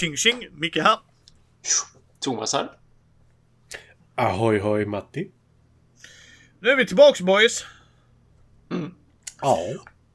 Tjing 0.00 0.16
tjing! 0.16 0.48
Micke 0.52 0.76
här. 0.76 0.98
Thomas 2.20 2.52
här. 2.52 2.70
Ahoy 4.14 4.58
hoj 4.58 4.84
Matti. 4.86 5.30
Nu 6.60 6.68
är 6.70 6.76
vi 6.76 6.86
tillbaks 6.86 7.20
boys. 7.20 7.64
Ja. 9.40 9.58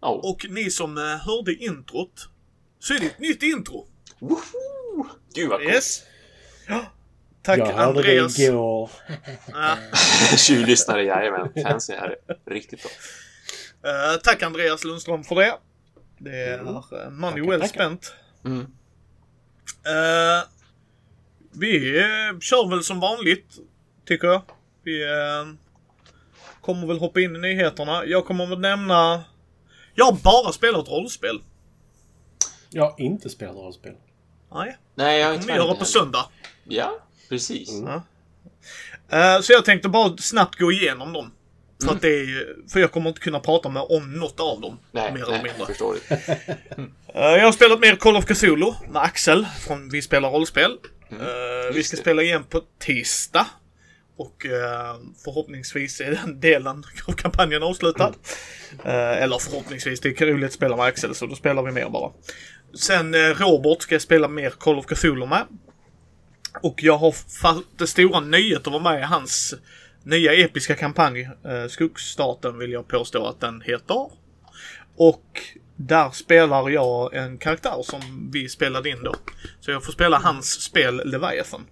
Oh. 0.02 0.32
Och 0.32 0.46
ni 0.50 0.72
som 0.72 0.98
eh, 0.98 1.04
hörde 1.04 1.54
introt. 1.56 2.28
Så 2.80 2.94
är 2.94 3.00
det 3.00 3.06
ett 3.06 3.20
nytt 3.20 3.44
intro. 3.44 3.88
Woho! 4.20 5.08
Gud 5.36 5.50
vad 5.50 5.60
coolt. 5.62 5.74
Yes. 5.74 6.04
Ja. 6.68 6.86
Tack 7.44 7.60
jag 7.60 7.66
hörde 7.66 7.84
Andreas. 7.84 8.36
det 8.36 8.44
igår. 8.44 8.90
Ja. 9.54 9.78
Tjuvlyssnare, 10.38 11.04
jajamän. 11.04 11.50
Fancy 11.64 11.94
här. 11.94 12.16
Riktigt 12.48 12.80
bra. 12.84 12.92
Eh, 13.92 14.18
tack 14.24 14.44
Andreas 14.44 14.84
Lundström 14.84 15.24
för 15.24 15.36
det. 15.36 15.58
Det 16.18 16.36
är 16.44 16.60
Mm. 16.60 16.68
uh, 16.76 17.10
money 17.10 17.32
Tackar, 17.34 17.50
well 17.50 17.62
tackar. 17.62 17.74
spent. 17.74 18.14
Mm. 18.46 18.66
Eh, 19.86 20.48
vi 21.52 21.80
kör 22.42 22.70
väl 22.70 22.84
som 22.84 23.00
vanligt, 23.00 23.48
tycker 24.06 24.28
jag. 24.28 24.42
Vi 24.84 25.04
eh, 25.04 25.54
kommer 26.62 26.88
väl 26.88 27.00
hoppa 27.00 27.22
in 27.22 27.36
i 27.36 27.40
nyheterna. 27.40 28.06
Jag 28.06 28.26
kommer 28.26 28.46
väl 28.46 28.60
nämna... 28.60 29.24
Jag 29.96 30.06
har 30.06 30.14
bara 30.24 30.52
spelat 30.52 30.90
rollspel. 30.90 31.42
Jag 32.70 32.84
har 32.84 33.02
inte 33.02 33.30
spelat 33.30 33.56
rollspel. 33.56 33.94
Nej, 34.54 34.78
Nej, 34.96 35.20
jag 35.20 35.26
har 35.26 35.32
det 35.32 35.36
inte 35.36 35.48
kommer 35.48 35.66
göra 35.66 35.76
på 35.76 35.86
söndag. 35.86 36.30
Ja, 36.64 37.00
precis. 37.30 37.70
Mm. 37.72 38.02
Eh, 39.10 39.42
så 39.42 39.54
jag 39.54 39.66
tänkte 39.66 39.90
bara 39.90 40.18
snabbt 40.18 40.60
gå 40.60 40.72
igenom 40.72 41.14
dem. 41.14 41.32
För 41.82 41.88
Mm. 41.88 41.96
att 41.96 42.02
det 42.02 42.20
är, 42.20 42.56
För 42.72 42.80
jag 42.80 42.92
kommer 42.92 43.10
inte 43.10 43.22
kunna 43.22 43.40
prata 43.40 43.70
med 43.70 43.84
om 43.90 44.14
något 44.20 44.40
av 44.40 44.62
dem. 44.62 44.80
Nej, 44.92 45.14
mer 45.14 45.22
eller 45.22 45.32
nej, 45.32 45.44
mindre. 45.44 45.66
förstår 45.66 45.96
det. 46.10 46.16
Eh, 47.16 47.22
jag 47.22 47.46
har 47.46 47.52
spelat 47.52 47.80
mer 47.80 47.96
Call 47.96 48.16
of 48.18 48.26
Cthulhu 48.26 48.74
med 48.92 49.02
Axel 49.02 49.48
från 49.68 49.90
Vi 49.90 50.02
spelar 50.02 50.30
rollspel. 50.30 50.78
Mm. 51.12 51.22
Eh, 51.22 51.74
vi 51.74 51.84
ska 51.84 51.98
det. 51.98 52.02
spela 52.02 52.22
igen 52.22 52.44
på 52.44 52.62
tisdag. 52.80 53.48
Och 54.18 54.46
eh, 54.46 54.96
förhoppningsvis 55.24 56.02
är 56.02 56.12
den 56.12 56.40
delen 56.40 56.84
av 57.08 57.14
kampanjen 57.14 57.64
avslutad. 57.64 58.14
Eh, 58.86 59.24
eller 59.24 59.38
förhoppningsvis, 59.40 60.00
det 60.00 60.22
är 60.22 60.26
roligt 60.26 60.46
att 60.46 60.54
spela 60.54 60.76
med 60.76 60.86
Axel 60.86 61.16
så 61.16 61.26
då 61.26 61.36
spelar 61.36 61.64
vi 61.64 61.72
mer 61.72 61.90
bara. 61.90 62.12
Sen 62.80 63.16
Robert 63.16 63.82
ska 63.82 63.96
jag 63.96 64.02
spela 64.02 64.28
mer 64.28 64.50
Call 64.50 64.80
of 64.80 64.86
Cthulhu 64.86 65.26
med. 65.28 65.46
Och 66.64 66.84
jag 66.84 66.98
har 66.98 67.16
det 67.78 67.88
stora 67.88 68.20
nöjet 68.20 68.68
att 68.68 68.74
vara 68.74 68.84
med 68.84 69.00
i 69.00 69.04
hans 69.04 69.54
nya 70.04 70.34
episka 70.34 70.76
kampanj. 70.76 71.22
Eh, 71.22 71.68
Skuggstaten 71.70 72.58
vill 72.58 72.72
jag 72.72 72.88
påstå 72.88 73.26
att 73.26 73.40
den 73.40 73.62
heter. 73.62 74.10
Och 74.96 75.42
där 75.76 76.10
spelar 76.12 76.70
jag 76.70 77.14
en 77.16 77.38
karaktär 77.38 77.82
som 77.84 78.30
vi 78.34 78.50
spelade 78.50 78.90
in 78.90 79.04
då. 79.04 79.16
Så 79.60 79.72
jag 79.72 79.86
får 79.86 79.92
spela 79.92 80.18
hans 80.18 80.62
spel 80.62 81.02
Leviathan. 81.06 81.66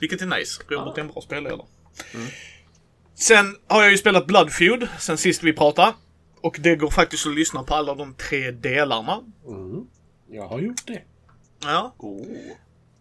Vilket 0.00 0.22
är 0.22 0.26
nice. 0.26 0.62
Robert 0.68 0.98
är 0.98 1.02
en 1.02 1.08
bra 1.08 1.22
spelledare. 1.22 1.62
Sen 3.14 3.56
har 3.66 3.82
jag 3.82 3.90
ju 3.90 3.98
spelat 3.98 4.26
Bloodfeud 4.26 4.88
sen 4.98 5.18
sist 5.18 5.42
vi 5.42 5.52
pratade. 5.52 5.92
Och 6.40 6.56
det 6.60 6.76
går 6.76 6.90
faktiskt 6.90 7.26
att 7.26 7.34
lyssna 7.34 7.62
på 7.62 7.74
alla 7.74 7.94
de 7.94 8.14
tre 8.14 8.50
delarna. 8.50 9.20
Mm. 9.46 9.86
Jag 10.30 10.48
har 10.48 10.60
gjort 10.60 10.86
det. 10.86 11.02
Ja, 11.62 11.94
Oh. 11.98 12.26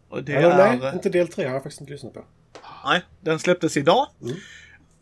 och 0.09 0.23
det 0.23 0.34
Eller 0.34 0.50
är... 0.50 0.78
nej, 0.78 0.94
inte 0.94 1.09
del 1.09 1.28
tre 1.28 1.45
har 1.45 1.54
jag 1.54 1.64
faktiskt 1.64 1.82
inte 1.82 1.94
lyssnat 1.94 2.14
på. 2.14 2.26
Nej, 2.85 3.01
den 3.21 3.39
släpptes 3.39 3.77
idag. 3.77 4.08
Mm. 4.21 4.36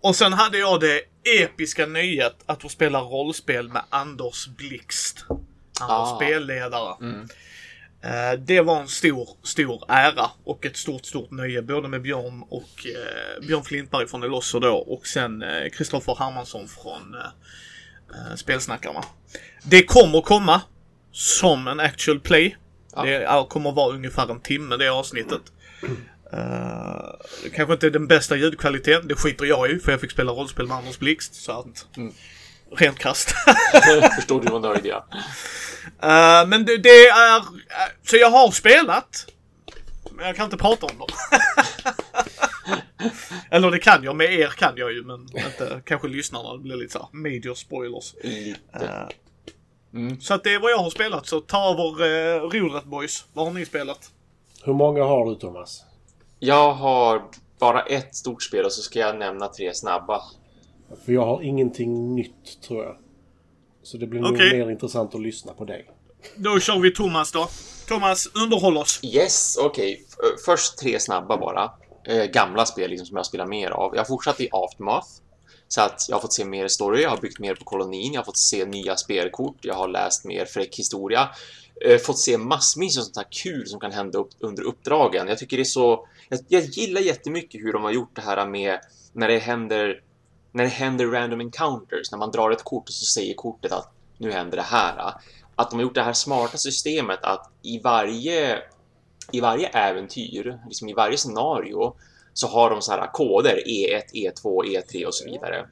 Och 0.02 0.16
sen 0.16 0.34
hade 0.34 0.58
jag 0.58 0.80
det 0.80 1.02
episka 1.42 1.86
nöjet 1.86 2.36
att 2.46 2.62
få 2.62 2.70
spela 2.70 3.00
rollspel 3.02 3.70
med 3.70 3.82
Anders 3.90 4.48
Blixt. 4.48 5.26
Han 5.80 5.88
var 5.90 6.14
Ah. 6.14 6.16
spelledare. 6.16 6.96
Mm. 7.02 7.28
Eh, 8.04 8.40
Det 8.40 8.62
var 8.62 8.82
en 8.82 8.88
stor, 8.88 9.30
stor 9.44 9.84
ära 9.88 10.30
och 10.44 10.66
ett 10.66 10.78
stort, 10.78 11.06
stort 11.06 11.32
nöje. 11.32 11.62
Både 11.62 11.88
med 11.88 12.02
Björn 12.02 12.44
och 12.50 12.86
eh, 12.86 13.48
Björn 13.48 13.64
Flintberg 13.64 14.08
från 14.08 14.24
Elosso 14.24 14.60
då 14.60 14.76
och 14.76 15.08
sen 15.08 15.42
eh, 15.42 15.70
Kristoffer 15.70 16.16
Hermansson 16.20 16.68
från 16.68 17.16
eh, 17.16 18.30
eh, 18.30 18.36
Spelsnackarna. 18.36 19.04
Det 19.64 19.84
kommer 19.84 20.22
komma 20.22 20.62
som 21.12 21.68
en 21.68 21.80
actual 21.80 22.20
play. 22.20 22.56
Ja. 22.96 23.04
Det 23.04 23.14
är, 23.16 23.44
kommer 23.50 23.72
vara 23.72 23.94
ungefär 23.96 24.32
en 24.32 24.42
timme 24.42 24.78
det 24.78 24.88
avsnittet. 24.90 25.42
Uh, 26.34 27.50
kanske 27.56 27.74
inte 27.74 27.86
är 27.88 27.92
den 27.92 28.08
bästa 28.08 28.36
ljudkvaliteten, 28.36 29.08
det 29.08 29.16
skiter 29.16 29.46
jag 29.46 29.72
i 29.72 29.80
för 29.80 29.92
jag 29.92 30.02
fick 30.02 30.12
spela 30.12 30.32
rollspel 30.32 30.68
med 30.68 30.78
Anders 30.78 31.00
Blixt. 31.00 31.36
Så 31.36 31.52
att, 31.52 31.98
Mm. 31.98 32.14
rent 32.78 33.00
krasst. 33.00 33.32
Förstår 34.16 34.42
du 34.42 34.48
var 34.52 34.60
nöjd, 34.60 34.86
ja. 34.86 35.06
Eh, 36.02 36.48
men 36.48 36.66
det, 36.66 36.78
det 36.78 37.08
är... 37.08 37.38
eh, 37.38 37.44
så 38.04 38.16
jag 38.18 38.30
har 38.30 38.52
spelat. 38.52 39.26
Men 40.12 40.26
jag 40.28 40.36
kan 40.36 40.46
inte 40.46 40.58
prata 40.58 40.86
om 40.86 40.98
dem. 40.98 41.08
Eller 43.52 43.72
det 43.72 43.80
kan 43.80 44.04
jag, 44.04 44.16
med 44.16 44.34
er 44.34 44.48
kan 44.48 44.74
jag 44.78 44.92
ju 44.94 45.04
men 45.04 45.22
inte 45.22 45.82
kanske 45.86 46.08
lyssnarna. 46.08 46.54
Det 46.54 46.60
blir 46.60 46.76
lite 46.76 46.94
så 46.94 47.00
här 47.00 47.08
major 47.12 47.54
spoilers. 47.56 48.14
Lite. 48.24 48.60
Eh, 48.86 49.08
Mm. 49.94 50.22
Så 50.22 50.34
att 50.34 50.44
det 50.44 50.54
är 50.54 50.60
vad 50.60 50.72
jag 50.72 50.78
har 50.78 50.90
spelat, 50.90 51.28
så 51.28 51.40
ta 51.42 51.72
över 51.72 52.04
uh, 52.06 52.42
rodret 52.50 52.84
boys. 52.84 53.26
Vad 53.34 53.46
har 53.46 53.54
ni 53.54 53.66
spelat? 53.66 54.12
Hur 54.64 54.74
många 54.74 55.04
har 55.04 55.30
du 55.30 55.36
Thomas? 55.36 55.84
Jag 56.40 56.74
har 56.74 57.24
bara 57.60 57.82
ett 57.84 58.16
stort 58.16 58.44
spel 58.44 58.66
och 58.66 58.72
så 58.72 58.82
ska 58.82 59.00
jag 59.00 59.18
nämna 59.18 59.48
tre 59.48 59.74
snabba. 59.74 60.22
För 61.06 61.12
jag 61.14 61.26
har 61.26 61.42
ingenting 61.42 62.16
nytt 62.16 62.62
tror 62.68 62.84
jag. 62.84 62.98
Så 63.84 63.98
det 63.98 64.08
blir 64.08 64.20
nog 64.22 64.32
Okej. 64.34 64.58
mer 64.60 64.70
intressant 64.72 65.16
att 65.16 65.22
lyssna 65.22 65.54
på 65.54 65.66
dig. 65.66 65.90
Då 66.36 66.60
kör 66.60 66.80
vi 66.80 66.92
Thomas 66.94 67.32
då. 67.32 67.48
Thomas, 67.88 68.28
underhåll 68.36 68.78
oss. 68.78 69.00
Yes, 69.04 69.58
okej. 69.62 70.06
F- 70.10 70.40
Först 70.46 70.78
tre 70.78 71.00
snabba 71.00 71.38
bara. 71.38 71.72
Eh, 72.08 72.26
gamla 72.26 72.66
spel 72.66 72.90
liksom, 72.90 73.06
som 73.08 73.18
jag 73.18 73.26
spelar 73.26 73.46
mer 73.46 73.70
av. 73.70 73.92
Jag 73.96 74.00
har 74.02 74.06
fortsatt 74.06 74.42
i 74.42 74.50
Aftermath. 74.52 75.08
Så 75.68 75.82
att 75.82 76.06
jag 76.10 76.16
har 76.16 76.22
fått 76.22 76.34
se 76.34 76.46
mer 76.46 76.68
story, 76.68 77.02
jag 77.02 77.10
har 77.10 77.18
byggt 77.18 77.40
mer 77.40 77.56
på 77.56 77.64
kolonin, 77.64 78.14
jag 78.14 78.20
har 78.22 78.26
fått 78.26 78.38
se 78.38 78.66
nya 78.66 78.96
spelkort, 78.96 79.56
jag 79.62 79.74
har 79.76 79.88
läst 79.88 80.26
mer 80.26 80.46
fräck 80.46 80.76
historia. 80.80 81.30
Eh, 81.86 81.98
fått 81.98 82.20
se 82.20 82.38
massvis 82.38 82.98
av 82.98 83.02
sånt 83.02 83.18
här 83.18 83.28
kul 83.44 83.68
som 83.68 83.80
kan 83.80 83.92
hända 83.92 84.18
upp, 84.20 84.30
under 84.40 84.64
uppdragen. 84.64 85.28
Jag 85.28 85.38
tycker 85.38 85.58
det 85.58 85.64
är 85.64 85.66
så... 85.66 86.08
Jag, 86.30 86.40
jag 86.48 86.64
gillar 86.64 87.02
jättemycket 87.02 87.62
hur 87.62 87.74
de 87.74 87.84
har 87.84 87.92
gjort 87.92 88.16
det 88.16 88.22
här 88.22 88.48
med 88.48 88.80
när 89.14 89.28
det 89.28 89.40
händer 89.40 90.04
när 90.52 90.64
det 90.64 90.70
händer 90.70 91.06
random 91.08 91.42
encounters, 91.42 92.12
när 92.12 92.18
man 92.18 92.32
drar 92.32 92.52
ett 92.52 92.64
kort 92.64 92.84
och 92.84 92.94
så 92.94 93.06
säger 93.06 93.34
kortet 93.34 93.72
att 93.72 93.92
nu 94.18 94.32
händer 94.32 94.58
det 94.58 94.64
här. 94.64 95.14
Att 95.56 95.70
de 95.70 95.76
har 95.76 95.82
gjort 95.82 95.96
det 95.96 96.04
här 96.04 96.14
smarta 96.14 96.58
systemet 96.58 97.20
att 97.24 97.52
i 97.62 97.80
varje 97.80 98.62
i 99.32 99.40
varje 99.40 99.68
äventyr, 99.68 100.60
liksom 100.66 100.90
i 100.90 100.94
varje 100.94 101.18
scenario, 101.18 101.96
så 102.34 102.48
har 102.48 102.70
de 102.70 102.82
så 102.82 102.92
här 102.92 103.12
koder 103.14 103.64
E1, 103.68 104.02
E2, 104.14 104.64
E3 104.64 105.06
och 105.06 105.16
så 105.16 105.26
vidare. 105.26 105.68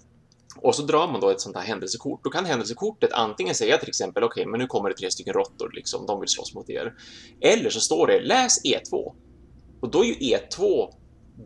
Och 0.62 0.76
så 0.76 0.82
drar 0.82 1.12
man 1.12 1.22
då 1.22 1.30
ett 1.30 1.42
sånt 1.42 1.56
här 1.56 1.64
händelsekort. 1.64 2.24
Då 2.24 2.30
kan 2.30 2.46
händelsekortet 2.46 3.14
antingen 3.14 3.56
säga 3.56 3.78
till 3.78 3.90
exempel 3.90 4.24
okej, 4.24 4.46
men 4.46 4.60
nu 4.60 4.68
kommer 4.68 4.90
det 4.90 4.96
tre 4.96 5.12
stycken 5.12 5.34
råttor, 5.34 5.72
liksom, 5.74 6.06
de 6.06 6.20
vill 6.20 6.30
slåss 6.30 6.54
mot 6.54 6.70
er. 6.70 6.94
Eller 7.42 7.70
så 7.70 7.80
står 7.80 8.08
det 8.08 8.20
läs 8.20 8.64
E2. 8.64 9.14
Och 9.82 9.92
då 9.92 10.04
är 10.04 10.08
ju 10.08 10.14
E2 10.14 10.90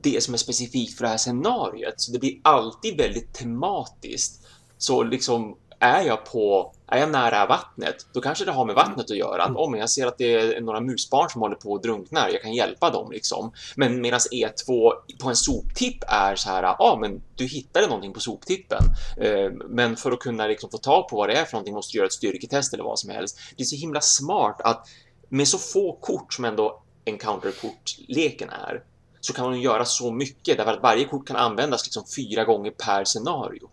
det 0.02 0.24
som 0.24 0.34
är 0.34 0.38
specifikt 0.38 0.98
för 0.98 1.04
det 1.04 1.10
här 1.10 1.18
scenariot, 1.18 1.94
så 1.98 2.12
det 2.12 2.20
blir 2.20 2.40
alltid 2.42 2.98
väldigt 2.98 3.34
tematiskt. 3.34 4.48
Så 4.78 5.04
liksom, 5.04 5.56
är 5.82 6.04
jag 6.04 6.26
på, 6.26 6.74
är 6.88 7.00
jag 7.00 7.12
nära 7.12 7.46
vattnet, 7.46 7.96
då 8.14 8.22
kanske 8.22 8.46
det 8.46 8.52
har 8.52 8.66
med 8.66 8.76
vattnet 8.76 9.12
att 9.12 9.18
göra. 9.18 9.44
Att, 9.44 9.56
om 9.56 9.76
jag 9.76 9.90
ser 9.90 10.08
att 10.08 10.18
det 10.18 10.34
är 10.34 10.62
några 10.62 10.82
musbarn 10.82 11.30
som 11.30 11.42
håller 11.42 11.56
på 11.56 11.76
att 11.76 11.84
drunkna, 11.84 12.30
jag 12.32 12.42
kan 12.42 12.54
hjälpa 12.54 12.90
dem 12.90 13.12
liksom. 13.12 13.52
Men 13.76 14.02
medan 14.02 14.20
E2 14.20 14.92
på 15.22 15.30
en 15.30 15.36
soptipp 15.36 16.04
är 16.08 16.36
så 16.36 16.50
här, 16.50 16.64
ja 16.64 16.76
ah, 16.80 16.98
men 17.02 17.22
du 17.36 17.46
hittade 17.46 17.88
någonting 17.88 18.14
på 18.14 18.20
soptippen. 18.20 18.84
Eh, 19.18 19.52
men 19.70 19.96
för 19.96 20.12
att 20.12 20.20
kunna 20.20 20.48
liksom 20.48 20.70
få 20.70 20.78
tag 20.78 21.08
på 21.10 21.16
vad 21.16 21.30
det 21.30 21.34
är 21.34 21.46
för 21.46 21.54
någonting 21.54 21.74
måste 21.74 21.94
du 21.94 21.98
göra 21.98 22.08
ett 22.08 22.14
styrketest 22.14 22.74
eller 22.74 22.84
vad 22.84 23.00
som 23.00 23.10
helst. 23.10 23.40
Det 23.58 23.64
är 23.64 23.66
så 23.66 23.76
himla 23.76 24.02
smart 24.02 24.62
att 24.64 24.88
med 25.30 25.48
så 25.48 25.58
få 25.58 25.98
kort 26.02 26.34
som 26.34 26.46
ändå 26.46 26.84
encounter-kortleken 27.06 28.50
är, 28.50 28.84
så 29.22 29.34
kan 29.34 29.46
man 29.46 29.62
göra 29.62 29.86
så 29.86 30.12
mycket 30.12 30.58
därför 30.58 30.74
att 30.74 30.82
varje 30.84 31.06
kort 31.06 31.28
kan 31.28 31.36
användas 31.36 31.86
liksom 31.86 32.04
fyra 32.16 32.44
gånger 32.46 32.72
per 32.72 33.04
scenario. 33.06 33.70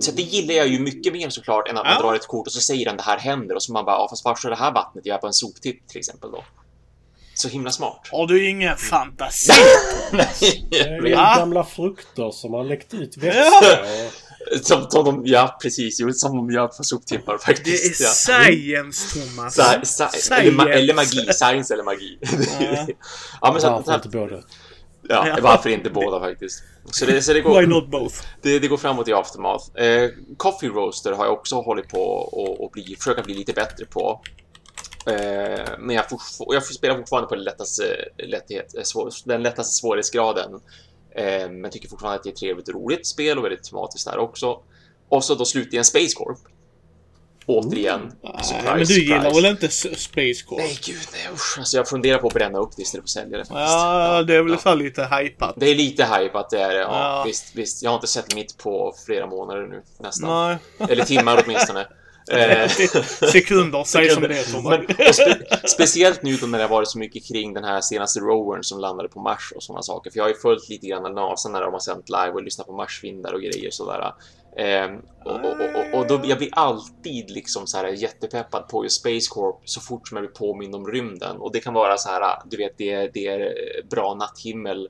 Så 0.00 0.12
det 0.12 0.22
gillar 0.22 0.54
jag 0.54 0.68
ju 0.68 0.80
mycket 0.80 1.12
mer 1.12 1.30
såklart 1.30 1.68
än 1.68 1.76
att 1.78 1.84
man 1.84 1.92
Ja. 1.94 2.00
drar 2.02 2.14
ett 2.14 2.26
kort 2.26 2.46
och 2.46 2.52
så 2.52 2.60
säger 2.60 2.84
den 2.84 2.96
det 2.96 3.02
här 3.02 3.18
händer 3.18 3.54
och 3.54 3.62
så 3.62 3.72
man 3.72 3.84
bara, 3.84 3.96
ja 3.96 4.06
fast 4.10 4.24
varför 4.24 4.48
är 4.48 4.50
det 4.50 4.56
här 4.58 4.72
vattnet? 4.72 5.06
Jag 5.06 5.14
är 5.14 5.18
på 5.20 5.26
en 5.26 5.32
soptipp 5.32 5.88
till 5.88 5.98
exempel 5.98 6.30
då. 6.30 6.44
Så 7.34 7.48
himla 7.48 7.70
smart. 7.70 8.08
Har 8.12 8.26
du 8.26 8.48
ingen 8.50 8.76
fantasi? 8.76 9.52
Det 10.70 10.80
är 10.80 11.02
ju 11.02 11.08
Ja. 11.10 11.34
gamla 11.38 11.64
frukter 11.64 12.30
som 12.30 12.54
har 12.54 12.64
läckt 12.64 12.94
ut 12.94 13.16
vätska. 13.16 13.80
och- 13.82 14.12
som, 14.62 14.90
som 14.90 15.04
de, 15.04 15.22
ja 15.26 15.58
precis, 15.62 16.00
jo, 16.00 16.12
som 16.12 16.36
de 16.36 16.50
gör 16.54 16.66
på 16.66 16.84
soptippar 16.84 17.32
Det 17.32 17.38
faktiskt. 17.38 18.00
är 18.00 18.04
ja. 18.04 18.10
science 18.10 19.18
Thomas. 19.20 19.54
Sa, 19.54 20.08
sa, 20.12 20.36
eller, 20.36 20.52
ma- 20.52 20.62
Science. 20.62 20.72
eller 20.78 20.94
magi, 20.94 21.32
science 21.32 21.74
eller 21.74 21.84
magi. 21.84 22.18
Ja. 22.60 22.86
ja, 23.40 23.52
men 23.52 23.60
så, 23.60 23.70
Varför 23.70 23.84
så, 23.90 23.94
inte 23.94 24.08
båda? 24.08 24.36
ja, 25.08 25.28
Ja. 25.28 25.36
varför 25.42 25.70
inte 25.70 25.90
båda 25.90 26.20
faktiskt? 26.20 26.62
Så 26.92 27.06
det, 27.06 27.22
så 27.22 27.32
det, 27.32 27.38
Why 27.40 27.42
går, 27.48 27.62
not 27.62 27.90
both? 27.90 28.14
det, 28.42 28.58
det 28.58 28.68
går 28.68 28.76
framåt 28.76 29.08
i 29.08 29.12
Aftermath. 29.12 29.76
Eh, 29.76 30.10
Coffee 30.36 30.68
Roaster 30.68 31.12
har 31.12 31.24
jag 31.24 31.32
också 31.34 31.56
hållit 31.60 31.88
på 31.88 32.02
och, 32.12 32.64
och 32.64 32.70
bli, 32.70 32.96
försöka 32.98 33.22
bli 33.22 33.34
lite 33.34 33.52
bättre 33.52 33.84
på. 33.86 34.20
Eh, 35.06 35.64
men 35.78 35.96
jag, 35.96 36.08
får, 36.08 36.54
jag 36.54 36.64
spelar 36.64 36.96
fortfarande 36.96 37.28
på 37.28 37.34
den 37.34 37.44
lättaste, 37.44 37.82
lätthet, 38.18 38.74
eh, 38.76 38.82
svår, 38.82 39.10
den 39.24 39.42
lättaste 39.42 39.74
svårighetsgraden. 39.74 40.60
Eh, 41.16 41.50
men 41.50 41.70
tycker 41.70 41.88
fortfarande 41.88 42.16
att 42.16 42.22
det 42.24 42.28
är 42.28 42.32
ett 42.32 42.38
trevligt 42.38 42.68
och 42.68 42.74
roligt 42.74 43.06
spel 43.06 43.38
och 43.38 43.44
väldigt 43.44 43.64
tematiskt 43.64 44.06
där 44.06 44.18
också. 44.18 44.58
Och 45.08 45.24
så 45.24 45.34
då 45.34 45.44
slutligen 45.44 45.84
Space 45.84 46.14
Corp. 46.16 46.38
Återigen. 47.46 48.12
Nej, 48.22 48.32
men 48.64 48.84
du 48.84 49.00
gillar 49.04 49.34
väl 49.34 49.44
inte 49.44 49.68
Space 49.68 50.44
Corp? 50.46 50.58
Nej, 50.58 50.78
gud 50.86 50.98
nej 51.12 51.28
usch. 51.34 51.58
Alltså 51.58 51.76
jag 51.76 51.88
funderar 51.88 52.18
på 52.18 52.26
att 52.26 52.34
bränna 52.34 52.58
upp 52.58 52.70
det 52.76 52.82
istället 52.82 53.02
för 53.02 53.20
att 53.20 53.24
sälja 53.24 53.38
det 53.38 53.44
faktiskt. 53.44 53.60
Ja, 53.70 54.22
det 54.22 54.34
är 54.34 54.42
väl 54.42 54.56
Ja. 54.64 54.74
lite 54.74 55.04
hypat. 55.20 55.54
Det 55.56 55.66
är 55.66 55.74
lite 55.74 56.04
hype 56.04 56.38
att 56.38 56.50
det 56.50 56.60
är 56.60 56.74
det. 56.74 56.80
Ja, 56.80 56.88
Ja. 57.16 57.24
Visst, 57.26 57.54
visst. 57.54 57.82
Jag 57.82 57.90
har 57.90 57.94
inte 57.94 58.06
sett 58.06 58.34
mitt 58.34 58.58
på 58.58 58.94
flera 59.06 59.26
månader 59.26 59.66
nu 59.66 59.82
nästan. 59.98 60.48
Nej. 60.78 60.88
Eller 60.90 61.04
timmar 61.04 61.42
åtminstone. 61.46 61.86
Eh, 62.32 62.68
Sekunder, 63.32 63.84
säg 63.84 64.10
som 64.10 64.22
det 64.22 64.38
är. 64.38 64.62
Men, 64.70 65.14
spe, 65.14 65.68
speciellt 65.68 66.22
nu 66.22 66.36
då 66.36 66.46
när 66.46 66.58
det 66.58 66.64
har 66.64 66.70
varit 66.70 66.88
så 66.88 66.98
mycket 66.98 67.28
kring 67.28 67.54
den 67.54 67.64
här 67.64 67.80
senaste 67.80 68.20
rovern 68.20 68.64
som 68.64 68.80
landade 68.80 69.08
på 69.08 69.20
Mars 69.20 69.52
och 69.56 69.62
sådana 69.62 69.82
saker. 69.82 70.10
För 70.10 70.18
jag 70.18 70.24
har 70.24 70.28
ju 70.28 70.36
följt 70.36 70.68
lite 70.68 70.86
grann 70.86 71.14
NASA 71.14 71.48
när 71.48 71.60
de 71.60 71.72
har 71.72 71.80
sänt 71.80 72.08
live 72.08 72.32
och 72.32 72.42
lyssnat 72.42 72.66
på 72.66 72.72
Marsvindar 72.72 73.32
och 73.32 73.40
grejer 73.40 73.70
sådär. 73.70 74.12
Ehm, 74.56 74.98
och, 75.24 75.44
och, 75.44 75.60
och, 75.60 76.00
och 76.00 76.06
då 76.06 76.20
jag 76.24 76.38
blir 76.38 76.48
alltid 76.52 77.30
liksom 77.30 77.66
så 77.66 77.76
här 77.76 77.86
jättepeppad 77.86 78.68
på 78.68 78.84
just 78.84 79.00
Space 79.00 79.28
Corp 79.30 79.60
så 79.64 79.80
fort 79.80 80.08
som 80.08 80.16
jag 80.16 80.22
blir 80.22 80.32
påmind 80.32 80.74
om 80.74 80.86
rymden. 80.86 81.36
Och 81.36 81.52
det 81.52 81.60
kan 81.60 81.74
vara 81.74 81.96
så 81.96 82.08
här, 82.08 82.38
du 82.44 82.56
vet, 82.56 82.78
det 82.78 82.90
är, 82.90 83.10
det 83.14 83.26
är 83.26 83.52
bra 83.90 84.14
natthimmel 84.14 84.88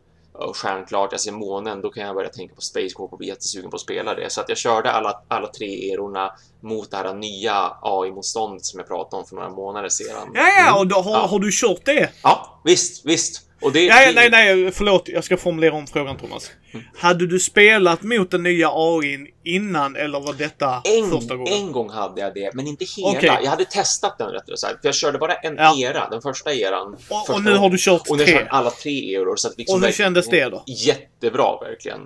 och 0.48 0.56
stjärnklart, 0.56 1.12
jag 1.12 1.20
ser 1.20 1.32
månen, 1.32 1.80
då 1.80 1.90
kan 1.90 2.02
jag 2.06 2.14
börja 2.14 2.28
tänka 2.28 2.54
på 2.54 2.60
Space 2.60 2.94
Corp 2.94 3.12
och 3.12 3.18
bli 3.18 3.28
jättesugen 3.28 3.70
på 3.70 3.74
att 3.76 3.80
spela 3.80 4.14
det. 4.14 4.30
Så 4.30 4.40
att 4.40 4.48
jag 4.48 4.58
körde 4.58 4.92
alla, 4.92 5.22
alla 5.28 5.46
tre 5.48 5.92
erorna 5.92 6.32
mot 6.60 6.90
det 6.90 6.96
här 6.96 7.14
nya 7.14 7.72
AI-motståndet 7.82 8.64
som 8.64 8.78
jag 8.80 8.88
pratade 8.88 9.20
om 9.22 9.26
för 9.28 9.34
några 9.36 9.48
månader 9.50 9.88
sedan. 9.88 10.28
Ja, 10.34 10.42
ja, 10.58 10.78
och 10.78 10.86
då 10.86 10.96
har, 11.00 11.12
Ja. 11.12 11.26
har 11.26 11.38
du 11.38 11.50
kört 11.52 11.84
det? 11.84 12.10
Ja, 12.22 12.60
visst, 12.64 13.06
visst. 13.06 13.42
Det, 13.62 13.70
det- 13.88 14.12
nej, 14.14 14.30
nej, 14.30 14.70
förlåt. 14.72 15.08
Jag 15.08 15.24
ska 15.24 15.36
formulera 15.36 15.74
om 15.74 15.86
frågan 15.86 16.16
Thomas. 16.18 16.50
Mm. 16.72 16.86
Hade 16.98 17.26
du 17.26 17.38
spelat 17.40 18.02
mot 18.02 18.30
den 18.30 18.42
nya 18.42 18.70
AIn 18.72 19.26
innan 19.44 19.96
eller 19.96 20.20
var 20.20 20.32
detta 20.32 20.82
första 21.10 21.34
En, 21.34 21.38
gången? 21.38 21.52
en 21.54 21.72
gång 21.72 21.90
hade 21.90 22.20
jag 22.20 22.34
det, 22.34 22.54
men 22.54 22.66
inte 22.66 22.84
hela. 22.84 23.08
Okej. 23.08 23.38
Jag 23.42 23.50
hade 23.50 23.64
testat 23.64 24.18
den 24.18 24.28
rättare 24.30 24.56
sagt. 24.56 24.80
För 24.80 24.88
jag 24.88 24.94
körde 24.94 25.18
bara 25.18 25.34
en 25.34 25.54
Ja. 25.56 25.76
era, 25.78 26.08
den 26.10 26.22
första 26.22 26.52
eran. 26.54 26.94
Och, 26.94 27.00
första 27.00 27.32
och 27.32 27.42
nu 27.42 27.54
har 27.56 27.70
du 27.70 27.76
kört 27.78 28.02
Och 28.08 28.16
nu 28.16 28.22
har 28.22 28.28
jag 28.30 28.38
tre. 28.38 28.44
kört 28.46 28.52
alla 28.52 28.70
tre 28.70 29.14
eror. 29.14 29.36
Så 29.36 29.48
att 29.48 29.58
liksom 29.58 29.80
Och 29.80 29.86
hur 29.86 29.92
kändes 29.92 30.28
det 30.28 30.44
då? 30.44 30.64
Jättebra, 30.66 31.58
verkligen. 31.60 32.00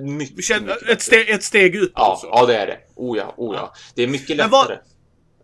Mycket, 0.00 0.44
Känn, 0.44 0.64
mycket 0.66 0.88
ett, 0.88 1.02
steg, 1.02 1.28
ett 1.30 1.42
steg 1.42 1.76
upp 1.76 1.92
Ja, 1.94 2.10
alltså? 2.10 2.26
ja, 2.26 2.46
det 2.46 2.56
är 2.56 2.66
det. 2.66 2.78
Oh 2.96 3.18
ja, 3.18 3.34
oh 3.36 3.54
ja. 3.56 3.74
Det 3.94 4.02
är 4.02 4.06
mycket 4.06 4.36
lättare. 4.36 4.76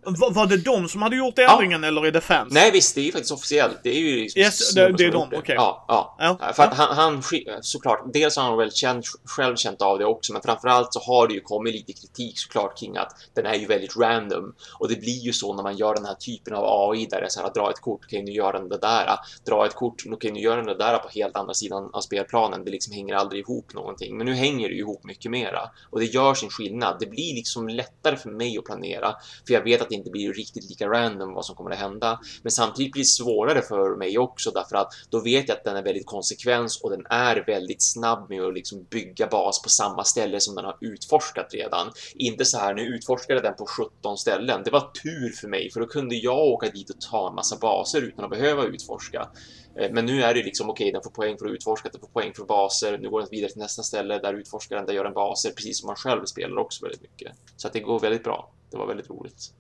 Var, 0.02 0.30
var 0.30 0.46
det 0.46 0.56
de 0.56 0.88
som 0.88 1.02
hade 1.02 1.16
gjort 1.16 1.38
ändringen 1.38 1.84
eller 1.84 2.06
är 2.06 2.10
det 2.12 2.20
fans? 2.20 2.52
Nej, 2.52 2.70
visst, 2.70 2.94
det 2.94 3.00
är 3.00 3.04
ju 3.04 3.12
faktiskt 3.12 3.32
officiellt. 3.32 3.78
Det 3.82 3.90
är 3.90 4.00
ju 4.00 4.16
liksom 4.16 4.40
Yes, 4.42 4.74
det- 4.74 4.92
det 4.96 5.04
är 5.04 5.10
de, 5.12 5.28
okej. 5.36 5.54
Ja, 5.54 5.84
ja. 5.88 6.16
Ja, 6.18 6.52
För 6.52 6.62
att 6.62 6.74
ja. 6.78 6.84
han, 6.84 6.96
han, 6.96 7.22
såklart, 7.62 8.00
dels 8.12 8.36
har 8.36 8.42
han 8.44 8.58
väl 8.58 8.72
känt, 8.72 9.04
själv 9.24 9.56
känt 9.56 9.82
av 9.82 9.98
det 9.98 10.04
också, 10.04 10.32
men 10.32 10.42
framförallt 10.42 10.92
så 10.94 11.00
har 11.00 11.28
det 11.28 11.34
ju 11.34 11.40
kommit 11.40 11.74
lite 11.74 11.92
kritik 11.92 12.38
såklart 12.38 12.78
kring 12.78 12.96
att 12.96 13.12
den 13.34 13.46
är 13.46 13.54
ju 13.54 13.66
väldigt 13.66 13.96
random. 13.96 14.54
Och 14.78 14.88
det 14.88 14.96
blir 15.00 15.18
ju 15.20 15.32
så 15.32 15.54
när 15.54 15.62
man 15.62 15.76
gör 15.76 15.94
den 15.94 16.04
här 16.04 16.14
typen 16.14 16.54
av 16.54 16.90
AI 16.90 17.06
där 17.06 17.20
det 17.20 17.26
är 17.26 17.30
så 17.30 17.40
här, 17.40 17.50
dra 17.54 17.70
ett 17.70 17.80
kort, 17.80 18.00
okej 18.06 18.22
nu 18.22 18.32
gör 18.32 18.52
den 18.52 18.68
det 18.68 18.78
där, 18.78 19.18
dra 19.46 19.66
ett 19.66 19.74
kort, 19.74 20.02
okej 20.12 20.32
nu 20.32 20.40
gör 20.40 20.56
den 20.56 20.66
det 20.66 20.78
där 20.78 20.98
på 20.98 21.08
helt 21.08 21.36
andra 21.36 21.54
sidan 21.54 21.90
av 21.92 22.00
spelplanen. 22.00 22.64
Det 22.64 22.70
liksom 22.70 22.92
hänger 22.94 23.14
aldrig 23.14 23.40
ihop 23.40 23.74
någonting, 23.74 24.16
men 24.16 24.26
nu 24.26 24.34
hänger 24.34 24.68
det 24.68 24.74
ju 24.74 24.80
ihop 24.80 25.04
mycket 25.04 25.30
mera. 25.30 25.70
Och 25.90 25.98
det 26.00 26.06
gör 26.06 26.34
sin 26.34 26.50
skillnad. 26.50 26.96
Det 27.00 27.06
blir 27.06 27.34
liksom 27.34 27.68
lättare 27.68 28.16
för 28.16 28.30
mig 28.30 28.58
att 28.58 28.64
planera, 28.64 29.14
för 29.46 29.54
jag 29.54 29.62
vet 29.64 29.82
att 29.82 29.88
det 29.88 29.94
inte 30.00 30.10
blir 30.10 30.32
riktigt 30.32 30.70
lika 30.70 30.88
random 30.88 31.34
vad 31.34 31.44
som 31.44 31.56
kommer 31.56 31.70
att 31.70 31.78
hända. 31.78 32.20
Men 32.42 32.52
samtidigt 32.52 32.92
blir 32.92 33.02
det 33.02 33.06
svårare 33.06 33.62
för 33.62 33.96
mig 33.96 34.18
också 34.18 34.50
därför 34.50 34.76
att 34.76 34.92
då 35.10 35.20
vet 35.20 35.48
jag 35.48 35.56
att 35.56 35.64
den 35.64 35.76
är 35.76 35.82
väldigt 35.82 36.06
konsekvens 36.06 36.80
och 36.82 36.90
den 36.90 37.06
är 37.10 37.44
väldigt 37.46 37.82
snabb 37.82 38.30
med 38.30 38.42
att 38.42 38.54
liksom 38.54 38.86
bygga 38.90 39.26
bas 39.26 39.62
på 39.62 39.68
samma 39.68 40.04
ställe 40.04 40.40
som 40.40 40.54
den 40.54 40.64
har 40.64 40.76
utforskat 40.80 41.54
redan. 41.54 41.90
Inte 42.14 42.44
så 42.44 42.58
här, 42.58 42.74
nu 42.74 42.82
utforskade 42.82 43.40
den 43.40 43.54
på 43.54 43.66
17 43.66 44.16
ställen. 44.16 44.62
Det 44.64 44.70
var 44.70 44.90
tur 45.02 45.32
för 45.40 45.48
mig, 45.48 45.70
för 45.70 45.80
då 45.80 45.86
kunde 45.86 46.14
jag 46.14 46.38
åka 46.38 46.70
dit 46.70 46.90
och 46.90 47.00
ta 47.00 47.28
en 47.28 47.34
massa 47.34 47.56
baser 47.56 48.02
utan 48.02 48.24
att 48.24 48.30
behöva 48.30 48.64
utforska. 48.64 49.28
Eh, 49.76 49.92
men 49.92 50.06
nu 50.06 50.22
är 50.22 50.34
det 50.34 50.42
liksom 50.42 50.70
okej, 50.70 50.92
den 50.92 51.02
får 51.02 51.10
poäng 51.10 51.38
för 51.38 51.46
att 51.46 51.52
utforska, 51.52 51.88
den 51.92 52.00
får 52.00 52.08
poäng 52.08 52.32
för 52.34 52.44
baser. 52.44 52.98
Nu 52.98 53.10
går 53.10 53.20
den 53.20 53.28
vidare 53.30 53.50
till 53.50 53.60
nästa 53.60 53.82
ställe, 53.82 54.18
där 54.18 54.34
utforskar 54.34 54.76
den, 54.76 54.86
där 54.86 54.92
gör 54.92 55.04
den 55.04 55.14
baser, 55.14 55.50
precis 55.50 55.80
som 55.80 55.86
man 55.86 55.96
själv 55.96 56.24
spelar 56.24 56.58
också 56.58 56.84
väldigt 56.84 57.02
mycket. 57.02 57.32
Så 57.56 57.66
att 57.66 57.72
det 57.72 57.80
går 57.80 58.00
väldigt 58.00 58.24
bra. 58.24 58.52
Det 58.70 58.76
var 58.76 58.86
väldigt 58.86 59.10
roligt. 59.10 59.52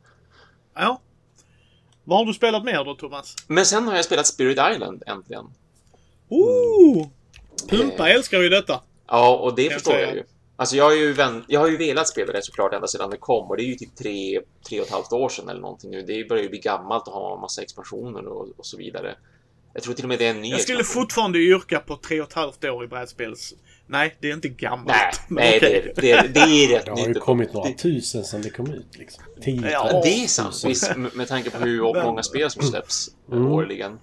Ja. 0.74 1.00
Vad 2.04 2.18
har 2.18 2.26
du 2.26 2.34
spelat 2.34 2.64
mer 2.64 2.84
då 2.84 2.94
Thomas? 2.94 3.34
Men 3.46 3.66
sen 3.66 3.88
har 3.88 3.96
jag 3.96 4.04
spelat 4.04 4.26
Spirit 4.26 4.58
Island 4.74 5.02
äntligen. 5.06 5.44
Ooh! 6.28 7.08
Pumpa 7.68 8.08
älskar 8.10 8.40
ju 8.40 8.48
detta. 8.48 8.80
Ja, 9.06 9.36
och 9.36 9.54
det 9.54 9.62
jag 9.62 9.72
förstår 9.72 9.94
jag 9.98 10.14
ju. 10.14 10.24
Alltså 10.56 10.76
jag 10.76 10.84
har 10.84 10.94
ju, 10.94 11.12
vän, 11.12 11.44
jag 11.48 11.60
har 11.60 11.68
ju 11.68 11.76
velat 11.76 12.08
spela 12.08 12.32
det 12.32 12.42
såklart 12.44 12.72
ända 12.74 12.86
sedan 12.86 13.10
det 13.10 13.16
kom 13.16 13.48
och 13.50 13.56
det 13.56 13.62
är 13.62 13.66
ju 13.66 13.74
typ 13.74 13.96
tre, 13.96 14.40
tre 14.68 14.80
och 14.80 14.86
ett 14.86 14.92
halvt 14.92 15.12
år 15.12 15.28
sedan 15.28 15.48
eller 15.48 15.60
någonting 15.60 15.90
nu. 15.90 16.02
Det 16.02 16.28
börjar 16.28 16.42
ju 16.42 16.48
bli 16.48 16.58
gammalt 16.58 17.06
och 17.08 17.12
ha 17.12 17.34
en 17.34 17.40
massa 17.40 17.62
expansioner 17.62 18.26
och, 18.26 18.48
och 18.56 18.66
så 18.66 18.76
vidare. 18.76 19.16
Jag 19.72 19.82
tror 19.82 19.94
till 19.94 20.04
och 20.04 20.08
med 20.08 20.18
det 20.18 20.26
är 20.26 20.30
en 20.30 20.40
ny 20.40 20.50
Jag 20.50 20.60
skulle 20.60 20.80
expansion. 20.80 21.02
fortfarande 21.02 21.38
yrka 21.38 21.80
på 21.80 21.96
tre 21.96 22.20
och 22.20 22.26
ett 22.28 22.32
halvt 22.34 22.64
år 22.64 22.84
i 22.84 22.88
brädspels... 22.88 23.54
Nej, 23.92 24.16
det 24.20 24.30
är 24.30 24.34
inte 24.34 24.48
gammalt. 24.48 24.88
Nej, 24.88 25.12
nej 25.28 25.60
det, 25.60 25.92
det, 26.02 26.34
det 26.34 26.40
är 26.40 26.68
rätt 26.68 26.84
Det 26.84 26.90
har 26.90 26.98
ju 26.98 27.08
nytt. 27.08 27.20
kommit 27.20 27.52
några 27.52 27.70
tusen 27.72 28.24
sedan 28.24 28.42
det 28.42 28.50
kom 28.50 28.70
ut. 28.72 28.86
Liksom. 28.98 29.22
Tio, 29.42 29.70
Ja, 29.70 29.88
Ja, 29.92 30.00
det 30.02 30.24
är 30.24 30.26
sant. 30.26 30.62
Visst, 30.66 30.96
med, 30.96 31.28
tanke 31.28 31.50
på 31.50 31.58
hur 31.58 31.82
Men- 31.92 32.06
många 32.06 32.22
spel 32.22 32.50
som 32.50 32.62
släpps 32.62 33.08
Mm. 33.32 33.46
årligen. 33.52 33.98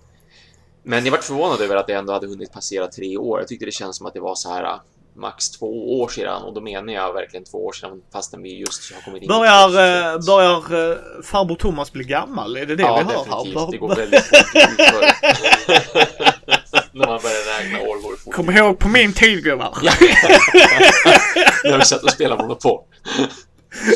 Men 0.83 1.05
jag 1.05 1.11
vart 1.11 1.23
förvånad 1.23 1.61
över 1.61 1.75
att 1.75 1.87
det 1.87 1.93
ändå 1.93 2.13
hade 2.13 2.27
hunnit 2.27 2.51
passera 2.53 2.87
tre 2.87 3.17
år. 3.17 3.39
Jag 3.39 3.47
tyckte 3.47 3.65
det 3.65 3.71
känns 3.71 3.97
som 3.97 4.05
att 4.07 4.13
det 4.13 4.19
var 4.19 4.35
så 4.35 4.49
här 4.53 4.63
äh, 4.63 4.79
max 5.15 5.49
två 5.49 5.99
år 6.01 6.07
sedan 6.07 6.43
och 6.43 6.53
då 6.53 6.61
menar 6.61 6.93
jag 6.93 7.13
verkligen 7.13 7.43
två 7.43 7.65
år 7.65 7.71
sedan 7.71 8.01
fastän 8.13 8.41
vi 8.41 8.57
just 8.59 8.93
har 8.93 9.01
kommit 9.01 9.21
in 9.23 9.27
Börjar, 9.27 9.67
eh, 9.69 10.19
2021. 10.19 10.25
börjar 10.25 10.91
eh, 10.91 10.97
farbror 11.23 11.55
Thomas 11.55 11.91
bli 11.91 12.03
gammal? 12.03 12.57
Är 12.57 12.65
det 12.65 12.75
det 12.75 12.83
ja, 12.83 12.97
vi 12.97 13.13
hör 13.13 13.25
definitivt. 13.25 13.55
här? 13.59 13.71
Det 13.71 13.77
går 13.77 13.95
väldigt 13.95 14.23
fort. 14.23 14.47
När 16.97 17.07
man 17.07 17.19
börjar 17.21 17.59
räkna 17.63 17.79
år 17.79 18.01
går 18.01 18.11
det 18.11 18.17
fort. 18.17 18.33
Kom 18.33 18.49
ihåg 18.51 18.79
på 18.79 18.87
min 18.87 19.13
tid 19.13 19.43
gubbar. 19.43 19.77
Ja. 19.83 19.91
När 21.63 21.77
vi 21.77 21.85
satt 21.85 22.03
och 22.03 22.11
spelade 22.11 22.43
Monopol. 22.43 22.81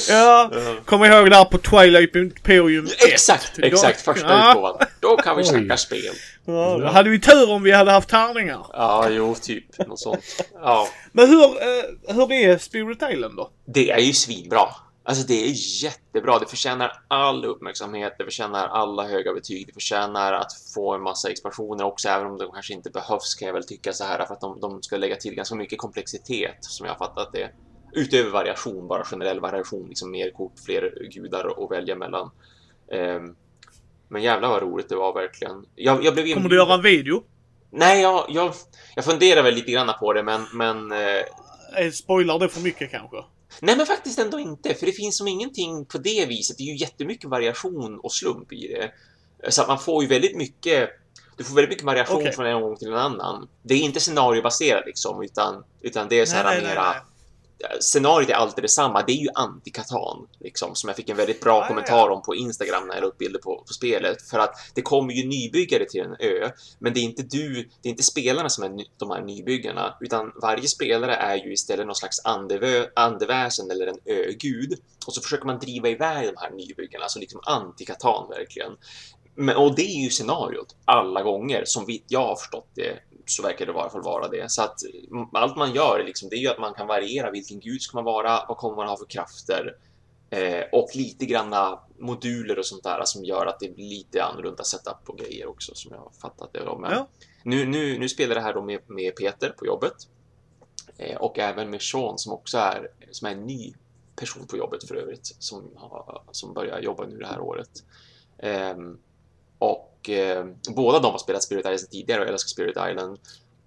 Ja, 0.10 0.51
kom 0.86 1.05
ihåg 1.05 1.29
där 1.31 1.46
på 1.46 1.58
Twilight 1.58 2.15
Imperium 2.15 2.86
1. 2.86 2.91
Exakt, 3.08 3.51
Då- 3.58 3.67
exakt. 3.67 4.01
Första 4.01 4.27
Ja. 4.27 4.50
utgåvan. 4.51 4.75
Då 5.00 5.17
kan 5.17 5.36
vi 5.38 5.41
Oj. 5.43 5.48
snacka 5.48 5.77
spel. 5.77 6.13
Ja, 6.46 6.77
då 6.81 6.88
hade 6.88 7.10
vi 7.10 7.20
tur 7.20 7.50
om 7.51 7.63
vi 7.63 7.72
hade 7.72 7.91
haft 7.91 8.10
tärningar. 8.10 8.65
Ja, 8.74 9.08
jo, 9.10 9.36
typ. 9.41 9.88
Något 9.88 10.00
sånt. 10.00 10.20
Ja. 10.53 10.88
Men 11.12 11.29
hur, 11.29 11.43
eh, 11.43 12.15
hur 12.15 12.31
är 12.34 12.58
Spirit 12.58 13.03
Island 13.13 13.36
då? 13.38 13.50
Det 13.74 13.91
är 13.91 14.00
ju 14.00 14.13
svinbra. 14.13 14.67
Alltså 15.03 15.27
det 15.27 15.43
är 15.43 15.84
jättebra. 15.84 16.39
Det 16.39 16.46
förtjänar 16.46 16.91
all 17.08 17.46
uppmärksamhet. 17.46 18.15
Det 18.17 18.24
förtjänar 18.24 18.67
alla 18.67 19.08
höga 19.08 19.34
betyg. 19.34 19.67
Det 19.67 19.74
förtjänar 19.74 20.34
att 20.34 20.53
få 20.75 20.93
en 20.93 21.01
massa 21.01 21.29
expansioner 21.29 21.86
också, 21.86 22.10
även 22.10 22.27
om 22.27 22.38
de 22.38 22.51
kanske 22.51 22.74
inte 22.74 22.89
behövs 22.89 23.36
kan 23.36 23.46
jag 23.46 23.53
väl 23.53 23.67
tycka 23.67 23.93
så 23.93 24.03
här 24.03 24.25
för 24.25 24.34
att 24.34 24.41
de, 24.41 24.60
de 24.60 24.84
ska 24.84 24.98
lägga 24.98 25.15
till 25.15 25.36
ganska 25.36 25.55
mycket 25.55 25.79
komplexitet 25.79 26.58
som 26.60 26.86
jag 26.86 26.93
har 26.93 27.08
fattat 27.08 27.34
det. 27.34 27.50
Utöver 27.93 28.31
variation, 28.31 28.88
bara 28.88 29.03
generell 29.03 29.39
variation, 29.39 29.88
liksom 29.89 30.12
mer 30.12 30.31
kort, 30.31 30.53
fler 30.65 31.10
gudar 31.13 31.63
att 31.63 31.72
välja 31.72 31.96
mellan. 31.96 32.31
Ehm, 32.91 33.36
men 34.08 34.22
jävlar 34.22 34.50
vad 34.50 34.62
roligt 34.62 34.89
det 34.89 34.96
var 34.96 35.13
verkligen. 35.13 35.65
Jag, 35.75 36.03
jag 36.03 36.13
blev 36.13 36.34
Kommer 36.34 36.50
du 36.50 36.55
göra 36.55 36.74
en 36.74 36.81
video? 36.81 37.24
Nej, 37.70 38.01
jag, 38.01 38.25
jag, 38.29 38.53
jag 38.96 39.05
funderar 39.05 39.43
väl 39.43 39.53
lite 39.55 39.72
grann 39.72 39.91
på 40.00 40.13
det, 40.13 40.24
men, 40.24 40.46
men 40.53 40.91
eh, 40.91 41.24
Eh, 41.77 41.91
Spoilar 41.91 42.39
det 42.39 42.50
för 42.50 42.62
mycket 42.62 42.91
kanske? 42.91 43.17
Nej, 43.60 43.77
men 43.77 43.86
faktiskt 43.86 44.20
ändå 44.20 44.39
inte, 44.39 44.74
för 44.74 44.86
det 44.86 44.91
finns 44.91 45.17
som 45.17 45.27
ingenting 45.27 45.86
på 45.86 45.98
det 45.98 46.25
viset. 46.25 46.58
Det 46.58 46.63
är 46.63 46.67
ju 46.67 46.77
jättemycket 46.77 47.29
variation 47.29 48.00
och 48.00 48.12
slump 48.12 48.53
i 48.53 48.67
det. 48.67 48.91
Så 49.51 49.62
att 49.62 49.67
man 49.67 49.79
får 49.79 50.03
ju 50.03 50.10
väldigt 50.10 50.38
mycket 50.38 50.89
du 51.38 51.43
får 51.43 51.55
väldigt 51.55 51.70
mycket 51.70 51.86
variation 51.86 52.17
Okej. 52.17 52.31
från 52.31 52.46
en 52.46 52.62
gång 52.62 52.77
till 52.77 52.88
en 52.88 52.93
annan. 52.93 53.48
Det 53.63 53.74
är 53.74 53.79
inte 53.79 54.00
scenariobaserat 54.00 54.86
liksom, 54.86 55.24
utan, 55.24 55.63
utan 55.81 56.08
det 56.10 56.20
är 56.20 56.25
så 56.25 56.36
här 56.36 56.62
mera... 56.62 56.96
Scenariot 57.80 58.30
är 58.30 58.34
alltid 58.34 58.63
detsamma. 58.63 59.03
Det 59.08 59.12
är 59.12 59.22
ju 59.22 59.27
anti-Katan, 59.27 60.27
liksom, 60.39 60.75
som 60.75 60.88
jag 60.88 60.96
fick 60.96 61.10
en 61.10 61.18
väldigt 61.18 61.41
bra 61.41 61.62
Ah, 61.62 61.68
kommentar 61.68 62.10
om 62.10 62.22
på 62.22 62.36
Instagram 62.36 62.88
när 62.88 62.94
jag 62.94 63.01
la 63.01 63.08
upp 63.08 63.18
bilder 63.18 63.39
på, 63.39 63.63
på 63.68 63.74
spelet. 63.74 64.22
För 64.30 64.39
att 64.39 64.56
det 64.74 64.82
kommer 64.82 65.13
ju 65.13 65.27
nybyggare 65.27 65.86
till 65.86 66.01
en 66.01 66.15
ö, 66.20 66.51
men 66.80 66.94
det 66.94 67.00
är 67.00 67.03
inte 67.03 67.24
du, 67.24 67.70
det 67.82 67.89
är 67.89 67.91
inte 67.91 68.03
spelarna 68.03 68.50
som 68.50 68.63
är 68.63 68.86
de 68.98 69.12
här 69.12 69.22
nybyggarna, 69.22 69.98
utan 70.01 70.32
varje 70.41 70.68
spelare 70.68 71.15
är 71.15 71.36
ju 71.36 71.53
istället 71.53 71.86
någon 71.86 71.96
slags 71.96 72.25
andevö, 72.25 72.86
andeväsen 72.96 73.72
eller 73.72 73.88
en 73.88 74.00
ögud. 74.06 74.80
Och 75.08 75.13
så 75.13 75.22
försöker 75.22 75.46
man 75.46 75.60
driva 75.60 75.89
iväg 75.89 76.27
de 76.27 76.38
här 76.38 76.51
nybyggarna, 76.51 77.03
alltså 77.03 77.20
liksom 77.20 77.41
anti-Katan 77.41 78.30
verkligen. 78.30 78.72
Men, 79.35 79.57
och 79.57 79.75
det 79.75 79.81
är 79.81 80.03
ju 80.03 80.09
scenariot 80.09 80.75
alla 80.85 81.23
gånger, 81.23 81.63
som 81.65 81.85
vi, 81.85 82.03
jag 82.07 82.27
har 82.27 82.35
förstått 82.35 82.67
det 82.73 83.00
så 83.25 83.43
verkar 83.43 83.65
det 83.65 83.71
i 83.71 83.75
alla 83.75 83.89
fall 83.89 84.03
vara 84.03 84.27
det. 84.27 84.51
Så 84.51 84.61
att 84.61 84.79
allt 85.33 85.57
man 85.57 85.73
gör 85.73 86.03
liksom, 86.05 86.29
det 86.29 86.35
är 86.35 86.39
ju 86.39 86.47
att 86.47 86.59
man 86.59 86.73
kan 86.73 86.88
variera 86.88 87.31
vilken 87.31 87.59
gud 87.59 87.81
ska 87.81 87.97
man 87.97 88.03
vara, 88.03 88.45
vad 88.47 88.57
kommer 88.57 88.75
man 88.75 88.88
ha 88.88 88.97
för 88.97 89.05
krafter. 89.05 89.75
Eh, 90.29 90.63
och 90.71 90.89
lite 90.95 91.25
granna 91.25 91.79
moduler 92.00 92.59
och 92.59 92.65
sånt 92.65 92.83
där 92.83 93.01
som 93.05 93.25
gör 93.25 93.45
att 93.45 93.59
det 93.59 93.75
blir 93.75 93.89
lite 93.89 94.23
annorlunda 94.23 94.63
setup 94.63 95.05
på 95.05 95.13
grejer 95.13 95.47
också 95.50 95.75
som 95.75 95.91
jag 95.91 96.00
har 96.00 96.11
fattat 96.21 96.53
det 96.53 96.65
då. 96.65 96.77
Men 96.77 96.91
Ja. 96.91 97.07
nu, 97.43 97.65
nu, 97.65 98.00
nu 98.00 98.09
spelar 98.09 98.35
det 98.35 98.41
här 98.41 98.53
då 98.53 98.61
med, 98.61 98.79
med 98.88 99.15
Peter 99.15 99.50
på 99.50 99.65
jobbet. 99.65 99.93
Eh, 100.97 101.17
och 101.17 101.39
även 101.39 101.69
med 101.69 101.81
Sean 101.81 102.17
som 102.17 102.33
också 102.33 102.57
är, 102.57 102.88
som 103.11 103.27
är 103.27 103.31
en 103.31 103.45
ny 103.45 103.73
person 104.15 104.47
på 104.47 104.57
jobbet 104.57 104.88
för 104.88 104.95
övrigt. 104.95 105.35
Som, 105.39 105.69
har, 105.75 106.23
som 106.31 106.53
börjar 106.53 106.79
jobba 106.79 107.05
nu 107.07 107.17
det 107.17 107.27
här 107.27 107.41
året. 107.41 107.69
Ehm, 108.38 108.97
och 109.62 110.10
eh, 110.10 110.46
båda 110.75 111.00
de 111.00 111.12
har 111.12 111.18
spelat 111.18 111.44
Spirit 111.44 111.65
Island 111.65 111.91
tidigare 111.91 112.22
och 112.22 112.27
älskar 112.27 112.48
Spirit 112.48 112.77
Island. 112.91 113.20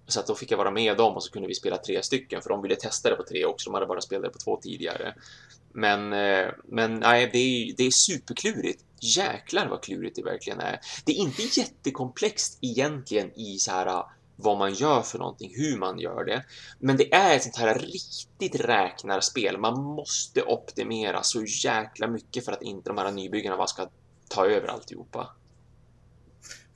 Så 0.07 0.19
att 0.19 0.27
då 0.27 0.35
fick 0.35 0.51
jag 0.51 0.57
vara 0.57 0.71
med 0.71 0.97
dem 0.97 1.15
och 1.15 1.23
så 1.23 1.31
kunde 1.31 1.47
vi 1.47 1.55
spela 1.55 1.77
tre 1.77 2.03
stycken 2.03 2.41
för 2.41 2.49
de 2.49 2.61
ville 2.61 2.75
testa 2.75 3.09
det 3.09 3.15
på 3.15 3.23
tre 3.23 3.45
också. 3.45 3.69
De 3.69 3.73
hade 3.73 3.85
bara 3.85 4.01
spelat 4.01 4.23
det 4.23 4.29
på 4.29 4.37
två 4.37 4.59
tidigare. 4.61 5.15
Men, 5.73 6.13
eh, 6.13 6.47
men 6.65 6.99
nej, 6.99 7.29
det 7.33 7.37
är, 7.37 7.73
det 7.77 7.83
är 7.83 7.91
superklurigt. 7.91 8.83
Jäklar 8.99 9.67
vad 9.67 9.83
klurigt 9.83 10.15
det 10.15 10.23
verkligen 10.23 10.59
är. 10.59 10.79
Det 11.05 11.11
är 11.11 11.15
inte 11.15 11.41
jättekomplext 11.59 12.57
egentligen 12.61 13.39
i 13.39 13.57
så 13.59 13.71
här 13.71 13.85
ah, 13.85 14.11
vad 14.35 14.57
man 14.57 14.73
gör 14.73 15.01
för 15.01 15.19
någonting, 15.19 15.53
hur 15.55 15.77
man 15.77 15.99
gör 15.99 16.25
det. 16.25 16.45
Men 16.79 16.97
det 16.97 17.13
är 17.13 17.35
ett 17.35 17.43
sånt 17.43 17.57
här 17.57 17.79
riktigt 17.79 18.55
räknarspel. 18.55 19.57
Man 19.57 19.83
måste 19.83 20.43
optimera 20.43 21.23
så 21.23 21.43
jäkla 21.43 22.07
mycket 22.07 22.45
för 22.45 22.51
att 22.51 22.61
inte 22.61 22.89
de 22.89 22.97
här 22.97 23.11
nybyggarna 23.11 23.57
bara 23.57 23.67
ska 23.67 23.87
ta 24.29 24.45
över 24.45 24.67
alltihopa. 24.67 25.35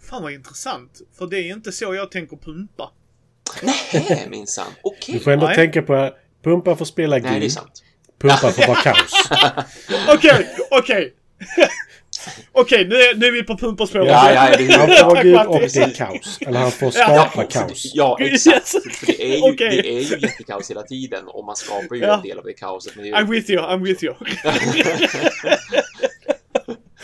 Fan 0.09 0.23
vad 0.23 0.31
intressant. 0.33 1.01
För 1.17 1.27
det 1.27 1.37
är 1.37 1.53
inte 1.53 1.71
så 1.71 1.95
jag 1.95 2.11
tänker 2.11 2.37
pumpa. 2.37 2.91
Nej, 3.61 4.27
minsann. 4.29 4.71
Okej. 4.81 5.13
Du 5.15 5.19
får 5.19 5.31
ändå 5.31 5.45
Nej. 5.45 5.55
tänka 5.55 5.81
på 5.81 6.11
Pumpa 6.43 6.75
får 6.75 6.85
spela 6.85 7.17
Nej, 7.17 7.39
det 7.39 7.45
är 7.45 7.49
sant. 7.49 7.83
Pumpa 8.21 8.37
får 8.51 8.67
vara 8.67 8.77
kaos. 8.81 9.29
Okej, 10.15 10.47
okej. 10.71 11.13
Okej, 12.51 12.87
nu, 12.87 12.95
är- 12.95 13.15
nu 13.15 13.25
är 13.25 13.31
vi 13.31 13.43
på 13.43 13.57
pumparspåret. 13.57 14.07
Ja, 14.07 14.31
ja, 14.33 14.57
det 14.57 14.63
är 14.65 14.77
Han 14.77 14.87
får 14.87 15.05
vara 15.05 15.23
gud 15.23 15.35
och 15.47 15.59
det 15.59 15.75
är 15.77 15.93
kaos. 15.93 16.37
Eller 16.41 16.59
han 16.59 16.71
får 16.71 16.91
Ja. 16.95 17.03
skapa 17.05 17.41
det- 17.41 17.47
kaos. 17.51 17.91
Ja, 17.95 18.17
exakt. 18.21 18.67
För 18.69 19.05
det 19.05 19.23
är 19.33 19.35
ju, 19.37 19.41
Okej. 19.53 19.81
det 19.83 19.89
är 19.89 19.99
ju 20.01 20.19
jättekaos 20.19 20.69
hela 20.69 20.83
tiden 20.83 21.27
och 21.27 21.45
man 21.45 21.55
skapar 21.55 21.95
ju 21.95 22.01
Ja. 22.01 22.15
en 22.15 22.21
del 22.21 22.37
av 22.37 22.43
det 22.45 22.53
kaoset. 22.53 22.95
Men 22.95 23.03
det 23.05 23.09
är 23.11 23.15
I'm 23.15 23.29
with 23.29 23.49
you, 23.51 23.61
I'm 23.63 23.83
with 23.83 24.03
you. 24.03 24.13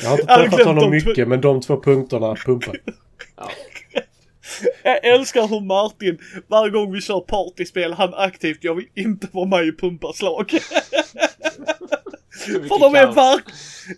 Jag 0.03 0.09
har 0.09 0.19
inte 0.21 0.35
träffat 0.35 0.65
honom 0.65 0.91
de 0.91 0.99
två- 1.01 1.09
mycket, 1.09 1.27
men 1.27 1.41
de 1.41 1.61
två 1.61 1.81
punkterna 1.81 2.35
pumpar. 2.35 2.75
ja. 3.37 3.49
Jag 4.83 5.05
älskar 5.05 5.47
hur 5.47 5.61
Martin, 5.61 6.17
varje 6.47 6.71
gång 6.71 6.91
vi 6.93 7.01
kör 7.01 7.19
partyspel, 7.19 7.93
han 7.93 8.13
aktivt, 8.13 8.57
jag 8.61 8.75
vill 8.75 8.87
inte 8.95 9.27
vara 9.31 9.45
med 9.45 9.65
i 9.65 9.71
pumparslag. 9.71 10.49
För 12.45 12.79
de 12.79 12.95
är 12.95 13.07
verk... 13.07 13.43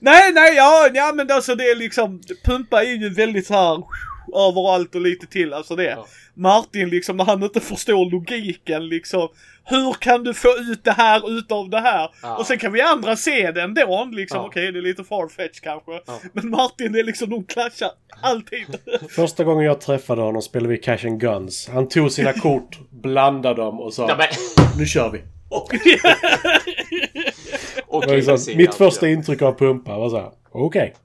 Nej, 0.01 0.33
nej, 0.33 0.55
ja, 0.55 0.89
ja 0.93 1.11
men 1.15 1.31
alltså 1.31 1.55
det 1.55 1.63
är 1.63 1.75
liksom, 1.75 2.21
pumpa 2.45 2.83
är 2.83 2.87
ju 2.91 3.09
väldigt 3.13 3.47
så 3.47 3.53
här 3.53 3.83
överallt 4.35 4.95
och 4.95 5.01
lite 5.01 5.27
till, 5.27 5.53
alltså 5.53 5.75
det. 5.75 5.83
Ja. 5.83 6.05
Martin 6.33 6.89
liksom, 6.89 7.17
när 7.17 7.25
han 7.25 7.43
inte 7.43 7.59
förstår 7.59 8.11
logiken 8.11 8.87
liksom. 8.87 9.29
Hur 9.63 9.93
kan 9.93 10.23
du 10.23 10.33
få 10.33 10.47
ut 10.47 10.83
det 10.83 10.91
här 10.91 11.37
utav 11.37 11.69
det 11.69 11.79
här? 11.79 12.09
Ja. 12.21 12.37
Och 12.37 12.45
sen 12.45 12.57
kan 12.57 12.73
vi 12.73 12.81
andra 12.81 13.15
se 13.15 13.51
det 13.51 13.61
ändå, 13.61 14.09
liksom. 14.11 14.39
Ja. 14.39 14.45
Okej, 14.45 14.71
det 14.71 14.79
är 14.79 14.83
lite 14.83 15.03
farfetch 15.03 15.59
kanske. 15.59 15.91
Ja. 15.91 16.19
Men 16.33 16.49
Martin, 16.49 16.91
det 16.91 16.99
är 16.99 17.03
liksom, 17.03 17.29
de 17.29 17.43
clashar 17.43 17.89
alltid. 18.21 18.65
Första 19.09 19.43
gången 19.43 19.65
jag 19.65 19.81
träffade 19.81 20.21
honom 20.21 20.41
spelade 20.41 20.69
vi 20.69 20.77
Cash 20.77 21.05
and 21.05 21.19
Guns. 21.19 21.69
Han 21.73 21.87
tog 21.87 22.11
sina 22.11 22.33
kort, 22.41 22.79
blandade 22.89 23.61
dem 23.61 23.79
och 23.79 23.93
sa 23.93 24.09
Ja, 24.09 24.15
men... 24.17 24.27
Nu 24.77 24.85
kör 24.85 25.09
vi. 25.09 25.21
Okej, 27.87 28.09
det 28.09 28.15
liksom, 28.15 28.57
mitt 28.57 28.75
första 28.75 29.09
intryck 29.09 29.41
av 29.41 29.57
Pumpa 29.57 29.97
var 29.97 30.09
såhär, 30.09 30.31
okej. 30.51 30.95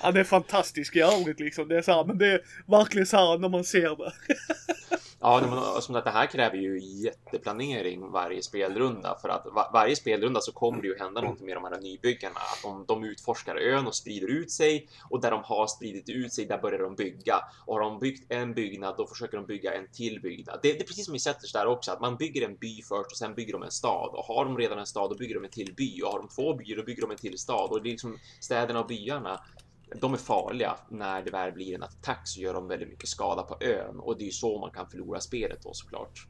Han 0.00 0.16
är 0.16 0.24
fantastisk 0.24 0.96
i 0.96 1.00
övrigt 1.00 1.40
liksom. 1.40 1.68
Det 1.68 1.78
är 1.78 1.82
så 1.82 1.92
här, 1.92 2.04
men 2.04 2.18
det 2.18 2.26
är 2.26 2.40
verkligen 2.66 3.06
så 3.06 3.16
här 3.16 3.38
när 3.38 3.48
man 3.48 3.64
ser 3.64 3.96
det. 3.96 4.12
Ja, 5.22 5.40
men 5.40 5.82
som 5.82 5.94
sagt, 5.94 6.04
det 6.04 6.10
här 6.10 6.26
kräver 6.26 6.56
ju 6.56 6.80
jätteplanering 6.80 8.10
varje 8.10 8.42
spelrunda 8.42 9.18
för 9.22 9.28
att 9.28 9.46
var 9.46 9.70
varje 9.72 9.96
spelrunda 9.96 10.40
så 10.40 10.52
kommer 10.52 10.82
det 10.82 10.88
ju 10.88 10.98
hända 10.98 11.20
någonting 11.20 11.46
med 11.46 11.56
de 11.56 11.64
här 11.64 11.80
nybyggarna. 11.80 12.34
Att 12.34 12.62
de, 12.62 12.84
de 12.88 13.04
utforskar 13.04 13.56
ön 13.56 13.86
och 13.86 13.94
sprider 13.94 14.28
ut 14.28 14.50
sig 14.50 14.88
och 15.10 15.20
där 15.20 15.30
de 15.30 15.42
har 15.44 15.66
spridit 15.66 16.08
ut 16.08 16.32
sig, 16.32 16.44
där 16.44 16.58
börjar 16.58 16.78
de 16.78 16.94
bygga. 16.94 17.36
Och 17.66 17.74
har 17.74 17.80
de 17.80 17.98
byggt 17.98 18.32
en 18.32 18.54
byggnad, 18.54 18.94
då 18.98 19.06
försöker 19.06 19.36
de 19.36 19.46
bygga 19.46 19.74
en 19.74 19.86
till 19.92 20.20
byggnad. 20.20 20.60
Det, 20.62 20.72
det 20.72 20.80
är 20.80 20.86
precis 20.86 21.06
som 21.06 21.14
i 21.14 21.18
Settlers 21.18 21.52
där 21.52 21.66
också, 21.66 21.92
att 21.92 22.00
man 22.00 22.16
bygger 22.16 22.44
en 22.44 22.56
by 22.56 22.82
först 22.82 23.10
och 23.10 23.18
sen 23.18 23.34
bygger 23.34 23.52
de 23.52 23.62
en 23.62 23.70
stad. 23.70 24.10
Och 24.14 24.24
har 24.24 24.44
de 24.44 24.58
redan 24.58 24.78
en 24.78 24.86
stad, 24.86 25.10
då 25.10 25.16
bygger 25.16 25.34
de 25.34 25.44
en 25.44 25.50
till 25.50 25.74
by. 25.74 26.02
Och 26.02 26.12
har 26.12 26.18
de 26.18 26.28
två 26.28 26.54
byar, 26.54 26.76
då 26.76 26.82
bygger 26.82 27.02
de 27.02 27.10
en 27.10 27.16
till 27.16 27.38
stad. 27.38 27.70
Och 27.70 27.82
det 27.82 27.88
är 27.88 27.90
liksom 27.90 28.18
städerna 28.40 28.80
och 28.80 28.86
byarna 28.86 29.40
de 29.94 30.12
är 30.12 30.18
farliga. 30.18 30.76
När 30.88 31.22
det 31.22 31.30
väl 31.30 31.52
blir 31.52 31.74
en 31.74 31.82
attack 31.82 32.20
så 32.24 32.40
gör 32.40 32.54
de 32.54 32.68
väldigt 32.68 32.88
mycket 32.88 33.08
skada 33.08 33.42
på 33.42 33.56
ön 33.64 34.00
och 34.00 34.18
det 34.18 34.24
är 34.24 34.26
ju 34.26 34.32
så 34.32 34.58
man 34.58 34.70
kan 34.70 34.90
förlora 34.90 35.20
spelet 35.20 35.62
då 35.62 35.74
såklart. 35.74 36.26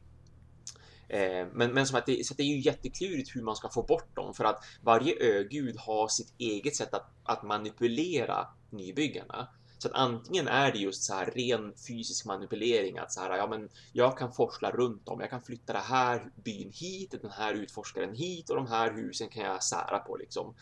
Eh, 1.07 1.47
men, 1.53 1.73
men 1.73 1.87
som 1.87 1.97
att 1.97 2.05
det, 2.05 2.27
så 2.27 2.33
att 2.33 2.37
det 2.37 2.43
är 2.43 2.55
ju 2.55 2.59
jätteklurigt 2.59 3.35
hur 3.35 3.43
man 3.43 3.55
ska 3.55 3.69
få 3.69 3.83
bort 3.83 4.15
dem 4.15 4.33
för 4.33 4.43
att 4.43 4.63
varje 4.81 5.15
ögud 5.19 5.77
har 5.77 6.07
sitt 6.07 6.33
eget 6.37 6.75
sätt 6.75 6.93
att, 6.93 7.11
att 7.23 7.43
manipulera 7.43 8.47
nybyggarna. 8.69 9.47
Så 9.77 9.87
att 9.87 9.93
antingen 9.93 10.47
är 10.47 10.71
det 10.71 10.79
just 10.79 11.03
så 11.03 11.13
här 11.13 11.25
ren 11.25 11.73
fysisk 11.87 12.25
manipulering 12.25 12.97
att 12.97 13.11
så 13.11 13.21
här, 13.21 13.37
ja 13.37 13.47
men 13.47 13.69
jag 13.93 14.17
kan 14.17 14.33
forsla 14.33 14.71
runt 14.71 15.05
dem. 15.05 15.19
Jag 15.19 15.29
kan 15.29 15.41
flytta 15.41 15.73
det 15.73 15.79
här 15.79 16.31
byn 16.43 16.71
hit, 16.73 17.15
den 17.21 17.31
här 17.31 17.53
utforskaren 17.53 18.15
hit 18.15 18.49
och 18.49 18.55
de 18.55 18.67
här 18.67 18.93
husen 18.93 19.29
kan 19.29 19.43
jag 19.43 19.63
sära 19.63 19.99
på 19.99 20.17
liksom. 20.17 20.55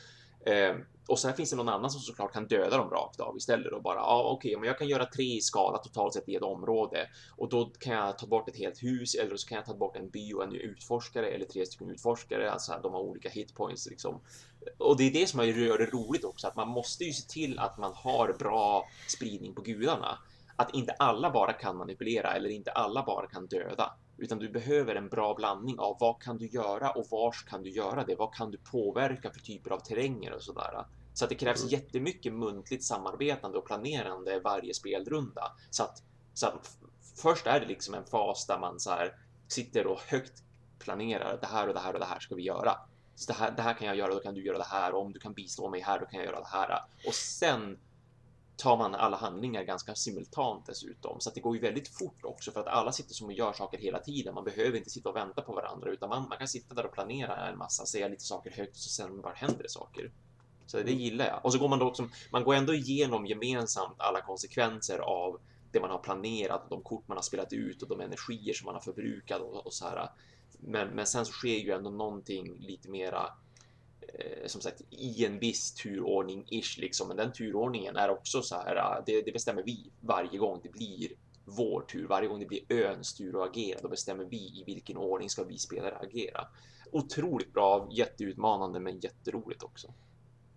Eh, 0.46 0.76
och 1.10 1.20
sen 1.20 1.34
finns 1.34 1.50
det 1.50 1.56
någon 1.56 1.70
annan 1.70 1.92
som 1.92 2.02
såklart 2.02 2.34
kan 2.34 2.48
döda 2.48 2.78
dem 2.78 2.90
rakt 2.90 3.20
av 3.20 3.38
istället 3.38 3.74
och 3.74 3.82
bara 3.82 3.96
ja, 3.96 4.30
okej, 4.32 4.56
men 4.58 4.68
jag 4.68 4.78
kan 4.78 4.88
göra 4.88 5.06
tre 5.06 5.24
i 5.24 5.42
skala 5.42 5.78
totalt 5.78 6.14
sett 6.14 6.30
i 6.30 6.36
ett 6.36 6.44
område 6.44 7.10
och 7.38 7.50
då 7.50 7.66
kan 7.66 7.94
jag 7.94 8.18
ta 8.18 8.28
bort 8.28 8.50
ett 8.50 8.58
helt 8.58 8.84
hus 8.84 9.16
eller 9.16 9.38
så 9.38 9.48
kan 9.48 9.56
jag 9.56 9.66
ta 9.66 9.74
bort 9.74 9.96
en 9.96 10.10
by 10.10 10.34
och 10.34 10.44
en 10.44 10.56
utforskare 10.56 11.28
eller 11.30 11.46
tre 11.46 11.66
stycken 11.66 11.90
utforskare. 11.90 12.52
Alltså 12.52 12.80
de 12.84 12.94
har 12.94 13.00
olika 13.00 13.30
hitpoints 13.30 13.90
liksom. 13.90 14.22
Och 14.78 14.98
det 14.98 15.04
är 15.04 15.12
det 15.12 15.28
som 15.28 15.48
gör 15.48 15.78
det 15.78 15.86
roligt 15.86 16.24
också, 16.24 16.48
att 16.48 16.56
man 16.56 16.68
måste 16.68 17.04
ju 17.04 17.14
se 17.14 17.30
till 17.30 17.60
att 17.60 17.78
man 17.78 17.94
har 17.94 18.36
bra 18.40 18.88
spridning 19.08 19.56
på 19.56 19.62
gudarna. 19.62 20.20
Att 20.56 20.74
inte 20.74 20.92
alla 20.92 21.32
bara 21.32 21.54
kan 21.54 21.78
manipulera 21.78 22.34
eller 22.34 22.50
inte 22.50 22.72
alla 22.72 23.04
bara 23.04 23.28
kan 23.28 23.48
döda, 23.48 23.94
utan 24.22 24.40
du 24.40 24.50
behöver 24.50 24.96
en 24.96 25.10
bra 25.10 25.34
blandning 25.34 25.80
av 25.80 25.98
vad 26.00 26.22
kan 26.22 26.38
du 26.38 26.48
göra 26.48 26.92
och 26.92 27.06
vars 27.12 27.44
kan 27.44 27.64
du 27.64 27.70
göra 27.70 28.04
det? 28.04 28.16
Vad 28.16 28.34
kan 28.34 28.52
du 28.52 28.58
påverka 28.58 29.32
för 29.32 29.40
typer 29.40 29.72
av 29.72 29.80
terränger 29.80 30.34
och 30.34 30.44
sådär? 30.44 30.86
Så 31.14 31.26
att 31.26 31.30
det 31.30 31.36
krävs 31.36 31.60
Mm. 31.62 31.72
jättemycket 31.72 32.34
muntligt 32.34 32.84
samarbetande 32.84 33.58
och 33.58 33.66
planerande 33.66 34.40
varje 34.40 34.74
spelrunda. 34.74 35.52
Så 35.70 35.84
att, 35.84 36.04
så 36.34 36.48
att 36.48 36.78
först 37.16 37.48
är 37.48 37.60
det 37.60 37.66
liksom 37.66 37.94
en 37.94 38.06
fas 38.06 38.48
där 38.48 38.60
man 38.60 38.80
så 38.80 38.90
här 38.90 39.16
sitter 39.48 39.88
och 39.88 40.00
högt 40.00 40.44
planerar 40.80 41.38
det 41.42 41.48
här 41.48 41.68
och 41.68 41.74
det 41.74 41.80
här 41.80 41.94
och 41.94 42.00
det 42.00 42.06
här 42.06 42.20
ska 42.20 42.36
vi 42.36 42.44
göra. 42.44 42.78
Så 43.16 43.32
det 43.32 43.38
här, 43.40 43.52
det 43.52 43.62
här 43.62 43.74
kan 43.74 43.88
jag 43.88 43.98
göra, 43.98 44.14
då 44.14 44.20
kan 44.20 44.34
du 44.34 44.46
göra 44.46 44.58
det 44.58 44.64
här 44.64 44.94
och 44.94 45.02
om 45.02 45.14
du 45.14 45.20
kan 45.20 45.34
bistå 45.34 45.70
mig 45.70 45.82
här, 45.82 46.00
då 46.00 46.06
kan 46.06 46.20
jag 46.20 46.26
göra 46.26 46.40
det 46.40 46.48
här. 46.48 46.80
Och 47.08 47.14
sen 47.14 47.78
tar 48.60 48.78
man 48.78 48.96
alla 48.96 49.18
handlingar 49.18 49.64
ganska 49.64 49.96
simultant 49.96 50.66
dessutom. 50.66 51.20
Så 51.20 51.30
att 51.30 51.36
det 51.36 51.42
går 51.42 51.56
ju 51.56 51.62
väldigt 51.62 51.88
fort 51.88 52.24
också 52.24 52.52
för 52.52 52.60
att 52.60 52.68
alla 52.68 52.92
sitter 52.92 53.14
som 53.14 53.28
och 53.28 53.34
gör 53.34 53.54
saker 53.54 53.78
hela 53.78 54.00
tiden. 54.00 54.36
Man 54.36 54.44
behöver 54.44 54.78
inte 54.78 54.90
sitta 54.90 55.10
och 55.10 55.16
vänta 55.16 55.42
på 55.42 55.54
varandra 55.54 55.92
utan 55.92 56.10
man, 56.10 56.30
man 56.30 56.38
kan 56.38 56.48
sitta 56.48 56.76
där 56.76 56.86
och 56.86 56.94
planera 56.94 57.48
en 57.48 57.58
massa, 57.58 57.86
säga 57.86 58.08
lite 58.08 58.24
saker 58.24 58.52
högt 58.52 58.72
och 58.72 58.78
så 58.82 58.90
sen 58.90 59.22
bara 59.22 59.34
händer 59.34 59.64
det 59.64 59.70
saker. 59.70 60.12
Så 60.66 60.78
det 60.78 60.92
gillar 60.92 61.26
jag. 61.26 61.46
Och 61.46 61.54
så 61.54 61.60
går 61.60 61.70
man 61.70 61.80
då 61.80 61.88
också, 61.88 62.10
man 62.32 62.44
går 62.44 62.56
ändå 62.56 62.74
igenom 62.74 63.26
gemensamt 63.26 63.96
alla 63.98 64.22
konsekvenser 64.22 65.00
av 65.00 65.40
det 65.72 65.80
man 65.80 65.90
har 65.90 66.00
planerat, 66.00 66.70
de 66.70 66.84
kort 66.84 67.08
man 67.08 67.18
har 67.18 67.22
spelat 67.22 67.54
ut 67.54 67.82
och 67.82 67.90
de 67.90 68.02
energier 68.02 68.54
som 68.54 68.66
man 68.66 68.76
har 68.76 68.82
förbrukat 68.82 69.42
och, 69.42 69.66
och 69.66 69.74
så 69.74 69.88
här. 69.88 70.10
Men, 70.60 70.88
men 70.88 71.06
sen 71.06 71.26
så 71.26 71.32
sker 71.32 71.58
ju 71.58 71.72
ändå 71.72 71.90
någonting 71.90 72.58
lite 72.60 72.90
mera 72.90 73.34
som 74.46 74.62
sagt 74.62 74.82
i 74.90 75.26
en 75.26 75.40
viss 75.40 75.74
turordning 75.74 76.46
ish 76.50 76.78
liksom. 76.78 77.08
Men 77.08 77.18
den 77.18 77.32
turordningen 77.32 77.96
är 77.96 78.10
också 78.10 78.42
så 78.42 78.56
här. 78.56 78.76
eh, 78.76 79.04
Det, 79.06 79.22
det 79.22 79.32
bestämmer 79.32 79.64
vi 79.64 79.92
varje 80.02 80.38
gång 80.38 80.60
det 80.64 80.70
blir 80.72 81.10
vår 81.46 81.82
tur. 81.82 82.08
Varje 82.08 82.28
gång 82.28 82.40
det 82.40 82.46
blir 82.46 82.74
öns 82.86 83.14
tur 83.14 83.44
att 83.44 83.50
agera, 83.50 83.80
då 83.82 83.90
bestämmer 83.90 84.26
vi 84.26 84.38
i 84.38 84.64
vilken 84.66 84.98
ordning 84.98 85.30
ska 85.30 85.44
vi 85.44 85.58
spelare 85.58 85.96
agera. 85.96 86.48
Otroligt 86.92 87.54
bra, 87.54 87.90
jätteutmanande, 87.92 88.80
men 88.80 89.00
jätteroligt 89.00 89.64
också. 89.64 89.94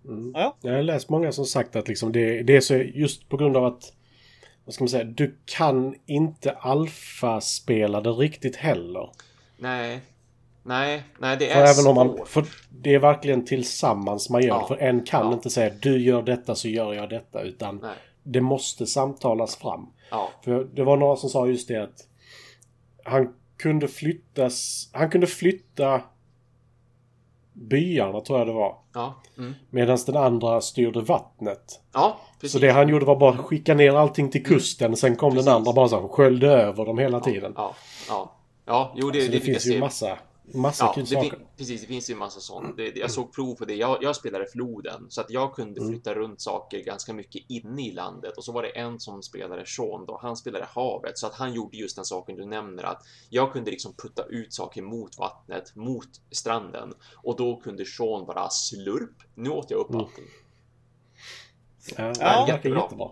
Mm. 0.05 0.33
Ja. 0.35 0.57
Jag 0.63 0.75
har 0.75 0.83
läst 0.83 1.09
många 1.09 1.33
som 1.33 1.45
sagt 1.47 1.77
att 1.77 1.89
liksom 1.89 2.13
det, 2.13 2.43
det 2.43 2.57
är 2.57 2.61
så 2.61 2.77
just 2.77 3.29
på 3.29 3.37
grund 3.37 3.57
av 3.57 3.65
att 3.65 3.93
vad 4.65 4.75
ska 4.75 4.85
man 4.85 4.89
säga, 4.89 5.05
du 5.05 5.39
kan 5.45 5.95
inte 6.07 6.53
alfaspela 6.53 8.01
det 8.01 8.11
riktigt 8.11 8.57
heller. 8.57 9.11
Nej, 9.59 10.01
nej, 10.62 11.02
nej, 11.19 11.37
det 11.37 11.47
För 11.47 11.61
är 11.61 11.64
även 11.66 11.87
om 11.87 11.95
man, 11.95 12.16
svårt. 12.16 12.28
för 12.28 12.45
det 12.71 12.95
är 12.95 12.99
verkligen 12.99 13.45
tillsammans 13.45 14.31
man 14.31 14.42
gör 14.42 14.49
Ja. 14.49 14.66
För 14.69 14.76
en 14.76 15.04
kan 15.04 15.26
Ja. 15.26 15.33
inte 15.33 15.50
säga 15.50 15.75
du 15.83 16.00
gör 16.00 16.23
detta 16.23 16.54
så 16.54 16.69
gör 16.69 16.92
jag 16.95 17.09
detta. 17.11 17.42
Utan 17.42 17.78
Nej. 17.83 17.95
det 18.23 18.40
måste 18.40 18.87
samtalas 18.87 19.57
fram. 19.57 19.87
Ja, 20.11 20.28
För 20.45 20.64
det 20.64 20.83
var 20.85 20.97
några 20.97 21.16
som 21.16 21.31
sa 21.31 21.47
just 21.47 21.69
det 21.69 21.76
att 21.83 22.07
han 23.04 23.35
kunde 23.57 23.88
flyttas, 23.88 24.88
han 24.92 25.11
kunde 25.11 25.26
flytta 25.26 26.00
byarna, 27.52 28.21
tror 28.21 28.38
jag 28.38 28.49
det 28.49 28.52
var. 28.52 28.76
Ja, 28.95 29.14
mm. 29.38 29.54
Medan 29.71 29.99
den 30.07 30.16
andra 30.16 30.61
styrde 30.61 31.00
vattnet. 31.00 31.81
ja. 31.95 32.16
Så 32.45 32.59
det 32.59 32.71
han 32.71 32.88
gjorde 32.88 33.04
var 33.04 33.16
bara 33.16 33.31
att 33.31 33.38
skicka 33.40 33.75
ner 33.75 33.92
allting 33.95 34.31
till 34.31 34.45
kusten. 34.45 34.97
Sen 34.97 35.16
kom 35.16 35.31
Precis. 35.31 35.45
den 35.47 35.54
andra 35.54 35.73
bara 35.73 35.88
så 35.88 36.00
här, 36.00 36.09
sköljde 36.09 36.49
över 36.49 36.85
dem 36.87 36.99
hela 36.99 37.21
tiden. 37.21 37.52
Ja, 37.57 37.75
ja. 38.09 38.33
Ja, 38.66 38.92
jo, 38.97 39.11
det, 39.11 39.21
Så 39.21 39.26
det, 39.33 39.38
det 39.38 39.45
finns 39.45 39.66
ju 39.66 39.73
se. 39.73 39.78
massa, 39.81 40.19
massa 40.45 40.85
Ja, 40.85 40.93
kul 40.93 41.05
det 41.05 41.11
saker. 41.11 41.47
precis. 41.57 41.81
Det 41.81 41.87
finns 41.87 42.11
ju 42.11 42.13
en 42.13 42.19
massa 42.19 42.41
sånt. 42.41 42.77
Det, 42.77 42.91
det, 42.91 43.01
jag 43.01 43.11
såg 43.11 43.33
prov 43.33 43.55
på 43.55 43.65
det. 43.65 43.75
Jag, 43.75 44.03
jag 44.03 44.17
spelade 44.17 44.47
floden, 44.47 45.07
så 45.09 45.21
att 45.21 45.31
jag 45.31 45.55
kunde 45.55 45.81
Mm. 45.81 45.93
flytta 45.93 46.15
runt 46.15 46.41
saker 46.41 46.85
ganska 46.85 47.13
mycket 47.13 47.43
inne 47.49 47.87
i 47.89 47.93
landet. 47.93 48.37
Och 48.37 48.45
så 48.45 48.53
var 48.53 48.63
det 48.63 48.69
en 48.69 49.01
som 49.01 49.23
spelade 49.23 49.67
Sean 49.67 50.07
då. 50.07 50.19
Han 50.23 50.37
spelade 50.37 50.65
havet, 50.65 51.19
så 51.19 51.27
att 51.27 51.35
han 51.35 51.53
gjorde 51.55 51.77
just 51.77 51.97
den 51.97 52.05
saken 52.05 52.37
du 52.37 52.47
nämner. 52.47 52.83
Att 52.83 53.03
jag 53.31 53.53
kunde 53.53 53.71
liksom 53.71 53.93
putta 53.95 54.25
ut 54.25 54.53
saker 54.55 54.83
mot 54.83 55.19
vattnet, 55.19 55.77
mot 55.77 56.09
stranden. 56.31 56.95
Och 57.17 57.37
då 57.37 57.57
kunde 57.61 57.85
Sean 57.85 58.27
bara 58.27 58.51
slurp. 58.51 59.17
Nu 59.35 59.51
åt 59.51 59.71
jag 59.71 59.81
upp 59.81 59.91
Mm. 59.91 60.01
allting. 60.01 60.25
Ja, 61.97 62.03
det 62.05 62.19
verkar 62.19 62.47
Jättebra. 62.49 62.81
jättebra. 62.81 63.11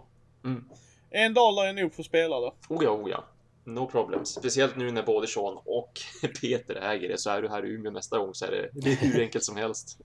En 1.10 1.34
dag 1.34 1.54
lär 1.54 1.64
jag 1.66 1.74
nog 1.74 1.94
få 1.94 2.02
spela 2.02 2.40
det. 2.40 2.52
Oh 2.68 2.84
ja, 2.84 2.90
oh 2.90 3.10
ja. 3.10 3.24
No 3.74 3.86
problem. 3.86 4.24
Speciellt 4.24 4.76
nu 4.76 4.90
när 4.90 5.02
både 5.02 5.26
Sean 5.26 5.58
och 5.64 6.00
Peter 6.40 6.74
äger 6.74 7.08
det. 7.08 7.18
Så 7.18 7.30
är 7.30 7.42
du 7.42 7.48
här 7.48 7.66
i 7.66 7.68
Umeå 7.68 7.92
nästa 7.92 8.18
gång 8.18 8.34
så 8.34 8.44
är 8.44 8.50
det, 8.50 8.70
det 8.72 8.90
är 8.90 8.96
hur 8.96 9.20
enkelt 9.20 9.44
som 9.44 9.56
helst. 9.56 9.98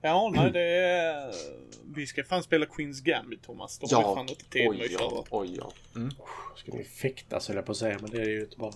Ja, 0.00 0.32
nej 0.34 0.52
det 0.52 0.60
är... 0.60 1.34
Vi 1.94 2.06
ska 2.06 2.24
fan 2.24 2.42
spela 2.42 2.66
Queens 2.66 3.00
Gambit 3.00 3.42
Thomas. 3.42 3.78
De 3.78 3.94
har 3.94 4.02
Ja, 4.02 4.14
fan 4.14 4.28
inte 4.28 4.44
tid 4.44 4.68
oj 4.68 4.96
ja, 4.98 5.24
oj 5.30 5.56
ja. 5.56 5.72
Mm. 5.96 6.10
Ska 6.56 6.72
ni 6.72 6.84
fäktas 6.84 7.48
höll 7.48 7.56
jag 7.56 7.66
på 7.66 7.72
att 7.72 7.78
säga, 7.78 7.98
men 8.00 8.10
det 8.10 8.20
är 8.20 8.28
ju 8.28 8.40
inte 8.40 8.56
bara... 8.56 8.72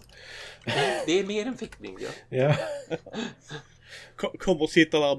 Det 1.06 1.18
är 1.18 1.24
mer 1.24 1.46
än 1.46 1.56
fäktning. 1.56 1.96
Ja. 2.00 2.08
Ja. 2.28 2.56
Ko- 4.16 4.34
Kommer 4.38 4.66
sitta 4.66 4.98
där. 5.00 5.06
Ja, 5.06 5.18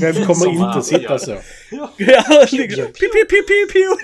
Vem 0.12 0.14
kommer 0.14 0.34
Som 0.34 0.68
inte 0.68 0.82
sitta 0.82 1.18
så? 1.18 1.36
Ja. 1.70 1.92
Piu, 1.96 2.68
piu, 2.68 2.92
piu, 2.92 3.28
piu, 3.28 3.66
piu! 3.72 3.96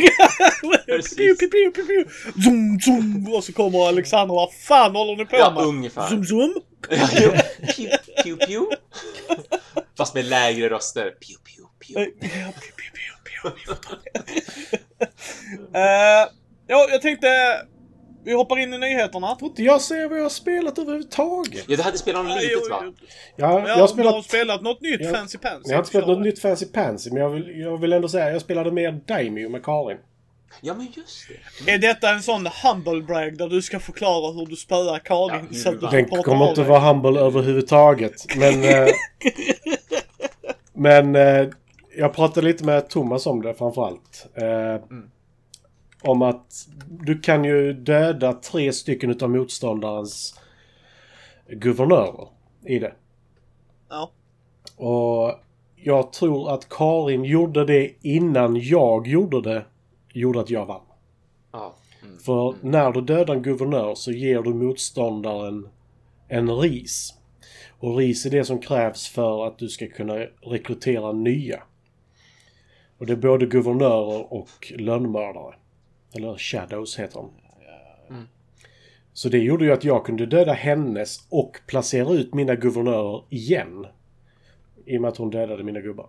Piu, 0.87 1.35
piu, 1.37 1.49
piu, 1.50 1.71
piu, 1.73 1.87
piu! 1.87 2.04
Zoom, 2.45 2.81
zoom! 2.81 3.35
Och 3.35 3.45
så 3.45 3.52
kommer 3.52 3.88
Alexander. 3.88 4.35
Vad 4.35 4.52
fan 4.54 4.97
håller 4.97 5.16
ni 5.16 5.25
på 5.26 5.37
Ja, 5.37 5.50
med? 5.50 5.64
ungefär. 5.64 6.09
Zoom, 6.09 6.25
zoom! 6.25 6.54
Ja. 6.90 7.07
Pew, 7.76 7.99
pew, 8.23 8.47
pew. 8.47 8.66
Fast 9.99 10.14
med 10.14 10.25
lägre 10.25 10.69
röster. 10.69 11.02
Pew, 11.02 11.37
pew, 11.45 11.66
pew. 11.78 12.11
ja, 12.21 12.52
piu, 12.61 12.73
piu, 12.76 12.90
piu, 12.95 13.52
piu, 13.54 13.66
får 13.66 13.75
ta 13.75 13.97
det. 14.04 15.09
Eh, 15.78 16.28
Ja, 16.66 16.88
jag 16.90 17.02
tänkte... 17.02 17.26
Vi 18.25 18.33
hoppar 18.33 18.59
in 18.59 18.75
i 18.75 18.79
nyheterna. 18.79 19.37
Får 19.41 19.49
inte 19.49 19.62
jag 19.62 19.81
säga 19.81 20.09
vad 20.09 20.19
jag 20.19 20.23
har 20.23 20.31
spelat 20.31 20.79
överhuvudtaget? 20.79 21.64
Ja, 21.69 21.76
du 21.76 21.83
hade 21.83 21.99
spelat 21.99 22.25
något 22.25 22.43
litet 22.43 22.71
va? 22.71 22.83
Ja, 22.83 22.93
Ja, 23.37 23.52
jag 23.52 23.59
har 23.69 23.75
Du 23.76 23.81
har 23.81 23.87
spelat... 23.88 24.25
spelat 24.25 24.62
något 24.62 24.81
nytt 24.81 25.00
Ja. 25.00 25.12
Fancy 25.12 25.38
Pansy. 25.38 25.71
Jag 25.71 25.75
har 25.75 25.79
inte 25.79 25.88
spelat 25.88 26.09
något 26.09 26.21
nytt 26.21 26.38
Fancy 26.38 26.67
Pansy, 26.67 27.11
men 27.11 27.23
jag 27.23 27.31
vill, 27.31 27.61
jag 27.61 27.79
vill 27.81 27.93
ändå 27.93 28.09
säga 28.09 28.33
jag 28.33 28.41
spelade 28.41 28.71
mer 28.73 29.00
Daimyo 29.07 29.49
med 29.49 29.64
Karin. 29.64 29.99
Ja, 30.61 30.75
men 30.75 30.87
just 30.97 31.29
det. 31.64 31.73
Är 31.73 31.79
detta 31.79 32.11
en 32.11 32.23
sån 32.23 32.49
humble 32.64 33.02
brag 33.02 33.38
där 33.38 33.49
du 33.49 33.62
ska 33.62 33.81
förklara 33.81 34.33
hur 34.33 34.47
du 34.47 34.57
spöar 34.57 34.99
Karin 34.99 35.49
Ja, 35.50 35.59
så 35.59 35.69
att 35.69 35.81
du 35.81 35.87
Den 35.87 36.23
kommer 36.23 36.49
inte 36.49 36.62
vara 36.62 36.81
humble 36.81 37.21
överhuvudtaget. 37.21 38.37
Men... 38.37 38.64
eh, 38.64 38.88
men 40.75 41.17
eh, 41.17 41.49
jag 41.97 42.14
pratade 42.14 42.47
lite 42.47 42.64
med 42.64 42.88
Thomas 42.88 43.26
om 43.26 43.43
det 43.43 43.55
framförallt. 43.55 44.26
Eh, 44.35 44.83
Om 46.05 46.23
att 46.23 46.69
du 46.88 47.19
kan 47.19 47.45
ju 47.45 47.73
döda 47.73 48.33
tre 48.33 48.73
stycken 48.73 49.11
utav 49.11 49.31
motståndarens 49.31 50.41
guvernörer 51.49 52.29
i 52.67 52.79
det. 52.79 52.93
Ja. 53.88 54.11
Och 54.77 55.41
jag 55.77 56.12
tror 56.12 56.55
att 56.55 56.69
Karin 56.69 57.25
gjorde 57.25 57.65
det 57.65 57.93
innan 58.01 58.57
jag 58.57 59.07
gjorde 59.07 59.43
det. 59.43 59.65
Gjorde 60.12 60.41
att 60.41 60.51
jag 60.51 60.67
vann. 60.67 60.83
Ja. 61.53 61.75
Mm. 62.03 62.19
För 62.19 62.55
när 62.61 62.93
du 62.93 63.01
dödar 63.01 63.35
en 63.35 63.43
guvernör 63.43 63.95
så 63.95 64.12
ger 64.12 64.43
du 64.43 64.55
motståndaren 64.55 65.69
en 66.29 66.51
ris. 66.51 67.15
Och 67.79 67.97
ris 67.97 68.27
är 68.27 68.31
det 68.31 68.45
som 68.45 68.61
krävs 68.61 69.09
för 69.09 69.47
att 69.47 69.59
du 69.59 69.69
ska 69.69 69.87
kunna 69.87 70.15
rekrytera 70.41 71.12
nya. 71.12 71.62
Och 72.99 73.07
det 73.07 73.12
är 73.12 73.17
både 73.17 73.47
guvernörer 73.47 74.33
och 74.33 74.73
lönnmördare. 74.79 75.55
Eller 76.14 76.38
shadows 76.38 76.98
heter 76.98 77.14
de. 77.14 77.31
Så 79.12 79.29
det 79.29 79.38
gjorde 79.38 79.64
ju 79.64 79.72
att 79.72 79.85
jag 79.85 80.07
kunde 80.07 80.27
döda 80.27 80.53
hennes 80.53 81.27
och 81.29 81.61
placera 81.66 82.12
ut 82.12 82.35
mina 82.35 82.55
guvernörer 82.55 83.25
igen. 83.31 83.87
I 84.87 84.96
och 84.98 85.01
med 85.01 85.09
att 85.09 85.16
hon 85.16 85.31
dödade 85.31 85.62
mina 85.64 85.81
gubbar. 85.81 86.09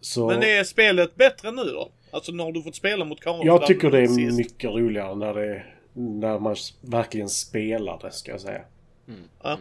Så... 0.00 0.26
Men 0.26 0.42
är 0.42 0.64
spelet 0.64 1.16
bättre 1.16 1.50
nu 1.50 1.64
då? 1.64 1.90
Alltså 2.10 2.32
har 2.32 2.52
du 2.52 2.62
fått 2.62 2.74
spela 2.74 3.04
mot 3.04 3.20
Karin 3.20 3.46
Jag 3.46 3.66
tycker 3.66 3.90
det 3.90 4.00
är 4.00 4.06
sist. 4.06 4.38
mycket 4.38 4.70
roligare 4.70 5.14
när, 5.14 5.34
det, 5.34 5.62
när 5.92 6.38
man 6.38 6.56
verkligen 6.80 7.28
spelar 7.28 7.98
det, 8.02 8.10
ska 8.10 8.30
jag 8.30 8.40
säga. 8.40 8.62
Ja. 9.42 9.58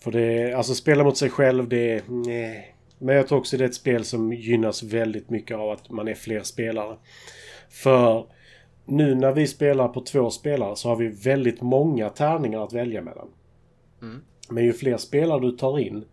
För 0.00 0.12
det 0.12 0.22
är, 0.22 0.54
alltså 0.54 0.74
spela 0.74 1.04
mot 1.04 1.16
sig 1.16 1.30
själv, 1.30 1.68
det 1.68 1.92
är... 1.92 2.02
Nej. 2.08 2.72
Men 2.98 3.16
jag 3.16 3.28
tror 3.28 3.38
också 3.38 3.56
det 3.56 3.64
är 3.64 3.68
ett 3.68 3.74
spel 3.74 4.04
som 4.04 4.32
gynnas 4.32 4.82
väldigt 4.82 5.30
mycket 5.30 5.56
av 5.56 5.70
att 5.70 5.90
man 5.90 6.08
är 6.08 6.14
fler 6.14 6.42
spelare. 6.42 6.96
För 7.82 8.26
nu 8.84 9.14
när 9.14 9.32
vi 9.32 9.46
spelar 9.46 9.88
på 9.88 10.00
två 10.00 10.30
spelare 10.30 10.76
så 10.76 10.88
har 10.88 10.96
vi 10.96 11.08
väldigt 11.08 11.60
många 11.62 12.10
tärningar 12.10 12.60
att 12.64 12.72
välja 12.72 13.02
mellan. 13.02 13.28
Mm. 14.02 14.20
Men 14.50 14.64
ju 14.64 14.72
fler 14.72 14.96
spelare 14.96 15.40
du 15.40 15.50
tar 15.56 15.78
in 15.78 16.04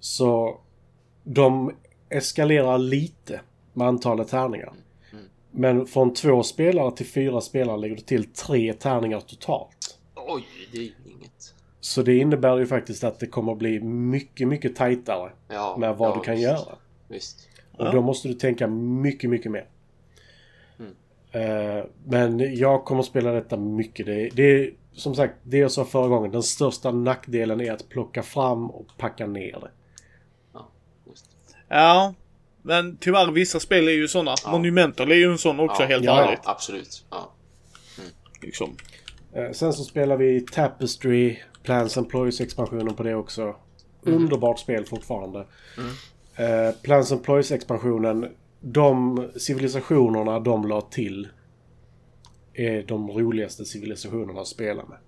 så 0.00 0.60
de 1.24 1.72
eskalerar 2.08 2.78
lite 2.78 3.40
med 3.72 3.86
antalet 3.88 4.28
tärningar. 4.28 4.72
Men 5.50 5.86
från 5.86 6.14
två 6.14 6.42
spelare 6.42 6.96
till 6.96 7.06
fyra 7.06 7.40
spelare 7.40 7.76
lägger 7.76 7.96
du 7.96 8.02
till 8.02 8.24
tre 8.32 8.72
tärningar 8.72 9.20
totalt. 9.20 9.98
Oj, 10.14 10.44
det 10.72 10.78
är 10.78 10.82
inget. 10.82 11.54
Så 11.80 12.02
det 12.02 12.16
innebär 12.16 12.58
ju 12.58 12.66
faktiskt 12.66 13.04
att 13.04 13.20
det 13.20 13.26
kommer 13.26 13.54
bli 13.54 13.80
mycket, 13.82 14.48
mycket 14.48 14.76
tajtare 14.76 15.30
Ja, 15.48 15.76
med 15.78 15.96
vad 15.96 16.10
ja, 16.10 16.14
du 16.14 16.20
kan 16.20 16.34
visst. 16.34 16.44
göra. 16.44 16.76
Visst. 17.08 17.48
Och 17.72 17.86
Ja. 17.86 17.92
då 17.92 18.02
måste 18.02 18.28
du 18.28 18.34
tänka 18.34 18.66
mycket, 18.66 19.30
mycket 19.30 19.52
mer. 19.52 19.68
Mm. 21.32 21.78
Eh, 21.78 21.84
men 22.04 22.56
jag 22.56 22.84
kommer 22.84 23.02
spela 23.02 23.32
detta 23.32 23.56
mycket. 23.56 24.06
Det, 24.06 24.28
det 24.28 24.42
är 24.42 24.70
som 24.92 25.14
sagt, 25.14 25.34
det 25.42 25.58
jag 25.58 25.72
sa 25.72 25.84
förra 25.84 26.08
gången. 26.08 26.30
Den 26.30 26.42
största 26.42 26.90
nackdelen 26.90 27.60
är 27.60 27.72
att 27.72 27.88
plocka 27.88 28.22
fram 28.22 28.70
och 28.70 28.86
packa 28.98 29.26
ner 29.26 29.60
det. 29.60 29.70
Just. 31.06 31.30
Ja. 31.68 32.14
Men 32.62 32.96
tyvärr 32.96 33.30
vissa 33.32 33.60
spel 33.60 33.88
är 33.88 33.92
ju 33.92 34.08
såna. 34.08 34.34
Ja. 34.44 34.50
Monumental 34.50 35.10
är 35.10 35.16
ju 35.16 35.30
en 35.30 35.38
sån 35.38 35.60
också 35.60 35.82
Ja, 35.82 35.88
helt 35.88 36.04
ja, 36.04 36.24
ärligt. 36.24 36.40
Absolut. 36.44 37.04
Ja. 37.10 37.32
Liksom. 38.42 38.76
Eh, 39.32 39.50
sen 39.52 39.72
så 39.72 39.84
spelar 39.84 40.16
vi 40.16 40.40
Tapestry, 40.40 41.36
Plans 41.62 41.98
and 41.98 42.10
Ploys-expansionen 42.10 42.94
på 42.94 43.02
det 43.02 43.14
också. 43.14 43.56
Underbart 44.02 44.58
spel 44.58 44.84
fortfarande. 44.84 45.46
Eh, 46.36 46.74
Plans 46.82 47.12
and 47.12 47.24
Ploys-expansionen, 47.24 48.28
de 48.60 49.30
civilisationerna 49.36 50.40
de 50.40 50.68
la 50.68 50.80
till 50.80 51.28
är 52.54 52.82
de 52.82 53.10
roligaste 53.10 53.64
civilisationerna 53.64 54.40
att 54.40 54.46
spela 54.46 54.84
med. 54.84 54.98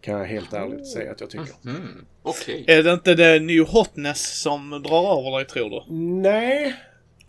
Kan 0.00 0.18
jag 0.18 0.26
helt 0.26 0.52
ärligt 0.52 0.86
säga 0.86 1.12
att 1.12 1.20
jag 1.20 1.30
tycker. 1.30 1.54
Mm. 1.64 2.06
Okej. 2.22 2.64
Är 2.66 2.82
det 2.82 2.92
inte 2.92 3.14
det 3.14 3.40
New 3.40 3.64
Hotness 3.64 4.40
som 4.42 4.70
drar 4.70 5.18
över 5.18 5.36
dig 5.38 5.46
tror 5.46 5.70
du? 5.70 5.94
Nej. 5.94 6.74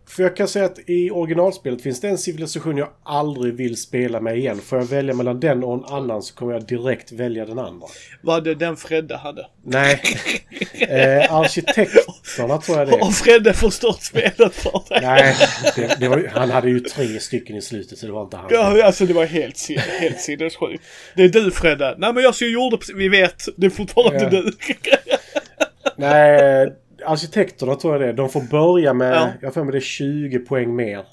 För 0.09 0.23
jag 0.23 0.35
kan 0.35 0.47
säga 0.47 0.65
att 0.65 0.79
i 0.89 1.11
originalspelet 1.11 1.81
finns 1.81 2.01
det 2.01 2.07
en 2.09 2.17
civilisation 2.17 2.77
jag 2.77 2.89
aldrig 3.03 3.53
vill 3.53 3.77
spela 3.77 4.21
med 4.21 4.37
igen. 4.37 4.59
Får 4.59 4.77
jag 4.79 4.85
välja 4.85 5.13
mellan 5.13 5.39
den 5.39 5.63
och 5.63 5.73
en 5.73 5.93
annan 5.95 6.21
så 6.21 6.35
kommer 6.35 6.53
jag 6.53 6.67
direkt 6.67 7.11
välja 7.11 7.45
den 7.45 7.59
andra. 7.59 7.87
Vad 8.21 8.43
det 8.43 8.55
den 8.55 8.77
Fredde 8.77 9.17
hade. 9.17 9.45
Nej. 9.65 10.01
eh, 10.79 11.33
arkitekterna 11.33 12.57
tror 12.57 12.77
jag 12.77 12.87
det 12.87 12.95
är. 12.95 12.99
Har 12.99 13.11
Fredde 13.11 13.53
förstört 13.53 14.01
spelet 14.03 14.55
för 14.55 14.89
dig? 14.89 14.99
Nej, 15.01 15.35
det, 15.75 15.95
det 15.99 16.07
var, 16.07 16.31
han 16.33 16.49
hade 16.51 16.69
ju 16.69 16.79
tre 16.79 17.19
stycken 17.19 17.55
i 17.55 17.61
slutet 17.61 17.97
så 17.97 18.05
det 18.05 18.11
var 18.11 18.23
inte 18.23 18.37
han. 18.37 18.47
Ja, 18.51 18.83
alltså 18.85 19.05
det 19.05 19.13
var 19.13 19.25
helt, 19.25 19.57
sin- 19.57 19.79
helt 19.79 20.19
sinnessjukt. 20.19 20.83
Det 21.15 21.23
är 21.23 21.29
du 21.29 21.51
Fredde. 21.51 21.95
Nej 21.97 22.13
men 22.13 22.23
jag 22.23 22.35
så 22.35 22.45
gjorde 22.45 22.77
vi 22.95 23.09
vet. 23.09 23.43
Det 23.57 23.65
är 23.65 23.69
fortfarande 23.69 24.23
Ja. 24.23 24.29
du. 24.29 24.51
Nej, 25.95 26.73
arkitekterna 27.05 27.75
tror 27.75 27.93
jag 27.93 28.01
det. 28.01 28.13
De 28.13 28.29
får 28.29 28.41
börja 28.41 28.93
med, 28.93 29.13
Ja. 29.13 29.29
jag 29.41 29.53
för 29.53 29.63
mig 29.63 29.71
det 29.71 29.77
är 29.77 29.81
20 29.81 30.39
poäng 30.39 30.75
mer. 30.75 31.05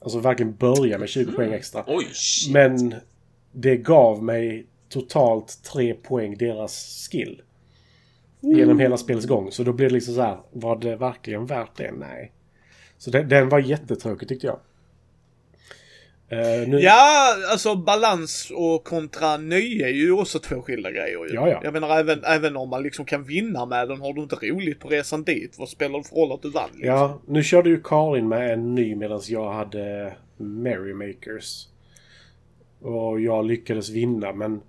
Alltså 0.00 0.18
verkligen 0.18 0.56
börja 0.56 0.98
med 0.98 1.08
20 1.08 1.32
poäng 1.32 1.52
extra. 1.52 1.84
Oj. 1.86 2.06
Men 2.52 2.94
det 3.52 3.76
gav 3.76 4.22
mig 4.22 4.66
totalt 4.88 5.62
tre 5.72 5.94
poäng 5.94 6.36
deras 6.38 7.08
skill. 7.10 7.42
Genom 8.40 8.78
hela 8.78 8.96
spelets 8.96 9.26
gång. 9.26 9.52
Så 9.52 9.62
då 9.62 9.72
blir 9.72 9.86
det 9.88 9.94
liksom 9.94 10.14
så 10.14 10.20
här, 10.22 10.38
var 10.52 10.76
det 10.76 10.96
verkligen 10.96 11.46
värt 11.46 11.76
det? 11.76 11.92
Nej. 11.92 12.32
Så 12.98 13.10
den, 13.10 13.28
den 13.28 13.48
var 13.48 13.58
jättetråkig 13.58 14.28
tyckte 14.28 14.46
jag. 14.46 14.58
Eh, 16.30 16.68
nu, 16.68 16.80
Ja, 16.80 17.36
alltså 17.50 17.76
balans 17.76 18.52
och 18.54 18.84
kontra 18.84 19.36
nöje 19.36 19.86
är 19.86 19.92
ju 19.92 20.12
också 20.12 20.38
två 20.38 20.62
skilda 20.62 20.90
grejer 20.90 21.26
ju. 21.28 21.34
Ja, 21.34 21.48
ja. 21.48 21.60
Jag 21.64 21.72
menar 21.72 21.98
även, 21.98 22.24
även 22.24 22.56
om 22.56 22.68
man 22.68 22.82
liksom 22.82 23.04
kan 23.04 23.24
vinna 23.24 23.66
med 23.66 23.88
den, 23.88 24.00
har 24.00 24.12
du 24.12 24.22
inte 24.22 24.36
roligt 24.36 24.80
på 24.80 24.88
resan 24.88 25.24
dit? 25.24 25.58
Vad 25.58 25.68
spelar 25.68 25.98
det 25.98 26.04
för 26.08 26.16
roll 26.16 26.32
att 26.32 26.42
du 26.42 26.50
vann? 26.50 26.68
Liksom? 26.72 26.88
Ja, 26.94 27.20
nu 27.26 27.42
körde 27.42 27.70
ju 27.70 27.80
Karin 27.82 28.28
med 28.28 28.52
en 28.52 28.74
ny 28.74 28.94
medan 28.94 29.20
jag 29.28 29.52
hade 29.52 30.12
Merrymakers. 30.36 31.66
Och 32.80 33.20
jag 33.20 33.46
lyckades 33.46 33.90
vinna 33.90 34.32
men... 34.32 34.60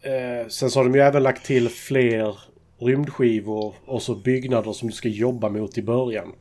Eh, 0.00 0.48
sen 0.48 0.70
så 0.70 0.78
har 0.78 0.84
de 0.84 0.94
ju 0.94 1.00
även 1.00 1.22
lagt 1.22 1.46
till 1.46 1.68
fler 1.68 2.38
rymdskivor 2.78 3.74
och 3.84 4.02
så 4.02 4.14
byggnader 4.14 4.72
som 4.72 4.88
du 4.88 4.94
ska 4.94 5.08
jobba 5.08 5.48
mot 5.48 5.78
i 5.78 5.82
början. 5.82 6.32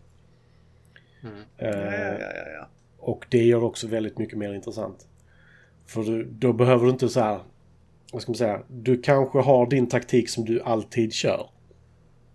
Ja, 1.21 1.29
Eh, 1.57 1.69
ja, 1.69 2.13
ja, 2.19 2.31
ja, 2.35 2.51
ja. 2.59 2.67
Och 3.03 3.25
det 3.29 3.43
gör 3.43 3.59
det 3.59 3.65
också 3.65 3.87
väldigt 3.87 4.17
mycket 4.17 4.37
mer 4.37 4.53
intressant. 4.53 5.07
För 5.85 6.03
du, 6.03 6.23
då 6.23 6.53
behöver 6.53 6.85
du 6.85 6.91
inte 6.91 7.09
så 7.09 7.19
här... 7.19 7.39
Vad 8.11 8.21
ska 8.21 8.31
man 8.31 8.37
säga? 8.37 8.61
Du 8.69 9.01
kanske 9.01 9.39
har 9.39 9.69
din 9.69 9.87
taktik 9.87 10.29
som 10.29 10.45
du 10.45 10.61
alltid 10.61 11.13
kör. 11.13 11.49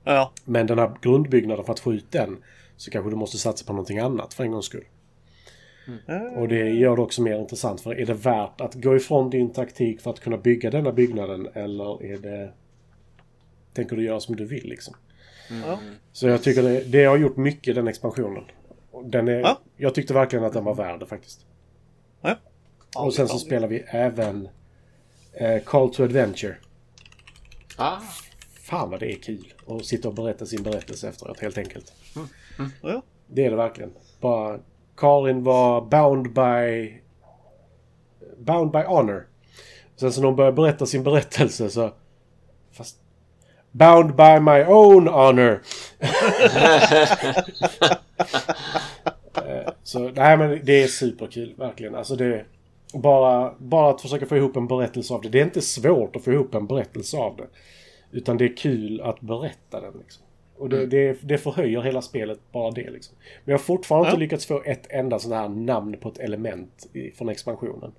Ja, 0.05 0.33
Men 0.45 0.67
den 0.67 0.79
här 0.79 0.93
grundbyggnaden 1.03 1.65
för 1.65 1.73
att 1.73 1.81
få 1.81 1.95
ut 1.95 2.13
den 2.13 2.37
så 2.77 2.91
kanske 2.91 3.11
du 3.11 3.17
måste 3.17 3.39
satsa 3.39 3.67
på 3.67 3.73
någonting 3.73 3.99
annat 3.99 4.35
för 4.35 4.45
en 4.45 4.51
gångs 4.53 4.67
skull. 4.67 4.85
Och 6.37 6.49
det 6.49 6.71
gör 6.71 6.97
det 6.97 7.03
också 7.03 7.23
mer 7.23 7.39
intressant. 7.39 7.81
För 7.81 8.01
är 8.01 8.07
det 8.07 8.15
värt 8.15 8.61
att 8.61 8.75
gå 8.75 8.97
ifrån 8.97 9.31
din 9.31 9.53
taktik 9.53 10.01
för 10.01 10.11
att 10.11 10.21
kunna 10.21 10.37
bygga 10.37 10.71
denna 10.71 10.93
byggnaden 10.93 11.49
eller 11.55 12.05
är 12.05 12.19
det... 12.19 12.53
Tänker 13.73 13.97
du 13.97 14.05
göra 14.05 14.21
som 14.21 14.37
du 14.37 14.45
vill 14.45 14.69
liksom? 14.69 14.95
ja. 15.67 15.79
Så 16.13 16.29
jag 16.29 16.43
tycker 16.43 16.63
det, 16.63 16.81
det 16.81 17.05
har 17.05 17.17
gjort 17.17 17.37
mycket 17.37 17.75
den 17.75 17.89
expansionen. 17.89 18.45
Den 19.05 19.29
är, 19.29 19.41
Ja. 19.41 19.59
Jag 19.77 19.95
tyckte 19.95 20.15
verkligen 20.15 20.45
att 20.45 20.53
den 20.53 20.65
var 20.65 20.75
värd 20.75 21.01
det 21.01 21.07
faktiskt. 21.07 21.47
ja. 22.21 22.37
ja 22.95 23.01
och 23.01 23.15
sen 23.15 23.29
så 23.29 23.39
spelar 23.39 23.69
vi 23.69 23.79
även 23.89 24.49
eh, 25.33 25.63
Call 25.63 25.95
to 25.95 26.03
Adventure. 26.03 26.57
Ah, 27.77 27.99
Fan 28.63 28.91
vad 28.91 29.01
det 29.01 29.13
är 29.13 29.19
kul 29.19 29.53
att 29.67 29.87
sitta 29.87 30.09
och 30.09 30.15
berätta 30.15 30.47
sin 30.47 30.63
berättelse 30.63 31.09
efteråt 31.09 31.41
helt 31.41 31.59
enkelt. 31.59 31.93
Ja. 32.83 33.03
Det 33.27 33.45
är 33.45 33.51
det 33.51 33.57
verkligen. 33.57 33.93
Bara 34.21 34.59
Karin 34.97 35.43
var 35.43 35.81
bound 35.81 36.33
by... 36.33 36.95
Bound 38.39 38.71
by 38.73 38.79
honor. 38.79 39.27
Sen 39.97 40.13
så 40.13 40.21
när 40.21 40.27
hon 40.27 40.37
började 40.37 40.57
berätta 40.57 40.87
sin 40.87 41.03
berättelse 41.03 41.71
så... 41.71 41.93
Fast... 42.73 42.97
Bound 43.71 44.17
by 44.17 44.41
my 44.41 44.65
own 44.65 45.09
honor. 45.09 45.63
Så 49.89 49.99
nej 49.99 50.37
men 50.39 50.61
det 50.65 50.83
är 50.83 50.87
superkul 50.87 51.55
verkligen. 51.57 51.95
Alltså 51.95 52.17
det... 52.17 52.45
Bara, 52.95 53.55
bara 53.59 53.91
att 53.91 54.01
försöka 54.03 54.27
få 54.27 54.37
ihop 54.37 54.57
en 54.57 54.67
berättelse 54.69 55.15
av 55.15 55.23
det. 55.23 55.29
Det 55.29 55.41
är 55.41 55.45
inte 55.45 55.61
svårt 55.63 56.17
att 56.17 56.25
få 56.25 56.33
ihop 56.33 56.55
en 56.55 56.67
berättelse 56.67 57.17
av 57.17 57.37
det. 57.37 57.47
Utan 58.11 58.37
det 58.37 58.45
är 58.45 58.57
kul 58.57 59.01
att 59.01 59.21
berätta 59.21 59.81
den 59.81 59.93
liksom. 59.99 60.25
Och 60.57 60.69
det, 60.69 60.87
det, 60.87 61.19
det 61.23 61.39
förhöjer 61.39 61.81
hela 61.83 62.03
spelet, 62.03 62.39
bara 62.53 62.71
det 62.71 62.91
liksom. 62.91 63.17
Men 63.45 63.53
jag 63.53 63.59
har 63.59 63.65
fortfarande 63.65 64.09
Ja. 64.09 64.11
inte 64.11 64.21
lyckats 64.21 64.47
få 64.47 64.63
ett 64.65 64.87
enda 64.91 65.19
sån 65.19 65.33
här 65.33 65.49
namn 65.49 65.97
på 66.01 66.09
ett 66.09 66.19
element 66.19 66.87
i, 66.93 67.11
från 67.11 67.29
expansionen. 67.29 67.93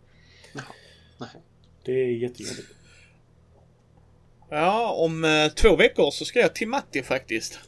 nej. 1.19 1.30
Det 1.86 1.91
är 1.91 2.12
jättejobbigt. 2.12 2.67
Ja, 4.49 4.91
om 4.93 5.23
eh, 5.25 5.47
två 5.56 5.75
veckor 5.75 6.12
så 6.12 6.25
ska 6.25 6.39
jag 6.39 6.56
till 6.56 6.67
Matti 6.67 7.04
faktiskt. 7.04 7.60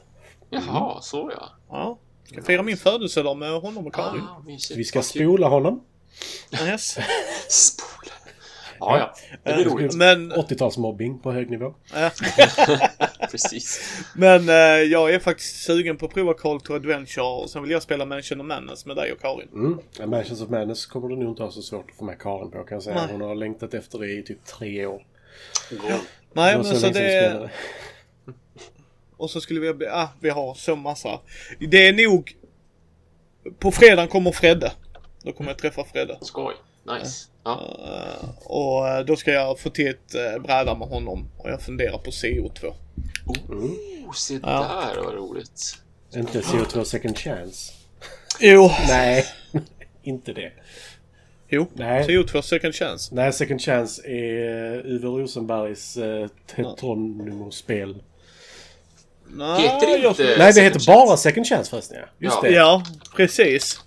Jaha, 0.49 1.01
så 1.01 1.31
ja. 1.37 1.49
Ja. 1.69 1.97
Ska 2.31 2.41
fira 2.41 2.63
min 2.63 2.77
födelsedag 2.77 3.37
med 3.37 3.61
honom 3.61 3.87
och 3.87 3.95
Karin. 3.95 4.21
Ah. 4.21 4.43
Vi 4.75 4.83
ska 4.83 5.01
spola 5.01 5.47
honom. 5.47 5.83
Yes. 6.65 6.97
Spola. 7.49 8.11
Ja, 8.79 8.97
ja. 8.99 9.13
Det 9.43 9.53
blir 9.53 9.65
Eh, 9.67 9.73
roligt. 9.73 9.95
Men, 9.95 10.33
80-talsmobbing 10.33 11.21
på 11.21 11.31
hög 11.31 11.49
nivå. 11.49 11.73
Precis. 13.31 13.81
men 14.15 14.49
eh, 14.49 14.55
jag 14.91 15.13
är 15.13 15.19
faktiskt 15.19 15.63
sugen 15.63 15.97
på 15.97 16.05
att 16.05 16.13
prova 16.13 16.33
Call 16.33 16.61
to 16.61 16.73
Adventure 16.73 17.25
och 17.25 17.49
sen 17.49 17.61
vill 17.61 17.71
jag 17.71 17.81
spela 17.81 18.05
Mansion 18.05 18.41
of 18.41 18.47
Madness 18.47 18.85
med 18.85 18.95
dig 18.95 19.11
och 19.11 19.21
Karin. 19.21 19.49
Mm. 19.53 19.79
Ja, 19.99 20.05
Mansions 20.05 20.41
of 20.41 20.49
Madness 20.49 20.85
kommer 20.85 21.07
du 21.07 21.15
nog 21.15 21.29
inte 21.31 21.43
ha 21.43 21.51
så 21.51 21.61
svårt 21.61 21.89
att 21.91 21.97
få 21.97 22.05
med 22.05 22.19
Karin 22.19 22.51
på 22.51 22.63
kan 22.63 22.75
jag 22.75 22.83
säga. 22.83 22.95
Nej. 22.95 23.07
Hon 23.11 23.21
har 23.21 23.35
längtat 23.35 23.73
efter 23.73 23.99
det 23.99 24.11
i 24.11 24.23
typ 24.23 24.45
tre 24.45 24.85
år. 24.85 25.05
God. 25.69 25.79
Nej, 26.33 26.55
men 26.55 26.65
så 26.65 26.89
det... 26.89 27.49
Och 29.21 29.29
så 29.29 29.41
skulle 29.41 29.59
vi... 29.59 29.87
Ah, 29.87 30.09
vi 30.19 30.29
har 30.29 30.53
så 30.53 30.75
massa. 30.75 31.19
Det 31.59 31.87
är 31.87 32.07
nog... 32.07 32.35
På 33.59 33.71
fredagen 33.71 34.07
kommer 34.07 34.31
Fredde. 34.31 34.71
Då 35.23 35.31
kommer 35.31 35.49
jag 35.49 35.57
träffa 35.57 35.83
Fredde. 35.83 36.17
Skoj. 36.21 36.53
Nice. 36.83 37.27
Ja. 37.43 37.77
Eh, 37.85 38.29
och 38.45 38.87
eh, 38.87 39.05
då 39.05 39.15
ska 39.15 39.31
jag 39.31 39.59
få 39.59 39.69
till 39.69 39.87
ett 39.87 40.15
uh, 40.15 40.41
bräda 40.41 40.75
med 40.75 40.87
honom. 40.87 41.29
Och 41.37 41.49
jag 41.49 41.61
funderar 41.61 41.97
på 41.97 42.11
CO2. 42.11 42.73
Oh, 43.25 44.13
se 44.13 44.39
Ja. 44.43 44.91
där 44.95 45.03
vad 45.03 45.13
roligt. 45.13 45.77
Inte 46.15 46.41
CO2 46.41 46.83
second 46.83 47.17
chance. 47.17 47.73
Jo. 48.39 48.71
Nej, 48.87 49.25
inte 50.03 50.33
det. 50.33 50.51
Jo. 51.49 51.67
Nej. 51.73 52.07
CO2 52.07 52.41
second 52.41 52.75
chance. 52.75 53.15
Nej, 53.15 53.33
second 53.33 53.61
chance 53.61 54.07
är 54.07 54.85
Uwe 54.85 55.07
Rosenbergs 55.07 55.97
eh, 55.97 56.27
Tetronimo-spel. 56.55 57.95
Nej, 59.33 59.61
Heter 59.61 59.87
jag- 59.87 60.11
inte- 60.11 60.35
Nej, 60.37 60.53
det 60.53 60.61
heter 60.61 60.79
chance. 60.79 60.91
bara 60.91 61.17
second 61.17 61.47
chance 61.47 61.69
förresten 61.69 61.97
ja. 61.97 62.05
Just 62.19 62.35
Ja. 62.43 62.49
det. 62.49 62.55
Ja, 62.55 62.83
precis. 63.15 63.79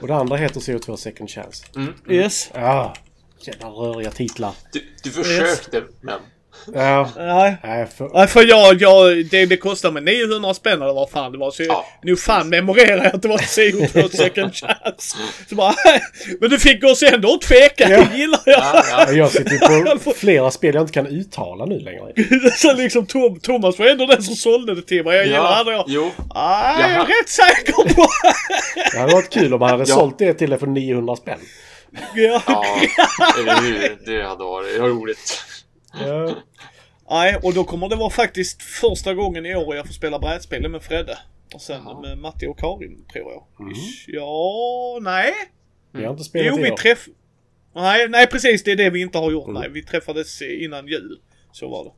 Och 0.00 0.06
det 0.08 0.14
andra 0.14 0.36
heter 0.36 0.60
CO2 0.60 0.96
second 0.96 1.30
chance. 1.30 1.64
Mm. 1.76 1.94
Yes. 2.10 2.50
Ja, 2.54 2.94
jävla 3.40 3.68
röriga 3.68 4.10
titlar. 4.10 4.52
Du, 4.72 4.82
du 5.04 5.10
försökte, 5.10 5.82
men... 6.00 6.20
Ja, 6.74 7.10
Nej. 7.16 7.56
nej, 7.64 7.86
för, 7.98 8.10
Nej, 8.14 8.26
för 8.26 8.44
jag, 8.48 8.82
jag, 8.82 9.26
det, 9.26 9.46
det 9.46 9.56
kostade 9.56 10.00
mig 10.00 10.02
900 10.26 10.54
spänn 10.54 10.82
eller 10.82 10.92
vad 10.94 11.10
fan 11.10 11.32
det 11.32 11.38
var. 11.38 11.50
Så 11.50 11.62
Ja. 11.62 11.86
nu 12.02 12.16
fan 12.16 12.48
memorerar 12.48 13.04
jag 13.04 13.14
att 13.14 13.22
det 13.22 13.28
var 13.28 13.38
CO2 13.38 14.08
second 14.16 14.54
chance. 14.54 15.16
Så 15.48 15.54
bara, 15.54 15.74
men 16.40 16.50
du 16.50 16.58
fick 16.58 16.84
oss 16.84 17.02
ändå 17.02 17.34
att 17.34 17.40
tveka, 17.40 17.88
Ja. 17.90 18.04
det 18.12 18.18
gillar 18.18 18.40
jag. 18.44 18.58
Ja, 18.58 18.84
ja. 18.90 19.12
jag 19.12 19.30
sitter 19.30 19.98
på 20.04 20.10
flera 20.12 20.50
spel 20.50 20.74
jag 20.74 20.82
inte 20.82 20.92
kan 20.92 21.06
uttala 21.06 21.64
nu 21.64 21.78
längre. 21.80 22.12
Så 22.56 22.72
liksom 22.74 23.06
Tom, 23.06 23.40
Thomas 23.40 23.78
var 23.78 23.86
ändå 23.86 24.06
den 24.06 24.22
som 24.22 24.34
sålde 24.34 24.74
det 24.74 24.82
till 24.82 25.04
mig. 25.04 25.16
Jag 25.16 25.26
gillar 25.26 25.38
ja. 25.38 25.52
hade 25.54 25.72
jag. 25.72 25.84
Jo. 25.88 26.10
Nej, 26.34 26.80
jag 26.80 26.90
är 26.90 27.06
rätt 27.06 27.28
säker 27.28 27.72
på. 27.94 28.06
Det 28.92 28.98
hade 28.98 29.12
varit 29.12 29.30
kul 29.30 29.54
om 29.54 29.60
man 29.60 29.70
hade 29.70 29.84
Ja. 29.86 29.94
sålt 29.94 30.18
det 30.18 30.34
till 30.34 30.50
det 30.50 30.58
för 30.58 30.66
900 30.66 31.16
spänn. 31.16 31.38
ja. 32.14 32.42
Ja, 32.46 32.64
hur? 33.62 33.96
Det 34.06 34.22
hade 34.28 34.44
varit 34.44 34.78
roligt. 34.78 35.42
Ja. 36.06 36.34
Nej, 37.10 37.36
och 37.42 37.54
då 37.54 37.64
kommer 37.64 37.88
det 37.88 37.96
vara 37.96 38.10
faktiskt 38.10 38.62
första 38.62 39.14
gången 39.14 39.46
i 39.46 39.54
år 39.56 39.76
jag 39.76 39.86
får 39.86 39.92
spela 39.94 40.18
brädspel 40.18 40.68
med 40.68 40.82
Fredde. 40.82 41.18
Och 41.54 41.60
sen 41.60 41.82
Jaha. 41.84 42.00
med 42.00 42.18
Matti 42.18 42.46
och 42.46 42.58
Karin, 42.58 43.04
tror 43.12 43.32
jag. 43.32 43.44
Mm. 43.60 43.74
Ja, 44.06 44.98
nej. 45.02 45.32
Vi 45.92 46.04
har 46.04 46.10
inte 46.12 46.24
spelat 46.24 46.46
Jo, 46.46 46.58
i 46.60 46.62
vi 46.62 46.70
år. 46.70 46.76
träff... 46.76 47.06
Nej, 47.74 48.08
nej 48.08 48.26
precis. 48.26 48.64
Det 48.64 48.72
är 48.72 48.76
det 48.76 48.90
vi 48.90 49.00
inte 49.00 49.18
har 49.18 49.30
gjort. 49.30 49.48
Mm. 49.48 49.60
Nej, 49.60 49.70
vi 49.70 49.82
träffades 49.82 50.42
innan 50.42 50.86
jul. 50.86 51.20
Så 51.52 51.68
var 51.68 51.84
det. 51.84 51.90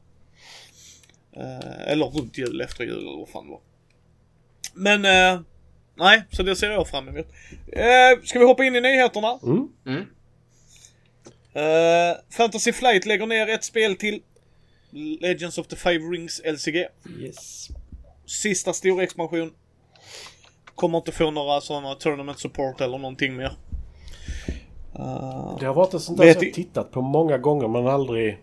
Eh, 1.40 1.92
eller 1.92 2.06
runt 2.06 2.38
jul, 2.38 2.60
efter 2.60 2.84
jul 2.84 2.98
eller 2.98 3.18
vad 3.18 3.28
fan 3.28 3.44
det 3.44 3.50
var. 3.50 3.60
Men, 4.74 5.04
eh, 5.04 5.40
nej, 5.94 6.22
så 6.30 6.42
det 6.42 6.56
ser 6.56 6.70
jag 6.70 6.88
fram 6.88 7.08
emot. 7.08 7.26
Eh, 7.72 8.22
ska 8.24 8.38
vi 8.38 8.44
hoppa 8.44 8.64
in 8.64 8.76
i 8.76 8.80
nyheterna? 8.80 9.38
Mm. 9.42 9.68
Mm. 9.86 10.06
Eh, 11.52 12.16
Fantasy 12.30 12.72
Flight 12.72 13.06
lägger 13.06 13.26
ner 13.26 13.48
ett 13.48 13.64
spel 13.64 13.96
till 13.96 14.22
Legends 15.20 15.58
of 15.58 15.66
the 15.66 15.76
Five 15.76 15.98
Rings 15.98 16.40
LCG. 16.44 16.86
Yes. 17.20 17.68
Sista 18.26 18.72
stora 18.72 19.02
expansion. 19.04 19.52
Kommer 20.74 20.98
inte 20.98 21.12
få 21.12 21.30
några 21.30 21.60
sådana 21.60 21.94
tournament 21.94 22.38
support 22.38 22.80
eller 22.80 22.98
någonting 22.98 23.36
mer. 23.36 23.52
Eh, 24.98 25.56
Det 25.60 25.66
har 25.66 25.74
varit 25.74 25.94
ett 25.94 26.02
sånt 26.02 26.18
där 26.18 26.34
som 26.34 26.44
jag 26.44 26.54
tittat 26.54 26.90
på 26.92 27.00
många 27.02 27.38
gånger 27.38 27.68
men 27.68 27.86
aldrig, 27.86 28.38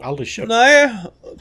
aldrig 0.00 0.28
köpt. 0.28 0.48
Nej, 0.48 0.94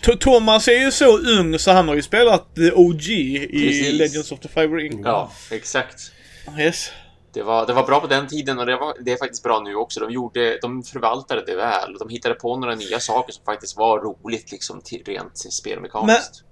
T- 0.05 0.15
Thomas 0.19 0.67
är 0.67 0.79
ju 0.85 0.91
så 0.91 1.17
ung 1.17 1.59
så 1.59 1.71
han 1.71 1.87
har 1.87 1.95
ju 1.95 2.01
spelat 2.01 2.55
the 2.55 2.71
OG 2.71 3.09
i 3.09 3.47
Precis. 3.67 3.93
Legends 3.99 4.31
of 4.31 4.39
the 4.39 4.47
Five 4.47 4.67
Rings. 4.77 5.01
Ja, 5.05 5.31
exakt. 5.51 6.11
Yes. 6.59 6.89
Det 7.33 7.43
var, 7.43 7.67
det 7.67 7.73
var 7.73 7.83
bra 7.83 7.99
på 7.99 8.07
den 8.07 8.27
tiden 8.27 8.59
och 8.59 8.65
det, 8.65 8.77
var, 8.77 8.93
det 8.99 9.11
är 9.11 9.17
faktiskt 9.17 9.43
bra 9.43 9.59
nu 9.59 9.75
också. 9.75 9.99
De, 9.99 10.11
gjorde, 10.11 10.59
de 10.61 10.83
förvaltade 10.83 11.43
det 11.45 11.55
väl. 11.55 11.93
De 11.99 12.09
hittade 12.09 12.35
på 12.35 12.55
några 12.57 12.75
nya 12.75 12.99
saker 12.99 13.33
som 13.33 13.45
faktiskt 13.45 13.77
var 13.77 13.99
roligt 13.99 14.51
liksom 14.51 14.81
till, 14.81 15.03
rent 15.05 15.37
spelmekaniskt. 15.37 16.43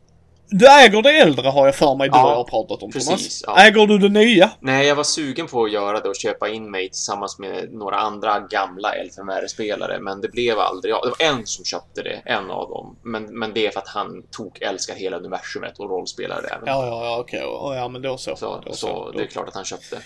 Du 0.49 0.67
äger 0.67 1.01
det 1.01 1.09
äldre 1.19 1.47
har 1.49 1.65
jag 1.65 1.75
för 1.75 1.95
mig 1.95 2.09
du 2.09 2.17
Ja, 2.17 2.29
jag 2.29 2.35
har 2.35 2.43
pratat 2.43 2.83
om 2.83 2.91
precis, 2.91 3.41
Thomas. 3.41 3.43
ja. 3.47 3.67
Äger 3.67 3.87
du 3.87 3.97
det 3.97 4.09
nya? 4.09 4.51
Nej, 4.59 4.87
jag 4.87 4.95
var 4.95 5.03
sugen 5.03 5.47
på 5.47 5.63
att 5.63 5.71
göra 5.71 5.99
det 5.99 6.09
och 6.09 6.15
köpa 6.15 6.49
in 6.49 6.71
mig 6.71 6.89
tillsammans 6.89 7.39
med 7.39 7.73
några 7.73 7.97
andra 7.99 8.39
gamla 8.39 8.89
LFMR-spelare, 9.05 9.99
men 9.99 10.21
det 10.21 10.27
blev 10.27 10.59
aldrig 10.59 10.93
av. 10.93 11.01
Det 11.03 11.09
var 11.09 11.31
en 11.37 11.45
som 11.45 11.65
köpte 11.65 12.01
det, 12.01 12.21
en 12.25 12.51
av 12.51 12.69
dem. 12.69 12.95
Men, 13.03 13.23
men 13.39 13.53
det 13.53 13.67
är 13.67 13.71
för 13.71 13.79
att 13.79 13.87
han 13.87 14.23
tog 14.31 14.61
älskar 14.61 14.95
hela 14.95 15.17
universumet 15.17 15.79
och 15.79 15.89
rollspelare 15.89 16.47
även. 16.47 16.63
Ja, 16.65 16.85
ja, 16.85 17.05
ja, 17.05 17.17
okej. 17.19 17.39
Ja, 17.43 17.75
ja, 17.75 17.87
men 17.87 18.01
då 18.01 18.17
så. 18.17 18.35
Så, 18.35 18.61
då 18.65 18.73
så 18.73 18.87
Då- 18.87 19.11
det 19.17 19.23
är 19.23 19.27
klart 19.27 19.47
att 19.47 19.55
han 19.55 19.65
köpte. 19.65 19.97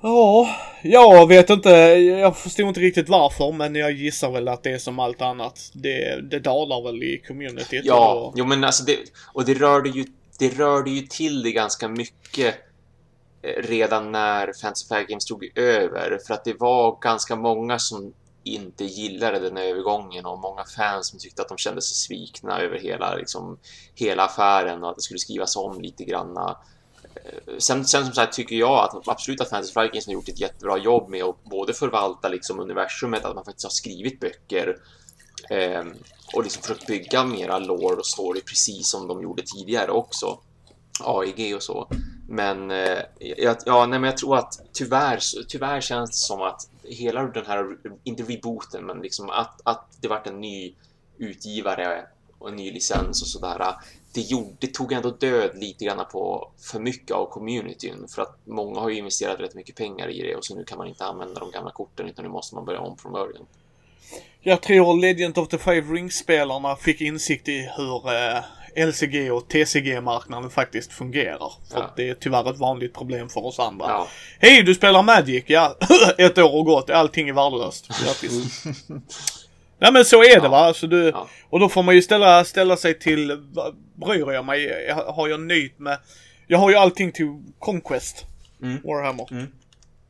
Ja, 0.00 0.46
jag 0.82 1.26
vet 1.28 1.50
inte. 1.50 1.70
Jag 1.70 2.38
förstår 2.38 2.68
inte 2.68 2.80
riktigt 2.80 3.08
varför, 3.08 3.52
men 3.52 3.74
jag 3.74 3.92
gissar 3.92 4.30
väl 4.30 4.48
att 4.48 4.62
det 4.62 4.70
är 4.70 4.78
som 4.78 4.98
allt 4.98 5.22
annat. 5.22 5.70
Det, 5.72 6.20
det 6.30 6.38
dalar 6.38 6.82
väl 6.82 7.02
i 7.02 7.22
communityt. 7.28 7.84
Ja, 7.84 8.14
och- 8.14 8.34
jo 8.36 8.44
men 8.46 8.64
alltså 8.64 8.84
det, 8.84 8.96
och 9.32 9.44
det 9.44 9.54
rörde 9.54 9.88
ju, 9.88 10.04
det 10.38 10.58
rörde 10.58 10.90
ju 10.90 11.00
till 11.06 11.42
det 11.42 11.52
ganska 11.52 11.88
mycket 11.88 12.54
eh, 13.42 13.62
redan 13.62 14.12
när 14.12 14.52
Fantasy 14.62 14.86
Flight 14.88 15.08
Games 15.08 15.24
tog 15.24 15.58
över, 15.58 16.18
för 16.26 16.34
att 16.34 16.44
det 16.44 16.54
var 16.60 16.98
ganska 17.00 17.36
många 17.36 17.78
som 17.78 18.12
inte 18.44 18.84
gillade 18.84 19.38
den 19.40 19.56
övergången 19.56 20.26
och 20.26 20.38
många 20.38 20.64
fans 20.76 21.08
som 21.08 21.18
tyckte 21.18 21.42
att 21.42 21.48
de 21.48 21.58
kände 21.58 21.82
sig 21.82 21.94
svikna 21.96 22.60
över 22.60 22.78
hela, 22.78 23.14
liksom, 23.14 23.58
hela 23.94 24.22
affären 24.24 24.84
och 24.84 24.90
att 24.90 24.96
det 24.96 25.02
skulle 25.02 25.18
skrivas 25.20 25.56
om 25.56 25.80
lite 25.80 26.04
granna. 26.04 26.56
Eh, 27.14 27.58
sen, 27.58 27.84
sen 27.84 28.04
som 28.04 28.14
sagt 28.14 28.32
tycker 28.32 28.56
jag 28.56 28.84
att 28.84 29.08
absolut 29.08 29.40
att 29.40 29.50
Fantasy 29.50 29.80
Vikings 29.80 30.06
har 30.06 30.12
gjort 30.12 30.28
ett 30.28 30.40
jättebra 30.40 30.78
jobb 30.78 31.08
med 31.08 31.24
att 31.24 31.44
både 31.44 31.74
förvalta 31.74 32.28
liksom 32.28 32.60
universumet, 32.60 33.24
att 33.24 33.34
man 33.34 33.44
faktiskt 33.44 33.64
har 33.64 33.70
skrivit 33.70 34.20
böcker 34.20 34.76
eh, 35.50 35.84
och 36.34 36.42
liksom 36.42 36.62
försökt 36.62 36.86
bygga 36.86 37.24
mera 37.24 37.58
lore 37.58 37.96
och 37.96 38.06
story 38.06 38.40
precis 38.40 38.90
som 38.90 39.08
de 39.08 39.22
gjorde 39.22 39.42
tidigare 39.42 39.90
också. 39.90 40.38
AIG 41.04 41.56
och 41.56 41.62
så. 41.62 41.88
Men, 42.28 42.70
eh, 42.70 42.98
jag, 43.18 43.56
ja, 43.66 43.86
nej, 43.86 43.98
men 43.98 44.10
jag 44.10 44.18
tror 44.18 44.36
att 44.36 44.60
tyvärr, 44.72 45.20
tyvärr 45.48 45.80
känns 45.80 46.10
det 46.10 46.16
som 46.16 46.42
att 46.42 46.68
hela 46.82 47.22
den 47.22 47.46
här, 47.46 47.76
inte 48.04 48.22
rebooten, 48.22 48.86
men 48.86 48.98
liksom 48.98 49.30
att, 49.30 49.60
att 49.64 49.86
det 50.00 50.08
vart 50.08 50.26
en 50.26 50.40
ny 50.40 50.74
utgivare 51.18 52.06
och 52.38 52.48
en 52.48 52.56
ny 52.56 52.72
licens 52.72 53.22
och 53.22 53.28
sådär. 53.28 53.74
Det, 54.12 54.20
gjorde, 54.20 54.56
det 54.58 54.74
tog 54.74 54.92
ändå 54.92 55.10
död 55.10 55.50
lite 55.54 55.84
grann 55.84 56.04
på 56.12 56.50
för 56.58 56.80
mycket 56.80 57.10
av 57.10 57.26
communityn 57.26 58.08
för 58.08 58.22
att 58.22 58.38
många 58.44 58.80
har 58.80 58.88
ju 58.90 58.96
investerat 58.96 59.40
rätt 59.40 59.54
mycket 59.54 59.76
pengar 59.76 60.08
i 60.08 60.22
det 60.22 60.36
och 60.36 60.44
så 60.44 60.54
nu 60.54 60.64
kan 60.64 60.78
man 60.78 60.86
inte 60.86 61.04
använda 61.04 61.40
de 61.40 61.50
gamla 61.50 61.70
korten 61.70 62.08
utan 62.08 62.24
nu 62.24 62.30
måste 62.30 62.54
man 62.54 62.64
börja 62.64 62.80
om 62.80 62.96
från 62.98 63.12
början. 63.12 63.46
Jag 64.40 64.62
tror 64.62 65.00
Legend 65.00 65.38
of 65.38 65.48
the 65.48 65.58
Five 65.58 65.80
Rings-spelarna 65.94 66.76
fick 66.76 67.00
insikt 67.00 67.48
i 67.48 67.70
hur 67.76 68.08
eh, 68.14 68.86
LCG 68.88 69.30
och 69.32 69.48
TCG-marknaden 69.48 70.50
faktiskt 70.50 70.92
fungerar. 70.92 71.52
För 71.72 71.78
Ja. 71.80 71.90
det 71.96 72.08
är 72.08 72.14
tyvärr 72.14 72.50
ett 72.50 72.58
vanligt 72.58 72.94
problem 72.94 73.28
för 73.28 73.46
oss 73.46 73.58
andra. 73.58 73.86
Ja, 73.88 74.08
Hej, 74.38 74.62
du 74.62 74.74
spelar 74.74 75.02
Magic! 75.02 75.44
Ja, 75.46 75.76
ett 76.18 76.38
år 76.38 76.48
har 76.52 76.62
gått. 76.62 76.90
Allting 76.90 77.28
är 77.28 77.32
värdelöst. 77.32 77.88
Grattis. 78.04 78.64
Nej 79.80 79.92
men 79.92 80.04
så 80.04 80.22
är 80.22 80.28
det 80.28 80.44
Ja. 80.44 80.48
va. 80.48 80.58
Alltså, 80.58 80.86
du, 80.86 81.04
Ja. 81.14 81.28
Och 81.50 81.60
då 81.60 81.68
får 81.68 81.82
man 81.82 81.94
ju 81.94 82.02
ställa, 82.02 82.44
ställa 82.44 82.76
sig 82.76 82.98
till, 82.98 83.36
bryr 84.06 84.32
jag 84.32 84.44
mig? 84.44 84.90
Har 85.06 85.28
jag 85.28 85.40
nöjt 85.40 85.78
med... 85.78 85.98
Jag 86.46 86.58
har 86.58 86.70
ju 86.70 86.76
allting 86.76 87.12
till 87.12 87.42
Conquest. 87.58 88.24
Mm. 88.62 88.78
Warhammer. 88.84 89.26
Mm. 89.30 89.46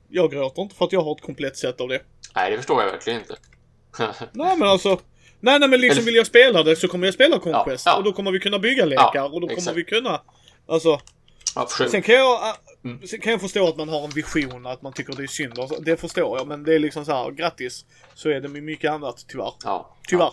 Jag 0.09 0.31
gråter 0.31 0.63
inte 0.63 0.75
för 0.75 0.85
att 0.85 0.93
jag 0.93 1.03
har 1.03 1.13
ett 1.17 1.23
komplett 1.23 1.57
set 1.57 1.81
av 1.81 1.89
det. 1.89 2.01
nej 2.35 2.51
det 2.51 2.57
förstår 2.57 2.83
jag 2.83 2.91
verkligen 2.91 3.21
inte. 3.21 3.37
Nej 4.33 4.57
men 4.57 4.69
alltså. 4.69 5.01
Nej 5.41 5.59
nej 5.59 5.69
men 5.69 5.81
liksom 5.81 5.99
Eller- 5.99 6.07
vill 6.07 6.15
jag 6.15 6.27
spela 6.27 6.63
det 6.63 6.77
så 6.77 6.89
kommer 6.89 7.07
jag 7.07 7.15
spela 7.15 7.39
Conquest. 7.39 7.87
Ja. 7.87 7.97
Och 7.97 8.05
då 8.05 8.13
kommer 8.13 8.31
vi 8.33 8.41
kunna 8.41 8.59
bygga 8.59 8.85
lekar 8.85 9.25
och 9.35 9.41
då 9.41 9.47
kommer 9.47 9.53
exakt. 9.59 9.77
vi 9.77 9.85
kunna... 9.85 10.21
Alltså. 10.69 11.01
Sen 11.91 12.03
kan 12.03 12.15
jag... 12.15 12.41
Mm. 12.85 13.07
Sen 13.07 13.21
kan 13.21 13.33
jag 13.33 13.41
förstå 13.41 13.69
att 13.69 13.77
man 13.77 13.89
har 13.89 14.05
en 14.05 14.11
vision, 14.11 14.67
att 14.67 14.83
man 14.83 14.93
tycker 14.93 15.17
det 15.17 15.23
är 15.23 15.27
synd. 15.27 15.59
och 15.59 15.69
så. 15.69 15.81
Det 15.81 15.97
förstår 15.97 16.39
jag. 16.39 16.47
Men 16.47 16.63
det 16.63 16.75
är 16.75 16.79
liksom 16.79 17.05
så 17.05 17.13
här, 17.13 17.31
grattis. 17.31 17.85
Så 18.15 18.29
är 18.31 18.41
det 18.41 18.49
med 18.49 18.63
mycket 18.63 18.91
annat 18.91 19.25
tyvärr. 19.29 19.53
Ja, 19.65 19.97
Tyvärr. 20.09 20.33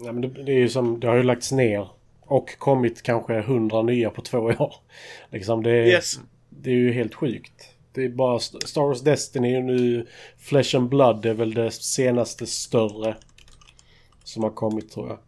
Ja, 0.00 0.12
men 0.12 0.20
det, 0.20 0.28
det 0.28 0.52
är 0.52 0.58
ju 0.58 0.68
som, 0.68 1.00
det 1.00 1.06
har 1.08 1.16
ju 1.16 1.22
lagts 1.22 1.52
ner 1.52 1.88
och 2.20 2.58
kommit 2.58 3.02
kanske 3.02 3.40
hundra 3.40 3.82
nya 3.82 4.10
på 4.10 4.22
två 4.22 4.38
år. 4.38 4.74
Liksom 5.30 5.62
det, 5.62 5.70
är- 5.70 5.86
Yes. 5.86 6.20
det 6.48 6.70
är 6.70 6.74
ju 6.74 6.92
helt 6.92 7.14
sjukt. 7.14 7.68
Det 7.92 8.04
är 8.04 8.08
bara 8.08 8.36
St- 8.36 8.66
Star 8.66 8.82
Wars 8.82 9.00
Destiny 9.00 9.56
och 9.56 9.64
nu 9.64 10.06
Flesh 10.38 10.76
and 10.76 10.88
Blood 10.88 11.26
är 11.26 11.34
väl 11.34 11.54
det 11.54 11.70
senaste 11.70 12.46
större 12.46 13.16
som 14.24 14.42
har 14.42 14.50
kommit 14.50 14.90
tror 14.92 15.08
jag. 15.08 15.18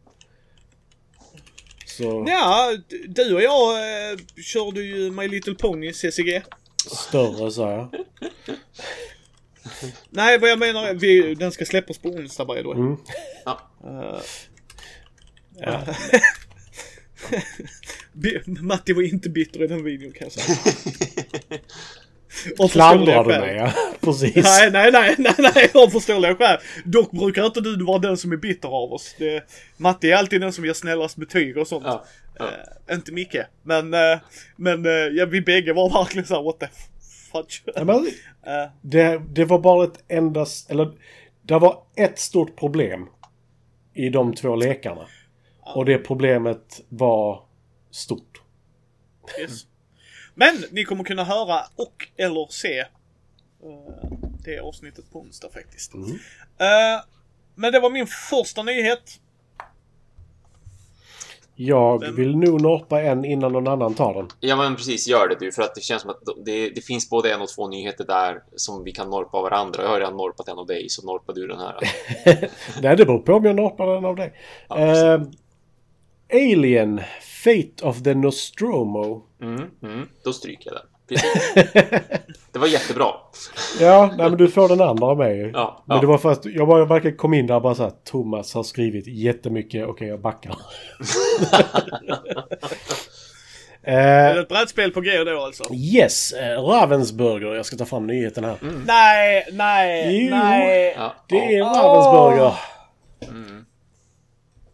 Så 1.97 2.25
Ja, 2.29 2.77
du 3.09 3.35
och 3.35 3.43
jag 3.43 3.73
eh, 4.11 4.19
körde 4.43 4.83
ju 4.83 5.11
My 5.11 5.29
Little 5.29 5.55
Pony 5.55 5.93
CCG. 5.93 6.43
större 6.87 7.51
sa 7.51 7.71
jag. 7.71 7.95
Nej, 10.11 10.39
vad 10.39 10.51
jag 10.51 10.59
menar 10.59 10.85
är, 10.85 10.95
vi, 10.95 11.35
den 11.35 11.53
ska 11.53 11.65
släppas 11.65 11.99
på 11.99 12.09
onsdag 12.09 12.45
by 12.45 12.55
the 12.55 12.63
way. 12.69 12.77
Mm. 12.79 12.97
Ja. 13.45 13.71
Eh, 13.85 14.21
Ja. 15.61 15.83
Matti 18.61 18.93
var 18.93 19.03
inte 19.03 19.31
bitter 19.31 19.63
i 19.65 19.67
den 19.67 19.85
videon 19.85 20.13
kan 20.13 20.23
jag 20.27 20.33
säga. 20.33 20.57
Och 22.59 22.71
Klandrar 22.71 23.25
du 23.25 23.31
mig 23.31 23.57
ja. 23.57 23.73
Precis. 24.01 24.45
Nej, 24.45 24.71
nej, 24.71 24.93
nej, 24.93 25.15
nej, 25.19 25.35
nej, 25.39 25.71
av 25.75 25.89
förståeliga 25.89 26.37
skäl. 26.37 26.59
Dock 26.85 27.11
brukar 27.11 27.47
inte 27.47 27.61
du 27.61 27.85
vara 27.85 27.99
den 27.99 28.17
som 28.17 28.33
är 28.33 28.37
bitter 28.37 28.69
av 28.69 28.93
oss. 28.93 29.15
Det, 29.19 29.45
Matti 29.77 30.11
är 30.11 30.17
alltid 30.17 30.41
den 30.41 30.53
som 30.53 30.65
ger 30.65 30.73
snällast 30.73 31.17
betyg 31.17 31.59
och 31.59 31.67
sånt. 31.67 31.85
Ja, 31.87 32.05
ja. 32.39 32.45
Eh, 32.89 32.95
inte 32.95 33.13
Micke. 33.13 33.37
Men, 33.63 33.95
eh, 33.95 34.19
men 34.57 34.87
eh, 34.87 34.93
ja, 34.93 35.27
vi 35.27 35.41
bägge 35.41 35.73
var 35.73 35.91
verkligen 35.91 36.27
såhär, 36.27 36.43
what 36.43 36.61
the 36.61 36.69
fudge. 37.33 37.63
Ja, 37.75 37.85
men 37.85 38.09
det, 38.91 39.23
det 39.33 39.45
var 39.45 39.59
bara 39.59 39.85
ett 39.85 40.05
endast... 40.09 40.71
Eller 40.71 40.93
det 41.43 41.59
var 41.59 41.83
ett 41.97 42.19
stort 42.19 42.57
problem 42.57 43.07
i 43.95 44.09
de 44.09 44.35
två 44.35 44.57
lekarna. 44.57 45.07
Och 45.75 45.85
det 45.85 45.99
problemet 45.99 46.81
var 46.89 47.43
stort. 47.91 48.43
yes. 49.41 49.67
Men 50.35 50.65
ni 50.71 50.85
kommer 50.85 51.05
kunna 51.05 51.25
höra 51.25 51.61
och 51.77 52.09
eller 52.17 52.47
se 52.51 52.79
eh, 52.79 52.87
det 54.45 54.59
avsnittet 54.61 55.05
på 55.13 55.19
onsdag 55.21 55.49
faktiskt. 55.55 55.95
Mm. 55.95 56.11
Eh, 56.59 57.03
men 57.55 57.73
det 57.73 57.81
var 57.81 57.91
min 57.91 58.07
första 58.07 58.63
nyhet. 58.63 59.19
Jag 61.55 62.01
Vem- 62.01 62.17
vill 62.17 62.37
nog 62.37 62.61
norpa 62.63 63.03
en 63.03 63.25
innan 63.25 63.53
någon 63.53 63.69
annan 63.69 63.95
tar 63.95 64.15
den. 64.15 64.29
Ja 64.41 64.57
men 64.57 64.77
precis, 64.77 65.09
gör 65.09 65.29
det 65.29 65.37
du. 65.41 65.53
För 65.53 65.63
att 65.63 65.75
det 65.75 65.81
känns 65.81 66.03
som 66.03 66.11
att 66.11 66.21
det, 66.45 66.71
det 66.71 66.81
finns 66.81 67.11
både 67.11 67.33
en 67.33 67.41
och 67.41 67.49
två 67.49 67.69
nyheter 67.69 68.05
där 68.05 68.43
som 68.57 68.85
vi 68.85 68.93
kan 68.93 69.11
norpa 69.11 69.37
av 69.39 69.43
varandra. 69.43 69.83
Jag 69.83 69.91
har 69.91 69.99
redan 69.99 70.17
norpat 70.17 70.49
en 70.49 70.59
av 70.59 70.67
dig, 70.67 70.89
så 70.89 71.07
norpar 71.07 71.33
du 71.35 71.47
den 71.47 71.59
här. 71.59 71.77
Nej, 72.83 72.97
det 72.97 73.05
beror 73.07 73.19
på 73.19 73.33
om 73.33 73.45
jag 73.45 73.57
norpar 73.57 73.87
den 73.87 74.05
av 74.05 74.17
dig. 74.17 74.33
Ja. 74.69 74.79
Eh, 75.15 75.23
Alien, 76.33 77.01
Fate 77.45 77.83
of 77.89 78.03
the 78.03 78.15
Nostromo. 78.15 79.23
Mm, 79.43 79.71
mm, 79.83 80.09
då 80.25 80.33
stryker 80.33 80.71
jag 80.71 80.75
den. 80.75 80.87
Det 82.53 82.59
var 82.59 82.67
jättebra. 82.67 83.07
Ja, 83.81 84.15
nej, 84.19 84.29
men 84.31 84.39
du 84.39 84.49
får 84.49 84.69
den 84.69 84.81
andra 84.81 85.07
av 85.07 85.19
mig. 85.19 85.51
Ja, 85.55 85.85
Men 85.87 85.95
ja. 85.97 86.01
det 86.01 86.07
var 86.07 86.19
för 86.19 86.33
att 86.33 86.45
jag 86.45 86.69
bara 86.69 86.85
verkligen 86.85 87.17
kom 87.17 87.35
in 87.35 87.47
där 87.47 87.55
och 87.55 87.63
bara 87.63 87.75
så 87.75 87.83
här, 87.83 87.93
Thomas 88.05 88.55
har 88.55 88.63
skrivit 88.63 89.07
jättemycket, 89.07 89.87
okej 89.89 90.09
jag 90.09 90.21
backar. 90.21 90.55
Är 93.85 94.25
det 94.25 94.39
eh, 94.39 94.43
ett 94.43 94.49
brädspel 94.49 94.91
på 94.93 95.01
G 95.01 95.25
då 95.25 95.41
alltså? 95.41 95.65
yes, 95.75 96.33
eh, 96.33 96.63
Ravensburger. 96.63 97.55
Jag 97.55 97.67
ska 97.67 97.77
ta 97.77 97.85
fram 97.85 98.07
nyheten 98.07 98.45
här. 98.45 98.57
Nej, 98.87 99.49
nej, 99.53 100.25
Jo. 100.25 100.37
nej. 100.37 100.97
Det 101.29 101.57
är 101.57 101.65
Ravensburger. 101.65 102.55
Mm. 103.29 103.65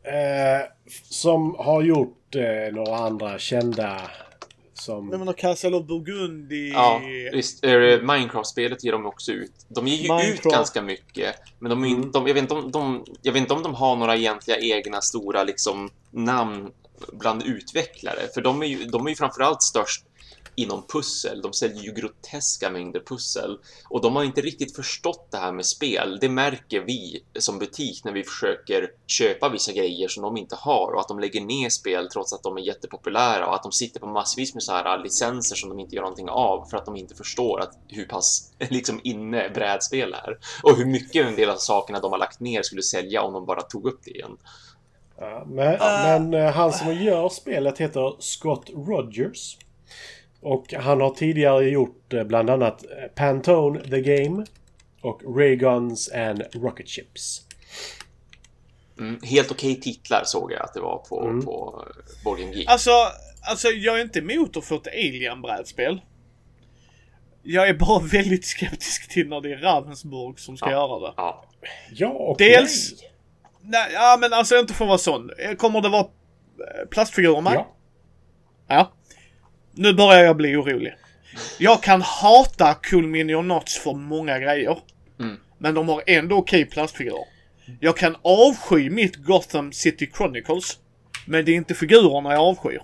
Eh, 0.08 0.66
som 1.10 1.54
har 1.58 1.82
gjort 1.82 2.34
eh, 2.34 2.74
några 2.74 2.96
andra 2.96 3.38
kända 3.38 4.00
som... 4.74 5.06
Nej 5.08 5.18
men 5.18 5.34
Castle 5.34 5.76
of 5.76 5.86
Burgundy. 5.86 6.68
Ja, 6.70 7.00
visst. 7.32 7.64
Eh, 7.64 7.72
Minecraft-spelet 8.02 8.84
ger 8.84 8.92
de 8.92 9.06
också 9.06 9.32
ut. 9.32 9.52
De 9.68 9.86
ger 9.86 9.96
ju 9.96 10.02
ut 10.04 10.10
Minecraft. 10.10 10.56
ganska 10.56 10.82
mycket. 10.82 11.34
Men 11.58 11.70
de, 11.70 11.84
inte- 11.84 12.18
de, 12.18 12.26
jag, 12.26 12.34
vet 12.34 12.42
inte 12.42 12.54
om 12.54 12.70
de, 12.70 13.04
jag 13.22 13.32
vet 13.32 13.40
inte 13.40 13.54
om 13.54 13.62
de 13.62 13.74
har 13.74 13.96
några 13.96 14.16
egentliga 14.16 14.58
egna 14.58 15.00
stora 15.00 15.44
liksom, 15.44 15.90
namn 16.10 16.70
bland 17.12 17.42
utvecklare. 17.42 18.20
För 18.34 18.40
de 18.40 18.62
är 18.62 18.66
ju, 18.66 18.84
de 18.84 19.06
är 19.06 19.10
ju 19.10 19.16
framförallt 19.16 19.62
störst 19.62 20.04
inom 20.58 20.82
pussel. 20.86 21.42
De 21.42 21.52
säljer 21.52 21.82
ju 21.82 21.92
groteska 21.92 22.70
mängder 22.70 23.00
pussel. 23.00 23.58
Och 23.90 24.02
de 24.02 24.16
har 24.16 24.24
inte 24.24 24.40
riktigt 24.40 24.76
förstått 24.76 25.28
det 25.30 25.36
här 25.36 25.52
med 25.52 25.66
spel. 25.66 26.18
Det 26.20 26.28
märker 26.28 26.80
vi 26.80 27.22
som 27.38 27.58
butik 27.58 28.04
när 28.04 28.12
vi 28.12 28.24
försöker 28.24 28.90
köpa 29.06 29.48
vissa 29.48 29.72
grejer 29.72 30.08
som 30.08 30.22
de 30.22 30.36
inte 30.36 30.56
har 30.56 30.92
och 30.92 31.00
att 31.00 31.08
de 31.08 31.18
lägger 31.18 31.40
ner 31.40 31.68
spel 31.68 32.08
trots 32.12 32.32
att 32.32 32.42
de 32.42 32.56
är 32.56 32.60
jättepopulära 32.60 33.46
och 33.46 33.54
att 33.54 33.62
de 33.62 33.72
sitter 33.72 34.00
på 34.00 34.06
massvis 34.06 34.54
med 34.54 34.62
så 34.62 34.72
här 34.72 35.02
licenser 35.02 35.56
som 35.56 35.68
de 35.68 35.78
inte 35.80 35.94
gör 35.94 36.02
någonting 36.02 36.28
av 36.28 36.66
för 36.70 36.76
att 36.76 36.86
de 36.86 36.96
inte 36.96 37.14
förstår 37.14 37.60
att 37.60 37.78
hur 37.88 38.04
pass 38.04 38.52
liksom 38.70 39.00
inne 39.04 39.50
brädspel 39.54 40.14
är 40.14 40.38
och 40.62 40.76
hur 40.76 40.86
mycket 40.86 41.26
en 41.26 41.36
del 41.36 41.50
av 41.50 41.56
sakerna 41.56 42.00
de 42.00 42.12
har 42.12 42.18
lagt 42.18 42.40
ner 42.40 42.62
skulle 42.62 42.82
sälja 42.82 43.22
om 43.22 43.32
de 43.32 43.46
bara 43.46 43.62
tog 43.62 43.86
upp 43.86 44.00
det 44.04 44.10
igen. 44.10 44.36
Ja, 45.20 45.44
men 45.46 45.78
men 45.80 46.34
eh, 46.34 46.52
han 46.52 46.72
som 46.72 46.94
gör 46.94 47.28
spelet 47.28 47.78
heter 47.78 48.16
Scott 48.18 48.70
Rogers. 48.70 49.56
Och 50.40 50.72
han 50.74 51.00
har 51.00 51.10
tidigare 51.10 51.64
gjort 51.68 52.12
eh, 52.12 52.24
bland 52.24 52.50
annat 52.50 52.84
eh, 52.84 52.88
Pantone 53.14 53.80
the 53.80 54.00
Game 54.00 54.46
och 55.00 55.22
Rayguns 55.38 56.08
and 56.12 56.42
Rocket 56.52 56.88
Ships. 56.88 57.42
Mm, 58.98 59.20
helt 59.22 59.50
okej 59.50 59.80
titlar 59.80 60.22
såg 60.24 60.52
jag 60.52 60.62
att 60.62 60.74
det 60.74 60.80
var 60.80 60.98
på, 60.98 61.20
Mm. 61.22 61.42
på 61.44 61.84
Board 62.24 62.38
Game 62.38 62.52
Geek. 62.54 62.68
Alltså, 62.70 62.90
alltså 63.48 63.68
jag 63.68 63.98
är 63.98 64.02
inte 64.02 64.18
emot 64.18 64.56
att 64.56 64.64
få 64.64 64.74
ett 64.74 64.86
Alien-brädspel. 64.86 66.00
Jag 67.42 67.68
är 67.68 67.74
bara 67.74 67.98
väldigt 68.12 68.44
skeptisk 68.46 69.08
till 69.08 69.28
när 69.28 69.40
det 69.40 69.52
är 69.52 69.56
Ravensburg 69.58 70.38
som 70.40 70.56
ska 70.56 70.70
Ja. 70.70 70.72
göra 70.72 71.08
det. 71.08 71.14
Ja. 71.16 71.44
Ja 71.92 72.08
och 72.08 72.38
Dels- 72.38 72.92
nej. 73.00 73.10
Nej, 73.62 73.90
ja 73.92 74.16
men 74.20 74.32
alltså 74.32 74.56
inte 74.58 74.74
för 74.74 74.84
att 74.84 74.88
vara 74.88 74.98
sån. 74.98 75.30
Kommer 75.58 75.80
det 75.80 75.88
vara 75.88 76.00
eh, 76.02 76.88
plastfigurer 76.90 77.40
med? 77.40 77.52
Ja. 77.54 77.74
Ja. 78.68 78.92
Nu 79.78 79.92
börjar 79.94 80.24
jag 80.24 80.36
bli 80.36 80.56
orolig. 80.56 80.94
Jag 81.58 81.82
kan 81.82 82.02
hata 82.02 82.74
Cool 82.74 83.06
Minion 83.06 83.44
Knots 83.44 83.78
för 83.78 83.92
många 83.94 84.38
grejer. 84.38 84.78
Mm. 85.20 85.36
Men 85.58 85.74
de 85.74 85.88
har 85.88 86.02
ändå 86.06 86.36
okej 86.36 86.64
plastfigurer. 86.64 87.24
Jag 87.80 87.96
kan 87.96 88.16
avsky 88.22 88.90
mitt 88.90 89.16
Gotham 89.16 89.72
City 89.72 90.10
Chronicles. 90.16 90.78
Men 91.26 91.44
det 91.44 91.52
är 91.52 91.56
inte 91.56 91.74
figurerna 91.74 92.32
jag 92.32 92.40
avskyr. 92.42 92.82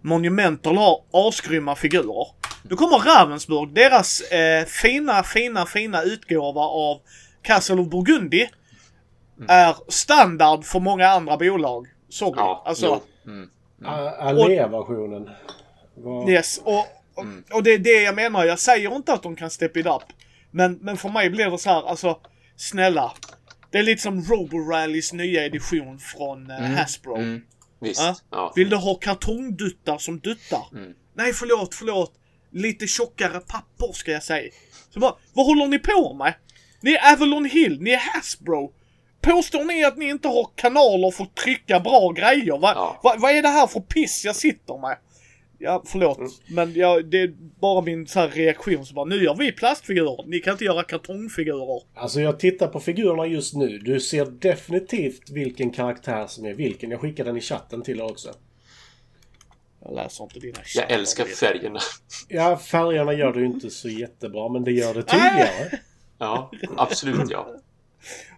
Monumental 0.00 0.76
har 0.76 1.00
asgrymma 1.12 1.74
figurer. 1.76 2.26
Nu 2.62 2.76
kommer 2.76 2.98
Ravensburg, 2.98 3.74
deras 3.74 4.20
eh, 4.20 4.64
fina, 4.64 5.22
fina, 5.22 5.66
fina 5.66 6.02
utgåva 6.02 6.60
av 6.60 7.00
Castle 7.42 7.80
of 7.80 7.88
Burgundy. 7.88 8.46
Är 9.48 9.76
standard 9.88 10.64
för 10.64 10.80
många 10.80 11.08
andra 11.08 11.36
bolag. 11.36 11.86
Sorry. 12.08 12.32
Ja. 12.36 12.62
alltså, 12.66 13.00
jo. 13.24 13.30
Mm. 13.30 13.50
A- 13.84 14.10
Allé-versionen. 14.18 15.30
Var... 16.02 16.30
Yes, 16.30 16.58
och, 16.64 16.78
och, 17.14 17.26
och 17.52 17.62
det 17.62 17.70
är 17.72 17.78
det 17.78 18.02
jag 18.02 18.14
menar. 18.14 18.44
Jag 18.44 18.58
säger 18.58 18.96
inte 18.96 19.12
att 19.12 19.22
de 19.22 19.36
kan 19.36 19.50
step 19.50 19.76
it 19.76 19.86
up. 19.86 20.02
Men, 20.50 20.74
men 20.74 20.96
för 20.96 21.08
mig 21.08 21.30
blir 21.30 21.50
det 21.50 21.58
så 21.58 21.70
här, 21.70 21.88
alltså 21.88 22.18
snälla. 22.56 23.12
Det 23.70 23.78
är 23.78 23.82
lite 23.82 24.02
som 24.02 24.22
Robo-Rallys 24.22 25.12
nya 25.14 25.44
edition 25.44 25.98
från 25.98 26.50
eh, 26.50 26.56
Hasbro. 26.56 27.16
Mm. 27.16 27.42
Visst. 27.80 28.00
Ja. 28.00 28.16
Ja. 28.30 28.52
Vill 28.56 28.70
du 28.70 28.76
ha 28.76 28.94
kartongduttar 28.94 29.98
som 29.98 30.18
duttar? 30.20 30.66
Mm. 30.72 30.92
Nej, 31.14 31.32
förlåt, 31.32 31.74
förlåt. 31.74 32.12
Lite 32.52 32.86
tjockare 32.86 33.40
papper 33.40 33.92
ska 33.92 34.10
jag 34.10 34.22
säga. 34.22 34.50
Så 34.90 35.00
bara, 35.00 35.14
vad 35.32 35.46
håller 35.46 35.66
ni 35.66 35.78
på 35.78 36.14
med? 36.14 36.34
Ni 36.80 36.92
är 36.92 37.12
Avalon 37.12 37.44
Hill, 37.44 37.80
ni 37.80 37.90
är 37.90 37.98
Hasbro. 38.14 38.72
Påstår 39.20 39.64
ni 39.64 39.84
att 39.84 39.96
ni 39.96 40.08
inte 40.08 40.28
har 40.28 40.50
kanaler 40.54 41.10
för 41.10 41.24
att 41.24 41.34
trycka 41.34 41.80
bra 41.80 42.12
grejer? 42.12 42.58
Va, 42.58 42.72
Ja. 42.74 43.00
va, 43.02 43.14
vad 43.18 43.32
är 43.32 43.42
det 43.42 43.48
här 43.48 43.66
för 43.66 43.80
piss 43.80 44.24
jag 44.24 44.36
sitter 44.36 44.78
med? 44.78 44.96
Ja, 45.62 45.82
förlåt. 45.86 46.18
Mm. 46.18 46.30
Men 46.48 46.74
jag, 46.74 47.10
det 47.10 47.20
är 47.22 47.34
bara 47.60 47.80
min 47.80 48.06
så 48.06 48.20
här 48.20 48.28
reaktion 48.28 48.86
som 48.86 48.94
bara, 48.94 49.04
nu 49.04 49.24
gör 49.24 49.34
vi 49.34 49.52
plastfigurer. 49.52 50.24
Ni 50.26 50.40
kan 50.40 50.52
inte 50.52 50.64
göra 50.64 50.82
kartongfigurer. 50.82 51.82
Alltså 51.94 52.20
jag 52.20 52.40
tittar 52.40 52.66
på 52.66 52.80
figurerna 52.80 53.26
just 53.26 53.54
nu. 53.54 53.78
Du 53.78 54.00
ser 54.00 54.24
definitivt 54.24 55.30
vilken 55.30 55.70
karaktär 55.70 56.26
som 56.26 56.44
är 56.44 56.54
vilken. 56.54 56.90
Jag 56.90 57.00
skickar 57.00 57.24
den 57.24 57.36
i 57.36 57.40
chatten 57.40 57.82
till 57.82 58.00
er 58.00 58.04
också. 58.04 58.34
Jag 59.84 59.94
läser 59.94 60.24
inte 60.24 60.38
dina 60.38 60.58
Jag 60.74 60.90
älskar 60.90 61.24
färgerna. 61.24 61.80
Ja, 62.28 62.56
färgerna 62.56 63.12
gör 63.12 63.34
ju 63.34 63.46
inte 63.46 63.70
så 63.70 63.88
jättebra, 63.88 64.48
men 64.48 64.64
det 64.64 64.72
gör 64.72 64.94
det 64.94 65.02
tydligare. 65.12 65.78
Ja, 66.18 66.50
absolut 66.76 67.30
ja. 67.30 67.56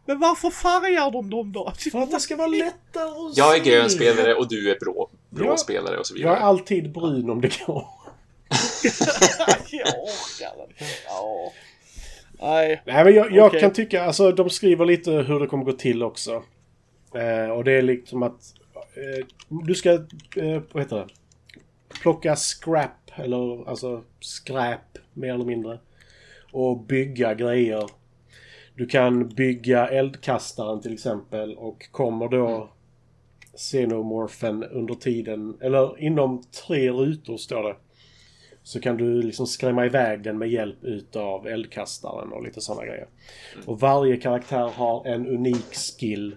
Men 0.07 0.19
varför 0.19 0.51
färgar 0.51 1.11
de 1.11 1.31
dem 1.31 1.53
då? 1.53 1.73
För 1.93 2.03
att 2.03 2.11
det 2.11 2.21
ska 2.21 2.37
vara 2.37 2.47
lättare 2.49 3.09
att 3.09 3.37
Jag 3.37 3.57
är 3.57 3.65
se. 3.65 3.71
grön 3.71 3.91
spelare 3.91 4.35
och 4.35 4.49
du 4.49 4.71
är 4.71 4.79
blå, 4.81 5.11
blå 5.31 5.47
Ja. 5.47 5.57
spelare 5.57 5.99
och 5.99 6.07
så 6.07 6.15
Jag 6.17 6.21
är 6.21 6.35
vidare. 6.35 6.45
alltid 6.45 6.93
brun 6.93 7.31
om 7.31 7.41
det 7.41 7.67
går. 7.67 7.87
jag 9.71 9.89
orkar 9.89 10.63
inte. 10.69 10.85
Ja. 11.07 11.53
Nej. 12.41 12.83
Nej, 12.87 13.05
men 13.05 13.15
jag, 13.15 13.33
jag 13.33 13.47
Okej. 13.47 13.61
kan 13.61 13.73
tycka, 13.73 14.05
alltså 14.05 14.33
de 14.33 14.51
skriver 14.51 14.85
lite 14.87 15.11
hur 15.11 15.41
det 15.41 15.47
kommer 15.47 15.65
gå 15.65 15.73
till 15.73 16.03
också. 16.03 16.43
Eh, 17.15 17.51
och 17.51 17.65
det 17.65 17.73
är 17.73 17.83
liksom 17.83 18.23
att 18.23 18.55
eh, 18.97 19.27
du 19.49 19.75
ska, 19.75 19.91
eh, 19.93 20.63
vad 20.73 20.83
heter 20.83 20.97
det? 20.97 21.07
Plocka 22.03 22.37
scrap, 22.37 23.11
eller 23.17 23.69
alltså 23.69 24.03
skräp 24.21 24.81
mer 25.13 25.35
eller 25.35 25.45
mindre. 25.45 25.79
Och 26.53 26.79
bygga 26.81 27.35
grejer. 27.35 27.89
Du 28.77 28.87
kan 28.87 29.29
bygga 29.29 29.89
eldkastaren 29.89 30.81
till 30.81 30.93
exempel 30.93 31.57
och 31.57 31.89
kommer 31.91 32.29
då 32.29 32.69
Xenomorphen 33.57 34.65
under 34.65 34.95
tiden, 34.95 35.59
eller 35.61 36.01
inom 36.01 36.43
tre 36.67 36.91
rutor 36.91 37.37
står 37.37 37.63
det. 37.63 37.77
Så 38.63 38.81
kan 38.81 38.97
du 38.97 39.23
liksom 39.23 39.47
skrämma 39.47 39.87
iväg 39.87 40.23
den 40.23 40.39
med 40.39 40.49
hjälp 40.49 40.85
utav 40.85 41.47
eldkastaren 41.47 42.33
och 42.33 42.43
lite 42.43 42.61
sådana 42.61 42.87
grejer. 42.87 43.07
Och 43.67 43.81
varje 43.81 44.17
karaktär 44.17 44.69
har 44.75 45.07
en 45.07 45.27
unik 45.27 45.75
skill. 45.75 46.37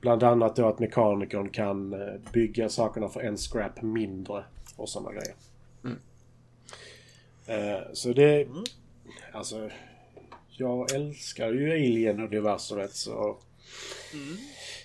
Bland 0.00 0.22
annat 0.22 0.56
då 0.56 0.66
att 0.66 0.78
mekanikern 0.78 1.48
kan 1.48 1.92
eh, 1.92 2.14
bygga 2.32 2.68
sakerna 2.68 3.08
för 3.08 3.20
en 3.20 3.36
scrap 3.36 3.82
mindre 3.82 4.44
och 4.76 4.88
sådana 4.88 5.10
grejer. 5.12 5.34
Eh, 7.46 7.82
Så 7.92 8.12
det... 8.12 8.48
Alltså... 9.32 9.70
Jag 10.62 10.94
älskar 10.94 11.52
ju 11.52 11.72
Alien-universumet 11.72 12.92
så... 12.94 13.38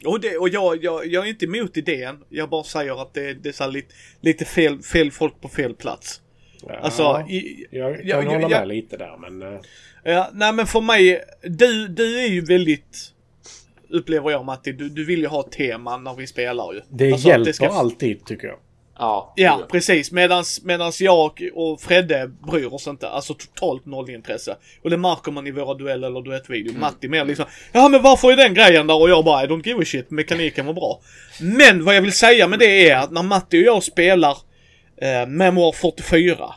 Och, 0.06 0.20
det, 0.22 0.38
och 0.38 0.50
jag, 0.50 0.84
jag, 0.84 1.06
jag 1.08 1.26
är 1.26 1.30
inte 1.30 1.46
emot 1.46 1.78
idén. 1.78 2.24
Jag 2.30 2.50
bara 2.50 2.64
säger 2.64 3.02
att 3.02 3.14
det, 3.14 3.34
det 3.34 3.50
är 3.50 3.54
så 3.54 3.68
lite, 3.68 3.94
lite 4.22 4.46
fel, 4.46 4.82
fel 4.82 5.12
folk 5.12 5.42
på 5.42 5.48
fel 5.48 5.74
plats. 5.76 6.22
Ja, 6.68 6.76
Alltså, 6.78 7.26
i, 7.30 7.66
jag 7.72 7.96
kan 7.98 8.08
ja, 8.08 8.22
hålla 8.22 8.40
ja, 8.42 8.48
med 8.50 8.68
lite 8.68 8.98
där 8.98 9.18
men... 9.18 9.54
eh, 9.54 9.60
ja, 10.04 10.30
nej 10.34 10.54
men 10.54 10.68
för 10.68 10.82
mig, 10.82 11.22
du, 11.44 11.88
du 11.88 12.20
är 12.20 12.28
ju 12.28 12.42
väldigt, 12.42 12.98
upplever 13.90 14.32
jag 14.32 14.46
Matti, 14.46 14.72
du, 14.72 14.90
du 14.90 15.06
vill 15.06 15.20
ju 15.20 15.28
ha 15.28 15.40
ett 15.46 15.52
tema 15.52 15.98
när 15.98 16.16
vi 16.16 16.28
spelar 16.28 16.74
ju. 16.74 16.82
Det 16.90 17.12
Alltså, 17.12 17.28
hjälper 17.28 17.52
ska- 17.52 17.68
alltid 17.68 18.26
tycker 18.26 18.48
jag. 18.48 18.60
Ja, 19.00 19.34
Ja, 19.36 19.68
precis. 19.72 20.12
Medans, 20.12 20.64
medans 20.64 21.02
jag 21.02 21.42
och 21.54 21.82
Fredde 21.82 22.28
bryr 22.28 22.74
oss 22.74 22.88
inte. 22.88 23.10
Alltså 23.10 23.34
totalt 23.34 23.86
noll 23.86 24.10
intresse. 24.10 24.58
Och 24.84 24.90
det 24.90 24.98
märker 24.98 25.32
man 25.32 25.48
i 25.48 25.52
våra 25.52 25.74
duell 25.74 26.04
eller 26.04 26.22
duettvideo. 26.22 26.70
Mm. 26.70 26.82
Matti 26.82 27.08
mer 27.08 27.26
liksom, 27.26 27.46
ja 27.72 27.90
men 27.90 28.02
varför 28.02 28.32
är 28.32 28.36
den 28.36 28.54
grejen 28.54 28.88
där? 28.88 29.02
Och 29.02 29.10
jag 29.10 29.26
bara, 29.26 29.44
I 29.44 29.48
don't 29.48 29.68
give 29.68 29.82
a 29.82 29.86
shit. 29.86 30.12
Mekaniken 30.12 30.66
var 30.66 30.74
bra. 30.74 31.02
Men 31.42 31.86
vad 31.86 31.96
jag 31.96 32.02
vill 32.02 32.14
säga 32.14 32.48
med 32.48 32.60
det 32.60 32.90
är 32.90 32.98
att 32.98 33.12
när 33.12 33.24
Matti 33.24 33.62
och 33.62 33.68
jag 33.68 33.84
spelar 33.84 34.38
eh, 35.02 35.28
Memoir 35.28 35.72
44. 35.72 36.56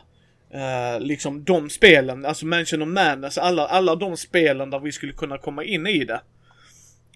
Eh, 0.53 0.99
liksom 0.99 1.43
de 1.43 1.69
spelen, 1.69 2.25
alltså 2.25 2.45
Mansion 2.45 2.81
of 2.81 2.87
Madness, 2.87 3.37
alla, 3.37 3.67
alla 3.67 3.95
de 3.95 4.17
spelen 4.17 4.69
där 4.69 4.79
vi 4.79 4.91
skulle 4.91 5.13
kunna 5.13 5.37
komma 5.37 5.63
in 5.63 5.87
i 5.87 6.05
det. 6.05 6.21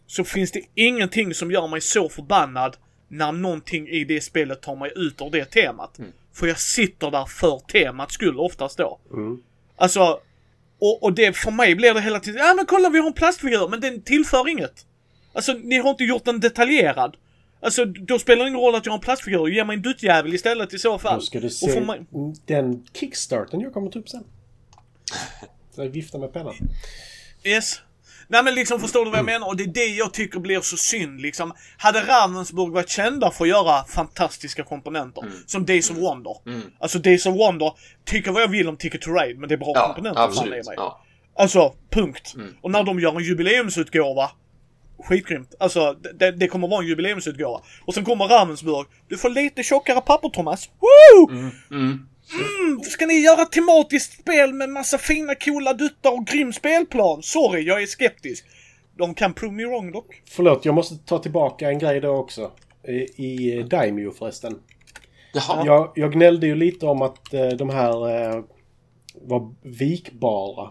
Så 0.08 0.24
finns 0.24 0.52
det 0.52 0.62
ingenting 0.76 1.34
som 1.34 1.52
gör 1.52 1.68
mig 1.68 1.82
så 1.82 2.10
förbannad 2.10 2.78
när 3.08 3.32
någonting 3.32 3.88
i 3.88 4.04
det 4.04 4.22
spelet 4.22 4.62
tar 4.62 4.76
mig 4.76 4.92
ut 4.96 5.22
ur 5.22 5.30
det 5.30 5.46
temat. 5.46 6.00
För 6.34 6.48
jag 6.48 6.60
sitter 6.60 7.12
där 7.12 7.26
för 7.26 7.60
temats 7.60 8.14
skull 8.14 8.40
oftast 8.40 8.78
då. 8.78 9.00
Mm. 9.14 9.44
Alltså, 9.76 10.20
och, 10.80 11.04
och 11.04 11.14
det 11.14 11.38
för 11.38 11.52
mig 11.52 11.76
blir 11.76 11.94
det 11.94 12.02
hela 12.02 12.20
tiden, 12.20 12.46
ja 12.46 12.54
men 12.54 12.66
kolla 12.66 12.90
vi 12.90 13.00
har 13.00 13.08
en 13.08 13.14
plastfigur, 13.14 13.68
men 13.68 13.80
den 13.80 14.02
tillför 14.02 14.50
inget. 14.50 14.86
Alltså 15.34 15.54
ni 15.54 15.78
har 15.78 15.90
inte 15.90 16.04
gjort 16.04 16.26
den 16.26 16.40
detaljerad. 16.40 17.18
Alltså 17.60 17.86
då 17.86 18.20
spelar 18.20 18.44
det 18.44 18.50
ingen 18.50 18.62
roll 18.62 18.76
att 18.76 18.86
jag 18.86 18.94
har 18.94 18.98
en 18.98 19.04
plastfigur, 19.04 19.48
ge 19.48 19.66
mig 19.66 19.76
en 19.76 19.82
duttjävel 19.82 20.34
istället 20.34 20.74
i 20.74 20.80
så 20.80 21.00
fall. 21.00 21.20
Då 21.20 21.26
ska 21.26 21.40
du 21.40 21.50
se 21.50 21.82
mig, 21.82 22.06
den 22.46 22.88
kickstarten 22.94 23.60
jag 23.60 23.74
kommer 23.74 23.92
ta 23.92 24.00
upp 24.00 24.10
sen. 24.10 24.24
Så 25.76 25.84
jag 25.84 25.90
viftar 25.90 26.20
med 26.20 26.34
pennan. 26.34 26.56
Yes. 27.44 27.82
Nej 28.28 28.44
men 28.44 28.56
liksom 28.56 28.80
förstår 28.80 29.06
du 29.06 29.12
vad 29.12 29.20
jag 29.20 29.26
menar? 29.26 29.48
Och 29.48 29.58
det 29.58 29.64
är 29.64 29.68
det 29.68 29.86
jag 29.86 30.14
tycker 30.14 30.40
blir 30.40 30.62
så 30.62 30.78
synd 30.78 31.22
liksom. 31.22 31.54
Hade 31.78 32.00
Ravensburg 32.00 32.74
varit 32.74 32.90
kända 32.90 33.32
för 33.32 33.46
att 33.46 33.50
göra 33.50 33.84
fantastiska 33.84 34.64
komponenter. 34.64 35.24
Som 35.46 35.66
Days 35.66 35.90
of 35.90 35.98
Wonder. 35.98 36.36
Alltså 36.80 37.00
Days 37.00 37.26
of 37.26 37.36
Wonder, 37.36 37.74
tycker 38.06 38.32
vad 38.32 38.42
jag 38.42 38.48
vill 38.48 38.70
om 38.70 38.78
Ticket 38.78 39.02
to 39.02 39.12
Ride 39.12 39.40
men 39.40 39.50
det 39.50 39.56
är 39.56 39.58
bra 39.58 39.72
ja 39.76 39.86
komponenter 39.86 40.22
absolut. 40.22 40.66
Ja. 40.76 41.02
Alltså, 41.38 41.74
punkt. 41.90 42.36
Och 42.62 42.72
när 42.72 42.84
de 42.84 43.00
gör 43.00 43.16
en 43.16 43.24
jubileumsutgåva, 43.24 44.32
skitgrymt. 45.04 45.56
Alltså, 45.60 45.96
det, 46.20 46.32
det 46.32 46.48
kommer 46.48 46.68
vara 46.68 46.82
en 46.82 46.88
jubileumsutgåva. 46.88 47.62
Och 47.86 47.94
sen 47.94 48.06
kommer 48.06 48.26
Ravensburg, 48.26 48.88
du 49.10 49.18
får 49.18 49.30
lite 49.30 49.64
tjockare 49.64 50.02
papper 50.02 50.30
Thomas. 50.30 50.70
Woo! 50.80 51.30
Mm. 51.32 51.52
Mm, 51.72 52.08
ska 52.84 53.06
ni 53.06 53.14
göra 53.14 53.42
ett 53.42 53.52
tematiskt 53.52 54.20
spel 54.22 54.54
med 54.54 54.70
massa 54.70 54.98
fina 54.98 55.36
coola 55.36 55.74
duttar 55.74 56.12
och 56.12 56.28
grym 56.28 56.54
spelplan? 56.54 57.24
Sorry, 57.24 57.62
jag 57.62 57.82
är 57.82 57.86
skeptisk. 57.86 58.46
De 58.98 59.14
kan 59.14 59.34
prove 59.34 59.54
me 59.54 59.66
wrong 59.66 59.92
dock. 59.92 60.22
Förlåt, 60.30 60.66
jag 60.66 60.76
måste 60.76 60.96
ta 60.98 61.20
tillbaka 61.20 61.70
en 61.70 61.80
grej 61.80 62.00
då 62.02 62.10
också. 62.10 62.52
I, 62.88 62.94
i 63.26 63.64
Daimyo 63.64 64.12
förresten. 64.12 64.60
Jaha. 65.34 65.64
Jag, 65.66 65.92
jag 65.96 66.14
gnällde 66.14 66.48
ju 66.48 66.56
lite 66.56 66.86
om 66.86 67.02
att 67.02 67.34
eh, 67.34 67.48
de 67.48 67.70
här 67.70 68.10
eh, 68.36 68.44
var 69.22 69.54
vikbara. 69.62 70.70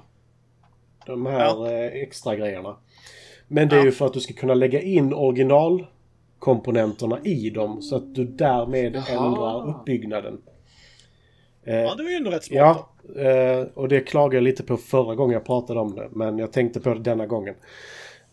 De 1.07 1.27
här 1.27 1.41
Ja. 1.45 1.71
eh, 1.73 2.03
extra 2.03 2.37
grejerna. 2.37 2.77
Men 3.49 3.69
det 3.69 3.77
är 3.77 3.81
Ja. 3.81 3.85
ju 3.85 3.93
för 3.93 4.07
att 4.07 4.13
du 4.13 4.21
ska 4.21 4.35
kunna 4.35 4.55
lägga 4.55 4.81
in 4.81 5.15
originalkomponenterna 5.15 7.19
i 7.25 7.51
dem 7.51 7.83
så 7.83 7.97
att 7.97 8.15
du 8.15 8.25
därmed 8.25 8.95
Jaha. 9.09 9.27
ändrar 9.27 9.69
uppbyggnaden. 9.71 10.41
Eh, 11.65 11.77
Ja, 11.77 11.95
det 11.95 12.03
var 12.03 12.11
ju 12.11 12.17
ändå 12.17 12.31
rätt 12.31 12.45
smart. 12.45 12.57
Ja, 12.57 13.23
eh, 13.23 13.67
och 13.75 13.89
det 13.89 14.01
klagade 14.01 14.37
jag 14.37 14.45
lite 14.45 14.63
på 14.63 14.77
förra 14.77 15.15
gången 15.15 15.33
jag 15.35 15.45
pratade 15.45 15.81
om 15.81 15.95
det. 15.95 16.09
Men 16.13 16.39
jag 16.39 16.53
tänkte 16.53 16.81
på 16.81 16.95
det 16.95 17.01
denna 17.01 17.27
gången. 17.27 17.55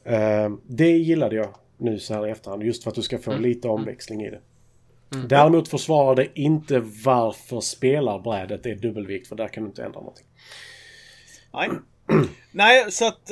Eh, 0.03 0.49
det 0.67 0.91
gillade 0.97 1.35
jag 1.35 1.49
nu 1.77 1.99
så 1.99 2.13
här 2.13 2.27
i 2.27 2.31
efterhand. 2.31 2.63
Just 2.63 2.83
för 2.83 2.89
att 2.89 2.95
du 2.95 3.01
ska 3.01 3.17
få 3.17 3.33
lite 3.33 3.67
omväxling 3.67 4.23
i 4.23 4.29
det. 4.29 4.39
Däremot 5.27 5.67
försvarar 5.67 6.15
det 6.15 6.27
inte 6.33 6.79
varför 7.05 7.59
spelarbrädet 7.59 8.65
är 8.65 8.75
dubbelvikt, 8.75 9.27
för 9.27 9.35
där 9.35 9.47
kan 9.47 9.63
du 9.63 9.69
inte 9.69 9.83
ändra 9.83 9.99
någonting. 9.99 10.25
Nej. 11.53 11.69
Nej, 12.51 12.91
så 12.91 13.07
att... 13.07 13.31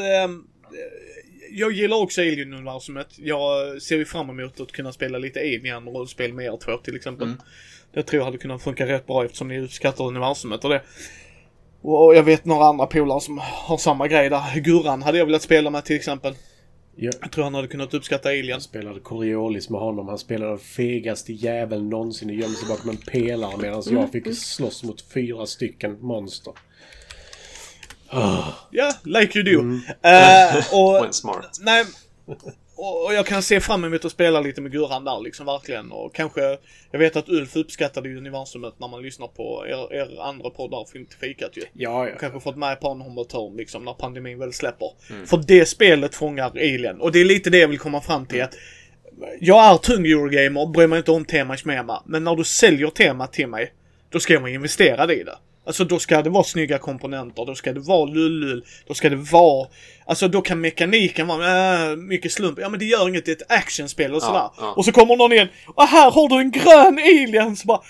jag 1.51 1.71
gillar 1.71 1.97
också 1.97 2.21
Alien-universumet. 2.21 3.07
Jag 3.17 3.81
ser 3.81 3.97
ju 3.97 4.05
fram 4.05 4.29
emot 4.29 4.59
att 4.59 4.71
kunna 4.71 4.91
spela 4.91 5.17
lite 5.17 5.39
Alien-rollspel 5.39 6.33
med 6.33 6.45
er 6.45 6.57
två 6.65 6.77
till 6.77 6.95
exempel. 6.95 7.27
Mm. 7.27 7.39
Det 7.93 8.03
tror 8.03 8.19
jag 8.19 8.25
hade 8.25 8.37
kunnat 8.37 8.63
funka 8.63 8.87
rätt 8.87 9.07
bra 9.07 9.25
eftersom 9.25 9.47
ni 9.47 9.59
uppskattar 9.59 10.07
universumet 10.07 10.63
och 10.63 10.69
det. 10.69 10.81
Och 11.81 12.15
jag 12.15 12.23
vet 12.23 12.45
några 12.45 12.65
andra 12.65 12.85
polare 12.85 13.21
som 13.21 13.37
har 13.41 13.77
samma 13.77 14.07
grej 14.07 14.29
där. 14.29 14.59
Gurran 14.59 15.01
hade 15.01 15.17
jag 15.17 15.25
velat 15.25 15.41
spela 15.41 15.69
med 15.69 15.85
till 15.85 15.95
exempel. 15.95 16.33
Jag 16.95 17.13
Jag 17.21 17.31
tror 17.31 17.43
han 17.43 17.53
hade 17.53 17.67
kunnat 17.67 17.93
uppskatta 17.93 18.29
Alien. 18.29 18.61
spelade 18.61 18.99
Coriolis 18.99 19.69
med 19.69 19.81
honom. 19.81 20.07
Han 20.07 20.17
spelade 20.17 20.51
den 20.51 20.59
fegaste 20.59 21.33
jäveln 21.33 21.89
någonsin 21.89 22.29
och 22.29 22.35
gömde 22.35 22.57
sig 22.57 22.67
bakom 22.69 22.89
en 22.89 22.97
pelare 22.97 23.57
medan 23.57 23.83
jag 23.91 24.11
fick 24.11 24.35
slåss 24.35 24.83
mot 24.83 25.01
fyra 25.01 25.45
stycken 25.45 25.97
monster. 26.01 26.53
Ja, 28.71 28.91
like 29.03 29.39
you 29.39 29.55
do. 29.55 29.79
Eh, 30.09 30.73
och, 30.73 31.07
Och 31.07 31.15
smart. 31.15 31.57
nej, 31.61 31.85
och, 32.75 33.05
och 33.05 33.13
jag 33.13 33.25
kan 33.25 33.43
se 33.43 33.59
fram 33.59 33.83
emot 33.83 34.05
att 34.05 34.11
spela 34.11 34.41
lite 34.41 34.61
med 34.61 34.71
Gurran 34.71 35.05
där 35.05 35.21
liksom, 35.21 35.45
verkligen. 35.45 35.91
Och 35.91 36.15
kanske, 36.15 36.57
jag 36.91 36.99
vet 36.99 37.15
att 37.15 37.29
Ulf 37.29 37.55
uppskattade 37.55 38.09
ju 38.09 38.17
universumet 38.17 38.73
när 38.77 38.87
man 38.87 39.01
lyssnar 39.01 39.27
på 39.27 39.65
er, 39.67 39.93
er 39.93 40.21
andra 40.21 40.49
poddar, 40.49 40.85
för 40.91 40.99
inte 40.99 41.15
fikat 41.15 41.57
ju. 41.57 41.61
Ja, 41.73 42.07
ja. 42.07 42.15
Kanske 42.19 42.39
fått 42.39 42.57
med 42.57 42.79
på 42.79 42.89
en 42.89 43.01
hörn 43.01 43.57
liksom 43.57 43.85
när 43.85 43.93
pandemin 43.93 44.39
väl 44.39 44.53
släpper. 44.53 44.91
Mm. 45.09 45.27
För 45.27 45.37
det 45.47 45.65
spelet 45.65 46.15
fångar 46.15 46.49
Alien. 46.49 47.01
Och 47.01 47.11
det 47.11 47.19
är 47.21 47.25
lite 47.25 47.49
det 47.49 47.57
jag 47.57 47.67
vill 47.67 47.79
komma 47.79 48.01
fram 48.01 48.25
till. 48.25 48.41
att 48.41 48.55
Jag 49.39 49.73
är 49.73 49.77
tung 49.77 50.05
Eurogamer, 50.05 50.65
bryr 50.65 50.87
mig 50.87 50.97
inte 50.97 51.11
om 51.11 51.25
tema 51.25 51.55
i 51.55 51.57
smema. 51.57 52.03
Men 52.05 52.23
när 52.23 52.35
du 52.35 52.43
säljer 52.43 52.87
tema 52.87 53.27
till 53.27 53.47
mig, 53.47 53.73
då 54.09 54.19
ska 54.19 54.39
man 54.39 54.49
investera 54.49 55.13
i 55.13 55.23
det. 55.23 55.37
Alltså 55.65 55.83
då 55.83 55.99
ska 55.99 56.21
det 56.21 56.29
vara 56.29 56.43
snygga 56.43 56.77
komponenter, 56.77 57.45
då 57.45 57.55
ska 57.55 57.73
det 57.73 57.79
vara 57.79 58.05
lullull, 58.05 58.65
då 58.87 58.93
ska 58.93 59.09
det 59.09 59.15
vara... 59.15 59.67
Alltså 60.05 60.27
då 60.27 60.41
kan 60.41 60.61
mekaniken 60.61 61.27
vara 61.27 61.73
äh, 61.91 61.95
mycket 61.95 62.31
slump. 62.31 62.59
Ja 62.61 62.69
men 62.69 62.79
det 62.79 62.85
gör 62.85 63.09
inget, 63.09 63.25
det 63.25 63.31
är 63.31 63.35
ett 63.35 63.51
actionspel 63.51 64.11
och 64.11 64.17
Ja, 64.17 64.25
sådär. 64.27 64.49
ja. 64.67 64.73
Och 64.77 64.85
så 64.85 64.91
kommer 64.91 65.15
någon 65.15 65.31
igen, 65.33 65.47
och 65.75 65.83
här 65.83 66.11
har 66.11 66.29
du 66.29 66.35
en 66.35 66.51
grön 66.51 66.97
alien! 66.99 67.55
Så 67.55 67.67
bara... 67.67 67.81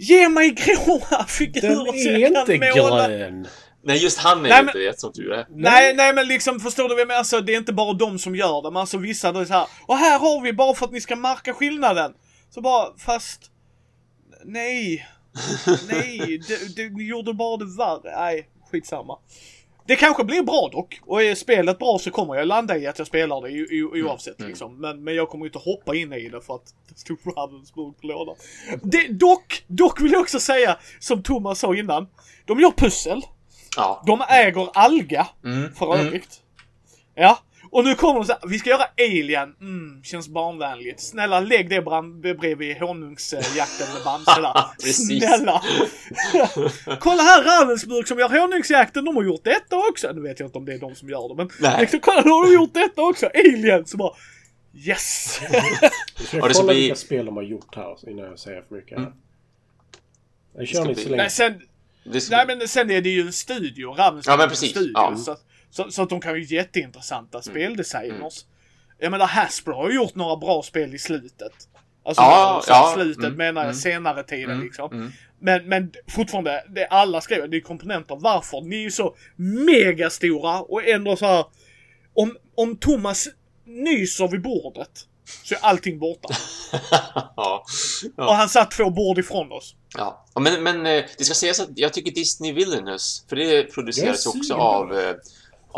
Ge 0.00 0.28
mig 0.28 0.50
gråa 0.50 1.24
figurer 1.28 1.68
Den 1.84 2.02
så 2.02 2.10
jag 2.10 2.34
kan 2.46 2.54
inte 2.54 2.80
måla." 2.80 3.08
grön. 3.08 3.46
Nej, 3.84 4.02
just 4.02 4.18
han 4.18 4.44
är 4.46 4.48
Nej, 4.48 4.60
inte 4.60 4.78
det 4.78 5.00
som 5.00 5.12
tur 5.12 5.32
är. 5.32 5.46
Nej, 5.50 5.94
nej 5.94 6.14
men 6.14 6.28
liksom 6.28 6.60
förstår 6.60 6.82
du 6.82 6.88
vad 6.88 7.00
jag 7.00 7.08
menar? 7.08 7.18
Alltså, 7.18 7.40
det 7.40 7.54
är 7.54 7.58
inte 7.58 7.72
bara 7.72 7.92
de 7.92 8.18
som 8.18 8.36
gör 8.36 8.62
det, 8.62 8.70
men 8.70 8.76
alltså 8.80 8.98
vissa 8.98 9.32
det 9.32 9.40
är 9.40 9.44
så 9.44 9.52
här. 9.52 9.66
Och 9.86 9.96
här 9.96 10.18
har 10.18 10.40
vi 10.42 10.52
bara 10.52 10.74
för 10.74 10.86
att 10.86 10.92
ni 10.92 11.00
ska 11.00 11.16
märka 11.16 11.52
skillnaden. 11.54 12.12
Så 12.50 12.60
bara, 12.60 12.86
fast... 12.98 13.40
Nej. 14.44 15.06
Nej, 15.88 16.40
det, 16.48 16.76
det, 16.76 16.90
ni 16.90 17.04
gjorde 17.08 17.32
bara 17.34 17.56
det 17.56 17.76
värre. 17.76 18.16
Nej, 18.20 18.48
skitsamma. 18.70 19.18
Det 19.86 19.96
kanske 19.96 20.24
blir 20.24 20.42
bra 20.42 20.68
dock. 20.72 21.00
Och 21.06 21.22
är 21.22 21.34
spelet 21.34 21.78
bra 21.78 21.98
så 21.98 22.10
kommer 22.10 22.34
jag 22.34 22.46
landa 22.46 22.76
i 22.78 22.86
att 22.86 22.98
jag 22.98 23.06
spelar 23.06 23.40
det 23.42 23.62
o- 23.62 23.88
o- 23.88 24.04
oavsett 24.08 24.40
liksom. 24.40 24.80
Men, 24.80 25.04
men 25.04 25.14
jag 25.14 25.28
kommer 25.28 25.46
inte 25.46 25.58
hoppa 25.58 25.94
in 25.96 26.12
i 26.12 26.28
det 26.28 26.40
för 26.40 26.54
att 26.54 26.74
det 26.88 26.98
stod 26.98 27.18
Ravensburg 27.36 28.00
på 28.00 28.06
lådan. 28.06 28.36
Det, 28.82 29.08
dock, 29.08 29.64
dock 29.66 30.00
vill 30.00 30.12
jag 30.12 30.20
också 30.20 30.40
säga, 30.40 30.76
som 31.00 31.22
Thomas 31.22 31.58
sa 31.58 31.74
innan. 31.74 32.08
De 32.44 32.60
gör 32.60 32.70
pussel. 32.70 33.22
Ja. 33.76 34.02
De 34.06 34.22
äger 34.28 34.68
Alga, 34.74 35.26
Mm, 35.44 35.74
för 35.74 35.94
mm. 35.94 36.06
övrigt. 36.06 36.40
Ja, 37.14 37.38
och 37.70 37.84
nu 37.84 37.94
kommer 37.94 38.14
de 38.14 38.24
så 38.26 38.32
här, 38.32 38.48
vi 38.48 38.58
ska 38.58 38.70
göra 38.70 38.84
Alien, 38.98 39.54
mm, 39.60 40.02
känns 40.04 40.28
barnvänligt. 40.28 41.00
Snälla 41.00 41.40
lägg 41.40 41.68
det 41.70 41.82
bredvid 42.38 42.76
honungsjakten 42.76 43.86
med 43.94 44.04
Bamse 44.04 44.40
där. 44.40 44.92
Snälla! 44.92 45.62
kolla 47.00 47.22
här 47.22 47.42
Ravensburg 47.44 48.08
som 48.08 48.18
gör 48.18 48.40
honungsjakten, 48.40 49.04
de 49.04 49.16
har 49.16 49.24
gjort 49.24 49.44
detta 49.44 49.76
också. 49.76 50.12
Nu 50.12 50.20
vet 50.20 50.40
jag 50.40 50.46
inte 50.46 50.58
om 50.58 50.64
det 50.64 50.74
är 50.74 50.78
de 50.78 50.94
som 50.94 51.08
gör 51.10 51.28
det, 51.28 51.34
men 51.34 51.50
Nej. 51.60 51.80
liksom, 51.80 52.00
kolla 52.00 52.22
de 52.22 52.30
har 52.30 52.52
gjort 52.52 52.74
detta 52.74 53.02
också. 53.02 53.26
Alien! 53.34 53.86
Så 53.86 53.96
bara, 53.96 54.12
yes! 54.74 55.40
Jag 55.50 55.52
det 56.20 56.24
ska 56.26 56.40
kolla 56.52 56.72
bli- 56.72 56.80
vilka 56.80 56.94
spel 56.96 57.26
de 57.26 57.36
har 57.36 57.42
gjort 57.42 57.76
här 57.76 58.10
innan 58.10 58.24
jag 58.24 58.38
säger 58.38 58.62
för 58.68 58.74
mycket. 58.74 58.98
Mm. 58.98 59.12
Jag 60.56 60.68
kör 60.68 60.84
bli- 60.84 60.94
så 60.94 61.08
länge. 61.08 61.22
Nej, 61.22 61.30
sen, 61.30 61.62
nej 62.30 62.44
men 62.46 62.68
sen 62.68 62.90
är 62.90 63.00
det 63.00 63.08
ju 63.08 63.20
en 63.20 63.32
studio, 63.32 63.94
Ravensburg 63.94 64.32
Ja, 64.32 64.36
men 64.36 64.40
är 64.40 64.44
en 64.44 64.50
precis. 64.50 64.70
studio. 64.70 64.92
Ja. 64.94 65.16
Så, 65.16 65.36
så, 65.70 65.90
så 65.90 66.02
att 66.02 66.08
de 66.10 66.20
kan 66.20 66.34
ju 66.34 66.54
jätteintressanta 66.56 67.38
Mm. 67.38 67.42
speldesigners. 67.42 68.44
Jag 68.98 69.10
menar 69.10 69.26
Hasbro 69.26 69.74
har 69.74 69.90
gjort 69.90 70.14
några 70.14 70.36
bra 70.36 70.62
spel 70.62 70.94
i 70.94 70.98
slutet. 70.98 71.52
Alltså 72.04 72.22
Ja, 72.22 72.62
ja, 72.68 72.92
slutet 72.94 73.24
mm, 73.24 73.36
menar 73.36 73.60
jag 73.60 73.64
mm. 73.70 73.74
senare 73.76 74.22
tiden 74.22 74.50
Mm, 74.50 74.64
liksom. 74.64 74.92
mm. 74.92 75.10
Men, 75.40 75.68
men 75.68 75.92
fortfarande, 76.08 76.64
det 76.68 76.86
alla 76.86 77.20
skriver, 77.20 77.48
det 77.48 77.56
är 77.56 77.60
komponenter. 77.60 78.16
Varför? 78.20 78.60
Ni 78.60 78.76
är 78.76 78.80
ju 78.80 78.90
så 78.90 79.16
megastora 79.36 80.60
och 80.60 80.84
ändå 80.88 81.16
så 81.16 81.26
här. 81.26 81.44
Om, 82.14 82.36
om 82.54 82.76
Thomas 82.76 83.28
nyser 83.66 84.28
vid 84.28 84.42
bordet 84.42 84.90
så 85.44 85.54
är 85.54 85.58
allting 85.62 85.98
borta. 85.98 86.28
ja. 87.36 87.64
Och 88.04 88.12
Ja. 88.16 88.34
han 88.34 88.48
satt 88.48 88.70
två 88.70 88.90
bord 88.90 89.18
ifrån 89.18 89.52
oss. 89.52 89.74
ja. 89.96 90.26
Men, 90.40 90.62
men 90.62 90.86
eh, 90.86 91.04
det 91.18 91.24
ska 91.24 91.34
sägas 91.34 91.60
att 91.60 91.68
jag 91.74 91.92
tycker 91.92 92.10
Disney 92.12 92.52
Villainous, 92.52 93.24
för 93.28 93.36
det 93.36 93.62
produceras 93.74 94.26
också 94.26 94.54
av, 94.54 94.98
eh, 94.98 95.14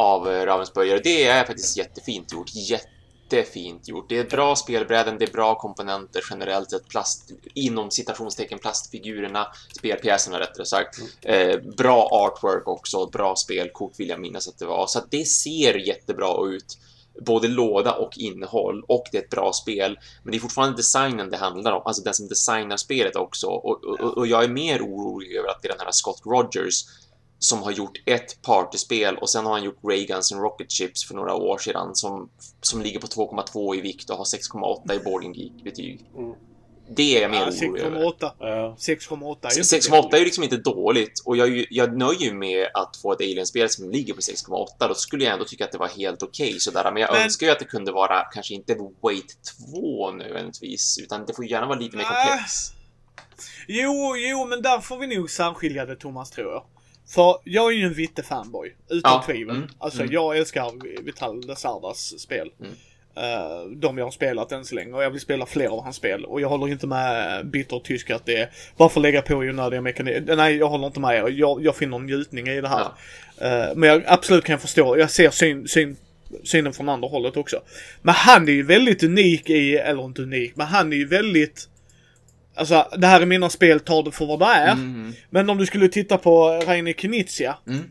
av 0.01 0.29
eh, 0.29 0.47
Ravensburgare. 0.47 1.01
Det 1.05 1.25
är 1.25 1.45
faktiskt 1.45 1.77
jättefint 1.77 2.33
gjort. 2.33 2.55
Jättefint 2.55 3.89
gjort. 3.89 4.09
Det 4.09 4.19
är 4.19 4.25
bra 4.25 4.57
spelbräden, 4.57 5.19
det 5.19 5.25
är 5.25 5.33
bra 5.33 5.55
komponenter 5.55 6.23
generellt 6.31 6.71
sett. 6.71 6.89
Plast, 6.89 7.31
inom 7.55 7.91
citationstecken 7.91 8.59
plastfigurerna, 8.59 9.47
spelpjäserna 9.79 10.41
rättare 10.41 10.67
sagt. 10.67 10.99
Eh, 11.23 11.61
bra 11.77 12.09
artwork 12.13 12.69
också, 12.69 13.07
bra 13.07 13.37
spelkort 13.37 13.93
vill 14.01 14.09
jag 14.09 14.21
minnas 14.21 14.49
att 14.49 14.59
det 14.59 14.67
var. 14.67 14.87
Så 14.87 14.99
att 14.99 15.11
det 15.11 15.25
ser 15.25 15.75
jättebra 15.75 16.47
ut. 16.47 16.79
Både 17.27 17.49
låda 17.49 17.93
och 17.93 18.19
innehåll 18.19 18.85
och 18.89 19.05
det 19.13 19.19
är 19.19 19.23
ett 19.23 19.31
bra 19.31 19.53
spel. 19.53 19.99
Men 20.23 20.33
det 20.33 20.39
är 20.39 20.41
fortfarande 20.41 20.77
designen 20.77 21.31
det 21.31 21.37
handlar 21.37 21.73
om, 21.73 21.83
alltså 21.85 22.03
den 22.03 22.15
som 22.15 22.29
designar 22.29 22.77
spelet 22.77 23.17
också. 23.17 23.47
Och, 23.47 23.85
och, 23.85 24.19
och 24.19 24.27
jag 24.27 24.45
är 24.45 24.49
mer 24.49 24.83
orolig 24.83 25.33
över 25.33 25.49
att 25.49 25.63
det 25.63 25.69
är 25.69 25.73
den 25.73 25.87
här 25.87 25.93
Scott 25.93 26.23
Rogers 26.25 26.85
som 27.43 27.63
har 27.63 27.71
gjort 27.73 27.99
ett 28.07 28.43
partyspel 28.43 29.17
och 29.17 29.31
sen 29.31 29.45
har 29.47 29.53
han 29.53 29.65
gjort 29.65 29.79
Ray 29.85 30.07
Guns 30.07 30.33
and 30.33 30.41
Rocket 30.43 30.71
Chips 30.71 31.05
för 31.05 31.15
några 31.15 31.35
år 31.35 31.59
sedan 31.59 31.95
som, 31.95 32.29
som 32.61 32.83
ligger 32.83 33.01
på 33.01 33.07
2,2 33.07 33.77
i 33.77 33.81
vikt 33.81 34.11
och 34.11 34.17
har 34.17 34.25
6,8 34.25 34.95
i 34.95 34.99
Boarding 35.05 35.35
Geek-betyg. 35.35 36.01
Mm. 36.17 36.33
Det 36.97 37.17
är 37.17 37.23
jag 37.23 37.31
mer 37.31 37.39
Ja, 37.41 37.67
orolig 37.69 37.83
över. 37.83 38.01
6,8. 38.01 38.31
Ja. 38.39 38.77
6,8 38.79 39.47
är 39.47 39.51
ju 39.51 39.61
inte 39.61 39.79
6,8 39.91 40.15
är 40.15 40.19
ju 40.19 40.25
liksom 40.25 40.45
inte 40.45 40.57
dåligt 40.57 41.23
och 41.25 41.37
jag, 41.37 41.49
är 41.49 41.53
ju- 41.53 41.67
jag 41.71 41.97
nöjer 41.99 42.35
mig 42.35 42.49
med 42.55 42.69
att 42.75 42.97
få 42.97 43.13
ett 43.13 43.21
Alien-spel 43.21 43.69
som 43.69 43.91
ligger 43.91 44.15
på 44.15 44.21
6,8. 44.21 44.89
Då 44.89 44.95
skulle 44.95 45.25
jag 45.25 45.33
ändå 45.33 45.45
tycka 45.45 45.65
att 45.65 45.73
det 45.73 45.79
var 45.79 45.89
helt 45.89 46.23
okej 46.23 46.61
sådär. 46.61 46.91
Men 46.93 47.03
jag 47.03 47.13
Men- 47.13 47.23
önskar 47.23 47.47
ju 47.47 47.53
att 47.53 47.59
det 47.59 47.65
kunde 47.65 47.93
vara 47.93 48.21
kanske 48.25 48.55
inte 48.55 48.75
Wait 49.03 49.37
2 49.73 50.11
nödvändigtvis, 50.11 50.99
utan 51.03 51.27
det 51.27 51.35
får 51.35 51.45
gärna 51.45 51.67
vara 51.67 51.79
lite 51.79 51.97
mer 51.97 52.05
Nej. 52.11 52.29
komplex. 52.29 52.53
Jo, 53.69 54.17
jo, 54.17 54.47
men 54.47 54.63
där 54.63 54.81
får 54.81 54.99
vi 54.99 55.17
nog 55.17 55.31
särskilja 55.31 55.87
det 55.87 55.97
Thomas 55.97 56.31
tror 56.31 56.53
jag. 56.53 56.65
För 57.11 57.37
jag 57.45 57.73
är 57.73 57.77
ju 57.77 57.85
en 57.85 57.95
Vitte-fanboy, 57.95 58.73
utan 58.91 59.13
Ja, 59.13 59.23
tvivel. 59.27 59.57
mm, 59.57 59.69
Alltså 59.79 60.01
mm. 60.01 60.13
jag 60.15 60.39
älskar 60.39 61.03
Vital 61.03 61.47
Desardas 61.47 62.21
spel. 62.21 62.51
Mm. 62.61 62.73
Eh, 63.17 63.63
de 63.77 63.99
jag 63.99 64.05
har 64.07 64.11
spelat 64.11 64.53
än 64.53 64.65
så 64.65 64.75
länge 64.75 64.93
och 64.93 65.03
jag 65.03 65.11
vill 65.11 65.21
spela 65.21 65.47
fler 65.47 65.69
av 65.69 65.83
hans 65.83 65.97
spel. 65.97 66.25
Och 66.25 66.41
jag 66.41 66.49
håller 66.49 66.69
inte 66.69 66.87
med 66.87 67.47
bitter 67.47 67.79
tysk 67.79 68.11
att 68.11 68.27
det 68.27 68.37
är 68.37 68.51
bara 68.77 68.89
för 68.89 69.01
att 69.01 69.03
lägga 69.03 69.23
på 69.23 69.35
onödiga 69.35 69.81
mekanismer. 69.81 70.37
Nej, 70.37 70.57
jag 70.57 70.69
håller 70.69 70.87
inte 70.87 71.01
med 71.01 71.17
er. 71.17 71.29
Jag, 71.31 71.65
jag 71.65 71.77
finner 71.77 71.99
njutning 71.99 72.49
i 72.49 72.61
det 72.61 72.69
här. 72.69 72.87
Eh, 73.39 73.75
men 73.77 73.89
jag 73.89 74.03
absolut 74.07 74.45
kan 74.45 74.53
jag 74.53 74.61
förstå, 74.61 74.99
jag 74.99 75.11
ser 75.11 75.31
syn, 75.31 75.69
syn, 75.69 75.97
synen 76.45 76.73
från 76.73 76.89
andra 76.89 77.09
hållet 77.09 77.37
också. 77.37 77.63
Men 78.03 78.15
han 78.15 78.49
är 78.49 78.53
ju 78.53 78.63
väldigt 78.63 79.03
unik 79.03 79.51
i, 79.51 79.77
eller 79.77 80.05
inte 80.05 80.23
unik, 80.23 80.53
men 80.57 80.67
han 80.67 80.93
är 80.93 80.97
ju 80.97 81.07
väldigt 81.07 81.69
Alltså 82.57 82.87
det 82.97 83.07
här 83.07 83.21
är 83.21 83.27
mina 83.27 83.51
spel, 83.51 83.81
ta 83.81 84.03
det 84.03 84.13
för 84.13 84.27
vad 84.27 84.39
det 84.39 84.45
är. 84.47 84.73
Mm. 84.73 85.13
Men 85.31 85.51
om 85.51 85.59
du 85.59 85.67
skulle 85.67 85.89
titta 85.89 86.19
på 86.19 86.49
Reine 86.67 86.93
Knizia. 86.93 87.57
Mm. 87.67 87.81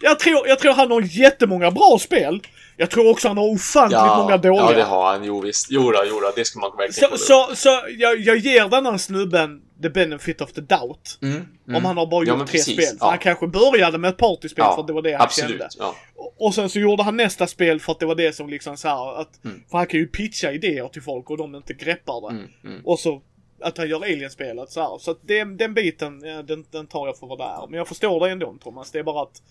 jag, 0.00 0.18
tror, 0.18 0.48
jag 0.48 0.58
tror 0.58 0.72
han 0.72 0.90
har 0.90 1.18
jättemånga 1.20 1.70
bra 1.70 1.98
spel. 2.00 2.40
Jag 2.76 2.90
tror 2.90 3.10
också 3.10 3.28
han 3.28 3.36
har 3.36 3.44
ofantligt 3.44 4.00
många 4.00 4.30
Ja, 4.30 4.36
dåliga. 4.36 4.62
ja, 4.70 4.72
det 4.72 4.82
har 4.82 5.12
han. 5.12 5.24
Jo, 5.24 5.40
visst. 5.40 5.66
Jo, 5.70 5.90
då, 5.92 6.02
jo 6.08 6.20
då, 6.20 6.32
det 6.36 6.44
ska 6.44 6.60
man 6.60 6.70
verkligen 6.76 7.10
Så, 7.10 7.18
så, 7.18 7.56
så 7.56 7.68
jag, 7.98 8.18
jag 8.20 8.36
ger 8.36 8.68
den 8.68 8.86
här 8.86 8.98
snubben 8.98 9.60
the 9.82 9.90
benefit 9.90 10.40
of 10.40 10.52
the 10.52 10.60
doubt. 10.60 11.18
Mm, 11.22 11.34
mm. 11.36 11.76
Om 11.76 11.84
han 11.84 11.96
har 11.96 12.06
bara 12.06 12.24
Ja, 12.24 12.28
gjort 12.28 12.38
men 12.38 12.46
tre 12.46 12.58
precis. 12.58 12.74
spel. 12.74 12.98
För 12.98 13.06
Ja. 13.06 13.10
han 13.10 13.18
kanske 13.18 13.46
började 13.46 13.98
med 13.98 14.08
ett 14.10 14.16
partyspel 14.16 14.62
Ja, 14.68 14.74
för 14.74 14.80
att 14.80 14.86
det 14.86 14.92
var 14.92 15.02
det 15.02 15.12
han 15.12 15.22
absolut. 15.22 15.50
kände. 15.50 15.68
Ja. 15.78 15.94
Och 16.38 16.54
sen 16.54 16.70
så 16.70 16.78
gjorde 16.78 17.02
han 17.02 17.16
nästa 17.16 17.46
spel 17.46 17.80
för 17.80 17.92
att 17.92 18.00
det 18.00 18.06
var 18.06 18.14
det 18.14 18.32
som 18.36 18.48
liksom 18.48 18.76
så 18.76 18.88
här 18.88 19.20
att, 19.20 19.44
Mm. 19.44 19.62
För 19.70 19.78
han 19.78 19.86
kan 19.86 20.00
ju 20.00 20.06
pitcha 20.06 20.52
idéer 20.52 20.88
till 20.88 21.02
folk 21.02 21.30
och 21.30 21.36
de 21.36 21.54
inte 21.54 21.74
greppar 21.74 22.20
det. 22.30 22.36
Mm, 22.36 22.48
mm. 22.64 22.80
Och 22.84 22.98
så 22.98 23.22
att 23.60 23.78
han 23.78 23.88
gör 23.88 24.02
Alien-spelet 24.02 24.70
så 24.70 24.80
här. 24.80 24.98
Så 24.98 25.10
att 25.10 25.18
den, 25.22 25.56
den 25.56 25.74
biten, 25.74 26.22
ja, 26.24 26.42
den, 26.42 26.64
den 26.70 26.86
tar 26.86 27.06
jag 27.06 27.18
för 27.18 27.26
vad 27.26 27.38
det 27.38 27.44
är. 27.44 27.66
Men 27.70 27.78
jag 27.78 27.88
förstår 27.88 28.20
det 28.26 28.32
ändå 28.32 28.56
Thomas. 28.62 28.90
Det 28.90 28.98
är 28.98 29.02
bara 29.02 29.22
att... 29.22 29.42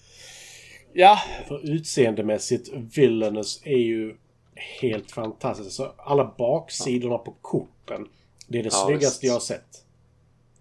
Ja, 0.93 1.19
För 1.47 1.69
utseendemässigt, 1.69 2.69
Villainous 2.95 3.61
är 3.65 3.77
ju 3.77 4.15
helt 4.81 5.11
fantastiskt. 5.11 5.71
Så 5.71 5.93
alla 5.97 6.33
baksidorna 6.37 7.17
på 7.17 7.35
korten. 7.41 8.07
Det 8.47 8.59
är 8.59 8.63
det 8.63 8.69
Ja, 8.73 8.85
snyggaste 8.85 9.05
visst. 9.15 9.23
jag 9.23 9.33
har 9.33 9.39
sett. 9.39 9.84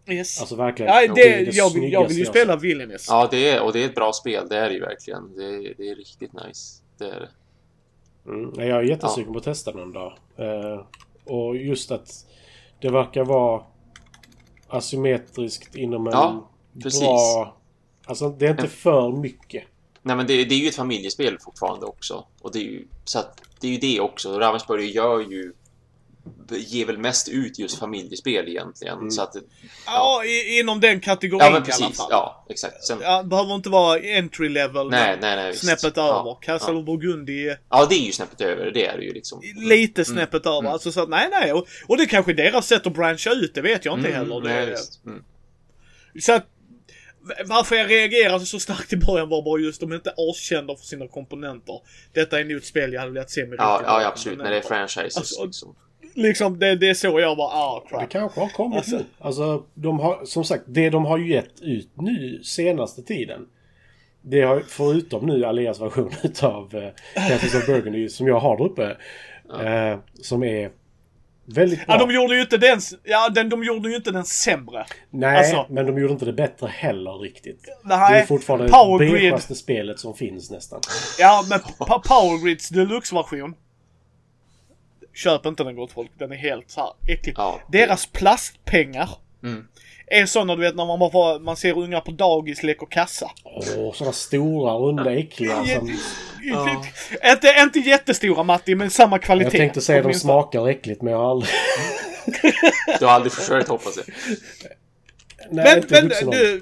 Yes. 0.07 0.41
Alltså 0.41 0.57
verkligen. 0.57 0.95
ja, 0.95 1.01
det 1.01 1.15
det, 1.15 1.35
är 1.35 1.45
det 1.45 1.51
jag, 1.53 1.75
vill, 1.75 1.93
jag 1.93 2.09
vill 2.09 2.19
ju 2.19 2.25
spela 2.25 2.53
har 2.53 2.59
sett. 2.59 2.65
Villainous. 2.65 3.07
Ja, 3.09 3.29
det 3.31 3.51
är, 3.51 3.63
och 3.63 3.73
det 3.73 3.83
är 3.83 3.87
ett 3.87 3.95
bra 3.95 4.13
spel. 4.13 4.49
Det 4.49 4.57
är 4.57 4.69
det 4.69 4.75
ju 4.75 4.81
verkligen. 4.81 5.37
Det 5.37 5.45
är, 5.45 5.75
det 5.77 5.89
är 5.89 5.95
riktigt 5.95 6.33
nice. 6.33 6.83
Det 6.99 7.05
är 7.05 7.21
det. 7.21 7.29
Mm, 8.31 8.53
nej, 8.57 8.69
jag 8.69 8.79
är 8.79 8.83
jättesugen 8.83 9.33
på 9.33 9.39
att 9.39 9.45
testa 9.45 9.73
den 9.73 9.93
dag. 9.93 10.19
Eh, 10.37 10.87
och 11.25 11.57
just 11.57 11.91
att 11.91 12.27
det 12.81 12.91
verkar 12.91 13.25
vara 13.25 13.63
asymmetriskt 14.69 15.77
inom 15.77 16.07
en 16.07 16.13
Ja, 16.13 16.51
precis. 16.83 17.01
bra... 17.01 17.57
Alltså 18.07 18.29
det 18.29 18.47
är 18.47 18.51
inte 18.51 18.69
för 18.69 19.13
mycket. 19.13 19.65
Nej, 20.03 20.17
men 20.17 20.27
det, 20.27 20.45
det 20.45 20.55
är 20.55 20.59
ju 20.59 20.69
ett 20.69 20.75
familjespel 20.75 21.39
fortfarande 21.41 21.87
också. 21.87 22.27
Och 22.41 22.53
det 22.53 22.59
är 22.59 22.63
ju, 22.63 22.87
så 23.05 23.19
att 23.19 23.43
det 23.61 23.67
är 23.67 23.73
ju 23.73 23.79
det 23.79 24.01
också. 24.01 24.39
Ravensburger 24.39 24.87
gör 24.87 25.21
ju 25.21 25.53
ger 26.51 26.87
väl 26.87 26.99
mest 26.99 27.29
ut 27.29 27.59
just 27.59 27.79
familjespel 27.79 28.49
egentligen. 28.49 28.99
Mm. 28.99 29.11
Så 29.11 29.23
att, 29.23 29.35
Ja, 29.87 30.25
i, 30.25 30.59
inom 30.59 30.81
den 30.81 31.01
kategorin 31.01 31.45
ja 31.45 31.51
men 31.51 31.53
i 31.53 31.57
alla 31.57 31.65
precis. 31.65 31.97
fall. 31.97 32.07
Ja, 32.11 32.47
exakt. 32.49 32.85
Sen, 32.85 32.99
Ja, 33.03 33.23
det 33.23 33.29
behöver 33.29 33.55
inte 33.55 33.69
vara 33.69 34.01
entry 34.01 34.49
level. 34.49 34.91
nej, 34.91 35.19
nej, 35.21 35.37
nej. 35.37 35.57
Snäppet 35.57 35.93
ja, 35.97 36.21
över. 36.21 36.39
Castle 36.43 36.75
of 36.75 36.85
Burgundy 36.87 37.55
Ja, 37.71 37.87
det 37.91 37.95
är 37.95 38.07
ju 38.07 38.13
snäppet 38.13 38.41
över. 38.41 38.71
Det 38.71 38.87
är 38.87 38.99
det 38.99 39.05
ju 39.05 39.13
liksom. 39.13 39.43
lite 39.57 40.05
snäppet 40.05 40.47
över. 40.47 40.59
Mm. 40.59 40.73
Alltså 40.73 40.93
så 40.93 41.03
att, 41.03 41.09
nej, 41.09 41.29
nej. 41.31 41.53
Och, 41.53 41.67
och 41.87 41.97
det 41.97 42.03
är 42.03 42.07
kanske 42.07 42.33
är 42.33 42.37
deras 42.37 42.67
sätt 42.67 42.87
att 42.87 42.95
branscha 42.95 43.31
ut, 43.31 43.55
det 43.55 43.61
vet 43.61 43.85
jag 43.85 43.99
inte 43.99 44.11
heller. 44.11 44.41
Det, 44.41 44.49
nej, 44.49 44.71
visst. 44.71 45.05
Mm. 45.07 45.25
Så 46.21 46.33
att, 46.33 46.47
varför 47.45 47.77
jag 47.77 47.91
reagerade 47.91 48.47
så 48.47 48.61
starkt 48.61 48.93
i 48.93 48.97
början 48.97 49.29
var 49.29 49.43
bara 49.43 49.61
just 49.61 49.81
de 49.81 49.93
är 49.93 49.97
inte 49.97 50.15
askända 50.17 50.77
för 50.77 50.85
sina 50.85 51.09
komponenter. 51.09 51.81
Detta 52.13 52.41
är 52.41 52.45
nog 52.45 52.57
ett 52.57 52.65
spel 52.65 52.93
jag 52.93 53.01
hade 53.01 53.13
velat 53.13 53.31
se 53.31 53.47
med 53.47 53.57
Ja, 53.59 53.83
ja, 53.85 54.07
absolut. 54.07 54.39
När 54.39 54.51
det 54.51 54.57
är 54.57 54.63
franchises. 54.63 55.17
Alltså, 55.17 55.45
liksom. 55.45 55.77
Liksom, 56.15 56.59
det, 56.59 56.77
det 56.77 56.89
är 56.91 56.95
så 56.95 57.21
jag 57.21 57.37
bara, 57.37 57.49
ah 57.49 57.83
Det 57.85 57.89
crap. 57.91 58.11
kanske 58.11 58.41
har 58.41 58.49
kommit 58.49 58.77
Alltså- 58.79 58.97
nu. 58.97 59.05
Alltså, 59.19 59.63
de 59.75 60.01
har, 60.01 60.25
som 60.25 60.45
sagt, 60.45 60.65
det 60.67 60.91
de 60.91 61.05
har 61.05 61.19
gett 61.19 61.61
ut 61.63 61.89
nu 61.97 62.41
senaste 62.45 63.03
tiden. 63.03 63.47
Det 64.23 64.41
har, 64.43 64.63
förutom 64.69 65.27
nu 65.27 65.45
Aleas 65.45 65.81
version 65.81 66.11
utav 66.23 66.75
eh, 66.75 67.29
Castles 67.29 67.55
of 67.55 67.67
Burgundy 67.67 68.09
som 68.09 68.27
jag 68.27 68.41
har 68.41 68.57
där 68.57 68.65
uppe. 68.65 68.97
Eh, 69.67 69.99
som 70.23 70.45
är 70.45 70.71
väldigt 71.47 71.87
bra. 71.87 71.97
Ja, 71.99 72.07
de 72.07 72.15
gjorde 72.15 72.35
ju 72.35 72.41
inte 72.41 72.57
den, 72.59 72.81
ja, 73.05 73.29
den, 73.29 73.49
de 73.49 73.65
gjorde 73.65 73.89
ju 73.91 73.97
inte 73.97 74.11
den 74.11 74.25
sämre. 74.25 74.85
Nej, 75.11 75.37
alltså- 75.39 75.67
men 75.71 75.87
de 75.87 75.99
gjorde 75.99 76.13
inte 76.13 76.25
det 76.25 76.33
bättre 76.33 76.67
heller 76.67 77.19
riktigt. 77.19 77.61
Nej, 77.85 78.13
det 78.13 78.19
är 78.19 78.27
fortfarande 78.27 78.67
det 78.67 78.99
Grid. 78.99 79.11
beigeigaste 79.13 79.55
spelet 79.55 80.01
som 80.01 80.15
finns 80.15 80.51
nästan. 80.51 80.81
Ja, 81.19 81.45
men 81.51 81.61
pa- 81.61 81.99
Power 81.99 82.45
Grids 82.45 82.69
Deluxe-version. 82.69 83.55
Köp 85.15 85.47
inte 85.47 85.65
den 85.65 85.77
gott 85.77 85.93
folk. 85.93 86.11
Den 86.19 86.33
är 86.33 86.37
helt 86.37 86.71
så 86.71 86.81
här 86.81 87.15
äcklig. 87.15 87.35
Ja. 87.39 87.61
Deras 87.69 88.07
plastpengar 88.07 89.09
Mm. 89.43 89.65
är 90.07 90.27
sådana 90.27 90.57
du 90.57 90.61
vet 90.63 90.77
när 90.77 90.87
man, 90.87 90.99
bara 90.99 91.11
får, 91.11 91.41
man 91.41 91.57
ser 91.57 91.79
ungar 91.79 92.01
på 92.01 92.11
dagis 92.11 92.63
leker 92.63 92.87
kassa. 92.87 93.31
Åh, 93.45 93.93
sådana 93.93 94.13
stora, 94.13 94.73
runda, 94.73 95.15
äckliga 95.15 95.55
som... 95.65 95.99
Ja. 96.43 96.85
Inte, 97.33 97.55
inte 97.63 97.79
jättestora 97.79 98.43
Matti, 98.43 98.75
men 98.75 98.91
samma 98.91 99.19
kvalitet. 99.19 99.45
Jag 99.47 99.53
tänkte 99.53 99.81
säga 99.81 100.03
de 100.03 100.15
smakar 100.15 100.69
äckligt 100.69 101.03
men 101.03 101.13
jag 101.13 101.21
har 101.21 101.31
aldrig... 101.31 101.51
Du 102.99 103.05
har 103.07 103.13
aldrig 103.13 103.33
försökt 103.33 103.69
hoppas 103.69 103.97
jag. 103.97 104.07
Nej, 105.51 105.65
Men, 105.65 105.79
inte 105.79 106.21
men 106.23 106.31
du... 106.31 106.61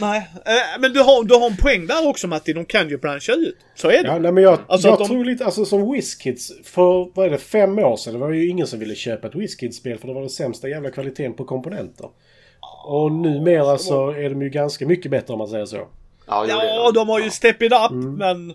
Nej, 0.00 0.28
eh, 0.46 0.80
men 0.80 0.92
du 0.92 1.00
har, 1.00 1.24
du 1.24 1.34
har 1.34 1.46
en 1.50 1.56
poäng 1.56 1.86
där 1.86 2.08
också 2.08 2.26
Matti. 2.26 2.52
De 2.52 2.64
kan 2.64 2.88
ju 2.88 2.98
branscha 2.98 3.32
ut. 3.32 3.56
Så 3.74 3.88
är 3.88 4.02
det. 4.02 4.08
Ja, 4.08 4.18
nej, 4.18 4.32
men 4.32 4.42
jag, 4.42 4.58
Alltså 4.68 4.88
jag 4.88 4.98
de- 4.98 5.06
tror 5.08 5.24
lite, 5.24 5.44
alltså 5.44 5.64
som 5.64 5.92
WizKids, 5.92 6.52
för 6.64 7.10
vad 7.14 7.26
är 7.26 7.30
det, 7.30 7.38
fem 7.38 7.78
år 7.78 7.96
sedan, 7.96 8.12
det 8.12 8.18
var 8.18 8.30
ju 8.30 8.48
ingen 8.48 8.66
som 8.66 8.78
ville 8.78 8.94
köpa 8.94 9.28
ett 9.28 9.34
WizKids-spel 9.34 9.98
för 9.98 10.08
det 10.08 10.14
var 10.14 10.20
den 10.20 10.30
sämsta 10.30 10.68
jävla 10.68 10.90
kvaliteten 10.90 11.34
på 11.34 11.44
komponenter. 11.44 12.08
Och 12.86 13.12
numera 13.12 13.78
så 13.78 14.10
är 14.10 14.30
de 14.30 14.42
ju 14.42 14.48
ganska 14.50 14.86
mycket 14.86 15.10
bättre 15.10 15.32
om 15.32 15.38
man 15.38 15.48
säger 15.48 15.66
så. 15.66 15.88
Ja, 16.26 16.46
Ja, 16.48 16.90
de 16.94 17.08
har 17.08 17.18
ju 17.18 17.24
Ja. 17.24 17.30
step 17.30 17.62
it 17.62 17.72
up, 17.72 17.90
men 18.18 18.54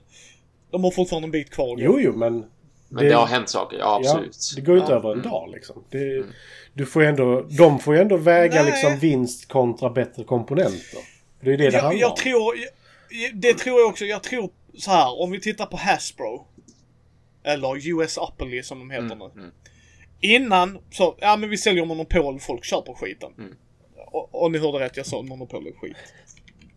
de 0.72 0.84
har 0.84 0.92
fortfarande 0.92 1.26
en 1.26 1.32
bit 1.32 1.50
kvar. 1.50 1.76
Jo, 1.80 2.00
jo, 2.00 2.14
men... 2.18 2.46
Men 2.92 3.06
det 3.06 3.12
har 3.12 3.26
hänt 3.26 3.50
saker, 3.50 3.78
ja 3.78 4.00
ja, 4.04 4.10
absolut. 4.12 4.38
det 4.56 4.62
går 4.62 4.76
ju 4.76 4.82
inte 4.82 4.92
Ja. 4.94 4.98
över 4.98 5.12
en 5.12 5.22
dag 5.22 5.50
liksom. 5.54 5.84
Det, 5.90 6.24
Du 6.80 6.86
får 6.86 7.02
ju 7.04 7.08
ändå, 7.10 7.42
de 7.42 7.80
får 7.80 7.96
ju 7.96 8.02
ändå 8.02 8.18
väga 8.18 8.56
Nej. 8.64 8.66
liksom 8.72 8.98
vinst 8.98 9.48
kontra 9.48 9.90
bättre 9.90 10.24
komponenter. 10.24 11.00
Det 11.42 11.54
är 11.54 11.58
det 11.58 11.70
det 11.70 11.74
jag, 11.74 11.82
handlar 11.82 12.02
jag 12.02 12.10
om. 12.12 12.16
tror... 12.18 12.56
Jag, 13.10 13.36
det 13.36 13.54
tror 13.54 13.80
jag 13.80 13.90
också. 13.90 14.06
Jag 14.06 14.24
tror 14.24 14.50
så 14.78 14.92
här. 14.92 15.22
Om 15.22 15.32
vi 15.32 15.40
tittar 15.42 15.66
på 15.66 15.78
Hasbro. 15.78 16.48
Eller 17.44 17.88
US 17.90 18.18
Upperly 18.18 18.64
som 18.64 18.80
de 18.80 18.92
heter 18.92 19.06
Mm, 19.06 19.18
nu. 19.20 19.42
mm. 19.42 19.52
Innan 20.22 20.80
så, 20.92 21.16
ja 21.20 21.36
men 21.38 21.50
vi 21.50 21.58
säljer 21.58 21.86
monopol, 21.86 22.40
folk 22.40 22.66
köper 22.66 22.94
skiten. 22.94 23.32
Mm. 23.38 23.56
Och, 24.12 24.44
och 24.44 24.52
ni 24.52 24.58
hörde 24.58 24.80
rätt, 24.80 24.98
jag 24.98 25.06
sa 25.06 25.22
monopol 25.22 25.68
är 25.68 25.72
skit. 25.72 25.98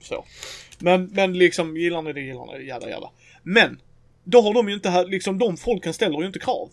Så. 0.00 0.24
Men, 0.78 1.04
men 1.12 1.38
liksom, 1.38 1.76
gillar 1.76 2.02
ni 2.02 2.12
det, 2.12 2.20
gillar 2.20 2.46
ni 2.46 2.58
det, 2.58 2.64
jada 2.64 2.90
jada. 2.90 3.10
Men, 3.42 3.80
då 4.24 4.40
har 4.40 4.54
de 4.54 4.68
ju 4.68 4.74
inte, 4.74 4.90
här- 4.90 5.04
liksom 5.06 5.38
de 5.38 5.56
folken 5.56 5.94
ställer 5.94 6.20
ju 6.20 6.26
inte 6.26 6.38
krav. 6.38 6.70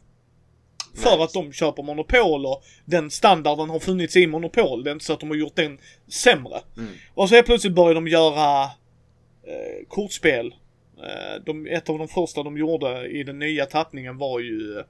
För 0.96 1.16
Nej. 1.16 1.24
att 1.24 1.34
de 1.34 1.54
köper 1.54 1.84
monopol 1.84 2.46
och 2.46 2.64
den 2.86 3.12
standarden 3.12 3.70
har 3.70 3.80
funnits 3.80 4.16
i 4.16 4.28
monopol. 4.28 4.84
Det 4.84 4.90
är 4.90 4.94
inte 4.94 5.06
så 5.06 5.14
att 5.14 5.20
de 5.20 5.30
har 5.30 5.38
gjort 5.38 5.56
den 5.56 5.78
sämre. 6.08 6.62
Mm. 6.78 6.90
Och 7.14 7.30
så 7.30 7.36
helt 7.36 7.48
plötsligt 7.48 7.74
börjar 7.74 7.96
de 7.96 8.08
göra 8.08 8.64
eh, 8.64 9.88
kortspel. 9.88 10.56
Eh, 10.98 11.44
de, 11.46 11.68
ett 11.68 11.90
av 11.90 11.98
de 11.98 12.08
första 12.08 12.44
de 12.44 12.58
gjorde 12.58 13.08
i 13.08 13.24
den 13.24 13.40
nya 13.40 13.66
tappningen 13.66 14.18
var 14.18 14.40
ju 14.40 14.84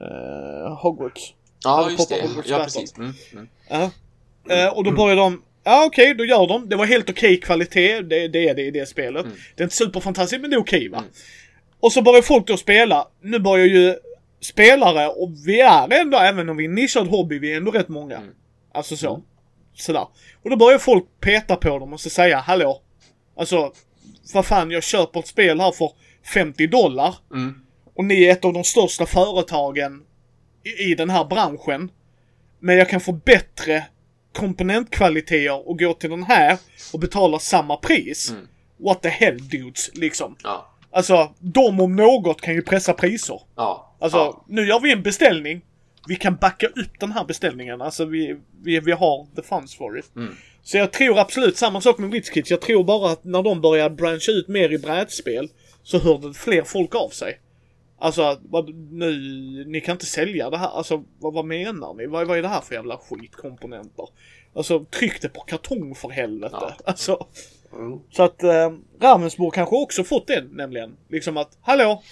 eh, 0.00 0.76
Hogwarts. 0.82 1.34
Ja, 1.64 1.90
just 1.90 2.08
det. 2.08 2.22
Hogwarts 2.22 2.48
Ja, 2.48 2.58
precis. 2.58 2.98
Mm, 2.98 3.12
mm. 3.32 3.48
Ja. 3.68 3.90
Eh, 4.50 4.68
och 4.68 4.84
då 4.84 4.90
börjar 4.90 5.16
de, 5.16 5.42
ja 5.64 5.84
okej, 5.86 6.14
då 6.14 6.24
gör 6.24 6.46
de. 6.46 6.68
Det 6.68 6.76
var 6.76 6.86
helt 6.86 7.10
okej 7.10 7.40
kvalitet, 7.40 8.00
det, 8.00 8.28
det 8.28 8.48
är 8.48 8.54
det 8.54 8.62
i 8.62 8.70
det 8.70 8.86
spelet. 8.86 9.24
Mm. 9.24 9.36
Det 9.56 9.62
är 9.62 9.64
inte 9.64 9.76
superfantastiskt, 9.76 10.40
men 10.40 10.50
det 10.50 10.56
är 10.56 10.60
okej 10.60 10.88
va. 10.88 10.98
Mm. 10.98 11.10
Och 11.80 11.92
så 11.92 12.02
börjar 12.02 12.22
folk 12.22 12.46
då 12.46 12.56
spela. 12.56 13.08
Nu 13.20 13.38
börjar 13.38 13.66
ju 13.66 13.96
spelare, 14.42 15.08
och 15.08 15.30
vi 15.46 15.60
är 15.60 15.92
ändå, 15.92 16.18
även 16.18 16.48
om 16.48 16.56
vi 16.56 16.64
är 16.64 16.68
en 16.68 16.74
nischad 16.74 17.08
hobby, 17.08 17.38
vi 17.38 17.52
är 17.52 17.56
ändå 17.56 17.70
rätt 17.70 17.88
många. 17.88 18.16
Mm. 18.16 18.34
Alltså 18.74 18.96
så. 18.96 19.22
Sådär. 19.74 20.06
Och 20.42 20.50
då 20.50 20.56
börjar 20.56 20.78
folk 20.78 21.04
peta 21.20 21.56
på 21.56 21.78
dem 21.78 21.92
och 21.92 22.00
så 22.00 22.10
säga, 22.10 22.38
hallå. 22.38 22.82
Alltså, 23.36 23.72
vad 24.34 24.46
fan, 24.46 24.70
jag 24.70 24.82
köper 24.82 25.20
ett 25.20 25.26
spel 25.26 25.60
här 25.60 25.72
för 25.72 25.90
50 26.34 26.66
dollar. 26.66 27.14
Mm. 27.32 27.54
Och 27.94 28.04
ni 28.04 28.24
är 28.24 28.32
ett 28.32 28.44
av 28.44 28.52
de 28.52 28.64
största 28.64 29.06
företagen 29.06 30.02
i, 30.64 30.90
i 30.90 30.94
den 30.94 31.10
här 31.10 31.24
branschen. 31.24 31.90
Men 32.58 32.76
jag 32.76 32.88
kan 32.88 33.00
få 33.00 33.12
bättre 33.12 33.84
komponentkvaliteter 34.32 35.68
och 35.68 35.78
gå 35.78 35.94
till 35.94 36.10
den 36.10 36.22
här 36.22 36.58
och 36.92 37.00
betala 37.00 37.38
samma 37.38 37.76
pris. 37.76 38.30
Mm. 38.30 38.48
What 38.78 39.02
the 39.02 39.08
hell 39.08 39.48
dudes, 39.48 39.90
liksom. 39.94 40.36
Ja. 40.42 40.72
Alltså, 40.90 41.34
de 41.38 41.80
om 41.80 41.96
något 41.96 42.40
kan 42.40 42.54
ju 42.54 42.62
pressa 42.62 42.92
priser. 42.92 43.40
Ja. 43.56 43.91
Alltså, 44.02 44.18
ja. 44.18 44.44
nu 44.48 44.66
gör 44.66 44.80
vi 44.80 44.92
en 44.92 45.02
beställning. 45.02 45.60
Vi 46.08 46.16
kan 46.16 46.36
backa 46.36 46.66
upp 46.66 47.00
den 47.00 47.12
här 47.12 47.24
beställningen. 47.24 47.80
Alltså, 47.80 48.04
vi, 48.04 48.36
vi, 48.62 48.80
vi 48.80 48.92
har 48.92 49.26
the 49.36 49.42
funds 49.42 49.74
for 49.74 49.98
it. 49.98 50.16
Mm. 50.16 50.34
Så 50.62 50.76
jag 50.76 50.92
tror 50.92 51.18
absolut 51.18 51.56
samma 51.56 51.80
sak 51.80 51.98
med 51.98 52.10
WizKids. 52.10 52.50
Jag 52.50 52.60
tror 52.60 52.84
bara 52.84 53.12
att 53.12 53.24
när 53.24 53.42
de 53.42 53.60
börjar 53.60 53.90
branscha 53.90 54.32
ut 54.32 54.48
mer 54.48 54.72
i 54.72 54.78
brädspel 54.78 55.48
så 55.82 55.98
hörde 55.98 56.34
fler 56.34 56.62
folk 56.62 56.94
av 56.94 57.08
sig. 57.08 57.40
Alltså, 57.98 58.38
vad, 58.42 58.74
nu, 58.74 59.10
ni 59.66 59.80
kan 59.80 59.92
inte 59.92 60.06
sälja 60.06 60.50
det 60.50 60.58
här. 60.58 60.68
Alltså, 60.68 61.04
vad, 61.20 61.34
vad 61.34 61.44
menar 61.44 61.94
ni? 61.94 62.06
Vad, 62.06 62.26
vad 62.26 62.38
är 62.38 62.42
det 62.42 62.48
här 62.48 62.60
för 62.60 62.74
jävla 62.74 62.96
skitkomponenter? 62.96 64.08
Alltså, 64.54 64.84
tryck 64.84 65.22
det 65.22 65.28
på 65.28 65.40
kartong 65.40 65.94
för 65.94 66.08
helvete. 66.08 66.56
Ja. 66.60 66.76
Alltså, 66.84 67.26
Mm. 67.74 67.98
så 68.10 68.22
att 68.22 68.42
eh, 68.42 68.72
Ravensburg 69.00 69.52
kanske 69.52 69.76
också 69.76 70.04
fått 70.04 70.26
det 70.26 70.44
nämligen. 70.50 70.96
Liksom 71.08 71.36
att, 71.36 71.58
hallå! 71.62 72.02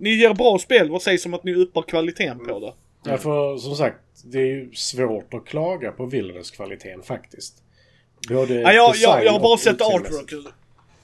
Ni 0.00 0.10
ger 0.10 0.34
bra 0.34 0.58
spel, 0.58 0.90
vad 0.90 1.02
sägs 1.02 1.26
om 1.26 1.34
att 1.34 1.44
ni 1.44 1.54
uppar 1.54 1.82
kvaliteten 1.82 2.46
på 2.46 2.60
det? 2.60 2.74
Ja, 3.10 3.18
för 3.18 3.56
som 3.56 3.76
sagt, 3.76 4.00
det 4.24 4.38
är 4.38 4.46
ju 4.46 4.72
svårt 4.74 5.34
att 5.34 5.46
klaga 5.46 5.92
på 5.92 6.06
Wilderness-kvaliteten 6.06 7.02
faktiskt. 7.02 7.62
Både 8.28 8.54
Ja, 8.54 8.72
jag, 8.72 8.96
jag, 8.96 9.24
jag 9.24 9.32
har 9.32 9.40
bara 9.40 9.58
sett 9.58 9.80
artworken. 9.80 10.46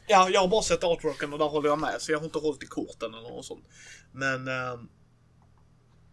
Ja, 0.07 0.29
jag 0.33 0.41
har 0.41 0.49
bara 0.49 0.63
sett 0.63 0.85
artworken 0.85 1.33
och 1.33 1.39
där 1.39 1.47
håller 1.47 1.69
jag 1.69 1.79
med. 1.79 1.95
Så 1.99 2.13
jag 2.13 2.19
har 2.19 2.25
inte 2.25 2.39
hållit 2.39 2.63
i 2.63 2.67
korten 2.67 3.15
eller 3.15 3.29
något 3.29 3.45
sånt. 3.45 3.65
Men... 4.13 4.49
ehm, 4.49 4.89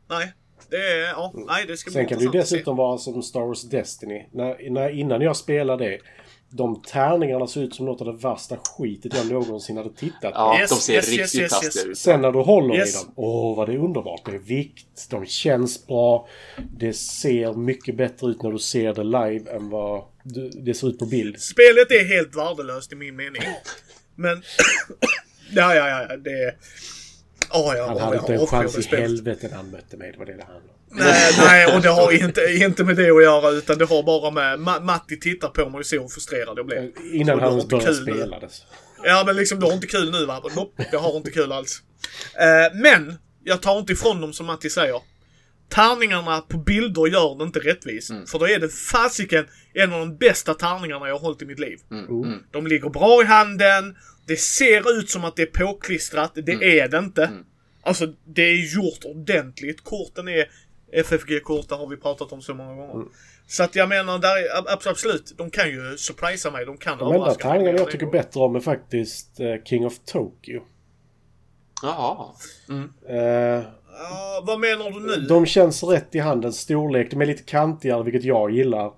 nej. 0.10 0.34
Det 0.70 0.78
är... 0.78 1.10
Ja, 1.10 1.34
nej 1.36 1.66
det 1.68 1.78
ska 1.78 1.90
bli 1.90 1.94
Sen 1.94 2.08
kan 2.08 2.18
det 2.18 2.24
ju 2.24 2.32
dessutom 2.32 2.78
vara 2.78 2.98
som 2.98 3.24
Star 3.24 3.42
Wars 3.42 3.62
Destiny. 3.64 4.26
När, 4.32 4.70
när, 4.70 4.90
innan 4.90 5.22
jag 5.22 5.38
spelade 5.38 5.86
det, 5.90 6.00
de 6.56 6.82
tärningarna 6.82 7.48
ser 7.48 7.62
ut 7.62 7.76
som 7.76 7.86
något 7.86 8.02
av 8.02 8.08
det 8.08 8.14
värsta 8.28 8.58
skitet 8.58 9.14
jag 9.16 9.32
någonsin 9.32 9.78
hade 9.78 9.94
tittat 9.94 10.22
på. 10.22 10.30
Ja, 10.34 10.60
Yes, 10.60 10.70
de 10.70 10.76
ser 10.76 10.94
yes, 10.94 11.10
riktigt 11.10 11.42
yes, 11.42 11.52
taskiga 11.52 11.68
yes. 11.68 11.86
ut. 11.86 11.98
Sen 11.98 12.22
när 12.22 12.32
du 12.32 12.40
håller 12.40 12.76
Yes. 12.76 12.96
i 12.96 12.98
dem, 12.98 13.14
åh 13.16 13.58
vad 13.58 13.70
det 13.70 13.74
är 13.74 13.78
underbart. 13.78 14.22
Det 14.26 14.32
är 14.32 14.38
vikt, 14.40 15.10
de 15.10 15.26
känns 15.26 15.88
bra. 15.88 16.28
Det 16.78 16.94
ser 16.94 17.54
mycket 17.54 17.96
bättre 17.96 18.28
ut 18.28 18.44
när 18.44 18.52
du 18.52 18.60
ser 18.60 18.94
det 18.94 19.04
live 19.04 19.52
än 19.52 19.70
vad 19.70 20.04
du, 20.24 20.50
det 20.50 20.74
ser 20.74 20.90
ut 20.90 21.00
på 21.00 21.06
bild. 21.06 21.40
Spelet 21.42 21.92
är 21.92 22.06
helt 22.06 22.36
värdelöst 22.36 22.92
i 22.92 22.96
min 22.96 23.16
mening. 23.16 23.42
Men... 24.16 24.44
ja, 25.52 25.76
ja, 25.76 26.06
ja. 26.10 26.18
Det 26.18 26.30
är... 26.30 26.56
Oh, 27.54 27.78
ja, 27.78 27.88
Han 27.88 27.98
oh, 27.98 28.02
hade 28.02 28.18
inte 28.18 28.34
en 28.34 28.48
chans 28.48 28.88
det 28.90 28.98
i 28.98 29.02
helvete 29.02 29.48
när 29.50 29.58
han 29.58 29.72
mötte 29.72 29.98
mig. 29.98 30.12
Det 30.12 30.18
var 30.18 30.26
det 30.26 30.34
det 30.38 30.44
handlade 30.44 30.70
om. 30.70 30.83
Nej, 30.96 31.34
nej, 31.38 31.76
och 31.76 31.82
det 31.82 31.90
har 31.90 32.12
inte, 32.12 32.42
inte 32.42 32.84
med 32.84 32.96
det 32.96 33.12
att 33.12 33.24
göra 33.24 33.50
utan 33.50 33.78
det 33.78 33.86
har 33.86 34.04
bara 34.04 34.32
med... 34.32 34.60
Ma 34.60 34.80
Matti 34.80 35.20
tittar 35.20 35.50
på 35.50 35.70
mig 35.70 35.80
och 35.80 35.86
ser 35.86 36.00
hur 36.00 36.08
frustrerad 36.08 36.58
jag 36.58 36.66
blir. 36.66 36.92
Innan 37.14 37.40
han 37.40 37.68
började 37.68 38.00
nu. 38.00 38.02
spela 38.02 38.40
det. 38.40 38.50
Ja, 39.04 39.24
men 39.26 39.36
liksom 39.36 39.60
du 39.60 39.66
har 39.66 39.74
inte 39.74 39.88
kul 39.88 40.12
nu 40.12 40.26
va? 40.26 40.42
Nope, 40.56 40.86
jag 40.92 41.00
har 41.00 41.18
inte 41.18 41.32
kul 41.32 41.52
alls. 41.52 41.82
Eh, 42.40 42.80
men, 42.80 43.14
jag 43.44 43.62
tar 43.62 43.80
inte 43.80 43.94
ifrån 43.94 44.22
dem 44.22 44.34
som 44.34 44.46
Matti 44.46 44.70
säger. 44.70 45.02
Tärningarna 45.70 46.42
på 46.42 46.58
bilder 46.58 47.08
gör 47.08 47.38
det 47.38 47.44
inte 47.44 47.60
rättvist. 47.60 48.12
För 48.28 48.40
då 48.40 48.48
är 48.48 48.60
det 48.60 48.70
fasiken 48.70 49.46
en 49.74 49.94
av 49.94 50.00
de 50.00 50.18
bästa 50.18 50.54
tärningarna 50.54 51.08
jag 51.08 51.16
har 51.16 51.20
hållit 51.20 51.42
i 51.42 51.46
mitt 51.46 51.60
liv. 51.60 51.80
Oh. 52.10 52.28
De 52.52 52.68
ligger 52.68 52.90
bra 52.90 53.22
i 53.22 53.26
handen. 53.26 53.96
Det 54.28 54.38
ser 54.38 55.00
ut 55.00 55.10
som 55.10 55.26
att 55.26 55.36
det 55.36 55.42
är 55.42 55.66
påklistrat. 55.66 56.32
Det 56.36 56.80
är 56.80 56.88
det 56.88 56.98
inte. 56.98 57.32
Alltså, 57.84 58.08
det 58.26 58.42
är 58.42 58.76
gjort 58.76 59.06
ordentligt. 59.06 59.84
Korten 59.84 60.28
är 60.28 60.46
FFG-kort, 60.94 61.70
det 61.70 61.76
har 61.76 61.88
vi 61.88 61.98
pratat 61.98 62.32
om 62.32 62.42
så 62.42 62.54
många 62.54 62.76
gånger. 62.76 63.06
Så 63.48 63.64
att 63.64 63.76
jag 63.76 63.90
menar, 63.90 64.20
där 64.20 64.38
är, 64.38 64.58
ab- 64.62 64.88
absolut. 64.88 65.34
De 65.38 65.50
kan 65.50 65.70
ju 65.70 65.98
surprisa 65.98 66.52
mig. 66.52 66.66
De 66.66 66.78
kan 66.78 66.98
De 66.98 67.04
enda 67.04 67.16
överraska 67.16 67.48
mig. 67.48 67.54
tärningarna 67.54 67.78
jag 67.80 67.92
tycker 67.92 68.06
bättre 68.06 68.40
om 68.40 68.56
är 68.56 68.60
faktiskt 68.60 69.40
eh, 69.40 69.64
King 69.66 69.86
of 69.86 70.00
Tokyo. 70.06 70.62
Jaha. 71.82 72.28
Eh, 73.10 73.64
Ja, 74.10 74.44
vad 74.48 74.60
menar 74.60 74.92
du 74.92 75.00
nu? 75.00 75.28
de 75.28 75.46
känns 75.46 75.84
rätt 75.84 76.16
i 76.16 76.20
handen. 76.20 76.54
Storlek, 76.54 77.12
de 77.12 77.22
är 77.22 77.26
lite 77.26 77.44
kantigare, 77.44 78.04
vilket 78.04 78.24
jag 78.24 78.52
gillar. 78.52 78.92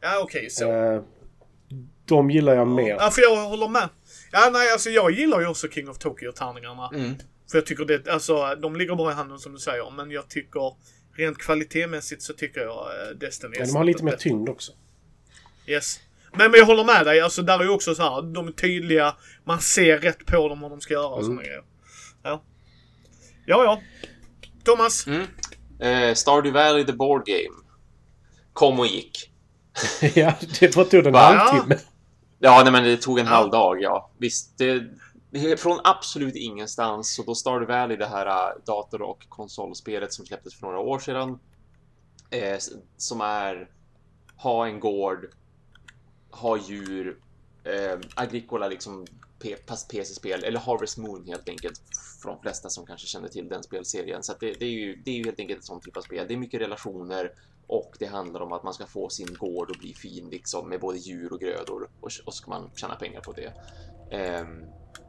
Ja, 0.00 0.20
okej, 0.22 0.50
så. 0.50 0.72
Eh, 0.72 1.02
de 2.04 2.30
gillar 2.30 2.54
jag 2.54 2.68
mer. 2.68 2.96
Ja, 3.00 3.10
för 3.10 3.22
jag 3.22 3.36
håller 3.48 3.68
med. 3.68 3.88
Ja, 4.32 4.50
nej, 4.52 4.72
alltså 4.72 4.90
jag 4.90 5.10
gillar 5.10 5.40
ju 5.40 5.46
också 5.46 5.68
King 5.68 5.88
of 5.88 5.98
Tokyo-tärningarna. 5.98 6.90
Mm. 6.94 7.14
För 7.50 7.58
jag 7.58 7.66
tycker 7.66 7.84
det, 7.84 8.08
alltså 8.08 8.54
de 8.54 8.76
ligger 8.76 8.94
bra 8.94 9.10
i 9.10 9.14
handen 9.14 9.38
som 9.38 9.52
du 9.52 9.58
säger. 9.58 9.90
Men 9.90 10.10
jag 10.10 10.28
tycker, 10.28 10.74
rent 11.16 11.38
kvalitetsmässigt 11.38 12.22
så 12.22 12.32
tycker 12.32 12.60
jag 12.60 12.86
eh, 12.86 13.16
Destiny 13.16 13.56
är 13.56 13.60
Men 13.60 13.68
de 13.68 13.76
har 13.76 13.84
lite 13.84 14.04
mer 14.04 14.16
tyngd 14.16 14.48
också. 14.48 14.72
Yes. 15.66 16.00
Men, 16.32 16.50
men 16.50 16.60
jag 16.60 16.66
håller 16.66 16.84
med 16.84 17.06
dig, 17.06 17.20
alltså 17.20 17.42
där 17.42 17.58
är 17.58 17.64
ju 17.64 17.70
också 17.70 17.94
så 17.94 18.02
här, 18.02 18.22
de 18.22 18.48
är 18.48 18.52
tydliga, 18.52 19.16
man 19.44 19.60
ser 19.60 19.98
rätt 19.98 20.26
på 20.26 20.48
dem 20.48 20.60
vad 20.60 20.70
de 20.70 20.80
ska 20.80 20.94
göra 20.94 21.06
och 21.06 21.24
sådana 21.24 21.42
grejer. 21.42 21.62
Ja. 22.22 22.42
Ja, 23.46 23.64
ja. 23.64 23.80
Thomas. 24.64 25.06
Mm. 25.06 25.26
Eh, 25.80 26.14
Stardew 26.14 26.62
Valley 26.62 26.84
the 26.84 26.92
Board 26.92 27.26
Game. 27.26 27.56
Kom 28.52 28.80
och 28.80 28.86
gick. 28.86 29.30
ja, 30.14 30.34
det 30.60 30.76
var 30.76 30.84
tog 30.84 31.06
en 31.06 31.14
halvtimme. 31.14 31.78
Ja, 32.38 32.60
nej, 32.62 32.72
men 32.72 32.84
det 32.84 32.96
tog 32.96 33.18
en 33.18 33.26
halv 33.26 33.50
dag, 33.50 33.82
ja. 33.82 34.10
Visst, 34.18 34.58
det, 34.58 34.84
från 35.58 35.80
absolut 35.84 36.36
ingenstans. 36.36 37.14
Så 37.14 37.22
då 37.22 37.34
Stardew 37.34 37.74
Valley, 37.74 37.96
det 37.96 38.06
här 38.06 38.26
äh, 38.26 38.64
dator 38.66 39.02
och 39.02 39.28
konsolspelet 39.28 40.12
som 40.12 40.26
släpptes 40.26 40.54
för 40.54 40.66
några 40.66 40.78
år 40.78 40.98
sedan. 40.98 41.38
Eh, 42.30 42.58
som 42.96 43.20
är 43.20 43.70
ha 44.36 44.66
en 44.66 44.80
gård, 44.80 45.26
ha 46.30 46.58
djur, 46.58 47.20
eh, 47.64 47.98
Agricola 48.14 48.68
liksom 48.68 49.06
PC-spel, 49.88 50.44
eller 50.44 50.60
Harvest 50.60 50.98
Moon 50.98 51.24
helt 51.26 51.48
enkelt. 51.48 51.80
För 52.22 52.28
de 52.28 52.40
flesta 52.40 52.68
som 52.68 52.86
kanske 52.86 53.06
känner 53.06 53.28
till 53.28 53.48
den 53.48 53.62
spelserien. 53.62 54.22
Så 54.22 54.32
att 54.32 54.40
det, 54.40 54.52
det, 54.52 54.64
är 54.64 54.70
ju, 54.70 54.96
det 54.96 55.10
är 55.10 55.14
ju 55.14 55.24
helt 55.24 55.40
enkelt 55.40 55.58
ett 55.58 55.66
sånt 55.66 55.82
typ 55.82 55.96
av 55.96 56.02
spel. 56.02 56.24
Det 56.28 56.34
är 56.34 56.38
mycket 56.38 56.60
relationer 56.60 57.32
och 57.66 57.96
det 57.98 58.06
handlar 58.06 58.40
om 58.40 58.52
att 58.52 58.62
man 58.62 58.74
ska 58.74 58.86
få 58.86 59.08
sin 59.08 59.34
gård 59.34 59.70
att 59.70 59.78
bli 59.78 59.94
fin 59.94 60.28
liksom 60.30 60.68
med 60.68 60.80
både 60.80 60.98
djur 60.98 61.32
och 61.32 61.40
grödor 61.40 61.88
och, 62.00 62.12
och 62.24 62.32
så 62.32 62.32
ska 62.32 62.50
man 62.50 62.70
tjäna 62.76 62.94
pengar 62.94 63.20
på 63.20 63.32
det. 63.32 63.52
Ehm, 64.10 64.64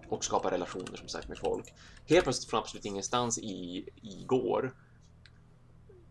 och 0.10 0.24
skapa 0.24 0.51
relationer 0.51 0.95
som 0.97 1.07
sagt 1.07 1.28
med 1.28 1.38
folk. 1.38 1.74
Helt 2.05 2.24
plötsligt 2.24 2.49
från 2.49 2.60
absolut 2.60 2.86
ingenstans 2.86 3.38
i, 3.38 3.86
igår 4.01 4.76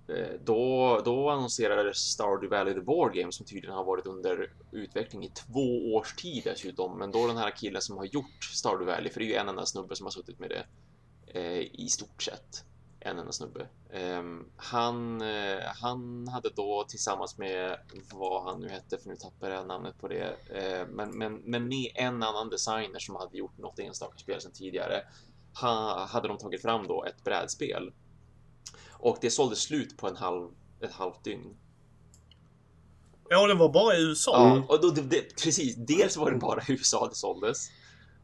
eh, 0.09 0.41
då, 0.45 1.03
då 1.05 1.31
annonserades 1.31 1.97
Stardew 1.97 2.57
Valley 2.57 2.75
the 2.75 2.81
Board 2.81 3.15
Game 3.15 3.33
som 3.33 3.47
tydligen 3.47 3.77
har 3.77 3.85
varit 3.85 4.07
under 4.07 4.53
utveckling 4.73 5.25
i 5.25 5.29
två 5.29 5.95
års 5.95 6.15
tid 6.15 6.43
dessutom. 6.45 6.99
Men 6.99 7.11
då 7.11 7.27
den 7.27 7.37
här 7.37 7.57
killen 7.57 7.83
som 7.83 7.97
har 7.97 8.05
gjort 8.05 8.45
Stardew 8.45 8.93
Valley, 8.93 9.13
för 9.13 9.21
det 9.21 9.27
är 9.27 9.31
ju 9.31 9.35
en 9.35 9.49
enda 9.49 9.67
snubbe 9.67 9.97
som 9.97 10.07
har 10.07 10.11
suttit 10.11 10.39
med 10.39 10.51
det 10.51 10.67
eh, 11.41 11.81
i 11.81 11.89
stort 11.89 12.23
sett. 12.23 12.65
En 13.01 13.19
enda 13.19 13.33
snubbe. 13.33 13.69
Ehm, 13.93 14.45
han, 14.57 15.21
eh, 15.21 15.63
han 15.83 16.29
hade 16.29 16.51
då 16.51 16.85
tillsammans 16.89 17.39
med 17.39 17.79
vad 18.13 18.45
han 18.45 18.61
nu 18.61 18.69
hette, 18.69 18.99
för 18.99 19.09
nu 19.09 19.17
tappar 19.17 19.51
jag 19.51 19.67
namnet 19.67 19.99
på 19.99 20.09
det, 20.09 20.37
eh, 20.51 20.87
men, 20.89 21.19
men, 21.19 21.35
men 21.35 21.69
med 21.69 21.93
en 21.95 22.23
annan 22.23 22.49
designer 22.49 22.99
som 22.99 23.17
hade 23.17 23.39
gjort 23.39 23.59
något 23.59 23.79
enstaka 23.79 24.19
spel 24.19 24.41
sedan 24.41 24.53
tidigare, 24.53 25.03
ha, 25.61 26.07
hade 26.07 26.29
de 26.29 26.39
tagit 26.39 26.63
fram 26.63 26.87
då 26.87 27.05
ett 27.05 27.25
brädspel. 27.25 27.93
Och 28.91 29.19
det 29.21 29.31
sålde 29.31 29.57
slut 29.57 29.97
på 29.97 30.09
en 30.09 30.17
halv, 30.17 30.51
ett 30.81 30.93
halvt 30.93 31.25
dygn. 31.25 31.57
Ja, 33.29 33.47
det 33.47 33.55
var 33.55 33.69
bara 33.69 33.97
i 33.97 34.03
USA. 34.03 34.33
Ja, 34.33 34.75
och 34.75 34.83
då, 34.83 34.91
det, 34.91 35.03
det, 35.03 35.43
precis. 35.45 35.77
Dels 35.77 36.17
var 36.17 36.31
det 36.31 36.39
bara 36.39 36.61
i 36.61 36.73
USA 36.73 37.09
det 37.09 37.15
såldes. 37.15 37.71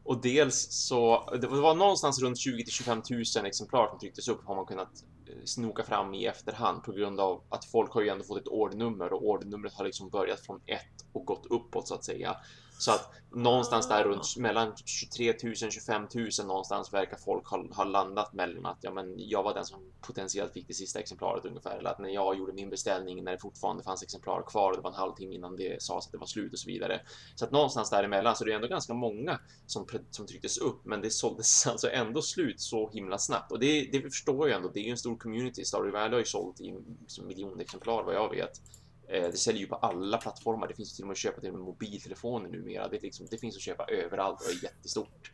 Och 0.05 0.21
dels 0.21 0.67
så, 0.71 1.29
det 1.41 1.47
var 1.47 1.75
någonstans 1.75 2.21
runt 2.21 2.37
20 2.37 2.63
till 2.63 2.73
25 2.73 3.01
000 3.35 3.45
exemplar 3.45 3.89
som 3.89 3.99
trycktes 3.99 4.27
upp 4.27 4.45
har 4.45 4.55
man 4.55 4.65
kunnat 4.65 5.03
eh, 5.27 5.43
snoka 5.45 5.83
fram 5.83 6.13
i 6.13 6.25
efterhand 6.25 6.83
på 6.83 6.91
grund 6.91 7.19
av 7.19 7.43
att 7.49 7.65
folk 7.65 7.91
har 7.91 8.01
ju 8.01 8.09
ändå 8.09 8.23
fått 8.23 8.41
ett 8.41 8.47
ordernummer 8.47 9.13
och 9.13 9.25
ordernumret 9.25 9.73
har 9.73 9.85
liksom 9.85 10.09
börjat 10.09 10.45
från 10.45 10.61
ett 10.65 11.05
och 11.13 11.25
gått 11.25 11.45
uppåt 11.49 11.87
så 11.87 11.95
att 11.95 12.05
säga. 12.05 12.37
Så 12.77 12.91
att 12.91 13.11
någonstans 13.35 13.87
där 13.87 14.03
runt 14.03 14.37
mellan 14.37 14.73
23 14.85 15.33
000 15.43 15.55
25 15.55 16.07
000 16.15 16.29
någonstans 16.47 16.93
verkar 16.93 17.17
folk 17.17 17.47
ha, 17.47 17.65
ha 17.71 17.83
landat 17.83 18.33
mellan 18.33 18.65
att 18.65 18.77
ja, 18.81 18.91
men 18.91 19.13
jag 19.17 19.43
var 19.43 19.53
den 19.53 19.65
som 19.65 19.79
potentiellt 20.01 20.53
fick 20.53 20.67
det 20.67 20.73
sista 20.73 20.99
exemplaret 20.99 21.45
ungefär. 21.45 21.77
Eller 21.77 21.89
att 21.89 21.99
när 21.99 22.09
jag 22.09 22.37
gjorde 22.37 22.53
min 22.53 22.69
beställning 22.69 23.23
när 23.23 23.31
det 23.31 23.37
fortfarande 23.37 23.83
fanns 23.83 24.03
exemplar 24.03 24.43
kvar 24.43 24.71
och 24.71 24.77
det 24.77 24.81
var 24.81 24.89
en 24.89 24.95
halvtimme 24.95 25.35
innan 25.35 25.55
det 25.55 25.81
sades 25.81 26.05
att 26.05 26.11
det 26.11 26.17
var 26.17 26.27
slut 26.27 26.53
och 26.53 26.59
så 26.59 26.67
vidare. 26.67 27.01
Så 27.35 27.45
att 27.45 27.51
någonstans 27.51 27.89
däremellan 27.89 28.35
så 28.35 28.43
det 28.43 28.51
är 28.51 28.55
ändå 28.55 28.67
ganska 28.67 28.93
många 28.93 29.39
som, 29.65 29.87
som 30.11 30.27
trycktes 30.27 30.57
upp, 30.57 30.85
men 30.85 31.01
det 31.01 31.09
såldes 31.09 31.67
alltså 31.71 31.89
ändå 31.89 32.21
slut 32.21 32.61
så 32.61 32.89
himla 32.89 33.17
snabbt. 33.17 33.51
Och 33.51 33.59
det, 33.59 33.89
det 33.91 34.01
förstår 34.01 34.49
jag 34.49 34.57
ändå. 34.57 34.71
Det 34.73 34.79
är 34.79 34.83
ju 34.83 34.91
en 34.91 34.97
stor 34.97 35.17
community. 35.17 35.65
Stardew 35.65 35.99
Valley 35.99 36.11
har 36.11 36.19
ju 36.19 36.25
sålt 36.25 36.61
i 36.61 36.75
liksom, 37.01 37.27
miljoner 37.27 37.61
exemplar 37.61 38.03
vad 38.03 38.15
jag 38.15 38.29
vet. 38.29 38.61
Eh, 39.09 39.21
Det 39.23 39.37
säljer 39.37 39.61
ju 39.61 39.67
på 39.67 39.75
alla 39.75 40.17
plattformar. 40.17 40.67
Det 40.67 40.73
finns 40.73 40.95
till 40.95 41.03
och 41.03 41.07
med 41.07 41.13
att 41.13 41.17
köpa 41.17 41.41
till 41.41 41.49
och 41.49 41.55
med 41.55 41.65
mobiltelefoner 41.65 42.49
numera. 42.49 42.87
Det, 42.87 43.01
liksom, 43.01 43.27
det 43.31 43.37
finns 43.37 43.55
att 43.55 43.61
köpa 43.61 43.85
överallt 43.85 44.41
och 44.41 44.47
är 44.49 44.63
jättestort. 44.63 45.31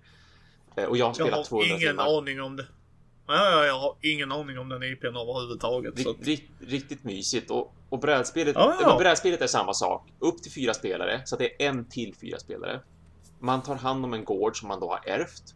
Eh, 0.75 0.83
Och 0.85 0.97
jag 0.97 1.05
har 1.05 1.09
Jag 1.09 1.15
spelat 1.15 1.33
har 1.33 1.43
200 1.43 1.67
ingen 1.75 1.79
timmar. 1.89 2.17
aning 2.17 2.41
om 2.41 2.55
det. 2.55 2.67
Ja, 3.27 3.33
ja, 3.51 3.65
jag 3.65 3.79
har 3.79 3.95
ingen 4.01 4.31
aning 4.31 4.59
om 4.59 4.69
den 4.69 4.83
IPn 4.83 5.05
överhuvudtaget. 5.07 5.99
Så. 5.99 6.09
Rikt, 6.13 6.27
rikt, 6.27 6.51
riktigt 6.59 7.03
mysigt. 7.03 7.51
Och, 7.51 7.73
och 7.89 7.99
brädspelet, 7.99 8.55
Ja, 8.55 8.77
ja. 8.81 8.97
brädspelet 8.99 9.41
är 9.41 9.47
samma 9.47 9.73
sak. 9.73 10.09
Upp 10.19 10.43
till 10.43 10.51
fyra 10.51 10.73
spelare, 10.73 11.21
så 11.25 11.35
att 11.35 11.39
det 11.39 11.63
är 11.63 11.69
en 11.69 11.85
till 11.89 12.15
fyra 12.15 12.39
spelare. 12.39 12.81
Man 13.39 13.63
tar 13.63 13.75
hand 13.75 14.05
om 14.05 14.13
en 14.13 14.23
gård 14.25 14.59
som 14.59 14.67
man 14.67 14.79
då 14.79 14.87
har 14.89 15.09
ärvt. 15.09 15.55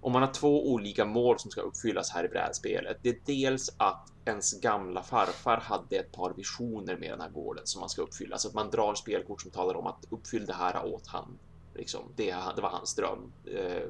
Och 0.00 0.10
man 0.10 0.22
har 0.22 0.32
två 0.32 0.72
olika 0.72 1.04
mål 1.04 1.38
som 1.38 1.50
ska 1.50 1.60
uppfyllas 1.60 2.10
här 2.10 2.24
i 2.24 2.28
brädspelet. 2.28 2.98
Det 3.02 3.08
är 3.08 3.18
dels 3.26 3.74
att 3.76 4.12
ens 4.26 4.60
gamla 4.60 5.02
farfar 5.02 5.56
hade 5.56 5.96
ett 5.96 6.12
par 6.12 6.32
visioner 6.32 6.96
med 6.96 7.10
den 7.10 7.20
här 7.20 7.30
gården 7.30 7.66
som 7.66 7.80
man 7.80 7.88
ska 7.88 8.02
uppfylla. 8.02 8.38
Så 8.38 8.48
att 8.48 8.54
man 8.54 8.70
drar 8.70 8.94
spelkort 8.94 9.42
som 9.42 9.50
talar 9.50 9.76
om 9.76 9.86
att 9.86 10.06
uppfyll 10.10 10.46
det 10.46 10.52
här 10.52 10.86
åt 10.86 11.06
han. 11.06 11.38
Liksom, 11.74 12.00
det, 12.16 12.34
det 12.56 12.62
var 12.62 12.68
hans 12.68 12.94
dröm. 12.94 13.32
Eh, 13.44 13.88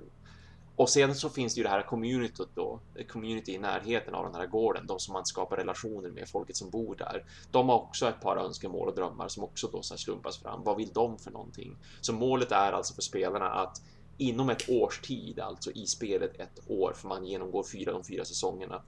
och 0.77 0.89
sen 0.89 1.15
så 1.15 1.29
finns 1.29 1.55
det 1.55 1.59
ju 1.59 1.63
det 1.63 1.71
här 1.71 1.83
communityt 1.83 2.49
då, 2.55 2.81
community 3.09 3.53
i 3.53 3.59
närheten 3.59 4.15
av 4.15 4.25
den 4.25 4.35
här 4.35 4.47
gården, 4.47 4.87
de 4.87 4.99
som 4.99 5.13
man 5.13 5.27
skapar 5.27 5.57
relationer 5.57 6.11
med, 6.11 6.29
folket 6.29 6.57
som 6.57 6.71
bor 6.71 6.97
där. 6.97 7.25
De 7.51 7.69
har 7.69 7.77
också 7.77 8.09
ett 8.09 8.21
par 8.21 8.37
önskemål 8.37 8.89
och 8.89 8.95
drömmar 8.95 9.29
som 9.29 9.45
också 9.45 9.69
då 9.73 9.83
så 9.83 9.97
slumpas 9.97 10.39
fram. 10.39 10.63
Vad 10.65 10.77
vill 10.77 10.93
de 10.93 11.19
för 11.19 11.31
någonting? 11.31 11.77
Så 12.01 12.13
målet 12.13 12.53
är 12.53 12.73
alltså 12.73 12.95
för 12.95 13.03
spelarna 13.03 13.51
att 13.51 13.83
inom 14.19 14.51
ett 14.51 14.69
års 14.69 15.01
tid, 15.01 15.41
alltså 15.41 15.71
i 15.71 15.87
spelet 15.87 16.41
ett 16.41 16.61
år, 16.71 16.93
för 16.97 17.09
man 17.09 17.27
genomgår 17.27 17.65
fyra 17.73 17.93
de 17.93 18.05
fyra 18.05 18.25
säsongerna. 18.25 18.83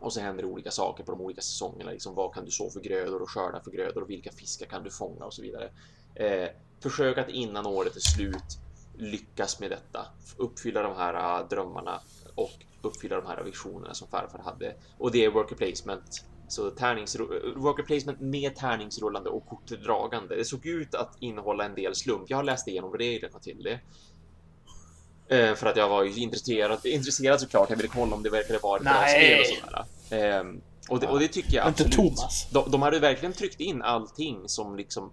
Och 0.00 0.12
så 0.12 0.20
händer 0.20 0.42
det 0.42 0.48
olika 0.48 0.70
saker 0.70 1.04
på 1.04 1.12
de 1.12 1.20
olika 1.20 1.40
säsongerna. 1.40 1.90
Liksom, 1.90 2.14
vad 2.14 2.34
kan 2.34 2.44
du 2.44 2.50
så 2.50 2.70
för 2.70 2.80
grödor 2.80 3.22
och 3.22 3.30
skörda 3.30 3.60
för 3.60 3.70
grödor 3.70 4.02
och 4.02 4.10
vilka 4.10 4.32
fiskar 4.32 4.66
kan 4.66 4.82
du 4.82 4.90
fånga 4.90 5.24
och 5.24 5.34
så 5.34 5.42
vidare. 5.42 5.70
Eh, 6.14 6.48
försök 6.80 7.18
att 7.18 7.28
innan 7.28 7.66
året 7.66 7.96
är 7.96 8.00
slut 8.00 8.58
lyckas 8.98 9.60
med 9.60 9.70
detta. 9.70 10.06
Uppfylla 10.36 10.82
de 10.82 10.96
här 10.96 11.14
ah, 11.14 11.46
drömmarna 11.50 12.00
och 12.34 12.52
uppfylla 12.82 13.16
de 13.16 13.26
här 13.26 13.42
visionerna 13.42 13.94
som 13.94 14.08
farfar 14.08 14.38
hade. 14.38 14.74
Och 14.98 15.10
det 15.12 15.24
är 15.24 15.30
worker 15.30 15.56
placement. 15.56 16.24
Så 16.48 16.70
tärningsru- 16.70 17.54
worker 17.56 17.82
placement 17.82 18.20
med 18.20 18.56
tärningsrullande 18.56 19.30
och 19.30 19.46
kortdragande. 19.46 20.36
Det 20.36 20.44
såg 20.44 20.66
ut 20.66 20.94
att 20.94 21.16
innehålla 21.20 21.64
en 21.64 21.74
del 21.74 21.94
slump. 21.94 22.30
Jag 22.30 22.36
har 22.36 22.44
läst 22.44 22.68
igenom 22.68 22.92
reglerna 22.92 23.38
till 23.38 23.62
det. 23.62 23.80
Eh, 25.30 25.54
för 25.54 25.66
att 25.66 25.76
jag 25.76 25.88
var 25.88 26.02
ju 26.04 26.22
intresserad, 26.22 26.86
intresserad 26.86 27.40
såklart. 27.40 27.70
Jag 27.70 27.76
ville 27.76 27.88
kolla 27.88 28.14
om 28.16 28.22
det 28.22 28.30
verkade 28.30 28.58
vara 28.58 28.76
ett 28.76 28.82
bra 28.84 28.92
Nej. 28.92 29.44
spel 29.44 29.60
och 29.60 29.70
sådär. 29.70 29.84
Ehm, 30.38 30.60
och, 30.88 31.00
det, 31.00 31.06
och 31.06 31.20
det 31.20 31.28
tycker 31.28 31.56
jag 31.56 31.68
Inte 31.68 31.84
absolut. 31.84 32.16
Thomas. 32.16 32.46
De, 32.50 32.70
de 32.70 32.82
hade 32.82 32.98
verkligen 32.98 33.32
tryckt 33.32 33.60
in 33.60 33.82
allting 33.82 34.36
som 34.46 34.76
liksom 34.76 35.12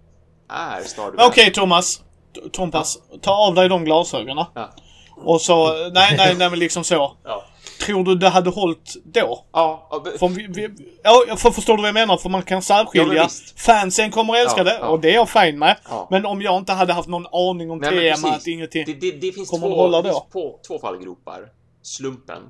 är 0.50 0.80
Stardew 0.82 1.24
Okej 1.26 1.52
Thomas. 1.52 1.96
T- 2.34 2.40
Thomas, 2.52 2.98
ta 3.22 3.32
av 3.32 3.54
dig 3.54 3.68
de 3.68 3.84
glasögonen. 3.84 4.44
Ja. 4.54 4.70
Och 5.16 5.40
så, 5.40 5.72
nej, 5.88 6.14
nej, 6.16 6.34
nej 6.38 6.50
men 6.50 6.58
liksom 6.58 6.84
så. 6.84 7.16
Ja. 7.24 7.44
Tror 7.86 8.04
du 8.04 8.14
det 8.14 8.28
hade 8.28 8.50
hållit 8.50 8.94
då? 9.04 9.44
Ja, 9.52 9.88
ja, 9.90 10.04
För, 10.18 10.28
vi, 10.28 10.46
vi, 10.48 10.68
ja, 11.02 11.36
för 11.36 11.50
förstår 11.50 11.76
du 11.76 11.82
vad 11.82 11.88
jag 11.88 11.94
menar? 11.94 12.16
För 12.16 12.28
man 12.28 12.42
kan 12.42 12.56
Ja, 12.56 12.62
särskilja. 12.62 13.24
visst. 13.24 13.60
Fansen 13.60 14.10
kommer 14.10 14.34
att 14.34 14.40
älska 14.40 14.58
Ja, 14.60 14.64
det 14.64 14.78
ja. 14.80 14.88
och 14.88 15.00
det 15.00 15.10
är 15.10 15.14
jag 15.14 15.28
fine 15.28 15.58
med. 15.58 15.76
Ja. 15.88 16.08
Men 16.10 16.26
om 16.26 16.42
jag 16.42 16.58
inte 16.58 16.72
hade 16.72 16.92
haft 16.92 17.08
någon 17.08 17.26
aning 17.26 17.70
om 17.70 17.78
Nej, 17.78 18.14
temat, 18.14 18.46
ingenting. 18.46 18.84
det, 18.86 18.94
det, 18.94 19.10
det 19.10 19.32
finns 19.32 19.50
Kommer 19.50 19.66
två, 19.66 19.72
att 19.72 19.78
hålla 19.78 20.02
det 20.02 20.08
finns 20.08 20.22
då? 20.32 20.60
två, 20.66 20.78
fallgropar. 20.78 21.48
Slumpen. 21.82 22.42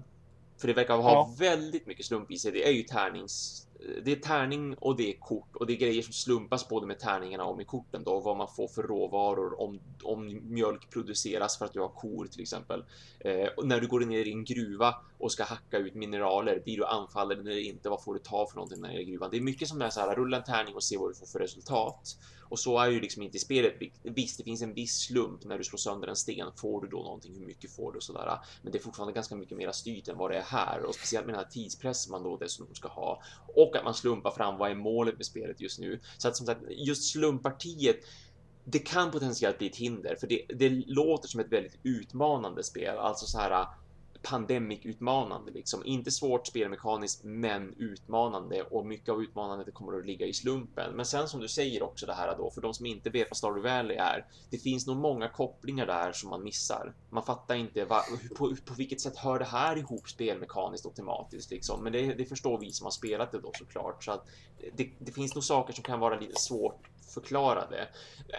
För 0.60 0.68
det 0.68 0.74
verkar 0.74 0.96
ha 0.96 1.10
Ja. 1.12 1.30
väldigt 1.38 1.86
mycket 1.86 2.06
slump 2.06 2.30
i 2.30 2.36
sig. 2.38 2.52
Det 2.52 2.68
är 2.68 2.72
ju 2.72 2.82
tärnings... 2.82 3.60
Det 4.04 4.12
är 4.12 4.16
tärning 4.16 4.74
och 4.74 4.96
det 4.96 5.10
är 5.10 5.18
kort 5.18 5.56
och 5.56 5.66
det 5.66 5.72
är 5.72 5.76
grejer 5.76 6.02
som 6.02 6.12
slumpas 6.12 6.68
både 6.68 6.86
med 6.86 6.98
tärningarna 6.98 7.44
och 7.44 7.56
med 7.56 7.66
korten 7.66 8.04
då. 8.04 8.20
Vad 8.20 8.36
man 8.36 8.48
får 8.56 8.68
för 8.68 8.82
råvaror 8.82 9.60
om, 9.60 9.80
om 10.02 10.40
mjölk 10.42 10.90
produceras 10.90 11.58
för 11.58 11.64
att 11.64 11.72
du 11.72 11.80
har 11.80 11.88
kor 11.88 12.26
till 12.26 12.42
exempel. 12.42 12.84
Eh, 13.20 13.48
och 13.56 13.66
när 13.66 13.80
du 13.80 13.86
går 13.86 14.00
ner 14.00 14.24
i 14.24 14.32
en 14.32 14.44
gruva 14.44 14.94
och 15.18 15.32
ska 15.32 15.44
hacka 15.44 15.78
ut 15.78 15.94
mineraler, 15.94 16.60
blir 16.64 16.76
du 16.76 16.84
anfallen 16.84 17.40
eller 17.40 17.68
inte? 17.68 17.88
Vad 17.88 18.04
får 18.04 18.14
du 18.14 18.20
ta 18.20 18.46
för 18.46 18.56
någonting 18.56 18.80
när 18.80 18.88
du 18.88 18.94
är 18.94 19.00
i 19.00 19.04
gruvan? 19.04 19.28
Det 19.30 19.36
är 19.36 19.40
mycket 19.40 19.68
som 19.68 19.82
är 19.82 19.90
så 19.90 20.00
här, 20.00 20.14
rulla 20.14 20.36
en 20.36 20.44
tärning 20.44 20.74
och 20.74 20.84
se 20.84 20.96
vad 20.96 21.10
du 21.10 21.14
får 21.14 21.26
för 21.26 21.38
resultat. 21.38 22.16
Och 22.48 22.58
så 22.58 22.78
är 22.78 22.90
ju 22.90 23.00
liksom 23.00 23.22
inte 23.22 23.36
i 23.36 23.40
spelet. 23.40 23.74
Visst, 24.02 24.38
det 24.38 24.44
finns 24.44 24.62
en 24.62 24.74
viss 24.74 25.00
slump 25.00 25.44
när 25.44 25.58
du 25.58 25.64
slår 25.64 25.78
sönder 25.78 26.08
en 26.08 26.16
sten. 26.16 26.48
Får 26.56 26.82
du 26.82 26.88
då 26.88 27.02
någonting? 27.02 27.34
Hur 27.38 27.46
mycket 27.46 27.76
får 27.76 27.92
du? 27.92 27.96
Och 27.96 28.02
sådär. 28.02 28.38
Men 28.62 28.72
det 28.72 28.78
är 28.78 28.82
fortfarande 28.82 29.12
ganska 29.12 29.36
mycket 29.36 29.58
mer 29.58 29.72
styrt 29.72 30.08
än 30.08 30.18
vad 30.18 30.30
det 30.30 30.36
är 30.36 30.42
här 30.42 30.84
och 30.84 30.94
speciellt 30.94 31.26
med 31.26 31.34
den 31.34 31.44
här 31.44 31.50
tidspressen 31.50 32.10
man 32.10 32.22
då 32.22 32.36
dessutom 32.36 32.74
ska 32.74 32.88
ha 32.88 33.22
och 33.54 33.76
att 33.76 33.84
man 33.84 33.94
slumpar 33.94 34.30
fram 34.30 34.58
vad 34.58 34.70
är 34.70 34.74
målet 34.74 35.16
med 35.16 35.26
spelet 35.26 35.60
just 35.60 35.78
nu. 35.78 36.00
Så 36.18 36.28
att 36.28 36.36
som 36.36 36.46
sagt, 36.46 36.60
just 36.70 37.12
slumpartiet 37.12 37.96
det 38.64 38.78
kan 38.78 39.10
potentiellt 39.10 39.58
bli 39.58 39.66
ett 39.66 39.76
hinder 39.76 40.16
för 40.20 40.26
det, 40.26 40.44
det 40.48 40.68
låter 40.86 41.28
som 41.28 41.40
ett 41.40 41.52
väldigt 41.52 41.78
utmanande 41.82 42.62
spel, 42.62 42.98
alltså 42.98 43.26
så 43.26 43.38
här 43.38 43.66
pandemic-utmanande 44.24 45.52
liksom. 45.52 45.84
Inte 45.84 46.10
svårt 46.10 46.46
spelmekaniskt, 46.46 47.24
men 47.24 47.74
utmanande 47.78 48.62
och 48.62 48.86
mycket 48.86 49.08
av 49.08 49.22
utmanandet 49.22 49.74
kommer 49.74 49.98
att 49.98 50.06
ligga 50.06 50.26
i 50.26 50.32
slumpen. 50.32 50.96
Men 50.96 51.06
sen 51.06 51.28
som 51.28 51.40
du 51.40 51.48
säger 51.48 51.82
också 51.82 52.06
det 52.06 52.14
här 52.14 52.36
då, 52.38 52.50
för 52.50 52.60
de 52.60 52.74
som 52.74 52.86
inte 52.86 53.10
vet 53.10 53.30
vad 53.30 53.36
Stardew 53.36 53.68
Valley 53.68 53.96
är. 53.96 54.26
Det 54.50 54.58
finns 54.58 54.86
nog 54.86 54.96
många 54.96 55.28
kopplingar 55.28 55.86
där 55.86 56.12
som 56.12 56.30
man 56.30 56.44
missar. 56.44 56.94
Man 57.10 57.22
fattar 57.22 57.54
inte 57.54 57.84
va, 57.84 58.00
på, 58.36 58.56
på 58.64 58.74
vilket 58.74 59.00
sätt 59.00 59.16
hör 59.16 59.38
det 59.38 59.44
här 59.44 59.76
ihop 59.76 60.08
spelmekaniskt 60.08 60.86
och 60.86 60.94
tematiskt 60.94 61.50
liksom. 61.50 61.82
Men 61.84 61.92
det, 61.92 62.14
det 62.14 62.24
förstår 62.24 62.58
vi 62.58 62.72
som 62.72 62.84
har 62.84 62.90
spelat 62.90 63.32
det 63.32 63.40
då 63.40 63.50
såklart. 63.54 64.04
Så 64.04 64.12
att 64.12 64.26
det, 64.76 64.90
det 64.98 65.12
finns 65.12 65.34
nog 65.34 65.44
saker 65.44 65.72
som 65.72 65.84
kan 65.84 66.00
vara 66.00 66.20
lite 66.20 66.40
svårt 66.40 66.88
förklarade. 67.14 67.88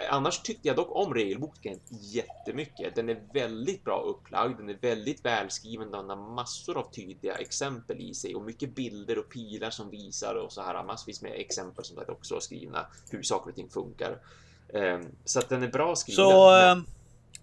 Annars 0.09 0.41
tyckte 0.41 0.67
jag 0.67 0.76
dock 0.78 0.95
om 0.95 1.13
regelboken 1.13 1.80
jättemycket. 1.89 2.95
Den 2.95 3.09
är 3.09 3.21
väldigt 3.34 3.84
bra 3.84 4.01
upplagd, 4.01 4.57
den 4.57 4.69
är 4.69 4.78
väldigt 4.82 5.26
välskriven, 5.26 5.91
den 5.91 6.09
har 6.09 6.15
massor 6.36 6.78
av 6.78 6.91
tydliga 6.91 7.36
exempel 7.36 8.01
i 8.01 8.13
sig 8.13 8.36
och 8.36 8.41
mycket 8.41 8.76
bilder 8.76 9.19
och 9.19 9.30
pilar 9.30 9.69
som 9.69 9.89
visar 9.89 10.36
och 10.36 10.51
så 10.53 10.61
här 10.61 10.84
massvis 10.84 11.21
med 11.21 11.32
exempel 11.36 11.86
som 11.86 11.95
sagt 11.97 12.09
också 12.09 12.39
skrivna 12.39 12.88
hur 13.09 13.23
saker 13.23 13.49
och 13.49 13.55
ting 13.55 13.69
funkar. 13.69 14.19
Ehm, 14.73 15.05
Så 15.26 15.39
att 15.39 15.49
den 15.49 15.63
är 15.63 15.67
bra 15.67 15.95
skriven. 15.95 16.15
Så, 16.26 16.49
men- 16.51 16.78
ehm, 16.78 16.86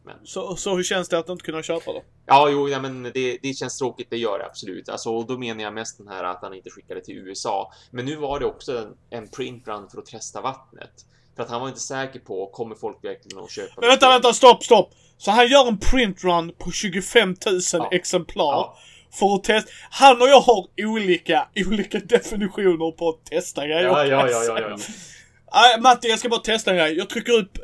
men- 0.04 0.26
så, 0.26 0.56
så 0.56 0.76
hur 0.76 0.82
känns 0.82 1.08
det 1.08 1.18
att 1.18 1.28
inte 1.28 1.44
kunna 1.44 1.62
köpa 1.62 1.92
då? 1.92 2.02
Ja, 2.26 2.48
jo, 2.50 2.68
ja, 2.68 2.80
men 2.80 3.02
det, 3.02 3.38
det 3.42 3.54
känns 3.54 3.78
tråkigt, 3.78 4.10
det 4.10 4.16
gör 4.18 4.38
det 4.38 4.46
absolut. 4.46 4.88
Alltså, 4.88 5.10
och 5.10 5.26
då 5.26 5.38
menar 5.38 5.62
jag 5.62 5.74
mest 5.74 5.98
den 5.98 6.08
här 6.08 6.24
att 6.24 6.42
han 6.42 6.54
inte 6.54 6.70
skickade 6.70 7.00
till 7.00 7.14
USA. 7.16 7.72
Men 7.90 8.04
nu 8.06 8.16
var 8.16 8.40
det 8.40 8.46
också 8.46 8.78
en, 8.78 8.96
en 9.10 9.28
printrun 9.28 9.88
för 9.88 9.98
att 9.98 10.06
testa 10.06 10.40
vattnet. 10.40 11.06
För 11.36 11.42
att 11.42 11.50
han 11.50 11.60
var 11.60 11.68
inte 11.68 11.80
säker 11.80 12.18
på, 12.20 12.46
kommer 12.46 12.74
folk 12.74 13.04
verkligen 13.04 13.44
att 13.44 13.50
köpa 13.50 13.80
Men 13.80 13.88
vänta, 13.90 14.08
vänta, 14.08 14.32
stopp, 14.32 14.64
stopp! 14.64 14.90
Så 15.18 15.30
han 15.30 15.48
gör 15.48 15.68
en 15.68 15.78
printrun 15.78 16.52
på 16.58 16.70
25 16.70 17.28
000 17.46 17.60
Ja. 17.72 17.88
exemplar. 17.92 18.44
Ja. 18.44 18.78
För 19.18 19.34
att 19.34 19.44
testa. 19.44 19.70
Han 19.90 20.22
och 20.22 20.28
jag 20.28 20.40
har 20.40 20.66
olika, 20.78 21.48
olika 21.66 21.98
definitioner 21.98 22.90
på 22.96 23.08
att 23.08 23.24
testa 23.26 23.66
grejer. 23.66 23.82
Ja, 23.82 24.04
ja, 24.06 24.30
ja, 24.30 24.44
ja, 24.44 24.60
ja. 24.60 24.76
Nej, 25.54 25.80
Matti, 25.80 26.08
jag 26.08 26.18
ska 26.18 26.28
bara 26.28 26.40
testa 26.40 26.70
en 26.70 26.76
grej. 26.76 26.96
Jag 26.96 27.08
trycker 27.10 27.32
upp 27.32 27.58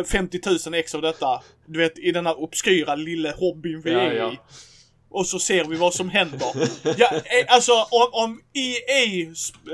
eh, 0.00 0.04
50 0.06 0.40
000 0.66 0.74
ex 0.74 0.94
av 0.94 1.02
detta. 1.02 1.42
Du 1.66 1.78
vet, 1.78 1.98
i 1.98 2.12
den 2.12 2.26
här 2.26 2.40
obskyra 2.40 2.94
lilla 2.94 3.32
hobbyn 3.32 3.80
vi 3.84 3.92
är 3.92 4.32
i. 4.32 4.38
Och 5.14 5.26
så 5.26 5.38
ser 5.38 5.64
vi 5.64 5.76
vad 5.76 5.94
som 5.94 6.08
händer. 6.08 6.48
ja, 6.98 7.08
eh, 7.12 7.54
alltså 7.54 7.72
om, 7.72 8.08
om 8.12 8.40
EA, 8.54 9.26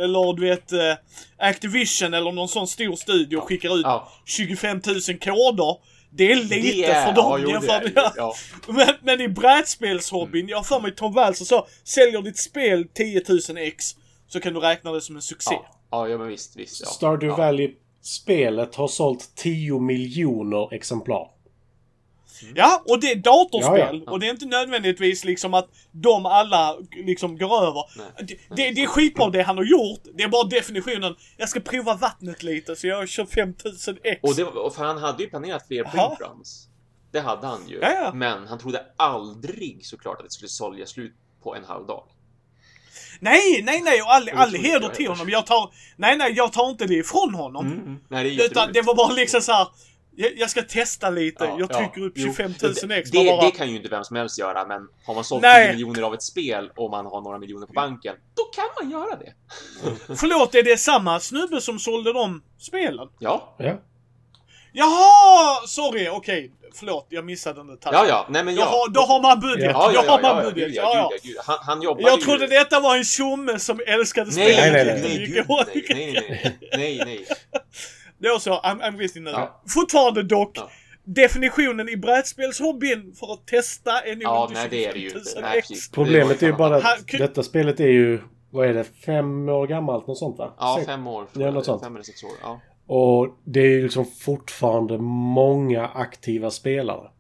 eller 0.05 0.37
du 0.37 0.43
vet 0.43 0.73
eh, 0.73 0.95
Activision 1.39 2.15
eller 2.15 2.33
någon 2.33 2.49
sån 2.49 2.67
stor 2.67 2.97
studio 2.97 3.41
skickar 3.41 3.77
ut 3.77 3.85
Ja. 3.85 4.13
25 4.25 4.81
000 4.87 4.95
koder. 5.19 5.77
Det 6.13 6.33
är 6.33 6.37
lite 6.37 6.55
Det 6.55 6.85
är, 6.85 7.07
för 7.07 7.13
dem 7.13 7.25
ja, 7.31 7.39
jo, 7.39 7.47
det 7.47 7.53
jämfört 7.53 7.95
med... 7.95 8.13
ja. 8.17 8.35
Men, 8.69 8.95
men 9.03 9.21
i 9.21 9.29
brädspelshobbyn, 9.29 10.49
jag 10.49 10.57
har 10.57 10.65
för 10.65 10.81
mig 10.81 10.95
Tom 10.95 11.13
Walser 11.13 11.45
sa, 11.45 11.67
säljer 11.85 12.23
ditt 12.23 12.39
spel 12.39 12.89
10 12.95 13.23
000 13.29 13.59
ex 13.59 13.85
så 14.29 14.41
kan 14.41 14.55
du 14.55 14.61
räkna 14.61 14.93
det 14.93 15.01
som 15.01 15.17
en 15.17 15.23
succé. 15.23 15.55
Ja, 15.55 15.67
ja, 15.91 16.09
ja, 16.09 16.19
men 16.19 16.29
visst, 16.29 16.57
visst. 16.57 16.81
Ja. 16.85 16.87
Stardew 16.87 17.33
ja. 17.33 17.37
Valley-spelet 17.37 18.75
har 18.75 18.89
sålt 18.89 19.31
10 19.35 19.81
miljoner 19.81 20.75
exemplar. 20.75 21.29
Ja, 22.55 22.83
och 22.87 23.01
det 23.01 23.13
är 23.13 23.17
datorspel. 23.17 24.03
Ja, 24.07 24.13
Och 24.13 24.21
det 24.21 24.27
är 24.27 24.31
inte 24.31 24.47
nödvändigtvis 24.47 25.25
liksom 25.25 25.55
att 25.55 25.69
de 25.93 26.27
alla 26.27 26.77
liksom 27.07 27.39
går 27.39 27.63
över. 27.63 27.85
Det, 28.19 28.39
det, 28.57 28.71
det 28.71 28.83
är 28.83 28.87
skitbra 28.87 29.31
det 29.31 29.43
han 29.43 29.57
har 29.57 29.65
gjort. 29.65 30.01
Det 30.15 30.23
är 30.23 30.29
bara 30.29 30.45
definitionen. 30.45 31.17
Jag 31.37 31.49
ska 31.49 31.61
prova 31.61 31.95
vattnet 31.95 32.43
lite 32.43 32.77
så 32.77 32.87
jag 32.87 33.09
kör 33.09 33.27
5000 33.27 33.99
ex. 34.03 34.23
Och 34.23 34.37
det 34.37 34.45
och 34.45 34.75
för 34.75 34.85
han 34.85 34.99
hade 34.99 35.23
ju 35.23 35.29
planerat 35.29 35.67
fler 35.67 35.85
printruns. 35.85 36.67
Det 37.13 37.21
hade 37.21 37.47
han 37.47 37.69
ju. 37.69 37.79
Ja, 37.83 37.93
ja. 37.93 38.13
Men 38.15 38.47
han 38.47 38.59
trodde 38.59 38.87
aldrig 38.97 39.87
såklart 39.87 40.19
att 40.19 40.25
det 40.25 40.31
skulle 40.31 40.49
sålja 40.49 40.87
slut 40.87 41.15
på 41.43 41.55
en 41.55 41.65
halv 41.65 41.87
dag. 41.87 42.05
Nej, 43.21 43.63
nej, 43.63 43.81
nej. 43.83 44.03
Och 44.03 44.13
all, 44.15 44.29
all 44.29 44.55
heder 44.55 44.89
till 44.89 45.09
honom. 45.09 45.29
Jag 45.29 45.47
tar... 45.47 45.71
Nej, 45.97 46.17
nej, 46.17 46.33
jag 46.37 46.53
tar 46.53 46.71
inte 46.71 46.87
det 46.87 46.95
ifrån 46.95 47.35
honom. 47.35 47.67
Mm. 47.67 47.99
Nej, 48.09 48.37
det 48.37 48.45
Utan 48.45 48.73
det 48.73 48.83
var 48.83 48.95
bara 48.95 49.13
liksom 49.13 49.41
så 49.41 49.53
här. 49.53 49.69
Jag, 50.17 50.31
jag 50.37 50.51
ska 50.51 50.63
testa 50.63 51.11
lite. 51.11 51.45
Ja, 51.45 51.57
jag 51.59 51.71
ja. 51.73 51.79
trycker 51.79 52.01
upp 52.07 52.13
Jo. 52.17 52.27
25 52.27 52.55
000 52.63 52.75
det, 52.89 52.97
ex. 52.97 53.11
det, 53.11 53.25
bara, 53.25 53.41
det 53.45 53.51
kan 53.51 53.71
ju 53.71 53.77
inte 53.77 53.89
vem 53.89 54.05
som 54.05 54.17
helst 54.17 54.39
göra, 54.39 54.67
men 54.67 54.81
har 55.07 55.15
man 55.15 55.25
sålt 55.25 55.43
Nej. 55.43 55.67
10 55.67 55.73
miljoner 55.73 56.03
av 56.03 56.15
ett 56.15 56.23
spel 56.23 56.71
och 56.77 56.91
man 56.91 57.07
har 57.07 57.21
några 57.21 57.39
miljoner 57.39 57.67
på 57.67 57.73
banken, 57.73 58.15
då 58.37 58.43
kan 58.45 58.65
man 58.83 58.91
göra 59.01 59.17
det. 59.17 59.33
Förlåt, 60.17 60.55
är 60.55 60.63
det 60.63 60.77
samma 60.77 61.21
snubbe 61.21 61.61
som 61.61 61.79
sålde 61.79 62.13
de 62.13 62.43
spelen? 62.59 63.09
Ja, 63.19 63.57
Ja. 63.59 63.81
Jaha! 64.73 65.67
Sorry, 65.67 66.09
okej. 66.09 66.53
Förlåt, 66.75 67.07
jag 67.11 67.25
missade 67.25 67.61
den 67.61 67.67
detaljen. 67.67 68.01
ja, 68.03 68.09
ja. 68.09 68.27
Nej, 68.31 68.45
men 68.45 68.55
Då, 68.55 68.61
ja. 68.61 68.65
har, 68.67 68.89
då 68.89 69.01
har 69.01 69.23
man 69.23 69.41
budget. 69.41 69.71
Ja, 69.73 69.91
ja, 69.95 70.01
då 70.01 70.07
ja, 70.07 70.13
har 70.13 70.23
man 70.23 70.31
ja, 70.37 70.43
ja, 70.43 70.51
budget. 70.51 70.69
gud, 70.69 70.75
Ja, 70.77 70.93
ja. 70.97 71.11
gud, 71.13 71.23
gud. 71.23 71.37
Han, 71.47 71.59
han 71.63 71.83
jobbade 71.83 72.09
Jag 72.09 72.19
ju- 72.19 72.25
trodde 72.25 72.47
detta 72.47 72.81
var 72.81 72.97
en 72.97 73.05
tjomme 73.05 73.59
som 73.59 73.81
älskade 73.87 74.31
Nej, 74.35 74.53
spel. 74.55 74.73
nej, 74.73 74.85
nej, 74.85 75.01
nej. 75.03 75.19
nej, 75.19 75.27
gud, 75.27 75.47
nej, 75.97 76.13
nej, 76.13 76.59
nej, 76.77 77.03
nej, 77.05 77.27
nej. 78.21 78.33
Då 78.33 78.39
så, 78.41 78.51
I'm, 78.51 78.81
I'm 78.81 79.01
you 79.17 79.25
nu. 79.25 79.31
Ja. 79.31 79.61
Fortfarande 79.69 80.23
dock. 80.23 80.51
Ja. 80.59 80.69
Definitionen 81.05 81.89
i 81.89 81.97
brädspelshobbyn 81.97 83.15
för 83.21 83.33
att 83.33 83.47
testa 83.47 84.01
är 84.01 84.15
nog 84.15 84.23
Ja, 84.23 84.43
inte 84.49 84.61
nej, 84.61 84.69
det 84.71 84.87
är 84.87 84.93
det 84.93 84.99
ju 84.99 85.11
25 85.11 85.23
inte. 85.29 85.41
000 85.41 85.51
Nej. 85.53 85.63
Problemet 85.93 86.43
är 86.43 86.47
ju 86.47 86.53
bara 86.53 86.75
Han 86.81 86.93
att 86.93 87.07
kun- 87.07 87.19
detta 87.19 87.43
spelet 87.43 87.81
är 87.81 87.89
ju, 87.89 88.21
vad 88.51 88.67
är 88.67 88.75
det, 88.75 88.85
fem 88.85 89.49
år 89.49 89.67
gammalt? 89.67 90.07
Något 90.07 90.19
sånt 90.19 90.39
va? 90.39 90.55
Ja, 90.59 90.75
Sex- 90.79 90.87
fem 90.87 91.07
år. 91.07 91.27
Ja, 91.33 91.51
något 91.51 91.65
sånt. 91.65 91.83
Fem 91.83 91.95
eller 91.95 92.05
sex 92.05 92.25
år. 92.25 92.31
Ja. 92.43 92.61
Och 92.87 93.29
det 93.45 93.61
är 93.61 93.69
ju 93.71 93.83
liksom 93.83 94.05
fortfarande 94.05 94.99
många 94.99 95.87
aktiva 95.87 96.51
spelare. 96.51 97.11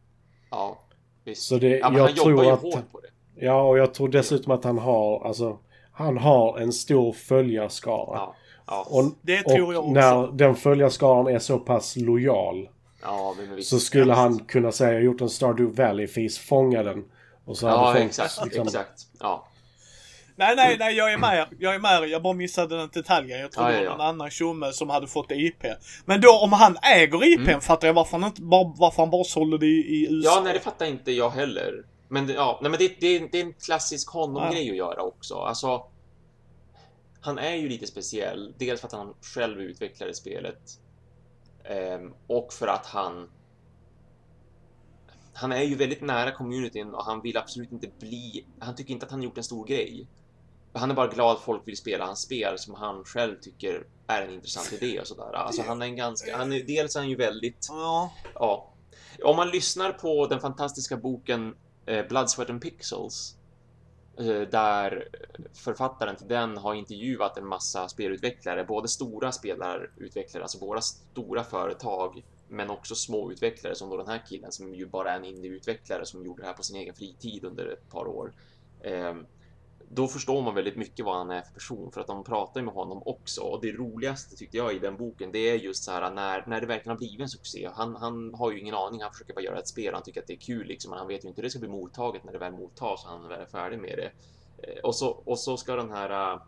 Ja, 0.50 0.84
visst. 1.24 1.42
Så 1.42 1.56
det, 1.58 1.68
ja, 1.78 1.90
men 1.90 1.98
jag 1.98 2.04
han 2.06 2.14
jobbar 2.16 2.30
tror 2.32 2.44
ju 2.44 2.50
att... 2.50 2.62
hårt 2.62 2.92
på 2.92 3.00
det. 3.00 3.08
Ja, 3.46 3.62
och 3.62 3.78
jag 3.78 3.94
tror 3.94 4.08
dessutom 4.08 4.52
att 4.52 4.64
han 4.64 4.78
har, 4.78 5.26
alltså, 5.26 5.58
han 5.92 6.18
har 6.18 6.58
en 6.58 6.72
stor 6.72 7.12
följarskara. 7.12 8.16
Ja, 8.18 8.34
ja, 8.70 8.86
Och, 8.90 9.04
Det 9.22 9.42
tror 9.42 9.66
och 9.66 9.74
jag 9.74 9.80
också. 9.80 9.92
när 9.92 10.32
den 10.32 10.54
följarskaran 10.56 11.26
är 11.34 11.38
så 11.38 11.58
pass 11.58 11.96
lojal 11.96 12.68
ja 13.02 13.34
så 13.62 13.80
skulle 13.80 14.12
han 14.12 14.38
kunna 14.38 14.72
säga 14.72 14.92
jag 14.92 15.02
gjort 15.02 15.20
en 15.20 15.28
Stardew 15.30 15.82
Valley-fis, 15.84 16.38
fånga 16.38 16.82
den. 16.82 17.04
Och 17.44 17.56
så 17.56 17.66
Ja, 17.66 17.78
hade 17.78 17.92
folk 17.98 18.04
exakt, 18.08 18.44
liksom- 18.44 18.66
exakt. 18.66 19.00
Ja. 19.20 19.46
Nej, 20.36 20.56
nej, 20.56 20.76
nej, 20.78 20.94
jag 20.96 21.12
är 21.12 21.18
med. 21.18 21.46
Jag 21.58 21.74
är 21.74 21.78
med. 21.78 22.08
Jag 22.08 22.22
bara 22.22 22.32
missade 22.32 22.76
den 22.78 22.88
detaljen. 22.92 23.40
Jag 23.40 23.52
trodde 23.52 23.68
Ja, 23.70 23.74
ja, 23.76 23.80
det 23.82 23.86
var 23.88 23.92
ja. 23.92 23.96
någon 23.98 24.06
annan 24.06 24.30
tjomme 24.30 24.72
som 24.72 24.90
hade 24.90 25.06
fått 25.06 25.30
IP. 25.30 25.62
Men 26.04 26.20
då 26.20 26.30
om 26.30 26.52
han 26.52 26.76
äger 26.82 27.24
IPn 27.24 27.48
Mm. 27.48 27.60
fattar 27.60 27.86
jag 27.88 27.94
varför 27.94 28.18
han 28.18 28.26
inte 28.28 28.42
bara, 28.42 28.72
varför 28.76 29.02
han 29.02 29.10
bara 29.10 29.24
sålde 29.24 29.58
det 29.58 29.66
i, 29.66 29.70
i 29.80 30.06
USA. 30.10 30.30
Ja, 30.34 30.40
nej, 30.44 30.52
det 30.52 30.60
fattar 30.60 30.86
inte 30.86 31.12
jag 31.12 31.30
heller. 31.30 31.72
Men, 32.08 32.26
det- 32.26 32.32
ja, 32.32 32.58
nej, 32.62 32.70
men 32.70 32.78
det, 32.78 33.00
det, 33.00 33.18
det 33.32 33.40
är 33.40 33.44
en 33.44 33.52
klassisk 33.52 34.10
honom-grej 34.10 34.70
att 34.70 34.76
göra 34.76 35.02
också. 35.02 35.34
Alltså, 35.34 35.82
han 37.20 37.38
är 37.38 37.54
ju 37.54 37.68
lite 37.68 37.86
speciell. 37.86 38.54
Dels 38.58 38.80
för 38.80 38.86
att 38.86 38.92
han 38.92 39.14
själv 39.20 39.60
utvecklade 39.60 40.14
spelet. 40.14 40.78
ehm, 41.64 42.14
och 42.26 42.52
för 42.52 42.66
att 42.66 42.86
han... 42.86 43.30
Han 45.32 45.52
är 45.52 45.62
ju 45.62 45.74
väldigt 45.74 46.00
nära 46.00 46.32
communityn 46.32 46.94
och 46.94 47.04
han 47.04 47.22
vill 47.22 47.36
absolut 47.36 47.72
inte 47.72 47.88
bli... 48.00 48.46
Han 48.58 48.74
tycker 48.76 48.92
inte 48.92 49.06
att 49.06 49.12
han 49.12 49.22
gjort 49.22 49.38
en 49.38 49.44
stor 49.44 49.66
grej. 49.66 50.06
Han 50.72 50.90
är 50.90 50.94
bara 50.94 51.06
glad 51.06 51.36
att 51.36 51.42
folk 51.42 51.68
vill 51.68 51.76
spela 51.76 52.06
hans 52.06 52.20
spel 52.20 52.58
som 52.58 52.74
han 52.74 53.04
själv 53.04 53.36
tycker 53.40 53.86
är 54.06 54.22
en 54.22 54.34
intressant 54.34 54.72
idé 54.72 55.00
och 55.00 55.06
sådär. 55.06 55.32
Alltså 55.32 55.62
han 55.62 55.82
är 55.82 55.86
en 55.86 55.96
ganska... 55.96 56.36
Han 56.36 56.52
är, 56.52 56.62
dels 56.62 56.96
är 56.96 57.00
han 57.00 57.08
ju 57.08 57.16
väldigt... 57.16 57.66
Ja. 57.68 58.12
Ja. 58.34 58.74
Om 59.24 59.36
man 59.36 59.50
lyssnar 59.50 59.92
på 59.92 60.26
den 60.26 60.40
fantastiska 60.40 60.96
boken 60.96 61.54
eh, 61.86 62.06
Blood, 62.06 62.30
Sweat 62.30 62.50
and 62.50 62.62
Pixels 62.62 63.36
Eh, 64.20 64.40
där 64.40 65.08
författaren 65.52 66.16
till 66.16 66.28
den 66.28 66.56
har 66.56 66.74
intervjuat 66.74 67.38
en 67.38 67.46
massa 67.46 67.88
spelutvecklare, 67.88 68.64
både 68.64 68.88
stora 68.88 69.32
spelarutvecklare, 69.32 70.42
alltså 70.42 70.58
våra 70.58 70.80
stora 70.80 71.44
företag, 71.44 72.24
men 72.48 72.70
också 72.70 72.94
små 72.94 73.32
utvecklare 73.32 73.74
som 73.74 73.90
då 73.90 73.96
den 73.96 74.08
här 74.08 74.22
killen 74.28 74.52
som 74.52 74.74
ju 74.74 74.86
bara 74.86 75.12
är 75.12 75.16
en 75.16 75.24
indieutvecklare 75.24 76.06
som 76.06 76.24
gjorde 76.24 76.42
det 76.42 76.46
här 76.46 76.54
på 76.54 76.62
sin 76.62 76.76
egen 76.76 76.94
fritid 76.94 77.44
under 77.44 77.66
ett 77.66 77.90
par 77.90 78.06
år. 78.06 78.32
Ehm, 78.82 79.26
då 79.92 80.08
förstår 80.08 80.42
man 80.42 80.54
väldigt 80.54 80.76
mycket 80.76 81.04
vad 81.04 81.16
han 81.16 81.30
är 81.30 81.42
för 81.42 81.54
person 81.54 81.92
för 81.92 82.00
att 82.00 82.06
de 82.06 82.24
pratar 82.24 82.62
med 82.62 82.74
honom 82.74 83.02
också. 83.06 83.40
Och 83.40 83.60
det 83.60 83.72
roligaste 83.72 84.36
tyckte 84.36 84.56
jag 84.56 84.74
i 84.74 84.78
den 84.78 84.96
boken, 84.96 85.32
det 85.32 85.38
är 85.38 85.54
just 85.54 85.84
så 85.84 85.90
här 85.90 86.10
när, 86.10 86.44
när 86.46 86.60
det 86.60 86.66
verkligen 86.66 86.90
har 86.90 86.98
blivit 86.98 87.20
en 87.20 87.28
succé. 87.28 87.70
Han, 87.74 87.96
han 87.96 88.34
har 88.34 88.50
ju 88.50 88.60
ingen 88.60 88.74
aning, 88.74 89.02
han 89.02 89.12
försöker 89.12 89.34
bara 89.34 89.44
göra 89.44 89.58
ett 89.58 89.68
spel, 89.68 89.94
han 89.94 90.02
tycker 90.02 90.20
att 90.20 90.26
det 90.26 90.32
är 90.32 90.40
kul 90.40 90.66
liksom, 90.66 90.90
men 90.90 90.98
han 90.98 91.08
vet 91.08 91.24
ju 91.24 91.28
inte 91.28 91.40
hur 91.40 91.42
det 91.42 91.50
ska 91.50 91.58
bli 91.58 91.68
mottaget 91.68 92.24
när 92.24 92.32
det 92.32 92.38
väl 92.38 92.52
mottas 92.52 93.04
och 93.04 93.10
han 93.10 93.28
väl 93.28 93.40
är 93.40 93.46
färdig 93.46 93.78
med 93.78 93.98
det. 93.98 94.12
Eh, 94.68 94.80
och 94.82 94.94
så, 94.94 95.08
och 95.08 95.38
så 95.38 95.56
ska 95.56 95.76
den 95.76 95.90
här 95.90 96.10
eh, 96.10 96.40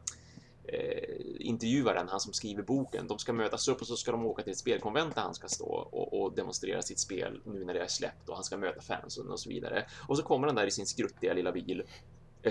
eh, 0.64 1.18
intervjuaren, 1.38 2.08
han 2.08 2.20
som 2.20 2.32
skriver 2.32 2.62
boken, 2.62 3.06
de 3.08 3.18
ska 3.18 3.32
mötas 3.32 3.68
upp 3.68 3.80
och 3.80 3.86
så 3.86 3.96
ska 3.96 4.12
de 4.12 4.26
åka 4.26 4.42
till 4.42 4.52
ett 4.52 4.58
spelkonvent 4.58 5.14
där 5.14 5.22
han 5.22 5.34
ska 5.34 5.48
stå 5.48 5.88
och, 5.92 6.22
och 6.22 6.34
demonstrera 6.34 6.82
sitt 6.82 6.98
spel 6.98 7.40
nu 7.44 7.64
när 7.64 7.74
det 7.74 7.80
är 7.80 7.86
släppt 7.86 8.28
och 8.28 8.34
han 8.34 8.44
ska 8.44 8.56
möta 8.56 8.80
fansen 8.80 9.30
och 9.30 9.40
så 9.40 9.48
vidare. 9.48 9.86
Och 10.08 10.16
så 10.16 10.22
kommer 10.22 10.46
han 10.46 10.56
där 10.56 10.66
i 10.66 10.70
sin 10.70 10.86
skruttiga 10.86 11.34
lilla 11.34 11.52
bil 11.52 11.82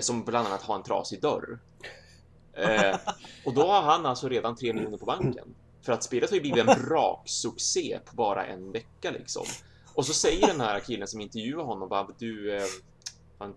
som 0.00 0.24
bland 0.24 0.46
annat 0.46 0.62
har 0.62 0.74
en 0.74 0.82
trasig 0.82 1.20
dörr. 1.20 1.58
Eh, 2.54 2.96
och 3.44 3.54
då 3.54 3.66
har 3.66 3.82
han 3.82 4.06
alltså 4.06 4.28
redan 4.28 4.56
3 4.56 4.72
miljoner 4.72 4.98
på 4.98 5.06
banken. 5.06 5.54
För 5.82 5.92
att 5.92 6.04
spelet 6.04 6.30
har 6.30 6.34
ju 6.34 6.40
blivit 6.40 6.68
en 6.68 6.82
braksuccé 6.88 7.98
på 8.04 8.16
bara 8.16 8.46
en 8.46 8.72
vecka 8.72 9.10
liksom. 9.10 9.44
Och 9.94 10.06
så 10.06 10.12
säger 10.12 10.46
den 10.46 10.60
här 10.60 10.80
killen 10.80 11.08
som 11.08 11.20
intervjuar 11.20 11.64
honom 11.64 11.88
bara 11.88 12.08
du, 12.18 12.56
eh, 12.56 12.66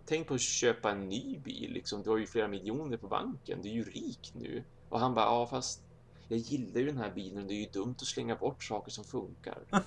tänk 0.06 0.28
på 0.28 0.34
att 0.34 0.42
köpa 0.42 0.92
en 0.92 1.10
ny 1.10 1.40
bil 1.40 1.72
liksom. 1.74 2.04
Du 2.04 2.10
har 2.10 2.18
ju 2.18 2.28
flera 2.28 2.48
miljoner 2.48 2.98
på 2.98 3.08
banken. 3.08 3.62
Du 3.62 3.70
är 3.70 3.74
ju 3.74 3.84
rik 3.84 4.32
nu. 4.34 4.64
Och 4.90 5.00
han 5.00 5.14
bara, 5.14 5.26
ja 5.26 5.48
fast 5.48 5.82
jag 6.28 6.40
gillar 6.40 6.80
ju 6.80 6.86
den 6.86 6.98
här 6.98 7.12
bilen 7.16 7.48
det 7.48 7.54
är 7.54 7.60
ju 7.60 7.70
dumt 7.74 7.96
att 8.02 8.08
slänga 8.08 8.36
bort 8.36 8.64
saker 8.64 8.92
som 8.92 9.04
funkar. 9.04 9.58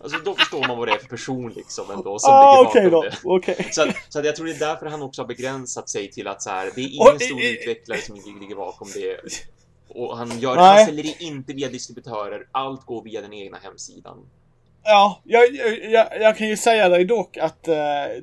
Alltså 0.00 0.18
då 0.24 0.34
förstår 0.34 0.68
man 0.68 0.78
vad 0.78 0.88
det 0.88 0.92
är 0.92 0.98
för 0.98 1.08
person 1.08 1.52
liksom 1.52 1.90
ändå 1.90 2.18
som 2.18 2.32
ah, 2.32 2.60
ligger 2.60 2.70
okay 2.70 2.90
bakom 2.90 3.00
då. 3.00 3.02
det. 3.02 3.36
Okay. 3.36 3.72
Så, 3.72 3.82
att, 3.82 3.96
så 4.08 4.18
att 4.18 4.24
jag 4.24 4.36
tror 4.36 4.46
det 4.46 4.52
är 4.52 4.58
därför 4.58 4.86
han 4.86 5.02
också 5.02 5.22
har 5.22 5.26
begränsat 5.26 5.88
sig 5.88 6.10
till 6.10 6.28
att 6.28 6.42
så 6.42 6.50
här, 6.50 6.70
det 6.74 6.80
är 6.80 6.88
ingen 6.88 7.14
oh, 7.14 7.18
stor 7.18 7.40
eh, 7.40 7.50
utvecklare 7.50 8.00
som 8.00 8.14
ligger 8.40 8.56
bakom 8.56 8.88
det. 8.94 9.20
Och 9.88 10.16
han 10.16 10.40
gör 10.40 10.56
nej. 10.56 10.64
han 10.64 10.86
säljer 10.86 11.02
det 11.04 11.24
inte 11.24 11.52
via 11.52 11.68
distributörer. 11.68 12.46
Allt 12.52 12.86
går 12.86 13.02
via 13.02 13.20
den 13.20 13.32
egna 13.32 13.58
hemsidan. 13.58 14.18
Ja, 14.84 15.20
jag, 15.24 15.54
jag, 15.90 16.08
jag 16.20 16.36
kan 16.36 16.48
ju 16.48 16.56
säga 16.56 16.88
dig 16.88 17.04
dock 17.04 17.36
att 17.36 17.68
uh, 17.68 17.74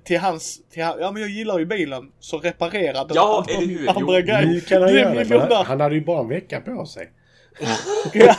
till 0.03 0.19
hans, 0.19 0.61
till 0.69 0.81
ja 0.81 1.11
men 1.11 1.21
jag 1.21 1.31
gillar 1.31 1.59
ju 1.59 1.65
bilen, 1.65 2.11
så 2.19 2.39
reparerade 2.39 3.13
ja, 3.15 3.45
eller 3.49 3.67
hur? 3.67 3.89
andra 3.89 4.19
jo, 4.19 4.25
grejer. 4.25 4.45
Nu 4.45 4.61
kan 4.61 4.81
han 4.81 4.93
göra 4.93 5.23
det, 5.23 5.55
han, 5.55 5.65
han 5.65 5.81
hade 5.81 5.95
ju 5.95 6.05
bara 6.05 6.19
en 6.19 6.29
vecka 6.29 6.61
på 6.61 6.85
sig. 6.85 7.11
ja, 8.13 8.35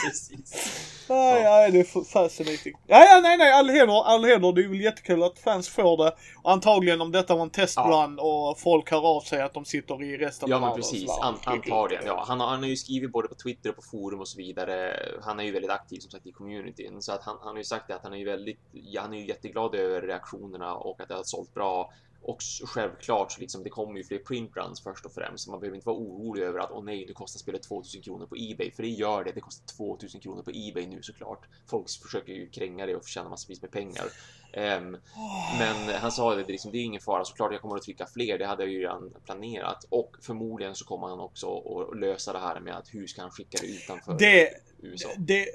precis. 0.00 0.93
Ja, 1.08 1.38
ja, 1.38 1.70
det 1.70 1.80
är 1.80 2.04
fascinating. 2.04 2.74
Ja, 2.86 3.04
ja, 3.04 3.20
nej, 3.22 3.36
nej, 3.36 3.52
all 3.52 3.68
heder, 3.68 4.04
all 4.04 4.24
heder. 4.24 4.52
Det 4.52 4.64
är 4.64 4.68
väl 4.68 4.80
jättekul 4.80 5.22
att 5.22 5.38
fans 5.38 5.68
får 5.68 6.04
det. 6.04 6.14
Och 6.42 6.52
antagligen 6.52 7.00
om 7.00 7.12
detta 7.12 7.34
var 7.34 7.42
en 7.42 7.50
testrun 7.50 8.14
ja. 8.16 8.22
och 8.22 8.60
folk 8.60 8.90
hör 8.90 9.16
av 9.16 9.20
sig 9.20 9.42
att 9.42 9.54
de 9.54 9.64
sitter 9.64 10.02
i 10.02 10.18
resten 10.18 10.50
Ja, 10.50 10.60
men 10.60 10.74
precis. 10.74 11.10
An 11.10 11.34
antagligen. 11.44 12.06
Ja, 12.06 12.24
han, 12.28 12.40
har, 12.40 12.46
han 12.46 12.58
har 12.58 12.68
ju 12.68 12.76
skrivit 12.76 13.12
både 13.12 13.28
på 13.28 13.34
Twitter 13.34 13.70
och 13.70 13.76
på 13.76 13.82
forum 13.82 14.20
och 14.20 14.28
så 14.28 14.38
vidare. 14.38 14.96
Han 15.22 15.40
är 15.40 15.44
ju 15.44 15.52
väldigt 15.52 15.70
aktiv 15.70 15.98
som 15.98 16.10
sagt 16.10 16.26
i 16.26 16.32
communityn. 16.32 17.02
Så 17.02 17.12
att 17.12 17.22
han, 17.22 17.36
han 17.40 17.48
har 17.48 17.58
ju 17.58 17.64
sagt 17.64 17.88
det 17.88 17.94
att 17.94 18.02
han 18.02 18.12
är 18.12 18.18
ju 18.18 18.24
väldigt, 18.24 18.60
ja, 18.72 19.02
han 19.02 19.14
är 19.14 19.18
ju 19.18 19.26
jätteglad 19.26 19.74
över 19.74 20.02
reaktionerna 20.02 20.74
och 20.74 21.00
att 21.00 21.08
det 21.08 21.14
har 21.14 21.22
sålt 21.24 21.54
bra. 21.54 21.92
Och 22.26 22.42
självklart 22.64 23.32
så 23.32 23.40
liksom 23.40 23.62
det 23.62 23.70
kommer 23.70 23.96
ju 23.96 24.04
fler 24.04 24.18
printruns 24.18 24.82
först 24.82 25.06
och 25.06 25.12
främst. 25.12 25.44
Så 25.44 25.50
man 25.50 25.60
behöver 25.60 25.76
inte 25.76 25.88
vara 25.88 25.96
orolig 25.96 26.42
över 26.42 26.58
att 26.58 26.70
åh 26.70 26.84
nej, 26.84 27.04
nu 27.06 27.12
kostar 27.12 27.38
spelet 27.38 27.62
2000 27.62 28.02
kronor 28.02 28.26
på 28.26 28.36
Ebay. 28.38 28.70
För 28.70 28.82
det 28.82 28.88
gör 28.88 29.24
det. 29.24 29.32
Det 29.32 29.40
kostar 29.40 29.76
2000 29.76 30.20
kronor 30.20 30.42
på 30.42 30.50
Ebay 30.54 30.86
nu 30.86 31.02
såklart. 31.02 31.46
Folk 31.66 31.90
försöker 32.02 32.32
ju 32.32 32.50
kränga 32.50 32.86
det 32.86 32.96
och 32.96 33.08
tjäna 33.08 33.28
massvis 33.28 33.62
med 33.62 33.70
pengar. 33.70 34.04
Um, 34.56 34.96
men 35.58 35.94
han 36.00 36.12
sa 36.12 36.34
det, 36.34 36.48
liksom, 36.48 36.72
det 36.72 36.78
är 36.78 36.82
ingen 36.82 37.00
fara. 37.00 37.24
Såklart 37.24 37.52
jag 37.52 37.60
kommer 37.60 37.76
att 37.76 37.82
trycka 37.82 38.06
fler. 38.06 38.38
Det 38.38 38.46
hade 38.46 38.62
jag 38.62 38.72
ju 38.72 38.80
redan 38.80 39.14
planerat. 39.24 39.84
Och 39.88 40.16
förmodligen 40.20 40.74
så 40.74 40.84
kommer 40.84 41.06
han 41.06 41.20
också 41.20 41.58
att 41.58 41.98
lösa 41.98 42.32
det 42.32 42.38
här 42.38 42.60
med 42.60 42.76
att 42.76 42.94
hur 42.94 43.06
ska 43.06 43.22
han 43.22 43.30
skicka 43.30 43.58
det 43.60 43.66
utanför 43.66 44.18
det, 44.18 44.50
USA. 44.82 45.08
Det, 45.18 45.46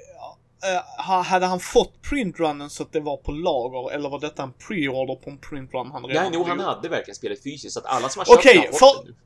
Uh, 0.64 1.22
hade 1.22 1.46
han 1.46 1.60
fått 1.60 2.02
printrunnen 2.02 2.70
så 2.70 2.82
att 2.82 2.92
det 2.92 3.00
var 3.00 3.16
på 3.16 3.32
lager 3.32 3.92
eller 3.94 4.08
var 4.08 4.20
detta 4.20 4.42
en 4.42 4.52
preorder 4.52 5.14
på 5.14 5.30
en 5.30 5.38
printrun 5.38 5.90
han 5.92 6.04
redan 6.04 6.24
Ja, 6.24 6.30
nog 6.30 6.48
han 6.48 6.60
hade 6.60 6.88
verkligen 6.88 7.14
spelet 7.14 7.42
fysiskt 7.42 7.74
så 7.74 7.80
att 7.80 7.86
alla 7.86 8.08
som 8.08 8.20
har 8.20 8.26
köpt 8.26 8.38
okay, 8.38 8.56
har 8.56 8.78
fått 8.78 9.06
det 9.06 9.10
nu. 9.10 9.16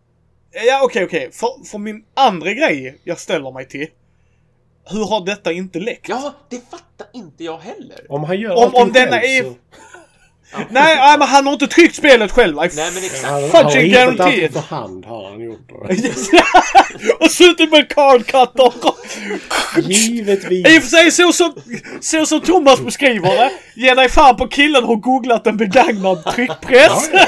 Ja, 0.54 0.80
okej, 0.82 1.04
okay, 1.04 1.04
okej. 1.04 1.18
Okay. 1.18 1.32
För, 1.32 1.64
för 1.70 1.78
min 1.78 2.04
andra 2.14 2.52
grej 2.52 3.00
jag 3.04 3.18
ställer 3.18 3.52
mig 3.52 3.68
till. 3.68 3.88
Hur 4.84 5.04
har 5.04 5.26
detta 5.26 5.52
inte 5.52 5.80
läckt? 5.80 6.08
Ja, 6.08 6.34
det 6.48 6.70
fattar 6.70 7.06
inte 7.12 7.44
jag 7.44 7.58
heller. 7.58 8.06
Om 8.08 8.24
han 8.24 8.40
gör 8.40 8.66
Om, 8.66 8.74
om 8.74 8.92
denna 8.92 9.20
är... 9.20 9.42
Så... 9.42 9.54
Nej, 10.56 10.96
nej, 10.96 11.18
men 11.18 11.28
han 11.28 11.46
har 11.46 11.52
inte 11.52 11.66
tryckt 11.66 11.96
spelet 11.96 12.32
själv. 12.32 12.56
Nej, 12.56 12.70
men 12.74 13.04
exakt. 13.04 13.24
Han, 13.24 13.42
han 13.52 13.64
har 13.64 13.76
hittat 13.76 14.20
allting 14.20 14.52
för 14.52 14.60
hand 14.60 15.04
har 15.04 15.30
han 15.30 15.40
gjort. 15.40 15.70
och 17.20 17.30
suttit 17.30 17.70
med 17.70 17.88
cardcutter. 17.88 18.72
Givetvis. 19.80 20.68
I 20.68 20.78
och 20.78 20.82
för 20.82 20.90
sig 20.90 21.10
så 21.10 21.32
som, 21.32 21.54
så 22.00 22.26
som 22.26 22.40
Thomas 22.40 22.80
beskriver 22.80 23.28
det. 23.28 23.50
Ge 23.74 23.94
dig 23.94 24.08
fan 24.08 24.36
på 24.36 24.48
killen 24.48 24.84
har 24.84 24.96
googlat 24.96 25.46
en 25.46 25.56
begagnad 25.56 26.24
tryckpress. 26.24 27.10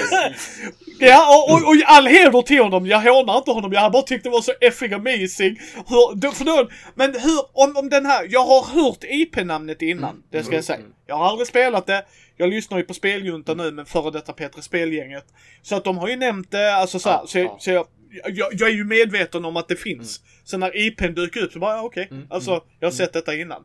Ja, 0.98 1.36
och, 1.36 1.52
och, 1.52 1.68
och 1.68 1.76
all 1.86 2.06
heder 2.06 2.42
till 2.42 2.62
honom. 2.62 2.86
Jag 2.86 3.00
hånar 3.00 3.38
inte 3.38 3.50
honom. 3.50 3.72
Jag 3.72 3.80
har 3.80 3.90
bara 3.90 4.02
tyckt 4.02 4.24
det 4.24 4.30
var 4.30 4.40
så 4.40 4.52
effing 4.60 4.92
amazing. 4.92 5.60
Hur, 5.86 6.30
för 6.30 6.44
då, 6.44 6.68
men 6.94 7.10
hur, 7.10 7.40
om, 7.52 7.76
om 7.76 7.88
den 7.88 8.06
här, 8.06 8.26
jag 8.30 8.44
har 8.44 8.64
hört 8.64 9.04
IP-namnet 9.04 9.82
innan, 9.82 10.10
mm. 10.10 10.22
det 10.30 10.44
ska 10.44 10.54
jag 10.54 10.64
säga. 10.64 10.78
Jag 11.06 11.16
har 11.16 11.28
aldrig 11.28 11.48
spelat 11.48 11.86
det. 11.86 12.04
Jag 12.37 12.51
lyssnar 12.51 12.78
ju 12.78 12.84
på 12.84 12.95
Speljunta 12.95 13.55
nu 13.55 13.70
med 13.70 13.89
före 13.89 14.11
detta 14.11 14.32
Petre 14.32 14.62
Spelgänget. 14.62 15.24
Så 15.62 15.76
att 15.76 15.84
de 15.84 15.99
har 15.99 16.09
ju 16.09 16.16
nämnt 16.16 16.51
det, 16.51 16.74
alltså 16.74 16.99
så, 16.99 17.09
här, 17.09 17.18
ja, 17.18 17.26
så, 17.26 17.39
ja. 17.39 17.57
så 17.61 17.70
jag, 17.70 17.87
jag, 18.24 18.49
jag, 18.53 18.68
är 18.70 18.74
ju 18.74 18.84
medveten 18.84 19.45
om 19.45 19.57
att 19.57 19.68
det 19.68 19.76
finns. 19.76 20.20
Mm. 20.20 20.30
Så 20.45 20.59
när 20.59 20.76
IPn 20.76 21.14
dyker 21.14 21.43
upp 21.43 21.53
så 21.53 21.59
bara, 21.59 21.76
ja, 21.76 21.82
okej. 21.82 22.05
Okay. 22.05 22.18
Mm, 22.18 22.28
alltså, 22.30 22.51
mm, 22.51 22.62
jag 22.80 22.87
har 22.87 22.93
sett 22.93 23.12
detta 23.12 23.34
innan. 23.34 23.61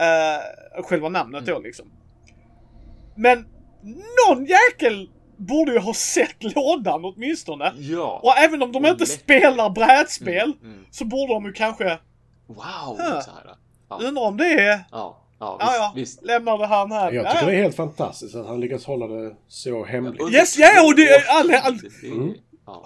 Uh, 0.00 0.82
själva 0.82 1.08
namnet 1.08 1.46
då 1.46 1.58
liksom. 1.58 1.90
Men 3.16 3.46
någon 4.28 4.44
jäkel 4.44 5.08
borde 5.36 5.72
ju 5.72 5.78
ha 5.78 5.94
sett 5.94 6.54
lådan 6.56 7.04
åtminstone. 7.04 7.72
Ja. 7.78 8.20
Och 8.22 8.38
även 8.38 8.62
om 8.62 8.72
de 8.72 8.86
inte 8.86 8.98
lätt. 8.98 9.08
spelar 9.08 9.70
brädspel 9.70 10.52
mm, 10.60 10.74
mm. 10.74 10.86
så 10.90 11.04
borde 11.04 11.32
de 11.32 11.44
ju 11.44 11.52
kanske... 11.52 11.98
Wow! 12.46 12.98
Huh. 12.98 14.06
Undrar 14.08 14.22
om 14.22 14.36
det 14.36 14.44
är... 14.44 14.84
Ja. 14.90 15.27
Ja, 15.40 15.58
visst, 15.60 15.72
ja, 15.78 15.92
visst. 15.94 16.24
lämnade 16.24 16.66
han 16.66 16.92
här. 16.92 17.12
Jag 17.12 17.30
tycker 17.30 17.42
ja, 17.42 17.50
det 17.50 17.56
är 17.56 17.62
helt 17.62 17.76
fantastiskt 17.76 18.34
att 18.34 18.46
han 18.46 18.60
lyckas 18.60 18.84
hålla 18.84 19.06
det 19.06 19.36
så 19.48 19.84
hemligt. 19.84 20.32
Yes, 20.32 20.58
ja, 20.58 20.86
och 20.86 20.96
det 20.96 21.08
är 21.08 21.24
all, 21.28 21.54
all, 21.54 21.80
mm. 22.04 22.34
Ja. 22.66 22.82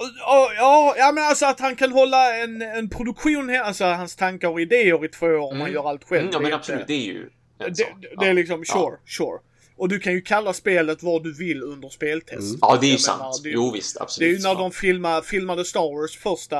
ja, 0.57 0.94
ja, 0.96 1.12
men 1.12 1.24
alltså 1.24 1.46
att 1.46 1.61
han 1.61 1.76
kan 1.76 1.92
hålla 1.92 2.36
en, 2.36 2.62
en 2.62 2.88
produktion 2.88 3.48
här, 3.48 3.62
alltså 3.62 3.84
hans 3.84 4.16
tankar 4.16 4.48
och 4.48 4.61
idéer 4.61 5.05
i 5.05 5.09
två 5.09 5.26
år 5.26 5.38
om 5.38 5.48
mm. 5.48 5.61
han 5.61 5.72
gör 5.72 5.88
allt 5.88 6.05
själv. 6.05 6.22
Mm, 6.22 6.32
ja, 6.32 6.40
men 6.40 6.53
absolut, 6.53 6.86
det 6.86 6.94
är 6.94 7.07
ju 7.07 7.30
det, 7.59 7.86
det, 8.18 8.26
är 8.26 8.34
liksom, 8.34 8.64
sure, 8.64 8.96
sure. 9.07 9.38
Och 9.83 9.89
du 9.89 9.99
kan 9.99 10.12
ju 10.12 10.20
kalla 10.20 10.53
spelet 10.53 11.03
vad 11.03 11.22
du 11.22 11.35
vill 11.35 11.62
under 11.62 11.89
speltest. 11.89 12.49
Mm. 12.49 12.59
Ja, 12.61 12.78
det 12.80 12.87
är 12.87 12.91
ju 12.91 12.99
sant. 12.99 13.18
Menar, 13.18 13.43
det, 13.43 13.51
jo, 13.51 13.70
visst, 13.70 14.01
absolut. 14.01 14.28
Det 14.28 14.35
är 14.35 14.39
ju 14.39 14.43
när 14.43 14.55
de 14.55 14.70
filmade, 14.70 15.22
filmade 15.22 15.64
Star 15.64 16.01
Wars 16.01 16.18
första 16.18 16.59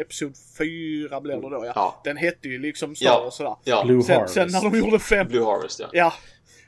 Episod 0.00 0.32
4 0.58 1.20
blev 1.20 1.42
det 1.42 1.50
då 1.50 1.62
ja. 1.64 1.72
ja. 1.74 2.00
Den 2.04 2.16
hette 2.16 2.48
ju 2.48 2.58
liksom 2.58 2.96
Star 2.96 3.06
ja. 3.06 3.20
Wars 3.24 3.34
sådär. 3.34 3.56
Ja. 3.64 3.84
Blue 3.84 4.02
sen, 4.02 4.14
Harvest. 4.14 4.34
sen 4.34 4.48
när 4.52 4.70
de 4.70 4.78
gjorde 4.78 4.98
fem... 4.98 5.28
Blue 5.28 5.44
Harvest, 5.44 5.80
ja. 5.80 5.88
Ja. 5.92 6.12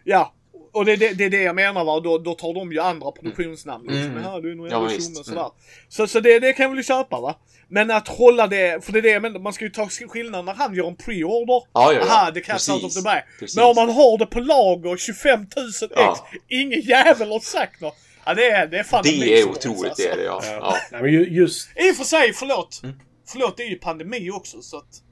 Ja. 0.04 0.34
Och 0.72 0.84
det, 0.84 0.96
det, 0.96 1.14
det 1.14 1.24
är 1.24 1.30
det 1.30 1.42
jag 1.42 1.54
menar 1.54 1.84
va, 1.84 2.00
då, 2.00 2.18
då 2.18 2.34
tar 2.34 2.54
de 2.54 2.72
ju 2.72 2.80
andra 2.80 3.10
produktionsnamn. 3.10 3.86
Liksom. 3.86 4.10
Mm. 4.10 4.22
Här, 4.22 4.40
du 4.40 4.50
är 4.50 4.54
nog 4.54 4.68
ja, 4.70 4.80
visst. 4.80 5.24
Sådär. 5.24 5.40
Mm. 5.40 5.52
Så, 5.88 6.06
så 6.06 6.20
det, 6.20 6.38
det 6.38 6.52
kan 6.52 6.64
jag 6.64 6.74
väl 6.74 6.84
köpa 6.84 7.20
va. 7.20 7.38
Men 7.68 7.90
att 7.90 8.08
hålla 8.08 8.46
det, 8.46 8.84
för 8.84 8.92
det 8.92 8.98
är 8.98 9.02
det 9.02 9.10
jag 9.10 9.22
menar, 9.22 9.40
man 9.40 9.52
ska 9.52 9.64
ju 9.64 9.70
ta 9.70 9.88
skillnaden 9.88 10.44
när 10.44 10.54
han 10.54 10.74
gör 10.74 10.86
en 10.86 10.96
pre-order. 10.96 11.62
Ja, 11.72 11.92
ja, 11.92 11.92
ja. 11.92 12.02
Aha, 12.02 12.30
det 12.30 12.40
cash 12.40 12.72
out 12.72 12.84
of 12.84 12.94
the 12.94 13.02
bag. 13.02 13.22
Men 13.56 13.64
om 13.64 13.76
man 13.76 13.90
har 13.90 14.18
det 14.18 14.26
på 14.26 14.40
lager, 14.40 14.96
25 14.96 15.40
000 15.40 15.46
ex, 15.68 15.82
ja. 15.90 16.26
ingen 16.48 16.80
jävel 16.80 17.32
har 17.32 17.40
sagt 17.40 17.80
något. 17.80 17.96
Ja, 18.24 18.34
det 18.34 18.50
är, 18.50 18.66
det 18.66 18.78
är 18.78 18.82
fan 18.82 19.02
Det 19.04 19.40
är 19.40 19.48
otroligt, 19.48 19.90
alltså. 19.90 20.02
det 20.02 20.08
är 20.08 20.16
det 20.16 20.24
ja. 20.24 20.42
ja. 20.44 20.76
Nej, 20.92 21.02
men 21.02 21.34
just... 21.34 21.68
I 21.76 21.92
och 21.92 21.96
för 21.96 22.04
sig, 22.04 22.32
förlåt. 22.32 22.80
Mm. 22.82 22.96
Förlåt, 23.26 23.56
det 23.56 23.62
är 23.62 23.68
ju 23.68 23.78
pandemi 23.78 24.30
också 24.30 24.62
så 24.62 24.76
att 24.76 25.02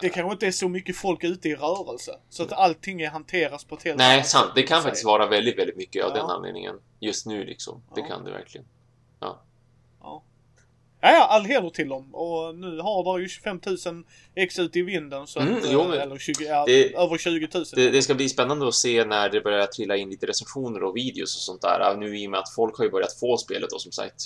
det 0.00 0.08
kanske 0.08 0.32
inte 0.32 0.46
är 0.46 0.50
så 0.50 0.68
mycket 0.68 0.96
folk 0.96 1.24
ute 1.24 1.48
i 1.48 1.54
rörelse. 1.54 2.18
Så 2.28 2.42
att 2.42 2.52
allting 2.52 3.00
är 3.02 3.10
hanteras 3.10 3.64
på 3.64 3.74
ett 3.74 3.82
helt 3.82 3.98
Nej, 3.98 4.24
sant. 4.24 4.52
Det 4.54 4.62
kan 4.62 4.82
faktiskt 4.82 5.04
vara 5.04 5.26
väldigt, 5.26 5.58
väldigt 5.58 5.76
mycket 5.76 6.04
av 6.04 6.10
ja. 6.10 6.16
den 6.22 6.30
anledningen. 6.30 6.74
Just 7.00 7.26
nu 7.26 7.44
liksom. 7.44 7.82
Det 7.94 8.00
ja. 8.00 8.06
kan 8.06 8.24
det 8.24 8.30
verkligen. 8.30 8.66
Ja. 9.20 9.42
Ja. 10.00 10.24
Ja, 11.02 11.26
all 11.26 11.44
heder 11.44 11.70
till 11.70 11.88
dem. 11.88 12.14
Och 12.14 12.54
nu 12.54 12.78
har 12.80 13.16
det 13.18 13.22
ju 13.22 13.28
25 13.28 13.60
000 13.66 14.04
ex 14.34 14.58
ute 14.58 14.78
i 14.78 14.82
vinden. 14.82 15.26
Så 15.26 15.40
Mm, 15.40 15.56
att, 15.56 15.62
jo, 15.72 15.84
men 15.88 15.98
eller 15.98 16.18
20, 16.18 16.44
ja, 16.44 16.64
det- 16.66 16.94
över 16.94 17.18
20 17.18 17.48
000. 17.54 17.64
Det, 17.74 17.90
det 17.90 18.02
ska 18.02 18.14
bli 18.14 18.28
spännande 18.28 18.68
att 18.68 18.74
se 18.74 19.04
när 19.04 19.28
det 19.28 19.40
börjar 19.40 19.66
trilla 19.66 19.96
in 19.96 20.10
lite 20.10 20.26
recensioner 20.26 20.82
och 20.82 20.96
videos 20.96 21.36
och 21.36 21.42
sånt 21.42 21.62
där. 21.62 21.96
Nu 21.96 22.18
i 22.18 22.26
och 22.26 22.30
med 22.30 22.40
att 22.40 22.54
folk 22.54 22.76
har 22.78 22.84
ju 22.84 22.90
börjat 22.90 23.18
få 23.20 23.36
spelet 23.36 23.72
och 23.72 23.82
som 23.82 23.92
sagt, 23.92 24.22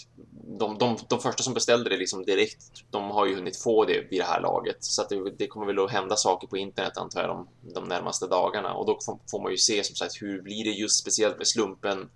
de, 0.59 0.79
de, 0.79 0.97
de 1.09 1.21
första 1.21 1.43
som 1.43 1.55
beställde 1.55 1.91
det 1.91 1.97
liksom 1.97 2.25
direkt, 2.25 2.85
de 2.91 3.11
har 3.11 3.27
ju 3.27 3.35
hunnit 3.35 3.57
få 3.57 3.85
det 3.85 4.07
vid 4.11 4.21
det 4.21 4.25
här 4.25 4.41
laget. 4.41 4.77
Så 4.81 5.03
att 5.03 5.09
det, 5.09 5.31
det 5.39 5.47
kommer 5.47 5.67
väl 5.67 5.85
att 5.85 5.91
hända 5.91 6.17
saker 6.17 6.47
på 6.47 6.57
internet 6.57 6.97
antar 6.97 7.21
jag 7.21 7.31
de, 7.31 7.49
de 7.75 7.85
närmaste 7.85 8.27
dagarna 8.27 8.75
och 8.75 8.87
då 8.87 8.99
får, 9.07 9.19
får 9.31 9.43
man 9.43 9.51
ju 9.51 9.59
se 9.59 9.85
som 9.85 9.97
sagt 9.97 10.23
hur 10.23 10.43
blir 10.43 10.65
det 10.65 10.71
just 10.71 11.01
speciellt 11.01 11.39
med 11.39 11.47
slumpen 11.47 12.11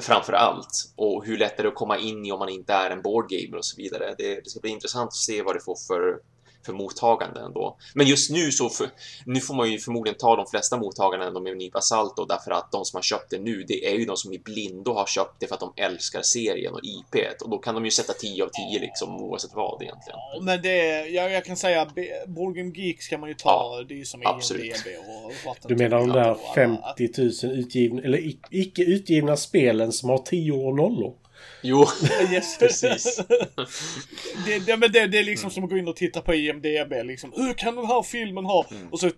framför 0.00 0.32
allt 0.32 0.92
och 0.96 1.24
hur 1.24 1.38
lätt 1.38 1.58
är 1.58 1.62
det 1.62 1.68
att 1.68 1.74
komma 1.74 1.98
in 1.98 2.26
i 2.26 2.32
om 2.32 2.38
man 2.38 2.48
inte 2.48 2.72
är 2.72 2.90
en 2.90 3.02
boardgamer 3.02 3.56
och 3.56 3.64
så 3.64 3.76
vidare. 3.76 4.14
Det, 4.18 4.34
det 4.34 4.50
ska 4.50 4.60
bli 4.60 4.70
intressant 4.70 5.08
att 5.08 5.14
se 5.14 5.42
vad 5.42 5.56
det 5.56 5.60
får 5.60 5.76
för 5.88 6.20
för 6.66 6.72
mottagande 6.72 7.40
ändå. 7.40 7.76
Men 7.94 8.06
just 8.06 8.30
nu 8.30 8.50
så 8.52 8.68
för, 8.68 8.88
nu 9.26 9.40
får 9.40 9.54
man 9.54 9.70
ju 9.72 9.78
förmodligen 9.78 10.18
ta 10.18 10.36
de 10.36 10.46
flesta 10.46 10.76
mottagandena 10.76 11.40
med 11.40 11.52
en 11.52 11.58
nypa 11.58 11.80
salt 11.80 12.16
då, 12.16 12.24
därför 12.24 12.50
att 12.50 12.72
de 12.72 12.84
som 12.84 12.96
har 12.96 13.02
köpt 13.02 13.30
det 13.30 13.38
nu, 13.38 13.62
det 13.68 13.86
är 13.86 13.94
ju 13.98 14.04
de 14.04 14.16
som 14.16 14.32
i 14.32 14.38
blindo 14.38 14.92
har 14.92 15.06
köpt 15.06 15.34
det 15.40 15.46
för 15.46 15.54
att 15.54 15.60
de 15.60 15.72
älskar 15.76 16.22
serien 16.22 16.72
och 16.74 16.80
IP 16.82 17.42
och 17.42 17.50
då 17.50 17.58
kan 17.58 17.74
de 17.74 17.84
ju 17.84 17.90
sätta 17.90 18.12
10 18.12 18.44
av 18.44 18.48
10 18.48 18.80
liksom 18.80 19.16
oavsett 19.22 19.50
vad 19.54 19.82
egentligen. 19.82 20.18
Ja, 20.34 20.40
Men 20.42 20.62
det, 20.62 21.06
jag, 21.08 21.32
jag 21.32 21.44
kan 21.44 21.56
säga, 21.56 21.84
Game 22.26 22.72
Geeks 22.74 23.08
kan 23.08 23.20
man 23.20 23.28
ju 23.28 23.34
ta. 23.34 23.76
Ja, 23.78 23.84
det 23.88 23.94
är 23.94 23.98
ju 23.98 24.04
som 24.04 24.22
absolut. 24.24 24.64
IMDB 24.64 24.98
och 25.24 25.32
vatten 25.46 25.68
Du 25.68 25.76
menar 25.76 25.98
de 25.98 26.08
där 26.08 26.30
och 26.30 26.38
alla- 26.56 26.94
50 26.96 27.46
000 27.46 27.58
utgivna, 27.58 28.02
eller 28.02 28.32
icke 28.50 28.82
utgivna 28.82 29.36
spelen 29.36 29.92
som 29.92 30.08
har 30.10 30.18
10 30.18 30.52
och 30.52 30.76
nollor? 30.76 31.14
Jo, 31.62 31.86
Yes. 32.32 32.58
Precis. 32.58 33.16
det, 34.46 34.58
det, 34.66 34.76
men 34.76 34.92
det, 34.92 35.06
det 35.06 35.18
är 35.18 35.24
liksom 35.24 35.50
som 35.50 35.64
att 35.64 35.70
gå 35.70 35.76
in 35.78 35.88
och 35.88 35.96
titta 35.96 36.20
på 36.20 36.34
IMDB 36.34 36.92
liksom. 37.04 37.32
Hur 37.36 37.52
kan 37.54 37.76
den 37.76 37.86
här 37.86 38.02
filmen 38.02 38.44
ha? 38.44 38.66
Mm. 38.70 38.88
Och 38.92 39.00
så 39.00 39.10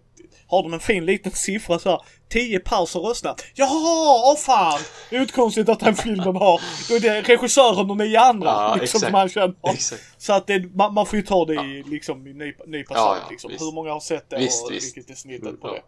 har 0.47 0.63
de 0.63 0.75
en 0.75 0.81
fin 0.81 1.07
liten 1.07 1.33
siffra 1.33 1.79
så 1.79 1.91
här. 1.91 2.01
10 2.29 2.59
paus 2.61 2.97
och 2.97 3.09
röstat. 3.09 3.45
Jaha, 3.55 4.23
åh 4.33 4.37
fan! 4.37 4.81
Det 5.11 5.17
är 5.17 5.19
ju 5.19 5.23
inte 5.23 5.35
konstigt 5.35 5.69
att 5.69 5.81
den 5.81 5.95
filmen 5.97 6.37
har. 6.37 6.61
Då 6.89 6.95
är 6.95 7.01
det 7.01 7.21
regissören 7.23 7.91
och 7.91 7.97
nio 7.97 8.21
andra. 8.21 8.49
Ja, 8.49 8.77
liksom, 8.81 8.85
exakt. 8.99 9.05
som 9.05 9.15
han 9.15 9.29
känner. 9.29 9.55
exakt. 9.75 10.03
Så 10.19 10.33
att 10.33 10.47
det, 10.47 10.75
man, 10.75 10.95
man 10.95 11.07
får 11.07 11.17
ju 11.17 11.23
ta 11.23 11.45
det 11.45 11.55
i, 11.55 11.83
liksom, 11.87 12.27
i 12.27 12.33
nypa, 12.35 12.65
nypa 12.67 12.95
Ja, 12.95 13.01
salt. 13.01 13.21
ja, 13.25 13.31
liksom. 13.31 13.51
visst. 13.51 13.63
Hur 13.63 13.73
många 13.73 13.93
har 13.93 14.01
sett 14.01 14.31
det 14.31 14.39
Visst, 14.39 14.65
och 14.65 14.73
visst. 14.73 14.97
vilket 14.97 15.11
är 15.13 15.19
snittet 15.19 15.49
Mm, 15.49 15.61
på 15.61 15.69
ja. 15.69 15.73
det. 15.75 15.83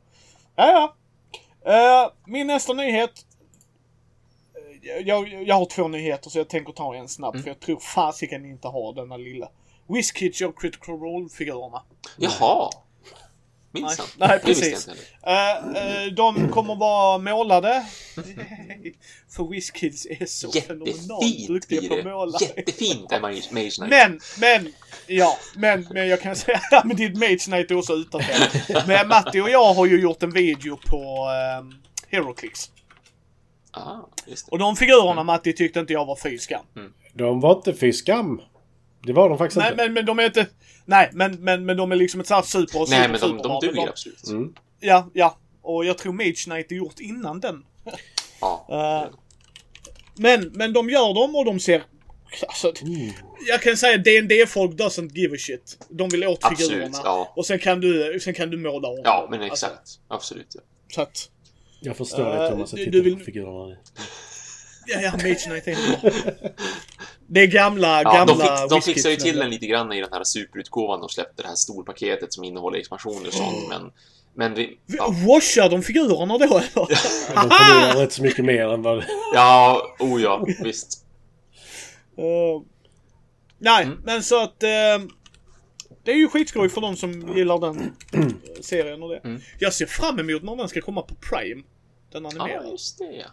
Ja, 0.56 0.94
ja. 1.64 2.04
Eh, 2.04 2.10
min 2.26 2.46
nästa 2.46 2.72
nyhet. 2.72 3.10
Jag, 5.04 5.42
jag 5.46 5.54
har 5.54 5.66
två 5.66 5.88
nyheter 5.88 6.30
så 6.30 6.38
jag 6.38 6.48
tänker 6.48 6.72
ta 6.72 6.94
en 6.94 7.08
snabbt 7.08 7.34
Mm. 7.34 7.42
för 7.42 7.50
jag 7.50 7.60
tror 7.60 7.78
fasiken 7.80 8.44
inte 8.44 8.68
har 8.68 8.94
denna 8.94 9.16
lilla. 9.16 9.48
WizKids 9.88 10.40
gör 10.40 10.52
Critical 10.56 10.94
Role-figurerna. 10.94 11.82
Jaha. 12.18 12.70
Minsann. 13.72 14.06
Nej, 14.18 14.28
nej, 14.28 14.38
Det 14.38 14.44
precis. 14.46 14.88
Uh, 14.88 14.94
uh, 14.96 16.14
de 16.14 16.48
kommer 16.48 16.74
vara 16.74 17.18
målade. 17.18 17.86
för 19.36 19.50
WizKids 19.50 20.06
är 20.06 20.26
så 20.26 20.52
fenomenalt 20.52 21.46
duktiga 21.48 21.88
på 21.88 21.94
att 21.94 22.04
det. 22.04 22.10
måla. 22.10 22.38
Jättefint 22.40 23.12
är 23.12 23.20
Mage 23.20 23.40
Knight. 23.40 23.78
Men, 23.78 24.20
men, 24.40 24.72
ja, 25.06 25.36
men, 25.56 25.86
men 25.90 26.08
jag 26.08 26.20
kan 26.20 26.36
säga, 26.36 26.60
ja 26.70 26.82
men 26.84 26.96
ditt 26.96 27.14
Mage 27.18 27.38
Knight 27.38 27.70
är 27.70 27.78
också 27.78 27.92
utdaterat. 27.92 28.56
Men 28.86 29.08
Matti 29.08 29.40
och 29.40 29.50
jag 29.50 29.74
har 29.74 29.86
ju 29.86 30.00
gjort 30.00 30.22
en 30.22 30.30
video 30.30 30.76
på 30.76 31.28
um, 31.60 31.74
HeroClix. 32.10 32.70
Ah, 33.74 34.08
just 34.26 34.46
det. 34.46 34.50
Och 34.52 34.58
de 34.58 34.76
figurerna 34.76 35.22
Matti 35.22 35.52
tyckte 35.52 35.80
inte 35.80 35.92
jag 35.92 36.06
var 36.06 36.16
fy 36.16 36.38
skam. 36.38 36.64
De 37.12 37.40
var 37.40 37.56
inte 37.56 37.74
fy 37.74 37.92
skam. 37.92 38.40
Det 39.02 39.12
var 39.12 39.28
de 39.28 39.38
faktiskt 39.38 39.56
Nej 39.58 39.70
inte. 39.70 39.84
men, 39.84 39.92
men 39.92 40.06
de 40.06 40.18
är 40.18 40.24
inte, 40.24 40.46
nej 40.84 41.10
men, 41.12 41.32
men, 41.44 41.64
men 41.64 41.76
de 41.76 41.92
är 41.92 41.96
liksom 41.96 42.20
ett 42.20 42.26
sånt 42.26 42.44
här 42.44 42.60
super 42.60 42.80
och 42.80 42.88
super, 42.88 43.00
Nej, 43.00 43.08
men 43.08 43.20
de, 43.20 43.42
de 43.48 43.66
duger 43.66 43.88
absolut. 43.88 44.28
Mm. 44.28 44.54
Ja, 44.80 45.10
ja. 45.12 45.38
Och 45.62 45.84
jag 45.84 45.98
tror 45.98 46.12
Mage 46.12 46.34
Knight 46.44 46.72
är 46.72 46.76
gjort 46.76 47.00
innan 47.00 47.40
den. 47.40 47.64
Ja. 48.40 48.66
Eh, 48.70 49.10
men, 50.16 50.50
men 50.54 50.72
de 50.72 50.90
gör 50.90 51.14
dem 51.14 51.36
och 51.36 51.44
de 51.44 51.60
ser... 51.60 51.82
Alltså, 52.48 52.72
Jag 53.48 53.62
kan 53.62 53.76
säga 53.76 53.96
DND-folk 53.98 54.72
doesn't 54.72 55.10
give 55.14 55.34
a 55.34 55.38
shit. 55.38 55.86
De 55.90 56.08
vill 56.08 56.24
åt 56.24 56.44
Absolut, 56.44 56.70
figurerna. 56.70 56.98
ja. 57.04 57.32
Och 57.36 57.46
sen 57.46 57.58
kan 57.58 57.80
du, 57.80 58.20
sen 58.20 58.34
kan 58.34 58.50
du 58.50 58.56
måla 58.56 58.88
om 58.88 59.00
Ja, 59.04 59.26
men 59.30 59.42
Alltså, 59.42 59.66
exakt. 59.66 59.88
Absolut. 60.08 60.46
Ja. 60.54 60.60
så 60.94 61.02
att, 61.02 61.28
Jag 61.84 61.96
förstår 61.96 62.34
Eh, 62.34 62.42
det 62.42 62.50
Thomas, 62.50 62.72
jag 62.72 62.78
du- 62.80 62.84
tittar 62.84 62.92
du 62.98 63.02
vill- 63.02 63.18
på 63.18 63.24
figurerna 63.24 63.66
nu. 63.66 63.78
ja, 64.86 65.00
ja, 65.00 65.12
Mage 65.12 65.34
Knight 65.34 65.66
är. 65.68 65.76
Det 67.26 67.40
är 67.40 67.46
gamla, 67.46 68.02
Ja, 68.02 68.12
gamla 68.12 68.34
de, 68.34 68.40
fick, 68.40 68.70
de 68.70 68.82
fixar 68.82 69.10
ju 69.10 69.16
till 69.16 69.36
den 69.38 69.50
lite 69.50 69.66
grann 69.66 69.92
i 69.92 70.00
den 70.00 70.12
här 70.12 70.24
superutgåvan 70.24 71.00
de 71.00 71.08
släppte, 71.08 71.42
det 71.42 71.48
här 71.48 71.54
storpaketet 71.54 72.32
som 72.32 72.44
innehåller 72.44 72.78
expansioner 72.78 73.26
och 73.26 73.34
sånt, 73.34 73.68
men... 73.68 73.82
Men 74.36 74.54
vi... 74.54 74.78
Ja, 74.86 75.14
Washar 75.26 75.70
de 75.70 75.82
figurerna 75.82 76.38
då 76.38 76.44
eller? 76.44 76.60
De 77.34 77.50
förlorar 77.50 77.96
rätt 78.00 78.12
så 78.12 78.22
mycket 78.22 78.44
mer 78.44 78.68
än 78.68 78.82
vad... 78.82 79.04
ja 79.34 79.82
oh 80.00 80.22
ja, 80.22 80.46
visst. 80.62 81.04
Eh, 82.18 82.62
nej, 83.58 83.84
Mm. 83.84 83.98
men 84.04 84.22
så 84.22 84.42
att... 84.42 84.62
eh, 84.62 84.68
det 86.04 86.12
är 86.12 86.16
ju 86.16 86.28
skitskoj 86.28 86.68
för 86.68 86.80
de 86.80 86.96
som 86.96 87.36
gillar 87.36 87.58
den 87.58 87.92
eh, 88.12 88.26
serien 88.60 89.02
och 89.02 89.08
det. 89.08 89.20
Mm. 89.24 89.40
Jag 89.58 89.72
ser 89.74 89.86
fram 89.86 90.18
emot 90.18 90.42
när 90.42 90.56
den 90.56 90.68
ska 90.68 90.80
komma 90.80 91.02
på 91.02 91.14
Prime. 91.14 91.62
Den 92.14 92.24
Ja, 92.24 92.30
animerade. 92.42 92.68
just 92.68 92.98
det 92.98 93.04
ja. 93.12 93.26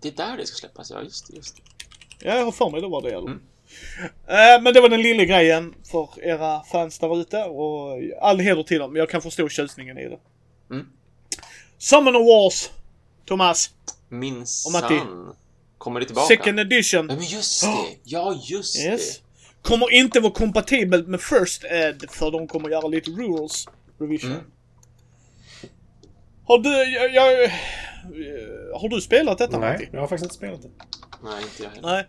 Det 0.00 0.08
är 0.08 0.12
där 0.12 0.36
det 0.36 0.46
ska 0.46 0.56
släppas, 0.56 0.90
ja 0.90 1.02
just 1.02 1.26
det. 1.30 1.36
Just 1.36 1.56
det. 1.56 1.62
Ja, 2.28 2.34
jag 2.36 2.44
har 2.44 2.52
för 2.52 2.70
mig 2.70 2.80
det 2.80 2.88
var 2.88 3.02
det. 3.02 3.08
Eller? 3.08 3.18
Mm. 3.26 3.40
Eh, 4.26 4.62
men 4.62 4.74
det 4.74 4.80
var 4.80 4.88
den 4.88 5.02
lilla 5.02 5.24
grejen 5.24 5.74
för 5.90 6.08
era 6.24 6.62
fans 6.64 6.98
där 6.98 7.20
ute 7.20 7.44
och 7.44 7.98
all 8.20 8.38
heder 8.40 8.62
till 8.62 8.78
dem. 8.78 8.96
Jag 8.96 9.10
kan 9.10 9.22
förstå 9.22 9.48
tjusningen 9.48 9.98
i 9.98 10.08
det. 10.08 10.18
Mm. 10.70 10.86
Summoner 11.78 12.18
Wars, 12.18 12.70
Thomas. 13.24 13.70
Minsann. 14.08 15.34
Kommer 15.78 16.00
det 16.00 16.06
tillbaka? 16.06 16.26
Second 16.26 16.60
edition. 16.60 17.06
Ja, 17.10 17.16
men 17.16 17.24
just 17.24 17.62
det! 17.62 17.76
Ja, 18.04 18.40
just 18.42 18.76
Yes. 18.76 19.16
det! 19.16 19.22
Kommer 19.68 19.92
inte 19.92 20.20
vara 20.20 20.32
kompatibelt 20.32 21.08
med 21.08 21.20
First 21.20 21.64
Ed 21.64 22.04
för 22.10 22.30
de 22.30 22.48
kommer 22.48 22.68
göra 22.70 22.88
lite 22.88 23.10
rules 23.10 23.68
revision. 23.98 24.30
Mm. 24.30 24.44
Har 26.46 26.58
du, 26.58 26.70
jag, 26.70 27.14
jag, 27.14 27.50
har 28.80 28.88
du 28.88 29.00
spelat 29.00 29.38
detta 29.38 29.58
Nej, 29.58 29.72
Matti? 29.72 29.88
jag 29.92 30.00
har 30.00 30.08
faktiskt 30.08 30.24
inte 30.24 30.34
spelat 30.34 30.62
det. 30.62 30.68
Nej, 31.24 31.42
inte 31.42 31.62
jag 31.62 31.70
heller. 31.70 31.88
Nej. 31.88 32.06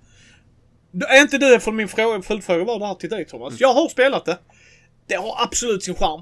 Du- 0.91 1.05
Är 1.05 1.21
inte 1.21 1.37
det 1.37 1.59
för 1.59 1.71
min 1.71 1.87
fråga, 1.87 2.21
följdfråga 2.21 2.63
var 2.63 2.79
det 2.79 2.85
här 2.85 2.95
till 2.95 3.09
dig 3.09 3.25
Thomas? 3.25 3.49
Mm. 3.49 3.57
Jag 3.61 3.73
har 3.73 3.89
spelat 3.89 4.25
det. 4.25 4.37
Det 5.07 5.15
har 5.15 5.35
absolut 5.43 5.83
sin 5.83 5.95
charm. 5.95 6.21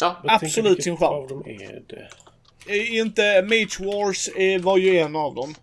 Ja, 0.00 0.16
Absolut 0.24 0.82
sin 0.82 0.96
charm. 0.96 1.14
av 1.14 1.28
dem 1.28 1.42
är 1.46 1.82
det? 1.88 2.08
Eh, 2.74 2.94
Inte 2.98 3.42
Mage 3.42 3.76
Wars 3.92 4.28
eh, 4.28 4.60
var 4.60 4.76
ju 4.78 4.98
en 4.98 5.16
av 5.16 5.34
dem. 5.34 5.54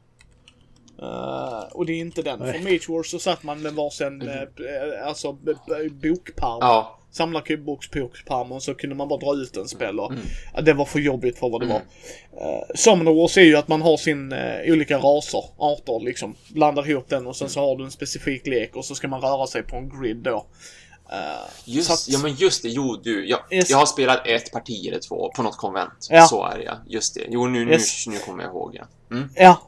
Eh, 1.01 1.63
och 1.71 1.85
det 1.85 1.93
är 1.93 1.97
inte 1.99 2.21
den. 2.21 2.39
Nej. 2.39 2.53
För 2.53 2.59
Mage 2.59 2.85
Wars 2.89 3.11
så 3.11 3.19
satt 3.19 3.43
man 3.43 3.61
med 3.61 3.73
varsin 3.73 4.21
eh, 4.21 4.41
eh, 4.41 5.07
alltså, 5.07 5.31
b- 5.33 5.53
b- 5.67 5.89
bokparm. 6.09 6.57
ja, 6.61 6.99
Och 8.51 8.63
så 8.63 8.73
kunde 8.75 8.95
man 8.95 9.07
bara 9.07 9.19
dra 9.19 9.33
ut 9.35 9.57
en 9.57 9.67
spel 9.67 9.99
och, 9.99 10.11
Mm. 10.11 10.65
Det 10.65 10.73
var 10.73 10.85
för 10.85 10.99
jobbigt 10.99 11.39
för 11.39 11.49
vad 11.49 11.61
det 11.61 11.67
var. 11.67 11.75
Uh, 11.75 12.63
Summoner 12.75 13.11
Wars 13.13 13.37
är 13.37 13.41
ju 13.41 13.55
att 13.57 13.67
man 13.67 13.81
har 13.81 13.97
sin 13.97 14.31
eh, 14.31 14.71
olika 14.73 14.97
raser, 14.97 15.43
arter 15.57 16.05
liksom. 16.05 16.35
Blandar 16.49 16.89
ihop 16.89 17.09
den 17.09 17.27
och 17.27 17.35
sen 17.35 17.49
så 17.49 17.59
har 17.59 17.75
du 17.75 17.83
en 17.83 17.91
specifik 17.91 18.47
lek 18.47 18.75
och 18.75 18.85
så 18.85 18.95
ska 18.95 19.07
man 19.07 19.21
röra 19.21 19.47
sig 19.47 19.63
på 19.63 19.75
en 19.75 19.89
grid 20.01 20.17
då. 20.17 20.45
Eh, 21.11 21.17
just, 21.65 21.91
att- 21.91 22.05
ja 22.09 22.19
men 22.19 22.33
just 22.35 22.63
det, 22.63 22.69
jo 22.69 22.99
du, 23.03 23.29
jag, 23.29 23.39
Yes. 23.51 23.69
jag 23.69 23.77
har 23.77 23.85
spelat 23.85 24.27
ett 24.27 24.51
parti 24.51 24.87
eller 24.87 24.99
två 24.99 25.31
på 25.35 25.43
något 25.43 25.57
konvent. 25.57 26.07
Ja. 26.09 26.25
Så 26.27 26.45
är 26.45 26.57
det 26.57 26.63
ja, 26.63 26.77
just 26.87 27.15
det. 27.15 27.21
Jo, 27.29 27.47
nu, 27.47 27.71
Yes. 27.71 28.07
nu, 28.07 28.13
nu 28.13 28.19
kommer 28.19 28.43
jag 28.43 28.51
ihåg 28.51 28.75
ja. 28.79 28.85
Mm. 29.15 29.29
Ja. 29.35 29.61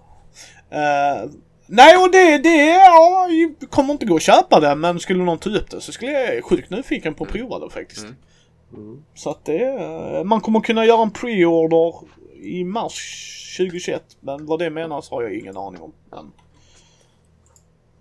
Eh, 0.71 1.29
nej, 1.67 1.97
och 1.97 2.11
det, 2.11 2.37
det 2.37 2.65
ja, 2.65 3.29
kommer 3.69 3.93
inte 3.93 4.05
gå 4.05 4.15
att 4.15 4.21
köpa 4.21 4.59
det, 4.59 4.75
men 4.75 4.99
skulle 4.99 5.23
någon 5.23 5.37
ta 5.37 5.49
upp 5.49 5.69
det 5.69 5.81
så 5.81 5.91
skulle 5.91 6.11
jag 6.11 6.43
sjukt 6.43 6.69
nyfiken 6.69 7.13
på 7.13 7.23
att 7.23 7.29
prova 7.29 7.59
det 7.59 7.69
faktiskt. 7.69 8.05
Mm. 8.73 9.03
Så 9.15 9.29
att 9.29 9.45
det, 9.45 10.23
man 10.25 10.41
kommer 10.41 10.59
kunna 10.59 10.85
göra 10.85 11.01
en 11.01 11.11
pre-order 11.11 11.93
i 12.33 12.63
mars 12.63 13.57
2021, 13.57 14.17
men 14.19 14.45
vad 14.45 14.59
det 14.59 14.69
menas 14.69 15.09
har 15.09 15.23
jag 15.23 15.33
ingen 15.33 15.57
aning 15.57 15.81
om. 15.81 15.93
Men, 16.11 16.31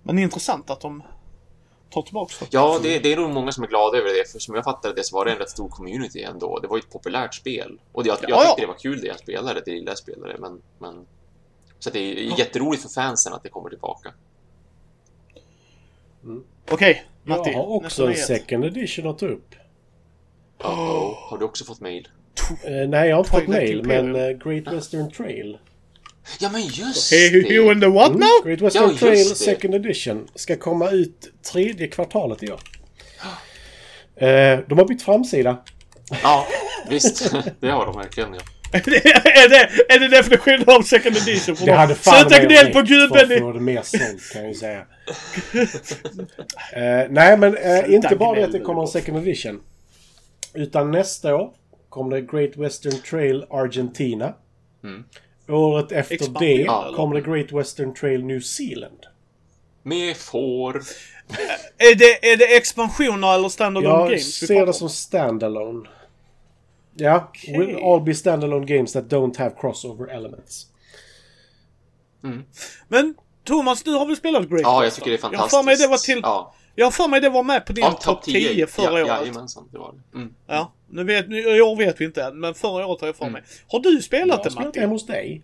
men 0.02 0.18
intressant 0.18 0.70
att 0.70 0.80
de 0.80 1.02
tar 1.90 2.02
tillbaks 2.02 2.38
det. 2.38 2.46
Ja, 2.50 2.78
det, 2.82 2.98
det 2.98 3.12
är 3.12 3.16
nog 3.16 3.30
många 3.30 3.52
som 3.52 3.64
är 3.64 3.68
glada 3.68 3.98
över 3.98 4.08
det, 4.18 4.30
för 4.32 4.38
som 4.38 4.54
jag 4.54 4.64
fattade 4.64 4.94
det 4.94 5.04
så 5.04 5.16
var 5.16 5.24
det 5.24 5.32
en 5.32 5.38
rätt 5.38 5.50
stor 5.50 5.68
community 5.68 6.22
ändå. 6.22 6.58
Det 6.58 6.68
var 6.68 6.76
ju 6.76 6.80
ett 6.80 6.90
populärt 6.90 7.34
spel. 7.34 7.80
Och 7.92 8.06
jag, 8.06 8.18
jag 8.22 8.30
Ja, 8.30 8.42
ja. 8.42 8.48
tyckte 8.48 8.62
det 8.62 8.66
var 8.66 8.78
kul 8.78 9.00
det 9.00 9.06
jag 9.06 9.18
spelade, 9.18 9.62
det 9.64 9.70
lilla 9.70 9.90
jag 9.90 9.98
spelade, 9.98 10.36
men... 10.38 10.62
men 10.78 11.06
så 11.84 11.90
det 11.90 11.98
är 11.98 12.38
jätteroligt 12.38 12.82
för 12.82 12.88
fansen 12.88 13.32
att 13.32 13.42
det 13.42 13.48
kommer 13.48 13.70
tillbaka. 13.70 14.12
Okej, 16.70 17.04
Matti. 17.22 17.50
Jag 17.50 17.58
har 17.58 17.80
nästa 17.82 17.86
också 17.86 18.02
en 18.02 18.08
nyhet. 18.10 18.26
second 18.26 18.64
edition 18.64 19.06
att 19.06 19.18
ta 19.18 19.26
upp. 19.26 19.54
Uh-oh. 20.58 21.14
Har 21.30 21.38
du 21.38 21.44
också 21.44 21.64
fått 21.64 21.80
mail? 21.80 22.08
Eh, 22.64 22.88
nej, 22.88 23.08
jag 23.08 23.16
har 23.16 23.20
inte 23.20 23.30
fått 23.30 23.46
mail, 23.48 23.78
Imperium. 23.78 24.12
men 24.12 24.30
eh, 24.30 24.36
Great 24.38 24.74
Western 24.74 25.10
Trail. 25.10 25.58
Ja, 26.40 26.50
men 26.50 26.62
just 26.62 27.12
Hey, 27.12 27.30
det! 27.30 27.54
you 27.54 27.72
in 27.72 27.80
the 27.80 27.86
what 27.86 28.12
now? 28.12 28.44
Great 28.44 28.60
Western 28.60 28.90
Ja, 28.90 28.96
Trail 28.96 29.28
det. 29.28 29.34
Second 29.34 29.74
Edition 29.74 30.28
ska 30.34 30.56
komma 30.56 30.90
ut 30.90 31.32
tredje 31.52 31.88
kvartalet 31.88 32.42
i 32.42 32.50
år. 32.52 32.60
Eh, 34.16 34.58
de 34.68 34.78
har 34.78 34.84
bytt 34.88 35.02
framsida. 35.02 35.56
Ja, 36.22 36.46
visst. 36.88 37.34
Det 37.60 37.70
har 37.70 37.86
de 37.86 37.96
verkligen, 37.96 38.34
ja. 38.34 38.40
är, 39.24 39.48
det, 39.48 39.94
är 39.94 40.00
det 40.00 40.08
definitionen 40.08 40.64
av 40.66 40.82
second 40.82 41.16
edition 41.16 41.56
Det 41.64 41.72
hade 41.72 41.94
fan 41.94 42.30
Sluta 42.30 42.44
gnäll 42.44 42.72
på 42.72 42.82
gubben! 42.82 43.28
Det 43.28 43.60
mer 43.60 43.82
sålt 43.82 44.32
kan 44.32 44.42
jag 44.42 44.50
ju 44.50 44.54
säga. 44.54 44.86
Eh, 46.72 47.10
nej 47.10 47.36
men 47.36 47.56
eh, 47.56 47.94
inte 47.94 48.16
bara 48.16 48.34
det 48.34 48.44
att 48.44 48.52
det 48.52 48.60
kommer 48.60 48.82
en 48.82 48.88
second 48.88 49.18
edition. 49.18 49.60
Utan 50.54 50.90
nästa 50.90 51.36
år 51.36 51.50
kommer 51.88 52.16
det 52.16 52.20
Great 52.20 52.56
Western 52.56 53.02
Trail 53.10 53.44
Argentina. 53.50 54.34
Mm. 54.84 55.04
Året 55.48 55.92
efter 55.92 56.14
Expansion, 56.14 56.46
det 56.46 56.96
kommer 56.96 57.14
det 57.14 57.20
Great 57.20 57.52
Western 57.52 57.94
Trail 57.94 58.24
New 58.24 58.40
Zealand. 58.40 58.98
Med 59.82 60.16
får. 60.16 60.82
Är 61.78 61.94
det, 61.94 62.32
är 62.32 62.36
det 62.36 62.56
expansioner 62.56 63.34
eller 63.34 63.48
standalone 63.48 63.94
Jag 63.94 64.08
games 64.08 64.42
vi 64.42 64.46
ser 64.46 64.54
det 64.54 64.66
om? 64.66 64.72
som 64.72 64.88
standalone. 64.88 65.88
Ja, 66.96 67.28
Okej. 67.28 67.58
will 67.58 67.76
all 67.76 68.00
be 68.00 68.14
standalone 68.14 68.66
games 68.66 68.92
that 68.92 69.04
don't 69.04 69.38
have 69.38 69.54
crossover 69.60 70.06
elements. 70.08 70.66
Men 72.88 73.14
Thomas, 73.44 73.82
du 73.82 73.90
har 73.90 74.06
väl 74.06 74.16
spelat 74.16 74.48
Great 74.48 74.62
Ja, 74.62 74.84
jag 74.84 74.94
tycker 74.94 75.10
det 75.10 75.16
är 75.16 75.18
Jag 75.18 75.22
har 75.22 75.30
fantastiskt. 75.30 75.56
för 75.60 75.64
mig 75.64 75.76
det 75.76 75.86
var 75.86 75.96
till... 75.98 76.20
Ja, 76.22 76.54
Jag 76.74 76.86
har 76.86 76.90
för 76.90 77.08
mig 77.08 77.20
det 77.20 77.28
var 77.28 77.42
med 77.42 77.66
på 77.66 77.72
din 77.72 77.84
ja 77.84 77.92
topp 77.92 78.22
10 78.22 78.66
förra 78.66 78.84
ja, 78.86 78.92
året. 78.92 79.06
Jajamensan, 79.08 79.68
det 79.72 79.78
var 79.78 79.92
det. 80.12 80.18
Mm. 80.18 80.34
Ja, 80.46 80.72
nu 80.90 81.04
vet, 81.04 81.28
nu, 81.28 81.56
i 81.56 81.60
år 81.60 81.76
vet 81.76 82.00
vi 82.00 82.04
inte 82.04 82.22
än, 82.24 82.40
men 82.40 82.54
förra 82.54 82.86
året 82.86 83.00
har 83.00 83.08
jag 83.08 83.16
för 83.16 83.30
mig. 83.30 83.42
Har 83.68 83.80
du 83.80 84.02
spelat 84.02 84.28
Jag 84.28 84.36
har 84.36 84.44
det 84.44 84.50
spelat 84.50 84.66
Matti? 84.66 84.74
det 84.78 84.80
hemma 84.80 84.92
hos 84.92 85.06
dig. 85.06 85.42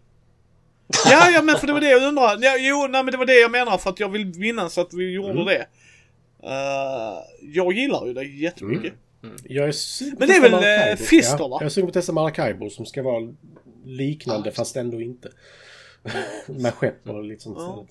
Ja, 1.11 1.30
ja, 1.30 1.42
men 1.42 1.57
för 1.57 1.66
det 1.66 1.72
var 1.72 1.80
det 1.80 1.90
jag 1.90 2.03
undrar. 2.03 2.38
Ja, 2.40 2.57
jo, 2.59 2.86
nej, 2.90 3.05
men 3.05 3.12
det 3.12 3.16
var 3.18 3.26
det 3.26 3.40
jag 3.40 3.51
menar 3.51 3.78
för 3.78 3.90
att 3.90 4.01
jag 4.01 4.09
vill 4.09 4.26
minnas 4.26 4.78
att 4.78 4.94
vi 4.94 5.12
gjorde 5.12 5.30
Mm. 5.30 5.44
det. 5.44 5.66
Uh, 6.44 7.18
jag 7.55 7.72
gillar 7.72 8.07
ju 8.07 8.12
det 8.14 8.24
jättemycket. 8.24 8.92
Jag 9.45 9.68
är 9.68 9.73
sugen 9.73 10.16
Men 10.18 10.29
det 10.29 10.35
är 10.35 10.41
väl, 10.41 10.91
eh. 10.91 10.97
Fister, 10.97 11.49
va? 11.49 11.59
Jag 11.61 11.62
är 11.62 11.68
sugen 11.68 11.87
på 11.87 11.91
att 11.91 11.95
testa 11.95 12.12
Maracaibo 12.12 12.71
som 12.71 12.87
ska 12.87 13.03
vara 13.03 13.35
liknande 13.85 14.53
fast 14.53 14.77
ändå 14.77 15.01
inte. 15.01 15.31
Med 16.47 16.75
skepp 16.75 17.09
och 17.09 17.25
lite 17.25 17.43
sånt 17.43 17.59
Ja. 17.59 17.87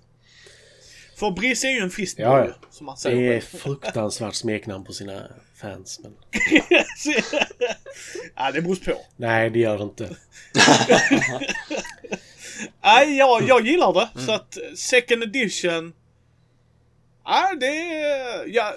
För 1.16 1.32
Briss 1.32 1.64
är 1.64 1.70
ju 1.70 1.80
en 1.80 1.90
fist 1.90 2.20
Ja, 2.20 2.46
ja. 2.46 2.54
som 2.70 2.86
man 2.86 2.98
säger. 2.98 3.30
Det 3.30 3.38
är 3.38 3.42
fruktansvärt 3.42 4.36
smeknamn 4.36 4.84
på 4.84 4.94
sina 4.94 5.28
fans. 5.56 6.00
Men... 6.04 6.16
ja, 8.36 8.52
det 8.52 8.62
beror 8.62 8.76
på. 8.76 9.02
Nej, 9.16 9.50
det 9.50 9.60
gör 9.60 9.78
det 9.78 9.84
inte. 9.84 10.04
Nej, 12.84 13.18
jag, 13.18 13.48
jag 13.48 13.68
gillar 13.68 13.94
det. 13.94 14.10
Mm. 14.14 14.26
Så 14.26 14.32
att 14.32 14.58
second 14.76 15.24
edition... 15.24 15.94
Ja, 17.26 17.56
det. 17.60 17.76
Ja, 18.48 18.76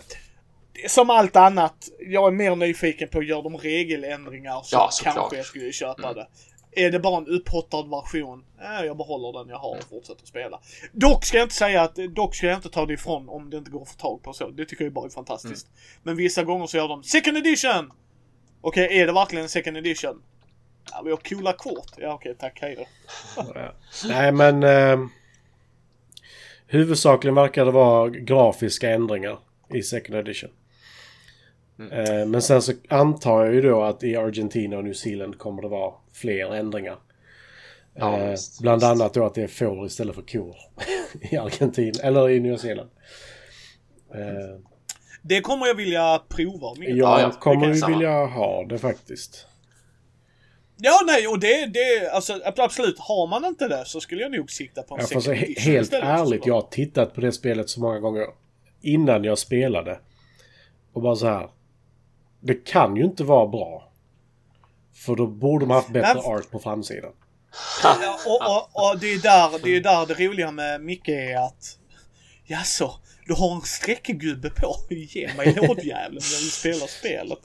som 0.88 1.10
allt 1.10 1.36
annat. 1.36 1.88
Jag 1.98 2.26
är 2.26 2.30
mer 2.30 2.56
nyfiken 2.56 3.08
på, 3.08 3.22
gör 3.22 3.42
de 3.42 3.56
regeländringar 3.56 4.60
så, 4.64 4.76
Ja, 4.76 4.90
kanske 5.02 5.36
jag 5.36 5.46
skulle 5.46 5.72
köpa 5.72 6.14
det. 6.14 6.26
Är 6.74 6.90
det 6.90 6.98
bara 6.98 7.16
en 7.16 7.26
upphottad 7.26 7.82
version, 7.82 8.44
eh, 8.60 8.86
jag 8.86 8.96
behåller 8.96 9.38
den 9.38 9.48
jag 9.48 9.58
har 9.58 9.70
och 9.70 9.84
fortsätter 9.90 10.26
spela. 10.26 10.60
Dock 10.92 11.24
ska 11.24 11.36
jag 11.36 11.44
inte 11.44 11.54
säga 11.54 11.82
att, 11.82 11.94
dock 11.94 12.34
ska 12.34 12.46
jag 12.46 12.56
inte 12.56 12.70
ta 12.70 12.86
det 12.86 12.94
ifrån 12.94 13.28
om 13.28 13.50
det 13.50 13.56
inte 13.56 13.70
går 13.70 13.82
att 13.82 13.88
få 13.88 13.98
tag 13.98 14.22
på 14.22 14.32
så. 14.32 14.50
Det 14.50 14.64
tycker 14.64 14.84
jag 14.84 14.92
bara 14.92 15.06
är 15.06 15.10
fantastiskt. 15.10 15.66
Men 16.02 16.16
vissa 16.16 16.44
gånger 16.44 16.66
så 16.66 16.76
gör 16.76 16.88
de 16.88 17.02
second 17.02 17.36
edition! 17.36 17.92
Okej, 18.60 18.98
är 19.00 19.06
det 19.06 19.12
verkligen 19.12 19.42
en 19.42 19.48
second 19.48 19.76
edition? 19.76 20.22
Ja, 20.92 21.02
vi 21.04 21.10
har 21.10 21.16
coola 21.16 21.52
kort. 21.52 21.90
Ja, 21.96 22.14
okej, 22.14 22.36
tack, 22.38 22.58
hej. 22.60 22.88
Nej, 24.08 24.32
men... 24.32 24.62
Eh, 24.62 24.98
huvudsakligen 26.66 27.34
verkar 27.34 27.64
det 27.64 27.70
vara 27.70 28.08
grafiska 28.08 28.90
ändringar 28.90 29.38
i 29.74 29.82
Second 29.82 30.18
Edition. 30.18 30.50
Eh, 31.92 32.26
men 32.26 32.42
sen 32.42 32.62
så 32.62 32.72
antar 32.88 33.44
jag 33.44 33.54
ju 33.54 33.60
då 33.62 33.82
att 33.82 34.02
i 34.04 34.16
Argentina 34.16 34.76
och 34.76 34.84
New 34.84 34.92
Zealand 34.92 35.38
kommer 35.38 35.62
det 35.62 35.68
vara 35.68 35.94
fler 36.12 36.54
ändringar. 36.54 36.98
Ja, 37.94 38.18
eh, 38.18 38.30
visst, 38.30 38.60
bland 38.60 38.80
visst. 38.82 38.90
annat 38.90 39.14
då 39.14 39.24
att 39.26 39.34
det 39.34 39.42
är 39.42 39.46
får 39.48 39.86
istället 39.86 40.14
för 40.14 40.22
kor 40.22 40.56
i 41.32 41.36
Argentina, 41.36 42.00
eller 42.02 42.30
i 42.30 42.40
Nya 42.40 42.58
Zeeland. 42.58 42.90
Eh, 44.14 44.60
Det 45.22 45.40
kommer 45.40 45.66
jag 45.66 45.74
vilja 45.74 46.22
prova 46.28 46.74
jag 46.88 46.96
Ja, 46.96 47.20
ja, 47.20 47.26
det 47.26 47.34
kommer 47.40 47.66
ju 47.74 47.86
vilja 47.86 48.26
ha 48.26 48.64
det 48.68 48.78
faktiskt. 48.78 49.46
Ja, 50.76 51.00
nej, 51.06 51.26
och 51.28 51.40
det, 51.40 51.66
det, 51.66 52.10
alltså 52.12 52.40
absolut, 52.56 52.98
har 52.98 53.26
man 53.26 53.44
inte 53.44 53.68
det 53.68 53.82
så 53.86 54.00
skulle 54.00 54.22
jag 54.22 54.32
nog 54.32 54.50
sikta 54.50 54.82
på 54.82 54.94
en 54.94 55.00
Jag 55.00 55.08
säga 55.08 55.20
second 55.20 55.38
he- 55.38 55.44
edition 55.44 55.72
helt 55.72 55.84
istället, 55.84 56.04
ärligt, 56.20 56.46
jag 56.46 56.54
har 56.54 56.62
tittat 56.70 57.14
på 57.14 57.20
det 57.20 57.32
spelet 57.32 57.68
så 57.70 57.80
många 57.80 57.98
gånger 57.98 58.26
innan 58.80 59.24
jag 59.24 59.38
spelade. 59.38 59.98
Och 60.92 61.02
bara 61.02 61.16
så 61.16 61.26
här. 61.26 61.48
Det 62.42 62.54
kan 62.64 62.96
ju 62.96 63.04
inte 63.04 63.24
vara 63.24 63.46
bra. 63.46 63.88
För 64.94 65.16
då 65.16 65.26
borde 65.26 65.66
man 65.66 65.74
haft 65.74 65.92
bättre 65.92 66.14
Nej. 66.14 66.24
art 66.24 66.50
på 66.50 66.58
framsidan. 66.58 67.12
Ja, 67.82 68.18
och, 68.26 68.40
och, 68.40 68.90
och 68.90 68.98
det 68.98 69.12
är 69.12 69.18
där 69.18 69.64
det, 69.64 69.76
är 69.76 69.80
där 69.80 70.06
det 70.06 70.26
roliga 70.26 70.50
med 70.50 70.80
Micke 70.80 71.08
är 71.08 71.36
att 71.36 71.78
Jaså, 72.44 72.90
du 73.26 73.34
har 73.34 73.54
en 73.54 73.60
streckgubbe 73.60 74.50
på? 74.50 74.76
Ge 74.90 75.34
mig 75.36 75.54
lådjäveln 75.56 76.14
när 76.14 76.44
du 76.44 76.50
spelar 76.50 76.86
spelet. 76.86 77.38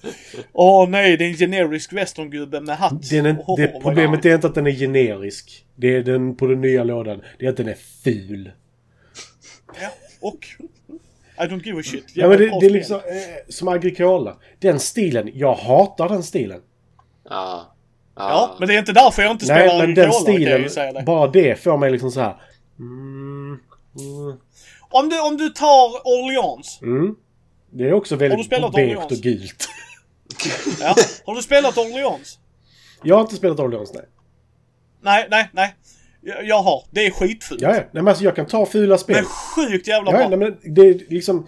Åh 0.54 0.90
nej, 0.90 1.18
det 1.18 1.26
är 1.26 1.30
en 1.30 1.38
generisk 1.38 1.94
westerngubbe 1.94 2.62
med 2.62 2.78
hatt. 2.78 3.10
Den 3.10 3.26
är, 3.26 3.44
Åh, 3.48 3.58
det 3.58 3.80
problemet 3.82 4.26
är 4.26 4.36
inte 4.36 4.48
att 4.48 4.56
den 4.56 4.68
är 4.68 4.72
generisk. 4.72 5.66
Det 5.76 5.96
är 5.96 6.04
den 6.04 6.36
på 6.36 6.48
den 6.48 6.62
nya 6.62 6.84
lådan. 6.84 7.22
Det 7.40 7.46
är 7.46 7.50
att 7.50 7.58
den 7.58 7.68
är 7.68 7.78
ful. 8.04 8.52
Ja, 9.82 9.90
och? 10.20 10.48
I 11.40 11.44
don't 11.48 11.64
give 11.66 11.80
a 11.80 11.84
shit. 11.84 12.06
Ja, 12.14 12.28
men 12.28 12.38
det, 12.38 12.60
det 12.60 12.66
är 12.66 12.70
liksom 12.70 12.96
eh, 12.98 13.02
som 13.50 13.68
Agricola. 13.68 14.38
Den 14.60 14.80
stilen. 14.80 15.30
Jag 15.34 15.54
hatar 15.56 16.10
den 16.10 16.24
stilen. 16.24 16.62
Ja. 17.30 17.74
Ja, 18.16 18.56
men 18.60 18.68
det 18.68 18.74
är 18.76 18.80
inte 18.80 18.94
därför 18.94 19.22
jag 19.22 19.32
inte 19.32 19.46
spelar 19.46 19.66
Nej, 19.66 19.78
men 19.88 19.96
den 19.96 20.10
Agricola, 20.10 20.32
ju 20.32 20.46
stilen. 20.46 20.70
säga 20.70 20.94
det. 20.94 21.04
Bara 21.04 21.28
det 21.28 21.60
får 21.64 21.78
mig 21.78 21.92
liksom 21.92 22.12
så 22.12 22.20
här. 22.20 22.36
Mm, 22.80 23.60
mm, 24.00 24.40
Om 24.90 25.10
du, 25.10 25.22
om 25.22 25.38
du 25.38 25.50
tar 25.50 25.90
Orleans. 26.08 26.80
mm. 26.82 27.16
Det 27.70 27.84
är 27.84 27.94
också 27.94 28.16
väldigt 28.16 28.50
beige 28.50 28.98
och 28.98 29.10
gult. 29.10 29.70
Ja. 30.80 30.96
Har 31.26 31.36
du 31.36 31.42
spelat 31.42 31.78
Orleans? 31.78 32.40
Jag 33.04 33.16
har 33.16 33.22
inte 33.22 33.36
spelat 33.36 33.60
Orleans, 33.60 33.94
nej. 33.94 34.06
Nej, 35.02 35.28
nej, 35.32 35.50
nej. 35.54 35.76
Jag, 36.44 36.62
har. 36.62 36.84
Det 36.92 37.06
är 37.06 37.12
skitfult. 37.12 37.62
Ja, 37.62 37.68
ja. 37.70 37.74
Nej, 37.76 37.88
men 37.92 38.08
alltså 38.08 38.24
jag 38.24 38.36
kan 38.36 38.46
ta 38.48 38.66
fula 38.66 38.98
spel. 38.98 39.16
Men 39.16 39.26
sjukt 39.26 39.88
jävla 39.88 40.12
Ja, 40.12 40.18
bra. 40.18 40.30
nej, 40.30 40.38
men 40.64 40.76
det 40.76 40.82
är 40.82 41.00
liksom... 41.10 41.48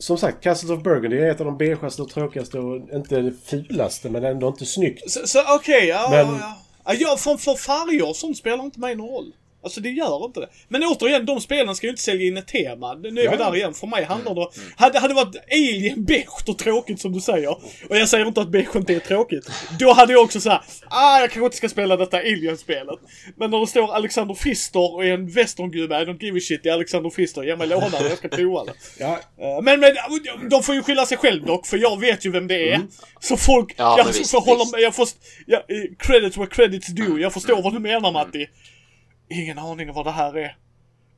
Som 0.00 0.18
sagt, 0.18 0.42
Castles 0.44 0.70
of 0.70 0.82
Burgundy 0.82 1.18
är 1.18 1.30
ett 1.30 1.40
av 1.40 1.46
de 1.46 1.58
beigaste 1.58 2.02
och 2.02 2.08
tråkigaste 2.10 2.58
och 2.58 2.76
inte 2.92 3.20
det 3.20 3.32
fulaste, 3.44 4.10
men 4.10 4.24
ändå 4.24 4.48
inte 4.48 4.66
snyggt. 4.66 5.10
Så, 5.10 5.26
så 5.26 5.54
okej, 5.56 5.86
ja, 5.88 6.08
Men- 6.10 6.26
ja, 6.26 6.56
ja. 6.84 6.94
ja. 6.98 7.16
För, 7.16 7.36
för 7.36 7.54
färger 7.54 8.08
och 8.08 8.16
sånt 8.16 8.36
spelar 8.36 8.64
inte 8.64 8.80
mig 8.80 8.94
någon 8.94 9.08
roll. 9.08 9.32
Alltså 9.68 9.80
det 9.80 9.90
gör 9.90 10.24
inte 10.24 10.40
det. 10.40 10.48
Men 10.68 10.82
återigen, 10.84 11.26
de 11.26 11.40
spelen 11.40 11.74
ska 11.76 11.86
ju 11.86 11.90
inte 11.90 12.02
sälja 12.02 12.26
in 12.26 12.36
ett 12.36 12.46
tema. 12.46 12.94
Nu 12.94 13.20
är 13.20 13.24
Ja. 13.24 13.30
vi 13.30 13.36
där 13.36 13.56
igen. 13.56 13.74
För 13.74 13.86
mig 13.86 14.04
handlar 14.04 14.34
det... 14.34 14.46
Hade, 14.76 14.98
hade 14.98 15.14
det 15.14 15.24
varit 15.24 15.36
Alien 15.52 16.04
beige 16.04 16.48
och 16.48 16.58
tråkigt 16.58 17.00
som 17.00 17.12
du 17.12 17.20
säger. 17.20 17.50
Och 17.88 17.96
jag 17.96 18.08
säger 18.08 18.26
inte 18.26 18.40
att 18.40 18.48
beige 18.48 18.76
inte 18.76 18.94
är 18.94 18.98
tråkigt. 19.00 19.50
Då 19.78 19.92
hade 19.92 20.12
jag 20.12 20.24
också 20.24 20.40
såhär, 20.40 20.60
ah 20.90 21.20
jag 21.20 21.30
kanske 21.30 21.44
inte 21.44 21.56
ska 21.56 21.68
spela 21.68 21.96
detta 21.96 22.16
Alien-spelet. 22.18 22.98
Men 23.36 23.50
när 23.50 23.60
det 23.60 23.66
står 23.66 23.94
Alexander 23.94 24.34
Fister 24.34 24.94
och 24.94 25.04
är 25.04 25.14
en 25.14 25.30
westerngubbe, 25.30 26.02
I 26.02 26.04
don't 26.04 26.22
give 26.24 26.38
a 26.38 26.40
shit, 26.42 26.62
det 26.62 26.68
är 26.68 26.72
Alexander 26.74 27.10
Fister, 27.10 27.42
ge 27.42 27.56
mig 27.56 27.66
lådan 27.68 27.90
jag 27.92 28.18
ska 28.18 28.28
prova 28.28 28.64
det. 28.64 28.72
Ja, 28.98 29.18
Eh, 29.40 29.62
Men, 29.62 29.80
men 29.80 29.94
de 30.50 30.62
får 30.62 30.74
ju 30.74 30.82
skylla 30.82 31.06
sig 31.06 31.18
själv 31.18 31.46
dock, 31.46 31.66
för 31.66 31.76
jag 31.78 32.00
vet 32.00 32.26
ju 32.26 32.30
vem 32.30 32.46
det 32.48 32.72
är. 32.72 32.80
Så 33.20 33.36
folk, 33.36 33.74
Ja, 33.76 33.94
jag 33.98 34.04
visst, 34.04 34.30
får 34.30 34.58
visst. 34.58 34.74
jag 34.78 34.94
får, 34.94 35.08
jag, 35.46 35.58
eh, 35.60 35.82
credits 35.98 36.36
where 36.36 36.46
credits 36.46 36.86
due. 36.88 37.20
Jag 37.20 37.32
förstår 37.32 37.62
vad 37.62 37.72
du 37.72 37.78
menar 37.78 38.12
Matti. 38.12 38.46
Ingen 39.30 39.58
aning 39.58 39.92
vad 39.92 40.06
det 40.06 40.10
här 40.10 40.36
är. 40.36 40.56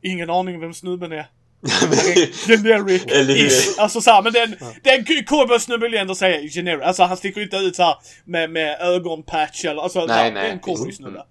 Ingen 0.03 0.31
aning 0.31 0.61
vem 0.61 0.75
snubben 0.75 1.13
är. 1.13 1.27
Generic 2.47 3.05
ish. 3.07 3.79
Alltså 3.81 4.01
såhär, 4.01 4.23
men 4.23 4.33
den, 4.33 4.57
den 4.83 5.25
cowboysnubben 5.25 5.91
vill 5.91 6.01
ändå 6.01 6.15
säga 6.15 6.49
generic. 6.49 6.83
Alltså 6.83 7.03
han 7.03 7.17
sticker 7.17 7.41
inte 7.41 7.57
ut 7.57 7.77
såhär 7.77 7.95
med, 8.25 8.51
med 8.51 8.81
ögonpatch 8.81 9.65
eller 9.65 9.83
alltså 9.83 9.99
Nej, 9.99 10.09
såhär, 10.09 10.33
nej, 10.33 10.51
en 10.51 10.59
cowboysnubbe. 10.59 11.23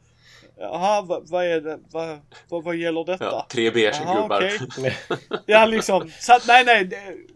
Jaha, 0.62 1.02
vad, 1.02 1.30
vad 1.30 1.46
är 1.46 1.62
det, 1.62 1.80
vad, 1.92 2.20
vad, 2.50 2.64
vad 2.64 2.76
gäller 2.76 3.06
detta? 3.06 3.26
Ja, 3.26 3.46
tre 3.50 3.72
beige 3.72 4.00
gubbar. 4.00 4.52
okej. 4.78 4.98
Ja, 5.46 5.66
liksom. 5.66 6.12
Så 6.20 6.34
att, 6.34 6.48
nej, 6.48 6.66
nej. 6.66 6.90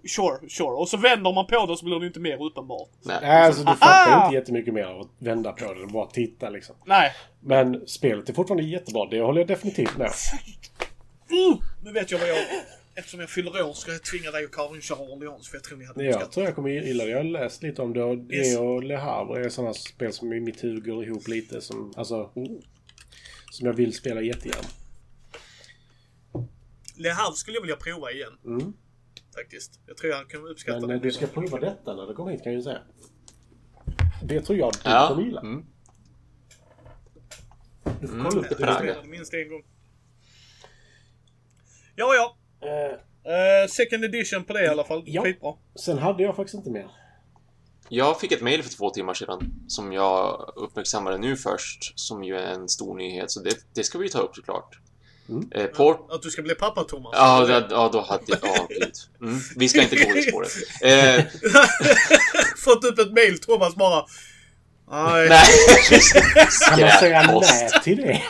Sure, 0.08 0.50
sure. 0.50 0.70
Och 0.70 0.90
så 0.90 0.98
vänder 0.98 1.34
man 1.34 1.48
på 1.48 1.66
det 1.66 1.78
så 1.78 1.86
blir 1.86 2.00
det 2.00 2.08
inte 2.08 2.20
mer 2.20 2.44
uppenbart. 2.46 2.90
Nej. 3.02 3.18
nej, 3.22 3.46
alltså 3.46 3.64
du 3.64 3.72
fattar 3.76 4.12
Aha! 4.12 4.26
inte 4.26 4.36
jättemycket 4.36 4.74
mer 4.74 4.84
av 4.84 5.02
att 5.02 5.08
vända 5.20 5.52
på 5.52 5.74
det. 5.74 5.86
Bara 5.88 6.08
titta 6.08 6.50
liksom. 6.50 6.76
Nej. 6.86 7.12
Men 7.40 7.88
spelet 7.88 8.30
är 8.30 8.34
fortfarande 8.34 8.64
jättebra. 8.64 9.06
Det 9.12 9.22
håller 9.22 9.42
jag 9.42 9.48
definitivt 9.48 9.98
med. 9.98 10.12
Mm, 11.30 11.58
nu 11.84 11.92
vet 11.92 12.12
jag 12.12 12.20
vad 12.20 12.30
jag... 12.30 12.38
Eftersom 12.96 13.20
jag 13.20 13.30
fyller 13.30 13.64
år 13.66 13.74
ska 13.74 13.92
jag 13.92 14.04
tvinga 14.04 14.32
dig 14.32 14.46
och 14.46 14.54
Karin 14.54 14.82
köra 14.82 15.00
Orleans 15.00 15.50
för 15.50 15.56
jag 15.58 15.64
tror 15.64 15.78
ni 15.78 15.86
hade 15.86 16.04
Jag 16.06 16.32
tror 16.32 16.46
jag 16.46 16.56
kommer 16.56 16.70
gilla 16.70 17.04
det. 17.04 17.10
Jag 17.10 17.18
har 17.18 17.24
läst 17.24 17.64
lite 17.64 17.82
om 17.82 17.94
det 17.94 18.04
och 18.04 18.18
det 18.18 18.36
Yes. 18.36 18.58
och 18.58 18.84
Le 18.84 18.96
Havre 18.96 19.46
är 19.46 19.50
sådana 19.50 19.74
spel 19.74 20.14
som 20.14 20.34
i 20.34 20.40
mitt 20.40 20.64
huvud 20.64 20.86
går 20.86 21.04
ihop 21.04 21.28
lite 21.28 21.62
som, 21.62 21.94
alltså, 21.98 22.16
oh, 22.34 22.60
som 23.54 23.68
jag 23.68 23.74
vill 23.74 23.94
spela 23.94 24.22
jättegärna. 24.22 24.68
Le 26.96 27.10
Havre 27.10 27.36
skulle 27.36 27.58
jag 27.58 27.62
vilja 27.62 27.76
prova 27.76 28.12
igen. 28.12 28.38
Mm. 28.46 28.74
Faktiskt. 29.36 29.80
Jag 29.88 29.98
tror 29.98 30.12
jag 30.14 30.30
kan 30.30 30.48
uppskatta 30.48 30.80
Men 30.80 30.90
det. 30.90 30.96
eh, 30.96 31.02
du 31.02 31.12
ska 31.12 31.28
prova 31.28 31.60
detta 31.60 31.96
när 31.96 32.08
du 32.08 32.14
kommer 32.16 32.32
hit 32.32 32.44
kan 32.44 32.52
jag 32.52 32.60
ju 32.60 32.64
säga. 32.64 32.82
Det 34.24 34.42
tror 34.42 34.60
jag 34.60 34.74
du 34.74 34.80
Ja. 34.90 35.08
kommer 35.08 35.24
gilla. 35.24 35.42
Mm. 35.42 35.66
Du 38.02 38.08
får 38.08 38.14
Mm, 38.16 38.26
kolla 38.32 38.42
upp 38.42 38.50
det 38.50 38.56
det. 38.56 38.66
jag. 38.66 38.78
spelade 38.78 39.08
minst 39.08 39.34
en 39.34 39.50
gång. 39.50 39.64
Ja, 41.96 42.14
ja. 42.16 42.38
Eh, 42.68 43.00
Eh, 43.26 43.68
second 43.70 44.04
edition 44.04 44.44
på 44.44 44.54
det 44.54 44.64
i 44.66 44.68
alla 44.68 44.84
fall. 44.84 45.04
Ja. 45.06 45.24
Skitbra. 45.24 45.54
sen 45.76 45.98
hade 45.98 46.24
jag 46.24 46.36
faktiskt 46.36 46.56
inte 46.56 46.70
mer. 46.70 46.88
Jag 47.90 48.20
fick 48.20 48.32
ett 48.32 48.42
mail 48.42 48.64
för 48.64 48.70
två 48.70 48.90
timmar 48.90 49.14
sedan 49.14 49.54
som 49.68 49.94
jag 49.94 50.54
uppmärksammade 50.56 51.18
nu 51.18 51.38
först, 51.38 52.00
som 52.00 52.24
ju 52.24 52.36
är 52.36 52.54
en 52.54 52.70
stor 52.70 52.96
nyhet, 52.98 53.32
så 53.32 53.40
det, 53.40 53.56
det 53.76 53.84
ska 53.84 53.98
vi 53.98 54.10
ta 54.10 54.20
upp 54.20 54.36
såklart. 54.36 54.80
Mm. 55.30 55.50
Eh, 55.52 55.66
Port... 55.66 56.08
Att 56.12 56.22
du 56.22 56.30
ska 56.30 56.42
bli 56.42 56.56
pappa, 56.56 56.84
Thomas. 56.84 57.12
Ja, 57.14 57.46
det, 57.46 57.68
ja, 57.70 57.90
då 57.94 58.02
hade 58.02 58.24
jag... 58.28 58.40
Ja, 58.42 58.68
gud. 58.70 58.94
Mm. 59.22 59.40
Vi 59.56 59.70
ska 59.70 59.82
inte 59.82 59.96
gå 59.96 60.14
det 60.14 60.22
spåret. 60.22 60.52
Eh, 60.82 61.26
Fått 62.64 62.84
upp 62.84 63.00
ett 63.00 63.14
mail, 63.14 63.40
Thomas 63.40 63.76
bara... 63.76 64.06
Nej. 64.92 65.30
nej, 65.30 66.02
Kan 66.70 66.80
man 66.80 66.90
säga 66.90 67.22
nej 67.42 67.70
till 67.84 67.98
det? 67.98 68.22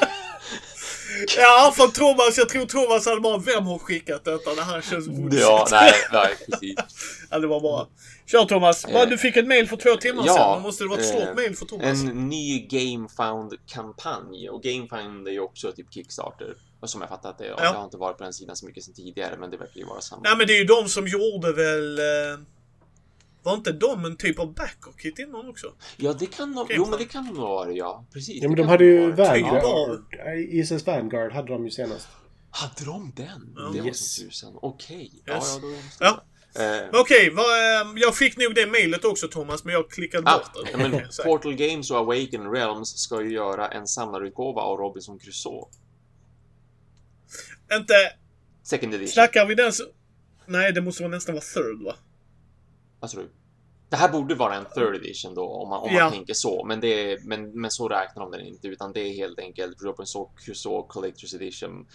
Ja, 1.38 1.74
från 1.76 1.92
Thomas. 1.92 2.38
Jag 2.38 2.50
tror 2.50 2.66
Thomas 2.66 3.06
hade 3.06 3.22
bara, 3.22 3.38
vem 3.38 3.66
har 3.66 3.80
skickat 3.80 4.26
detta? 4.26 4.56
Det 4.56 4.62
här 4.64 4.82
känns 4.82 5.08
bullshit. 5.08 5.40
Ja, 5.40 5.68
nej, 5.72 5.94
nej, 6.12 6.36
precis. 6.50 6.76
Ja, 7.30 7.40
det 7.40 7.48
var 7.48 7.62
bara... 7.62 7.88
Kör 8.26 8.46
Thomas. 8.46 8.86
Eh, 8.86 9.10
du 9.10 9.18
fick 9.18 9.38
ett 9.38 9.48
mail 9.48 9.68
för 9.68 9.78
två 9.78 9.96
timmar 9.96 10.24
ja, 10.26 10.34
sedan. 10.34 10.62
Måste 10.62 10.84
det 10.84 10.88
vara 10.90 11.00
ett 11.00 11.06
stort 11.08 11.22
eh, 11.22 11.36
mail 11.36 11.56
för 11.56 11.66
Thomas. 11.66 11.86
En 11.86 12.30
ny 12.30 12.68
GameFound-kampanj. 12.68 14.50
Och 14.50 14.64
GameFound 14.64 15.28
är 15.28 15.32
ju 15.32 15.40
också 15.40 15.72
typ 15.72 15.94
Kickstarter. 15.94 16.56
Och 16.80 16.90
som 16.90 17.02
jag 17.02 17.10
fattat 17.10 17.32
att 17.32 17.38
det. 17.38 17.46
Ja. 17.46 17.56
Jag 17.60 17.74
har 17.74 17.84
inte 17.84 17.98
varit 17.98 18.18
på 18.18 18.24
den 18.24 18.34
sidan 18.34 18.56
så 18.56 18.66
mycket 18.66 18.84
sen 18.84 18.94
tidigare, 18.94 19.38
men 19.40 19.52
det 19.52 19.58
verkar 19.58 19.80
ju 19.80 19.86
vara 19.86 20.02
samma. 20.02 20.22
Nej, 20.24 20.38
men 20.38 20.48
det 20.48 20.54
är 20.54 20.58
ju 20.58 20.66
de 20.66 20.90
som 20.90 21.08
gjorde 21.08 21.54
väl... 21.54 22.00
Eh, 22.00 22.40
var 23.44 23.54
inte 23.54 23.72
de 23.72 24.06
en 24.06 24.18
typ 24.18 24.40
av 24.40 24.54
backer-kit 24.54 25.20
innan 25.20 25.50
också? 25.50 25.74
Ja, 25.98 26.14
det 26.14 26.26
kan 26.26 26.52
nog... 26.52 26.68
Jo, 26.70 26.86
men 26.90 27.00
det 27.00 27.06
kan 27.06 27.26
nog 27.26 27.36
vara 27.36 27.72
ja. 27.72 28.06
Precis. 28.14 28.44
Ja 28.44 28.48
men 28.50 28.58
de 28.58 28.68
hade 28.68 28.86
ju. 28.86 29.12
Vanguard. 29.12 30.02
ISS 30.50 30.88
Vanguard 30.88 31.32
hade 31.32 31.48
de 31.48 31.66
ju 31.66 31.72
senast. 31.72 32.08
Hade 32.52 32.86
de 32.86 33.12
den? 33.16 33.54
Ja. 33.56 33.62
Det 33.74 33.80
var 33.80 33.88
Yes. 33.88 34.16
tusan. 34.20 34.54
Okej. 34.62 35.12
Yes. 35.14 35.22
Ja, 35.26 35.42
ja, 35.44 35.60
då 35.62 35.68
de 35.68 35.76
Ja. 36.00 36.24
Eh, 36.56 36.90
Okej, 37.02 37.30
vad, 37.34 37.46
eh, 37.46 37.88
jag 37.96 38.16
fick 38.16 38.38
nog 38.38 38.56
det 38.56 38.68
mailet 38.68 39.06
också 39.06 39.28
Thomas, 39.28 39.64
men 39.64 39.74
jag 39.74 39.90
klickade 39.92 40.30
Ah, 40.32 40.38
bort 40.38 40.68
det. 40.72 40.78
men. 40.78 40.92
Portal 41.24 41.56
Games 41.56 41.92
och 41.92 41.98
Awaken 41.98 42.52
Realms 42.52 42.90
ska 42.98 43.22
ju 43.22 43.34
göra 43.34 43.68
en 43.68 43.88
samlarutgåva 43.88 44.62
av 44.62 44.78
Robinson 44.78 45.20
Crusoe. 45.20 45.66
Inte... 47.74 47.94
Second 48.64 48.94
edition. 48.94 49.14
Snackar 49.14 49.46
vi 49.46 49.56
den 49.56 49.74
så... 49.74 49.84
Nej, 50.46 50.72
det 50.74 50.82
måste 50.82 51.04
vara 51.04 51.12
nästan 51.12 51.36
vara 51.36 51.44
third 51.54 51.84
va? 51.86 51.96
Vad 53.04 53.10
tror 53.12 53.22
du? 53.24 53.30
Det 53.90 53.96
här 53.96 54.10
borde 54.12 54.36
vara 54.36 54.56
en 54.56 54.66
third 54.76 54.96
edition 54.96 55.36
då, 55.36 55.48
om 55.50 55.70
man, 55.70 55.82
om 55.82 55.90
Ja. 55.94 56.04
man 56.04 56.12
tänker 56.14 56.34
så. 56.34 56.66
Men, 56.66 56.80
det 56.80 57.12
är, 57.12 57.20
men, 57.24 57.62
men 57.62 57.72
så 57.72 57.88
räknar 57.88 58.24
de 58.24 58.32
den 58.32 58.42
inte, 58.42 58.68
utan 58.68 58.94
det 58.94 59.00
är 59.00 59.14
helt 59.14 59.40
enkelt 59.40 59.82
Robinson 59.82 60.28
Crusoe 60.38 60.88
Collector's 60.90 61.36
Edition. 61.36 61.88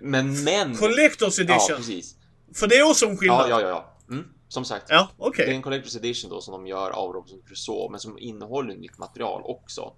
Men, 0.00 0.44
men... 0.44 0.74
Collector's 0.74 1.34
Ja, 1.38 1.42
edition. 1.54 1.76
precis. 1.76 2.16
För 2.54 2.66
det 2.66 2.76
är 2.76 2.90
också 2.90 3.06
en 3.06 3.16
skillnad. 3.16 3.50
Ja, 3.50 3.60
ja, 3.60 3.68
ja. 3.68 3.96
ja. 4.08 4.14
Mm, 4.14 4.28
som 4.48 4.64
sagt. 4.64 4.86
Ja, 4.88 5.08
Det 5.36 5.42
är 5.42 5.54
en 5.54 5.62
Collector's 5.64 5.96
Edition 5.96 6.30
då 6.30 6.40
som 6.40 6.52
de 6.52 6.66
gör 6.66 6.90
av 6.90 7.12
Robinson 7.12 7.42
Crusoe, 7.48 7.90
men 7.90 8.00
som 8.00 8.18
innehåller 8.18 8.74
nytt 8.76 8.98
material 8.98 9.42
också. 9.44 9.92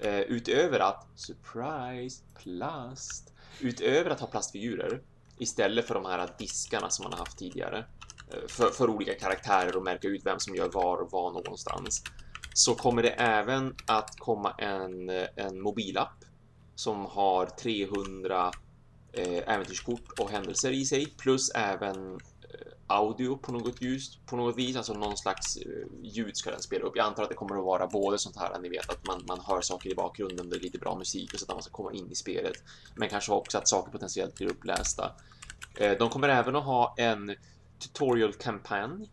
Eh, 0.00 0.20
utöver 0.20 0.80
att, 0.80 1.06
surprise, 1.14 2.22
plast. 2.42 3.32
Utöver 3.60 4.10
att 4.10 4.20
ha 4.20 4.26
plastfigurer 4.26 5.00
istället 5.38 5.86
för 5.86 5.94
de 5.94 6.04
här 6.04 6.28
diskarna 6.38 6.90
som 6.90 7.02
man 7.02 7.12
har 7.12 7.18
haft 7.18 7.38
tidigare 7.38 7.84
Eh, 8.32 8.48
för, 8.48 8.70
för 8.70 8.90
olika 8.90 9.14
karaktärer 9.14 9.76
och 9.76 9.82
märka 9.82 10.08
ut 10.08 10.26
vem 10.26 10.40
som 10.40 10.54
gör 10.54 10.68
var 10.68 10.96
och 10.96 11.12
var 11.12 11.32
någonstans. 11.32 12.02
Så 12.54 12.74
kommer 12.74 13.02
det 13.02 13.10
även 13.10 13.74
att 13.86 14.18
komma 14.18 14.54
en, 14.58 15.10
en 15.36 15.60
mobilapp 15.60 16.24
som 16.74 17.06
har 17.06 17.46
300 17.46 18.50
eh, 19.12 19.54
äventyrskort 19.54 20.18
och 20.20 20.30
händelser 20.30 20.70
i 20.70 20.84
sig 20.84 21.06
plus 21.06 21.50
även 21.50 22.12
eh, 22.14 22.72
audio 22.86 23.36
på 23.36 23.52
något 23.52 23.82
ljus, 23.82 24.18
på 24.26 24.36
något 24.36 24.56
vis, 24.58 24.76
alltså 24.76 24.94
någon 24.94 25.16
slags 25.16 25.56
eh, 25.56 25.86
ljud 26.02 26.36
ska 26.36 26.50
den 26.50 26.62
spela 26.62 26.84
upp. 26.84 26.96
Jag 26.96 27.06
antar 27.06 27.22
att 27.22 27.28
det 27.28 27.34
kommer 27.34 27.58
att 27.58 27.64
vara 27.64 27.86
både 27.86 28.18
sånt 28.18 28.36
här, 28.36 28.58
ni 28.58 28.68
vet 28.68 28.90
att 28.90 29.06
man, 29.06 29.24
man 29.28 29.40
hör 29.40 29.60
saker 29.60 29.90
i 29.90 29.94
bakgrunden, 29.94 30.50
det 30.50 30.56
är 30.56 30.60
lite 30.60 30.78
bra 30.78 30.98
musik 30.98 31.32
och 31.32 31.38
så 31.38 31.44
att 31.44 31.52
man 31.52 31.62
ska 31.62 31.72
komma 31.72 31.92
in 31.92 32.10
i 32.10 32.14
spelet. 32.14 32.56
Men 32.94 33.08
kanske 33.08 33.32
också 33.32 33.58
att 33.58 33.68
saker 33.68 33.92
potentiellt 33.92 34.34
blir 34.34 34.50
upplästa. 34.50 35.12
De 35.98 36.10
kommer 36.10 36.28
även 36.28 36.56
att 36.56 36.64
ha 36.64 36.94
en 36.98 37.34
tutorial-kampanj 37.88 39.08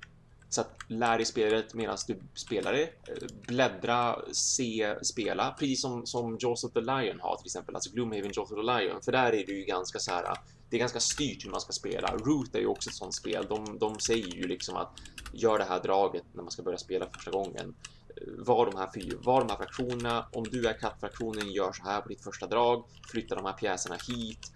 så 0.53 0.61
att 0.61 0.77
lär 0.87 1.17
dig 1.17 1.25
spelet 1.25 1.73
medan 1.73 1.97
du 2.07 2.19
spelar 2.33 2.73
det. 2.73 2.83
Eh, 2.83 3.27
bläddra, 3.47 4.19
se, 4.31 4.95
spela. 5.01 5.55
Precis 5.59 5.81
som, 5.81 6.05
som 6.05 6.37
Jaws 6.39 6.63
of 6.63 6.73
the 6.73 6.81
Lion 6.81 7.19
har 7.19 7.37
till 7.37 7.45
exempel. 7.45 7.75
Alltså 7.75 7.91
Gloomhaven, 7.93 8.31
Jaws 8.33 8.51
of 8.51 8.57
the 8.57 8.79
Lion. 8.79 9.01
För 9.01 9.11
där 9.11 9.25
är 9.25 9.45
det 9.45 9.51
ju 9.51 9.63
ganska 9.65 9.99
så 9.99 10.11
här. 10.11 10.37
Det 10.69 10.77
är 10.77 10.79
ganska 10.79 10.99
styrt 10.99 11.45
hur 11.45 11.51
man 11.51 11.61
ska 11.61 11.73
spela. 11.73 12.07
Root 12.07 12.55
är 12.55 12.59
ju 12.59 12.67
också 12.67 12.89
ett 12.89 12.95
sånt 12.95 13.15
spel. 13.15 13.45
De, 13.49 13.79
de 13.79 13.99
säger 13.99 14.35
ju 14.35 14.47
liksom 14.47 14.75
att 14.75 14.91
gör 15.33 15.57
det 15.57 15.63
här 15.63 15.79
draget 15.79 16.23
när 16.33 16.43
man 16.43 16.51
ska 16.51 16.63
börja 16.63 16.77
spela 16.77 17.05
första 17.05 17.31
gången. 17.31 17.75
Eh, 18.15 18.23
var 18.37 18.65
de 18.65 18.77
här 18.77 18.89
fyra, 18.93 19.17
var 19.21 19.39
de 19.39 19.49
här 19.49 19.57
fraktionerna. 19.57 20.25
Om 20.31 20.43
du 20.43 20.67
är 20.67 20.79
kattfraktionen, 20.79 21.51
gör 21.51 21.71
så 21.71 21.83
här 21.83 22.01
på 22.01 22.09
ditt 22.09 22.23
första 22.23 22.47
drag. 22.47 22.83
Flytta 23.11 23.35
de 23.35 23.45
här 23.45 23.53
pjäserna 23.53 23.97
hit. 24.07 24.51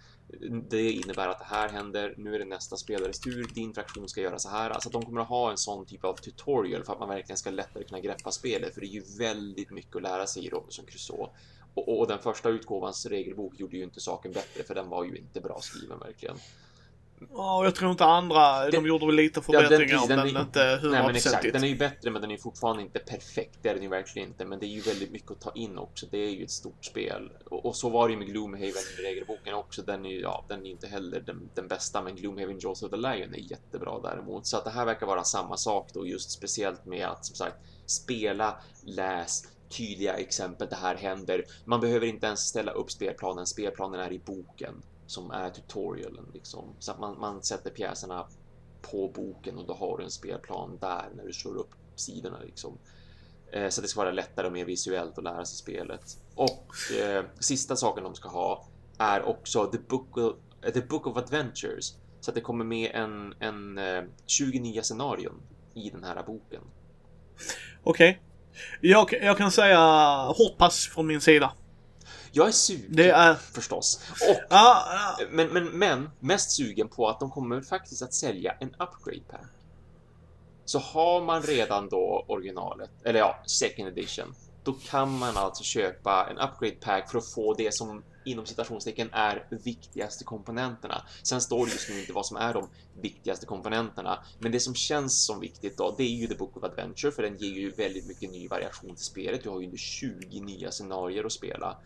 Det 0.68 0.90
innebär 0.90 1.28
att 1.28 1.38
det 1.38 1.44
här 1.44 1.68
händer. 1.68 2.14
Nu 2.16 2.34
är 2.34 2.38
det 2.38 2.44
nästa 2.44 2.76
spelares 2.76 3.20
tur. 3.20 3.50
Din 3.54 3.74
fraktion 3.74 4.08
ska 4.08 4.20
göra 4.20 4.38
så 4.38 4.48
här. 4.48 4.70
Alltså 4.70 4.88
att 4.88 4.92
de 4.92 5.04
kommer 5.04 5.20
att 5.20 5.28
ha 5.28 5.50
en 5.50 5.56
sån 5.56 5.86
typ 5.86 6.04
av 6.04 6.14
tutorial 6.14 6.84
för 6.84 6.92
att 6.92 6.98
man 6.98 7.08
verkligen 7.08 7.36
ska 7.36 7.50
lättare 7.50 7.84
kunna 7.84 8.00
greppa 8.00 8.30
spelet. 8.30 8.74
För 8.74 8.80
det 8.80 8.86
är 8.86 8.88
ju 8.88 9.02
väldigt 9.18 9.70
mycket 9.70 9.96
att 9.96 10.02
lära 10.02 10.26
sig 10.26 10.46
i 10.46 10.50
Robinson 10.50 10.84
Crusoe. 10.86 11.28
Och, 11.74 11.98
och 11.98 12.06
den 12.06 12.18
första 12.18 12.48
utgåvans 12.48 13.06
regelbok 13.06 13.60
gjorde 13.60 13.76
ju 13.76 13.82
inte 13.82 14.00
saken 14.00 14.32
bättre 14.32 14.62
för 14.62 14.74
den 14.74 14.88
var 14.88 15.04
ju 15.04 15.16
inte 15.16 15.40
bra 15.40 15.60
skriven 15.60 15.98
verkligen. 15.98 16.36
Ja, 17.32 17.64
jag 17.64 17.74
tror 17.74 17.90
inte 17.90 18.04
andra, 18.04 18.64
de 18.64 18.70
Den- 18.70 18.84
gjorde 18.86 19.06
väl 19.06 19.14
lite 19.14 19.40
Ja, 19.48 19.60
den- 19.60 19.68
förbättringar, 19.68 20.08
den 20.08 20.16
men 20.18 20.42
inte 20.42 20.80
Nej 20.82 21.02
men 21.02 21.16
exakt, 21.16 21.52
den 21.52 21.64
är 21.64 21.68
ju 21.68 21.76
bättre 21.76 22.10
men 22.10 22.22
den 22.22 22.30
är 22.30 22.36
fortfarande 22.36 22.82
inte 22.82 22.98
perfekt. 22.98 23.58
Det 23.62 23.68
är 23.68 23.74
den 23.74 23.82
ju 23.82 23.88
verkligen 23.88 24.28
inte. 24.28 24.44
Men 24.44 24.58
det 24.58 24.66
är 24.66 24.68
ju 24.68 24.80
väldigt 24.80 25.10
mycket 25.10 25.30
att 25.30 25.40
ta 25.40 25.52
in 25.54 25.78
också. 25.78 26.06
Det 26.10 26.18
är 26.18 26.30
ju 26.30 26.44
ett 26.44 26.50
stort 26.50 26.84
spel. 26.84 27.32
Och, 27.44 27.66
och 27.66 27.76
så 27.76 27.88
var 27.88 28.08
det 28.08 28.12
ju 28.12 28.18
med 28.18 28.28
Gloomhaven 28.28 28.68
i 28.98 29.02
regelboken 29.02 29.54
också. 29.54 29.82
Den 29.82 30.06
är 30.06 30.10
ju, 30.10 30.20
ja, 30.20 30.44
den 30.48 30.66
är 30.66 30.70
inte 30.70 30.86
heller 30.86 31.20
den, 31.20 31.50
den 31.54 31.68
bästa. 31.68 32.02
Men 32.02 32.16
Gloomhaven 32.16 32.58
Jaws 32.58 32.82
of 32.82 32.90
the 32.90 32.96
Lion 32.96 33.34
är 33.34 33.50
jättebra 33.50 34.00
däremot. 34.02 34.46
Så 34.46 34.56
att 34.56 34.64
det 34.64 34.70
här 34.70 34.84
verkar 34.84 35.06
vara 35.06 35.24
samma 35.24 35.56
sak 35.56 35.88
då. 35.94 36.06
Just 36.06 36.30
speciellt 36.30 36.86
med 36.86 37.06
att 37.06 37.26
som 37.26 37.36
sagt 37.36 37.56
spela, 37.86 38.56
läs, 38.82 39.44
tydliga 39.68 40.14
exempel. 40.14 40.68
Det 40.70 40.76
här 40.76 40.94
händer. 40.94 41.44
Man 41.64 41.80
behöver 41.80 42.06
inte 42.06 42.26
ens 42.26 42.40
ställa 42.40 42.72
upp 42.72 42.90
spelplanen. 42.90 43.46
Spelplanen 43.46 44.00
är 44.00 44.12
i 44.12 44.18
boken 44.18 44.82
som 45.06 45.30
är 45.30 45.50
tutorialen 45.50 46.30
liksom. 46.34 46.74
Så 46.78 46.92
att 46.92 46.98
man, 46.98 47.20
man 47.20 47.42
sätter 47.42 47.70
pjäserna 47.70 48.26
på 48.90 49.08
boken 49.08 49.58
och 49.58 49.66
då 49.66 49.74
har 49.74 49.98
du 49.98 50.04
en 50.04 50.10
spelplan 50.10 50.78
där 50.80 51.08
när 51.16 51.24
du 51.24 51.32
slår 51.32 51.56
upp 51.56 51.70
sidorna 51.94 52.38
liksom. 52.44 52.78
Eh, 53.52 53.68
så 53.68 53.80
det 53.80 53.88
ska 53.88 54.00
vara 54.00 54.10
lättare 54.10 54.46
och 54.46 54.52
mer 54.52 54.64
visuellt 54.64 55.18
att 55.18 55.24
lära 55.24 55.44
sig 55.44 55.56
spelet. 55.56 56.18
Och 56.34 56.74
eh, 57.02 57.24
sista 57.38 57.76
saken 57.76 58.04
de 58.04 58.14
ska 58.14 58.28
ha 58.28 58.68
är 58.98 59.22
också 59.22 59.66
The 59.66 59.78
Book 59.78 60.16
of, 60.16 60.36
eh, 60.62 60.72
The 60.72 60.80
Book 60.80 61.06
of 61.06 61.16
Adventures. 61.16 61.94
Så 62.20 62.30
att 62.30 62.34
det 62.34 62.40
kommer 62.40 62.64
med 62.64 62.90
en, 62.94 63.34
en 63.40 63.78
eh, 63.78 64.04
20 64.26 64.60
nya 64.60 64.82
scenarion 64.82 65.42
i 65.74 65.90
den 65.90 66.04
här 66.04 66.22
boken. 66.22 66.62
Okej. 67.82 68.22
Jag, 68.80 69.12
jag 69.12 69.38
kan 69.38 69.50
säga 69.50 69.78
hårt 70.26 70.58
pass 70.58 70.86
från 70.86 71.06
min 71.06 71.20
sida. 71.20 71.52
Jag 72.36 72.48
är 72.48 72.52
sugen 72.52 72.86
Det 72.88 73.10
är... 73.10 73.34
förstås. 73.34 74.00
Och 74.10 74.36
Ja, 74.50 74.86
ja. 75.18 75.26
Men, 75.30 75.48
men, 75.48 75.64
men 75.66 76.10
mest 76.20 76.50
sugen 76.50 76.88
på 76.88 77.08
att 77.08 77.20
de 77.20 77.30
kommer 77.30 77.60
faktiskt 77.60 78.02
att 78.02 78.14
sälja 78.14 78.52
en 78.60 78.68
upgrade 78.68 79.20
pack. 79.30 79.46
Så 80.64 80.78
har 80.78 81.22
man 81.22 81.42
redan 81.42 81.88
då 81.88 82.24
originalet, 82.28 82.90
eller 83.04 83.18
ja, 83.18 83.42
second 83.46 83.88
edition, 83.88 84.34
då 84.64 84.72
kan 84.72 85.18
man 85.18 85.36
alltså 85.36 85.64
köpa 85.64 86.28
en 86.30 86.38
upgrade 86.38 86.76
pack 86.80 87.10
för 87.10 87.18
att 87.18 87.26
få 87.26 87.54
det 87.54 87.74
som 87.74 88.02
inom 88.24 88.46
citationstecken 88.46 89.08
är 89.12 89.46
viktigaste 89.50 90.24
komponenterna. 90.24 91.02
Sen 91.22 91.40
står 91.40 91.66
det 91.66 91.72
just 91.72 91.88
nu 91.88 92.00
inte 92.00 92.12
vad 92.12 92.26
som 92.26 92.36
är 92.36 92.54
de 92.54 92.68
viktigaste 93.00 93.46
komponenterna, 93.46 94.24
men 94.38 94.52
det 94.52 94.60
som 94.60 94.74
känns 94.74 95.26
som 95.26 95.40
viktigt 95.40 95.76
då, 95.76 95.94
det 95.98 96.02
är 96.02 96.16
ju 96.16 96.26
The 96.26 96.34
Book 96.34 96.56
of 96.56 96.64
Adventure, 96.64 97.12
för 97.12 97.22
den 97.22 97.36
ger 97.36 97.54
ju 97.54 97.70
väldigt 97.70 98.06
mycket 98.06 98.30
ny 98.30 98.48
variation 98.48 98.94
till 98.94 99.04
spelet. 99.04 99.42
Du 99.42 99.48
har 99.50 99.60
ju 99.60 99.66
under 99.66 99.78
20 99.78 100.40
nya 100.40 100.70
scenarier 100.70 101.24
att 101.24 101.32
spela. 101.32 101.76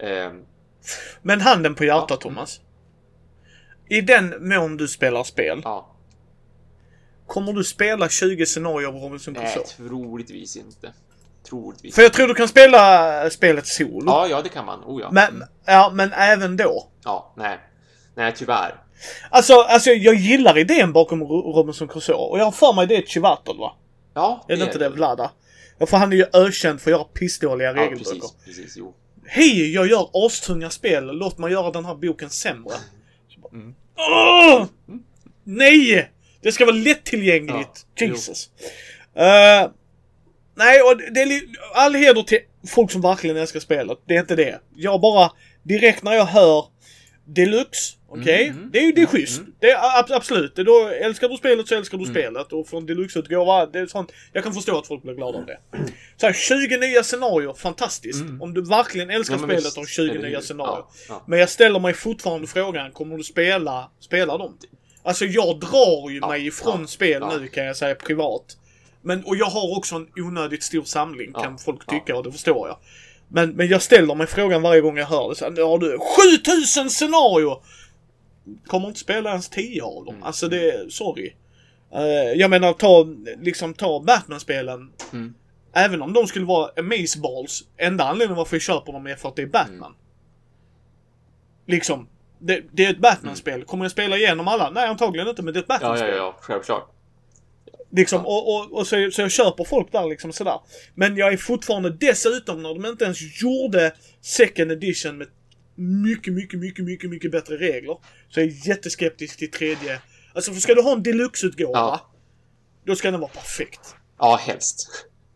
Ehm, 0.00 0.44
Men 1.22 1.40
handen 1.40 1.74
på 1.74 1.84
hjärtat, 1.84 2.06
Ja. 2.10 2.16
Thomas. 2.16 2.60
I 3.88 4.00
den 4.00 4.48
mån 4.48 4.76
du 4.76 4.88
spelar 4.88 5.24
spel, 5.24 5.60
ja, 5.64 5.92
kommer 7.26 7.52
du 7.52 7.64
spela 7.64 8.08
20 8.08 8.46
scenarier 8.46 8.88
av 8.88 8.94
Robinson 8.94 9.34
nej, 9.34 9.54
Crusoe? 9.54 9.88
troligtvis 9.88 10.56
inte. 10.56 10.92
Troligtvis. 11.48 11.94
För 11.94 12.02
jag 12.02 12.12
tror 12.12 12.28
du 12.28 12.34
kan 12.34 12.48
spela 12.48 13.30
spelet 13.30 13.66
solo. 13.66 14.04
Ja, 14.06 14.26
ja, 14.28 14.42
det 14.42 14.48
kan 14.48 14.64
man. 14.66 14.84
Oh 14.84 15.00
ja. 15.02 15.10
Men, 15.12 15.44
ja, 15.66 15.90
men 15.94 16.12
även 16.12 16.56
då. 16.56 16.88
Ja, 17.04 17.32
nej. 17.36 17.58
Nej, 18.14 18.32
tyvärr. 18.36 18.82
Alltså, 19.30 19.52
alltså 19.54 19.90
jag 19.90 20.14
gillar 20.14 20.58
idén 20.58 20.92
bakom 20.92 21.22
Ro- 21.22 21.52
Robinson 21.52 21.88
Crusoe 21.88 22.14
och 22.30 22.38
jag 22.38 22.44
har 22.44 22.52
för 22.52 22.72
mig 22.72 22.86
det 22.86 22.96
är 22.96 23.02
Chivatel 23.02 23.58
va? 23.58 23.72
Ja, 24.14 24.44
Är 24.48 24.56
det 24.56 24.64
inte 24.64 24.78
det 24.78 24.88
Vlada? 24.88 25.30
Ja, 25.78 25.86
för 25.86 25.96
han 25.96 26.12
är 26.12 26.16
ju 26.16 26.26
ökänd 26.32 26.80
för 26.80 26.90
att 26.90 26.96
göra 26.98 27.04
pissdåliga 27.04 27.68
Ja, 27.68 27.74
regelböcker. 27.74 28.04
precis. 28.20 28.34
Precis, 28.44 28.76
jo. 28.76 28.94
Hej, 29.28 29.72
jag 29.74 29.86
gör 29.86 30.08
astunga 30.26 30.70
spel. 30.70 31.04
Låt 31.06 31.38
mig 31.38 31.52
göra 31.52 31.70
den 31.70 31.84
här 31.84 31.94
boken 31.94 32.30
sämre. 32.30 32.74
Bara, 33.42 33.52
Mm. 33.52 33.74
Åh! 33.98 34.66
Nej! 35.44 36.10
Det 36.42 36.52
ska 36.52 36.64
vara 36.64 36.76
lättillgängligt. 36.76 37.86
Ja, 37.94 38.06
Jesus. 38.06 38.50
Eh, 39.14 39.70
nej, 40.54 40.82
och 40.82 40.96
det 41.12 41.22
är 41.22 41.42
all 41.74 41.94
heder 41.94 42.22
till 42.22 42.38
folk 42.68 42.90
som 42.90 43.00
verkligen 43.00 43.36
älskar 43.36 43.60
spelet. 43.60 43.98
Det 44.06 44.16
är 44.16 44.20
inte 44.20 44.36
det. 44.36 44.60
Jag 44.74 45.00
bara, 45.00 45.32
direkt 45.62 46.02
när 46.02 46.12
jag 46.12 46.24
hör 46.24 46.64
Deluxe, 47.24 47.95
okej? 48.08 48.44
Mm, 48.46 48.56
mm. 48.58 48.70
Det 48.72 48.78
är 48.78 48.82
ju 48.82 48.92
det 48.92 49.02
är 49.02 49.06
schysst. 49.06 49.42
Det 49.60 49.70
är 49.70 49.98
ab- 50.00 50.12
absolut. 50.12 50.56
Då, 50.56 50.88
älskar 50.88 51.28
du 51.28 51.36
spelet 51.36 51.68
så 51.68 51.74
älskar 51.74 51.98
du 51.98 52.04
Mm. 52.04 52.14
spelet. 52.14 52.52
Och 52.52 52.68
från 52.68 52.86
Deluxe-utgåva, 52.86 53.66
det 53.66 53.78
är 53.78 53.86
sånt. 53.86 54.12
Jag 54.32 54.44
kan 54.44 54.52
förstå 54.54 54.78
att 54.78 54.86
folk 54.86 55.02
blir 55.02 55.14
glada 55.14 55.38
av 55.38 55.46
det. 55.46 55.58
Så 56.16 56.26
här, 56.26 56.32
20 56.32 56.76
nya 56.76 57.02
scenarier, 57.02 57.52
fantastiskt. 57.52 58.24
Om 58.40 58.54
du 58.54 58.62
verkligen 58.62 59.10
älskar 59.10 59.34
Mm. 59.36 59.50
Ja, 59.50 59.56
spelet 59.56 59.64
visst, 59.66 59.76
och 59.76 59.80
har 59.82 59.86
20 59.88 60.10
eller 60.10 60.28
nya 60.28 60.40
scenarier. 60.40 60.72
Ja, 60.76 60.88
ja. 61.08 61.24
Men 61.26 61.38
jag 61.38 61.48
ställer 61.50 61.80
mig 61.80 61.94
fortfarande 61.94 62.46
frågan, 62.46 62.90
kommer 62.92 63.16
du 63.16 63.22
spela, 63.24 63.90
spela 64.00 64.38
dem? 64.38 64.58
Alltså 65.02 65.24
jag 65.24 65.60
drar 65.60 66.10
ju 66.10 66.20
mig 66.20 66.46
ifrån 66.46 66.88
spel 66.88 67.22
nu 67.40 67.48
kan 67.48 67.64
jag 67.64 67.76
säga 67.76 67.94
privat. 67.94 68.56
Men, 69.02 69.24
och 69.24 69.36
jag 69.36 69.46
har 69.46 69.76
också 69.78 69.94
en 69.96 70.06
onödigt 70.16 70.62
stor 70.62 70.84
samling 70.84 71.32
kan 71.32 71.58
folk 71.58 71.86
tycka 71.90 72.16
och 72.16 72.24
det 72.24 72.32
förstår 72.32 72.68
jag. 72.68 72.76
Men, 73.28 73.50
men 73.50 73.68
jag 73.68 73.82
ställer 73.82 74.14
mig 74.14 74.26
frågan 74.26 74.62
varje 74.62 74.80
gång 74.80 74.96
jag 74.98 75.06
hör 75.06 75.28
det. 75.28 75.36
Så 75.36 75.44
här, 75.44 75.62
har 75.68 75.78
du 75.78 75.98
7000 76.44 76.90
scenarier! 76.90 77.56
Kommer 78.66 78.88
inte 78.88 79.00
spela 79.00 79.30
ens 79.30 79.48
10 79.48 79.82
av 79.82 80.04
dem. 80.04 80.14
Mm. 80.14 80.22
Alltså 80.26 80.48
det 80.48 80.92
sorry. 80.92 81.34
Eh, 81.94 82.32
jag 82.36 82.50
menar 82.50 82.72
ta, 82.72 83.06
liksom 83.42 83.74
ta 83.74 84.00
Batman-spelen. 84.00 84.92
Mm. 85.12 85.34
Även 85.72 86.02
om 86.02 86.12
de 86.12 86.26
skulle 86.26 86.44
vara 86.46 86.70
amazeballs. 86.78 87.64
Enda 87.76 88.04
anledningen 88.04 88.36
varför 88.36 88.56
jag 88.56 88.62
köper 88.62 88.92
dem 88.92 89.06
är 89.06 89.16
för 89.16 89.28
att 89.28 89.36
det 89.36 89.42
är 89.42 89.46
Batman. 89.46 89.78
Mm. 89.78 89.94
Liksom. 91.66 92.08
Det, 92.38 92.62
det 92.72 92.84
är 92.84 92.90
ett 92.90 92.98
Batman-spel. 93.00 93.64
Kommer 93.64 93.84
jag 93.84 93.92
spela 93.92 94.16
igenom 94.16 94.48
alla? 94.48 94.70
Nej, 94.70 94.86
antagligen 94.86 95.28
inte, 95.28 95.42
men 95.42 95.54
det 95.54 95.60
är 95.60 95.62
ett 95.62 95.66
Ja, 95.68 95.74
ja, 95.80 95.88
Batman-spel. 95.88 96.16
ja, 96.16 96.36
självklart. 96.40 96.90
Liksom, 97.90 98.26
och, 98.26 98.54
och, 98.56 98.72
och 98.72 98.86
så, 98.86 99.10
så 99.12 99.20
jag 99.20 99.30
köper 99.30 99.64
folk 99.64 99.92
där 99.92 100.08
liksom 100.08 100.32
sådär. 100.32 100.60
Men 100.94 101.16
jag 101.16 101.32
är 101.32 101.36
fortfarande 101.36 101.90
dessutom, 101.90 102.62
när 102.62 102.74
de 102.74 102.86
inte 102.86 103.04
ens 103.04 103.42
gjorde 103.42 103.92
second 104.20 104.72
edition 104.72 105.18
med 105.18 105.28
mycket, 105.76 106.32
mycket, 106.32 106.60
mycket, 106.60 106.84
mycket, 106.84 107.10
mycket 107.10 107.30
bättre 107.30 107.56
regler. 107.56 107.96
Så 108.28 108.40
jag 108.40 108.46
är 108.48 108.68
jätteskeptisk 108.68 109.38
till 109.38 109.50
tredje. 109.50 110.00
Alltså, 110.34 110.52
för 110.52 110.60
ska 110.60 110.74
du 110.74 110.82
ha 110.82 110.92
en 110.92 111.02
deluxe-utgåva, 111.02 111.78
Ja. 111.78 112.10
då 112.84 112.96
ska 112.96 113.10
den 113.10 113.20
vara 113.20 113.30
perfekt. 113.30 113.94
Ja, 114.18 114.36
helst. 114.36 114.88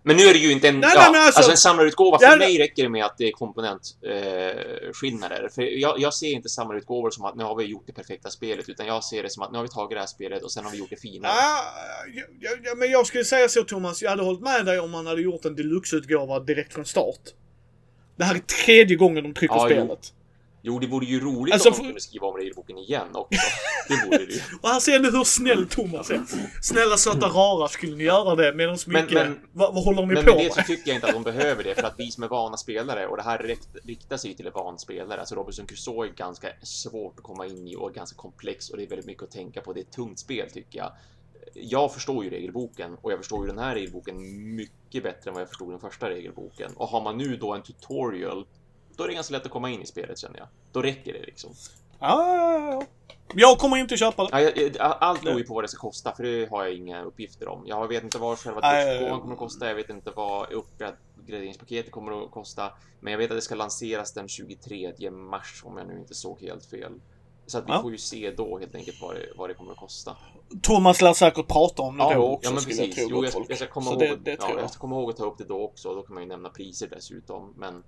Men 0.03 0.17
nu 0.17 0.23
är 0.23 0.33
det 0.33 0.39
ju 0.39 0.53
inte 0.53 0.69
en... 0.69 0.81
Nej, 0.81 0.91
ja, 0.95 1.09
nej, 1.13 1.21
alltså- 1.21 1.39
alltså, 1.39 1.51
en 1.51 1.57
samlarutgåva, 1.57 2.19
för 2.19 2.39
mig 2.39 2.59
räcker 2.59 2.83
det 2.83 2.89
med 2.89 3.05
att 3.05 3.19
det 3.19 3.25
är 3.29 3.33
komponentskillnader. 3.33 5.45
Eh, 5.45 5.49
för 5.55 5.63
jag, 5.63 6.01
jag 6.01 6.15
ser 6.15 6.33
inte 6.33 6.49
samlarutgåvor 6.49 7.11
som 7.11 7.25
att 7.25 7.37
nu 7.37 7.45
har 7.45 7.57
vi 7.57 7.65
gjort 7.65 7.87
det 7.87 7.93
perfekta 7.93 8.31
spelet, 8.31 8.69
utan 8.69 8.87
jag 8.87 9.05
ser 9.05 9.23
det 9.23 9.31
som 9.31 9.43
att 9.43 9.53
nu 9.53 9.59
har 9.59 9.63
vi 9.63 9.69
tagit 9.69 9.97
det 9.97 10.01
här 10.01 10.07
spelet 10.07 10.43
och 10.43 10.53
sen 10.53 10.65
har 10.65 10.71
vi 10.73 10.79
gjort 10.79 10.91
det 10.91 11.01
finare. 11.01 11.33
Ja, 11.37 11.65
ja, 12.41 12.51
ja, 12.65 12.75
men 12.77 12.91
jag 12.91 13.07
skulle 13.07 13.25
säga 13.25 13.49
så 13.49 13.63
Thomas, 13.63 14.03
jag 14.03 14.11
hade 14.11 14.23
hållit 14.23 14.41
med 14.41 14.67
dig 14.67 14.81
om 14.81 14.91
man 14.91 15.07
hade 15.07 15.23
gjort 15.23 15.45
en 15.45 15.57
deluxe-utgåva 15.57 16.41
direkt 16.41 16.73
från 16.75 16.85
start. 16.85 17.21
Det 18.17 18.25
här 18.25 18.35
är 18.35 18.39
tredje 18.65 18.97
gången 18.97 19.25
de 19.25 19.35
trycker 19.35 19.55
Ja, 19.55 19.71
jo. 19.71 19.97
Jo, 20.63 20.79
det 20.79 20.87
vore 20.87 21.07
ju 21.07 21.21
roligt 21.21 21.55
Alltså, 21.55 21.69
om 21.69 21.75
de 21.79 21.85
kunde 21.85 22.01
skriva 22.01 22.27
om 22.27 22.37
regelboken 22.37 22.79
igen 22.79 23.09
också. 23.13 23.41
Det 23.89 24.07
vore 24.07 24.19
det 24.27 24.33
ju. 24.33 24.41
Och 24.63 24.69
här 24.69 24.81
ser 24.81 24.99
ni 25.01 25.11
hur 25.11 25.25
snäll 25.25 25.69
Thomas 25.69 26.11
är. 26.11 26.23
Snälla 26.63 26.97
söta 26.97 27.27
rara, 27.29 27.69
skulle 27.69 27.97
ni 27.97 28.05
göra 28.05 28.35
det 28.35 28.55
medan 28.57 28.79
Men- 28.87 29.03
mycket... 29.03 29.15
men- 29.29 29.39
vad, 29.53 29.75
vad 29.75 29.85
håller 29.85 30.07
ni 30.07 30.15
Men 30.15 30.25
på 30.25 30.31
med 30.31 30.37
med? 30.37 30.47
det 30.47 30.55
så 30.55 30.63
tycker 30.63 30.89
jag 30.91 30.97
inte 30.97 31.07
att 31.07 31.13
de 31.15 31.23
behöver 31.23 31.65
det, 31.65 31.75
för 31.75 31.83
att 31.83 31.95
vi 31.99 32.11
som 32.11 32.23
är 32.25 32.29
vana 32.29 32.57
spelare, 32.57 33.07
och 33.07 33.17
det 33.17 33.23
här 33.23 33.39
rikt- 33.39 33.77
riktar 33.85 34.17
sig 34.17 34.35
till 34.35 34.47
en 34.47 34.53
van 34.53 34.79
spelare, 34.79 35.21
alltså 35.21 35.35
Robinson 35.35 35.67
Crusoe 35.67 36.07
är 36.07 36.13
ganska 36.13 36.49
svårt 36.63 37.15
att 37.19 37.25
komma 37.25 37.47
in 37.47 37.69
i 37.69 37.77
och 37.77 37.95
ganska 37.95 38.17
komplex 38.17 38.71
och 38.71 38.77
det 38.77 38.83
är 38.83 38.89
väldigt 38.89 39.07
mycket 39.07 39.23
att 39.23 39.31
tänka 39.31 39.61
på. 39.61 39.73
Det 39.73 39.81
är 39.81 39.85
ett 39.85 39.93
tungt 39.93 40.19
spel 40.19 40.51
tycker 40.51 40.79
jag. 40.79 40.93
Jag 41.55 41.95
förstår 41.95 42.25
ju 42.25 42.31
regelboken 42.31 42.97
och 43.03 43.13
jag 43.13 43.19
förstår 43.19 43.41
ju 43.45 43.47
den 43.51 43.59
här 43.59 43.75
regelboken 43.75 44.17
mycket 44.57 45.03
bättre 45.03 45.31
än 45.31 45.35
vad 45.35 45.41
jag 45.41 45.49
förstod 45.49 45.71
den 45.73 45.81
första 45.81 46.09
regelboken. 46.11 46.73
Och 46.77 46.89
har 46.89 47.01
man 47.01 47.19
nu 47.19 47.37
då 47.37 47.55
en 47.55 47.63
tutorial, 47.63 48.47
då 49.01 49.05
är 49.05 49.09
det 49.09 49.15
ganska 49.15 49.33
lätt 49.33 49.47
att 49.47 49.53
komma 49.53 49.71
in 49.71 49.83
i 49.83 49.87
spelet 49.87 50.19
känner 50.19 50.39
jag. 50.39 50.49
Då 50.73 50.83
räcker 50.83 51.13
det 51.13 51.21
liksom. 51.21 51.51
Ja, 51.99 52.37
ja, 52.37 52.73
ja. 52.73 52.83
Jag 53.35 53.59
kommer 53.59 53.77
inte 53.77 53.97
köpa 53.97 54.25
det. 54.27 54.73
Ja, 54.79 54.83
Allt 54.83 55.23
beror 55.23 55.39
ju 55.39 55.45
på 55.45 55.55
vad 55.55 55.65
det 55.65 55.69
ska 55.69 55.81
kosta, 55.81 56.15
för 56.17 56.23
det 56.23 56.51
har 56.51 56.65
jag 56.65 56.75
inga 56.75 57.03
uppgifter 57.03 57.49
om. 57.49 57.63
Jag 57.67 57.89
vet 57.89 58.03
inte 58.03 58.19
vad 58.19 58.39
själva 58.39 58.61
driftgåvan 58.61 59.21
kommer 59.21 59.33
att 59.33 59.39
kosta, 59.39 59.69
jag 59.69 59.75
vet 59.75 59.91
inte 59.91 60.11
vad 60.11 60.53
uppgraderingspaketet 60.53 61.93
kommer 61.93 62.25
att 62.25 62.31
kosta. 62.31 62.73
Men 63.01 63.11
jag 63.11 63.19
vet 63.19 63.31
att 63.31 63.37
det 63.37 63.43
ska 63.43 63.55
lanseras 63.55 64.13
den 64.13 64.29
23 64.29 65.11
mars, 65.11 65.63
om 65.65 65.77
jag 65.79 65.87
nu 65.89 65.99
inte 65.99 66.15
såg 66.15 66.41
helt 66.41 66.65
fel. 66.67 66.93
Så 67.47 67.59
att 67.59 67.65
vi 67.65 67.73
Ja. 67.73 67.83
får 67.83 67.91
ju 67.91 67.99
se 67.99 68.31
då 68.31 68.59
helt 68.59 68.75
enkelt 68.75 69.03
vad 69.03 69.15
det, 69.15 69.27
vad 69.37 69.51
det 69.51 69.55
kommer 69.55 69.73
att 69.73 69.79
kosta. 69.79 70.17
Thomas 70.63 71.01
lär 71.01 71.13
säkert 71.13 71.49
prata 71.49 71.83
om 71.83 71.99
det 71.99 72.05
då 72.05 72.13
jo, 72.15 72.23
också 72.23 72.51
ja, 72.51 72.55
men 72.55 72.65
precis. 72.65 72.99
jag. 72.99 73.11
Jo, 73.11 73.25
jag, 73.25 73.45
jag, 73.49 73.57
ska 73.57 73.67
komma 73.67 73.87
Så 73.87 73.93
ihåg, 74.05 74.19
det, 74.19 74.31
det 74.31 74.37
ja, 74.41 74.61
jag 74.61 74.71
ska 74.71 74.81
komma 74.81 74.97
ihåg 74.97 75.11
att 75.11 75.17
ta 75.17 75.25
upp 75.25 75.39
det 75.39 75.45
då 75.45 75.63
också. 75.63 75.95
Då 75.95 76.03
kan 76.03 76.15
man 76.15 76.23
ju 76.23 76.29
nämna 76.29 76.49
priser 76.49 76.89
dessutom. 76.89 77.55
Men 77.57 77.83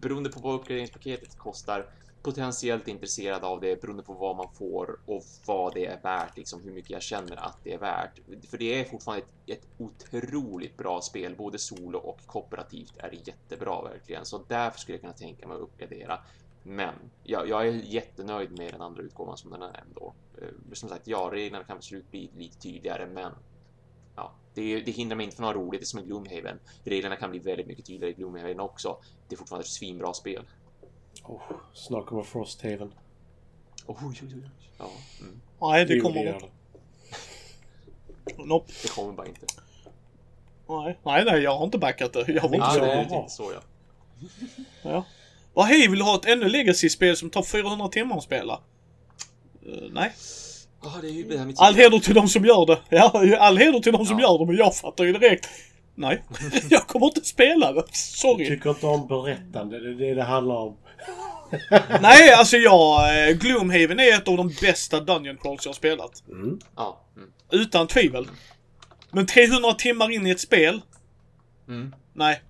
beroende 0.00 0.30
på 0.30 0.40
vad 0.40 0.54
uppgraderingspaketet 0.54 1.38
kostar, 1.38 1.86
potentiellt 2.22 2.88
intresserad 2.88 3.44
av 3.44 3.60
det 3.60 3.80
beroende 3.80 4.02
på 4.02 4.12
vad 4.12 4.36
man 4.36 4.48
får 4.54 4.98
och 5.06 5.24
vad 5.46 5.74
det 5.74 5.86
är 5.86 6.00
värt, 6.02 6.36
liksom 6.36 6.62
hur 6.62 6.72
mycket 6.72 6.90
jag 6.90 7.02
känner 7.02 7.36
att 7.36 7.58
det 7.64 7.72
är 7.72 7.78
värt. 7.78 8.20
För 8.50 8.58
det 8.58 8.80
är 8.80 8.84
fortfarande 8.84 9.24
ett, 9.46 9.58
ett 9.58 9.66
otroligt 9.78 10.76
bra 10.76 11.00
spel, 11.00 11.34
både 11.36 11.58
solo 11.58 11.98
och 11.98 12.20
kooperativt 12.26 12.94
är 12.96 13.10
det 13.10 13.28
jättebra 13.28 13.82
verkligen. 13.82 14.24
Så 14.24 14.44
därför 14.48 14.78
skulle 14.78 14.94
jag 14.94 15.00
kunna 15.00 15.12
tänka 15.12 15.48
mig 15.48 15.56
att 15.56 15.62
uppgradera. 15.62 16.18
Men 16.62 16.94
jag, 17.24 17.48
jag 17.48 17.68
är 17.68 17.72
jättenöjd 17.72 18.58
med 18.58 18.72
den 18.72 18.82
andra 18.82 19.02
utgåvan 19.02 19.36
som 19.36 19.50
den 19.50 19.62
är 19.62 19.84
ändå. 19.88 20.14
Eh, 20.42 20.48
som 20.72 20.88
sagt, 20.88 21.06
ja, 21.06 21.30
reglerna 21.32 21.64
kan 21.64 21.76
absolut 21.76 22.10
bli 22.10 22.30
lite 22.36 22.58
tydligare, 22.58 23.06
men 23.06 23.32
ja, 24.16 24.32
det, 24.54 24.80
det 24.80 24.90
hindrar 24.92 25.16
mig 25.16 25.24
inte 25.24 25.36
från 25.36 25.46
att 25.48 25.54
ha 25.54 25.62
roligt. 25.62 25.80
Det 25.80 25.84
är 25.84 25.86
som 25.86 26.00
i 26.00 26.02
Gloomhaven. 26.02 26.58
Reglerna 26.84 27.16
kan 27.16 27.30
bli 27.30 27.38
väldigt 27.38 27.66
mycket 27.66 27.86
tydligare 27.86 28.10
i 28.10 28.14
Gloomhaven 28.14 28.60
också. 28.60 28.98
Det 29.28 29.34
är 29.34 29.36
fortfarande 29.36 29.64
ett 29.64 29.70
svinbra 29.70 30.14
spel. 30.14 30.42
Oh, 31.24 31.42
snart 31.74 32.06
kommer 32.06 32.22
Frosthaven. 32.22 32.94
Oj, 33.86 33.96
oj, 34.02 34.18
oj. 34.22 34.50
Ja, 34.78 34.90
mm, 35.20 35.40
Nej, 35.60 35.84
det 35.84 36.00
kommer 36.00 36.26
inte. 36.34 36.46
det. 36.46 38.44
Nope. 38.44 38.72
det 38.82 38.88
kommer 38.90 39.12
bara 39.12 39.26
inte. 39.26 39.46
Nej, 40.68 40.98
nej, 41.02 41.24
nej, 41.24 41.42
jag 41.42 41.56
har 41.58 41.64
inte 41.64 41.78
backat 41.78 42.12
det. 42.12 42.24
Jag 42.32 42.42
var 42.48 42.54
inte 42.54 42.70
så. 42.70 42.80
det 42.80 42.86
är 42.92 42.96
Jaha. 43.10 43.20
lite 43.22 43.30
så 43.34 43.52
ja. 43.52 43.60
Ja. 44.82 45.04
Vad 45.54 45.66
hej, 45.66 45.88
vill 45.88 45.98
du 45.98 46.04
ha 46.04 46.16
ett 46.16 46.26
ännu 46.26 46.48
legacy-spel 46.48 47.16
som 47.16 47.30
tar 47.30 47.42
400 47.42 47.88
timmar 47.88 48.16
att 48.16 48.22
spela? 48.22 48.60
Eh, 49.66 49.88
nej. 49.90 50.12
Ja, 50.82 50.92
det 51.02 51.08
är 51.08 51.12
ju 51.12 51.22
det 51.24 51.38
här 51.38 51.46
med 51.46 51.54
All 51.58 51.74
heder 51.74 51.98
till 51.98 52.14
de 52.14 52.28
som 52.28 52.44
gör 52.44 52.66
det. 52.66 52.78
Ja, 52.88 53.36
all 53.38 53.58
heder 53.58 53.80
till 53.80 53.92
de 53.92 54.06
som 54.06 54.18
Ja. 54.18 54.26
gör 54.32 54.38
det, 54.38 54.46
men 54.46 54.56
jag 54.56 54.76
fattar 54.76 55.04
ju 55.04 55.12
direkt. 55.12 55.48
Nej, 55.94 56.22
jag 56.70 56.86
kommer 56.86 57.06
inte 57.06 57.24
spela 57.24 57.72
det. 57.72 57.78
Jag 57.86 57.96
Sorry. 57.96 58.48
tycker 58.48 58.70
inte 58.70 58.86
om 58.86 59.06
berättande. 59.08 59.80
Det 59.80 59.88
är 59.90 60.08
det 60.08 60.14
det 60.14 60.22
handlar 60.22 60.54
om. 60.56 60.76
Nej, 62.00 62.32
alltså 62.32 62.56
jag... 62.56 63.28
eh, 63.28 63.36
Gloomhaven 63.36 64.00
är 64.00 64.14
ett 64.14 64.28
av 64.28 64.36
de 64.36 64.54
bästa 64.60 65.00
Dungeon 65.00 65.36
Crawls 65.36 65.64
jag 65.64 65.70
har 65.70 65.74
spelat. 65.74 66.22
Mm. 66.28 66.58
Ja. 66.76 67.00
Mm. 67.16 67.28
Utan 67.50 67.86
tvivel. 67.86 68.28
Men 69.10 69.26
300 69.26 69.72
timmar 69.72 70.10
in 70.10 70.26
i 70.26 70.30
ett 70.30 70.40
spel? 70.40 70.80
Mm. 71.68 71.94
Nej. 72.14 72.40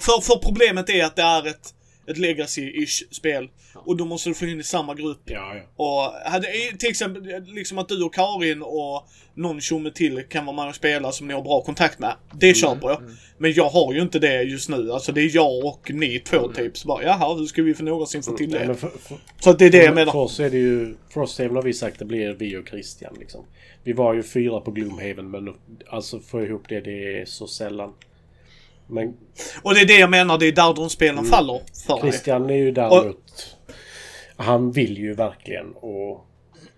För, 0.00 0.20
för 0.20 0.36
problemet 0.36 0.90
är 0.90 1.04
att 1.04 1.16
det 1.16 1.22
är 1.22 1.46
ett, 1.46 1.74
ett 2.08 2.16
legacy-ish 2.16 3.02
spel. 3.10 3.48
Och 3.74 3.96
då 3.96 4.04
måste 4.04 4.30
du 4.30 4.34
få 4.34 4.46
in 4.46 4.60
i 4.60 4.62
samma 4.62 4.94
grupp. 4.94 5.20
Ja, 5.24 5.54
ja. 5.56 5.62
Och 5.76 6.30
hade, 6.30 6.46
till 6.78 6.90
exempel 6.90 7.42
liksom 7.46 7.78
att 7.78 7.88
du 7.88 8.02
och 8.02 8.14
Karin 8.14 8.62
och 8.62 9.08
någon 9.34 9.60
tjomme 9.60 9.90
till 9.90 10.22
kan 10.22 10.46
vara 10.46 10.56
med 10.56 10.68
och 10.68 10.74
spela 10.74 11.12
som 11.12 11.28
ni 11.28 11.34
har 11.34 11.42
bra 11.42 11.62
kontakt 11.62 11.98
med. 11.98 12.14
Det 12.34 12.54
köper 12.54 12.88
jag. 12.88 13.02
Men 13.38 13.52
jag 13.52 13.68
har 13.68 13.92
ju 13.92 14.02
inte 14.02 14.18
det 14.18 14.42
just 14.42 14.68
nu. 14.68 14.92
Alltså 14.92 15.12
det 15.12 15.20
är 15.20 15.34
jag 15.34 15.64
och 15.64 15.90
ni 15.90 16.18
två 16.18 16.52
typ. 16.52 16.78
Så 16.78 16.88
bara, 16.88 17.02
jaha, 17.02 17.34
hur 17.34 17.46
ska 17.46 17.62
vi 17.62 17.74
för 17.74 17.84
någonsin 17.84 18.22
få 18.22 18.36
till 18.36 18.50
det? 18.50 18.66
men 18.66 18.76
för, 18.76 18.88
för, 18.88 19.16
Så 19.40 19.50
att 19.50 19.58
det 19.58 19.66
är 19.66 19.70
det 19.70 19.78
jag 19.78 19.86
för 19.86 19.94
menar. 19.94 20.16
oss 20.16 20.40
är 20.40 20.50
det 20.50 20.58
ju... 20.58 20.94
Frosthaven 21.10 21.56
har 21.56 21.62
vi 21.62 21.72
sagt 21.72 21.98
det 21.98 22.04
blir 22.04 22.32
vi 22.32 22.56
och 22.56 22.68
Christian 22.68 23.14
liksom. 23.18 23.44
Vi 23.84 23.92
var 23.92 24.14
ju 24.14 24.22
fyra 24.22 24.60
på 24.60 24.70
Gloomhaven 24.70 25.30
men 25.30 25.54
alltså 25.88 26.20
få 26.20 26.42
ihop 26.42 26.62
det, 26.68 26.80
det 26.80 27.20
är 27.20 27.24
så 27.24 27.46
sällan. 27.46 27.92
Men 28.86 29.16
Och 29.62 29.74
det 29.74 29.80
är 29.80 29.86
det 29.86 29.98
jag 29.98 30.10
menar, 30.10 30.38
det 30.38 30.46
är 30.46 30.52
där 30.52 30.74
de 30.74 30.90
spelen 30.90 31.18
Mm. 31.18 31.30
faller 31.30 31.60
för. 31.86 31.98
Christian 32.00 32.50
är 32.50 32.54
ju 32.54 32.70
däremot... 32.72 33.56
Han 34.36 34.72
vill 34.72 34.98
ju 34.98 35.14
verkligen 35.14 35.72
och 35.72 36.26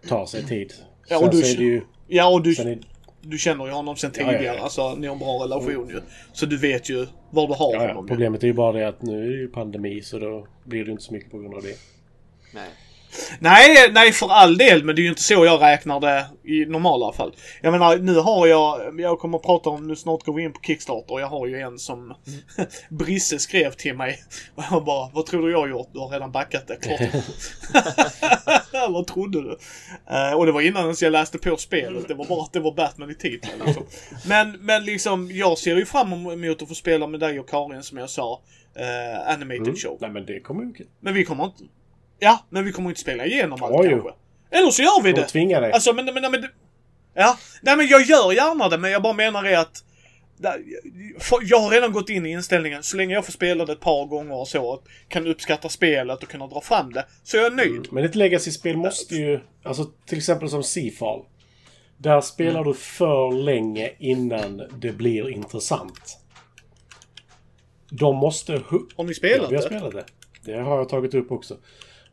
ta 0.08 0.26
sig 0.26 0.44
tid. 0.46 0.72
Ja, 1.08 1.18
Sen 1.18 1.28
och 1.28 1.34
du- 1.34 1.40
är 1.40 1.56
det 1.56 1.64
ju... 1.64 1.82
Ja, 2.06 2.28
och 2.28 2.42
du, 2.42 2.54
Sen 2.54 2.68
är, 2.68 2.78
du 3.22 3.38
känner 3.38 3.66
ju 3.66 3.72
honom 3.72 3.96
sen 3.96 4.10
Ja, 4.14 4.20
ja, 4.22 4.32
ja. 4.32 4.38
tidigare. 4.38 4.60
Alltså, 4.60 4.94
ni 4.94 5.06
har 5.06 5.12
en 5.14 5.18
bra 5.18 5.44
relation 5.44 5.88
ju. 5.88 6.00
Så 6.32 6.46
du 6.46 6.56
vet 6.56 6.90
ju 6.90 7.06
var 7.30 7.46
du 7.48 7.54
har 7.54 7.74
ja, 7.74 7.82
ja, 7.82 7.88
honom. 7.88 8.04
ju. 8.04 8.08
problemet 8.08 8.42
är 8.42 8.46
ju 8.46 8.52
bara 8.52 8.72
det 8.72 8.88
att 8.88 9.02
nu 9.02 9.24
är 9.26 9.30
det 9.30 9.36
ju 9.36 9.48
pandemi 9.48 10.02
så 10.02 10.18
då 10.18 10.46
blir 10.64 10.84
det 10.84 10.90
inte 10.90 11.02
så 11.04 11.12
mycket 11.12 11.30
på 11.30 11.38
grund 11.38 11.54
av 11.54 11.62
det. 11.62 11.76
Nej. 12.54 12.68
Nej, 13.38 13.90
nej 13.92 14.12
för 14.12 14.28
all 14.28 14.58
del, 14.58 14.84
men 14.84 14.96
det 14.96 15.00
är 15.00 15.04
ju 15.04 15.08
inte 15.08 15.22
så 15.22 15.44
jag 15.44 15.62
räknar 15.62 16.00
det 16.00 16.26
i 16.44 16.66
normala 16.66 17.12
fall. 17.12 17.34
Jag 17.62 17.72
menar, 17.72 17.96
nu 17.96 18.14
har 18.14 18.46
jag, 18.46 19.00
jag 19.00 19.18
kommer 19.18 19.38
att 19.38 19.44
prata 19.44 19.70
om, 19.70 19.86
nu 19.86 19.96
snart 19.96 20.24
går 20.24 20.32
vi 20.34 20.42
in 20.42 20.52
på 20.52 20.60
Kickstarter, 20.60 21.20
jag 21.20 21.26
har 21.26 21.46
ju 21.46 21.60
en 21.60 21.78
som 21.78 22.14
Brisse 22.88 23.38
skrev 23.38 23.72
till 23.72 23.96
mig. 23.96 24.22
Och 24.54 24.64
jag 24.70 24.84
bara, 24.84 25.10
vad 25.14 25.26
tror 25.26 25.46
du 25.46 25.52
jag 25.52 25.58
har 25.60 25.68
gjort? 25.68 25.88
Du 25.92 25.98
har 25.98 26.08
redan 26.08 26.32
backat 26.32 26.66
det, 26.66 26.76
klart. 26.76 27.00
vad 28.90 29.06
trodde 29.06 29.42
du? 29.42 29.58
Eh, 30.10 30.32
och 30.32 30.46
det 30.46 30.52
var 30.52 30.60
innan 30.60 30.82
ens 30.82 31.02
jag 31.02 31.12
läste 31.12 31.38
på 31.38 31.56
spelet, 31.56 32.08
det 32.08 32.14
var 32.14 32.24
bara 32.24 32.42
att 32.42 32.52
det 32.52 32.60
var 32.60 32.74
Batman 32.74 33.10
i 33.10 33.14
titeln. 33.14 33.52
Liksom. 33.66 33.84
Men, 34.26 34.52
men 34.60 34.84
liksom, 34.84 35.30
jag 35.32 35.58
ser 35.58 35.76
ju 35.76 35.86
fram 35.86 36.12
emot 36.12 36.62
att 36.62 36.68
få 36.68 36.74
spela 36.74 37.06
med 37.06 37.20
dig 37.20 37.40
och 37.40 37.48
Karin 37.48 37.82
som 37.82 37.98
jag 37.98 38.10
sa, 38.10 38.40
eh, 38.74 39.32
Animated 39.32 39.58
Mm. 39.68 39.76
Show. 39.76 39.98
Nej 40.00 40.10
men 40.10 40.26
det 40.26 40.40
kommer 40.40 40.64
ju... 40.64 40.72
Men 41.00 41.14
vi 41.14 41.24
kommer 41.24 41.44
inte... 41.44 41.64
Ja, 42.18 42.46
men 42.50 42.64
vi 42.64 42.72
kommer 42.72 42.88
inte 42.88 43.00
spela 43.00 43.26
igenom 43.26 43.62
allt 43.62 43.74
Ja, 43.84 43.90
kanske. 43.90 44.10
Eller 44.50 44.70
så 44.70 44.82
gör 44.82 45.02
vi 45.02 45.12
De 45.12 45.20
det. 45.20 45.26
tvingar 45.28 45.60
dig. 45.60 45.72
Alltså, 45.72 45.92
men, 45.92 46.04
men, 46.04 46.14
men, 46.14 46.30
men... 46.30 46.44
Ja, 47.14 47.38
nej 47.62 47.76
men 47.76 47.86
jag 47.86 48.02
gör 48.02 48.32
gärna 48.32 48.68
det, 48.68 48.78
men 48.78 48.90
jag 48.90 49.02
bara 49.02 49.12
menar 49.12 49.44
är 49.44 49.58
att... 49.58 49.84
Jag 51.42 51.58
har 51.60 51.70
redan 51.70 51.92
gått 51.92 52.08
in 52.10 52.26
i 52.26 52.30
inställningen, 52.30 52.82
så 52.82 52.96
länge 52.96 53.14
jag 53.14 53.24
får 53.24 53.32
spela 53.32 53.64
det 53.64 53.72
ett 53.72 53.80
par 53.80 54.06
gånger 54.06 54.34
och 54.34 54.48
så, 54.48 54.66
och 54.66 54.84
kan 55.08 55.26
uppskatta 55.26 55.68
spelet 55.68 56.22
och 56.22 56.28
kunna 56.28 56.46
dra 56.46 56.60
fram 56.60 56.92
det, 56.92 57.06
så 57.22 57.36
är 57.36 57.40
jag 57.42 57.56
nöjd. 57.56 57.88
Men 57.92 58.04
ett 58.04 58.14
legacy-spel 58.14 58.76
måste 58.76 59.14
ju... 59.14 59.40
Alltså 59.62 59.84
till 60.06 60.18
exempel 60.18 60.48
som 60.48 60.62
Seafall. 60.62 61.22
Där 61.96 62.20
spelar 62.20 62.64
du 62.64 62.74
för 62.74 63.32
länge 63.32 63.90
innan 63.98 64.62
det 64.78 64.92
blir 64.92 65.30
intressant. 65.30 66.18
De 67.90 68.16
måste... 68.16 68.52
Har 68.96 69.04
ni 69.04 69.10
Ja, 69.10 69.14
spelat 69.14 69.50
vi 69.50 69.54
har 69.56 69.62
det? 69.62 69.68
spelat 69.68 69.92
det. 69.92 70.04
Det 70.52 70.58
har 70.60 70.76
jag 70.78 70.88
tagit 70.88 71.14
upp 71.14 71.32
också. 71.32 71.56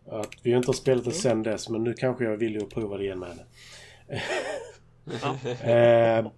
Att 0.09 0.29
vi 0.43 0.51
har 0.51 0.57
inte 0.57 0.67
har 0.67 0.73
spelat 0.73 1.05
det 1.05 1.11
sen 1.11 1.43
dess, 1.43 1.69
men 1.69 1.83
nu 1.83 1.93
kanske 1.93 2.23
jag 2.23 2.37
villig 2.37 2.63
att 2.63 2.69
prova 2.69 2.97
det 2.97 3.03
igen 3.03 3.19
med 3.19 3.29
henne. 3.29 3.43
eh, 5.63 6.31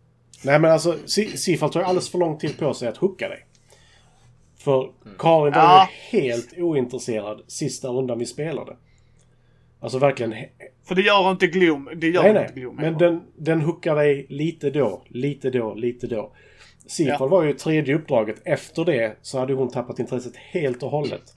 nej 0.44 0.60
men 0.60 0.66
alltså, 0.72 0.98
Seafall 1.38 1.70
tar 1.74 1.80
ju 1.80 1.86
alldeles 1.86 2.10
för 2.10 2.18
lång 2.18 2.38
tid 2.38 2.58
på 2.58 2.74
sig 2.74 2.88
att 2.88 2.98
hooka 2.98 3.30
dig. 3.30 3.46
För 4.58 4.92
Karin 5.20 5.54
var 5.54 5.62
Ja. 5.62 5.90
ju 6.12 6.20
helt 6.20 6.54
ointresserad 6.58 7.42
sista 7.48 7.88
rundan 7.88 8.20
vi 8.20 8.26
spelade. 8.26 8.78
Alltså 9.80 10.00
verkligen... 10.00 10.36
För 10.88 10.96
det 10.96 11.02
gör 11.02 11.32
inte 11.32 11.48
Gloom. 11.48 11.90
Det 11.96 12.08
gör 12.10 12.22
Nej, 12.24 12.30
inte 12.32 12.42
nej. 12.42 12.52
Gloom. 12.56 12.76
Men 12.76 12.86
heller. 12.86 13.00
den, 13.00 13.22
den 13.36 13.62
hookar 13.62 13.96
dig 13.96 14.26
lite 14.30 14.70
då, 14.70 15.04
lite 15.08 15.50
då, 15.50 15.74
lite 15.74 16.08
då. 16.08 16.32
Seafall 16.88 17.16
Ja. 17.20 17.28
var 17.28 17.44
ju 17.44 17.54
tredje 17.54 17.96
uppdraget. 17.96 18.36
Efter 18.46 18.86
det 18.86 19.18
så 19.22 19.40
hade 19.40 19.54
hon 19.54 19.72
tappat 19.72 20.00
intresset 20.00 20.36
helt 20.36 20.84
och 20.84 20.90
hållet. 20.90 21.36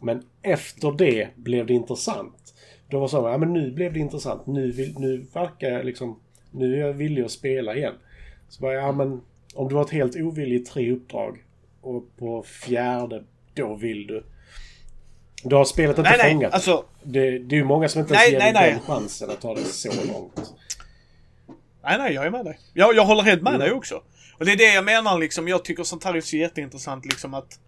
Men 0.00 0.22
efter 0.42 0.92
det 0.92 1.28
blev 1.36 1.66
det 1.66 1.72
intressant. 1.74 2.54
Då 2.88 2.98
var 2.98 3.06
det 3.06 3.10
så, 3.10 3.16
ja 3.16 3.38
men 3.38 3.52
nu 3.52 3.70
blev 3.70 3.92
det 3.92 3.98
intressant. 3.98 4.46
Nu, 4.46 4.70
vill, 4.72 4.94
nu 4.98 5.26
verkar 5.34 5.68
jag 5.68 5.84
liksom... 5.86 6.20
Nu 6.50 6.74
är 6.74 6.86
jag 6.86 6.92
villig 6.92 7.22
att 7.22 7.30
spela 7.30 7.76
igen. 7.76 7.94
Så 8.48 8.60
bara, 8.62 8.72
ja 8.74 8.92
men 8.92 9.20
om 9.54 9.68
du 9.68 9.74
har 9.74 9.82
varit 9.84 9.92
helt 9.92 10.16
ovillig 10.16 10.56
i 10.60 10.64
tre 10.64 10.92
uppdrag 10.92 11.38
och 11.80 12.16
på 12.16 12.42
fjärde, 12.42 13.24
då 13.54 13.74
vill 13.74 14.06
du. 14.06 14.24
Du 15.44 15.56
har 15.56 15.64
spelet 15.64 15.98
inte 15.98 16.10
Nej, 16.10 16.18
nej, 16.22 16.32
fångat. 16.32 16.52
alltså... 16.52 16.84
Det, 17.02 17.38
det 17.38 17.54
är 17.54 17.58
ju 17.58 17.64
många 17.64 17.88
som 17.88 18.00
inte 18.00 18.14
Nej, 18.14 18.32
ens 18.32 18.44
ger 18.44 18.52
nej, 18.52 18.62
nej. 18.62 18.70
den 18.70 18.80
chansen 18.80 19.30
att 19.30 19.40
ta 19.40 19.54
det 19.54 19.64
så 19.64 19.88
långt. 20.12 20.52
Nej, 21.82 21.98
nej, 21.98 22.14
jag 22.14 22.26
är 22.26 22.30
med 22.30 22.44
dig. 22.44 22.58
Jag, 22.74 22.96
jag 22.96 23.04
håller 23.04 23.22
helt 23.22 23.42
med 23.42 23.54
Mm. 23.54 23.60
dig 23.66 23.72
också. 23.72 24.02
Och 24.38 24.44
det 24.44 24.52
är 24.52 24.56
det 24.56 24.74
jag 24.74 24.84
menar 24.84 25.18
liksom. 25.18 25.48
Jag 25.48 25.64
tycker 25.64 25.82
sånt 25.82 26.04
här 26.04 26.14
är 26.14 26.20
så 26.20 26.36
jätteintressant 26.36 27.04
liksom 27.04 27.34
att... 27.34 27.58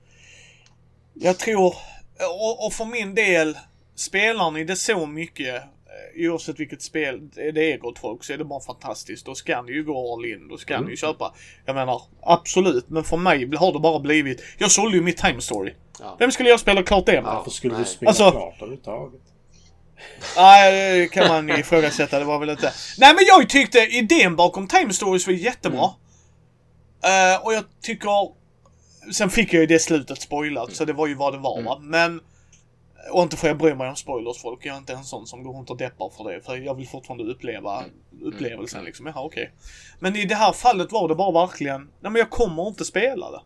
Jag 1.15 1.39
tror... 1.39 1.75
Och, 2.21 2.67
och 2.67 2.73
för 2.73 2.85
min 2.85 3.15
del, 3.15 3.59
spelar 3.97 4.51
ni 4.51 4.65
det 4.65 4.77
så 4.77 5.07
mycket, 5.07 5.55
eh, 5.55 6.31
oavsett 6.31 6.61
vilket 6.61 6.83
spel 6.83 7.29
det 7.35 7.73
är 7.73 7.79
gott 7.79 7.99
folk, 7.99 8.25
så 8.25 8.33
är 8.33 8.39
det 8.39 8.45
bara 8.45 8.61
fantastiskt. 8.61 9.27
Då 9.27 9.35
ska 9.35 9.63
ni 9.63 9.73
ju 9.73 9.85
gå 9.85 10.15
all 10.15 10.25
in. 10.25 10.49
Då 10.49 10.57
ska 10.59 10.75
Mm. 10.75 10.85
ni 10.85 10.91
ju 10.91 10.97
köpa. 10.97 11.35
Jag 11.67 11.75
menar, 11.75 12.03
absolut. 12.23 12.89
Men 12.89 13.05
för 13.05 13.17
mig 13.17 13.57
har 13.57 13.73
det 13.73 13.79
bara 13.79 13.99
blivit... 14.01 14.43
Jag 14.59 14.71
sålde 14.71 14.97
ju 14.97 15.03
mitt 15.03 15.17
Time 15.17 15.41
Story. 15.41 15.75
Ja. 16.01 16.17
Vem 16.19 16.33
skulle 16.33 16.49
jag 16.49 16.61
spela 16.61 16.83
klart 16.83 17.07
det 17.07 17.13
med? 17.23 17.25
Varför 17.35 17.51
skulle 17.51 17.75
nej. 17.75 17.83
du 17.85 17.89
spela 17.91 18.09
Alltså- 18.09 18.31
klart 18.31 18.55
överhuvudtaget? 18.57 19.21
Nej, 20.37 20.99
det 20.99 21.09
kan 21.09 21.29
man 21.29 21.51
ifrågasätta. 21.61 22.19
Det 22.19 22.25
var 22.25 22.39
väl 22.39 22.51
inte... 22.51 22.73
Nej, 22.99 23.15
men 23.15 23.25
jag 23.27 23.49
tyckte 23.49 23.79
idén 23.79 24.37
bakom 24.37 24.69
Time 24.69 24.93
Stories 24.93 25.27
var 25.27 25.35
jättebra. 25.35 25.85
Eh, 27.05 27.45
och 27.45 27.55
jag 27.55 27.65
tycker... 27.83 28.42
Sen 29.13 29.31
fick 29.31 29.53
jag 29.53 29.61
ju 29.61 29.67
det 29.67 29.79
slutet 29.79 30.23
spoilat, 30.23 30.73
så 30.73 30.85
det 30.85 30.93
var 30.93 31.07
ju 31.07 31.15
vad 31.15 31.33
det 31.35 31.39
var 31.39 31.63
va. 31.63 31.79
Men... 31.83 32.21
Och 33.13 33.23
inte 33.23 33.37
får 33.37 33.49
jag 33.49 33.59
bry 33.59 33.75
mig 33.75 33.89
om 33.89 33.97
spoilers 33.97 34.43
folk. 34.43 34.67
Jag 34.67 34.75
är 34.75 34.79
inte 34.79 34.93
en 34.93 35.05
sån 35.05 35.27
som 35.27 35.43
går 35.43 35.53
runt 35.53 35.71
och 35.71 35.77
deppar 35.77 36.11
för 36.17 36.33
det. 36.33 36.41
För 36.41 36.57
jag 36.57 36.75
vill 36.75 36.89
fortfarande 36.89 37.25
uppleva 37.25 37.85
upplevelsen 38.23 38.85
liksom. 38.85 39.07
Jaha, 39.07 39.25
okej. 39.25 39.53
Men 40.01 40.17
i 40.17 40.25
det 40.25 40.35
här 40.35 40.53
fallet 40.53 40.93
var 40.93 41.09
det 41.09 41.15
bara 41.15 41.47
verkligen... 41.47 41.81
Nej 41.81 42.13
men 42.13 42.15
jag 42.15 42.31
kommer 42.31 42.69
inte 42.69 42.85
spela 42.85 43.31
det. 43.31 43.41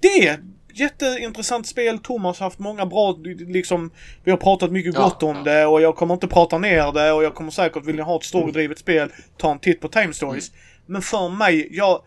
Det 0.00 0.28
är 0.28 0.40
jätteintressant 0.74 1.66
spel. 1.66 1.98
Thomas 1.98 2.38
har 2.38 2.46
haft 2.46 2.58
många 2.58 2.86
bra, 2.86 3.18
liksom, 3.38 3.90
vi 4.24 4.30
har 4.30 4.38
pratat 4.38 4.72
mycket 4.72 4.94
Ja, 4.94 5.02
gott 5.04 5.22
om 5.22 5.36
ja. 5.36 5.42
det 5.42 5.66
och 5.66 5.80
jag 5.80 5.96
kommer 5.96 6.14
inte 6.14 6.26
prata 6.26 6.58
ner 6.58 6.92
det 6.92 7.12
och 7.12 7.24
jag 7.24 7.34
kommer 7.34 7.50
säkert 7.50 7.84
vilja 7.84 8.04
ha 8.04 8.16
ett 8.16 8.24
storydrivet 8.24 8.78
spel, 8.78 9.12
ta 9.36 9.50
en 9.52 9.58
titt 9.58 9.80
på 9.80 9.88
Time 9.88 10.12
Stories. 10.12 10.50
Men 10.86 11.02
för 11.02 11.28
mig, 11.28 11.68
jag, 11.70 12.02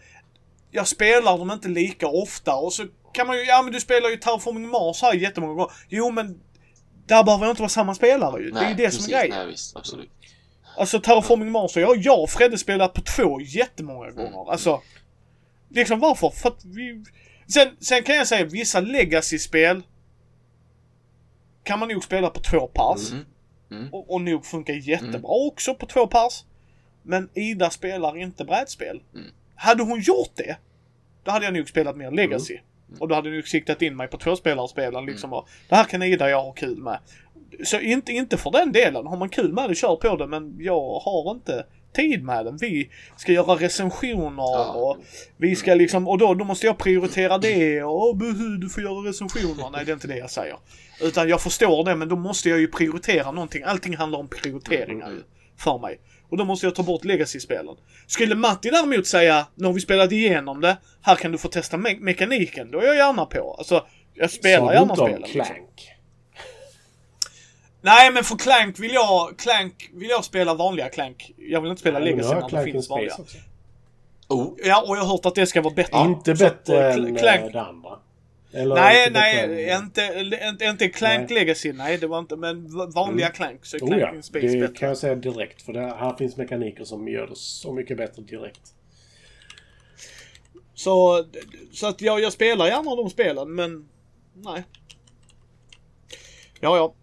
jag 0.71 0.87
spelar 0.87 1.37
dem 1.37 1.51
inte 1.51 1.67
lika 1.67 2.07
ofta 2.07 2.55
och 2.55 2.73
så 2.73 2.85
kan 3.13 3.27
man 3.27 3.37
ju, 3.37 3.43
ja 3.43 3.61
men 3.61 3.73
du 3.73 3.79
spelar 3.79 4.09
ju 4.09 4.17
Terraforming 4.17 4.69
Mars 4.69 5.01
här 5.01 5.13
jättemånga 5.13 5.53
gånger. 5.53 5.71
Jo 5.89 6.11
men, 6.11 6.41
där 7.05 7.23
behöver 7.23 7.45
jag 7.45 7.51
inte 7.51 7.61
vara 7.61 7.69
samma 7.69 7.95
spelare 7.95 8.41
ju. 8.41 8.51
det 8.51 8.59
är 8.59 8.69
ju 8.69 8.75
det 8.75 8.91
som 8.91 9.05
är 9.05 9.09
grejen. 9.19 9.35
Nej, 9.37 9.47
visst. 9.47 9.75
Absolut. 9.75 10.09
Alltså 10.77 10.99
Terraforming 10.99 11.51
Mars, 11.51 11.77
jag, 11.77 11.97
jag 11.97 12.23
och 12.23 12.29
Fredde 12.29 12.57
spelat 12.57 12.93
på 12.93 13.01
två 13.01 13.41
jättemånga 13.41 14.11
gånger. 14.11 14.51
Alltså, 14.51 14.81
liksom 15.69 15.99
varför? 15.99 16.29
För 16.29 16.49
att 16.49 16.65
vi... 16.65 17.03
Sen, 17.47 17.67
sen 17.79 18.03
kan 18.03 18.15
jag 18.15 18.27
säga 18.27 18.45
vissa 18.45 18.79
legacy-spel 18.79 19.83
kan 21.63 21.79
man 21.79 21.89
nog 21.89 22.03
spela 22.03 22.29
på 22.29 22.39
två 22.39 22.67
pers. 22.67 23.11
Mm. 23.11 23.25
Mm. 23.71 23.93
Och, 23.93 24.13
och 24.13 24.21
nog 24.21 24.45
funkar 24.45 24.73
jättebra 24.73 25.31
också 25.31 25.75
på 25.75 25.85
två 25.85 26.07
pers. 26.07 26.43
Men 27.03 27.29
Ida 27.33 27.69
spelar 27.69 28.17
inte 28.17 28.45
brädspel. 28.45 29.01
Mm. 29.13 29.27
Hade 29.61 29.83
hon 29.83 29.99
gjort 30.01 30.31
det, 30.35 30.55
då 31.23 31.31
hade 31.31 31.45
jag 31.45 31.53
nog 31.53 31.69
spelat 31.69 31.97
mer 31.97 32.11
legacy. 32.11 32.57
Och 32.99 33.07
då 33.07 33.15
hade 33.15 33.29
jag 33.29 33.35
nog 33.35 33.47
siktat 33.47 33.81
in 33.81 33.95
mig 33.95 34.07
på 34.07 34.17
tvåspelarspelen 34.17 35.05
liksom. 35.05 35.33
Och, 35.33 35.47
det 35.69 35.75
här 35.75 35.83
kan 35.83 36.01
Ida 36.03 36.25
och 36.25 36.31
jag 36.31 36.41
ha 36.43 36.51
kul 36.51 36.77
med. 36.77 36.99
Så 37.63 37.79
inte, 37.79 38.11
inte 38.11 38.37
för 38.37 38.51
den 38.51 38.71
delen. 38.71 39.05
Har 39.05 39.17
man 39.17 39.29
kul 39.29 39.53
med 39.53 39.69
det, 39.69 39.75
kör 39.75 39.95
på 39.95 40.15
det. 40.15 40.27
Men 40.27 40.55
jag 40.59 40.99
har 40.99 41.31
inte 41.31 41.65
tid 41.93 42.23
med 42.23 42.45
den. 42.45 42.57
Vi 42.57 42.89
ska 43.17 43.31
göra 43.31 43.55
recensioner 43.55 44.75
och 44.77 44.97
vi 45.37 45.55
ska 45.55 45.73
liksom, 45.73 46.07
och 46.07 46.17
då, 46.17 46.33
då 46.33 46.45
måste 46.45 46.65
jag 46.65 46.77
prioritera 46.77 47.37
det 47.37 47.83
och 47.83 48.03
"Åh, 48.03 48.17
buhu, 48.17 48.57
du 48.57 48.69
får 48.69 48.83
göra 48.83 49.09
recensioner. 49.09 49.69
Nej, 49.71 49.85
det 49.85 49.91
är 49.91 49.93
inte 49.93 50.07
det 50.07 50.17
jag 50.17 50.29
säger. 50.31 50.55
Utan 51.01 51.29
jag 51.29 51.41
förstår 51.41 51.83
det, 51.85 51.95
men 51.95 52.09
då 52.09 52.15
måste 52.15 52.49
jag 52.49 52.59
ju 52.59 52.67
prioritera 52.67 53.31
någonting. 53.31 53.63
Allting 53.63 53.97
handlar 53.97 54.19
om 54.19 54.27
prioriteringar 54.27 55.09
ju, 55.09 55.23
för 55.57 55.77
mig. 55.79 55.99
Och 56.31 56.37
då 56.37 56.45
måste 56.45 56.65
jag 56.65 56.75
ta 56.75 56.83
bort 56.83 57.05
legacy-spelen. 57.05 57.75
Skulle 58.07 58.35
Matti 58.35 58.69
däremot 58.69 59.07
säga, 59.07 59.47
när 59.55 59.71
vi 59.73 59.81
spelat 59.81 60.11
igenom 60.11 60.61
det, 60.61 60.77
här 61.01 61.15
kan 61.15 61.31
du 61.31 61.37
få 61.37 61.47
testa 61.47 61.77
me- 61.77 61.99
mekaniken. 61.99 62.71
Då 62.71 62.79
är 62.79 62.85
jag 62.85 62.95
gärna 62.95 63.25
på. 63.25 63.55
Alltså, 63.57 63.85
jag 64.13 64.31
spelar 64.31 64.73
gärna 64.73 64.95
spelen. 64.95 65.21
Liksom. 65.21 65.31
Clank? 65.41 65.89
Nej, 67.81 68.11
men 68.11 68.23
för 68.23 68.35
Clank 68.37 68.79
vill 68.79 68.93
jag, 68.93 69.37
Clank 69.39 69.89
vill 69.93 70.09
jag 70.09 70.25
spela 70.25 70.53
vanliga 70.53 70.89
Clank. 70.89 71.31
Jag 71.37 71.61
vill 71.61 71.69
inte 71.69 71.79
spela 71.79 71.99
nu 71.99 72.05
legacy 72.05 72.27
har 72.27 72.35
när 72.35 72.41
det 72.41 72.49
Clank 72.49 72.67
in 72.67 72.73
finns 72.73 72.89
vanliga. 72.89 73.13
Också. 73.19 73.37
Oh, 74.29 74.53
Ja, 74.63 74.81
och 74.87 74.97
jag 74.97 75.01
har 75.01 75.07
hört 75.11 75.25
att 75.25 75.35
det 75.35 75.45
ska 75.47 75.61
vara 75.61 75.73
bättre. 75.73 75.99
Inte 75.99 76.33
bättre 76.33 76.91
än 76.93 76.99
Cl- 76.99 77.15
eh, 77.15 77.21
Clank, 77.21 77.53
det 77.53 77.61
andra. 77.61 77.89
Eller 78.53 78.75
Nej, 78.75 79.07
inte 79.07 79.19
nej, 79.19 79.77
inte, 79.83 80.37
inte, 80.49 80.65
inte 80.65 80.89
Clank 80.89 81.29
Nej. 81.29 81.39
Legacy. 81.39 81.73
Nej, 81.73 81.97
det 81.97 82.07
var 82.07 82.19
inte. 82.19 82.35
Men 82.35 82.67
vanliga 82.91 83.29
Clank 83.29 83.65
så 83.65 83.77
är 83.77 83.81
Oh 83.81 83.87
Clank 83.87 84.01
ja, 84.01 84.15
in 84.15 84.23
Space 84.23 84.47
det 84.47 84.59
bättre. 84.59 84.75
kan 84.75 84.87
jag 84.87 84.97
säga 84.97 85.15
direkt. 85.15 85.61
För 85.61 85.73
det 85.73 85.79
här 85.79 86.17
finns 86.17 86.37
mekaniker 86.37 86.83
som 86.83 87.07
gör 87.07 87.27
det 87.27 87.35
så 87.35 87.73
mycket 87.73 87.97
bättre 87.97 88.21
direkt. 88.21 88.61
Så, 90.73 91.25
så 91.71 91.87
att 91.87 92.01
jag, 92.01 92.19
jag 92.19 92.33
spelar 92.33 92.67
gärna 92.67 92.95
de 92.95 93.09
spelen, 93.09 93.55
men 93.55 93.89
nej. 94.33 94.63
Ja, 96.59 96.77
ja. 96.77 96.93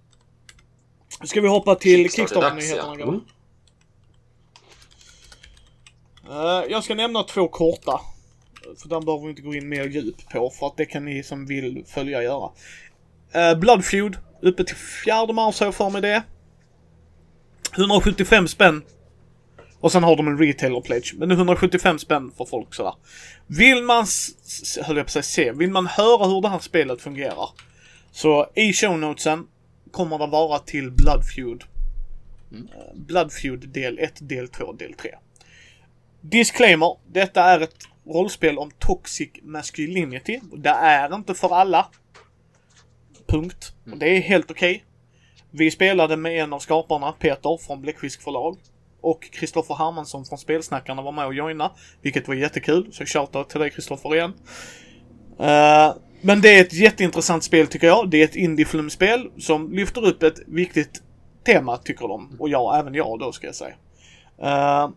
Ska 1.27 1.41
vi 1.41 1.49
hoppa 1.49 1.75
till 1.75 2.11
Kickstarter-nyheterna, 2.11 2.97
ja. 2.99 3.09
Mm. 3.09 3.21
Eh, 6.31 6.71
jag 6.71 6.85
ska 6.85 6.95
nämna 6.95 7.23
två 7.23 7.49
korta. 7.49 8.01
För 8.77 8.89
den 8.89 9.05
behöver 9.05 9.25
vi 9.25 9.31
inte 9.31 9.43
gå 9.43 9.55
in 9.55 9.69
mer 9.69 9.85
djup 9.85 10.29
på, 10.33 10.51
för 10.51 10.67
att 10.67 10.77
det 10.77 10.87
kan 10.87 11.05
ni 11.05 11.23
som 11.23 11.47
vill 11.47 11.85
följa 11.87 12.23
göra. 12.23 12.51
Uh, 13.37 13.59
Bloodfeud, 13.59 14.17
uppe 14.43 14.65
till 14.65 14.77
4 15.05 15.33
mars 15.33 15.61
har 15.61 15.67
jag 15.67 15.75
för 15.75 15.91
mig 15.91 16.03
det. 16.03 16.23
175 17.77 18.49
spänn. 18.49 18.83
Och 19.81 19.93
sen 19.93 20.05
har 20.05 20.17
de 20.17 20.29
en 20.29 20.39
retailer 20.39 20.81
pledge. 20.81 21.15
Men 21.17 21.29
det 21.29 21.35
är 21.35 21.37
175 21.37 21.99
spänn 21.99 22.33
för 22.37 22.45
folk 22.45 22.75
sådär. 22.75 22.95
Vill 23.47 23.83
man, 23.83 24.07
höll 24.83 24.97
jag 24.97 25.07
på 25.07 25.09
att 25.09 25.11
säga, 25.11 25.23
se, 25.23 25.53
vill 25.53 25.71
man 25.71 25.87
höra 25.87 26.27
hur 26.27 26.41
det 26.41 26.49
här 26.49 26.59
spelet 26.59 27.01
fungerar. 27.01 27.49
Så 28.11 28.47
i 28.55 28.73
show 28.73 28.99
notesen, 28.99 29.47
kommer 29.91 30.19
det 30.19 30.27
vara 30.27 30.59
till 30.59 30.91
Blood 30.91 31.25
Feud. 31.37 31.65
Mm. 32.53 32.69
Eh, 32.69 32.95
Blood 32.95 33.33
Feud 33.33 33.69
del 33.69 33.99
1, 33.99 34.29
del 34.29 34.49
2, 34.49 34.73
del 34.73 34.95
3. 34.95 35.11
Disclaimer. 36.21 36.97
Detta 37.07 37.45
är 37.45 37.61
ett 37.61 37.77
rollspel 38.09 38.59
om 38.59 38.71
toxic 38.79 39.31
masculinity. 39.43 40.41
Det 40.57 40.69
är 40.69 41.15
inte 41.15 41.35
för 41.35 41.55
alla. 41.55 41.87
Punkt. 43.27 43.73
Och 43.93 43.99
det 43.99 44.17
är 44.17 44.21
helt 44.21 44.51
okej. 44.51 44.85
Vi 45.51 45.71
spelade 45.71 46.17
med 46.17 46.43
en 46.43 46.53
av 46.53 46.59
skaparna, 46.59 47.13
Peter 47.13 47.67
från 47.67 47.83
Bläckfisk 47.83 48.23
förlag. 48.23 48.57
Och 49.01 49.31
Kristoffer 49.33 49.75
Hermansson 49.75 50.25
från 50.25 50.39
Spelsnackarna 50.39 51.03
var 51.03 51.13
med 51.13 51.27
och 51.27 51.35
joina. 51.35 51.73
Vilket 52.03 52.29
var 52.29 52.35
jättekul. 52.35 52.89
Så 52.93 53.07
shoutout 53.07 53.49
till 53.49 53.61
dig 53.61 53.71
Kristoffer 53.71 54.15
igen. 54.15 54.33
Eh, 55.39 55.95
men 56.21 56.41
det 56.41 56.59
är 56.59 56.61
ett 56.61 56.73
jätteintressant 56.73 57.45
spel 57.45 57.67
tycker 57.67 57.87
jag. 57.87 58.11
Det 58.11 58.21
är 58.21 58.25
ett 58.25 58.37
indie-flumspel 58.37 59.31
som 59.39 59.73
lyfter 59.73 60.07
upp 60.07 60.23
ett 60.23 60.39
viktigt 60.47 61.03
tema 61.47 61.77
tycker 61.77 62.09
de. 62.09 62.37
Och 62.39 62.49
jag, 62.49 62.79
även 62.79 62.95
jag 62.95 63.19
då 63.19 63.33
ska 63.33 63.47
jag 63.47 63.55
säga. 63.55 63.75
Uh, 64.43 64.91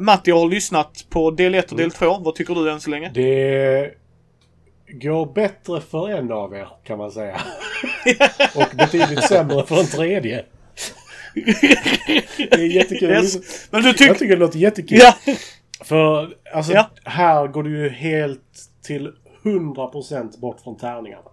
Matti 0.00 0.30
har 0.30 0.48
lyssnat 0.48 1.06
på 1.10 1.30
del 1.30 1.54
1 1.54 1.72
och 1.72 1.78
del 1.78 1.90
2. 1.90 2.18
Vad 2.18 2.34
tycker 2.34 2.54
du 2.54 2.70
än 2.70 2.80
så 2.80 2.90
länge? 2.90 3.10
Det 3.14 3.94
går 4.88 5.32
bättre 5.32 5.80
för 5.80 6.10
en 6.10 6.32
av 6.32 6.54
er 6.54 6.68
kan 6.84 6.98
man 6.98 7.12
säga. 7.12 7.40
Och 8.54 8.76
betydligt 8.76 9.24
sämre 9.24 9.66
för 9.66 9.80
en 9.80 9.86
tredje. 9.86 10.44
Det 12.36 12.52
är 12.52 12.66
jättekul. 12.74 13.10
Yes. 13.10 13.68
Men 13.70 13.82
du 13.82 13.88
Jag 13.88 13.96
tycker... 13.98 14.26
det 14.28 14.36
låter 14.36 14.58
jättekul. 14.58 14.98
Ja! 14.98 15.14
För 15.84 16.34
alltså, 16.54 16.72
Ja. 16.72 16.90
här 17.04 17.46
går 17.46 17.62
du 17.62 17.78
ju 17.82 17.88
helt 17.88 18.70
till 18.82 19.12
100% 19.42 20.40
bort 20.40 20.60
från 20.60 20.76
tärningarna. 20.76 21.30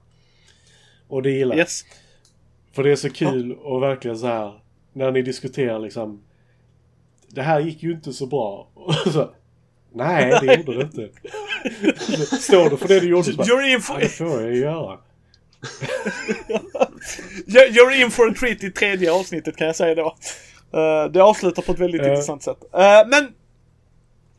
Och 1.08 1.22
det 1.24 1.32
gillar 1.32 1.56
jag. 1.56 1.60
Yes. 1.60 1.82
För 2.74 2.84
det 2.84 2.92
är 2.92 2.96
så 2.96 3.10
kul 3.10 3.52
och 3.54 3.82
verkligen 3.84 4.18
så 4.18 4.28
här 4.28 4.60
när 4.94 5.12
ni 5.12 5.22
diskuterar 5.22 5.80
liksom 5.80 6.24
Det 7.36 7.42
här 7.42 7.60
gick 7.60 7.84
ju 7.84 7.92
inte 7.92 8.14
så 8.14 8.26
bra. 8.26 8.68
Så, 9.14 9.30
Nej, 9.94 10.40
det 10.42 10.56
gjorde 10.56 10.78
det 10.78 10.84
inte. 10.84 11.10
Står 12.42 12.70
du 12.70 12.78
för 12.78 12.88
det 12.88 13.00
du 13.00 13.10
gjorde 13.10 13.24
så 13.24 13.34
bara, 13.36 13.48
You're 13.48 13.74
in 13.74 13.82
for, 13.82 14.00
det 14.00 14.10
får 14.10 14.42
jag 14.42 14.56
göra. 14.56 14.98
you're 17.48 18.02
in 18.02 18.12
for 18.12 18.30
a 18.30 18.34
treat 18.40 18.64
i 18.64 18.72
tredje 18.72 19.12
avsnittet 19.12 19.56
kan 19.58 19.68
jag 19.68 19.76
säga 19.76 19.96
då. 19.96 20.16
Eh, 20.80 21.12
det 21.12 21.24
avslutar 21.24 21.62
på 21.62 21.72
ett 21.72 21.80
väldigt 21.80 22.02
Eh. 22.02 22.08
intressant 22.08 22.44
sätt. 22.44 22.58
Eh, 22.74 23.08
men 23.08 23.34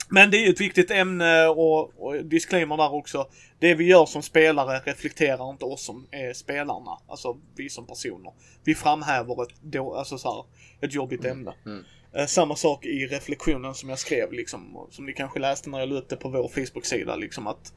men 0.09 0.31
det 0.31 0.37
är 0.37 0.47
ju 0.47 0.51
ett 0.53 0.61
viktigt 0.61 0.91
ämne 0.91 1.47
och, 1.47 2.03
och 2.07 2.25
disclaimer 2.25 2.77
där 2.77 2.95
också. 2.95 3.27
Det 3.59 3.75
vi 3.75 3.85
gör 3.85 4.07
som 4.07 4.23
spelare 4.23 4.79
reflekterar 4.85 5.51
inte 5.51 5.65
oss 5.65 5.85
som 5.85 6.07
är 6.11 6.33
spelarna. 6.33 6.99
Alltså 7.09 7.37
vi 7.57 7.69
som 7.71 7.87
personer. 7.87 8.33
Vi 8.65 8.75
framhäver 8.75 9.43
ett, 9.43 9.49
då, 9.63 9.95
alltså 9.95 10.19
så 10.19 10.35
här, 10.35 10.45
ett 10.87 10.95
jobbigt 10.95 11.25
ämne. 11.25 11.53
mm. 11.67 11.85
Eh, 12.17 12.27
samma 12.27 12.57
sak 12.57 12.87
i 12.87 13.07
reflektionen 13.07 13.75
som 13.75 13.89
jag 13.89 13.99
skrev 13.99 14.33
liksom. 14.33 14.87
Som 14.91 15.07
ni 15.07 15.13
kanske 15.13 15.41
läste 15.41 15.71
när 15.71 15.79
jag 15.79 15.89
la 15.89 16.01
på 16.01 16.29
vår 16.29 16.49
Facebook-sida 16.49 17.17
liksom 17.17 17.47
att 17.47 17.73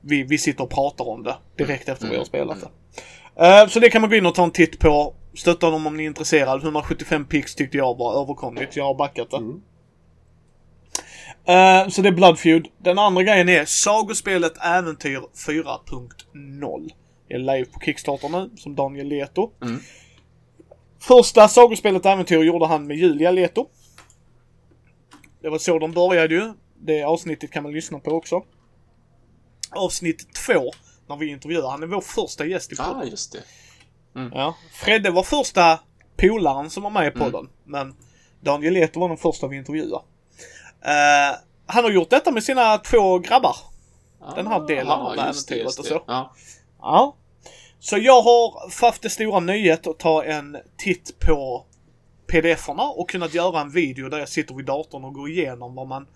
vi, 0.00 0.22
vi 0.22 0.38
sitter 0.38 0.64
och 0.64 0.70
pratar 0.70 1.08
om 1.08 1.22
det 1.22 1.36
direkt 1.56 1.88
efter 1.88 2.08
vi 2.08 2.16
har 2.16 2.24
spelat 2.24 2.58
det. 2.60 2.68
Eh, 3.46 3.68
så 3.68 3.80
det 3.80 3.90
kan 3.90 4.00
man 4.00 4.10
gå 4.10 4.16
in 4.16 4.26
och 4.26 4.34
ta 4.34 4.44
en 4.44 4.50
titt 4.50 4.78
på. 4.78 5.14
Stötta 5.34 5.70
dem 5.70 5.86
om 5.86 5.96
ni 5.96 6.02
är 6.02 6.06
intresserade. 6.06 6.62
175 6.62 7.24
pix 7.24 7.54
tyckte 7.54 7.76
jag 7.76 7.98
var 7.98 8.22
överkomligt. 8.22 8.76
Jag 8.76 8.84
har 8.84 8.94
backat 8.94 9.30
det. 9.30 9.36
Mm. 9.36 9.62
Eh, 11.44 11.88
så 11.88 12.02
det 12.02 12.08
är 12.08 12.12
Blood 12.12 12.38
Feud. 12.38 12.66
Den 12.78 12.98
andra 12.98 13.22
grejen 13.22 13.48
är 13.48 13.64
Sagospelet 13.64 14.52
Äventyr 14.64 15.20
4.0. 15.46 16.90
Det 17.28 17.34
är 17.34 17.38
live 17.38 17.64
på 17.64 17.80
Kickstarter 17.80 18.28
nu, 18.28 18.50
som 18.56 18.74
Daniel 18.74 19.06
Leto. 19.06 19.50
Mm. 19.62 19.80
Första 21.00 21.48
Sagospelet 21.48 22.06
Äventyr 22.06 22.42
gjorde 22.42 22.66
han 22.66 22.86
med 22.86 22.96
Julia 22.96 23.30
Leto. 23.30 23.66
Det 25.42 25.48
var 25.48 25.58
så 25.58 25.78
de 25.78 25.92
började 25.92 26.34
ju. 26.34 26.52
Det 26.82 27.02
avsnittet 27.02 27.50
kan 27.50 27.62
man 27.62 27.72
lyssna 27.72 27.98
på 27.98 28.10
också. 28.10 28.42
Avsnitt 29.70 30.34
två, 30.34 30.70
när 31.08 31.16
vi 31.16 31.26
intervjuar. 31.30 31.70
Han 31.70 31.82
är 31.82 31.86
vår 31.86 32.00
första 32.00 32.46
gäst 32.46 32.72
i 32.72 32.76
podden. 32.76 32.96
Ah, 32.96 33.04
just 33.04 33.32
det. 33.32 33.42
Ja. 34.34 34.54
Fredde 34.72 35.10
var 35.10 35.22
första 35.22 35.80
polaren 36.16 36.70
som 36.70 36.82
var 36.82 36.90
med 36.90 37.02
i 37.04 37.06
Mm. 37.06 37.18
podden. 37.18 37.48
Men 37.64 37.94
Daniel 38.40 38.74
Leto 38.74 39.00
var 39.00 39.08
den 39.08 39.16
första 39.18 39.46
vi 39.46 39.56
intervjuade. 39.56 40.04
Eh, 40.84 41.36
han 41.66 41.84
har 41.84 41.90
gjort 41.90 42.10
detta 42.10 42.30
med 42.30 42.44
sina 42.44 42.78
två 42.78 43.18
grabbar. 43.18 43.56
Den 44.36 44.46
här 44.46 44.66
delen 44.66 44.88
av 44.92 45.06
Ah, 45.06 45.14
det, 45.14 45.22
äventyret 45.22 45.78
och 45.78 45.84
så. 45.84 46.02
Ja. 46.06 46.34
Ja. 46.80 47.16
Så 47.80 47.98
jag 47.98 48.22
har 48.22 48.70
haft 48.86 49.02
det 49.02 49.10
stora 49.10 49.40
nöjet 49.40 49.86
att 49.86 49.98
ta 49.98 50.24
en 50.24 50.56
titt 50.76 51.18
på 51.18 51.64
pdf-erna 52.26 52.82
och 52.82 53.10
kunnat 53.10 53.34
göra 53.34 53.60
en 53.60 53.70
video 53.70 54.08
där 54.08 54.18
jag 54.18 54.28
sitter 54.28 54.54
vid 54.54 54.66
datorn 54.66 55.04
och 55.04 55.14
går 55.14 55.28
igenom 55.30 55.74
vad 55.74 55.86
man 55.88 56.06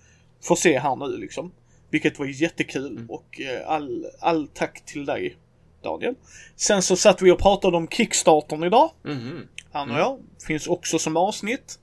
får 0.45 0.57
se 0.57 0.79
här 0.79 0.97
nu 0.97 1.17
liksom. 1.17 1.53
Vilket 1.91 2.19
var 2.19 2.27
jättekul 2.27 2.87
Mm. 2.97 3.11
och 3.11 3.41
eh, 3.41 3.69
all, 3.71 4.07
all 4.21 4.49
tack 4.49 4.85
till 4.85 5.07
dig 5.07 5.37
Daniel. 5.83 6.15
Sen 6.57 6.83
så 6.83 6.97
satt 6.97 7.23
vi 7.23 7.31
och 7.31 7.39
pratade 7.39 7.77
om 7.77 7.89
Kickstartern 7.89 8.65
idag. 8.65 8.91
Mhm. 9.05 9.41
Han 9.73 9.91
och 9.91 9.99
jag. 9.99 10.19
Finns 10.47 10.67
också 10.67 10.99
som 10.99 11.17
avsnitt. 11.17 11.79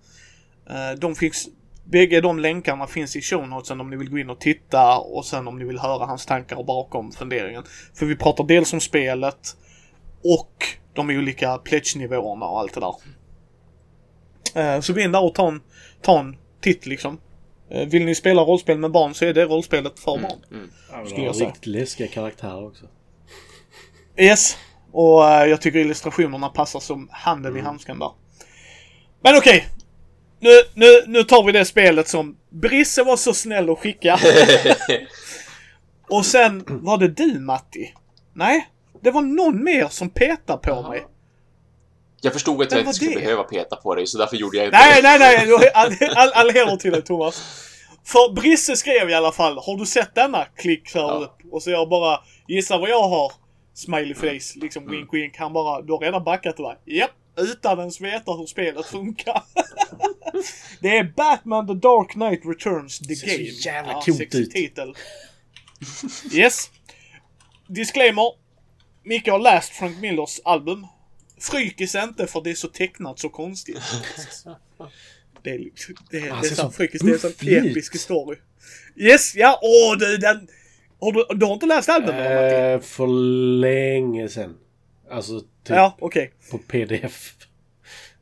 Eh, 0.70 1.00
De 1.00 1.16
finns, 1.16 1.48
bägge 1.86 2.22
de 2.22 2.40
länkarna 2.40 2.88
finns 2.88 3.16
i 3.16 3.22
show 3.22 3.48
notesen 3.48 3.82
om 3.82 3.90
ni 3.90 3.96
vill 3.98 4.10
gå 4.10 4.18
in 4.20 4.30
och 4.30 4.40
titta 4.40 4.98
och 4.98 5.26
sen 5.26 5.48
om 5.48 5.60
ni 5.60 5.66
vill 5.66 5.80
höra 5.80 6.06
hans 6.06 6.26
tankar 6.26 6.64
bakom 6.64 7.12
funderingen. 7.12 7.64
För 7.94 8.06
vi 8.06 8.16
pratar 8.16 8.44
dels 8.44 8.74
om 8.74 8.80
spelet 8.80 9.58
och 10.24 10.66
de 10.94 11.10
olika 11.10 11.58
pledge-nivåerna 11.58 12.46
och 12.46 12.60
allt 12.60 12.74
det 12.74 12.80
där. 12.80 12.96
Eh, 14.76 14.82
Så 14.82 14.94
gå 14.94 15.00
in 15.00 15.12
där 15.12 15.24
och 15.24 15.36
ta 15.36 15.48
en, 15.48 15.62
ta 16.02 16.20
en 16.20 16.38
titt 16.62 16.86
liksom. 16.86 17.20
Eh, 17.72 17.88
Vill 17.88 18.06
ni 18.06 18.16
spela 18.16 18.42
rollspel 18.42 18.78
med 18.78 18.92
barn 18.92 19.14
så 19.14 19.26
är 19.26 19.34
det 19.34 19.46
rollspelet 19.46 20.00
för 20.00 20.18
barn. 20.22 20.40
Mm. 20.52 20.72
Ja, 20.92 20.98
men 20.98 21.06
Skulle 21.06 21.22
jag 21.22 21.30
har 21.30 21.34
säga. 21.34 21.50
riktigt 21.50 21.66
läskiga 21.66 22.08
karaktärer 22.08 22.66
också. 22.68 22.86
Yes. 24.18 24.58
Och 24.92 25.30
eh, 25.30 25.46
jag 25.46 25.62
tycker 25.62 25.80
illustrationerna 25.80 26.50
passar 26.50 26.80
som 26.80 27.10
handen 27.12 27.58
i 27.58 27.62
handsken 27.62 28.00
där. 28.00 28.12
Men 29.24 29.38
okej. 29.38 29.68
Nu, 30.40 30.50
nu, 30.74 30.86
nu 31.08 31.24
tar 31.24 31.44
vi 31.44 31.52
det 31.52 31.66
spelet 31.66 32.08
som 32.08 32.38
Brisse 32.50 33.04
var 33.04 33.18
så 33.18 33.34
snäll 33.34 33.70
att 33.70 33.80
skicka. 33.80 34.20
Och 36.10 36.26
sen 36.26 36.64
var 36.68 36.98
det 36.98 37.08
du 37.08 37.40
Matti. 37.40 37.94
Nej, 38.34 38.68
det 39.02 39.12
var 39.12 39.22
någon 39.22 39.64
mer 39.64 39.88
som 39.88 40.10
petade 40.10 40.60
på 40.60 40.70
Jaha. 40.70 40.90
mig. 40.90 41.06
Jag 42.22 42.34
förstod 42.34 42.62
att 42.62 42.72
jag 42.72 42.82
inte 42.82 42.94
skulle 42.94 43.12
det? 43.12 43.20
behöva 43.20 43.44
peta 43.44 43.76
på 43.76 43.96
dig, 43.96 44.08
så 44.08 44.18
därför 44.18 44.36
gjorde 44.38 44.58
jag 44.58 44.66
inte 44.68 44.78
Nej, 44.78 45.02
det. 45.02 45.18
nej, 45.20 45.20
nej. 45.20 45.52
har 45.52 45.66
All, 45.74 45.96
all, 46.16 46.32
all 46.34 46.50
heder 46.54 46.78
till 46.78 46.92
dig 46.92 47.02
Thomas. 47.04 47.42
För 48.06 48.34
Brisse 48.34 48.76
skrev 48.76 49.10
i 49.10 49.14
alla 49.14 49.32
fall, 49.32 49.58
har 49.58 49.78
du 49.78 49.86
sett 49.86 50.16
denna? 50.16 50.46
Klick 50.46 50.90
så 50.90 51.00
här 51.00 51.08
Ja. 51.08 51.14
upp. 51.26 51.54
Och 51.54 51.64
så 51.64 51.70
jag 51.72 51.90
bara, 51.90 52.20
gissa 52.48 52.78
vad 52.78 52.90
jag 52.90 53.04
har? 53.10 53.32
Smiley 53.74 54.14
face, 54.16 54.60
liksom 54.60 54.84
Mm. 54.84 54.96
wink 54.96 55.14
wink. 55.14 55.38
Han 55.38 55.54
bara, 55.54 55.82
du 55.82 55.94
har 55.94 56.00
redan 56.00 56.24
backat 56.24 56.58
det 56.58 56.64
va? 56.64 56.76
Japp, 56.86 57.12
utan 57.38 57.80
ens 57.80 58.02
veta 58.02 58.32
hur 58.32 58.46
spelet 58.46 58.86
funkar. 58.86 59.44
det 60.82 60.98
är 60.98 61.04
Batman 61.16 61.68
The 61.68 61.74
Dark 61.74 62.12
Knight 62.12 62.42
Returns 62.46 63.00
The 63.00 63.16
Ser 63.16 63.28
så 63.28 63.38
Game. 63.38 63.44
jävla 63.44 63.92
ja, 63.92 64.02
coolt 64.06 64.18
sexig 64.18 64.40
ut. 64.42 64.52
titel. 64.52 64.96
yes. 66.34 66.70
Disclaimer. 67.68 68.41
Micke 69.04 69.28
har 69.28 69.40
läst 69.40 69.70
Frank 69.70 69.98
Millers 70.02 70.40
album. 70.46 70.88
Frykis 71.40 71.96
inte 71.96 72.28
för 72.28 72.42
det 72.42 72.50
är 72.52 72.56
så 72.56 72.68
tecknat 72.68 73.20
så 73.20 73.30
konstigt. 73.30 73.78
Det 75.44 75.50
är, 75.50 75.60
liksom- 75.60 75.96
det, 76.12 76.20
det, 76.20 76.26
det 76.26 76.60
är 76.62 76.70
frykis, 76.70 77.02
det 77.02 77.10
är 77.10 77.14
en 77.14 77.20
sån 77.20 77.30
bufflig 77.32 77.54
ut. 77.54 77.72
episk 77.72 78.00
story. 78.00 78.38
Yes, 78.96 79.36
ja, 79.36 79.60
åh 79.62 79.98
du 79.98 80.18
den... 80.18 80.48
Har 81.00 81.12
du, 81.12 81.26
du 81.40 81.46
har 81.46 81.54
inte 81.54 81.66
läst 81.66 81.90
albumet? 81.90 82.54
Eh, 82.54 82.80
för 82.88 83.08
länge 83.60 84.30
sedan. 84.30 84.58
Alltså 85.12 85.40
typ 85.40 85.48
Ja, 85.76 85.98
okej. 86.00 86.32
på 86.52 86.58
pdf. 86.58 87.34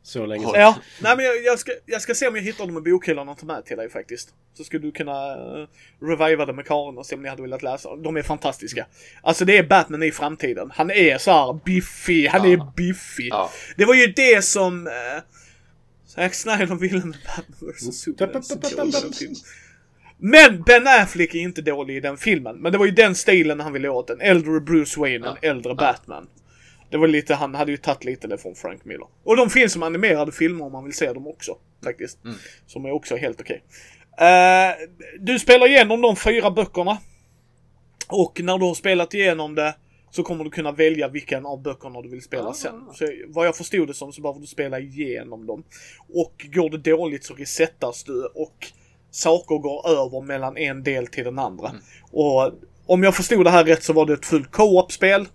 Så 0.09 0.25
länge 0.25 0.45
sedan. 0.45 0.61
Ja, 0.61 0.77
nej 1.01 1.15
men 1.15 1.25
jag, 1.25 1.43
jag, 1.43 1.59
ska, 1.59 1.71
jag 1.85 2.01
ska 2.01 2.15
se 2.15 2.27
om 2.27 2.35
jag 2.35 2.43
hittar 2.43 2.65
dem 2.67 2.77
i 2.77 2.91
bokhyllan 2.91 3.29
och 3.29 3.37
ta 3.37 3.45
med 3.45 3.65
till 3.65 3.77
dig 3.77 3.89
faktiskt. 3.89 4.29
Så 4.57 4.63
skulle 4.63 4.87
du 4.87 4.91
kunna 4.91 5.35
uh, 5.35 5.67
reviva 6.01 6.45
det 6.45 6.53
med 6.53 6.65
Karin 6.67 6.97
och 6.97 7.05
se 7.05 7.15
om 7.15 7.21
ni 7.21 7.29
hade 7.29 7.41
velat 7.41 7.63
läsa. 7.63 7.95
De 7.95 8.17
är 8.17 8.21
fantastiska. 8.23 8.85
Alltså 9.21 9.45
det 9.45 9.57
är 9.57 9.63
Batman 9.63 10.03
i 10.03 10.11
framtiden. 10.11 10.71
Han 10.73 10.91
är 10.91 11.17
så 11.17 11.31
här 11.31 11.59
biffig, 11.65 12.27
han 12.27 12.51
Ja. 12.51 12.53
är 12.53 12.71
biffig. 12.75 13.27
Ja. 13.31 13.51
Det 13.77 13.85
var 13.85 13.93
ju 13.93 14.07
det 14.07 14.41
som 14.45 14.87
uh, 14.87 14.93
Zack 16.07 16.33
Snyder 16.33 16.75
ville 16.75 17.05
med 17.05 17.17
Batman 17.35 17.71
vs 17.73 17.99
Superman. 18.01 18.43
den 18.91 19.13
filmen. 19.13 19.35
Men 20.17 20.61
Ben 20.63 20.87
Affleck 20.87 21.35
är 21.35 21.39
inte 21.39 21.61
dålig 21.61 21.97
i 21.97 21.99
den 21.99 22.17
filmen. 22.17 22.55
Men 22.55 22.71
det 22.71 22.77
var 22.77 22.85
ju 22.85 22.91
den 22.91 23.15
stilen 23.15 23.59
han 23.59 23.73
ville 23.73 23.89
åt. 23.89 24.09
En 24.09 24.21
äldre 24.21 24.59
Bruce 24.59 24.99
Wayne, 24.99 25.27
en 25.27 25.35
Ja. 25.41 25.49
äldre 25.49 25.75
Batman. 25.75 26.27
Det 26.89 26.97
var 26.97 27.07
lite, 27.07 27.35
han 27.35 27.55
hade 27.55 27.71
ju 27.71 27.77
tagit 27.77 28.03
lite 28.03 28.27
det 28.27 28.37
från 28.37 28.55
Frank 28.55 28.85
Miller. 28.85 29.07
Och 29.23 29.35
de 29.37 29.49
finns 29.49 29.73
som 29.73 29.83
animerade 29.83 30.31
filmer 30.31 30.65
om 30.65 30.71
man 30.71 30.83
vill 30.83 30.93
se 30.93 31.13
dem 31.13 31.27
också. 31.27 31.57
Faktiskt. 31.83 32.25
Mm. 32.25 32.37
Som 32.67 32.85
är 32.85 32.91
också 32.91 33.15
helt 33.15 33.41
okej. 33.41 33.63
Eh, 34.17 34.75
du 35.19 35.39
spelar 35.39 35.67
igenom 35.67 36.01
de 36.01 36.15
fyra 36.15 36.51
böckerna. 36.51 36.97
Och 38.07 38.41
när 38.43 38.57
du 38.57 38.65
har 38.65 38.73
spelat 38.73 39.13
igenom 39.13 39.55
det 39.55 39.75
så 40.11 40.23
kommer 40.23 40.43
du 40.43 40.49
kunna 40.49 40.71
välja 40.71 41.07
vilken 41.07 41.45
av 41.45 41.61
böckerna 41.61 42.01
du 42.01 42.09
vill 42.09 42.21
spela 42.21 42.49
Ah. 42.49 42.53
sen. 42.53 42.81
Så 42.93 43.05
vad 43.27 43.47
jag 43.47 43.55
förstod 43.55 43.87
det 43.87 43.93
som 43.93 44.13
så 44.13 44.21
behöver 44.21 44.39
du 44.39 44.47
spela 44.47 44.79
igenom 44.79 45.45
dem. 45.45 45.63
Och 46.13 46.45
går 46.53 46.69
det 46.69 46.91
dåligt 46.91 47.25
så 47.25 47.33
resettas 47.33 48.03
du 48.03 48.25
och 48.25 48.67
saker 49.11 49.57
går 49.57 49.89
över 49.89 50.21
mellan 50.21 50.57
en 50.57 50.83
del 50.83 51.07
till 51.07 51.23
den 51.23 51.39
andra. 51.39 51.69
Mm. 51.69 51.81
Och 52.11 52.51
om 52.85 53.03
jag 53.03 53.15
förstod 53.15 53.45
det 53.45 53.49
här 53.49 53.65
rätt 53.65 53.83
så 53.83 53.93
var 53.93 54.05
det 54.05 54.13
ett 54.13 54.25
fullt 54.25 54.51
co-op-spel. 54.51 55.27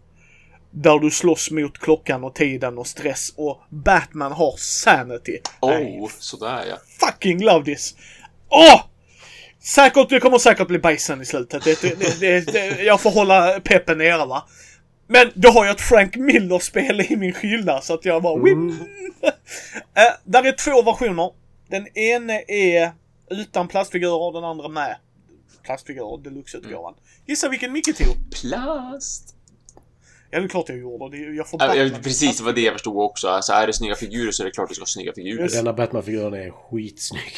Där 0.77 0.99
du 0.99 1.11
slåss 1.11 1.51
mot 1.51 1.79
klockan 1.79 2.25
och 2.25 2.35
tiden 2.35 2.79
och 2.79 2.87
stress 2.87 3.33
och 3.37 3.63
Batman 3.71 4.33
har 4.33 4.55
sanity. 4.57 5.41
Oh, 5.61 6.09
sådär 6.19 6.65
ja. 6.69 6.77
fucking 7.01 7.45
love 7.45 7.65
this! 7.65 7.95
Åh! 8.49 8.83
Säkert, 9.61 10.09
det 10.09 10.21
kommer 10.21 10.39
säkert 10.39 10.69
bli 10.69 10.79
bajsen 10.79 11.23
i 11.23 11.25
slutet. 11.25 11.65
Det, 11.65 11.83
det, 11.83 12.21
det, 12.21 12.53
det, 12.53 12.83
jag 12.83 13.01
får 13.01 13.11
hålla 13.11 13.61
peppen 13.61 13.99
nere 13.99 14.27
va. 14.27 14.49
Men 15.07 15.31
då 15.35 15.49
har 15.49 15.65
jag 15.65 15.75
ett 15.75 15.81
Frank 15.81 16.17
Miller-spel 16.17 17.01
i 17.01 17.17
min 17.17 17.35
hylla 17.35 17.81
så 17.81 17.95
att 17.95 18.05
jag 18.05 18.23
bara 18.23 18.35
Mm. 18.35 18.53
mm. 18.53 18.79
äh, 19.95 20.03
Där 20.25 20.47
är 20.47 20.53
två 20.53 20.83
versioner. 20.83 21.31
Den 21.69 21.99
ena 21.99 22.41
är 22.41 22.93
utan 23.31 23.69
plastfigurer 23.69 24.23
och 24.23 24.33
den 24.33 24.45
andra 24.45 24.69
med 24.69 24.97
plastfigurer, 25.63 26.23
deluxe-utgåvan. 26.23 26.95
Gissa 27.27 27.49
vilken 27.49 27.73
Micke 27.73 27.97
tog? 27.97 28.17
Plast! 28.41 29.34
Ja, 30.35 30.41
det 30.41 30.47
är 30.47 30.49
klart 30.49 30.69
jag 30.69 30.79
gjorde. 30.79 31.17
Det, 31.17 31.23
jag 31.35 31.49
får 31.49 31.63
Ja, 31.63 31.69
Batman. 31.85 32.03
precis, 32.03 32.39
det 32.39 32.45
var 32.45 32.53
det 32.53 32.61
jag 32.61 32.73
förstod 32.75 32.97
också. 32.99 33.29
Alltså, 33.29 33.53
är 33.53 33.67
det 33.67 33.73
snygga 33.73 33.95
figurer 33.95 34.31
så 34.33 34.43
är 34.43 34.45
det 34.45 34.51
klart 34.51 34.69
du 34.69 34.75
ska 34.75 34.83
ha 34.83 34.87
snygga 34.87 35.13
figurer. 35.15 35.43
Just- 35.43 35.55
Denna 35.57 35.73
Batman-figuren 35.73 36.35
är 36.35 36.51
skitsnygg. 36.51 37.33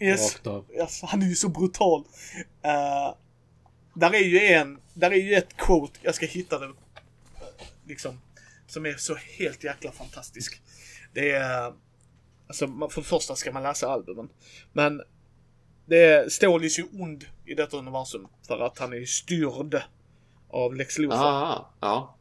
Yes. 0.00 0.34
Rakt 0.34 0.46
av. 0.46 0.66
Yes, 0.74 1.02
han 1.02 1.22
är 1.22 1.26
ju 1.26 1.34
så 1.34 1.48
brutal. 1.48 2.00
Uh, 2.00 3.14
där 3.94 4.14
är 4.14 4.24
ju 4.24 4.38
en, 4.40 4.78
där 4.94 5.10
är 5.10 5.16
ju 5.16 5.34
ett 5.34 5.56
quote, 5.56 5.98
jag 6.02 6.14
ska 6.14 6.26
hitta 6.26 6.58
det. 6.58 6.72
Liksom. 7.88 8.20
Som 8.66 8.86
är 8.86 8.94
så 8.94 9.14
helt 9.38 9.64
jäkla 9.64 9.92
fantastisk. 9.92 10.60
Det 11.14 11.30
är, 11.30 11.72
alltså 12.46 12.66
man- 12.66 12.90
för 12.90 13.00
det 13.00 13.06
första 13.06 13.36
ska 13.36 13.52
man 13.52 13.62
läsa 13.62 13.88
albumen. 13.88 14.28
Men 14.72 15.02
det 15.86 16.04
är, 16.04 16.28
Stålis 16.28 16.78
ju 16.78 16.84
ond 16.92 17.24
i 17.46 17.54
detta 17.54 17.76
universum. 17.76 18.26
För 18.46 18.60
att 18.66 18.78
han 18.78 18.92
är 18.92 19.04
styrd 19.04 19.82
av 20.52 20.74
Lex 20.74 20.98
Luthor. 20.98 21.16
Ah, 21.16 21.74
ja. 21.80 22.18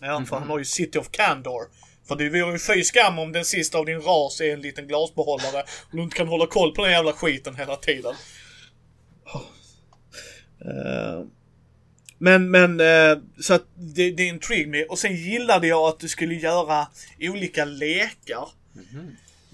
Ja, 0.00 0.24
för 0.28 0.36
han 0.36 0.48
har 0.48 0.58
ju 0.58 0.64
City 0.64 0.98
of 0.98 1.10
Candor. 1.10 1.62
För 2.08 2.16
det 2.16 2.28
vore 2.28 2.52
ju 2.52 2.58
fy 2.58 2.84
skam 2.84 3.18
om 3.18 3.32
den 3.32 3.44
sista 3.44 3.78
av 3.78 3.86
din 3.86 4.00
ras 4.00 4.40
är 4.40 4.52
en 4.52 4.60
liten 4.60 4.88
glasbehållare 4.88 5.62
och 5.62 5.96
du 5.96 6.02
inte 6.02 6.16
kan 6.16 6.28
hålla 6.28 6.46
koll 6.46 6.74
på 6.74 6.82
den 6.82 6.92
jävla 6.92 7.12
skiten 7.12 7.56
hela 7.56 7.76
tiden. 7.76 8.14
Eh, 10.60 11.24
men, 12.18 12.50
men, 12.50 12.80
eh, 12.80 13.18
så 13.40 13.54
att 13.54 13.64
det, 13.74 14.10
det 14.10 14.24
intrigued 14.24 14.68
me. 14.68 14.84
Och 14.84 14.98
sen 14.98 15.16
gillade 15.16 15.66
jag 15.66 15.88
att 15.88 16.00
du 16.00 16.08
skulle 16.08 16.34
göra 16.34 16.86
olika 17.20 17.64
lekar. 17.64 18.48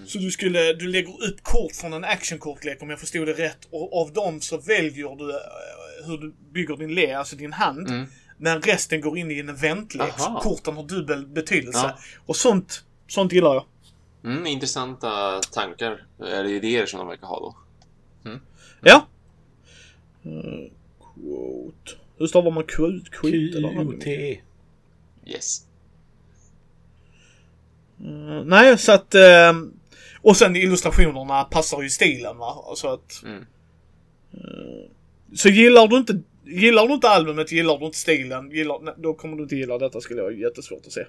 Så 0.06 0.18
du 0.18 0.30
skulle, 0.30 0.72
du 0.72 0.88
lägger 0.88 1.24
upp 1.28 1.42
kort 1.42 1.76
från 1.76 1.92
en 1.92 2.04
actionkortlek 2.04 2.82
om 2.82 2.90
jag 2.90 3.00
förstod 3.00 3.26
det 3.26 3.32
rätt. 3.32 3.68
Och 3.70 4.00
av 4.00 4.12
dem 4.12 4.40
så 4.40 4.58
väljer 4.58 5.16
du 5.16 5.30
eh, 5.30 5.36
hur 6.06 6.18
du 6.18 6.34
bygger 6.52 6.76
din 6.76 6.94
lek, 6.94 7.14
alltså 7.14 7.36
din 7.36 7.52
hand. 7.52 7.88
Mm. 7.88 8.06
Men 8.38 8.62
resten 8.62 9.00
går 9.00 9.18
in 9.18 9.30
i 9.30 9.38
en 9.38 9.48
eventlek. 9.48 10.14
Så 10.18 10.24
Aha. 10.24 10.40
korten 10.40 10.76
har 10.76 10.84
dubbel 10.84 11.26
betydelse. 11.26 11.86
Ja. 11.86 11.98
Och 12.26 12.36
sånt, 12.36 12.84
sånt 13.08 13.32
gillar 13.32 13.54
jag. 13.54 13.64
Mm, 14.24 14.46
intressanta 14.46 15.40
tankar, 15.40 16.06
eller 16.20 16.48
idéer 16.48 16.86
som 16.86 16.98
de 16.98 17.08
verkar 17.08 17.26
ha 17.26 17.40
då. 17.40 17.56
Ja. 18.82 19.06
Uh, 20.26 20.70
quote. 21.14 21.92
Hur 22.18 22.26
stavar 22.26 22.50
man 22.50 22.64
quote? 22.64 23.10
Quote 23.10 23.36
eller? 23.36 23.68
Q-U-T-E. 23.68 24.40
Yes. 25.26 25.66
Eh, 28.00 28.44
nej, 28.44 28.78
så 28.78 28.92
att... 28.92 29.14
ehm, 29.14 29.72
och 30.20 30.36
sen 30.36 30.56
illustrationerna 30.56 31.44
passar 31.44 31.82
ju 31.82 31.90
stilen 31.90 32.38
va. 32.38 32.64
Så 32.76 32.88
att... 32.88 33.22
Mm. 33.24 33.46
eh, 34.32 34.90
så 35.34 35.48
gillar 35.48 35.88
du 35.88 35.96
inte... 35.96 36.20
Gillar 36.44 36.88
du 36.88 36.94
inte 36.94 37.08
albumet, 37.08 37.52
gillar 37.52 37.78
du 37.78 37.86
inte 37.86 37.98
stilen, 37.98 38.50
gillar, 38.50 38.80
nej, 38.80 38.94
då 38.96 39.14
kommer 39.14 39.36
du 39.36 39.42
inte 39.42 39.56
gilla 39.56 39.78
detta 39.78 40.00
skulle 40.00 40.20
jag 40.20 40.30
ha 40.30 40.32
jättesvårt 40.32 40.86
att 40.86 40.92
se. 40.92 41.06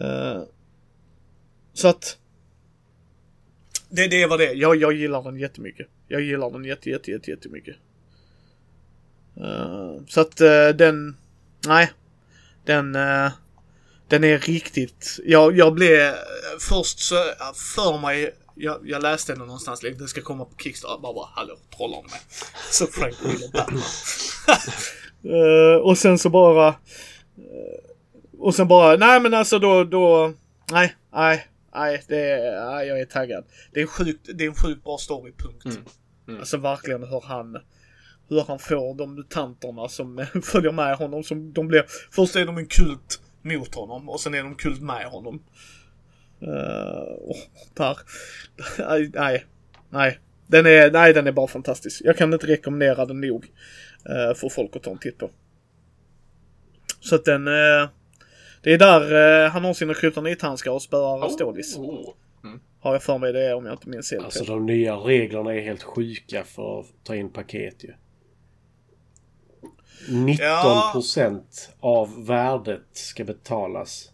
Uh, 0.00 0.42
så 1.72 1.88
att... 1.88 2.18
Det, 3.88 4.08
det 4.08 4.26
var 4.26 4.38
det. 4.38 4.52
Jag, 4.52 4.76
jag 4.76 4.92
gillar 4.92 5.22
den 5.22 5.36
jättemycket. 5.36 5.86
Jag 6.08 6.20
gillar 6.20 6.50
den 6.50 6.64
jätte, 6.64 6.90
jätte, 6.90 7.10
jätte, 7.10 7.30
jättemycket. 7.30 7.76
Uh, 9.40 10.00
så 10.08 10.20
att 10.20 10.40
uh, 10.40 10.68
den... 10.68 11.16
Nej. 11.66 11.92
Den... 12.64 12.96
Uh, 12.96 13.30
den 14.08 14.24
är 14.24 14.38
riktigt... 14.38 15.20
Jag, 15.24 15.56
jag 15.56 15.74
blev... 15.74 16.14
Först 16.60 16.98
så, 16.98 17.14
för 17.74 18.00
mig... 18.00 18.34
Jag, 18.54 18.80
jag 18.84 19.02
läste 19.02 19.32
den 19.32 19.38
någonstans, 19.38 19.82
liksom, 19.82 19.98
den 19.98 20.08
ska 20.08 20.20
komma 20.22 20.44
på 20.44 20.56
Kickstarter. 20.56 21.02
Bara, 21.02 21.14
bara 21.14 21.28
hallå, 21.32 21.56
trollar 21.76 21.96
de 21.96 22.02
med? 22.02 22.20
Så 22.70 22.86
Frank 22.86 23.14
Miller 23.24 23.52
Batman. 23.52 23.82
Eh, 25.26 25.80
och 25.80 25.98
sen 25.98 26.18
så 26.18 26.30
bara... 26.30 26.68
eh, 26.68 26.74
och 28.38 28.54
sen 28.54 28.68
bara, 28.68 28.96
nej 28.96 29.20
men 29.20 29.34
alltså 29.34 29.58
då, 29.58 29.84
då... 29.84 30.32
Nej, 30.70 30.94
nej, 31.12 31.46
nej, 31.74 32.02
det 32.08 32.30
är, 32.30 32.70
nej 32.70 32.88
jag 32.88 33.00
är 33.00 33.04
taggad. 33.04 33.44
Det 33.72 33.80
är 33.80 33.82
en 33.82 33.88
sjukt, 33.88 34.28
det 34.34 34.44
är 34.44 34.48
en 34.48 34.54
sjukt 34.54 34.84
bra 34.84 34.98
story, 34.98 35.32
punkt. 35.32 35.64
Mm, 35.64 35.84
mm. 36.28 36.40
Alltså 36.40 36.56
verkligen 36.56 37.02
hur 37.02 37.20
han... 37.20 37.56
Hur 38.28 38.44
han 38.48 38.58
får 38.58 38.94
de 38.94 39.14
mutanterna 39.14 39.88
som 39.88 40.26
följer 40.42 40.72
med 40.72 40.96
honom. 40.96 41.24
Som 41.24 41.52
de 41.52 41.68
blir, 41.68 41.84
först 42.10 42.36
är 42.36 42.46
de 42.46 42.58
en 42.58 42.66
kult 42.66 43.20
mot 43.42 43.74
honom 43.74 44.08
och 44.08 44.20
sen 44.20 44.34
är 44.34 44.42
de 44.42 44.54
kult 44.54 44.82
med 44.82 45.06
honom. 45.06 45.42
Uh, 46.46 47.14
oh. 47.20 47.36
Nej, 48.78 49.10
nej, 49.14 49.44
nej. 49.90 50.18
Den 50.46 50.66
är, 50.66 50.90
nej, 50.90 51.12
den 51.12 51.26
är 51.26 51.32
bara 51.32 51.46
fantastisk. 51.46 52.02
Jag 52.04 52.16
kan 52.16 52.32
inte 52.32 52.46
rekommendera 52.46 53.06
den 53.06 53.20
nog. 53.20 53.44
eh, 54.08 54.34
för 54.34 54.48
folk 54.48 54.76
att 54.76 54.82
ta 54.82 54.90
en 54.90 54.98
titt 54.98 55.18
på. 55.18 55.30
Så 57.00 57.14
att 57.14 57.24
den... 57.24 57.48
eh, 57.48 57.88
det 58.62 58.72
är 58.72 58.78
där 58.78 59.44
eh, 59.44 59.50
han 59.50 59.64
har 59.64 59.74
sina 59.74 59.94
kryptonithandskar 59.94 60.70
och 60.70 60.82
spöar 60.82 61.28
Stålis. 61.28 61.76
Oh. 61.76 62.14
Har 62.80 62.92
jag 62.92 63.02
för 63.02 63.18
mig 63.18 63.32
det 63.32 63.44
är, 63.44 63.54
om 63.54 63.66
jag 63.66 63.74
inte 63.74 63.88
minns 63.88 64.12
helt 64.12 64.24
Alltså 64.24 64.44
de 64.44 64.66
nya 64.66 64.94
reglerna 64.96 65.54
är 65.54 65.60
helt 65.60 65.82
sjuka 65.82 66.44
för 66.44 66.80
att 66.80 66.86
ta 67.04 67.14
in 67.14 67.30
paket 67.30 67.84
ju. 67.84 67.92
19% 70.08 71.42
av 71.80 72.26
värdet 72.26 72.86
ska 72.92 73.24
betalas. 73.24 74.12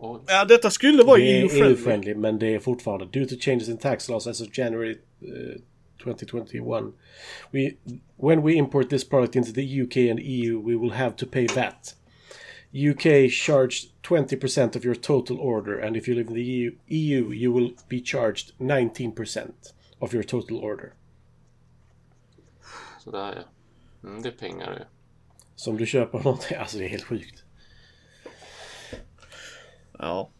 Oj. 0.00 0.20
Ja, 0.26 0.44
detta 0.44 0.70
skulle 0.70 1.02
vara 1.02 1.18
EU-friendly. 1.18 1.70
EU-friendly 1.70 2.14
men 2.14 2.38
det 2.38 2.54
är 2.54 2.58
fortfarande 2.58 3.06
due 3.06 3.26
to 3.26 3.34
changes 3.40 3.68
in 3.68 3.78
tax 3.78 4.08
laws 4.08 4.26
as 4.26 4.40
of 4.40 4.58
January 4.58 4.98
eh, 5.22 5.60
2021. 6.04 6.92
We, 7.50 7.76
when 8.16 8.42
we 8.42 8.52
import 8.52 8.90
this 8.90 9.08
product 9.08 9.36
into 9.36 9.52
the 9.52 9.82
UK 9.82 9.96
and 9.96 10.20
EU 10.20 10.60
we 10.66 10.76
will 10.76 10.90
have 10.90 11.16
to 11.16 11.26
pay 11.26 11.46
VAT. 11.46 11.94
UK 12.72 13.30
charged 13.30 13.88
20% 14.02 14.76
of 14.76 14.84
your 14.84 14.94
total 14.94 15.40
order 15.40 15.78
and 15.78 15.96
if 15.96 16.08
you 16.08 16.14
live 16.14 16.28
in 16.28 16.34
the 16.34 16.44
EU, 16.44 16.72
EU 16.86 17.32
you 17.32 17.52
will 17.52 17.70
be 17.88 18.00
charged 18.00 18.52
19% 18.58 19.72
of 19.98 20.14
your 20.14 20.22
total 20.22 20.56
order. 20.56 20.92
Sådär 23.00 23.34
ja. 23.36 24.08
Mm, 24.08 24.22
det 24.22 24.28
är 24.28 24.32
pengar 24.32 24.70
det. 24.70 24.86
Så 25.56 25.70
om 25.70 25.76
du 25.76 25.86
köper 25.86 26.18
någonting, 26.18 26.56
alltså 26.56 26.78
det 26.78 26.84
är 26.84 26.88
helt 26.88 27.04
sjukt. 27.04 27.44
Ja. 29.98 30.30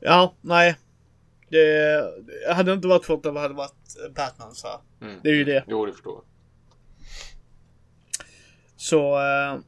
Ja, 0.00 0.34
nej. 0.40 0.76
Det 1.48 2.04
hade 2.54 2.72
inte 2.72 2.88
varit 2.88 3.04
för 3.04 3.14
att 3.14 3.22
det 3.22 3.40
hade 3.40 3.54
varit 3.54 3.74
Batman 4.16 4.54
så. 4.54 4.68
Mm. 5.00 5.20
Det 5.22 5.28
är 5.28 5.34
ju 5.34 5.44
det. 5.44 5.64
Jo, 5.68 5.86
det 5.86 5.92
förstår 5.92 6.14
jag. 6.14 6.24
Så... 8.76 9.14
Eh, 9.18 9.58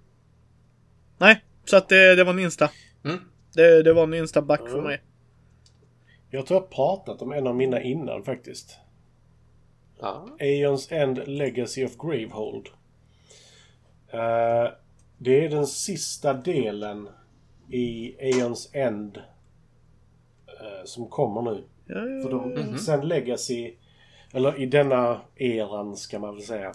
nej, 1.18 1.44
så 1.64 1.76
att 1.76 1.88
det, 1.88 2.14
det 2.14 2.24
var 2.24 2.32
en 2.32 2.38
Insta. 2.38 2.70
Mm. 3.04 3.18
Det, 3.54 3.82
det 3.82 3.92
var 3.92 4.02
en 4.02 4.14
Insta-back 4.14 4.60
för 4.60 4.68
Mm. 4.78 4.84
mig. 4.84 5.02
Jag 6.30 6.46
tror 6.46 6.56
jag 6.60 6.66
har 6.66 6.96
pratat 6.96 7.22
om 7.22 7.32
en 7.32 7.46
av 7.46 7.56
mina 7.56 7.82
innan 7.82 8.22
faktiskt. 8.24 8.78
Ja. 10.00 10.28
Aeons 10.40 10.92
End 10.92 11.28
Legacy 11.28 11.84
of 11.84 11.96
Gravehold. 11.96 12.66
Eh, 14.08 14.72
det 15.18 15.44
är 15.44 15.48
den 15.48 15.66
sista 15.66 16.32
delen 16.34 17.08
i 17.70 18.16
Aeons 18.20 18.70
End 18.72 19.16
eh, 20.46 20.84
som 20.84 21.08
kommer 21.08 21.42
nu. 21.42 21.64
Ja, 21.86 21.94
För 21.94 22.30
ja, 22.30 22.62
de, 22.62 22.78
Sen 22.78 23.08
Legacy, 23.08 23.74
eller 24.32 24.60
i 24.62 24.66
denna 24.66 25.20
eran 25.36 25.96
ska 25.96 26.18
man 26.18 26.34
väl 26.34 26.44
säga. 26.44 26.72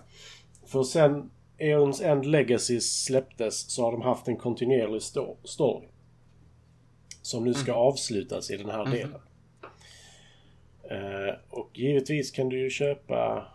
För 0.65 0.83
sen 0.83 1.31
Aeons 1.59 2.01
End 2.01 2.25
Legacy 2.25 2.79
släpptes 2.81 3.71
så 3.71 3.83
har 3.83 3.91
de 3.91 4.01
haft 4.01 4.27
en 4.27 4.37
kontinuerlig 4.37 4.99
sto- 5.01 5.37
story. 5.43 5.87
Som 7.21 7.43
nu 7.43 7.53
ska 7.53 7.73
avslutas 7.73 8.51
i 8.51 8.57
den 8.57 8.69
här 8.69 8.85
delen. 8.85 9.21
Eh, 10.83 11.35
och 11.49 11.69
givetvis 11.73 12.31
kan 12.31 12.49
du 12.49 12.59
ju 12.59 12.69
köpa 12.69 13.47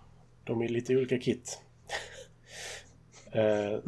dem 0.45 0.63
i 0.63 0.69
lite 0.69 0.97
olika 0.97 1.19
kit. 1.19 1.61
Eh, 3.37 3.79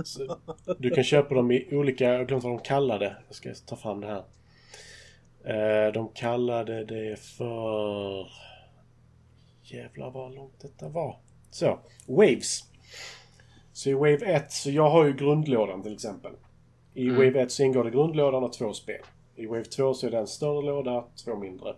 du 0.79 0.91
kan 0.91 1.05
köpa 1.05 1.35
dem 1.35 1.51
i 1.51 1.69
olika, 1.73 2.05
jag 2.05 2.19
har 2.19 2.25
glömt 2.25 2.45
vad 2.45 2.53
de 2.53 2.59
kallade. 2.59 3.17
Jag 3.27 3.37
ska 3.37 3.55
ta 3.67 3.77
fram 3.77 4.01
det 4.01 4.07
här. 4.07 4.25
Eh, 5.45 5.93
de 5.93 6.09
kallade 6.15 6.85
det 6.85 7.21
för... 7.21 8.29
Jävlar 9.63 10.11
vad 10.11 10.35
långt 10.35 10.61
detta 10.61 10.89
var. 10.89 11.17
Så, 11.51 11.79
Waves. 12.07 12.65
Så 13.73 13.91
i 13.91 13.95
Wave 13.95 14.27
1, 14.27 14.53
så 14.53 14.71
jag 14.71 14.91
har 14.91 15.05
ju 15.05 15.13
grundlådan 15.13 15.83
till 15.83 15.93
exempel. 15.93 16.33
I 16.95 17.05
Mm. 17.05 17.17
Wave 17.17 17.43
1 17.43 17.51
så 17.53 17.63
ingår 17.63 17.85
det 17.85 17.91
grundlådan 17.91 18.45
och 18.45 18.53
två 18.53 18.73
spel. 18.73 19.03
I 19.37 19.47
Wave 19.47 19.65
2 19.65 19.95
så 19.95 20.07
är 20.07 20.11
det 20.11 20.19
en 20.19 20.27
större 20.27 20.63
låda, 20.63 21.05
två 21.25 21.37
mindre. 21.37 21.75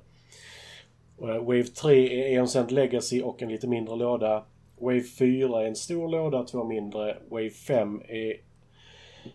Eh, 1.20 1.26
Wave 1.26 1.62
3 1.62 2.34
är 2.34 2.38
Eon 2.38 2.66
Legacy 2.68 3.22
och 3.22 3.42
en 3.42 3.48
lite 3.48 3.66
mindre 3.66 3.96
låda. 3.96 4.44
Wave 4.80 5.02
4 5.02 5.62
är 5.62 5.66
en 5.66 5.76
stor 5.76 6.08
låda, 6.08 6.44
två 6.44 6.64
mindre. 6.64 7.18
Wave 7.28 7.50
5 7.50 8.02
är 8.08 8.40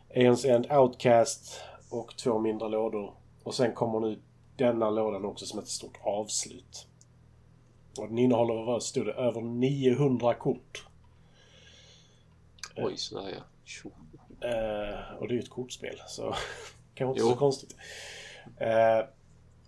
Eons 0.09 0.45
End 0.45 0.71
Outcast 0.71 1.61
och 1.89 2.17
två 2.17 2.39
mindre 2.39 2.69
lådor. 2.69 3.13
Och 3.43 3.55
sen 3.55 3.73
kommer 3.73 3.99
nu 3.99 4.19
denna 4.55 4.89
lådan 4.89 5.25
också 5.25 5.45
som 5.45 5.59
ett 5.59 5.67
stort 5.67 5.97
avslut. 6.01 6.87
Och 7.99 8.07
den 8.07 8.17
innehåller, 8.17 8.65
vad 8.65 8.83
stod 8.83 9.05
det, 9.05 9.13
över 9.13 9.41
900 9.41 10.33
kort. 10.33 10.87
Oj, 12.75 12.97
sådär 12.97 13.33
ja. 13.37 13.43
Eh, 14.47 15.17
och 15.19 15.27
det 15.27 15.33
är 15.33 15.35
ju 15.35 15.39
ett 15.39 15.49
kortspel, 15.49 16.01
så 16.07 16.35
kanske 16.95 17.19
inte 17.19 17.33
så 17.33 17.39
konstigt. 17.39 17.75
Eh, 18.57 19.05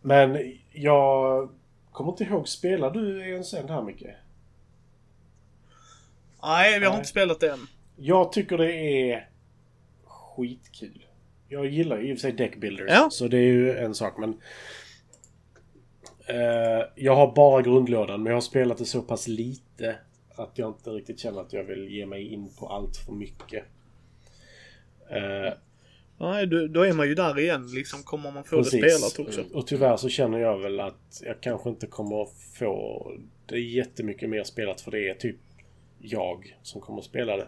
men 0.02 0.54
jag 0.74 1.50
kommer 1.92 2.12
inte 2.12 2.24
ihåg, 2.24 2.48
spelar 2.48 2.92
du 2.92 3.32
Eons 3.32 3.54
End 3.54 3.70
här 3.70 3.82
mycket? 3.82 4.16
Nej, 6.48 6.80
vi 6.80 6.86
har 6.86 6.92
Nej. 6.92 7.00
inte 7.00 7.10
spelat 7.10 7.40
det 7.40 7.50
än. 7.52 7.68
Jag 7.96 8.32
tycker 8.32 8.58
det 8.58 8.74
är 8.74 9.30
skitkul. 10.06 11.06
Jag 11.48 11.66
gillar 11.68 11.98
ju 11.98 12.10
i 12.10 12.14
och 12.14 12.18
för 12.18 12.22
sig 12.22 12.32
deckbuilders, 12.32 12.90
Ja. 12.90 13.10
så 13.12 13.28
det 13.28 13.38
är 13.38 13.42
ju 13.52 13.78
en 13.78 13.96
sak 13.96 14.18
men... 14.18 14.30
Eh, 16.26 16.86
jag 16.96 17.16
har 17.16 17.36
bara 17.36 17.62
grundlådan, 17.62 18.24
men 18.24 18.30
jag 18.30 18.36
har 18.36 18.42
spelat 18.42 18.78
det 18.78 18.86
så 18.86 19.02
pass 19.02 19.28
lite 19.28 19.96
att 20.36 20.58
jag 20.58 20.70
inte 20.70 20.90
riktigt 20.90 21.20
känner 21.20 21.42
att 21.42 21.54
jag 21.54 21.64
vill 21.64 21.88
ge 21.90 22.06
mig 22.06 22.28
in 22.34 22.50
på 22.60 22.68
allt 22.68 22.98
för 22.98 23.12
mycket. 23.14 23.64
Eh, 25.10 25.54
Nej, 26.20 26.48
du, 26.48 26.68
då 26.68 26.82
är 26.82 26.94
man 26.94 27.08
ju 27.08 27.16
där 27.16 27.40
igen 27.40 27.68
liksom. 27.76 28.04
Kommer 28.04 28.32
man 28.32 28.44
få 28.44 28.58
det 28.58 28.66
spelat 28.66 29.20
också. 29.20 29.44
Och 29.54 29.68
tyvärr 29.68 29.98
så 29.98 30.10
känner 30.10 30.40
jag 30.40 30.58
väl 30.58 30.80
att 30.80 31.22
jag 31.26 31.42
kanske 31.42 31.70
inte 31.70 31.88
kommer 31.88 32.28
få 32.60 33.12
det 33.46 33.60
jättemycket 33.60 34.30
mer 34.30 34.44
spelat 34.44 34.82
för 34.82 34.92
det 34.92 35.10
är 35.10 35.14
typ 35.14 35.36
jag 36.02 36.58
som 36.62 36.82
kommer 36.82 37.00
att 37.00 37.06
spela 37.06 37.38
det. 37.38 37.48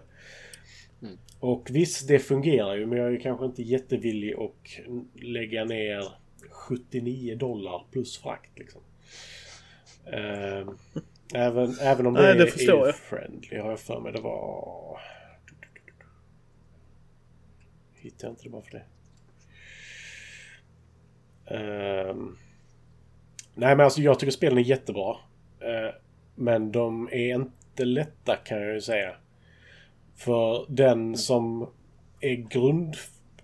Mm. 1.01 1.17
Och 1.39 1.67
visst, 1.71 2.07
det 2.07 2.19
fungerar 2.19 2.75
ju 2.75 2.85
men 2.85 2.97
jag 2.97 3.13
är 3.13 3.19
kanske 3.19 3.45
inte 3.45 3.63
jättevillig 3.63 4.33
att 4.33 5.23
lägga 5.23 5.65
ner 5.65 6.03
79 6.51 7.35
dollar 7.35 7.85
plus 7.91 8.17
frakt 8.17 8.59
liksom. 8.59 8.81
Eh, 10.05 10.69
även, 11.33 11.75
även 11.81 12.07
om 12.07 12.13
det, 12.13 12.21
Nej, 12.21 12.35
det 12.35 12.43
är 12.43 12.47
förstår 12.47 12.85
jag. 12.85 12.95
friendly 12.95 13.57
har 13.57 13.69
jag 13.69 13.79
för 13.79 13.99
mig 13.99 14.11
det 14.11 14.21
var... 14.21 14.99
Hittar 17.95 18.27
jag 18.27 18.31
inte 18.31 18.43
det 18.43 18.49
bara 18.49 18.61
för 18.61 18.71
det. 18.71 18.85
Ehm, 21.55 22.37
nej 23.55 23.75
men 23.75 23.79
alltså 23.79 24.01
jag 24.01 24.19
tycker 24.19 24.31
spelen 24.31 24.57
är 24.57 24.61
jättebra. 24.61 25.17
Eh, 25.59 25.95
men 26.35 26.71
de 26.71 27.09
är 27.11 27.35
inte 27.35 27.58
lätta 27.85 28.35
kan 28.35 28.61
jag 28.61 28.73
ju 28.73 28.81
säga. 28.81 29.15
För 30.15 30.65
den 30.69 31.17
som 31.17 31.69
är 32.19 32.35
grund... 32.35 32.95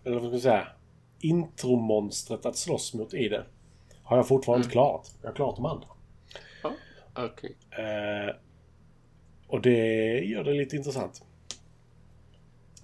Eller 0.04 0.16
vad 0.16 0.24
ska 0.24 0.34
jag 0.34 0.42
säga? 0.42 0.68
Intromonstret 1.20 2.46
att 2.46 2.58
slåss 2.58 2.94
mot 2.94 3.14
i 3.14 3.30
det. 3.30 3.46
Har 4.04 4.18
jag 4.18 4.28
fortfarande 4.28 4.64
inte 4.64 4.72
klarat. 4.74 5.16
Jag 5.22 5.30
har 5.30 5.36
klarat 5.36 5.56
de 5.56 5.66
andra. 5.66 5.88
Okej. 7.16 7.56
Eh, 7.72 8.36
och 9.48 9.62
det 9.62 9.78
gör 10.20 10.44
det 10.44 10.54
lite 10.54 10.76
intressant. 10.76 11.24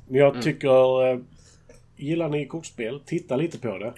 Men 0.08 0.20
jag 0.20 0.30
Mm. 0.30 0.42
tycker... 0.42 1.08
Eh, 1.08 1.20
gillar 1.96 2.30
ni 2.30 2.46
kortspel, 2.46 3.02
titta 3.06 3.36
lite 3.36 3.60
på 3.60 3.78
det. 3.78 3.94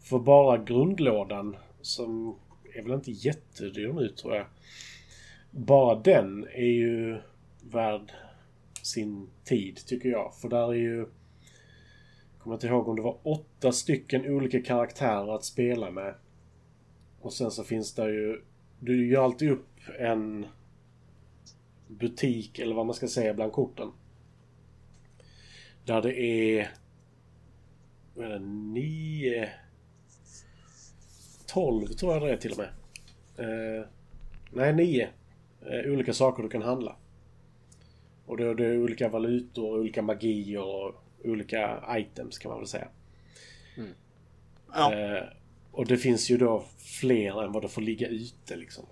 För 0.00 0.18
bara 0.18 0.58
grundlådan, 0.58 1.56
som 1.82 2.38
är 2.74 2.82
väl 2.82 2.92
inte 2.92 3.10
jättedyr 3.10 3.92
nu 3.92 4.08
tror 4.08 4.36
jag. 4.36 4.46
Bara 5.58 5.94
den 5.94 6.46
är 6.54 6.72
ju 6.72 7.18
värd 7.62 8.12
sin 8.82 9.30
tid 9.44 9.86
tycker 9.86 10.08
jag. 10.08 10.34
För 10.34 10.48
där 10.48 10.68
är 10.68 10.74
ju... 10.74 11.06
Kommer 12.38 12.56
inte 12.56 12.66
ihåg 12.66 12.88
om 12.88 12.96
det 12.96 13.02
var 13.02 13.18
åtta 13.22 13.72
stycken 13.72 14.26
olika 14.26 14.62
karaktärer 14.62 15.34
att 15.34 15.44
spela 15.44 15.90
med. 15.90 16.14
Och 17.20 17.32
sen 17.32 17.50
så 17.50 17.64
finns 17.64 17.94
det 17.94 18.10
ju... 18.10 18.42
Du 18.80 19.08
gör 19.08 19.24
alltid 19.24 19.50
upp 19.50 19.68
en 19.98 20.46
butik, 21.86 22.58
eller 22.58 22.74
vad 22.74 22.86
man 22.86 22.94
ska 22.94 23.08
säga, 23.08 23.34
bland 23.34 23.52
korten. 23.52 23.92
Där 25.84 26.02
det 26.02 26.20
är... 26.20 26.70
Vad 28.14 28.26
är 28.26 28.30
det? 28.30 28.38
Nio... 28.46 29.50
Tolv 31.46 31.86
tror 31.86 32.12
jag 32.12 32.22
det 32.22 32.32
är 32.32 32.36
till 32.36 32.52
och 32.52 32.58
med. 32.58 32.68
Eh, 33.38 33.86
nej, 34.52 34.74
nio. 34.74 35.08
Eh, 35.60 35.92
olika 35.92 36.12
saker 36.12 36.42
du 36.42 36.48
kan 36.48 36.62
handla. 36.62 36.96
Och 38.26 38.36
det, 38.36 38.54
det 38.54 38.66
är 38.66 38.78
olika 38.78 39.08
valutor, 39.08 39.78
olika 39.78 40.02
magier 40.02 40.62
och 40.62 41.04
olika 41.24 41.84
items 41.98 42.38
kan 42.38 42.50
man 42.50 42.58
väl 42.58 42.68
säga. 42.68 42.88
Ja. 44.74 44.94
Eh, 44.94 45.22
och 45.72 45.86
det 45.86 45.96
finns 45.96 46.30
ju 46.30 46.36
då 46.36 46.64
fler 47.00 47.44
än 47.44 47.52
vad 47.52 47.62
det 47.62 47.68
får 47.68 47.82
ligga 47.82 48.08
ute 48.08 48.56
liksom. 48.56 48.86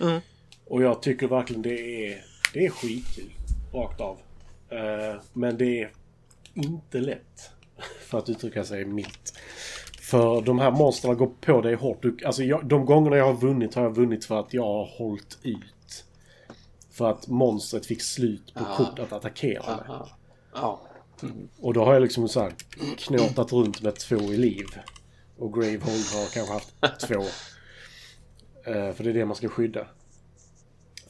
Mm. 0.00 0.20
Och 0.64 0.82
jag 0.82 1.02
tycker 1.02 1.28
verkligen 1.28 1.62
det 1.62 2.06
är, 2.06 2.24
det 2.52 2.66
är 2.66 2.70
skitkul. 2.70 3.30
Rakt 3.72 4.00
av. 4.00 4.18
Eh, 4.68 5.20
men 5.32 5.58
det 5.58 5.82
är 5.82 5.90
inte 6.54 7.00
lätt. 7.00 7.50
För 8.00 8.18
att 8.18 8.28
uttrycka 8.28 8.64
sig 8.64 8.84
milt. 8.84 9.38
För 10.10 10.42
de 10.42 10.58
här 10.58 10.70
monstren 10.70 11.16
går 11.16 11.30
på 11.40 11.60
dig 11.60 11.74
hårt. 11.74 12.02
Du, 12.02 12.16
alltså 12.24 12.42
jag, 12.42 12.66
de 12.66 12.86
gångerna 12.86 13.16
jag 13.16 13.24
har 13.24 13.40
vunnit 13.40 13.74
har 13.74 13.82
jag 13.82 13.94
vunnit 13.94 14.24
för 14.24 14.40
att 14.40 14.54
jag 14.54 14.64
har 14.64 14.84
hållit 14.84 15.38
ut. 15.42 16.04
För 16.90 17.10
att 17.10 17.28
monstret 17.28 17.86
fick 17.86 18.02
slut 18.02 18.54
på 18.54 18.64
kort 18.64 18.98
att 18.98 19.12
attackera 19.12 19.76
med. 19.76 19.90
Aha. 19.90 20.08
Ja. 20.54 20.80
Och 21.60 21.74
då 21.74 21.84
har 21.84 21.92
jag 21.92 22.02
liksom 22.02 22.28
så 22.28 22.40
här 22.40 22.52
knåtat 22.96 23.52
runt 23.52 23.82
med 23.82 23.94
två 23.94 24.16
i 24.16 24.36
liv. 24.36 24.66
Och 25.38 25.52
Gravehold 25.54 26.04
har 26.14 26.34
kanske 26.34 26.52
haft 26.52 27.00
två. 27.08 27.20
Eh, 28.70 28.92
för 28.92 29.04
det 29.04 29.10
är 29.10 29.14
det 29.14 29.24
man 29.24 29.36
ska 29.36 29.48
skydda. 29.48 29.86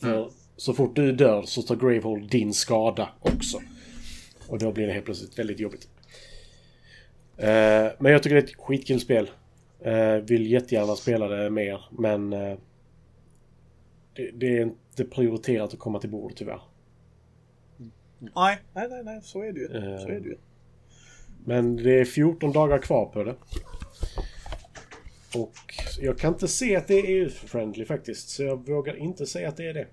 För 0.00 0.30
så 0.56 0.72
fort 0.72 0.96
du 0.96 1.12
dör 1.12 1.42
så 1.42 1.62
tar 1.62 1.76
Gravehold 1.76 2.30
din 2.30 2.54
skada 2.54 3.08
också. 3.20 3.60
Och 4.48 4.58
då 4.58 4.72
blir 4.72 4.86
det 4.86 4.92
helt 4.92 5.04
plötsligt 5.04 5.38
väldigt 5.38 5.60
jobbigt. 5.60 5.88
Eh, 7.40 7.92
men 7.98 8.12
jag 8.12 8.22
tycker 8.22 8.36
det 8.36 8.40
är 8.40 8.44
ett 8.44 8.56
skitkul 8.56 9.00
spel. 9.00 9.30
Eh, 9.80 10.14
vill 10.14 10.50
jättegärna 10.50 10.96
spela 10.96 11.28
det 11.28 11.50
mer 11.50 11.84
men 11.90 12.32
eh, 12.32 12.58
det, 14.14 14.30
det 14.30 14.58
är 14.58 14.62
inte 14.62 15.04
prioriterat 15.04 15.72
att 15.72 15.78
komma 15.78 15.98
till 15.98 16.10
bord 16.10 16.32
tyvärr. 16.36 16.62
Nej, 18.18 18.58
nej, 18.74 18.88
nej, 18.90 19.04
nej, 19.04 19.20
så 19.22 19.42
är 19.42 19.52
det 19.52 19.60
ju. 19.60 19.68
Så 19.98 20.08
är 20.08 20.20
det 20.20 20.28
ju. 20.28 20.36
Men 21.44 21.76
det 21.76 22.00
är 22.00 22.04
14 22.04 22.52
dagar 22.52 22.78
kvar 22.78 23.06
på 23.06 23.24
det. 23.24 23.34
Och 25.36 25.54
jag 26.00 26.18
kan 26.18 26.32
inte 26.32 26.48
se 26.48 26.76
att 26.76 26.88
det 26.88 26.94
är 26.94 27.04
EU-friendly 27.04 27.84
faktiskt. 27.84 28.28
Så 28.28 28.42
jag 28.42 28.66
vågar 28.68 28.96
inte 28.96 29.26
säga 29.26 29.48
att 29.48 29.56
det 29.56 29.66
är 29.66 29.74
det. 29.74 29.86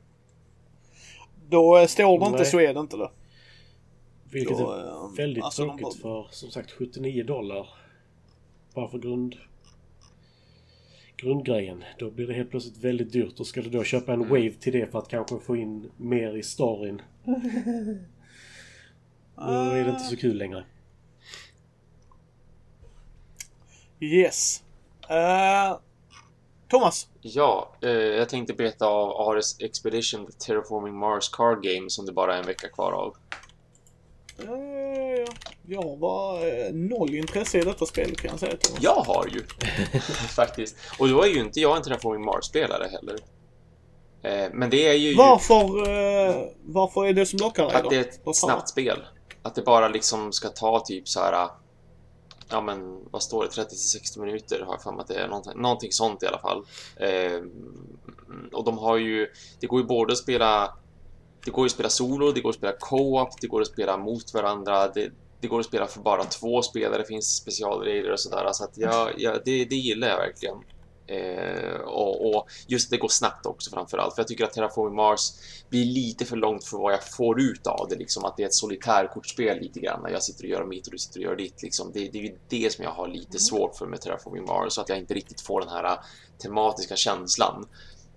Då 1.50 1.88
står 1.88 2.20
det 2.20 2.26
inte 2.26 2.38
Nej. 2.38 2.46
så 2.46 2.60
är 2.60 2.74
det 2.74 2.80
inte 2.80 2.98
det. 2.98 3.10
Vilket 4.32 4.58
Då, 4.58 4.72
är 4.72 4.88
eh, 4.88 5.12
väldigt 5.18 5.44
alltså, 5.44 5.66
de 5.66 5.78
tråkigt 5.78 6.04
har- 6.04 6.24
för 6.24 6.32
som 6.32 6.52
sagt 6.52 6.72
79 6.72 7.24
dollar. 7.24 7.70
Bara 8.74 8.88
för 8.88 8.98
grund... 8.98 9.36
Grundgrejen. 11.18 11.84
Då 12.00 12.12
blir 12.12 12.28
det 12.28 12.34
helt 12.34 12.50
plötsligt 12.50 12.78
väldigt 12.78 13.12
dyrt. 13.12 13.40
Och 13.40 13.48
ska 13.48 13.62
du 13.62 13.70
då 13.70 13.84
köpa 13.84 14.14
en 14.14 14.30
Wave 14.30 14.52
till 14.52 14.74
det 14.74 14.92
för 14.92 15.00
att 15.00 15.08
kanske 15.08 15.40
få 15.40 15.56
in 15.56 15.92
mer 15.98 16.38
i 16.38 16.44
storyn. 16.44 17.02
Då 19.36 19.44
är 19.52 19.84
det 19.84 19.90
inte 19.90 20.04
så 20.04 20.18
kul 20.18 20.38
längre. 20.38 20.66
Yes. 24.00 24.64
Eh, 25.10 25.80
Thomas. 26.68 27.10
Ja, 27.22 27.76
eh, 27.82 27.90
jag 27.90 28.30
tänkte 28.30 28.54
berätta 28.54 28.88
av 28.88 29.30
Ares 29.30 29.62
Expedition 29.62 30.26
The 30.26 30.32
Terraforming 30.32 30.94
Mars 30.94 31.30
Card 31.30 31.64
Game 31.64 31.90
som 31.90 32.06
det 32.06 32.12
bara 32.12 32.36
är 32.36 32.40
en 32.40 32.46
vecka 32.46 32.68
kvar 32.70 32.92
av. 32.92 33.16
Jag 35.70 35.98
var 36.00 36.48
eh, 36.48 36.74
noll 36.74 37.16
intresse 37.16 37.58
i 37.60 37.62
detta 37.62 37.86
spel 37.86 38.16
kan 38.16 38.32
jag 38.32 38.40
säga 38.40 38.58
Thomas. 38.58 38.84
Jag 38.84 38.96
har 38.96 39.28
ju! 39.28 39.44
Faktiskt. 40.36 40.76
Och 41.00 41.10
då 41.10 41.22
är 41.24 41.28
ju 41.28 41.40
inte 41.40 41.60
jag 41.60 41.78
en 41.78 41.84
Terraforming 41.84 42.26
Mars-spelare 42.26 42.88
heller. 42.92 43.16
Eh, 44.22 44.52
men 44.54 44.70
det 44.70 44.88
är 44.88 44.94
ju 44.94 45.16
Varför, 45.16 45.64
eh, 45.90 46.36
varför 46.66 47.06
är 47.06 47.14
det 47.14 47.26
som 47.26 47.40
lockar 47.40 47.66
dig 47.68 47.76
att 47.76 47.84
då? 47.84 47.90
det 47.90 47.96
är 47.96 48.02
ett 48.02 48.20
Vad 48.24 48.38
fan? 48.38 48.50
snabbt 48.50 48.70
spel. 48.70 49.04
Att 49.42 49.56
det 49.56 49.62
bara 49.62 49.88
liksom 49.88 50.32
ska 50.32 50.50
ta 50.50 50.80
typ 50.80 51.08
så 51.08 51.20
här. 51.20 51.48
Ja 52.50 52.62
men 52.62 53.00
vad 53.12 53.24
står 53.24 53.44
det? 53.44 53.50
30 53.50 53.70
till 53.70 53.78
60 53.90 54.20
minuter 54.20 54.64
har 54.66 54.74
jag 54.74 54.82
för 54.84 54.92
mig 54.92 55.02
att 55.02 55.08
det 55.08 55.16
är. 55.16 55.28
Någonting, 55.28 55.62
någonting 55.62 55.92
sånt 55.92 56.24
i 56.24 56.28
alla 56.28 56.40
fall. 56.40 56.66
Och 58.54 58.64
de 58.64 58.78
har 58.78 58.98
ju, 58.98 59.28
det 59.60 59.68
går 59.68 59.80
ju 59.82 59.86
både 59.88 60.14
att 60.14 60.20
spela 60.20 60.78
det 61.48 61.52
går 61.52 61.64
ju 61.64 61.66
att 61.66 61.72
spela 61.72 61.90
solo, 61.90 62.32
det 62.32 62.42
går 62.42 62.50
att 62.50 62.56
spela 62.56 62.74
co-op, 62.80 63.42
det 63.42 63.48
går 63.48 63.62
att 63.62 63.68
spela 63.68 63.98
mot 63.98 64.34
varandra. 64.34 64.88
Det, 64.88 65.12
det 65.42 65.48
går 65.48 65.60
att 65.60 65.66
spela 65.66 65.88
för 65.88 66.00
bara 66.00 66.24
två 66.24 66.62
spelare, 66.62 66.98
det 66.98 67.08
finns 67.08 67.36
specialregler 67.36 68.12
och 68.12 68.20
sådär. 68.20 68.50
Så 68.54 68.64
att 68.64 68.78
jag, 68.78 69.14
jag, 69.18 69.40
det, 69.46 69.66
det 69.66 69.76
gillar 69.76 70.08
jag 70.08 70.18
verkligen. 70.18 70.56
Eh, 71.08 71.80
och, 71.80 72.30
och 72.30 72.48
just 72.68 72.90
det 72.90 72.98
går 72.98 73.08
snabbt 73.08 73.46
också 73.46 73.72
framförallt. 73.72 74.16
För 74.16 74.22
jag 74.22 74.28
tycker 74.28 74.44
att 74.44 74.54
Terraforming 74.54 74.96
Mars 74.96 75.32
blir 75.70 75.86
lite 75.86 76.26
för 76.26 76.36
långt 76.36 76.64
för 76.64 76.78
vad 76.78 76.94
jag 76.94 77.04
får 77.04 77.42
ut 77.42 77.68
av 77.68 77.88
det. 77.90 77.96
Liksom 77.96 78.26
att 78.26 78.38
det 78.38 78.44
är 78.44 78.48
ett 78.48 78.54
solitärkortspel 78.54 79.60
lite 79.60 79.80
grann. 79.80 80.02
När 80.04 80.10
jag 80.10 80.24
sitter 80.24 80.44
och 80.44 80.50
gör 80.50 80.66
mitt 80.66 80.88
och 80.88 80.92
du 80.92 80.98
sitter 80.98 81.20
och 81.20 81.24
gör 81.24 81.36
ditt. 81.36 81.64
Liksom. 81.64 81.92
Det, 81.94 82.00
det 82.00 82.20
är 82.20 82.24
ju 82.24 82.38
det 82.50 82.74
som 82.74 82.84
jag 82.84 82.92
har 82.92 83.08
lite 83.08 83.40
svårt 83.40 83.76
för 83.76 83.86
med 83.86 84.02
Terraforming 84.02 84.46
Mars. 84.46 84.74
Så 84.74 84.82
att 84.82 84.90
jag 84.90 84.98
inte 84.98 85.14
riktigt 85.14 85.42
får 85.42 85.62
den 85.62 85.70
här 85.70 86.00
tematiska 86.42 86.96
känslan. 86.96 87.66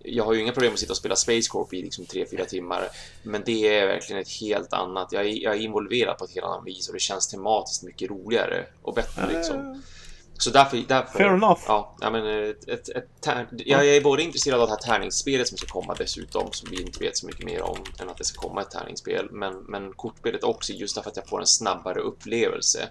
Jag 0.04 0.24
har 0.24 0.34
ju 0.34 0.40
inga 0.40 0.52
problem 0.52 0.72
att 0.72 0.78
sitta 0.78 0.92
och 0.92 0.96
spela 0.96 1.16
Space 1.16 1.50
Corp 1.50 1.74
i 1.74 1.82
liksom 1.82 2.04
3-4 2.04 2.44
timmar. 2.44 2.88
Men 3.22 3.42
det 3.46 3.78
är 3.78 3.86
verkligen 3.86 4.22
ett 4.22 4.32
helt 4.40 4.72
annat. 4.72 5.12
Jag 5.12 5.26
är, 5.26 5.42
jag 5.42 5.54
är 5.54 5.60
involverad 5.60 6.18
på 6.18 6.24
ett 6.24 6.34
helt 6.34 6.46
annat 6.46 6.66
vis 6.66 6.88
och 6.88 6.94
det 6.94 7.00
känns 7.00 7.28
tematiskt 7.28 7.82
mycket 7.82 8.10
roligare 8.10 8.66
och 8.82 8.94
bättre 8.94 9.32
liksom. 9.32 9.82
Så 10.40 10.50
därför... 10.50 10.84
därför 10.88 11.18
Fair 11.18 11.34
enough. 11.34 11.60
Ja, 11.66 11.96
ja 12.00 12.10
men 12.10 12.26
ett, 12.50 12.68
ett, 12.68 12.88
ett 12.88 13.08
tär, 13.20 13.48
jag 13.50 13.88
är 13.88 14.00
både 14.00 14.22
intresserad 14.22 14.60
av 14.60 14.66
det 14.66 14.72
här 14.72 14.80
tärningsspelet 14.80 15.48
som 15.48 15.58
ska 15.58 15.66
komma 15.66 15.94
dessutom, 15.94 16.52
som 16.52 16.70
vi 16.70 16.82
inte 16.82 17.04
vet 17.04 17.16
så 17.16 17.26
mycket 17.26 17.44
mer 17.44 17.62
om 17.62 17.78
än 17.98 18.08
att 18.08 18.16
det 18.16 18.24
ska 18.24 18.40
komma 18.40 18.60
ett 18.62 18.70
tärningsspel, 18.70 19.28
men, 19.30 19.54
men 19.68 19.92
kortspelet 19.92 20.44
också 20.44 20.72
just 20.72 20.94
därför 20.94 21.10
att 21.10 21.16
jag 21.16 21.28
får 21.28 21.40
en 21.40 21.46
snabbare 21.46 22.00
upplevelse. 22.00 22.88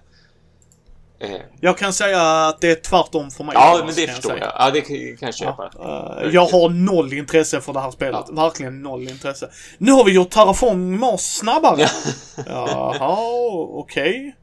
Eh, 1.20 1.30
Jag 1.60 1.78
kan 1.78 1.92
säga 1.92 2.22
att 2.46 2.60
det 2.60 2.70
är 2.70 2.74
tvärtom 2.74 3.30
för 3.30 3.44
mig. 3.44 3.54
ja, 3.54 3.82
men 3.86 3.94
det 3.94 4.00
jag 4.00 4.10
förstår 4.10 4.30
säga. 4.30 4.44
jag. 4.44 4.52
Ja, 4.66 4.70
det 4.70 4.80
kan 4.80 4.96
jag 5.20 5.34
köpa. 5.34 5.70
Ja, 5.78 6.20
eh, 6.22 6.30
jag 6.30 6.46
har 6.46 6.68
noll 6.68 7.12
intresse 7.12 7.60
för 7.60 7.72
det 7.72 7.80
här 7.80 7.90
spelet. 7.90 8.24
Ja. 8.28 8.34
Verkligen 8.34 8.82
noll 8.82 9.08
intresse. 9.08 9.50
Nu 9.78 9.92
har 9.92 10.04
vi 10.04 10.12
gjort 10.12 10.30
Terraform 10.30 11.00
Mars 11.00 11.20
snabbare. 11.20 11.86
Ja. 12.46 12.94
Jaha, 13.00 13.18
okej. 13.68 14.36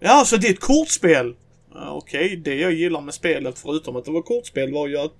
Ja, 0.00 0.24
så 0.26 0.36
det 0.36 0.46
är 0.48 0.52
ett 0.52 0.60
kortspel. 0.60 1.34
Ja, 1.74 1.90
Okej, 1.90 2.36
det 2.36 2.54
jag 2.54 2.72
gillar 2.72 3.00
med 3.00 3.14
spelet, 3.14 3.58
förutom 3.58 3.96
att 3.96 4.04
det 4.04 4.10
var 4.10 4.22
kortspel, 4.22 4.72
var 4.72 4.88
ju 4.88 4.98
att 4.98 5.12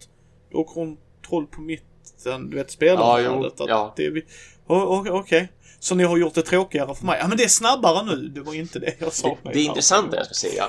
du 0.50 0.56
har 0.56 0.64
kontroll 0.64 1.46
på 1.46 1.60
mitten, 1.60 2.50
du 2.50 2.56
vet, 2.56 2.76
Ja, 2.80 3.46
att 3.46 3.52
ja. 3.68 3.94
vi- 3.96 4.22
o- 4.66 5.06
Okej. 5.10 5.48
Så 5.80 5.94
ni 5.94 6.04
har 6.04 6.16
gjort 6.16 6.34
det 6.34 6.42
tråkigare 6.42 6.94
för 6.94 7.06
mig? 7.06 7.18
Ja, 7.20 7.28
men 7.28 7.36
det 7.38 7.44
är 7.44 7.48
snabbare 7.48 8.04
nu. 8.06 8.16
Det 8.28 8.40
var 8.40 8.54
inte 8.54 8.78
det 8.78 8.94
jag 8.98 9.12
sa. 9.12 9.28
Det, 9.42 9.50
det 9.52 9.58
är 9.60 9.64
intressant 9.64 10.10
det 10.10 10.16
jag 10.16 10.26
ska 10.26 10.34
säga. 10.34 10.64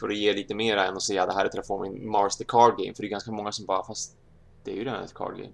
För 0.00 0.08
att 0.08 0.16
ge 0.16 0.32
lite 0.32 0.54
mer 0.54 0.76
än 0.76 0.96
att 0.96 1.02
säga 1.02 1.22
att 1.22 1.28
det 1.28 1.34
här 1.34 1.44
är 1.44 1.48
Terraforming 1.48 2.10
Mars 2.10 2.36
the 2.36 2.44
Card 2.44 2.74
Game, 2.78 2.94
för 2.94 3.02
det 3.02 3.08
är 3.08 3.10
ganska 3.10 3.30
många 3.32 3.52
som 3.52 3.66
bara, 3.66 3.84
fast 3.86 4.12
det 4.64 4.70
är 4.70 4.74
ju 4.74 4.84
redan 4.84 5.04
ett 5.04 5.14
card 5.14 5.32
game. 5.36 5.48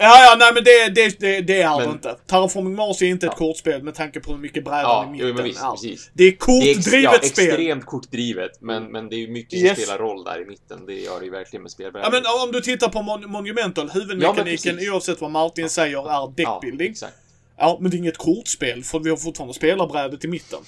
Ja, 0.00 0.22
ja, 0.22 0.36
nej 0.38 0.54
men 0.54 0.64
det, 0.64 0.88
det, 0.94 1.20
det, 1.20 1.40
det 1.40 1.62
är 1.62 1.78
det 1.78 1.84
inte. 1.84 2.16
Terraforming 2.26 2.74
Mars 2.76 3.02
är 3.02 3.06
inte 3.06 3.26
ett 3.26 3.32
Ja. 3.32 3.38
kortspel 3.38 3.82
med 3.82 3.94
tanke 3.94 4.20
på 4.20 4.32
hur 4.32 4.38
mycket 4.38 4.64
brädan 4.64 4.80
i 4.80 4.84
Ja, 4.84 5.10
mitten 5.12 5.28
jo, 5.28 5.34
men 5.34 5.44
visst, 5.44 5.62
är. 5.62 5.70
precis. 5.70 6.10
Det 6.14 6.24
är 6.24 6.26
Det 6.26 6.62
är 6.62 6.70
ex, 6.70 6.84
kortdrivet 6.84 7.18
ja, 7.22 7.28
spel. 7.28 7.48
extremt 7.48 7.86
kortdrivet, 7.86 8.60
men, 8.60 8.92
men 8.92 9.08
det 9.08 9.16
är 9.16 9.18
ju 9.18 9.28
mycket 9.28 9.58
Yes. 9.58 9.74
som 9.76 9.82
spelar 9.84 9.98
roll 9.98 10.24
där 10.24 10.42
i 10.42 10.46
mitten. 10.46 10.86
Det 10.86 10.94
gör 10.94 11.18
det 11.18 11.24
ju 11.24 11.30
verkligen 11.30 11.62
med 11.62 11.68
Ja 11.68 11.72
spelbrädan. 11.72 12.12
men 12.12 12.22
om 12.46 12.52
du 12.52 12.60
tittar 12.60 12.88
på 12.88 13.02
Mon 13.02 13.30
Monumental, 13.30 13.90
huvudmekaniken 13.90 14.74
precis. 14.76 14.90
oavsett 14.90 15.20
vad 15.20 15.30
Martin 15.30 15.70
säger 15.70 15.98
är 15.98 16.12
Ja, 16.12 16.32
deckbuilding. 16.36 16.90
exakt. 16.90 17.14
Ja, 17.56 17.78
men 17.80 17.90
det 17.90 17.96
är 17.96 17.98
inget 17.98 18.18
kortspel 18.18 18.84
för 18.84 18.98
vi 19.00 19.10
har 19.10 19.16
fortfarande 19.16 19.54
spelarbrädet 19.54 20.24
i 20.24 20.28
mitten. 20.28 20.60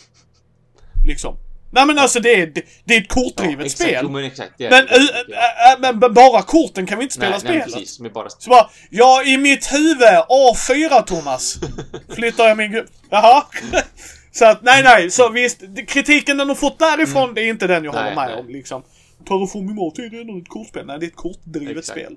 Liksom. 1.06 1.36
Nej 1.72 1.86
men 1.86 1.98
alltså 1.98 2.20
det 2.20 2.34
är, 2.42 2.52
det, 2.84 2.94
är 2.94 3.00
ett 3.00 3.08
kortdrivet 3.08 3.66
Ja, 3.66 3.70
spel. 3.84 4.00
Jo, 4.02 4.08
men 4.10 4.24
exakt. 4.24 4.52
Det 4.58 4.70
Men, 4.70 4.86
det. 4.86 5.92
men 6.00 6.14
bara 6.14 6.42
korten 6.42 6.86
kan 6.86 6.98
vi 6.98 7.04
inte 7.04 7.14
spela 7.14 7.30
nej, 7.30 7.40
nej, 7.44 7.50
spelet. 7.62 7.64
precis. 7.78 8.00
Med 8.00 8.12
bara... 8.12 8.30
Så 8.30 8.50
bara, 8.50 8.70
ja 8.90 9.22
i 9.24 9.36
mitt 9.38 9.72
huvud, 9.72 10.08
A4 10.28 11.02
Thomas. 11.04 11.56
Flyttar 12.14 12.48
jag 12.48 12.56
min 12.56 12.86
Jaha. 13.10 13.44
Så 14.32 14.44
att, 14.44 14.62
nej 14.62 14.82
nej, 14.82 15.10
så 15.10 15.28
visst, 15.28 15.60
kritiken 15.88 16.36
den 16.38 16.48
har 16.48 16.54
fått 16.56 16.78
därifrån, 16.78 17.34
det 17.34 17.40
är 17.42 17.48
inte 17.48 17.66
den 17.66 17.84
jag 17.84 17.94
Mm. 17.94 18.04
Nej, 18.04 18.14
håller 18.14 18.26
med 18.26 18.34
nej. 18.36 18.44
om 18.44 18.48
liksom. 18.48 18.82
Terraforming 19.28 19.74
Mars 19.74 19.98
är 19.98 20.10
det 20.10 20.20
ändå 20.20 20.38
ett 20.38 20.48
kortspel. 20.48 20.86
Nej, 20.86 20.98
det 20.98 21.06
är 21.06 21.08
ett 21.08 21.16
kortdrivet 21.16 21.76
Exakt. 21.78 22.00
spel. 22.00 22.16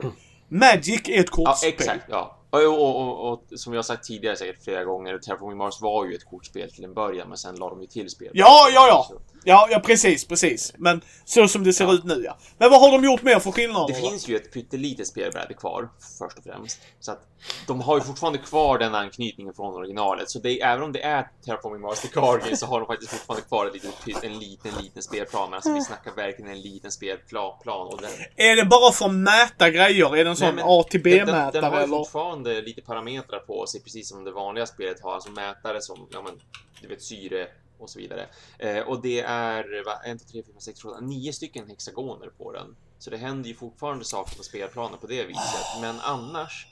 Magic 0.49 1.01
är 1.09 1.19
ett 1.19 1.25
Ja, 1.31 1.35
kortspel. 1.45 1.69
exakt. 1.69 2.05
Ja. 2.09 2.39
Och, 2.49 2.59
och, 2.63 3.01
och, 3.01 3.33
och, 3.33 3.43
som 3.55 3.73
jag 3.73 3.85
sagt 3.85 4.03
tidigare 4.03 4.35
säkert 4.35 4.63
flera 4.63 4.83
gånger, 4.83 5.17
Terraforming 5.17 5.57
Mars 5.57 5.81
var 5.81 6.05
ju 6.05 6.15
ett 6.15 6.25
kortspel 6.25 6.71
till 6.71 6.83
en 6.83 6.93
början, 6.93 7.29
men 7.29 7.37
sen 7.37 7.55
la 7.55 7.69
de 7.69 7.81
ju 7.81 7.87
till 7.87 8.09
spel. 8.09 8.29
Ja, 8.33 8.69
ja, 8.73 8.87
ja. 8.87 9.05
Så 9.09 9.19
Ja, 9.43 9.67
ja 9.71 9.79
precis, 9.79 10.25
precis. 10.27 10.73
Men 10.77 11.01
så 11.25 11.47
som 11.47 11.63
det 11.63 11.73
ser 11.73 11.93
ut 11.93 12.03
nu 12.03 12.21
ja. 12.25 12.37
Men 12.57 12.69
vad 12.71 12.81
har 12.81 12.91
de 12.91 13.03
gjort 13.03 13.21
mer 13.21 13.39
för 13.39 13.51
skillnader? 13.51 13.93
Det 13.93 13.99
finns 14.09 14.27
ju 14.27 14.35
ett 14.35 14.53
pyttelitet 14.53 15.07
spelbräde 15.07 15.53
kvar, 15.53 15.89
först 16.19 16.37
och 16.37 16.43
främst. 16.43 16.79
Så 16.99 17.11
att 17.11 17.27
de 17.67 17.81
har 17.81 17.97
ju 17.97 18.03
fortfarande 18.03 18.39
kvar 18.39 18.77
den 18.77 18.95
anknytningen 18.95 19.53
från 19.53 19.73
originalet. 19.73 20.29
Så 20.29 20.39
det 20.39 20.61
är, 20.61 20.67
även 20.73 20.83
om 20.83 20.91
det 20.91 21.01
är 21.01 21.27
Terraforming 21.45 21.81
Mars 21.81 21.99
the 21.99 22.55
så 22.55 22.65
har 22.65 22.79
de 22.79 22.85
faktiskt 22.87 23.11
fortfarande 23.11 23.47
kvar 23.47 23.71
litet, 23.73 23.91
pytt- 24.05 24.25
en 24.25 24.39
liten, 24.39 24.71
liten 24.81 25.03
spelplan. 25.03 25.49
Men 25.49 25.53
alltså 25.57 25.73
vi 25.73 25.81
snackar 25.81 26.11
verkligen 26.15 26.51
en 26.51 26.61
liten 26.61 26.91
spelplan. 26.91 27.87
Och 27.87 28.01
den, 28.01 28.11
Är 28.35 28.55
det 28.55 28.65
bara 28.65 28.91
för 28.91 29.05
att 29.05 29.13
mäta 29.13 29.69
grejer? 29.69 30.15
Är 30.17 30.23
det 30.23 30.29
en 30.29 30.35
sån 30.35 30.55
Nej, 30.55 30.63
A 30.67 30.83
till 30.89 31.03
den, 31.03 31.11
den, 31.17 31.25
B-mätare 31.25 31.51
den 31.51 31.63
har 31.63 31.77
ju 31.77 31.83
eller? 31.83 31.97
fortfarande 31.97 32.61
lite 32.61 32.81
parametrar 32.81 33.39
på 33.39 33.67
sig, 33.67 33.81
precis 33.83 34.09
som 34.09 34.23
det 34.23 34.31
vanliga 34.31 34.65
spelet 34.65 35.01
har. 35.03 35.13
Alltså 35.13 35.29
mätare 35.29 35.81
som, 35.81 36.07
ja 36.11 36.21
men, 36.21 36.33
du 36.81 36.87
vet, 36.87 37.01
syre 37.01 37.47
och 37.83 37.89
så 37.89 37.99
vidare. 37.99 38.27
Eh, 38.59 38.79
och 38.79 39.01
det 39.01 39.19
är, 39.19 39.85
va, 39.85 39.93
1, 40.05 40.19
2, 40.19 40.25
3, 40.31 40.43
4, 40.43 40.55
6, 40.59 40.81
7, 40.81 40.89
8, 40.89 40.99
9 41.01 41.33
stycken 41.33 41.67
hexagoner 41.67 42.27
på 42.27 42.51
den. 42.51 42.75
Så 42.99 43.09
det 43.09 43.17
händer 43.17 43.49
ju 43.49 43.55
fortfarande 43.55 44.05
saker 44.05 44.37
på 44.37 44.43
spelplanen 44.43 44.99
på 44.99 45.07
det 45.07 45.25
viset. 45.25 45.81
Men 45.81 45.99
annars, 45.99 46.67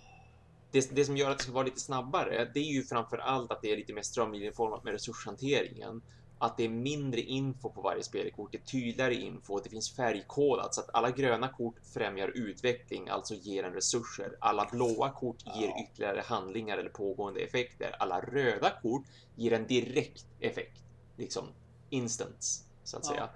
det, 0.71 0.95
det 0.95 1.05
som 1.05 1.17
gör 1.17 1.29
att 1.29 1.37
det 1.37 1.43
ska 1.43 1.53
vara 1.53 1.65
lite 1.65 1.79
snabbare, 1.79 2.51
det 2.53 2.59
är 2.59 2.73
ju 2.73 2.83
framför 2.83 3.17
allt 3.17 3.51
att 3.51 3.61
det 3.61 3.71
är 3.71 3.77
lite 3.77 3.93
mer 3.93 4.01
strömlinjeformat 4.01 4.83
med 4.83 4.93
resurshanteringen. 4.93 6.01
Att 6.43 6.57
det 6.57 6.65
är 6.65 6.69
mindre 6.69 7.21
info 7.21 7.69
på 7.69 7.81
varje 7.81 8.03
spelkort, 8.03 8.51
det 8.51 8.57
är 8.57 8.61
tydligare 8.61 9.15
info, 9.15 9.59
det 9.59 9.69
finns 9.69 9.95
färgkodat 9.95 10.75
så 10.75 10.81
att 10.81 10.89
alla 10.93 11.11
gröna 11.11 11.47
kort 11.47 11.75
främjar 11.93 12.27
utveckling, 12.27 13.09
alltså 13.09 13.35
ger 13.35 13.63
en 13.63 13.73
resurser. 13.73 14.35
Alla 14.39 14.67
blåa 14.71 15.09
kort 15.09 15.37
ger 15.55 15.73
ytterligare 15.83 16.21
handlingar 16.25 16.77
eller 16.77 16.89
pågående 16.89 17.39
effekter. 17.39 17.95
Alla 17.99 18.21
röda 18.21 18.71
kort 18.81 19.05
ger 19.35 19.53
en 19.53 19.67
direkt 19.67 20.25
effekt, 20.39 20.83
liksom 21.17 21.47
instans, 21.89 22.63
så 22.83 22.97
att 22.97 23.03
Ja. 23.05 23.09
säga. 23.11 23.29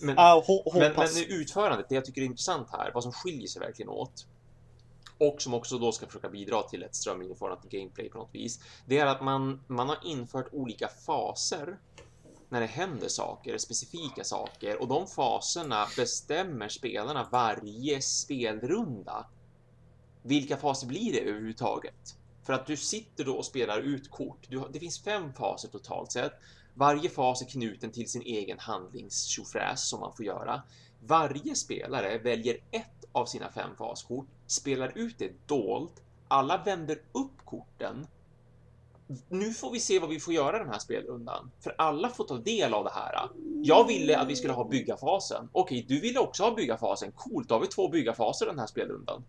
Men, 0.00 0.14
Ja, 0.16 0.44
ho- 0.46 0.78
men, 0.78 0.92
men 0.96 1.08
utförandet, 1.28 1.88
det 1.88 1.94
jag 1.94 2.04
tycker 2.04 2.20
är 2.20 2.24
intressant 2.26 2.68
här, 2.72 2.90
vad 2.94 3.02
som 3.02 3.12
skiljer 3.12 3.46
sig 3.48 3.60
verkligen 3.60 3.88
åt 3.88 4.26
och 5.18 5.42
som 5.42 5.54
också 5.54 5.78
då 5.78 5.92
ska 5.92 6.06
försöka 6.06 6.28
bidra 6.28 6.62
till 6.62 6.82
ett 6.82 6.94
strömlinjeformat 6.94 7.62
gameplay 7.62 8.08
på 8.08 8.18
något 8.18 8.34
vis. 8.34 8.60
Det 8.86 8.98
är 8.98 9.06
att 9.06 9.22
man, 9.22 9.60
man 9.66 9.88
har 9.88 9.98
infört 10.04 10.48
olika 10.52 10.88
faser 10.88 11.78
när 12.48 12.60
det 12.60 12.66
händer 12.66 13.08
saker, 13.08 13.58
specifika 13.58 14.24
saker 14.24 14.80
och 14.82 14.88
de 14.88 15.06
faserna 15.06 15.86
bestämmer 15.96 16.68
spelarna 16.68 17.28
varje 17.32 18.02
spelrunda. 18.02 19.26
Vilka 20.22 20.56
faser 20.56 20.86
blir 20.86 21.12
det 21.12 21.20
överhuvudtaget? 21.20 22.16
För 22.42 22.52
att 22.52 22.66
du 22.66 22.76
sitter 22.76 23.24
då 23.24 23.34
och 23.36 23.44
spelar 23.46 23.78
ut 23.78 24.10
kort. 24.10 24.46
Du, 24.48 24.62
det 24.72 24.78
finns 24.80 25.02
fem 25.02 25.32
faser 25.32 25.68
totalt 25.68 26.12
sett. 26.12 26.32
Varje 26.74 27.10
fas 27.10 27.42
är 27.42 27.46
knuten 27.46 27.90
till 27.90 28.08
sin 28.08 28.22
egen 28.22 28.58
handlingstjofräs 28.58 29.88
som 29.88 30.00
man 30.00 30.12
får 30.16 30.24
göra. 30.24 30.62
Varje 31.06 31.54
spelare 31.54 32.18
väljer 32.18 32.56
ett 32.70 33.04
av 33.12 33.26
sina 33.26 33.52
fem 33.52 33.70
faskort, 33.78 34.26
spelar 34.46 34.92
ut 34.98 35.18
det 35.18 35.32
dolt, 35.46 35.92
alla 36.28 36.62
vänder 36.64 36.98
upp 37.12 37.44
korten. 37.44 38.06
Nu 39.28 39.54
får 39.54 39.70
vi 39.70 39.80
se 39.80 39.98
vad 39.98 40.10
vi 40.10 40.20
får 40.20 40.34
göra 40.34 40.58
den 40.58 40.68
här 40.68 40.78
spelrundan, 40.78 41.50
för 41.60 41.74
alla 41.78 42.08
får 42.08 42.24
ta 42.24 42.36
del 42.36 42.74
av 42.74 42.84
det 42.84 42.90
här. 42.94 43.28
Jag 43.62 43.86
ville 43.86 44.18
att 44.18 44.28
vi 44.28 44.36
skulle 44.36 44.52
ha 44.52 44.68
byggarfasen. 44.68 45.48
Okej, 45.52 45.84
du 45.88 46.00
ville 46.00 46.18
också 46.18 46.42
ha 46.42 46.54
byggarfasen. 46.54 47.12
Coolt, 47.12 47.48
då 47.48 47.54
har 47.54 47.60
vi 47.60 47.66
två 47.66 47.88
byggarfaser 47.88 48.46
den 48.46 48.58
här 48.58 48.66
spelrundan. 48.66 49.24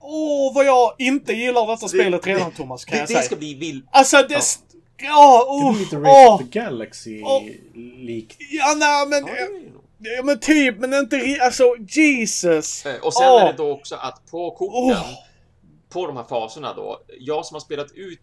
Åh, 0.00 0.54
vad 0.54 0.64
jag 0.66 0.94
inte 0.98 1.32
gillar 1.32 1.66
detta 1.66 1.88
spelet 1.88 2.26
redan 2.26 2.52
Thomas, 2.52 2.84
kan 2.84 2.92
Det, 2.92 2.98
jag 2.98 3.08
det 3.08 3.12
säga. 3.12 3.22
ska 3.22 3.36
bli 3.36 3.54
vild... 3.54 3.86
Alltså 3.90 4.16
det... 4.16 4.34
Ja. 4.34 4.40
Ja, 4.96 5.44
Det 5.48 5.60
blir 5.60 5.70
oh, 5.70 5.78
lite 5.78 5.96
Race 5.96 6.26
åh! 6.28 6.34
of 6.34 6.40
the 6.40 6.58
Galaxy 6.60 7.22
Åh. 7.24 7.42
likt. 7.98 8.36
Ja, 8.50 8.74
nej 8.78 9.06
men... 9.08 9.26
Ja, 9.26 9.34
det 9.98 10.08
är 10.08 10.16
det 10.16 10.22
men 10.22 10.40
typ, 10.40 10.78
men 10.78 10.94
inte 10.94 11.38
Alltså, 11.42 11.64
Jesus! 11.88 12.86
Eh, 12.86 12.94
Och 13.02 13.14
sen 13.14 13.28
Åh. 13.28 13.42
är 13.42 13.46
det 13.46 13.56
då 13.56 13.70
också 13.72 13.94
att 13.94 14.22
på 14.30 14.50
korten, 14.50 14.96
Åh. 15.02 15.14
på 15.88 16.06
de 16.06 16.16
här 16.16 16.24
faserna 16.24 16.74
då, 16.74 17.00
jag 17.20 17.46
som 17.46 17.54
har 17.54 17.60
spelat 17.60 17.92
ut 17.94 18.20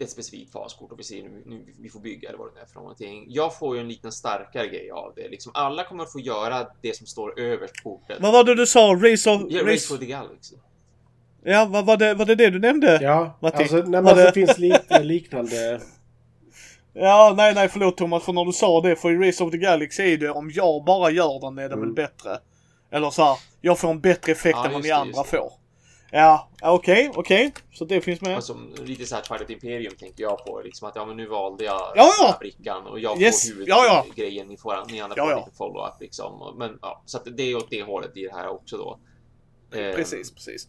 ett 0.00 0.10
specifikt 0.10 0.52
faskort 0.52 0.92
och 0.92 0.98
vi 0.98 1.02
ser 1.04 1.22
nu, 1.22 1.42
nu 1.46 1.64
vi 1.80 1.88
får 1.88 2.00
bygga 2.00 2.28
eller 2.28 2.38
vad 2.38 2.54
det 2.54 2.60
är 2.60 2.66
för 2.66 2.74
någonting. 2.74 3.24
Jag 3.28 3.58
får 3.58 3.76
ju 3.76 3.80
en 3.80 3.88
liten 3.88 4.12
starkare 4.12 4.68
grej 4.68 4.90
av 4.90 5.12
det. 5.16 5.28
Liksom 5.28 5.52
alla 5.54 5.84
kommer 5.84 6.02
att 6.02 6.12
få 6.12 6.20
göra 6.20 6.66
det 6.82 6.96
som 6.96 7.06
står 7.06 7.40
överst 7.40 7.74
på 7.82 7.96
kortet. 7.98 8.16
Vad 8.20 8.32
var 8.32 8.44
det 8.44 8.54
du 8.54 8.66
sa? 8.66 8.80
Race 8.94 9.30
of... 9.30 9.42
Ja, 9.48 9.60
race... 9.62 9.72
Race 9.72 9.86
for 9.88 9.96
the 9.96 10.06
Galaxy. 10.06 10.54
Ja, 11.44 11.64
vad 11.70 11.86
var 11.86 11.96
det, 11.96 12.14
var 12.14 12.24
det 12.26 12.34
det 12.34 12.50
du 12.50 12.58
nämnde? 12.58 12.98
Ja, 13.02 13.38
Matti, 13.42 13.56
alltså, 13.62 13.76
nej, 13.76 13.86
men 13.86 14.06
alltså, 14.06 14.14
det- 14.16 14.24
det 14.24 14.32
finns 14.32 14.58
lite 14.58 15.02
liknande. 15.02 15.80
Ja, 17.00 17.34
nej, 17.36 17.54
nej, 17.54 17.68
förlåt 17.68 17.96
Thomas, 17.96 18.24
för 18.24 18.32
när 18.32 18.44
du 18.44 18.52
sa 18.52 18.80
det, 18.80 18.96
för 18.96 19.10
i 19.24 19.28
Race 19.28 19.44
of 19.44 19.50
the 19.50 19.58
Galaxy 19.58 20.02
är 20.12 20.16
det 20.16 20.30
om 20.30 20.50
jag 20.54 20.84
bara 20.84 21.10
gör 21.10 21.40
den 21.40 21.58
är 21.58 21.68
det 21.68 21.74
Mm. 21.74 21.80
väl 21.80 21.92
bättre. 21.94 22.38
Eller 22.90 23.10
så 23.10 23.22
här, 23.22 23.36
jag 23.60 23.78
får 23.78 23.88
en 23.90 24.00
bättre 24.00 24.32
effekt 24.32 24.58
Ja, 24.62 24.66
än 24.66 24.72
vad 24.72 24.82
ni 24.82 24.90
andra 24.90 25.24
får. 25.24 25.52
Ja, 26.10 26.48
okej, 26.62 27.10
okej. 27.14 27.52
Så 27.72 27.84
det 27.84 28.00
finns 28.00 28.20
med. 28.20 28.34
Alltså, 28.36 28.56
lite 28.84 29.06
såhär 29.06 29.22
Twilight 29.22 29.50
Imperium 29.50 29.94
tänker 29.98 30.22
jag 30.22 30.44
på. 30.44 30.60
Liksom 30.64 30.88
att 30.88 30.96
ja, 30.96 31.06
men 31.06 31.16
nu 31.16 31.26
valde 31.26 31.64
jag 31.64 31.74
Ja, 31.74 31.92
ja. 31.96 32.12
den 32.20 32.26
här 32.32 32.38
brickan 32.38 32.86
och 32.86 32.98
jag 33.00 33.22
Yes. 33.22 33.52
får 33.52 33.68
Ja, 33.68 33.84
ja. 33.86 34.00
huvudgrejen. 34.02 34.46
Ni, 34.46 34.56
får, 34.56 34.84
ni 34.90 35.00
andra 35.00 35.16
Ja, 35.16 35.24
får 35.24 35.32
ja. 35.32 35.38
lite 35.44 35.56
follow-up 35.56 36.00
liksom. 36.00 36.54
Men 36.58 36.78
ja, 36.82 37.02
så 37.06 37.16
att 37.18 37.24
det 37.36 37.42
är 37.42 37.56
åt 37.56 37.70
det 37.70 37.82
hållet 37.82 38.16
i 38.16 38.22
det 38.22 38.32
här 38.34 38.48
också 38.48 38.76
då. 38.76 38.98
Precis, 39.70 40.34
precis. 40.34 40.68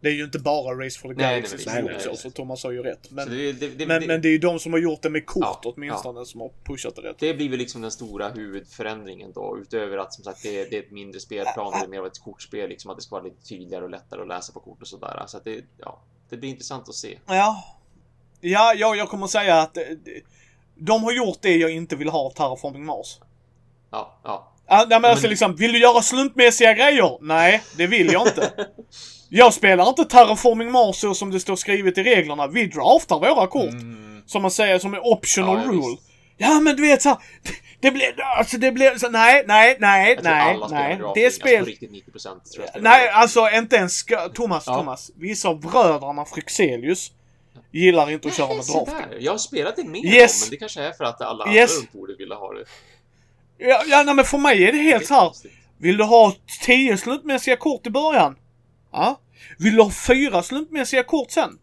Det 0.00 0.08
är 0.08 0.12
ju 0.12 0.24
inte 0.24 0.38
bara 0.38 0.84
Race 0.86 1.00
for 1.00 1.08
the 1.08 1.14
Galaxy 1.14 1.58
som 1.58 1.78
gjort 1.80 2.00
så, 2.00 2.16
så 2.16 2.30
Thomas 2.30 2.64
har 2.64 2.70
ju 2.72 2.82
rätt. 2.82 3.10
Men, 3.10 3.30
det, 3.30 3.52
det, 3.52 3.68
det, 3.68 3.86
men, 3.86 4.00
det, 4.00 4.06
men 4.06 4.22
det 4.22 4.28
är 4.28 4.30
ju 4.30 4.38
de 4.38 4.58
som 4.58 4.72
har 4.72 4.80
gjort 4.80 5.02
det 5.02 5.10
med 5.10 5.26
kort 5.26 5.42
Ja, 5.44 5.60
åtminstone 5.64 6.26
som 6.26 6.40
har 6.40 6.50
pushat 6.64 6.96
det 6.96 7.02
rätt. 7.02 7.16
det 7.18 7.34
blir 7.34 7.48
väl 7.48 7.58
liksom 7.58 7.82
den 7.82 7.90
stora 7.90 8.28
huvudförändringen 8.28 9.32
då. 9.32 9.58
Utöver 9.62 9.98
att 9.98 10.14
som 10.14 10.24
sagt 10.24 10.42
det, 10.42 10.60
är- 10.60 10.70
det 10.70 10.76
är 10.76 10.82
ett 10.82 10.90
mindre 10.90 11.20
spelplan. 11.20 11.72
Det 11.72 11.84
är 11.84 11.88
mer 11.88 11.98
av 11.98 12.06
ett 12.06 12.18
kortspel. 12.18 12.68
Liksom 12.68 12.90
att 12.90 12.96
det 12.96 13.02
ska 13.02 13.14
vara 13.16 13.24
lite 13.24 13.42
tydligare 13.48 13.84
och 13.84 13.90
lättare 13.90 14.20
att 14.22 14.28
läsa 14.28 14.52
på 14.52 14.60
kort 14.60 14.80
och 14.82 14.88
sådär. 14.88 15.24
Så 15.26 15.36
att 15.36 15.44
det, 15.44 15.64
ja, 15.78 16.00
det 16.30 16.36
blir 16.36 16.50
intressant 16.50 16.88
att 16.88 16.94
se. 16.94 17.18
Ja. 17.26 17.64
Ja, 18.40 18.74
ja, 18.76 18.94
jag 18.96 19.08
kommer 19.08 19.26
säga 19.26 19.60
att 19.60 19.76
eh, 19.76 19.82
de 20.74 21.04
har 21.04 21.12
gjort 21.12 21.38
det 21.42 21.56
jag 21.56 21.70
inte 21.70 21.96
vill 21.96 22.08
ha 22.08 22.18
av 22.18 22.30
Terraforming 22.30 22.84
Mars. 22.84 23.18
Ja, 23.90 24.20
ja. 24.24 24.52
Ja, 24.68 24.86
nej, 24.88 25.00
men 25.00 25.10
alltså 25.10 25.22
men- 25.24 25.30
liksom, 25.30 25.56
vill 25.56 25.72
du 25.72 25.78
göra 25.78 26.02
slumpmässiga 26.02 26.72
grejer? 26.74 27.18
Nej, 27.20 27.62
det 27.76 27.86
vill 27.86 28.12
jag 28.12 28.26
inte. 28.26 28.66
jag 29.28 29.54
spelar 29.54 29.88
inte 29.88 30.04
Terraforming 30.04 30.70
Mars 30.72 30.96
så 30.96 31.14
som 31.14 31.30
det 31.30 31.40
står 31.40 31.56
skrivet 31.56 31.98
i 31.98 32.02
reglerna. 32.02 32.46
Vi 32.46 32.66
draftar 32.66 33.18
våra 33.18 33.46
kort. 33.46 33.70
Mm. 33.70 34.22
Som 34.26 34.42
man 34.42 34.50
säger, 34.50 34.78
som 34.78 34.94
är 34.94 35.06
optional 35.06 35.60
Ja, 35.64 35.70
rule. 35.72 35.80
visst. 35.90 36.02
Ja 36.36 36.60
men 36.60 36.76
du 36.76 36.82
vet 36.82 37.02
så 37.02 37.08
här, 37.08 37.18
det, 37.42 37.52
det 37.80 37.90
blir, 37.90 38.20
alltså 38.20 38.56
det 38.58 38.72
blir 38.72 38.98
så, 38.98 39.08
nej, 39.10 39.44
nej, 39.46 39.76
nej, 39.80 40.18
nej, 40.22 40.58
nej. 40.70 41.00
Det 41.14 41.24
är 41.24 41.30
spel, 41.30 41.60
på 41.60 41.66
riktigt 41.70 41.90
90 41.92 42.10
procent 42.10 42.44
tror 42.52 42.64
jag 42.64 42.70
spelar 42.70 42.90
nej 42.90 43.08
alltså 43.08 43.48
inte 43.54 43.76
ens, 43.76 44.04
Thomas, 44.34 44.64
Ja. 44.66 44.76
Thomas. 44.76 45.10
Vissa 45.16 45.48
av 45.48 45.60
bröderna 45.60 46.24
Fryxelius 46.24 47.10
gillar 47.72 48.10
inte 48.10 48.28
att 48.28 48.34
köra 48.36 48.48
med 48.48 48.56
drafting. 48.56 49.18
Jag 49.20 49.32
har 49.32 49.38
spelat 49.38 49.76
det 49.76 49.84
med 49.84 50.04
Yes. 50.04 50.40
dem, 50.40 50.46
men 50.46 50.50
det 50.50 50.56
kanske 50.56 50.82
är 50.82 50.92
för 50.92 51.04
att 51.04 51.20
alla 51.20 51.52
Yes. 51.54 51.70
andra 51.70 51.80
runt 51.80 51.92
bordet 51.92 52.20
ville 52.20 52.34
ha 52.34 52.52
det. 52.52 52.64
Ja, 53.58 53.82
ja 53.86 54.02
nej, 54.02 54.14
men 54.14 54.24
för 54.24 54.38
mig 54.38 54.64
är 54.64 54.72
det 54.72 54.78
helt 54.78 55.06
så 55.06 55.14
här. 55.14 55.32
Vill 55.78 55.96
du 55.96 56.04
ha 56.04 56.34
10 56.64 56.96
slumpmässiga 56.96 57.56
kort 57.56 57.86
i 57.86 57.90
början? 57.90 58.36
Ja. 58.92 59.20
Vill 59.58 59.76
du 59.76 59.82
ha 59.82 59.90
fyra 59.90 60.42
slumpmässiga 60.42 61.02
kort 61.02 61.30
sen? 61.30 61.58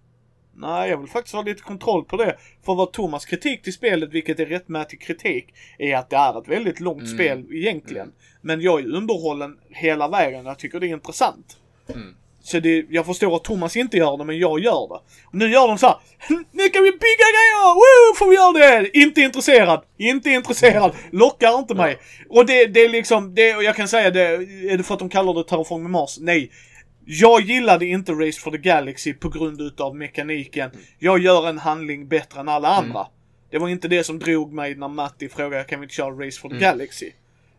Nej, 0.56 0.90
jag 0.90 0.98
vill 0.98 1.10
faktiskt 1.10 1.36
ha 1.36 1.42
lite 1.42 1.62
kontroll 1.62 2.04
på 2.06 2.18
det. 2.18 2.38
För 2.66 2.76
vad 2.76 2.92
Thomas 2.92 3.26
kritik 3.26 3.62
till 3.64 3.74
spelet, 3.74 4.10
vilket 4.14 4.40
är 4.40 4.46
rättmätig 4.46 5.02
kritik, 5.02 5.46
är 5.78 5.96
att 5.96 6.10
det 6.10 6.16
är 6.16 6.42
ett 6.42 6.48
väldigt 6.48 6.80
långt 6.80 7.02
Mm. 7.04 7.14
spel 7.14 7.46
egentligen. 7.54 8.12
Men 8.42 8.62
jag 8.62 8.80
är 8.80 8.96
underhållen 8.96 9.58
hela 9.70 10.08
vägen. 10.08 10.46
Jag 10.46 10.60
tycker 10.60 10.80
det 10.80 10.88
är 10.88 10.94
intressant. 10.94 11.58
Mm. 11.90 12.16
Så 12.42 12.60
det, 12.60 12.86
jag 12.90 13.06
förstår 13.06 13.36
att 13.36 13.44
Thomas 13.44 13.76
inte 13.76 13.98
gör 13.98 14.18
det, 14.18 14.24
men 14.26 14.38
jag 14.40 14.60
gör 14.60 14.88
det. 14.88 15.00
Och 15.26 15.34
nu 15.36 15.50
gör 15.50 15.68
de 15.68 15.78
så 15.78 15.88
här. 15.88 15.98
Nu 16.52 16.70
kan 16.70 16.84
vi 16.84 16.92
bygga 16.92 17.28
grejer! 17.34 17.74
Woo! 17.74 18.16
Får 18.18 18.30
vi 18.30 18.36
göra 18.36 18.82
det? 18.82 18.98
Inte 18.98 19.22
intresserad. 19.22 19.82
Inte 19.98 20.30
intresserad. 20.30 20.92
Lockar 21.12 21.60
inte 21.60 21.76
mig. 21.76 21.98
Och 22.30 22.46
det, 22.46 22.66
det 22.66 22.80
är 22.80 22.90
liksom, 22.90 23.36
det, 23.36 23.56
och 23.56 23.64
jag 23.64 23.76
kan 23.76 23.88
säga 23.88 24.12
det, 24.12 24.22
är 24.72 24.78
det 24.78 24.84
för 24.84 24.94
att 24.94 25.00
de 25.00 25.10
kallar 25.10 25.34
det 25.34 25.44
Terraforming 25.44 25.92
Mars? 25.92 26.18
Nej. 26.20 26.52
Jag 27.06 27.42
gillade 27.42 27.86
inte 27.86 28.12
Race 28.12 28.40
for 28.42 28.52
the 28.52 28.58
Galaxy 28.58 29.14
på 29.14 29.30
grund 29.30 29.62
utav 29.62 29.96
mekaniken. 29.96 30.72
Jag 31.00 31.20
gör 31.20 31.48
en 31.50 31.58
handling 31.58 32.08
bättre 32.08 32.40
än 32.40 32.50
alla 32.50 32.68
andra. 32.68 33.08
Det 33.50 33.58
var 33.60 33.70
inte 33.70 33.88
det 33.88 34.04
som 34.04 34.20
drog 34.20 34.54
mig 34.54 34.76
när 34.76 34.88
Matti 34.88 35.30
frågade 35.30 35.64
kan 35.64 35.80
vi 35.80 35.84
inte 35.84 35.96
köra 35.96 36.26
Race 36.26 36.40
for 36.42 36.50
the 36.50 36.56
Galaxy? 36.58 37.12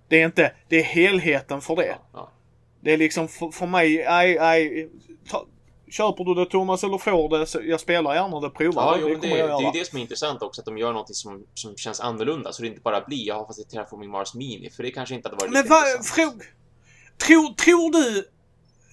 Det 0.08 0.20
är 0.20 0.26
inte, 0.26 0.52
det 0.68 0.76
är 0.80 0.82
helheten 0.84 1.60
för 1.60 1.76
det. 1.76 1.96
Ja. 2.12 2.32
Det 2.80 2.92
är 2.92 2.96
liksom 2.96 3.28
för, 3.28 3.50
för 3.50 3.66
mig, 3.66 4.04
nej, 4.08 4.36
nej. 4.40 4.90
ta- 5.30 5.46
Köper 5.90 6.24
du 6.24 6.34
det 6.34 6.50
Thomas 6.50 6.84
eller 6.84 6.98
får 6.98 7.38
det, 7.38 7.46
så 7.46 7.60
jag 7.64 7.80
spelar 7.80 8.14
gärna 8.14 8.40
det, 8.40 8.50
provar 8.50 8.82
Ja, 8.82 8.94
det. 8.96 9.00
jo, 9.00 9.08
Det 9.08 9.28
det, 9.28 9.40
är 9.40 9.60
ju 9.74 9.80
det 9.80 9.86
som 9.86 9.98
är 9.98 10.02
intressant 10.02 10.42
också, 10.42 10.60
att 10.60 10.64
de 10.64 10.78
gör 10.78 10.92
någonting 10.92 11.14
som, 11.14 11.46
som 11.54 11.76
känns 11.76 12.00
annorlunda, 12.00 12.52
så 12.52 12.62
det 12.62 12.68
inte 12.68 12.80
bara 12.80 13.00
blir 13.00 13.26
jag 13.26 13.34
har 13.34 13.46
fast 13.46 13.60
ett 13.60 13.70
Terraforming 13.70 14.10
Mars 14.10 14.34
Mini, 14.34 14.70
för 14.70 14.82
det 14.82 14.90
kanske 14.90 15.14
inte 15.14 15.28
hade 15.28 15.36
varit 15.36 15.52
Men 15.52 15.68
vad, 15.68 16.06
fråg, 16.06 16.42
tror, 17.26 17.54
tror 17.54 17.92
du, 17.92 18.24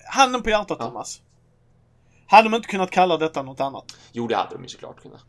handen 0.06 0.44
på 0.44 0.49
hjärtat 0.49 0.78
Ja. 0.80 0.86
Thomas. 0.86 1.22
Hade 2.28 2.49
de 2.49 2.56
inte 2.56 2.68
kunnat 2.68 2.91
kalla 2.91 3.18
detta 3.18 3.41
något 3.44 3.60
annat? 3.60 3.86
Jo, 4.11 4.28
det 4.28 4.36
hade 4.36 4.56
de 4.56 4.64
ju 4.64 4.68
såklart 4.69 5.02
kunnat. 5.02 5.22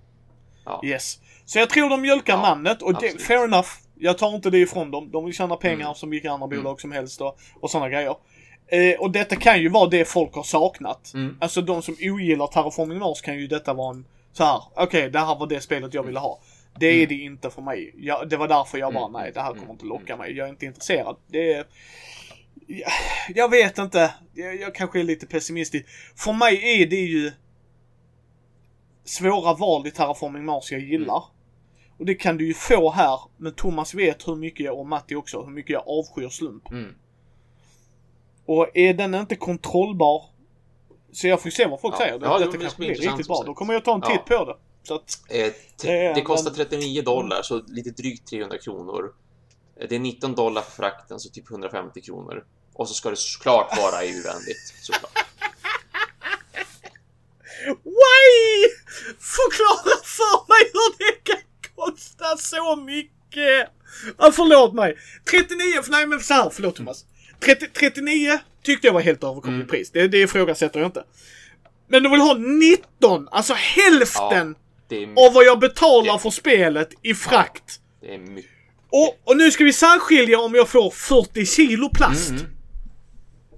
Ja. 0.65 0.81
Yes. 0.85 1.19
Så 1.45 1.59
jag 1.59 1.71
tror 1.71 1.89
de 1.91 2.01
mjölkar 2.03 2.33
Ja, 2.35 2.43
namnet 2.43 2.83
och 2.83 3.01
det, 3.01 3.23
fair 3.23 3.45
enough. 3.45 3.69
Jag 3.95 4.19
tar 4.19 4.35
inte 4.35 4.51
det 4.51 4.59
ifrån 4.59 4.91
dem. 4.91 5.11
De 5.11 5.25
vill 5.25 5.35
tjäna 5.35 5.57
pengar 5.57 5.81
Mm. 5.85 5.95
som 5.95 6.11
vilka 6.11 6.31
andra 6.31 6.47
bolag 6.47 6.67
Mm. 6.67 6.77
som 6.79 6.93
helst 6.93 7.21
och, 7.21 7.39
och 7.61 7.71
sådana 7.71 7.89
grejer. 7.89 8.17
Eh, 8.67 9.01
och 9.01 9.11
detta 9.11 9.37
kan 9.37 9.61
ju 9.61 9.69
vara 9.69 9.87
det 9.89 10.05
folk 10.05 10.35
har 10.35 10.43
saknat. 10.43 11.13
Mm. 11.15 11.37
Alltså 11.41 11.61
de 11.63 11.83
som 11.83 11.97
ogillar 12.01 12.47
Terraforming 12.47 12.99
Mars 12.99 13.21
kan 13.21 13.39
ju 13.39 13.47
detta 13.47 13.75
vara 13.75 13.91
en 13.95 14.05
så 14.33 14.45
här. 14.45 14.63
okej 14.77 15.11
det 15.11 15.19
här 15.19 15.35
var 15.39 15.47
det 15.47 15.61
spelet 15.61 15.95
jag 15.95 16.03
ville 16.03 16.19
ha. 16.19 16.39
Det 16.79 16.87
är 16.87 16.95
Mm. 16.97 17.09
det 17.09 17.15
inte 17.15 17.51
för 17.51 17.63
mig. 17.63 17.95
Jag, 17.97 18.29
det 18.29 18.37
var 18.37 18.49
därför 18.49 18.79
jag 18.79 18.95
bara, 18.95 19.05
Mm. 19.09 19.21
nej 19.23 19.31
det 19.35 19.41
här 19.41 19.49
kommer 19.49 19.63
Mm. 19.63 19.71
inte 19.73 19.85
locka 19.87 20.17
mig. 20.17 20.33
Jag 20.37 20.47
är 20.47 20.51
inte 20.51 20.67
intresserad. 20.67 21.17
Det 21.27 21.53
är... 21.53 21.67
Jag, 23.35 23.49
vet 23.51 23.79
inte. 23.79 24.15
Jag, 24.35 24.61
jag 24.61 24.75
kanske 24.75 25.01
är 25.01 25.05
lite 25.05 25.27
pessimistisk. 25.27 25.85
För 26.17 26.33
mig 26.33 26.83
är 26.83 26.87
det 26.87 26.97
ju 26.97 27.33
svåra 29.05 29.55
val 29.55 29.87
i 29.87 29.91
Terraforming 29.91 30.45
Mars 30.45 30.73
jag 30.73 30.81
gillar. 30.81 31.25
Och 31.99 32.07
det 32.07 32.15
kan 32.15 32.37
du 32.37 32.47
ju 32.47 32.55
få 32.55 32.91
här, 32.91 33.21
men 33.37 33.55
Thomas 33.55 33.95
vet 33.95 34.29
hur 34.29 34.37
mycket 34.37 34.65
jag, 34.67 34.79
och 34.79 34.87
Matti 34.87 35.15
också, 35.15 35.43
hur 35.43 35.51
mycket 35.53 35.71
jag 35.71 35.83
avskyr 35.87 36.29
slump. 36.29 36.71
Mm. 36.71 36.95
Och 38.47 38.69
är 38.77 38.95
den 38.95 39.15
inte 39.15 39.37
kontrollbar, 39.37 40.25
så 41.13 41.29
jag 41.29 41.43
får 41.43 41.51
se 41.51 41.67
vad 41.67 41.81
folk 41.81 41.95
Ja. 41.95 41.99
säger. 41.99 42.13
Ja, 42.23 42.39
Detta 42.39 42.51
det 42.51 42.59
kanske 42.59 42.79
blir 42.79 42.95
riktigt 42.95 43.27
bra. 43.27 43.43
Då 43.47 43.55
kommer 43.55 43.75
jag 43.75 43.85
ta 43.85 43.95
en 43.95 44.01
Ja. 44.05 44.11
titt 44.11 44.25
på 44.25 44.45
det. 44.45 44.57
Så 44.83 44.95
att, 44.95 45.19
Eh, 45.31 45.53
Det 45.83 46.13
det 46.15 46.21
kostar 46.23 46.51
väl- 46.51 46.57
39 46.67 47.03
dollar, 47.03 47.43
så 47.43 47.63
lite 47.67 47.91
drygt 47.91 48.29
300 48.31 48.59
kronor. 48.59 49.15
Det 49.89 49.95
är 49.95 49.99
19 49.99 50.35
dollar 50.35 50.63
för 50.63 50.71
frakten, 50.71 51.21
så 51.21 51.29
typ 51.29 51.51
150 51.51 52.01
kronor. 52.01 52.45
Och 52.75 52.89
så 52.89 52.95
ska 52.95 53.11
det 53.11 53.17
såklart 53.17 53.77
vara 53.77 54.03
EU-vänligt, 54.03 54.75
såklart. 54.83 55.19
Why? 57.85 58.69
Förklara 59.21 59.97
för 60.05 60.49
mig 60.49 60.71
hur 60.73 60.99
det 60.99 61.33
kan 61.33 61.41
kosta 61.77 62.37
så 62.37 62.77
mycket! 62.77 63.71
Ja, 64.19 64.33
förlåt 64.33 64.75
mig. 64.75 64.97
39, 65.31 65.83
för 65.83 65.91
nej 65.91 66.07
men 66.07 66.21
så 66.21 66.35
här, 66.35 66.51
förlåt 66.51 66.77
Thomas. 66.77 67.05
30, 67.41 67.67
39 67.69 68.39
tyckte 68.63 68.87
jag 68.87 68.95
var 68.95 69.01
helt 69.01 69.25
överkomligt 69.25 69.47
Mm. 69.57 69.67
pris. 69.67 69.91
Det, 69.91 70.09
det 70.09 70.19
ifrågasätter 70.19 70.81
jag 70.81 70.89
inte. 70.89 71.05
Men 71.89 72.03
du 72.03 72.09
vill 72.11 72.21
ha 72.21 72.35
19, 72.35 73.29
alltså 73.29 73.55
hälften 73.55 74.55
är, 74.89 75.27
av 75.27 75.33
vad 75.35 75.45
jag 75.45 75.59
betalar 75.61 76.13
Det- 76.13 76.19
för 76.19 76.31
spelet 76.31 76.89
i 77.03 77.15
frakt. 77.15 77.81
det 78.01 78.15
är 78.15 78.19
mycket. 78.19 78.51
Och, 78.93 79.31
och 79.31 79.37
nu 79.37 79.51
ska 79.51 79.65
vi 79.65 79.73
särskilja 79.73 80.39
om 80.41 80.55
jag 80.55 80.69
får 80.69 80.91
40 80.91 81.47
kilo 81.47 81.89
plast. 81.89 82.31
Mm. 82.31 82.43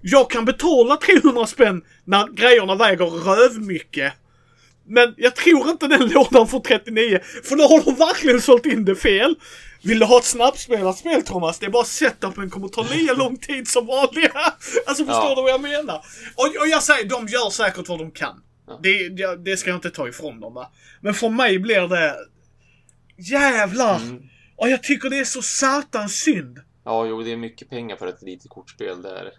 Jag 0.02 0.31
kan 0.31 0.44
betala 0.44 0.97
300 0.97 1.47
spänn 1.47 1.82
när 2.05 2.27
grejerna 2.32 2.74
väger 2.74 3.06
rövmycket. 3.06 4.12
Men 4.86 5.15
jag 5.16 5.36
tror 5.36 5.70
inte 5.70 5.86
den 5.86 6.09
lådan 6.09 6.48
får 6.48 6.61
39, 6.61 7.20
för 7.44 7.56
då 7.56 7.62
har 7.62 7.85
de 7.85 7.94
verkligen 7.94 8.40
sålt 8.40 8.66
in 8.66 8.85
det 8.85 8.97
fel. 8.97 9.35
Vill 9.82 9.98
du 9.98 10.06
ha 10.06 10.19
ett 10.19 10.24
snabbspelat 10.24 10.98
spel 10.98 11.23
Thomas? 11.23 11.59
Det 11.59 11.66
är 11.66 11.70
bara 11.70 11.85
setupen 11.85 12.51
kommer 12.51 12.69
ta 12.69 12.82
lika 12.82 13.15
lång 13.16 13.36
tid 13.36 13.69
som 13.69 13.86
vanliga. 13.86 14.32
Alltså 14.86 15.05
förstår 15.05 15.24
Ja. 15.28 15.35
du 15.35 15.43
vad 15.43 15.51
jag 15.51 15.61
menar? 15.61 15.97
Och, 16.35 16.61
och 16.61 16.69
jag 16.69 16.82
säger, 16.82 17.05
de 17.09 17.28
gör 17.28 17.51
säkert 17.51 17.89
vad 17.89 17.98
de 17.98 18.11
kan. 18.11 18.43
Ja. 18.66 18.81
Det, 18.82 19.09
det, 19.09 19.36
det 19.44 19.56
ska 19.56 19.70
jag 19.70 19.77
inte 19.77 19.90
ta 19.90 20.09
ifrån 20.09 20.40
dem 20.40 20.55
va. 20.55 20.70
Men 21.01 21.15
för 21.15 21.28
mig 21.28 21.59
blir 21.59 21.89
det... 21.89 22.15
Jävlar! 23.16 23.97
Mm. 23.97 24.23
Och 24.65 24.70
jag 24.70 24.82
tycker 24.82 25.11
det 25.11 25.19
är 25.19 25.24
så 25.24 25.43
satans 25.43 26.12
synd. 26.12 26.61
Ja, 26.85 27.07
jo, 27.07 27.23
det 27.23 27.32
är 27.32 27.36
mycket 27.36 27.70
pengar 27.70 27.97
för 27.97 28.07
ett 28.07 28.23
litet 28.23 28.51
kortspel 28.51 29.03
där. 29.03 29.32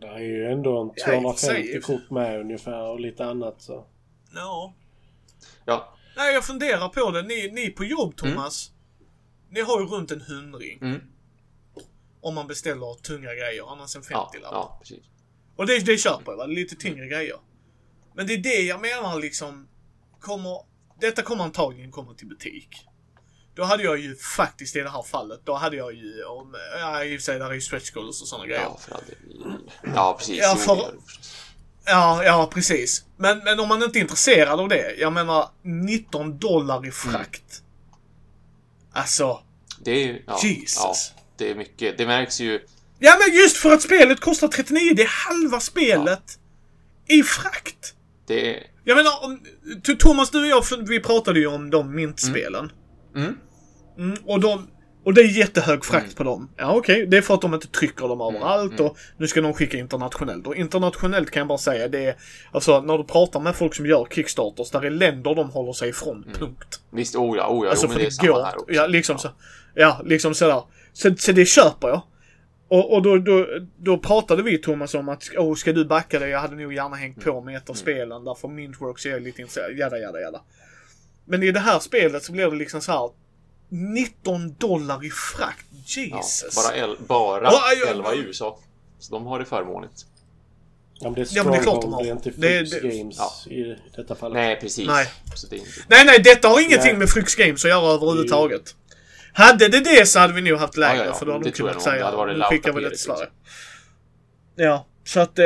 Det 0.00 0.06
är 0.06 0.18
ju 0.18 0.46
ändå 0.46 0.80
en 0.80 0.90
Ja, 0.96 1.14
i 1.14 1.24
och 1.24 1.38
för 1.38 1.46
sig. 1.46 1.62
250 1.62 1.80
kort 1.80 2.10
med 2.10 2.40
ungefär 2.40 2.82
och 2.82 3.00
lite 3.00 3.24
annat 3.24 3.62
så. 3.62 3.86
Ja. 4.34 4.74
Ja. 5.64 5.96
Nej, 6.16 6.34
jag 6.34 6.44
funderar 6.44 6.88
på 6.88 7.10
det. 7.10 7.22
Ni, 7.22 7.50
ni 7.52 7.70
på 7.70 7.84
jobb, 7.84 8.16
Thomas. 8.16 8.70
Ni 9.50 9.60
har 9.60 9.80
ju 9.80 9.86
runt 9.86 10.10
en 10.10 10.20
hundring. 10.20 10.78
Mm. 10.82 11.00
Om 12.20 12.34
man 12.34 12.46
beställer 12.46 13.02
tunga 13.02 13.34
grejer, 13.34 13.72
annars 13.72 13.96
en 13.96 14.02
50 14.02 14.14
Ja, 14.14 14.28
ja, 14.42 14.78
precis. 14.80 15.04
Och 15.56 15.66
det, 15.66 15.78
det 15.86 15.98
köper 15.98 16.32
jag, 16.32 16.36
va? 16.36 16.46
Lite 16.46 16.76
tyngre 16.76 17.06
grejer. 17.08 17.36
Men 18.14 18.26
det 18.26 18.34
är 18.34 18.38
det 18.38 18.62
jag 18.62 18.80
menar 18.80 19.20
liksom. 19.20 19.68
Kommer, 20.20 20.58
detta 21.00 21.22
kommer 21.22 21.44
antagligen 21.44 21.90
komma 21.90 22.14
till 22.14 22.28
butik. 22.28 22.68
Då 23.54 23.64
hade 23.64 23.82
jag 23.82 23.98
ju 23.98 24.16
faktiskt 24.16 24.76
i 24.76 24.80
det 24.80 24.90
här 24.90 25.02
fallet, 25.02 25.40
då 25.44 25.54
hade 25.54 25.76
jag 25.76 25.94
ju 25.94 26.24
om, 26.24 26.54
ja 26.80 27.04
i 27.04 27.16
och 27.16 27.20
för 27.20 27.24
sig 27.24 27.38
där 27.38 27.46
är 27.50 27.54
ju 27.54 27.60
stretch 27.60 27.90
goals 27.90 28.22
och 28.22 28.28
sådana 28.28 28.46
grejer. 28.46 28.62
Ja, 28.62 28.78
för. 28.80 28.96
Ja, 29.94 30.16
precis. 30.18 30.38
Ja, 30.42 30.56
för-. 30.56 30.94
Ja, 31.84 32.24
ja 32.24 32.50
precis. 32.52 33.04
Men, 33.16 33.38
men 33.38 33.60
om 33.60 33.68
man 33.68 33.82
inte 33.82 33.98
är 33.98 34.00
intresserad 34.00 34.60
av 34.60 34.68
det. 34.68 34.94
Jag 34.98 35.12
menar 35.12 35.48
19 35.62 36.38
dollar 36.38 36.86
i 36.86 36.90
frakt. 36.90 37.62
Alltså, 38.92 39.42
Det 39.80 39.90
är 39.90 40.06
ju... 40.06 40.22
Ja, 40.26 40.40
Jesus. 40.42 40.76
Ja, 40.76 40.94
det 41.36 41.50
är 41.50 41.54
mycket. 41.54 41.98
Det 41.98 42.06
märks 42.06 42.40
ju. 42.40 42.60
Ja 42.98 43.16
men 43.20 43.36
just 43.36 43.56
för 43.56 43.72
att 43.72 43.82
spelet 43.82 44.20
kostar 44.20 44.48
39, 44.48 44.92
det 44.96 45.02
är 45.02 45.28
halva 45.28 45.60
spelet 45.60 46.38
i 47.08 47.22
frakt. 47.22 47.94
Det 48.26 48.56
är... 48.56 48.66
Jag 48.84 48.96
menar, 48.96 49.24
om, 49.24 49.40
Thomas 49.98 50.30
du 50.30 50.40
och 50.40 50.46
jag, 50.46 50.88
vi 50.88 51.00
pratade 51.00 51.40
ju 51.40 51.46
om 51.46 51.70
de 51.70 51.94
mintspelen. 51.94 52.64
Mm. 52.64 52.76
Mm, 53.98 54.16
och 54.24 54.40
de, 54.40 54.68
och 55.04 55.14
det 55.14 55.20
är 55.20 55.38
jättehög 55.38 55.84
frakt 55.84 56.16
på 56.16 56.22
dem. 56.24 56.50
Ja 56.56 56.74
okej, 56.76 57.06
det 57.06 57.16
är 57.16 57.22
för 57.22 57.34
att 57.34 57.40
de 57.40 57.54
inte 57.54 57.66
trycker 57.66 58.08
dem 58.08 58.20
överallt 58.20 58.80
och 58.80 58.96
nu 59.16 59.26
ska 59.26 59.40
de 59.40 59.54
skicka 59.54 59.78
internationellt. 59.78 60.46
Och 60.46 60.56
internationellt 60.56 61.30
kan 61.30 61.40
jag 61.40 61.48
bara 61.48 61.58
säga 61.58 61.88
det 61.88 62.04
är, 62.06 62.16
alltså 62.52 62.80
när 62.80 62.98
du 62.98 63.04
pratar 63.04 63.40
med 63.40 63.56
folk 63.56 63.74
som 63.74 63.86
gör 63.86 64.06
Kickstarters, 64.10 64.70
där 64.70 64.84
är 64.84 64.90
länder 64.90 65.34
de 65.34 65.50
håller 65.50 65.72
sig 65.72 65.88
ifrån, 65.88 66.24
punkt. 66.38 66.80
Visst, 66.90 67.16
oh 67.16 67.36
ja, 67.36 67.48
oh 67.48 67.64
ja, 67.64 67.70
Alltså 67.70 67.86
jo, 67.86 67.92
men 67.92 67.98
det 67.98 68.06
är 68.06 68.10
samma 68.10 68.28
går. 68.32 68.44
här 68.44 68.60
också. 68.60 68.74
Ja, 68.74 68.86
liksom 68.86 69.18
så. 69.18 69.28
Ja, 69.74 70.00
liksom 70.04 70.34
sådär. 70.34 70.62
Så, 70.92 71.14
så 71.16 71.32
det 71.32 71.44
köper 71.44 71.88
jag. 71.88 72.02
Och, 72.68 72.92
och 72.94 73.02
då, 73.02 73.18
då, 73.18 73.46
då 73.78 73.98
pratade 73.98 74.42
vi 74.42 74.58
Thomas 74.58 74.94
om 74.94 75.08
att, 75.08 75.30
åh, 75.36 75.54
ska 75.54 75.72
du 75.72 75.84
backa 75.84 76.18
det? 76.18 76.28
Jag 76.28 76.38
hade 76.38 76.56
nog 76.56 76.72
gärna 76.74 76.96
hängt 76.96 77.24
på 77.24 77.40
med 77.40 77.56
ett 77.56 77.70
av 77.70 77.74
spelen, 77.74 78.24
därför 78.24 78.48
Mintworks 78.48 79.06
är 79.06 79.20
lite 79.20 79.40
intresserad, 79.40 79.78
jada, 79.78 79.98
jada, 79.98 80.20
jada. 80.20 80.40
Men 81.24 81.42
i 81.42 81.52
det 81.52 81.60
här 81.60 81.78
spelet 81.78 82.24
så 82.24 82.32
blir 82.32 82.50
det 82.50 82.56
liksom 82.56 82.80
så 82.80 82.92
här 82.92 83.10
19 83.68 84.54
dollar 84.58 85.04
i 85.06 85.10
frakt. 85.10 85.66
Ja, 85.86 86.02
Jesus. 86.16 86.54
bara 86.56 86.76
el, 86.76 86.96
bara 87.06 87.42
Ja, 87.44 87.60
ja, 87.84 87.90
11 87.90 88.14
i 88.14 88.18
ja. 88.18 88.22
USA. 88.24 88.58
Så 88.98 89.14
de 89.14 89.26
har 89.26 89.38
det 89.38 89.44
förmånligt. 89.44 90.06
Ja, 91.00 91.04
men 91.10 91.14
det 91.14 91.20
är 91.20 91.36
Ja, 91.36 91.42
men 91.44 91.52
det 91.52 91.58
är 91.58 91.62
klart 91.62 91.74
de 91.74 91.80
Stronghold, 91.80 91.94
har. 91.94 92.02
det 92.02 92.08
är 92.08 92.12
inte 92.12 92.30
Det- 92.30 92.58
Flux 92.68 92.70
det- 92.82 92.98
Games 92.98 93.16
ja. 93.18 93.52
i 93.52 93.76
detta 93.96 94.14
fallet. 94.14 94.34
Nej, 94.34 94.60
precis. 94.60 94.86
Nej. 94.86 95.06
Så 95.34 95.46
det 95.46 95.56
är 95.56 95.58
inte... 95.58 95.70
Nej, 95.88 96.04
nej, 96.06 96.18
detta 96.24 96.48
har 96.48 96.60
ingenting 96.60 96.90
Nej. 96.90 96.96
med 96.96 97.10
Frux 97.10 97.34
Games 97.34 97.64
att 97.64 97.70
göra 97.70 97.94
överhuvudtaget. 97.94 98.74
Hade 99.34 99.68
det 99.68 99.80
det 99.80 100.06
så 100.08 100.18
hade 100.18 100.32
vi 100.32 100.42
nog 100.42 100.58
haft 100.58 100.76
lägre, 100.76 100.96
Ja, 100.96 101.02
ja, 101.04 101.08
ja. 101.10 101.14
för 101.14 101.26
då 101.26 101.32
hade 101.32 101.44
Det 101.44 101.50
de 101.50 101.56
kunnat. 101.56 101.74
Det 101.74 101.80
säga 101.80 102.10
nu 102.26 102.32
loud 102.32 102.44
skickar 102.44 102.72
vi 102.72 102.82
det 102.82 102.88
till 102.90 102.98
Sverige. 102.98 103.26
Ja, 104.56 104.86
så 105.04 105.20
att... 105.20 105.38
Eh, 105.38 105.44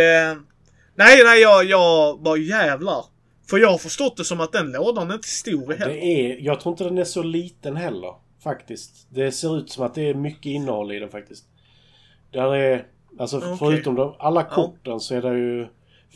nej, 0.95 1.25
nej, 1.25 1.41
jag, 1.41 1.65
jag 1.65 2.23
bara 2.23 2.37
jävlar. 2.37 3.05
För 3.51 3.59
jag 3.59 3.71
har 3.71 3.79
förstått 3.79 4.17
det 4.17 4.25
som 4.25 4.41
att 4.41 4.53
den 4.53 4.73
lådan 4.73 5.11
är 5.11 5.15
inte 5.15 5.29
stor 5.29 5.73
heller. 5.73 5.95
Det 5.95 6.05
är, 6.05 6.39
jag 6.41 6.61
tror 6.61 6.73
inte 6.73 6.85
den 6.85 6.99
är 6.99 7.05
så 7.05 7.23
liten 7.23 7.77
heller. 7.77 8.15
Faktiskt. 8.43 9.07
Det 9.11 9.33
ser 9.33 9.59
ut 9.59 9.71
som 9.71 9.85
att 9.85 9.95
det 9.95 10.09
är 10.09 10.15
mycket 10.15 10.47
innehåll 10.47 10.93
i 10.93 10.99
den 10.99 11.09
faktiskt. 11.11 11.45
Där 12.33 12.55
är... 12.55 12.87
Alltså 13.19 13.37
Okej. 13.39 13.57
förutom 13.59 13.95
de, 13.95 14.15
alla 14.19 14.45
korten 14.45 15.01
så 15.01 15.15
är 15.15 15.23
det 15.23 15.39
ju 15.39 15.67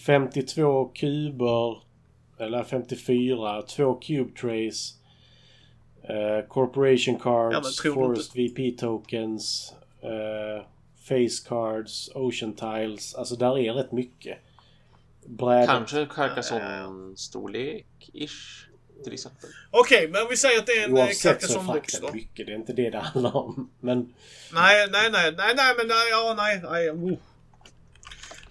52 0.06 0.84
kuber. 0.84 1.82
Eller 2.38 2.64
54. 2.64 3.62
Två 3.62 3.94
cube 3.94 4.30
trays. 4.40 4.94
eh, 6.02 6.48
corporation 6.48 7.16
cards. 7.18 7.84
Ja, 7.84 7.92
Forest 7.94 8.36
VP 8.36 8.70
tokens. 8.78 9.74
eh, 10.02 10.64
face 11.02 11.48
cards. 11.48 12.10
Ocean 12.14 12.52
tiles. 12.52 13.14
Alltså 13.14 13.36
där 13.36 13.58
är 13.58 13.72
rätt 13.72 13.92
mycket. 13.92 14.38
Brädor. 15.38 15.66
Kanske 15.66 16.06
Carcassonne-storlek-ish. 16.06 18.66
Till 19.04 19.12
exempel. 19.12 19.50
Okej, 19.70 20.08
men 20.08 20.26
vi 20.30 20.36
säger 20.36 20.58
att 20.58 20.66
det 20.66 20.72
är 20.72 20.84
en 20.88 20.96
eh, 20.96 21.06
Carcassonne-box 21.06 21.72
frakten 21.72 22.00
då. 22.02 22.12
mycket. 22.12 22.46
Det 22.46 22.52
är 22.52 22.56
inte 22.56 22.72
det 22.72 22.90
det 22.90 22.98
handlar 22.98 23.36
om. 23.36 23.70
Men 23.80 24.14
Nej, 24.52 24.88
nej, 24.92 25.10
nej, 25.10 25.34
nej, 25.38 25.54
nej, 25.56 25.74
men 25.78 25.86
nej, 25.88 26.10
ja, 26.10 26.34
nej, 26.36 26.60
nej, 26.70 26.90
oh. 26.90 27.18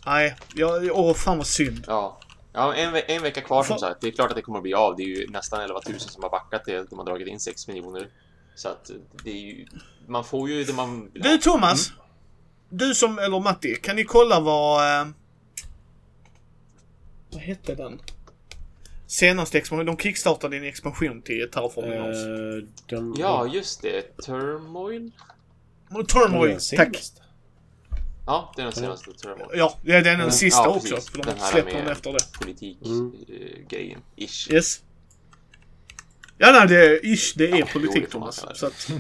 Nej, 0.06 0.36
jag, 0.56 0.90
åh, 1.00 1.14
fan 1.14 1.38
vad 1.38 1.48
synd. 1.48 1.84
Ja. 1.88 2.20
Ja, 2.54 2.74
en, 2.76 2.92
ve- 2.94 3.02
en 3.16 3.22
vecka 3.22 3.42
kvar 3.42 3.64
som 3.64 3.78
sagt. 3.80 4.02
Det 4.02 4.08
är 4.08 4.12
klart 4.12 4.30
att 4.30 4.36
det 4.36 4.42
kommer 4.42 4.60
att 4.60 4.64
bli 4.64 4.74
av. 4.74 4.96
Det 4.96 5.04
är 5.04 5.08
ju 5.08 5.28
nästan 5.30 5.62
11 5.62 5.82
000 5.90 6.00
som 6.00 6.24
har 6.24 6.30
backat 6.30 6.66
det. 6.66 6.90
De 6.90 7.00
har 7.00 7.06
dragit 7.06 7.28
in 7.28 7.40
6 7.40 7.68
miljoner. 7.68 8.08
Så 8.56 8.70
att 8.70 8.92
det 9.24 9.30
är 9.32 9.36
ju... 9.36 9.66
Man 10.08 10.24
får 10.24 10.50
ju 10.50 10.64
det 10.64 10.74
man. 10.74 11.12
Du 11.14 11.38
Thomas. 11.38 11.92
Du 12.70 12.96
som, 12.96 13.20
eller 13.20 13.40
Matti, 13.40 13.76
kan 13.76 13.96
ni 13.96 14.04
kolla 14.04 14.40
vad... 14.40 14.82
Vad 17.32 17.42
hette 17.42 17.76
den? 17.76 18.02
Senaste 19.08 19.58
expansion, 19.58 19.86
de 19.86 19.98
kickstartade 19.98 20.58
en 20.58 20.64
expansion 20.64 21.22
till 21.22 21.50
Terraforming 21.52 22.00
Mars. 22.00 22.18
Eh, 22.18 22.70
de, 22.86 23.16
Ja, 23.20 23.48
just 23.54 23.82
det. 23.82 24.18
Turmoil? 24.18 25.12
Turmoil, 26.08 26.50
den 26.50 26.60
tack. 26.60 26.88
senaste. 26.88 27.22
Ja, 28.26 28.54
det 28.56 28.62
är 28.62 28.66
den 28.66 28.74
senaste 28.74 29.14
Turmoil. 29.14 29.50
Ja, 29.54 29.78
det 29.84 29.92
är 29.92 30.02
den 30.04 30.20
Ja, 30.20 30.32
sista 30.32 30.64
ja, 30.64 30.70
också. 30.70 30.98
För 31.02 31.18
de 31.18 31.24
Den 31.30 31.40
släpper 31.40 31.72
den 31.72 31.88
efter 31.88 32.14
det. 32.14 32.20
Politik-grejen. 32.40 34.00
Ish. 34.16 34.52
Yes. 34.52 34.82
Ja, 36.38 36.52
nej, 36.52 36.68
det 36.68 36.86
är 36.86 37.06
ish, 37.06 37.34
det 37.38 37.44
är 37.44 37.50
Ja, 37.50 37.58
jo, 37.60 37.66
politik 37.74 38.02
man 38.02 38.12
Thomas. 38.12 38.46
Så 38.54 38.66
att, 38.66 38.92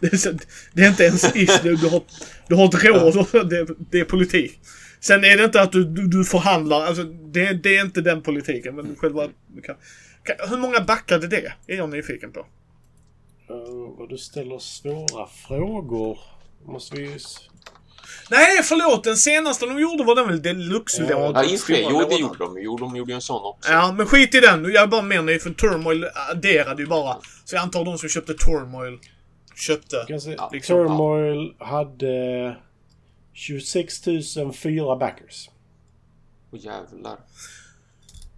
det, 0.00 0.12
är, 0.26 0.38
det 0.72 0.82
är 0.82 0.88
inte 0.88 1.04
ens 1.04 1.24
ish, 1.36 1.62
du, 1.62 1.76
du, 1.76 1.88
har, 1.88 2.02
du 2.48 2.54
har 2.54 2.64
ett 2.64 2.84
råd, 2.84 3.30
det, 3.50 3.66
det 3.90 4.00
är 4.00 4.04
politik. 4.04 4.60
Sen 5.06 5.24
är 5.24 5.36
det 5.36 5.44
inte 5.44 5.60
att 5.60 5.72
du, 5.72 5.84
du, 5.84 6.06
du 6.06 6.24
förhandlar, 6.24 6.86
alltså 6.86 7.02
det, 7.04 7.52
det 7.52 7.76
är 7.76 7.84
inte 7.84 8.00
den 8.00 8.22
politiken. 8.22 8.76
Men 8.76 8.96
själva... 8.96 9.28
Kan, 9.62 9.76
kan, 10.22 10.48
hur 10.48 10.56
många 10.56 10.80
backade 10.80 11.26
det? 11.26 11.52
Är 11.66 11.76
jag 11.76 11.90
nyfiken 11.90 12.32
på. 12.32 12.40
Eh, 12.40 13.98
vad 13.98 14.08
du 14.08 14.18
ställer 14.18 14.58
svåra 14.58 15.26
frågor. 15.26 16.18
Måste 16.66 16.96
vi 16.96 17.18
Nej, 18.30 18.62
förlåt! 18.62 19.04
Den 19.04 19.16
senaste 19.16 19.66
de 19.66 19.78
gjorde 19.78 20.04
var 20.04 20.14
den 20.14 20.28
väl 20.28 20.42
deluxe-lådan? 20.42 21.34
Ja, 21.34 21.42
det. 21.68 21.80
Jo, 21.80 22.18
gjorde 22.18 22.38
de. 22.38 22.62
Jo, 22.62 22.76
de 22.76 22.96
gjorde 22.96 23.12
ju 23.12 23.14
en 23.14 23.20
sån 23.20 23.44
också. 23.44 23.72
Ja, 23.72 23.92
men 23.92 24.06
skit 24.06 24.34
i 24.34 24.40
den. 24.40 24.64
Jag 24.64 24.82
är 24.82 24.86
bara 24.86 25.02
mer 25.02 25.22
nöjd 25.22 25.42
för 25.42 25.50
Turmoil 25.50 26.06
adderade 26.30 26.82
ju 26.82 26.88
bara. 26.88 27.16
Så 27.44 27.56
jag 27.56 27.62
antar 27.62 27.84
de 27.84 27.98
som 27.98 28.08
köpte 28.08 28.34
Turmoil 28.34 28.98
köpte. 29.54 30.04
Kan 30.08 30.20
se, 30.20 30.34
Ja, 30.38 30.50
liksom, 30.52 30.76
Turmoil 30.76 31.54
hade 31.58 32.56
26 33.34 34.00
004 34.52 34.96
backers. 34.96 35.50
Åh 36.50 36.60
jävlar. 36.60 37.18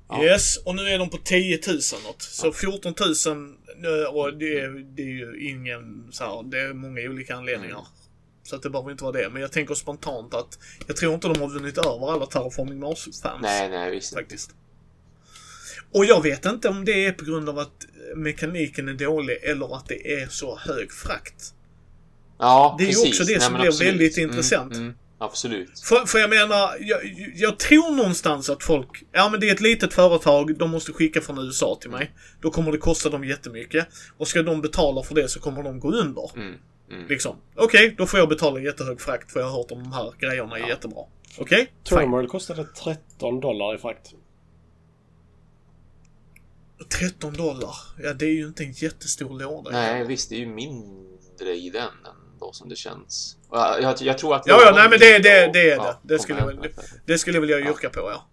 Ja. 0.09 0.24
Yes, 0.24 0.56
och 0.56 0.74
nu 0.74 0.82
är 0.82 0.98
de 0.98 1.10
på 1.10 1.16
10 1.16 1.60
000 1.66 1.77
något. 2.05 2.23
Så 2.23 2.52
14 2.52 2.94
000 3.27 3.56
nu, 3.77 4.06
och 4.06 4.36
det 4.36 4.59
är, 4.60 4.68
det 4.68 5.02
är 5.02 5.06
ju 5.06 5.48
ingen 5.48 6.09
så 6.10 6.24
här, 6.24 6.43
det 6.43 6.60
är 6.60 6.73
många 6.73 7.01
olika 7.01 7.35
anledningar. 7.35 7.74
Mm. 7.74 7.86
Så 8.43 8.56
att 8.56 8.62
det 8.62 8.70
behöver 8.70 8.90
inte 8.90 9.05
vara 9.05 9.12
det. 9.12 9.31
Men 9.31 9.43
jag 9.43 9.52
tänker 9.52 9.74
spontant 9.74 10.35
att 10.35 10.59
jag 10.86 10.97
tror 10.97 11.14
inte 11.14 11.28
de 11.28 11.40
har 11.40 11.48
vunnit 11.48 11.78
över 11.78 12.12
alla 12.12 12.27
Terraforming 12.27 12.78
Mars-fans. 12.78 13.43
Nej, 13.43 13.68
nej, 13.68 13.90
visst. 13.90 14.14
Faktiskt. 14.14 14.51
Och 15.93 16.05
jag 16.05 16.23
vet 16.23 16.44
inte 16.44 16.68
om 16.68 16.85
det 16.85 17.05
är 17.05 17.12
på 17.12 17.24
grund 17.24 17.48
av 17.48 17.59
att 17.59 17.86
mekaniken 18.16 18.89
är 18.89 18.94
dålig 18.94 19.39
eller 19.43 19.77
att 19.77 19.86
det 19.86 20.12
är 20.12 20.28
så 20.28 20.59
hög 20.59 20.93
frakt. 20.93 21.55
Ja, 22.38 22.74
Det 22.78 22.84
är 22.84 22.86
ju 22.86 22.92
precis. 22.92 23.08
också 23.08 23.24
det 23.24 23.32
Nej, 23.32 23.40
som 23.40 23.52
men 23.52 23.60
blir 23.60 23.68
absolut. 23.70 23.92
väldigt 23.92 24.18
Mm, 24.18 24.30
intressant. 24.30 24.74
Mm, 24.74 24.94
absolut. 25.18 25.80
För, 25.80 26.06
för 26.06 26.18
jag 26.18 26.30
menar, 26.30 26.70
jag, 26.80 27.00
jag 27.34 27.58
tror 27.58 27.96
någonstans 27.96 28.50
att 28.50 28.62
folk, 28.62 29.04
ja 29.12 29.28
men 29.30 29.40
det 29.40 29.48
är 29.48 29.54
ett 29.54 29.60
litet 29.60 29.94
företag, 29.94 30.58
de 30.58 30.70
måste 30.70 30.92
skicka 30.92 31.20
från 31.20 31.38
USA 31.38 31.78
till 31.80 31.90
mig. 31.90 32.10
Då 32.40 32.50
kommer 32.50 32.72
det 32.72 32.78
kosta 32.78 33.08
dem 33.08 33.24
jättemycket. 33.24 33.88
Och 34.18 34.28
ska 34.28 34.42
de 34.42 34.60
betala 34.60 35.02
för 35.02 35.14
det 35.14 35.28
så 35.28 35.40
kommer 35.40 35.62
de 35.62 35.80
gå 35.80 35.92
under. 35.92 36.30
Mm, 36.36 36.54
mm. 36.90 37.06
Liksom. 37.08 37.36
Okej, 37.56 37.94
då 37.98 38.06
får 38.06 38.18
jag 38.20 38.28
betala 38.28 38.60
jättehög 38.60 39.00
frakt 39.00 39.32
för 39.32 39.40
jag 39.40 39.46
har 39.46 39.56
hört 39.58 39.70
om 39.70 39.82
de 39.82 39.92
här 39.92 40.12
grejerna 40.20 40.58
är 40.58 40.68
jättebra. 40.68 41.02
Okej? 41.38 41.58
Fine. 41.88 41.98
Turmoil 41.98 42.28
kostade 42.28 42.64
13 42.64 43.40
dollar 43.40 43.74
i 43.74 43.78
frakt. 43.78 44.14
13 47.00 47.32
dollar. 47.32 47.74
Ja, 48.02 48.12
det 48.12 48.26
är 48.26 48.30
ju 48.30 48.46
inte 48.46 48.64
en 48.64 48.72
jättestor 48.72 49.38
låda. 49.40 49.70
Nej, 49.70 50.04
visst, 50.06 50.30
det 50.30 50.36
är 50.36 50.40
ju 50.40 50.46
mindre 50.46 51.54
i 51.56 51.70
den 51.70 51.88
ändå 52.36 52.52
som 52.52 52.68
det 52.68 52.76
känns. 52.76 53.36
Jag, 53.52 53.82
jag, 53.82 53.94
jag 54.02 54.18
tror 54.18 54.34
att... 54.36 54.42
Ja, 54.46 54.60
ja, 54.64 54.72
nej 54.74 54.88
men 54.90 54.98
det, 54.98 55.18
det, 55.18 55.50
det 55.52 55.70
är 55.70 55.76
ja, 55.76 56.00
det. 56.02 56.14
Det 56.14 56.18
skulle, 56.18 56.38
jag, 56.38 56.62
det, 56.62 56.70
det 57.06 57.18
skulle 57.18 57.40
väl 57.40 57.50
jag 57.50 57.60
yrka 57.60 57.90
på, 57.90 58.00
ja. 58.00 58.26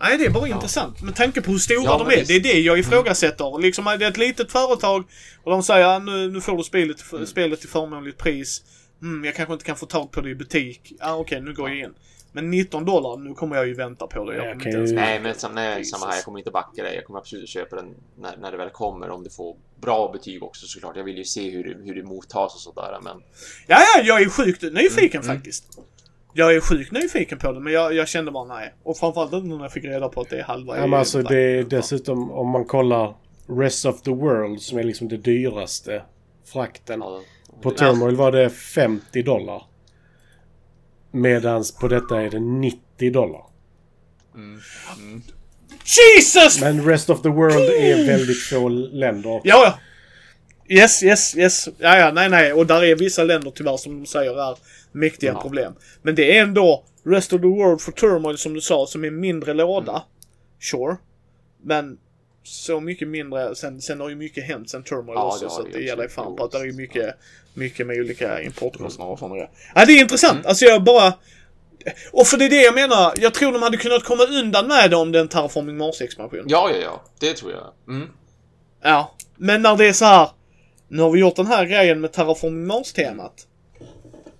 Nej, 0.00 0.18
det 0.18 0.24
är 0.26 0.30
bara 0.30 0.48
intressant. 0.48 1.02
Med 1.02 1.16
tanke 1.16 1.42
på 1.42 1.50
hur 1.50 1.58
stora 1.58 1.82
Ja, 1.84 1.98
de 1.98 2.06
är. 2.06 2.16
visst. 2.16 2.28
Det 2.28 2.34
är 2.36 2.40
det 2.40 2.60
jag 2.60 2.78
ifrågasätter. 2.78 3.58
Liksom, 3.62 3.84
det 3.84 4.04
är 4.06 4.10
ett 4.10 4.16
litet 4.16 4.52
företag 4.52 5.04
och 5.44 5.50
de 5.50 5.62
säger 5.62 5.80
"Ja, 5.80 5.98
nu, 5.98 6.30
nu 6.30 6.40
får 6.40 6.56
du 6.56 6.62
spelet, 6.62 7.12
Mm. 7.12 7.26
spelet 7.26 7.60
till 7.60 7.68
förmånligt 7.68 8.18
pris. 8.18 8.62
Mm, 9.02 9.24
jag 9.24 9.34
kanske 9.34 9.52
inte 9.52 9.64
kan 9.64 9.76
få 9.76 9.86
tag 9.86 10.10
på 10.12 10.20
det 10.20 10.30
i 10.30 10.34
butik. 10.34 10.92
Ja, 11.00 11.14
okej, 11.14 11.40
nu 11.40 11.54
går 11.54 11.68
jag 11.68 11.78
in. 11.78 11.94
Men 12.32 12.50
19 12.50 12.84
dollar, 12.84 13.16
nu 13.16 13.34
kommer 13.34 13.56
jag 13.56 13.66
ju 13.66 13.74
vänta 13.74 14.06
på 14.06 14.24
det. 14.30 14.36
Jag 14.36 14.46
Jag 14.46 14.60
kan 14.60 14.72
ju- 14.72 14.94
Nej, 14.94 15.20
men 15.20 15.34
sam, 15.34 15.54
nej, 15.54 15.84
samma 15.84 16.06
här. 16.06 16.16
Jag 16.16 16.24
kommer 16.24 16.38
inte 16.38 16.50
backa 16.50 16.82
det. 16.82 16.94
Jag 16.94 17.04
kommer 17.04 17.18
absolut 17.18 17.48
köpa 17.48 17.76
den 17.76 17.94
när, 18.18 18.36
när 18.36 18.50
det 18.50 18.56
väl 18.56 18.70
kommer. 18.70 19.10
Om 19.10 19.24
det 19.24 19.30
får 19.30 19.56
bra 19.80 20.10
betyg 20.12 20.42
också 20.42 20.66
såklart. 20.66 20.96
Jag 20.96 21.04
vill 21.04 21.18
ju 21.18 21.24
se 21.24 21.50
hur, 21.50 21.64
det- 21.64 21.84
hur 21.84 21.94
det 21.94 22.02
mottas 22.02 22.54
och 22.54 22.60
sådär. 22.60 22.98
Men 23.02 23.22
Ja, 23.66 23.78
ja, 23.96 24.02
jag 24.04 24.22
är 24.22 24.28
sjukt 24.28 24.62
nyfiken 24.62 25.22
Mm. 25.22 25.36
faktiskt. 25.36 25.78
Jag 26.34 26.54
är 26.54 26.60
sjukt 26.60 26.92
nyfiken 26.92 27.38
på 27.38 27.52
det, 27.52 27.60
men 27.60 27.72
jag, 27.72 27.94
jag 27.94 28.08
kände 28.08 28.30
bara 28.30 28.44
nej. 28.44 28.74
Och 28.82 28.96
framförallt 28.98 29.32
inte 29.32 29.48
när 29.56 29.62
jag 29.64 29.72
fick 29.72 29.84
reda 29.84 30.08
på 30.08 30.20
att 30.20 30.28
det 30.30 30.38
är 30.38 30.42
halva 30.42 30.76
Ja, 30.78 30.86
men 30.86 30.98
alltså 30.98 31.22
det 31.22 31.38
är 31.40 31.62
dessutom 31.64 32.30
om 32.30 32.48
man 32.48 32.64
kollar 32.64 33.14
Rest 33.48 33.86
of 33.86 34.02
the 34.02 34.10
World 34.10 34.60
som 34.62 34.78
är 34.78 34.82
liksom 34.82 35.08
det 35.08 35.16
dyraste 35.16 36.02
frakten. 36.52 37.00
ja, 37.00 37.20
På 37.62 37.70
det- 37.70 37.76
Turmoil 37.76 38.16
var 38.16 38.32
det 38.32 38.50
50 38.50 39.22
dollar. 39.22 39.62
Medans 41.12 41.72
på 41.72 41.88
detta 41.88 42.22
är 42.22 42.30
det 42.30 42.40
90 42.40 43.12
dollar. 43.12 43.42
Jesus! 46.16 46.60
Men 46.60 46.84
Rest 46.86 47.10
of 47.10 47.22
the 47.22 47.28
World 47.28 47.70
är 47.70 48.06
väldigt 48.06 48.42
få 48.42 48.68
länder. 48.68 49.30
Ja, 49.30 49.40
ja. 49.44 49.78
Yes, 50.76 51.02
yes, 51.02 51.36
yes. 51.36 51.68
Ja, 51.78 51.96
ja, 51.98 52.12
nej, 52.12 52.28
nej. 52.28 52.52
Och 52.52 52.66
där 52.66 52.84
är 52.84 52.96
vissa 52.96 53.24
länder 53.24 53.50
tyvärr 53.50 53.76
som 53.76 54.00
de 54.00 54.06
säger 54.06 54.50
är 54.50 54.56
mäktiga 54.92 55.32
Ja. 55.32 55.40
problem. 55.40 55.72
Men 56.02 56.14
det 56.14 56.38
är 56.38 56.42
ändå 56.42 56.84
Rest 57.04 57.32
of 57.32 57.40
the 57.40 57.46
World 57.46 57.80
for 57.80 57.92
Turmoil 57.92 58.38
som 58.38 58.54
du 58.54 58.60
sa, 58.60 58.86
som 58.86 59.04
är 59.04 59.10
mindre 59.10 59.54
låda. 59.54 60.02
Sure. 60.60 60.96
Men 61.62 61.98
så 62.42 62.80
mycket 62.80 63.08
mindre. 63.08 63.54
Sen, 63.54 63.80
sen 63.80 64.00
har 64.00 64.08
ju 64.08 64.16
mycket 64.16 64.44
hänt 64.44 64.70
sen 64.70 64.82
Turmoil 64.82 65.14
Ja, 65.14 65.26
också. 65.26 65.44
det 65.44 65.50
så 65.50 65.62
det 65.62 65.78
det 65.78 65.92
absolut. 65.92 66.12
fan 66.12 66.36
på 66.36 66.44
att 66.44 66.50
det 66.50 66.58
är 66.58 66.64
ju 66.64 66.72
mycket, 66.72 67.14
mycket 67.54 67.86
med 67.86 68.00
olika 68.00 68.42
importkostnader 68.42 69.12
och 69.12 69.18
sådana 69.18 69.34
grejer. 69.34 69.50
Ja, 69.74 69.84
det 69.86 69.92
är 69.92 70.00
intressant. 70.00 70.46
Alltså 70.46 70.64
jag 70.64 70.84
bara... 70.84 71.14
Och 72.12 72.26
för 72.26 72.36
det 72.36 72.44
är 72.44 72.50
det 72.50 72.62
jag 72.62 72.74
menar. 72.74 73.12
Jag 73.16 73.34
tror 73.34 73.52
de 73.52 73.62
hade 73.62 73.76
kunnat 73.76 74.04
komma 74.04 74.24
undan 74.24 74.68
med 74.68 74.90
det 74.90 74.96
om 74.96 75.12
det 75.12 75.18
är 75.18 75.22
en 75.22 75.28
Terraforming 75.28 75.76
Mars-expansion. 75.76 76.44
Ja, 76.46 76.70
ja, 76.70 76.76
ja. 76.76 77.04
Det 77.20 77.34
tror 77.34 77.52
jag. 77.52 77.72
Mm. 77.88 78.08
Ja, 78.82 79.16
men 79.36 79.62
när 79.62 79.76
det 79.76 79.86
är 79.86 79.92
så 79.92 80.04
här. 80.04 80.28
Nu 80.88 81.02
har 81.02 81.10
vi 81.10 81.20
gjort 81.20 81.36
den 81.36 81.46
här 81.46 81.64
grejen 81.64 82.00
med 82.00 82.12
Terraforming 82.12 82.66
Mars-temat. 82.66 83.46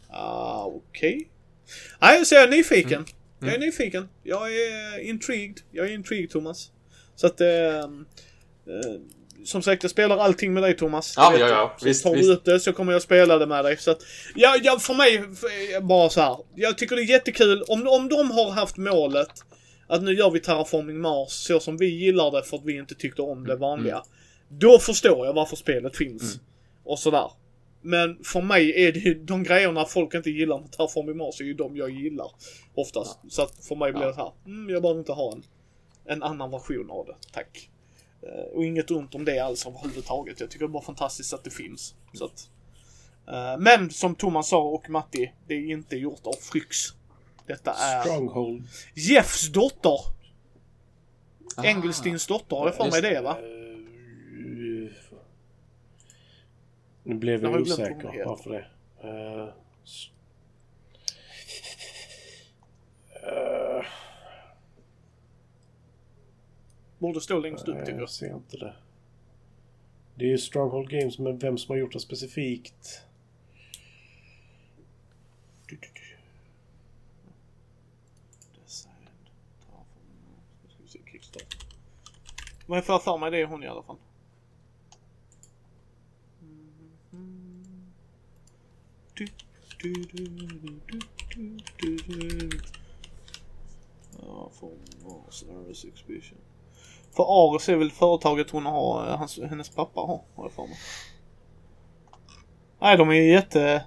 Ah, 0.08 0.64
okej. 0.64 1.28
Nej, 2.00 2.24
så 2.26 2.34
jag 2.34 2.44
är 2.44 2.48
nyfiken. 2.48 3.04
Jag 3.40 3.54
är 3.54 3.58
nyfiken. 3.58 4.08
Jag 4.22 4.56
är 4.56 4.98
intrigued. 5.00 5.60
Jag 5.70 5.86
är 5.86 5.94
intrigued, 5.94 6.30
Thomas. 6.30 6.70
Så 7.22 7.26
att, 7.26 7.40
eh, 7.40 7.48
eh, 7.78 7.84
som 9.44 9.62
sagt, 9.62 9.82
jag 9.82 9.90
spelar 9.90 10.18
allting 10.18 10.54
med 10.54 10.62
dig, 10.62 10.76
Thomas. 10.76 11.14
Ja, 11.16 11.36
ja, 11.38 11.48
ja. 11.48 11.76
Så 11.78 11.84
Visst, 11.84 12.02
tar 12.04 12.14
visst. 12.14 12.28
du 12.28 12.32
ut 12.32 12.44
det 12.44 12.60
så 12.60 12.72
kommer 12.72 12.92
jag 12.92 13.02
spela 13.02 13.38
det 13.38 13.46
med 13.46 13.64
dig. 13.64 13.76
Så 13.76 13.90
att, 13.90 13.98
ja, 14.34 14.56
ja, 14.62 14.78
för 14.78 14.94
mig, 14.94 15.18
för, 15.36 15.80
bara 15.80 16.08
så 16.10 16.20
här. 16.20 16.36
Jag 16.54 16.78
tycker 16.78 16.96
det 16.96 17.02
är 17.02 17.10
jättekul. 17.10 17.62
Om, 17.68 17.88
om 17.88 18.08
de 18.08 18.30
har 18.30 18.50
haft 18.50 18.76
målet 18.76 19.28
att 19.86 20.02
nu 20.02 20.12
gör 20.14 20.30
vi 20.30 20.40
Terraforming 20.40 21.00
Mars 21.00 21.30
så 21.30 21.60
som 21.60 21.76
vi 21.76 21.86
gillar 21.86 22.30
det 22.30 22.42
för 22.42 22.56
att 22.56 22.64
vi 22.64 22.76
inte 22.76 22.94
tyckte 22.94 23.22
om 23.22 23.46
det 23.46 23.56
vanliga. 23.56 24.02
Då 24.48 24.78
förstår 24.78 25.26
jag 25.26 25.32
varför 25.32 25.56
spelet 25.56 25.96
finns. 25.96 26.38
Och 26.84 26.98
sådär. 26.98 27.30
Men 27.82 28.18
för 28.24 28.40
mig 28.42 28.84
är 28.86 28.92
det 28.92 28.98
ju 28.98 29.14
de 29.14 29.42
grejerna 29.42 29.84
folk 29.84 30.14
inte 30.14 30.30
gillar 30.30 30.60
med 30.60 30.72
Terraforming 30.72 31.16
Mars 31.16 31.40
är 31.40 31.44
ju 31.44 31.54
de 31.54 31.76
jag 31.76 31.90
gillar. 31.90 32.26
Oftast. 32.74 33.18
Så 33.28 33.42
att 33.42 33.64
för 33.68 33.74
mig 33.76 33.92
blir 33.92 34.02
Ja. 34.02 34.08
det 34.08 34.14
så 34.14 34.20
här. 34.20 34.32
Mm, 34.46 34.70
jag 34.74 34.82
behöver 34.82 35.00
inte 35.00 35.12
ha 35.12 35.32
en, 35.32 35.42
en 36.04 36.22
annan 36.22 36.50
version 36.50 36.90
av 36.90 37.06
det. 37.06 37.16
Tack. 37.32 37.70
Eh, 38.22 38.28
och 38.56 38.64
inget 38.64 38.90
ont 38.90 39.14
om 39.14 39.24
det 39.24 39.38
alls 39.38 39.66
överhuvudtaget. 39.66 40.40
Jag 40.40 40.50
tycker 40.50 40.66
det 40.66 40.70
är 40.70 40.72
bara 40.72 40.82
fantastiskt 40.82 41.32
att 41.34 41.44
det 41.44 41.50
finns. 41.50 41.94
Så 42.14 42.24
att, 42.24 42.50
eh, 43.28 43.58
men 43.58 43.90
som 43.90 44.14
Thomas 44.14 44.48
sa 44.48 44.62
och 44.62 44.90
Matti, 44.90 45.32
det 45.46 45.54
är 45.54 45.70
inte 45.70 45.96
gjort 45.96 46.26
av 46.26 46.32
Fryx. 46.40 46.76
Detta 47.46 47.72
är 47.72 48.00
Stronghold. 48.00 48.62
Jeffs 48.94 49.48
dotter. 49.52 49.98
Ah. 51.56 51.64
Engelstins 51.64 52.26
dotter 52.26 52.56
har 52.56 52.66
jag 52.66 52.76
för 52.76 52.90
mig 52.90 53.02
det 53.02 53.20
va? 53.20 53.38
Eh, 53.38 53.46
Nu 57.04 57.14
blev 57.14 57.42
Jag 57.42 57.52
jag 57.52 57.60
osäker. 57.60 58.24
Varför 58.26 58.50
det? 58.50 58.66
Eh, 59.08 59.48
s- 59.84 60.08
eh, 63.22 63.84
Borde 67.02 67.20
stå 67.20 67.38
längst 67.38 67.68
upp 67.68 67.78
tycker 67.78 67.92
jag. 67.92 68.00
jag 68.00 68.10
ser 68.10 68.34
inte 68.34 68.56
det. 68.56 68.74
Det 70.14 70.24
är 70.24 70.28
ju 70.28 70.38
Stronghold 70.38 70.90
Games, 70.90 71.18
men 71.18 71.38
vem 71.38 71.58
som 71.58 71.72
har 71.72 71.78
gjort 71.78 71.92
det 71.92 72.00
specifikt? 72.00 73.02
Men 82.66 82.76
jag 82.76 82.86
får 82.86 82.98
för 82.98 83.18
mig 83.18 83.30
det 83.30 83.40
är 83.40 83.46
hon 83.46 83.62
i 83.62 83.66
alla 83.66 83.82
fall. 83.82 83.96
Ja, 94.22 94.50
för 94.52 94.70
Mars 95.04 95.44
Ares 95.50 95.84
Exhibition. 95.84 96.38
För 97.16 97.24
Ares 97.28 97.68
är 97.68 97.76
väl 97.76 97.90
företaget 97.90 98.51
hon 98.51 98.66
har, 98.66 99.09
eh, 99.09 99.16
hans, 99.18 99.39
hennes 99.51 99.68
pappa 99.68 100.01
har, 100.01 100.20
har 100.36 100.44
jag 100.44 100.52
för 100.52 100.62
mig. 100.62 100.76
Nej, 102.80 102.97
de 102.97 103.09
är 103.09 103.14
jätte... 103.14 103.84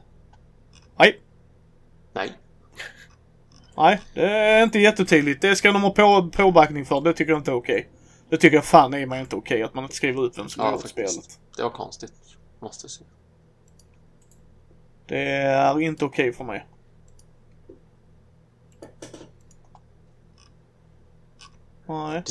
Nej, 0.98 1.22
Nej. 2.14 2.32
Nej, 3.78 4.02
det 4.14 4.32
är 4.32 4.64
inte 4.64 4.80
jättetydligt. 4.80 5.42
Det 5.42 5.56
ska 5.56 5.72
de 5.72 5.84
ha 5.84 5.90
på, 5.90 6.30
påbackning 6.34 6.86
för. 6.86 7.02
Det 7.02 7.14
tycker 7.14 7.32
jag 7.32 7.40
inte 7.40 7.52
är 7.52 7.56
okej. 7.56 7.90
Det 8.30 8.38
tycker 8.38 8.56
jag 8.58 8.66
fan 8.66 8.94
är 8.94 9.06
mig 9.06 9.20
inte 9.20 9.36
okej. 9.36 9.64
Att 9.64 9.74
man 9.74 9.84
inte 9.84 9.96
skriver 9.96 10.26
ut 10.26 10.38
vem 10.38 10.50
som 10.50 10.64
Ja, 10.64 10.72
faktiskt. 10.72 10.92
spelet. 10.94 11.40
Det 11.58 11.64
var 11.64 11.70
konstigt. 11.70 12.14
Måste 12.60 12.86
jag 12.86 12.92
säga. 12.92 13.08
Det 15.08 15.32
är 15.42 15.82
inte 15.82 16.06
okej 16.06 16.34
för 16.34 16.44
mig. 16.44 16.66
Nej. 21.86 22.24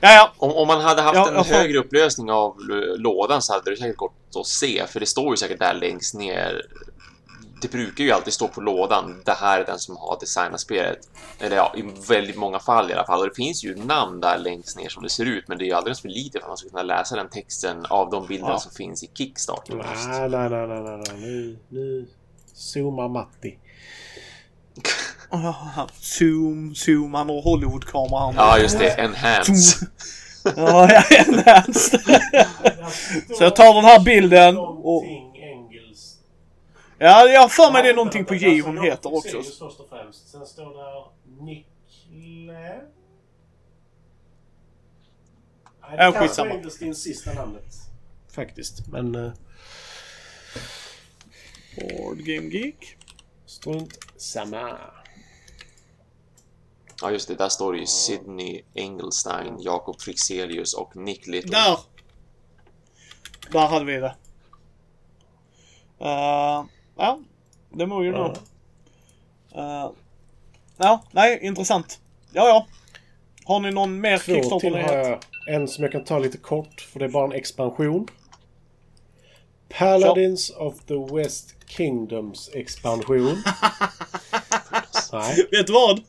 Ja, 0.00 0.12
ja. 0.12 0.32
Om, 0.38 0.52
om 0.52 0.66
man 0.66 0.80
hade 0.80 1.02
haft 1.02 1.14
Ja, 1.16 1.28
en 1.38 1.44
får- 1.44 1.54
högre 1.54 1.78
upplösning 1.78 2.30
av 2.30 2.56
lådan 2.96 3.42
så 3.42 3.52
hade 3.52 3.70
det 3.70 3.76
säkert 3.76 3.96
gått 3.96 4.12
att 4.40 4.46
se, 4.46 4.86
för 4.86 5.00
det 5.00 5.06
står 5.06 5.30
ju 5.30 5.36
säkert 5.36 5.58
där 5.58 5.74
längst 5.74 6.14
ner. 6.14 6.66
Det 7.62 7.70
brukar 7.70 8.04
ju 8.04 8.10
alltid 8.12 8.32
stå 8.32 8.48
på 8.48 8.60
lådan, 8.60 9.22
det 9.24 9.32
här 9.32 9.60
är 9.60 9.64
den 9.64 9.78
som 9.78 9.96
har 9.96 10.16
designat 10.20 10.60
spelet. 10.60 10.98
Eller 11.38 11.56
ja, 11.56 11.72
i 11.76 11.84
väldigt 12.08 12.36
många 12.36 12.58
fall 12.58 12.90
i 12.90 12.94
alla 12.94 13.06
fall. 13.06 13.20
Och 13.20 13.28
det 13.28 13.34
finns 13.34 13.64
ju 13.64 13.76
namn 13.76 14.20
där 14.20 14.38
längst 14.38 14.76
ner 14.78 14.88
som 14.88 15.02
det 15.02 15.08
ser 15.10 15.24
ut, 15.24 15.48
men 15.48 15.58
det 15.58 15.64
är 15.64 15.66
ju 15.66 15.72
alldeles 15.72 16.00
för 16.00 16.08
lite 16.08 16.38
för 16.38 16.44
att 16.44 16.48
man 16.50 16.56
ska 16.56 16.68
kunna 16.68 16.82
läsa 16.82 17.16
den 17.16 17.28
texten 17.28 17.86
av 17.90 18.10
de 18.10 18.26
bilderna 18.26 18.52
Ja. 18.52 18.58
som 18.58 18.72
finns 18.72 19.02
i 19.02 19.10
Kickstarter. 19.14 19.74
nej, 19.74 20.28
nej, 20.28 20.50
nej, 20.50 20.66
nej, 20.66 20.82
nej. 21.08 21.20
Nu, 21.20 21.58
nu 21.68 22.06
zoomar 22.54 23.08
Matti. 23.08 23.58
Ah, 25.30 25.86
Zoom, 26.00 26.74
zoom. 26.74 27.14
Han 27.14 27.28
har 27.28 27.42
Hollywood-kamera 27.42 28.32
här. 28.32 28.34
Ja, 28.36 28.58
just 28.58 28.78
det. 28.78 28.98
Enhance. 28.98 29.86
Ja, 30.56 31.02
enhanced. 31.10 32.00
Så 33.38 33.44
jag 33.44 33.56
tar 33.56 33.74
den 33.74 33.84
här 33.84 34.00
bilden 34.00 34.58
och... 34.58 35.04
Ja, 36.98 37.28
jag 37.28 37.40
har 37.40 37.48
för 37.48 37.72
mig 37.72 37.82
det 37.82 37.88
är 37.88 37.94
någonting 37.94 38.24
på 38.24 38.34
J 38.34 38.60
hon 38.60 38.82
heter 38.82 39.14
också. 39.14 39.42
Först 39.42 39.80
och 39.80 39.88
främst. 39.88 40.28
Sen 40.28 40.46
står 40.46 40.74
där 40.74 41.06
Nikle... 41.44 41.64
Nej, 45.80 45.90
det 45.90 45.96
kanske 45.96 46.20
skitsamma. 46.20 46.54
är 46.54 46.92
sista 46.92 47.32
namnet. 47.32 47.74
Faktiskt. 48.28 48.88
Men... 48.88 49.14
Uh, 49.14 49.32
Board 51.76 52.18
Game 52.18 52.48
Geek. 52.48 52.96
strunt 53.46 53.98
samma. 54.16 54.78
Ja, 57.02 57.10
just 57.10 57.28
det. 57.28 57.34
Där 57.34 57.48
står 57.48 57.72
det 57.72 57.78
ju 57.78 57.86
Sidney 57.86 58.62
Engelstein, 58.74 59.56
Jakob 59.60 60.00
Frixelius 60.00 60.74
och 60.74 60.96
Nick 60.96 61.26
Little. 61.26 61.50
Där! 61.50 61.78
Där 63.52 63.66
hade 63.66 63.84
vi 63.84 63.96
det. 63.96 64.14
Uh, 66.00 66.64
ja, 66.96 67.18
det 67.70 67.86
må 67.86 68.04
ju 68.04 68.12
nog. 68.12 68.30
Uh, 69.56 69.90
ja, 70.76 71.02
nej, 71.10 71.38
intressant. 71.42 72.00
Ja, 72.32 72.48
ja. 72.48 72.66
Har 73.44 73.60
ni 73.60 73.70
någon 73.70 74.00
mer 74.00 74.18
Kickstarter-nyhet? 74.18 75.26
En 75.46 75.68
som 75.68 75.84
jag 75.84 75.92
kan 75.92 76.04
ta 76.04 76.18
lite 76.18 76.38
kort, 76.38 76.80
för 76.80 76.98
det 76.98 77.04
är 77.04 77.08
bara 77.08 77.24
en 77.24 77.32
expansion. 77.32 78.08
Paladins 79.68 80.50
of 80.50 80.74
the 80.86 81.14
West 81.14 81.54
Kingdoms 81.66 82.50
expansion. 82.54 83.36
Nej, 85.12 85.46
Vet 85.50 85.66
du 85.66 85.72
vad? 85.72 86.00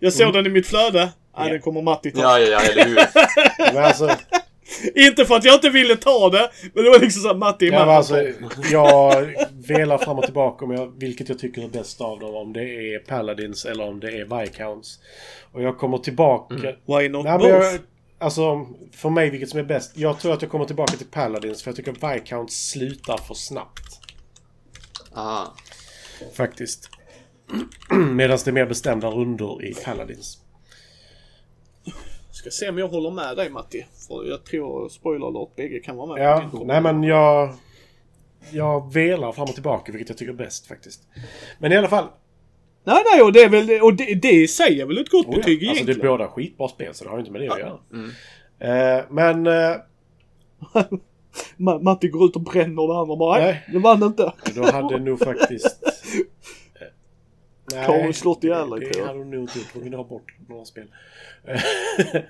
Jag 0.00 0.12
såg 0.12 0.32
den 0.32 0.46
i 0.46 0.48
mitt 0.48 0.66
flöde. 0.66 0.98
Nej, 0.98 1.46
Ja. 1.46 1.52
den 1.52 1.60
kommer 1.60 1.82
Matti 1.82 2.10
ta. 2.10 2.20
Ja, 2.20 2.38
ja, 2.38 2.46
ja, 2.48 2.60
eller 2.60 2.84
hur? 2.84 3.78
alltså... 3.78 4.10
Inte 4.94 5.24
för 5.24 5.36
att 5.36 5.44
jag 5.44 5.54
inte 5.54 5.70
ville 5.70 5.96
ta 5.96 6.30
det, 6.30 6.50
men 6.74 6.84
det 6.84 6.90
var 6.90 6.98
liksom 6.98 7.22
såhär 7.22 7.34
Matti 7.34 7.66
Ja, 7.66 7.78
men 7.78 7.86
Matti. 7.86 7.96
alltså, 7.96 8.44
jag 8.72 9.34
velar 9.68 9.98
fram 9.98 10.18
och 10.18 10.24
tillbaka 10.24 10.64
om 10.64 10.70
jag, 10.70 10.92
vilket 11.00 11.28
jag 11.28 11.38
tycker 11.38 11.62
är 11.64 11.68
bäst 11.68 12.00
av 12.00 12.18
dem. 12.18 12.34
Om 12.34 12.52
det 12.52 12.60
är 12.94 12.98
Paladins 12.98 13.64
eller 13.64 13.84
om 13.88 14.00
det 14.00 14.08
är 14.10 14.40
Viscounts. 14.40 14.98
Och 15.52 15.62
jag 15.62 15.78
kommer 15.78 15.98
tillbaka... 15.98 16.54
Why 16.86 17.08
not 17.08 17.24
Nej, 17.24 17.32
men 17.32 17.38
both? 17.38 17.48
jag, 17.50 17.78
alltså, 18.18 18.66
för 18.96 19.10
mig 19.10 19.30
vilket 19.30 19.48
som 19.48 19.58
är 19.60 19.64
bäst. 19.64 19.92
Jag 19.94 20.18
tror 20.20 20.32
att 20.32 20.42
jag 20.42 20.50
kommer 20.50 20.64
tillbaka 20.64 20.96
till 20.96 21.06
Paladins 21.06 21.62
för 21.62 21.70
jag 21.70 21.76
tycker 21.76 22.12
Viscounts 22.14 22.70
slutar 22.70 23.16
för 23.16 23.34
snabbt. 23.34 24.00
Aha. 25.14 25.54
Faktiskt. 26.36 26.90
Medan 28.14 28.38
det 28.44 28.50
är 28.50 28.52
mer 28.52 28.66
bestämda 28.66 29.08
rundor 29.10 29.64
i 29.64 29.74
Paladins. 29.74 30.38
Ska 32.30 32.50
se 32.50 32.68
om 32.68 32.78
jag 32.78 32.88
håller 32.88 33.10
med 33.10 33.36
dig 33.36 33.50
Matti. 33.50 33.86
För 34.08 34.28
jag 34.28 34.44
tror, 34.44 34.88
spoiler 34.88 35.26
alert, 35.26 35.56
bägge 35.56 35.78
kan 35.80 35.96
vara 35.96 36.14
med. 36.14 36.24
Ja, 36.26 36.50
nej 36.64 36.80
men 36.80 37.02
jag... 37.02 37.54
Jag 38.52 38.92
velar 38.92 39.32
fram 39.32 39.42
och 39.44 39.54
tillbaka 39.54 39.92
vilket 39.92 40.08
jag 40.08 40.18
tycker 40.18 40.32
är 40.32 40.36
bäst 40.36 40.66
faktiskt. 40.66 41.02
Men 41.58 41.72
i 41.72 41.76
alla 41.76 41.88
fall. 41.88 42.04
Nej, 42.84 43.02
nej, 43.12 43.22
och 43.22 43.32
det 43.32 43.40
är 43.42 43.48
väl, 43.48 43.82
och 43.82 43.94
det, 43.94 44.14
det 44.14 44.32
i 44.32 44.48
sig 44.48 44.80
är 44.80 44.86
väl 44.86 44.98
ett 44.98 45.08
gott 45.10 45.26
Oh 45.26 45.32
ja, 45.32 45.38
betyg 45.38 45.68
Alltså 45.68 45.84
det 45.84 45.92
egentligen. 45.92 46.00
är 46.00 46.18
båda 46.18 46.28
skitbra 46.28 46.68
spel 46.68 46.94
så 46.94 47.04
det 47.04 47.10
har 47.10 47.16
ju 47.16 47.20
inte 47.20 47.32
med 47.32 47.40
det 47.40 47.48
att 47.48 47.58
göra. 47.58 47.78
Mm. 47.92 48.10
Eh, 48.98 49.04
men... 49.10 49.46
Eh, 49.46 49.76
Ma- 51.56 51.82
Matti 51.82 52.08
går 52.08 52.24
ut 52.24 52.36
och 52.36 52.42
bränner 52.42 52.88
det 52.94 52.98
andra 53.00 53.16
bara. 53.16 53.38
Nej. 53.40 53.64
det 53.72 53.78
vann 53.78 54.02
inte. 54.02 54.32
då 54.54 54.70
hade 54.70 54.98
nog 54.98 55.18
faktiskt... 55.18 55.82
nej, 57.74 57.86
Karin 57.86 58.14
slått 58.14 58.44
ihjäl 58.44 58.70
dig, 58.70 58.80
det, 58.80 58.98
jag. 58.98 59.06
hade 59.06 59.18
hon 59.18 59.30
nog 59.30 59.40
inte 59.40 59.58
gjort. 59.58 59.68
Hon 59.74 59.82
ville 59.84 59.96
ha 59.96 60.04
bort 60.04 60.34
några 60.48 60.64
spel. 60.64 60.86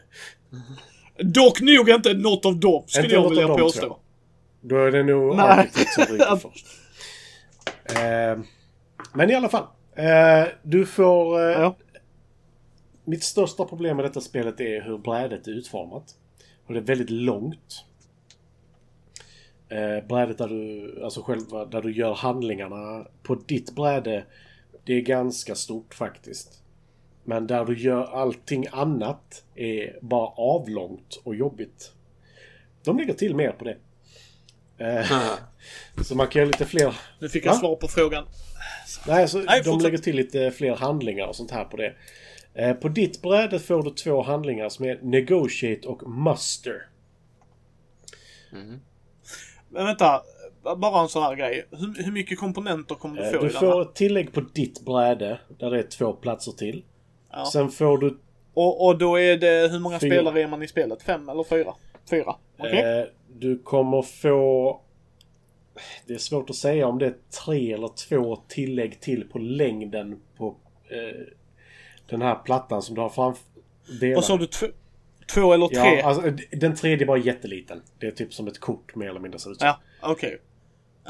Dock 1.18 1.60
nog 1.60 1.88
inte 1.90 2.14
något 2.14 2.46
av 2.46 2.56
dem, 2.60 2.84
skulle 2.86 3.04
Inte 3.04 3.14
jag 3.16 3.28
vilja 3.28 3.46
dem, 3.48 3.58
påstå. 3.58 3.80
tror 3.80 3.96
Då 4.60 4.76
är 4.76 4.90
det 4.92 5.02
nog 5.02 5.36
Nej. 5.36 5.46
Architect 5.46 5.92
som 5.92 6.04
ryker 6.04 6.36
först. 6.36 6.66
Eh, 7.96 8.38
men 9.14 9.30
i 9.30 9.34
alla 9.34 9.48
fall. 9.48 9.64
Eh, 9.96 10.48
du 10.62 10.86
får... 10.86 11.40
Eh, 11.50 11.60
Ja. 11.60 11.76
Mitt 13.04 13.22
största 13.24 13.64
problem 13.64 13.96
med 13.96 14.04
detta 14.04 14.20
spelet 14.20 14.60
är 14.60 14.82
hur 14.82 14.98
brädet 14.98 15.46
är 15.46 15.50
utformat. 15.50 16.04
Och 16.66 16.72
det 16.74 16.78
är 16.80 16.84
väldigt 16.84 17.10
långt. 17.10 17.84
Eh, 19.68 20.06
brädet 20.08 20.38
där 20.38 20.48
du, 20.48 21.00
alltså 21.04 21.22
själva, 21.22 21.64
där 21.64 21.82
du 21.82 21.92
gör 21.92 22.14
handlingarna 22.14 23.06
på 23.22 23.34
ditt 23.34 23.74
bräde, 23.74 24.24
det 24.90 24.96
är 24.96 25.00
ganska 25.00 25.54
stort 25.54 25.94
faktiskt. 25.94 26.62
Men 27.24 27.46
där 27.46 27.64
du 27.64 27.78
gör 27.78 28.04
allting 28.04 28.66
annat 28.72 29.44
är 29.54 29.98
bara 30.02 30.26
avlångt 30.26 31.20
och 31.24 31.34
jobbigt. 31.34 31.92
De 32.84 32.98
lägger 32.98 33.14
till 33.14 33.36
mer 33.36 33.52
på 33.52 33.64
det. 33.64 33.76
Eh, 34.78 35.06
så 36.04 36.14
man 36.14 36.28
kan 36.28 36.40
göra 36.40 36.50
lite 36.50 36.66
fler... 36.66 36.96
Nu 37.18 37.28
fick 37.28 37.46
jag 37.46 37.52
Va? 37.52 37.58
svar 37.58 37.76
på 37.76 37.88
frågan. 37.88 38.26
Nej, 39.06 39.22
alltså, 39.22 39.38
Nej, 39.38 39.62
de 39.64 39.80
lägger 39.80 39.98
till 39.98 40.16
lite 40.16 40.50
fler 40.50 40.76
handlingar 40.76 41.26
och 41.26 41.36
sånt 41.36 41.50
här 41.50 41.64
på 41.64 41.76
det. 41.76 41.94
Eh, 42.54 42.72
på 42.72 42.88
ditt 42.88 43.22
bräde 43.22 43.58
får 43.58 43.82
du 43.82 43.90
två 43.90 44.22
handlingar 44.22 44.68
som 44.68 44.84
är 44.84 44.98
Negotiate 45.02 45.88
och 45.88 46.10
Muster. 46.10 46.88
Men 49.68 49.86
vänta, 49.86 50.22
bara 50.62 51.00
en 51.02 51.08
sån 51.08 51.22
här 51.22 51.34
grej. 51.34 51.66
Hur, 51.70 52.04
hur 52.04 52.12
mycket 52.12 52.38
komponenter 52.38 52.94
kommer 52.94 53.16
du 53.16 53.22
Eh, 53.22 53.32
få 53.32 53.38
du 53.40 53.46
i 53.46 53.50
får 53.50 53.82
ett 53.82 53.94
tillägg 53.94 54.32
på 54.32 54.40
ditt 54.40 54.84
bräde 54.84 55.40
där 55.58 55.70
det 55.70 55.78
är 55.78 55.82
två 55.82 56.12
platser 56.12 56.52
till. 56.52 56.84
Ja. 57.32 57.46
Sen 57.52 57.68
får 57.70 57.98
du... 57.98 58.18
Och, 58.54 58.86
och 58.86 58.98
då 58.98 59.18
är 59.18 59.36
det, 59.36 59.68
hur 59.72 59.78
många 59.78 60.00
Fyra. 60.00 60.10
spelare 60.10 60.42
är 60.42 60.46
man 60.46 60.62
i 60.62 60.68
spelet? 60.68 61.02
Fem 61.02 61.28
eller 61.28 61.44
fyra? 61.44 61.74
Fyra? 62.10 62.34
Okej. 62.58 63.00
Eh, 63.00 63.06
du 63.28 63.58
kommer 63.58 64.02
få... 64.02 64.80
Det 66.06 66.14
är 66.14 66.18
svårt 66.18 66.50
att 66.50 66.56
säga 66.56 66.86
om 66.86 66.98
det 66.98 67.06
är 67.06 67.14
tre 67.44 67.72
eller 67.72 67.90
två 68.08 68.36
tillägg 68.48 69.00
till 69.00 69.28
på 69.28 69.38
längden 69.38 70.20
på 70.36 70.56
eh, 70.90 71.26
den 72.06 72.22
här 72.22 72.34
plattan 72.34 72.82
som 72.82 72.94
du 72.94 73.00
har 73.00 73.08
framför... 73.08 73.42
Vad 74.14 74.24
sa 74.24 74.36
du? 74.36 74.48
Två, 75.34 75.52
eller 75.52 75.68
tre? 75.68 75.98
Ja, 75.98 76.04
alltså, 76.04 76.32
den 76.52 76.74
tredje 76.74 77.04
är 77.04 77.06
bara 77.06 77.18
jätteliten. 77.18 77.82
Det 77.98 78.06
är 78.06 78.10
typ 78.10 78.34
som 78.34 78.48
ett 78.48 78.58
kort 78.58 78.96
mer 78.96 79.08
eller 79.08 79.20
mindre 79.20 79.40
ser 79.40 79.50
ut. 79.50 79.58
Ja, 79.60 79.80
okej. 80.00 80.30
Ja, 80.32 80.49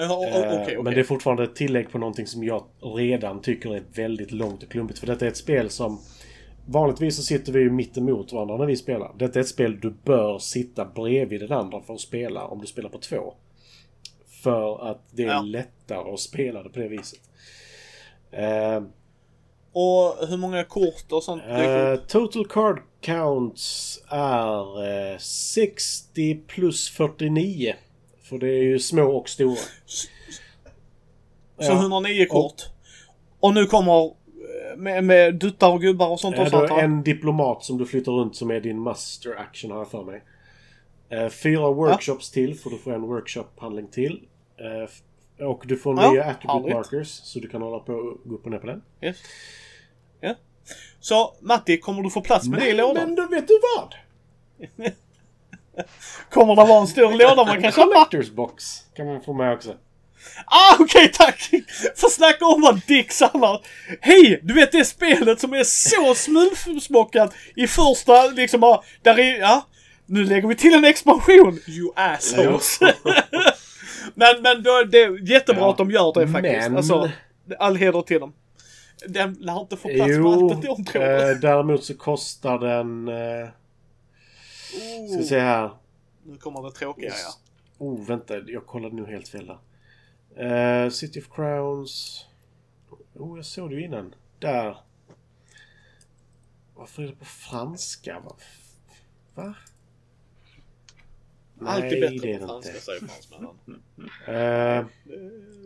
o- 0.08 0.14
o- 0.14 0.24
Eh, 0.24 0.62
okej. 0.62 0.82
Men 0.82 0.94
det 0.94 1.00
är 1.00 1.04
fortfarande 1.04 1.44
ett 1.44 1.54
tillägg 1.56 1.90
på 1.90 1.98
någonting 1.98 2.26
som 2.26 2.44
jag 2.44 2.64
redan 2.96 3.40
tycker 3.42 3.74
är 3.74 3.82
väldigt 3.94 4.32
långt 4.32 4.62
och 4.62 4.70
klumpigt. 4.70 4.98
För 4.98 5.06
detta 5.06 5.24
är 5.24 5.30
ett 5.30 5.36
spel 5.36 5.70
som... 5.70 6.00
Vanligtvis 6.66 7.16
så 7.16 7.22
sitter 7.22 7.52
vi 7.52 7.60
ju 7.60 7.70
mitt 7.70 7.96
emot 7.96 8.32
varandra 8.32 8.56
när 8.56 8.66
vi 8.66 8.76
spelar. 8.76 9.12
Detta 9.18 9.38
är 9.38 9.40
ett 9.42 9.48
spel 9.48 9.80
du 9.80 9.94
bör 10.04 10.38
sitta 10.38 10.84
bredvid 10.84 11.40
den 11.40 11.52
andra 11.52 11.80
för 11.82 11.94
att 11.94 12.00
spela 12.00 12.44
om 12.44 12.60
du 12.60 12.66
spelar 12.66 12.88
på 12.90 12.98
två. 12.98 13.34
För 14.42 14.90
att 14.90 15.00
det 15.10 15.22
är 15.22 15.26
Ja. 15.26 15.42
lättare 15.42 16.12
att 16.12 16.20
spela 16.20 16.62
det 16.62 16.68
på 16.68 16.78
det 16.80 16.88
viset. 16.88 17.20
Eh, 18.30 18.82
Och 19.72 20.28
hur 20.28 20.36
många 20.36 20.64
kort 20.64 21.12
och 21.12 21.22
sånt? 21.22 21.42
upp? 21.94 22.08
total 22.08 22.46
card 22.46 22.78
counts 23.00 23.98
är 24.08 25.12
eh, 25.12 25.18
60 25.18 26.34
plus 26.46 26.90
49. 26.90 27.74
För 28.30 28.38
det 28.38 28.48
är 28.48 28.62
ju 28.62 28.78
små 28.78 29.02
och 29.16 29.28
stora. 29.28 29.56
Så 29.86 30.08
ja. 31.58 31.72
109 31.72 32.26
kort. 32.26 32.62
Och 33.40 33.54
nu 33.54 33.66
kommer 33.66 34.04
eh, 34.04 34.10
med, 34.76 35.04
med 35.04 35.34
duttar 35.34 35.68
och 35.72 35.80
gubbar 35.80 36.08
och 36.08 36.20
sånt 36.20 36.36
Ja, 36.36 36.42
också 36.42 36.56
du 36.56 36.62
har 36.62 36.68
jag? 36.68 36.84
en 36.84 37.02
diplomat 37.02 37.64
som 37.64 37.78
du 37.78 37.86
flyttar 37.86 38.12
runt 38.12 38.36
som 38.36 38.50
är 38.50 38.60
din 38.60 38.78
master 38.78 39.36
action 39.36 39.70
har 39.70 39.78
jag 39.78 39.90
för 39.90 40.02
mig. 40.04 40.22
Eh, 41.08 41.28
fyra 41.28 41.70
workshops 41.72 42.30
till 42.30 42.58
för 42.58 42.70
du 42.70 42.78
får 42.78 42.92
en 42.94 43.02
workshop-handling 43.02 43.86
till. 43.86 44.20
Eh, 45.38 45.46
och 45.46 45.62
du 45.66 45.76
får 45.76 46.02
Ja, 46.02 46.12
nya 46.12 46.24
attribute 46.24 46.52
härligt. 46.52 46.74
markers 46.74 47.08
så 47.08 47.38
du 47.38 47.48
kan 47.48 47.62
hålla 47.62 47.78
på 47.78 47.92
och 47.92 48.18
gå 48.24 48.34
upp 48.34 48.44
och 48.44 48.50
ner 48.50 48.58
på 48.58 48.66
den. 48.66 48.82
Yes. 49.02 49.16
Ja. 50.20 50.34
Så 51.00 51.34
Matti, 51.40 51.78
kommer 51.78 52.02
du 52.02 52.10
få 52.10 52.20
plats 52.20 52.48
med 52.48 52.60
det 52.60 52.66
i 52.68 52.74
Men, 52.74 52.76
lådan? 52.86 53.04
men 53.06 53.14
då 53.14 53.26
vet 53.26 53.48
du 53.48 53.58
vad? 53.76 53.94
Kommer 56.30 56.56
det 56.56 56.64
vara 56.64 56.80
en 56.80 56.86
stor 56.86 57.12
låda 57.12 57.44
man 57.44 57.62
kan 57.62 57.72
köpa? 57.72 57.82
Collectors 58.06 58.30
box 58.30 58.64
kan 58.96 59.06
man 59.06 59.20
få 59.22 59.32
med 59.32 59.52
också. 59.52 59.74
Ah, 60.46 60.76
okej 60.78 61.10
tack! 61.14 61.50
Får 61.96 62.08
snacka 62.08 62.44
om 62.46 62.60
vad 62.60 62.80
dicks 62.86 63.22
annars. 63.22 63.60
Hej! 64.00 64.40
Du 64.42 64.54
vet 64.54 64.72
det 64.72 64.84
spelet 64.84 65.40
som 65.40 65.52
är 65.52 65.64
så 65.64 66.14
smulsmockat 66.14 67.34
i 67.56 67.66
första 67.66 68.26
liksom 68.26 68.60
bara, 68.60 68.80
där 69.02 69.18
är, 69.18 69.38
ja. 69.40 69.66
Nu 70.06 70.24
lägger 70.24 70.48
vi 70.48 70.54
till 70.56 70.74
en 70.74 70.84
expansion, 70.84 71.58
you 71.66 71.92
assholes. 71.96 72.78
men, 74.14 74.42
men 74.42 74.62
då, 74.62 74.82
det 74.84 75.02
är 75.02 75.30
jättebra 75.30 75.62
Ja. 75.62 75.70
att 75.70 75.78
de 75.78 75.90
gör 75.90 76.12
det 76.14 76.28
faktiskt. 76.32 76.68
Men- 76.68 76.76
Alltså, 76.76 77.10
all 77.58 77.76
heder 77.76 78.02
till 78.02 78.20
dem. 78.20 78.32
Den 79.08 79.32
lär 79.40 79.60
inte 79.60 79.76
få 79.76 79.88
plats 79.88 80.10
Jo, 80.14 80.32
allt 80.50 80.62
de 80.62 80.84
tror. 80.84 81.02
eh, 81.02 81.28
däremot 81.36 81.84
så 81.84 81.94
kostar 81.96 82.58
den... 82.58 83.08
Eh, 83.08 83.48
Oh, 84.74 85.12
Ska 85.14 85.22
se 85.22 85.40
här. 85.40 85.70
Nu 86.22 86.36
kommer 86.36 86.62
det 86.62 86.70
tråkiga 86.70 87.08
ja. 87.08 87.34
Oh, 87.78 88.06
vänta. 88.06 88.38
Jag 88.38 88.66
kollade 88.66 88.94
nu 88.96 89.06
helt 89.06 89.28
fel 89.28 89.46
där. 89.46 90.84
Uh, 90.84 90.90
City 90.90 91.20
of 91.20 91.28
Crowns. 91.34 92.26
Oh, 93.14 93.38
jag 93.38 93.44
såg 93.44 93.70
det 93.70 93.76
ju 93.76 93.84
innan. 93.84 94.14
Där. 94.38 94.76
Varför 96.74 97.02
är 97.02 97.06
det 97.06 97.16
på 97.16 97.24
franska? 97.24 98.20
Va? 98.24 98.36
Va? 99.34 99.54
Alltid 101.66 102.00
Nej, 102.00 102.10
bättre 102.10 102.38
på 102.38 102.46
franska 102.46 102.70
inte. 102.70 102.80
säger 102.80 103.00
fransmännen. 103.00 103.82
uh, 104.28 104.34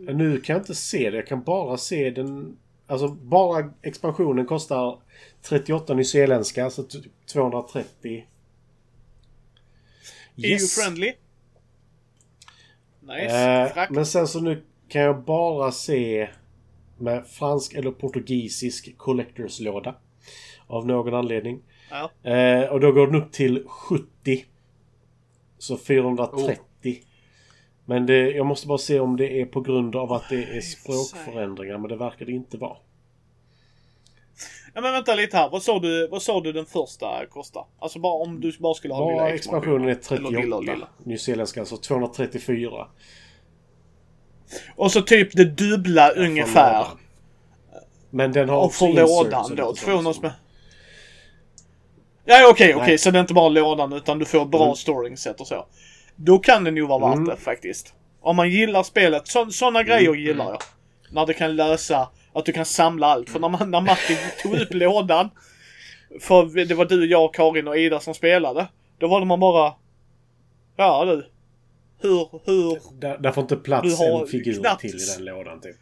eh, 0.09 0.15
nu 0.15 0.41
kan 0.41 0.53
jag 0.53 0.61
inte 0.61 0.75
se 0.75 1.09
det. 1.09 1.17
Jag 1.17 1.27
kan 1.27 1.43
bara 1.43 1.77
se 1.77 2.09
den... 2.09 2.57
Alltså 2.87 3.07
bara 3.07 3.73
expansionen 3.81 4.45
kostar 4.45 4.99
38 5.41 5.93
nyzeeländska, 5.93 6.65
alltså 6.65 6.87
230 7.25 8.25
Yes. 10.37 10.77
EU-friendly. 10.77 11.13
Nice. 13.01 13.75
Eh, 13.77 13.87
men 13.89 14.05
sen 14.05 14.27
så 14.27 14.39
nu 14.39 14.63
kan 14.87 15.01
jag 15.01 15.23
bara 15.23 15.71
se 15.71 16.29
med 16.97 17.27
fransk 17.27 17.73
eller 17.73 17.91
portugisisk 17.91 18.97
collectors-låda. 18.97 19.95
Av 20.67 20.87
någon 20.87 21.13
anledning. 21.13 21.61
Ja. 21.89 22.31
Eh, 22.31 22.69
och 22.69 22.79
då 22.79 22.91
går 22.91 23.07
den 23.07 23.15
upp 23.15 23.31
till 23.31 23.63
70. 23.67 24.45
Så 25.57 25.77
430. 25.77 26.57
Oh. 26.83 26.93
Men 27.85 28.05
det, 28.05 28.31
jag 28.31 28.45
måste 28.45 28.67
bara 28.67 28.77
se 28.77 28.99
om 28.99 29.17
det 29.17 29.41
är 29.41 29.45
på 29.45 29.61
grund 29.61 29.95
av 29.95 30.13
att 30.13 30.29
det 30.29 30.43
är 30.43 30.61
språkförändringar. 30.61 31.77
Men 31.77 31.89
det 31.89 31.95
verkar 31.95 32.25
det 32.25 32.31
inte 32.31 32.57
vara. 32.57 32.77
Ja 34.75 34.81
men 34.81 34.91
vänta 34.93 35.15
lite 35.15 35.37
här. 35.37 35.49
Vad 35.49 35.63
sa 35.63 35.79
du, 35.79 36.07
vad 36.07 36.21
sa 36.21 36.41
du 36.41 36.51
den 36.51 36.65
första 36.65 37.25
kostar? 37.25 37.65
Alltså 37.79 37.99
bara 37.99 38.13
om 38.13 38.41
du 38.41 38.57
bara 38.59 38.73
skulle 38.73 38.93
ha 38.93 39.05
Bara 39.05 39.13
lilla 39.13 39.29
expansionen 39.29 39.81
är 39.81 39.83
Eller 39.91 39.95
38. 40.01 40.29
lilla 40.29 40.55
och 40.55 40.63
lilla. 40.63 40.87
Nyzeeländska 41.03 41.59
alltså 41.59 41.77
234. 41.77 42.87
Och 44.75 44.91
så 44.91 45.01
typ 45.01 45.29
det 45.35 45.45
dubbla 45.45 46.09
ungefär. 46.09 46.79
lådan. 46.79 46.97
Men 48.09 48.31
den 48.31 48.49
har 48.49 48.57
Och 48.57 48.65
också 48.65 48.85
för 48.85 48.93
lådan 48.93 49.43
då. 49.43 49.49
lite 49.49 49.61
sånt 49.63 49.77
200 49.77 50.03
som- 50.03 50.13
spänn. 50.13 50.31
Ja 52.25 52.47
okej, 52.51 52.75
okej. 52.75 52.87
Nej. 52.87 52.97
Så 52.97 53.11
det 53.11 53.17
är 53.19 53.21
inte 53.21 53.33
bara 53.33 53.49
lådan 53.49 53.93
utan 53.93 54.19
du 54.19 54.25
får 54.25 54.45
bra 54.45 54.63
Mm. 54.63 54.75
storing-set 54.75 55.41
och 55.41 55.47
så. 55.47 55.65
Då 56.15 56.39
kan 56.39 56.63
det 56.63 56.71
nog 56.71 56.89
vara 56.89 57.07
värt 57.07 57.15
Mm. 57.15 57.27
det 57.29 57.35
faktiskt. 57.37 57.93
Om 58.21 58.35
man 58.35 58.49
gillar 58.49 58.83
spelet. 58.83 59.27
Så, 59.27 59.51
sådana 59.51 59.83
grejer 59.83 60.13
gillar 60.15 60.45
jag. 60.45 60.59
När 61.11 61.25
det 61.25 61.33
kan 61.33 61.55
lösa 61.55 62.09
att 62.35 62.45
du 62.45 62.51
kan 62.51 62.65
samla 62.65 63.07
allt. 63.07 63.29
För 63.29 63.39
när, 63.39 63.49
man, 63.49 63.71
när 63.71 63.81
Martin 63.81 64.17
tog 64.43 64.53
upp 64.55 64.73
lådan. 64.73 65.29
För 66.21 66.65
det 66.65 66.75
var 66.75 66.85
du, 66.85 67.05
jag, 67.05 67.33
Karin 67.33 67.67
och 67.67 67.77
Ida 67.77 67.99
som 67.99 68.13
spelade. 68.13 68.67
Då 68.97 69.07
var 69.07 69.19
det 69.19 69.25
man 69.25 69.39
bara... 69.39 69.73
Ja 70.77 71.05
du. 71.05 71.29
Hur, 72.01 72.29
hur... 72.45 72.79
Där, 73.01 73.17
där 73.17 73.31
får 73.31 73.41
inte 73.41 73.55
plats 73.55 73.87
Du 73.99 74.05
har 74.11 74.21
en 74.21 74.27
figur 74.27 74.53
knappt- 74.53 74.81
till 74.81 74.95
i 74.95 75.05
den 75.17 75.25
lådan 75.25 75.61
typ. 75.61 75.75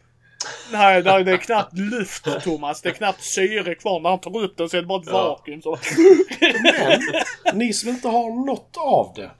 Nej, 0.72 1.02
där- 1.02 1.24
det 1.24 1.32
är 1.32 1.36
knappt 1.36 1.78
luft 1.78 2.26
Thomas. 2.42 2.82
Det 2.82 2.88
är 2.88 2.92
knappt 2.92 3.22
syre 3.22 3.74
kvar. 3.74 4.00
När 4.00 4.10
han 4.10 4.18
tar 4.20 4.36
upp 4.38 4.56
den 4.56 4.68
så 4.68 4.76
är 4.76 4.80
det 4.80 4.86
bara 4.86 5.00
ett 5.00 5.08
Ja. 5.08 5.28
vakuum. 5.28 5.62
Så. 5.62 5.78
Men 7.44 7.58
ni 7.58 7.72
som 7.72 7.88
inte 7.88 8.08
har 8.08 8.46
något 8.46 8.76
av 8.76 9.12
det. 9.16 9.30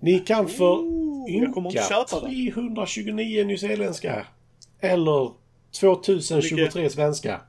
Ni 0.00 0.18
kan 0.18 0.48
för 0.48 0.78
ynka 1.30 1.82
köpa 1.88 2.20
det. 2.20 2.52
329 2.52 3.44
nyzeeländska. 3.44 4.26
Eller 4.80 5.30
2023 5.72 6.90
svenska. 6.90 7.40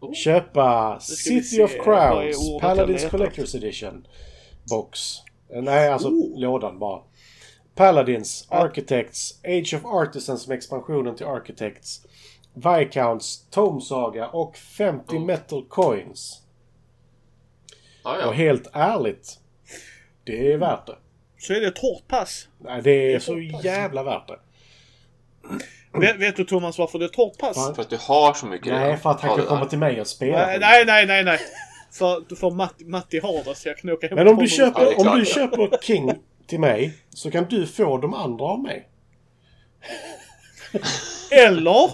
Oh. 0.00 0.14
Köpa 0.14 1.00
City 1.00 1.62
of 1.62 1.70
Crowns, 1.84 2.60
Paladins 2.60 3.04
Collector's 3.06 3.56
Edition. 3.56 4.06
Box. 4.70 5.16
Eh, 5.54 5.62
Nej, 5.62 5.88
alltså 5.88 6.08
Oh. 6.08 6.38
lådan 6.40 6.78
bara. 6.78 7.02
Paladins, 7.74 8.46
Architects, 8.50 9.40
Age 9.44 9.74
of 9.74 9.84
Artisans 9.84 10.48
med 10.48 10.56
expansionen 10.58 11.16
till 11.16 11.26
Architects. 11.26 12.06
Viscounts, 12.54 13.46
Tome 13.50 13.80
Saga 13.80 14.28
och 14.28 14.56
50 14.56 15.16
Oh. 15.16 15.24
metal 15.24 15.64
coins. 15.68 16.38
Ja, 18.04 18.26
Och 18.26 18.34
helt 18.34 18.70
ärligt. 18.72 19.38
Det 20.24 20.52
är 20.52 20.56
värt 20.58 20.86
det. 20.86 20.98
Så 21.38 21.52
är 21.52 21.60
det 21.60 21.66
ett 21.66 21.78
hårt 21.78 22.08
pass. 22.08 22.48
Nej, 22.58 22.82
det 22.82 22.90
är 22.90 23.14
är 23.14 23.18
så 23.18 23.38
jävla 23.64 24.02
värt 24.02 24.28
det. 24.28 24.38
Vet, 25.94 26.16
vet 26.16 26.36
du 26.36 26.44
Thomas 26.44 26.78
varför 26.78 26.98
det 26.98 27.04
är 27.04 27.08
ett 27.08 27.16
hårt 27.16 27.38
pass? 27.38 27.56
Fan. 27.56 27.74
För 27.74 27.82
att 27.82 27.90
du 27.90 27.96
har 28.00 28.34
så 28.34 28.46
mycket 28.46 28.72
Nej, 28.72 28.96
för 28.96 29.10
att 29.10 29.20
han 29.20 29.36
kan 29.36 29.46
komma 29.46 29.66
till 29.66 29.78
mig 29.78 30.00
och 30.00 30.06
spela. 30.06 30.46
Nej, 30.46 30.58
nej, 30.60 30.84
nej, 30.86 31.06
nej, 31.06 31.24
nej. 31.24 31.38
För, 31.92 32.36
för 32.36 32.50
Matti, 32.50 32.84
Matti 32.84 33.18
har 33.18 33.44
det 33.44 33.54
så 33.54 33.68
jag 33.68 33.78
kan 33.78 33.90
åka 33.90 34.08
hem 34.08 34.16
Men 34.16 34.28
om 34.28 34.36
du. 34.36 34.42
Ja, 34.42 34.48
köper, 34.48 34.82
är 34.82 35.00
om 35.00 35.18
du 35.18 35.24
köper 35.24 35.78
King 35.82 36.12
till 36.46 36.60
mig 36.60 36.98
så 37.10 37.30
kan 37.30 37.44
du 37.44 37.66
få 37.66 37.98
de 37.98 38.14
andra 38.14 38.44
av 38.44 38.60
mig. 38.60 38.88
Eller? 41.30 41.90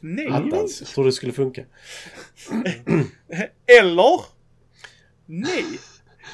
Nej. 0.00 0.28
Attans, 0.28 0.80
jag 0.80 0.88
tror 0.88 1.04
det 1.04 1.12
skulle 1.12 1.32
funka. 1.32 1.64
Eller? 3.80 4.20
Nej. 5.26 5.64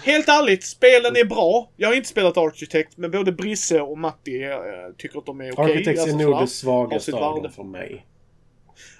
Helt 0.06 0.28
ärligt, 0.28 0.64
spelen 0.64 1.16
är 1.16 1.24
bra. 1.24 1.70
Jag 1.76 1.88
har 1.88 1.94
inte 1.94 2.08
spelat 2.08 2.36
Architect, 2.36 2.96
men 2.96 3.10
både 3.10 3.32
Brisse 3.32 3.80
och 3.80 3.98
Matti 3.98 4.42
eh, 4.44 4.58
tycker 4.98 5.18
att 5.18 5.26
de 5.26 5.40
är 5.40 5.52
okej. 5.52 5.64
Architects 5.64 5.88
är 6.00 6.02
Alltså, 6.02 6.16
nog 6.16 6.26
sådär. 6.26 6.40
det 6.40 6.46
svagaste 6.48 7.12
av 7.16 7.42
dem 7.42 7.52
för 7.52 7.62
mig. 7.64 8.06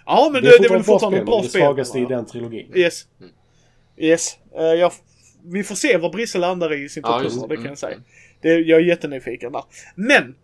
Ja, 0.06 0.30
men 0.32 0.42
Det 0.42 0.48
det, 0.48 0.54
är 0.56 0.60
det 0.60 0.66
är 0.66 0.70
väl 0.70 0.82
fortfarande 0.82 1.18
ett 1.18 1.26
bra 1.26 1.34
men 1.36 1.42
det 1.42 1.48
spel. 1.48 1.62
svagaste 1.62 1.98
i 1.98 2.04
den 2.04 2.26
trilogin. 2.26 2.72
Yes. 2.74 3.06
Yes. 3.96 4.38
Eh, 4.58 4.62
jag, 4.64 4.92
vi 5.44 5.64
får 5.64 5.74
se 5.74 5.96
vad 5.96 6.12
Brisse 6.12 6.38
landar 6.38 6.72
i 6.84 6.88
sin 6.88 7.02
Ja, 7.06 7.12
topp 7.12 7.22
just 7.24 7.36
100, 7.36 7.48
det. 7.48 7.52
det 7.52 7.56
kan 7.56 7.64
jag 7.64 7.66
Mm, 7.66 7.76
säga. 7.76 7.92
mm. 7.94 8.04
Det, 8.40 8.48
jag 8.70 8.80
är 8.80 8.84
jättenyfiken 8.84 9.52
där. 9.52 9.62
Men! 9.94 10.34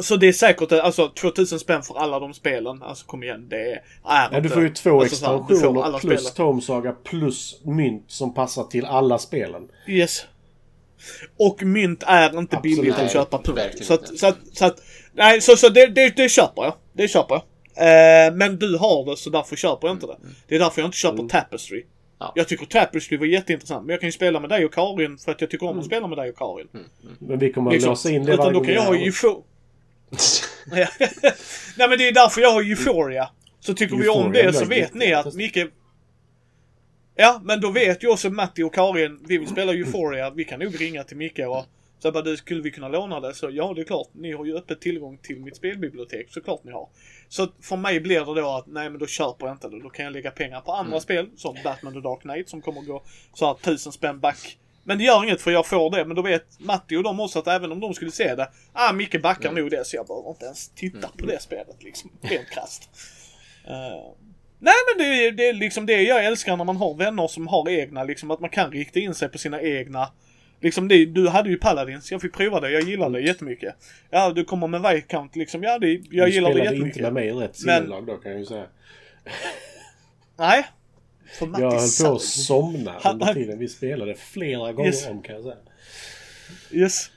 Så 0.00 0.16
det 0.16 0.28
är 0.28 0.32
säkert, 0.32 0.72
alltså 0.72 1.08
2000 1.08 1.58
spänn 1.58 1.82
för 1.82 1.98
alla 1.98 2.18
de 2.18 2.34
spelen. 2.34 2.82
Alltså 2.82 3.06
kom 3.06 3.22
igen, 3.22 3.48
det 3.48 3.56
är, 3.56 3.82
är 4.04 4.30
Nej, 4.30 4.40
du 4.40 4.48
får 4.48 4.62
ju 4.62 4.68
två 4.68 5.00
alltså, 5.00 5.14
expansioner 5.14 5.98
plus 5.98 6.20
spelen. 6.20 6.34
Tome 6.34 6.62
Saga 6.62 6.92
plus 6.92 7.60
mynt 7.64 8.04
som 8.06 8.34
passar 8.34 8.64
till 8.64 8.84
alla 8.84 9.18
spelen. 9.18 9.68
Yes. 9.86 10.26
Och 11.38 11.62
mynt 11.62 12.04
är 12.06 12.38
inte 12.38 12.56
Absolut 12.56 12.76
billigt 12.76 12.98
att 12.98 13.12
köpa 13.12 13.38
punkt. 13.38 13.84
Så 13.84 13.94
att, 13.94 14.18
så 14.18 14.26
att, 14.26 14.38
så 14.52 14.64
att, 14.64 14.82
nej 15.12 15.40
så, 15.40 15.56
så 15.56 15.68
det, 15.68 15.86
det, 15.86 16.16
det 16.16 16.28
köper 16.28 16.62
jag. 16.62 16.74
Det 16.92 17.08
köper 17.08 17.34
jag. 17.34 17.42
Eh, 17.76 18.34
men 18.34 18.58
du 18.58 18.76
har 18.76 19.10
det 19.10 19.16
så 19.16 19.30
därför 19.30 19.56
köper 19.56 19.88
jag 19.88 19.94
inte 19.94 20.06
det. 20.06 20.16
Det 20.48 20.54
är 20.54 20.58
därför 20.58 20.80
jag 20.80 20.88
inte 20.88 20.98
köper 20.98 21.28
Tapestry. 21.28 21.76
Mm. 21.78 21.88
Ja. 22.18 22.32
Jag 22.34 22.48
tycker 22.48 22.66
Tapestry 22.66 23.16
var 23.16 23.26
jätteintressant. 23.26 23.86
Men 23.86 23.92
jag 23.92 24.00
kan 24.00 24.08
ju 24.08 24.12
spela 24.12 24.40
med 24.40 24.50
dig 24.50 24.64
och 24.64 24.74
Karin 24.74 25.18
för 25.18 25.32
att 25.32 25.40
jag 25.40 25.50
tycker 25.50 25.66
om 25.66 25.70
Mm. 25.70 25.80
att 25.80 25.86
spela 25.86 26.06
med 26.06 26.18
dig 26.18 26.30
och 26.30 26.36
Karin. 26.36 26.68
Men 27.18 27.38
vi 27.38 27.52
kommer 27.52 27.70
att 27.70 27.74
Liksom. 27.74 27.90
låsa 27.90 28.10
in 28.10 28.24
det 28.24 28.32
Utan 28.32 28.44
varje 28.44 28.58
då 28.58 28.64
kan 28.64 28.74
jag 28.74 28.82
ha 28.82 28.96
eufo... 28.96 29.42
Nej 31.76 31.88
men 31.88 31.98
det 31.98 32.08
är 32.08 32.12
därför 32.12 32.40
jag 32.40 32.52
har 32.52 32.62
Euphoria. 32.62 33.30
Så 33.60 33.74
tycker 33.74 33.96
vi 33.96 34.08
om 34.08 34.18
Euphoria 34.18 34.46
det 34.46 34.52
så 34.52 34.64
vet 34.64 34.94
ni 34.94 35.12
att. 35.12 35.34
Micke... 35.34 35.58
Ja, 37.14 37.40
men 37.44 37.60
då 37.60 37.70
vet 37.70 38.04
ju 38.04 38.08
också 38.08 38.30
Matti 38.30 38.62
och 38.62 38.74
Karin, 38.74 39.18
vi 39.28 39.38
vill 39.38 39.48
spela 39.48 39.72
Euphoria, 39.72 40.30
vi 40.30 40.44
kan 40.44 40.60
nog 40.60 40.80
ringa 40.80 41.04
till 41.04 41.16
Micke 41.16 41.38
och 41.38 41.66
så 42.02 42.06
jag 42.06 42.14
bara, 42.14 42.24
du, 42.24 42.36
skulle 42.36 42.62
vi 42.62 42.70
kunna 42.70 42.88
låna 42.88 43.20
det? 43.20 43.34
Så 43.34 43.50
ja, 43.50 43.72
det 43.74 43.80
är 43.80 43.84
klart, 43.84 44.08
ni 44.12 44.32
har 44.32 44.44
ju 44.44 44.56
öppet 44.56 44.80
tillgång 44.80 45.18
till 45.22 45.40
mitt 45.40 45.56
spelbibliotek, 45.56 46.26
såklart 46.30 46.64
ni 46.64 46.72
har. 46.72 46.88
Så 47.28 47.48
för 47.60 47.76
mig 47.76 48.00
blir 48.00 48.34
det 48.34 48.40
då 48.40 48.48
att, 48.48 48.66
nej 48.66 48.90
men 48.90 48.98
då 48.98 49.06
köper 49.06 49.46
jag 49.46 49.54
inte 49.54 49.68
det, 49.68 49.82
då 49.82 49.90
kan 49.90 50.04
jag 50.04 50.12
lägga 50.12 50.30
pengar 50.30 50.60
på 50.60 50.72
andra 50.72 51.00
spel, 51.00 51.30
som 51.36 51.56
Batman 51.64 51.92
The 51.92 52.00
Dark 52.00 52.20
Knight, 52.20 52.48
som 52.48 52.62
kommer 52.62 52.80
gå 52.80 53.02
så 53.34 53.46
här 53.46 53.54
tusen 53.54 53.92
spänn 53.92 54.20
back. 54.20 54.58
Men 54.84 54.98
det 54.98 55.04
gör 55.04 55.24
inget 55.24 55.40
för 55.42 55.50
jag 55.50 55.66
får 55.66 55.90
det, 55.90 56.04
men 56.04 56.16
då 56.16 56.22
vet 56.22 56.60
Matti 56.60 56.96
och 56.96 57.02
de 57.02 57.20
också 57.20 57.38
att 57.38 57.46
även 57.46 57.72
om 57.72 57.80
de 57.80 57.94
skulle 57.94 58.10
se 58.10 58.34
det, 58.34 58.48
ah 58.72 58.92
Micke 58.92 59.22
backar 59.22 59.52
nog 59.52 59.70
det 59.70 59.86
så 59.86 59.96
jag 59.96 60.06
behöver 60.06 60.30
inte 60.30 60.44
ens 60.44 60.68
titta 60.68 61.08
på 61.18 61.26
det 61.26 61.42
spelet 61.42 61.82
liksom, 61.82 62.10
rent 62.22 62.50
krasst. 62.50 62.90
Eh, 63.66 64.14
Nej 64.58 64.74
men 64.88 64.98
det, 65.06 65.26
är- 65.26 65.32
det 65.32 65.48
är 65.48 65.52
liksom 65.52 65.86
det 65.86 66.02
jag 66.02 66.24
älskar 66.24 66.56
när 66.56 66.64
man 66.64 66.76
har 66.76 66.94
vänner 66.94 67.28
som 67.28 67.46
har 67.46 67.68
egna, 67.70 68.04
liksom 68.04 68.30
att 68.30 68.40
man 68.40 68.50
kan 68.50 68.70
rikta 68.72 68.98
in 69.00 69.14
sig 69.14 69.28
på 69.28 69.38
sina 69.38 69.62
egna. 69.62 70.08
Liksom 70.60 70.88
det, 70.88 71.06
du 71.06 71.28
hade 71.28 71.48
ju 71.50 71.56
Paladins, 71.58 72.12
jag 72.12 72.20
fick 72.20 72.32
prova 72.34 72.60
det, 72.60 72.70
jag 72.70 72.82
gillar 72.82 73.10
det 73.10 73.20
jättemycket. 73.20 73.74
Ja, 74.10 74.30
du 74.30 74.44
kommer 74.44 74.66
med 74.66 74.82
Viscount 74.94 75.38
liksom, 75.38 75.62
ja 75.62 75.78
det, 75.78 75.86
jag 76.10 76.28
du 76.28 76.32
gillar 76.32 76.48
det 76.48 76.54
spelade 76.54 76.58
jättemycket. 76.64 76.96
inte 76.96 77.02
med 77.02 77.12
mig 77.12 77.26
i 77.28 77.32
rätt 77.32 77.56
sinnelag 77.56 78.06
då 78.06 78.16
kan 78.16 78.30
jag 78.32 78.40
ju 78.40 78.46
säga. 78.46 78.66
Nej. 80.38 80.64
För 81.38 81.46
Matti 81.46 81.62
Jag 81.62 81.70
höll 81.70 82.08
på 82.10 82.14
att 82.14 82.20
somna 82.22 82.98
under 83.12 83.34
tiden 83.34 83.58
vi 83.58 83.68
spelade 83.68 84.14
flera 84.14 84.72
gånger 84.72 84.88
Yes. 84.88 85.08
om 85.08 85.22
kan 85.22 85.34
jag 85.34 85.44
säga. 85.44 85.56
Yes. 86.70 87.10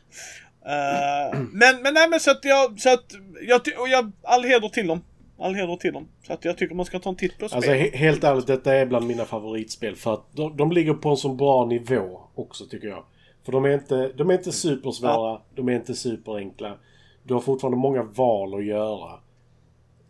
Eh, 0.66 1.40
men, 1.52 1.82
men 1.82 1.94
nej 1.94 2.10
men 2.10 2.20
så 2.20 2.32
att 2.32 2.46
jag, 2.46 2.80
så 2.80 2.94
att 2.94 3.06
jag, 3.48 3.62
och 3.80 3.88
jag, 3.90 4.12
all 4.22 4.44
heder 4.44 4.70
till 4.70 4.88
dem. 4.88 5.02
All 5.40 5.56
heder 5.56 5.76
till 5.76 5.94
dem. 5.94 6.08
Så 6.28 6.34
att 6.34 6.46
jag 6.46 6.58
tycker 6.58 6.76
man 6.76 6.86
ska 6.86 7.00
ta 7.00 7.10
en 7.10 7.16
titt 7.16 7.38
på 7.38 7.48
spel. 7.50 7.58
Alltså 7.58 7.72
he- 7.72 7.96
helt 7.96 8.24
ärligt, 8.24 8.48
detta 8.48 8.74
är 8.76 8.86
bland 8.86 9.08
mina 9.08 9.26
favoritspel. 9.26 9.96
För 9.96 10.14
att 10.14 10.26
de, 10.36 10.58
de 10.58 10.72
ligger 10.72 10.94
på 10.94 11.10
en 11.10 11.18
så 11.18 11.30
bra 11.30 11.66
nivå 11.66 12.22
också 12.36 12.66
tycker 12.66 12.88
jag. 12.88 13.04
För 13.46 13.52
de 13.52 13.66
är 13.66 13.70
inte, 13.74 14.12
de 14.18 14.30
är 14.30 14.34
inte 14.34 14.52
supersvåra, 14.52 15.42
de 15.56 15.70
är 15.70 15.74
inte 15.74 15.96
superenkla. 15.96 16.78
Du 17.24 17.34
har 17.34 17.42
fortfarande 17.42 17.78
många 17.78 18.04
val 18.04 18.54
att 18.56 18.66
göra. 18.66 19.12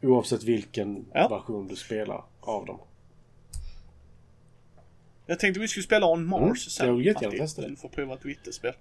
Oavsett 0.03 0.44
vilken 0.44 1.06
Ja. 1.14 1.27
version 1.27 1.68
du 1.68 1.76
spelar 1.76 2.23
av 2.41 2.65
dem. 2.65 2.80
Jag 5.26 5.39
tänkte 5.39 5.60
vi 5.60 5.68
skulle 5.68 5.84
spela 5.84 6.06
On 6.06 6.26
Mars 6.26 6.41
Mm, 6.41 6.56
sen. 6.56 6.88
jag 6.88 6.93
vill 6.93 7.06
jättegärna 7.06 7.38
testa 7.38 7.61
det. 7.61 7.69
Du 7.69 7.76
får 7.76 7.89
prova 7.89 8.14
ett 8.14 8.26
vittespel. 8.26 8.73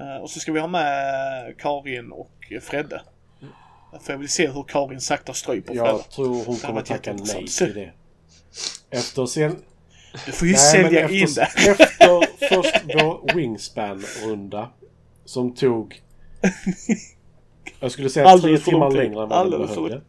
Uh, 0.00 0.16
och 0.22 0.30
så 0.30 0.40
ska 0.40 0.52
vi 0.52 0.60
ha 0.60 0.66
med 0.68 1.58
Karin 1.58 2.12
och 2.12 2.52
Fredde. 2.62 3.02
För 4.02 4.12
jag 4.12 4.18
vill 4.18 4.28
se 4.28 4.48
hur 4.48 4.62
Karin 4.62 5.00
sakta 5.00 5.34
stryper 5.34 5.74
Fredde. 5.74 5.88
Jag 5.88 6.10
tror 6.10 6.44
hon 6.44 6.54
Det 6.54 6.66
kommer 6.66 6.82
tacka 6.82 7.12
nej 7.12 7.46
till 7.46 7.74
det. 7.74 7.92
Efter 8.90 9.26
sen... 9.26 9.56
Du 10.26 10.32
får 10.32 10.48
ju 10.48 10.54
Nej, 10.54 10.60
sälja 10.60 11.10
in 11.10 11.24
efter, 11.24 11.40
det. 11.40 11.70
efter 11.70 12.48
först 12.48 12.84
vår 12.84 13.34
Wingspan-runda. 13.34 14.68
Som 15.24 15.54
tog... 15.54 16.02
Jag 17.80 17.92
skulle 17.92 18.10
säga 18.10 18.24
tre 18.24 18.32
Alldeles 18.32 18.64
timmar 18.64 18.90
längre 18.90 19.22
än 19.22 19.28
vad 19.28 19.32
Alldeles 19.32 19.74
för 19.74 19.82
behövde. 19.82 20.02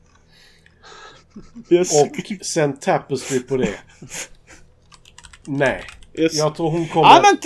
Yes. 1.69 2.03
Och 2.03 2.45
sen 2.45 2.77
Tapestry 2.77 3.39
på 3.39 3.57
det. 3.57 3.75
Nej. 5.47 5.83
yes. 6.17 6.33
Jag 6.33 6.55
tror 6.55 6.71
hon 6.71 6.87
kommer... 6.87 7.07
Ja 7.09 7.21
men 7.23 7.37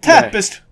Tapest. 0.00 0.62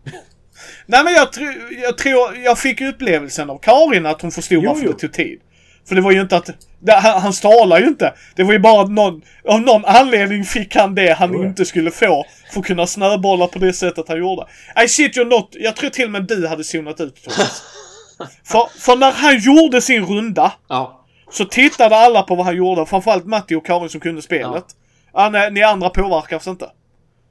Nej 0.86 1.05
men 1.05 1.12
jag, 1.12 1.28
tr- 1.28 1.73
jag 1.82 1.98
tror, 1.98 2.36
jag 2.36 2.59
fick 2.59 2.81
upplevelsen 2.81 3.51
av 3.51 3.59
Karin 3.59 4.07
att 4.07 4.23
hon 4.23 4.31
förstod 4.32 4.65
Jo, 4.65 4.69
varför 4.70 4.86
jo. 4.86 4.93
det 4.93 4.98
tog 4.98 5.12
tid. 5.12 5.40
För 5.89 5.94
det 5.94 6.01
var 6.01 6.12
ju 6.12 6.20
inte 6.20 6.36
att, 6.36 6.51
det, 6.81 6.93
han, 6.93 7.20
han 7.23 7.32
stalar 7.32 7.81
ju 7.81 7.86
inte. 7.86 8.15
Det 8.35 8.43
var 8.43 8.53
ju 8.53 8.59
bara 8.59 8.82
att 8.82 8.90
någon, 8.90 9.23
av 9.48 9.61
någon 9.61 9.85
anledning 9.85 10.44
fick 10.44 10.77
han 10.77 10.94
det 10.94 11.12
han 11.12 11.32
ja. 11.32 11.47
inte 11.47 11.65
skulle 11.65 11.90
få. 11.90 12.24
För 12.53 12.61
att 12.61 12.66
kunna 12.66 12.86
snöbolla 12.86 13.47
på 13.47 13.59
det 13.59 13.73
sättet 13.73 14.09
han 14.09 14.19
gjorde. 14.19 14.47
I 14.85 14.89
shit 14.89 15.16
you 15.16 15.27
not, 15.27 15.48
jag 15.53 15.77
tror 15.77 15.90
till 15.90 16.05
och 16.05 16.11
med 16.11 16.23
du 16.27 16.47
hade 16.48 16.65
zonat 16.65 17.01
ut 17.01 17.19
för, 18.44 18.81
för 18.81 18.97
när 18.97 19.12
han 19.12 19.39
gjorde 19.39 19.81
sin 19.81 20.07
runda 20.07 20.53
Ja. 20.69 21.05
så 21.31 21.44
tittade 21.44 21.97
alla 21.97 22.23
på 22.23 22.35
vad 22.35 22.47
han 22.47 22.57
gjorde, 22.57 22.86
framförallt 22.86 23.27
Matti 23.27 23.55
och 23.55 23.66
Karin 23.66 23.89
som 23.89 24.01
kunde 24.01 24.23
spelet. 24.23 24.65
Ja. 24.69 24.85
Nej, 25.30 25.52
ni 25.52 25.62
andra 25.62 25.90
påverkas 25.90 26.47
inte. 26.47 26.70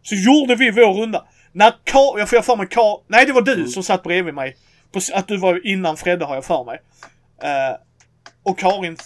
Så 0.01 0.15
gjorde 0.15 0.55
vi 0.55 0.71
vår 0.71 0.93
runda. 0.93 1.25
När 1.51 1.71
Ka- 1.71 2.19
jag 2.19 2.29
får 2.29 2.41
för 2.41 2.55
mig 2.55 2.65
Ka- 2.67 3.01
Nej 3.07 3.25
det 3.25 3.33
var 3.33 3.41
du 3.41 3.67
som 3.67 3.83
satt 3.83 4.03
bredvid 4.03 4.33
mig. 4.33 4.57
På, 4.91 4.99
att 5.13 5.27
du 5.27 5.37
var 5.37 5.67
innan 5.67 5.97
Fredde 5.97 6.25
har 6.25 6.35
jag 6.35 6.45
för 6.45 6.63
mig. 6.63 6.81
Eh, 7.41 7.77
och 8.43 8.59
Karin... 8.59 8.97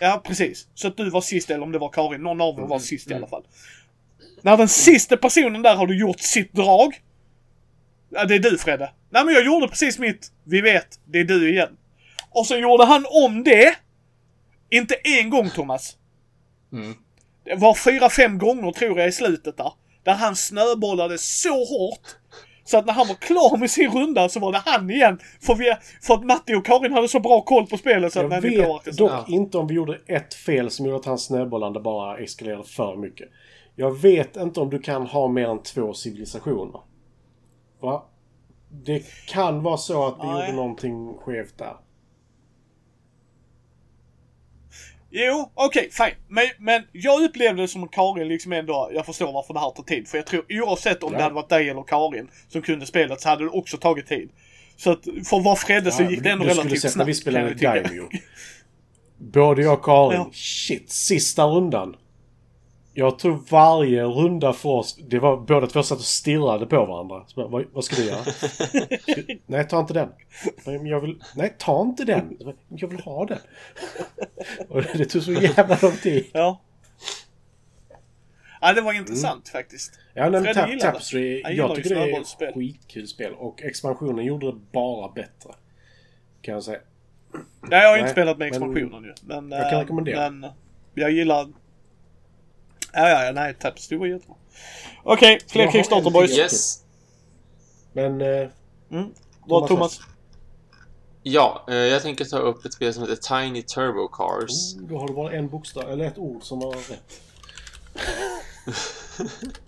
Ja 0.00 0.22
precis. 0.24 0.68
Så 0.74 0.88
att 0.88 0.96
du 0.96 1.10
var 1.10 1.20
sist 1.20 1.50
eller 1.50 1.62
om 1.62 1.72
det 1.72 1.78
var 1.78 1.88
Karin. 1.88 2.22
Någon 2.22 2.40
av 2.40 2.58
er 2.58 2.62
var 2.62 2.78
sist 2.78 3.10
i 3.10 3.14
alla 3.14 3.26
fall. 3.26 3.42
När 4.42 4.56
den 4.56 4.68
sista 4.68 5.16
personen 5.16 5.62
där 5.62 5.76
har 5.76 5.86
du 5.86 5.98
gjort 5.98 6.20
sitt 6.20 6.52
drag. 6.52 7.00
Ja 8.10 8.24
det 8.24 8.34
är 8.34 8.38
du 8.38 8.58
Fredde. 8.58 8.92
Nej 9.10 9.24
men 9.24 9.34
jag 9.34 9.44
gjorde 9.44 9.68
precis 9.68 9.98
mitt. 9.98 10.32
Vi 10.44 10.60
vet. 10.60 11.00
Det 11.04 11.18
är 11.20 11.24
du 11.24 11.50
igen. 11.50 11.76
Och 12.30 12.46
så 12.46 12.56
gjorde 12.56 12.84
han 12.84 13.06
om 13.24 13.44
det. 13.44 13.74
Inte 14.70 14.94
en 14.94 15.30
gång 15.30 15.50
Thomas. 15.50 15.96
Mm. 16.72 16.94
Det 17.44 17.54
var 17.54 17.74
fyra, 17.74 18.08
fem 18.08 18.38
gånger 18.38 18.72
tror 18.72 18.98
jag 18.98 19.08
i 19.08 19.12
slutet 19.12 19.56
där. 19.56 19.72
Där 20.04 20.14
han 20.14 20.36
snöbollade 20.36 21.18
så 21.18 21.64
hårt. 21.64 22.16
Så 22.64 22.78
att 22.78 22.86
när 22.86 22.92
han 22.92 23.08
var 23.08 23.14
klar 23.14 23.56
med 23.56 23.70
sin 23.70 23.90
runda 23.90 24.28
så 24.28 24.40
var 24.40 24.52
det 24.52 24.62
han 24.64 24.90
igen. 24.90 25.18
För, 25.40 25.54
vi, 25.54 25.74
för 26.02 26.14
att 26.14 26.24
Matti 26.24 26.54
och 26.54 26.66
Karin 26.66 26.92
hade 26.92 27.08
så 27.08 27.20
bra 27.20 27.40
koll 27.40 27.66
på 27.66 27.76
spelet 27.76 28.12
så 28.12 28.18
att 28.18 28.22
Jag 28.22 28.30
nej, 28.30 28.40
vi 28.50 28.56
påverkas 28.62 28.86
vet 28.86 28.92
inte. 28.92 29.02
dock 29.02 29.10
Ja. 29.12 29.24
inte 29.28 29.58
om 29.58 29.66
vi 29.66 29.74
gjorde 29.74 29.98
ett 30.06 30.34
fel 30.34 30.70
som 30.70 30.86
gjorde 30.86 30.98
att 30.98 31.04
hans 31.04 31.24
snöbollande 31.24 31.80
bara 31.80 32.18
eskalerade 32.18 32.64
för 32.64 32.96
mycket. 32.96 33.28
Jag 33.76 34.00
vet 34.00 34.36
inte 34.36 34.60
om 34.60 34.70
du 34.70 34.78
kan 34.78 35.06
ha 35.06 35.28
mer 35.28 35.48
än 35.48 35.62
två 35.62 35.94
civilisationer. 35.94 36.80
Va? 37.80 38.04
Det 38.68 39.02
kan 39.26 39.62
vara 39.62 39.76
så 39.76 40.06
att 40.06 40.14
vi 40.22 40.26
Nej. 40.26 40.40
gjorde 40.40 40.52
någonting 40.56 41.14
skevt 41.14 41.58
där. 41.58 41.76
Jo, 45.12 45.50
okej, 45.54 45.88
fine. 45.92 46.14
Men, 46.28 46.46
men 46.58 46.82
jag 46.92 47.22
upplevde 47.22 47.62
det 47.62 47.68
som 47.68 47.84
att 47.84 47.90
Karin 47.90 48.28
liksom 48.28 48.52
ändå, 48.52 48.90
jag 48.94 49.06
förstår 49.06 49.32
varför 49.32 49.54
det 49.54 49.60
här 49.60 49.70
tar 49.70 49.82
tid. 49.82 50.08
För 50.08 50.18
jag 50.18 50.26
tror 50.26 50.44
oavsett 50.50 51.02
om 51.02 51.12
Ja. 51.12 51.16
det 51.18 51.22
hade 51.22 51.34
varit 51.34 51.48
dig 51.48 51.68
eller 51.68 51.82
Karin 51.82 52.28
som 52.48 52.62
kunde 52.62 52.86
spelet 52.86 53.20
så 53.20 53.28
hade 53.28 53.44
det 53.44 53.50
också 53.50 53.76
tagit 53.76 54.06
tid. 54.06 54.30
Så 54.76 54.90
att 54.92 55.04
för 55.28 55.36
att 55.36 55.44
vara 55.44 55.56
Fredde 55.56 55.92
så 55.92 56.02
Ja, 56.02 56.10
gick 56.10 56.22
det 56.22 56.30
ändå 56.30 56.44
du 56.44 56.50
skulle 56.50 56.62
relativt 56.62 56.82
sett 56.82 56.92
snabbt. 56.92 56.98
när 56.98 57.12
vi 57.12 57.14
spelade. 57.14 57.54
Daimyo. 57.54 58.08
Både 59.18 59.62
jag 59.62 59.72
och 59.78 59.84
Karin, 59.84 60.18
Ja. 60.20 60.30
shit, 60.32 60.90
sista 60.90 61.44
rundan. 61.44 61.96
Jag 63.00 63.18
tror 63.18 63.40
varje 63.50 64.04
runda 64.04 64.52
för 64.52 64.68
oss, 64.68 64.96
det 64.96 65.18
var 65.18 65.36
båda 65.36 65.66
två 65.66 65.82
satt 65.82 65.98
och 65.98 66.04
stirrade 66.04 66.66
på 66.66 66.86
varandra. 66.86 67.24
Så 67.26 67.48
vad, 67.48 67.64
vad 67.72 67.84
ska 67.84 67.96
du 67.96 68.04
göra? 68.04 68.24
Nej, 69.46 69.68
ta 69.68 69.80
inte 69.80 69.94
den. 69.94 70.08
Men 70.66 70.86
jag 70.86 71.00
vill, 71.00 71.22
nej, 71.36 71.54
ta 71.58 71.82
inte 71.82 72.04
den. 72.04 72.36
Jag 72.68 72.88
vill 72.88 73.00
ha 73.00 73.26
den. 73.26 73.38
Och 74.68 74.82
det 74.82 75.04
tog 75.04 75.22
så 75.22 75.32
jävla 75.32 75.78
lång 75.82 75.92
tid. 75.96 76.26
Ja. 76.32 76.60
Ja, 78.60 78.72
det 78.72 78.80
var 78.80 78.92
intressant 78.92 79.48
faktiskt. 79.48 79.98
Ja, 80.14 80.30
men 80.30 80.44
Tap, 80.44 80.56
gillar 80.56 80.66
det. 80.68 80.80
Tapestry, 80.80 81.42
jag 81.56 81.74
tycker 81.76 81.94
det 81.94 82.10
är 82.12 82.20
ett 82.20 82.54
skitkul 82.54 83.08
spel. 83.08 83.32
Och 83.34 83.62
expansionen 83.62 84.24
gjorde 84.24 84.46
det 84.46 84.58
bara 84.72 85.08
bättre. 85.12 85.50
Kan 86.42 86.54
jag 86.54 86.64
säga. 86.64 86.78
Ja, 87.70 87.76
jag 87.76 87.88
har 87.88 87.92
Nej, 87.92 88.00
inte 88.00 88.12
spelat 88.12 88.38
med 88.38 88.46
men- 88.46 88.48
expansionen 88.48 89.04
ju. 89.04 89.14
Men, 89.22 89.50
Jag 89.50 89.70
kan 89.70 89.78
eh, 89.78 89.80
rekommendera. 89.82 90.30
Men 90.30 90.50
jag 90.94 91.10
gillar... 91.10 91.48
Ja, 92.92 93.08
ja, 93.08 93.24
ja, 93.24 93.32
nej, 93.32 93.54
Tapestry 93.54 93.96
var 93.96 94.06
jättebra. 94.06 94.36
Okej, 95.02 95.40
fler 95.48 95.60
Jag 95.60 95.68
har 95.68 95.72
Kickstarter 95.72 96.10
boys. 96.10 96.38
Yes. 96.38 96.82
Men... 97.92 98.20
Eh, 98.20 98.48
Bra 99.48 99.66
Thomas. 99.66 100.00
Ja, 101.22 101.64
eh, 101.68 101.74
jag 101.74 102.02
tänker 102.02 102.24
ta 102.24 102.38
upp 102.38 102.64
ett 102.64 102.74
spel 102.74 102.94
som 102.94 103.02
heter 103.02 103.42
Tiny 103.42 103.62
Turbo 103.62 104.08
Cars. 104.08 104.74
oh, 104.76 104.82
då 104.82 104.98
har 104.98 105.08
du 105.08 105.14
bara 105.14 105.32
en 105.32 105.48
bokstav, 105.48 105.90
eller 105.90 106.04
ett 106.04 106.18
ord 106.18 106.42
som 106.42 106.60
var 106.60 106.72
rätt. 106.72 107.20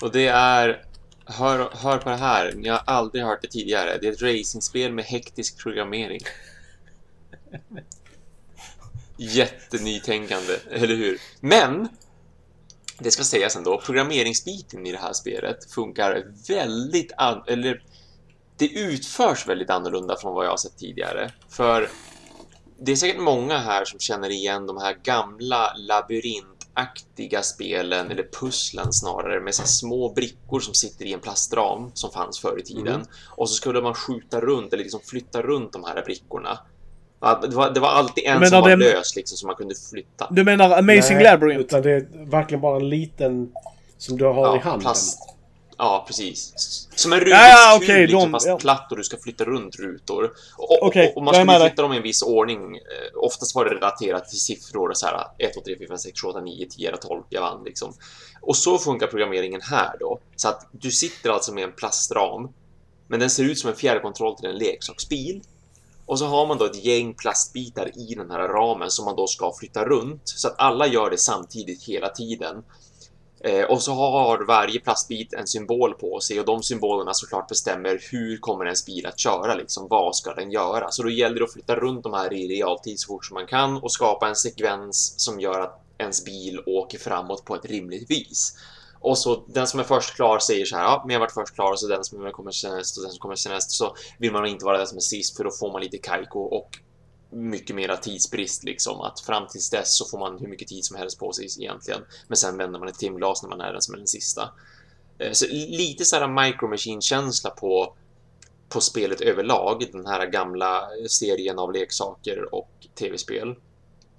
Och 0.00 0.12
det 0.12 0.26
är... 0.26 0.84
Hör, 1.24 1.70
hör 1.72 1.98
på 1.98 2.08
det 2.08 2.16
här, 2.16 2.52
ni 2.56 2.68
har 2.68 2.82
aldrig 2.84 3.24
hört 3.24 3.42
det 3.42 3.48
tidigare. 3.48 3.98
Det 4.00 4.08
är 4.08 4.12
ett 4.12 4.22
racingspel 4.22 4.92
med 4.92 5.04
hektisk 5.04 5.58
programmering. 5.58 6.20
Jättenytänkande, 9.16 10.52
eller 10.70 10.96
hur? 10.96 11.18
Men! 11.40 11.88
Det 13.02 13.10
ska 13.10 13.24
sägas 13.24 13.56
ändå, 13.56 13.80
programmeringsbiten 13.80 14.86
i 14.86 14.92
det 14.92 14.98
här 14.98 15.12
spelet 15.12 15.72
funkar 15.72 16.24
väldigt 16.48 17.12
an- 17.16 17.44
eller 17.46 17.82
det 18.56 18.68
utförs 18.68 19.48
väldigt 19.48 19.70
annorlunda 19.70 20.16
från 20.16 20.34
vad 20.34 20.44
jag 20.44 20.50
har 20.50 20.56
sett 20.56 20.78
tidigare. 20.78 21.32
För 21.48 21.88
det 22.78 22.92
är 22.92 22.96
säkert 22.96 23.20
många 23.20 23.58
här 23.58 23.84
som 23.84 23.98
känner 24.00 24.30
igen 24.30 24.66
de 24.66 24.76
här 24.76 24.98
gamla 25.02 25.74
labyrintaktiga 25.76 27.42
spelen, 27.42 28.10
eller 28.10 28.28
pusslen 28.40 28.92
snarare, 28.92 29.40
med 29.40 29.54
så 29.54 29.66
små 29.66 30.12
brickor 30.12 30.60
som 30.60 30.74
sitter 30.74 31.04
i 31.04 31.12
en 31.12 31.20
plastram 31.20 31.90
som 31.94 32.10
fanns 32.10 32.40
förr 32.40 32.58
i 32.58 32.62
tiden. 32.62 32.94
Mm. 32.94 33.06
Och 33.30 33.48
så 33.48 33.54
skulle 33.54 33.82
man 33.82 33.94
skjuta 33.94 34.40
runt, 34.40 34.72
eller 34.72 34.82
liksom 34.82 35.00
flytta 35.00 35.42
runt 35.42 35.72
de 35.72 35.84
här 35.84 36.02
brickorna. 36.04 36.58
Det 37.42 37.48
var, 37.56 37.70
det 37.70 37.80
var 37.80 37.88
alltid 37.88 38.24
en 38.26 38.46
som 38.46 38.60
var 38.60 38.68
den- 38.68 38.78
lös, 38.78 39.16
liksom, 39.16 39.36
som 39.38 39.46
man 39.46 39.56
kunde 39.56 39.74
flytta. 39.90 40.26
Du 40.30 40.44
menar 40.44 40.78
Amazing 40.78 41.16
Nej, 41.16 41.24
Labyrinth? 41.24 41.60
Utan 41.60 41.82
det 41.82 41.90
är 41.90 42.30
verkligen 42.30 42.60
bara 42.60 42.76
en 42.76 42.88
liten 42.88 43.52
som 43.98 44.16
du 44.18 44.24
har 44.24 44.34
Ja, 44.46 44.56
i 44.56 44.58
handen. 44.58 44.80
plast. 44.80 45.18
Ja, 45.78 46.04
precis. 46.06 46.52
Som 46.94 47.12
en 47.12 47.18
Rubiks 47.20 47.36
ja, 47.36 47.76
kub, 47.78 47.82
okej, 47.82 48.00
liksom, 48.06 48.20
de- 48.20 48.32
fast 48.32 48.46
ja. 48.46 48.56
platt 48.58 48.90
och 48.92 48.96
du 48.98 49.04
ska 49.04 49.16
flytta 49.16 49.44
runt 49.44 49.76
rutor. 49.76 50.32
Och, 50.56 50.70
och, 50.82 50.86
Okej, 50.88 51.12
och 51.16 51.22
man 51.22 51.34
skulle 51.34 51.60
flytta 51.60 51.82
dem 51.82 51.92
i 51.92 51.96
en 51.96 52.02
viss 52.02 52.22
ordning. 52.22 52.76
Eh, 52.76 52.82
Oftast 53.22 53.54
var 53.54 53.64
det 53.64 53.70
relaterat 53.74 54.28
till 54.28 54.40
siffror, 54.40 54.92
så 54.94 55.06
här 55.06 55.26
1, 55.38 55.54
2, 55.54 55.60
3, 55.60 55.78
4, 55.78 55.88
5, 55.88 55.98
6, 55.98 56.20
7, 56.22 56.28
8, 56.28 56.40
9, 56.40 56.66
10, 56.66 56.88
11, 56.88 56.98
12, 57.02 57.22
jag 57.28 57.40
vann 57.40 57.64
liksom. 57.64 57.94
Och 58.42 58.56
så 58.56 58.78
funkar 58.78 59.06
programmeringen 59.06 59.60
här 59.70 59.96
då. 60.00 60.18
Så 60.36 60.48
att 60.48 60.68
du 60.72 60.90
sitter 60.90 61.30
alltså 61.30 61.54
med 61.54 61.64
en 61.64 61.72
plastram, 61.72 62.48
men 63.08 63.20
den 63.20 63.30
ser 63.30 63.44
ut 63.44 63.58
som 63.58 63.70
en 63.70 63.76
fjärrkontroll 63.76 64.36
till 64.36 64.46
en 64.50 64.56
leksaksbil. 64.58 65.42
Och 66.06 66.18
så 66.18 66.26
har 66.26 66.46
man 66.46 66.58
då 66.58 66.64
ett 66.64 66.84
gäng 66.84 67.14
plastbitar 67.14 67.90
i 67.98 68.14
den 68.14 68.30
här 68.30 68.48
ramen 68.48 68.90
som 68.90 69.04
man 69.04 69.16
då 69.16 69.26
ska 69.26 69.52
flytta 69.58 69.84
runt 69.84 70.22
så 70.24 70.48
att 70.48 70.54
alla 70.58 70.86
gör 70.86 71.10
det 71.10 71.18
samtidigt 71.18 71.84
hela 71.84 72.08
tiden. 72.08 72.64
Eh, 73.44 73.64
och 73.64 73.82
så 73.82 73.92
har 73.92 74.44
varje 74.46 74.80
plastbit 74.80 75.32
en 75.32 75.46
symbol 75.46 75.94
på 75.94 76.20
sig 76.20 76.40
och 76.40 76.46
de 76.46 76.62
symbolerna 76.62 77.14
såklart 77.14 77.48
bestämmer 77.48 78.00
hur 78.10 78.36
kommer 78.36 78.64
ens 78.64 78.86
bil 78.86 79.06
att 79.06 79.18
köra, 79.18 79.54
liksom 79.54 79.88
vad 79.88 80.16
ska 80.16 80.34
den 80.34 80.50
göra? 80.50 80.90
Så 80.90 81.02
då 81.02 81.10
gäller 81.10 81.38
det 81.38 81.44
att 81.44 81.52
flytta 81.52 81.76
runt 81.76 82.02
de 82.02 82.12
här 82.12 82.32
i 82.32 82.48
realtid 82.48 83.00
så 83.00 83.06
fort 83.06 83.24
som 83.24 83.34
man 83.34 83.46
kan 83.46 83.76
och 83.76 83.92
skapa 83.92 84.28
en 84.28 84.36
sekvens 84.36 85.14
som 85.16 85.40
gör 85.40 85.60
att 85.60 85.82
ens 85.98 86.24
bil 86.24 86.60
åker 86.66 86.98
framåt 86.98 87.44
på 87.44 87.54
ett 87.54 87.64
rimligt 87.64 88.10
vis. 88.10 88.56
Och 89.02 89.18
så 89.18 89.44
den 89.46 89.66
som 89.66 89.80
är 89.80 89.84
först 89.84 90.14
klar 90.14 90.38
säger 90.38 90.64
så 90.64 90.76
här, 90.76 90.82
ja, 90.82 91.02
men 91.06 91.12
jag 91.12 91.20
varit 91.20 91.32
först 91.32 91.54
klar 91.54 91.72
och 91.72 91.80
så 91.80 91.88
den 91.88 92.04
som 92.04 92.32
kommer 92.32 92.50
senast 92.50 92.96
och 92.96 93.02
den 93.02 93.12
som 93.12 93.18
kommer 93.18 93.36
senast 93.36 93.70
så 93.70 93.96
vill 94.18 94.32
man 94.32 94.46
inte 94.46 94.64
vara 94.64 94.78
den 94.78 94.86
som 94.86 94.96
är 94.96 95.00
sist 95.00 95.36
för 95.36 95.44
då 95.44 95.50
får 95.50 95.72
man 95.72 95.82
lite 95.82 95.98
kajko 95.98 96.40
och 96.40 96.78
mycket 97.30 97.76
mera 97.76 97.96
tidsbrist 97.96 98.64
liksom. 98.64 99.00
Att 99.00 99.20
fram 99.20 99.46
tills 99.46 99.70
dess 99.70 99.98
så 99.98 100.04
får 100.04 100.18
man 100.18 100.38
hur 100.38 100.48
mycket 100.48 100.68
tid 100.68 100.84
som 100.84 100.96
helst 100.96 101.18
på 101.18 101.32
sig 101.32 101.46
egentligen. 101.60 102.00
Men 102.28 102.36
sen 102.36 102.56
vänder 102.56 102.78
man 102.78 102.88
ett 102.88 102.98
timglas 102.98 103.42
när 103.42 103.50
man 103.50 103.60
är 103.60 103.72
den 103.72 103.82
som 103.82 103.94
är 103.94 103.98
den 103.98 104.06
sista. 104.06 104.50
Eh, 105.18 105.32
så 105.32 105.46
lite 105.50 106.04
så 106.04 106.16
här 106.16 106.28
Micro 106.28 106.68
Machine-känsla 106.68 107.50
på, 107.50 107.96
på 108.68 108.80
spelet 108.80 109.20
överlag. 109.20 109.84
Den 109.92 110.06
här 110.06 110.26
gamla 110.26 110.88
serien 111.08 111.58
av 111.58 111.72
leksaker 111.72 112.54
och 112.54 112.70
tv-spel. 112.94 113.54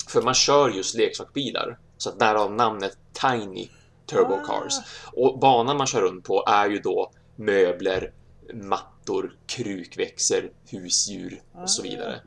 För 0.08 0.22
man 0.22 0.34
kör 0.34 0.70
just 0.70 0.96
leksaksbilar. 0.96 1.80
Så 1.98 2.10
att 2.10 2.20
därav 2.20 2.54
namnet 2.54 2.98
Tiny 3.14 3.70
Turbo 4.06 4.34
Ah. 4.34 4.46
Cars. 4.48 4.74
Och 5.14 5.40
banan 5.40 5.78
man 5.78 5.88
kör 5.88 6.02
runt 6.02 6.24
på 6.26 6.44
är 6.48 6.70
ju 6.70 6.80
då 6.80 7.12
möbler, 7.36 8.12
mattor, 8.54 9.36
krukväxter, 9.48 10.52
husdjur 10.70 11.42
och 11.54 11.70
så 11.70 11.82
Ah. 11.82 11.84
vidare. 11.84 12.22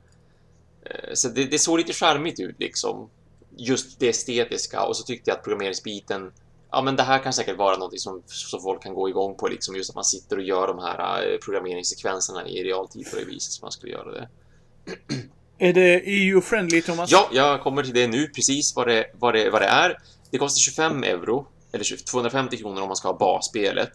Eh, 0.82 1.10
Så 1.14 1.28
det, 1.28 1.44
det 1.44 1.58
såg 1.58 1.78
lite 1.78 1.92
charmigt 1.92 2.40
ut 2.40 2.56
liksom. 2.58 3.10
Just 3.58 4.00
det 4.00 4.08
estetiska 4.08 4.82
och 4.84 4.96
så 4.96 5.02
tyckte 5.04 5.30
jag 5.30 5.36
att 5.36 5.44
programmeringsbiten 5.44 6.32
Ja 6.70 6.82
men 6.82 6.96
det 6.96 7.02
här 7.02 7.18
kan 7.18 7.32
säkert 7.32 7.56
vara 7.58 7.76
något 7.76 8.00
som, 8.00 8.22
som 8.26 8.60
folk 8.60 8.82
kan 8.82 8.94
gå 8.94 9.08
igång 9.08 9.34
på 9.36 9.48
liksom 9.48 9.76
just 9.76 9.90
att 9.90 9.94
man 9.94 10.04
sitter 10.04 10.36
och 10.36 10.42
gör 10.42 10.66
de 10.66 10.78
här 10.78 11.32
eh, 11.32 11.38
programmeringssekvenserna 11.38 12.48
i 12.48 12.64
realtid 12.64 13.10
på 13.10 13.16
det 13.16 13.24
viset 13.24 13.52
som 13.52 13.64
man 13.64 13.72
skulle 13.72 13.92
göra 13.92 14.12
det. 14.12 14.28
Är 15.58 15.72
det 15.72 16.00
EU-friendly 16.04 16.82
Thomas? 16.82 17.10
Ja, 17.10 17.28
jag 17.32 17.60
kommer 17.62 17.82
till 17.82 17.94
det 17.94 18.06
nu 18.06 18.26
precis 18.26 18.76
vad 18.76 18.86
det, 18.88 19.06
vad 19.18 19.34
det, 19.34 19.50
vad 19.50 19.62
det 19.62 19.66
är. 19.66 19.98
Det 20.30 20.38
kostar 20.38 20.60
25 20.60 21.02
euro, 21.04 21.46
eller 21.76 21.84
20 21.84 21.96
250 22.04 22.56
kronor 22.56 22.82
om 22.82 22.86
man 22.88 22.96
ska 22.96 23.08
ha 23.08 23.18
basspelet. 23.18 23.92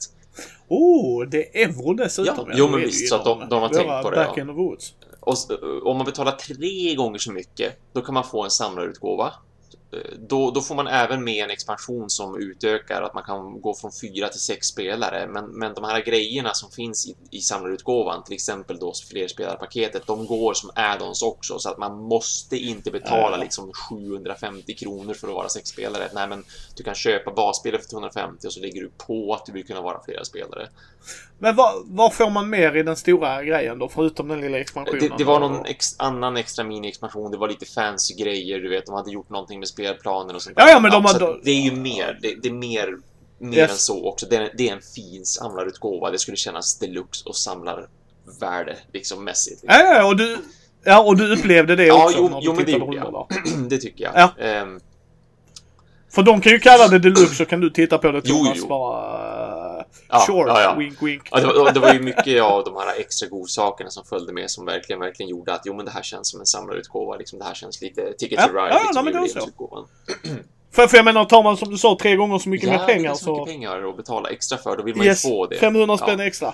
Oh, 0.68 1.26
det 1.30 1.62
är 1.64 1.68
euro 1.70 1.94
dessutom. 1.94 2.46
Ja, 2.48 2.54
jo, 2.58 2.68
men 2.70 2.80
visst, 2.80 3.10
så 3.10 3.16
att 3.16 3.24
de- 3.26 3.50
de 3.50 3.62
har 3.62 3.70
tänkt 3.70 4.04
på 4.04 4.10
det, 4.10 4.16
Back 4.16 4.38
ja. 4.38 4.46
the 4.46 4.52
woods. 4.52 4.94
Och 5.20 5.34
s- 5.34 5.48
om 5.84 5.98
man 5.98 6.06
betalar 6.06 6.32
tre 6.32 6.96
gånger 6.96 7.18
så 7.20 7.32
mycket, 7.32 7.74
då 7.94 8.02
kan 8.02 8.14
man 8.14 8.24
få 8.24 8.44
en 8.44 8.50
samlarutgåva. 8.50 9.34
Eh, 9.94 10.00
Då, 10.20 10.52
då 10.52 10.62
får 10.62 10.76
man 10.76 10.88
även 10.88 11.24
med 11.24 11.44
en 11.44 11.50
expansion 11.50 12.10
som 12.10 12.36
utökar 12.36 13.02
att 13.02 13.14
man 13.14 13.24
kan 13.24 13.62
gå 13.62 13.74
från 13.74 13.92
fyra 14.02 14.30
till 14.30 14.40
sex 14.40 14.68
spelare. 14.68 15.28
Men, 15.28 15.46
men 15.46 15.74
de 15.74 15.84
här 15.84 16.02
grejerna 16.06 16.54
som 16.54 16.72
finns 16.72 17.08
i, 17.08 17.16
i 17.32 17.40
samlarutgåvan, 17.40 18.24
till 18.24 18.34
exempel 18.34 18.78
då 18.80 18.94
flerspelarpaketet, 19.12 20.08
de 20.08 20.26
går 20.26 20.54
som 20.54 20.70
add-ons 20.76 21.24
också. 21.24 21.60
Så 21.60 21.70
att 21.70 21.78
man 21.78 21.98
måste 21.98 22.58
inte 22.58 22.92
betala 22.92 23.38
liksom 23.38 23.72
750 23.90 24.74
kronor 24.76 25.14
för 25.14 25.28
att 25.28 25.34
vara 25.34 25.50
sex 25.50 25.70
spelare. 25.70 26.10
Nej, 26.14 26.28
men 26.28 26.44
du 26.76 26.84
kan 26.84 26.96
köpa 26.96 27.32
basspelet 27.32 27.82
för 27.82 27.90
250 27.90 28.48
och 28.48 28.54
så 28.54 28.60
lägger 28.60 28.82
du 28.82 28.92
på 29.08 29.34
att 29.34 29.46
du 29.46 29.52
vill 29.52 29.68
kunna 29.68 29.82
vara 29.82 30.04
flera 30.04 30.26
spelare. 30.26 30.70
Men 31.40 31.56
vad, 31.56 31.74
vad 31.86 32.14
får 32.14 32.30
man 32.30 32.50
mer 32.50 32.76
i 32.78 32.84
den 32.84 32.96
stora 32.96 33.44
grejen 33.44 33.80
då, 33.80 33.90
förutom 33.90 34.28
den 34.28 34.42
lilla 34.42 34.60
expansionen? 34.60 35.00
Det, 35.00 35.12
det 35.18 35.24
var 35.24 35.40
någon 35.40 35.66
ex, 35.66 35.96
annan 36.00 36.38
extra 36.38 36.64
mini-expansion, 36.66 37.32
det 37.32 37.38
var 37.38 37.48
lite 37.48 37.66
fancy 37.66 38.14
grejer, 38.16 38.60
du 38.60 38.70
vet, 38.70 38.86
de 38.86 38.96
hade 38.96 39.12
gjort 39.12 39.30
någonting 39.30 39.60
med 39.60 39.68
spelplanen 39.68 40.36
och 40.36 40.42
sånt 40.42 40.56
Ja, 40.60 40.70
ja, 40.70 40.80
men 40.80 40.92
de 40.92 41.04
så 41.08 41.14
hade- 41.14 41.40
Det 41.44 41.52
är 41.52 41.62
ju 41.62 41.72
mer, 41.72 42.20
det, 42.22 42.36
det 42.44 42.50
är 42.50 42.54
mer, 42.54 42.98
mer 43.40 43.58
Yes. 43.58 43.72
än 43.72 43.78
så 43.78 44.08
också. 44.10 44.26
Det 44.30 44.36
är, 44.36 44.52
det 44.58 44.70
är 44.70 44.74
en 44.74 44.82
fin 44.96 45.26
samlarutgåva, 45.26 46.12
det 46.12 46.20
skulle 46.20 46.38
kännas 46.38 46.80
deluxe 46.80 47.30
och 47.30 47.36
samlarvärde, 47.36 48.78
liksom 48.94 49.24
mässigt. 49.24 49.64
Ja, 49.68 49.80
ja, 49.80 50.06
och 50.08 50.18
du... 50.18 50.38
Ja, 50.84 51.02
och 51.04 51.18
du 51.18 51.34
upplevde 51.34 51.76
det 51.76 51.86
Ja, 51.86 52.06
också 52.06 52.18
jo, 52.18 52.30
när 52.30 52.40
du 52.40 52.46
jo, 52.46 52.54
men 52.54 52.66
det 52.66 52.72
gjorde 52.72 52.98
jag. 52.98 53.28
där. 53.30 53.58
det 53.70 53.78
tycker 53.78 54.04
jag. 54.04 54.14
Ja. 54.16 54.44
Ehm, 54.46 54.80
För 56.10 56.24
de 56.24 56.42
kan 56.42 56.52
ju 56.52 56.60
kalla 56.60 56.88
det 56.88 57.00
deluxe 57.00 57.36
så 57.36 57.46
kan 57.46 57.60
du 57.60 57.70
titta 57.70 57.98
på 57.98 58.12
det 58.12 58.22
Jo, 58.24 58.36
Thomas 58.36 58.58
jo. 58.58 58.68
bara... 58.68 59.41
Ja, 60.10 60.20
sure, 60.28 60.48
ja, 60.48 60.62
ja. 60.62 60.76
wink 60.76 61.02
wink. 61.02 61.28
Ja, 61.32 61.40
det, 61.40 61.46
var, 61.46 61.72
det 61.72 61.80
var 61.80 61.94
ju 61.94 62.00
mycket 62.00 62.42
av 62.44 62.64
de 62.64 62.76
här 62.76 63.00
extra 63.00 63.28
godsakerna 63.28 63.90
som 63.90 64.06
följde 64.06 64.34
med 64.34 64.52
som 64.52 64.66
verkligen, 64.66 65.00
verkligen 65.00 65.30
gjorde 65.30 65.54
att 65.54 65.62
jo, 65.66 65.74
men 65.74 65.86
det 65.86 65.92
här 65.92 66.04
känns 66.04 66.30
som 66.30 66.40
en 66.40 66.46
samlarutgåva. 66.46 67.16
Liksom, 67.16 67.40
det 67.40 67.46
här 67.46 67.54
känns 67.54 67.82
lite 67.82 68.14
Ticket 68.18 68.40
to 68.40 68.48
Ride, 68.48 68.70
ja, 68.70 68.82
liksom, 68.84 69.06
nej, 69.06 69.14
men 69.14 69.24
det 69.24 69.70
var. 69.70 69.86
För, 70.72 70.88
för 70.88 70.98
jag 70.98 71.06
menar, 71.06 71.26
tar 71.26 71.44
man 71.44 71.58
som 71.58 71.70
du 71.70 71.78
sa 71.78 71.98
tre 72.02 72.16
gånger 72.16 72.38
så 72.38 72.50
mycket 72.50 72.70
ja, 72.70 72.78
mer 72.78 72.86
pengar 72.86 73.14
så 73.14 73.46
pengar 73.46 73.90
att 73.90 73.98
betala 73.98 74.30
extra 74.30 74.58
för, 74.58 74.78
då 74.78 74.84
vill 74.84 74.96
man 74.96 75.06
Yes, 75.06 75.26
ju 75.26 75.30
få 75.30 75.46
det. 75.48 75.56
500 75.56 75.98
spänn 75.98 76.20
extra. 76.20 76.54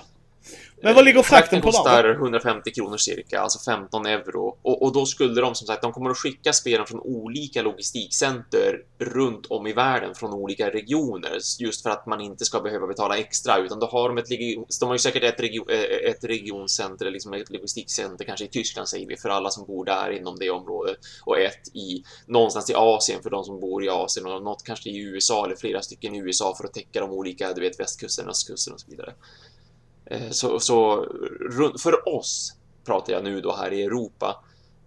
Men 0.82 0.94
vad 0.94 1.04
ligger 1.04 1.22
frakten 1.22 1.38
Frakten 1.38 1.60
på 1.60 1.66
kostar 1.66 2.02
där? 2.02 2.14
150 2.14 2.70
kronor 2.70 2.96
cirka, 2.96 3.40
alltså 3.40 3.70
15 3.70 4.06
euro. 4.06 4.58
Och, 4.62 4.82
och 4.82 4.92
då 4.92 5.06
skulle 5.06 5.40
de 5.40 5.54
som 5.54 5.66
sagt, 5.66 5.82
de 5.82 5.92
kommer 5.92 6.10
att 6.10 6.18
skicka 6.18 6.52
spelen 6.52 6.86
från 6.86 7.00
olika 7.00 7.62
logistikcenter 7.62 8.82
runt 8.98 9.46
om 9.46 9.66
i 9.66 9.72
världen 9.72 10.14
från 10.14 10.32
olika 10.32 10.70
regioner. 10.70 11.38
Just 11.58 11.82
för 11.82 11.90
att 11.90 12.06
man 12.06 12.20
inte 12.20 12.44
ska 12.44 12.60
behöva 12.60 12.86
betala 12.86 13.16
extra, 13.16 13.58
utan 13.58 13.78
då 13.78 13.86
har 13.86 14.08
de 14.08 14.18
ett 14.18 14.28
de 14.80 14.86
har 14.86 14.94
ju 14.94 14.98
säkert 14.98 15.22
ett, 15.22 15.40
region, 15.40 15.66
eh, 15.70 16.10
ett 16.10 16.24
regioncenter, 16.24 17.04
eller 17.04 17.12
liksom 17.12 17.34
ett 17.34 17.50
logistikcenter, 17.50 18.24
kanske 18.24 18.44
i 18.44 18.48
Tyskland 18.48 18.88
säger 18.88 19.06
vi, 19.06 19.16
för 19.16 19.28
alla 19.28 19.50
som 19.50 19.66
bor 19.66 19.84
där 19.84 20.10
inom 20.10 20.38
det 20.38 20.50
området. 20.50 20.96
Och 21.24 21.38
ett 21.38 21.76
i 21.76 22.04
någonstans 22.26 22.70
i 22.70 22.74
Asien 22.74 23.22
för 23.22 23.30
de 23.30 23.44
som 23.44 23.60
bor 23.60 23.84
i 23.84 23.88
Asien 23.88 24.26
och 24.26 24.42
något 24.42 24.64
kanske 24.64 24.90
i 24.90 24.98
USA 24.98 25.44
eller 25.44 25.56
flera 25.56 25.82
stycken 25.82 26.14
i 26.14 26.18
USA 26.18 26.54
för 26.54 26.64
att 26.64 26.74
täcka 26.74 27.00
de 27.00 27.10
olika, 27.10 27.52
du 27.52 27.60
vet, 27.60 27.80
västkusten, 27.80 28.28
östkusten 28.28 28.74
och 28.74 28.80
så 28.80 28.90
vidare. 28.90 29.14
Eh, 30.10 30.30
Så, 30.30 30.60
så 30.60 31.06
för 31.82 32.08
oss, 32.08 32.56
pratar 32.84 33.12
jag 33.12 33.24
nu 33.24 33.40
då 33.40 33.56
här 33.56 33.72
i 33.72 33.82
Europa, 33.82 34.44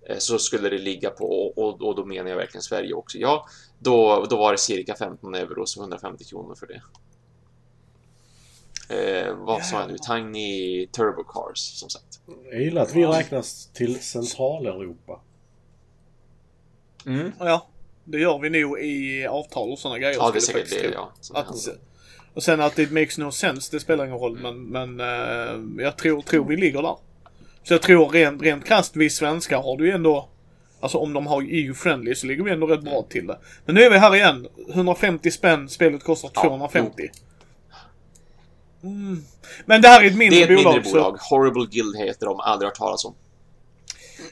eh, 0.10 0.18
så 0.18 0.40
skulle 0.40 0.70
det 0.70 0.78
ligga 0.78 1.10
på, 1.10 1.54
och, 1.56 1.96
då 1.96 2.06
menar 2.06 2.30
jag 2.30 2.38
verkligen 2.38 2.62
Sverige 2.62 2.94
också, 2.94 3.18
ja, 3.18 3.48
då, 3.80 4.26
då 4.30 4.38
var 4.38 4.52
det 4.52 4.58
cirka 4.58 4.96
15 4.96 5.36
euro, 5.36 5.66
så 5.66 5.82
150 5.82 6.24
kronor 6.24 6.56
för 6.56 6.68
det. 6.68 6.82
Eh, 8.92 9.36
vad 9.36 9.64
sa 9.64 9.80
jag 9.82 9.90
nu? 9.92 9.98
Tiny 9.98 10.88
Turbo 10.88 11.24
Cars, 11.24 11.60
som 11.60 11.90
sagt. 11.90 12.20
Jag 12.52 12.62
gillar 12.62 12.82
att 12.82 12.96
vi 12.96 13.06
räknas 13.06 13.70
till 13.74 14.00
Centraleuropa. 14.00 15.20
Mm. 17.06 17.32
Ja, 17.40 17.68
det 18.04 18.20
gör 18.20 18.40
vi 18.40 18.50
nog 18.50 18.80
i 18.80 19.28
avtal 19.28 19.72
och 19.72 19.80
sådana 19.80 20.00
grejer. 20.00 20.16
Ja, 20.16 20.32
det 20.32 20.38
är 20.38 20.42
säkert 20.42 20.70
det, 20.70 20.92
ja. 20.94 21.12
som 21.22 21.36
Att. 21.36 21.68
Och 22.34 22.44
sen 22.44 22.62
att 22.62 22.76
det 22.76 22.92
makes 22.92 23.18
no 23.18 23.32
sense, 23.32 23.76
det 23.76 23.80
spelar 23.80 24.06
ingen 24.06 24.18
roll. 24.18 24.40
Men, 24.42 24.64
men 24.66 25.00
eh, 25.00 25.84
jag 25.84 25.98
tror, 25.98 26.22
tror 26.22 26.46
vi 26.46 26.58
ligger 26.58 26.82
där. 26.82 26.96
Så 27.64 27.74
jag 27.74 27.82
tror 27.82 28.10
rent, 28.10 28.42
rent 28.42 28.66
krasst, 28.66 28.96
vi 28.96 29.10
svenskar 29.10 29.62
har 29.62 29.78
du 29.78 29.86
ju 29.86 29.92
ändå 29.92 30.28
Alltså 30.84 30.98
om 30.98 31.14
de 31.14 31.28
har 31.28 31.42
EU-friendly 31.42 32.16
så 32.16 32.28
ligger 32.28 32.44
vi 32.44 32.52
ändå 32.52 32.68
rätt 32.68 32.82
bra 32.82 33.06
till 33.10 33.28
det. 33.28 33.38
Men 33.66 33.76
nu 33.76 33.82
är 33.84 33.90
vi 33.90 33.98
här 33.98 34.16
igen. 34.16 34.48
150 34.74 35.32
spänn, 35.32 35.70
spelet 35.70 36.04
kostar 36.04 36.32
Ja, 36.34 36.42
250. 36.42 37.10
Mm. 38.84 39.22
Men 39.66 39.82
det 39.82 39.88
här 39.88 40.02
är 40.04 40.08
ett 40.08 40.18
mindre 40.18 40.40
Det 40.40 40.44
är 40.54 40.58
ett 40.58 40.64
bolag. 40.64 40.74
mindre 40.74 40.90
så- 40.90 40.98
bolag. 40.98 41.18
Horrible 41.20 41.66
Guild 41.72 41.98
heter 41.98 42.26
de, 42.26 42.40
aldrig 42.40 42.68
hört 42.68 42.76
talas 42.78 43.06
om. 43.06 43.14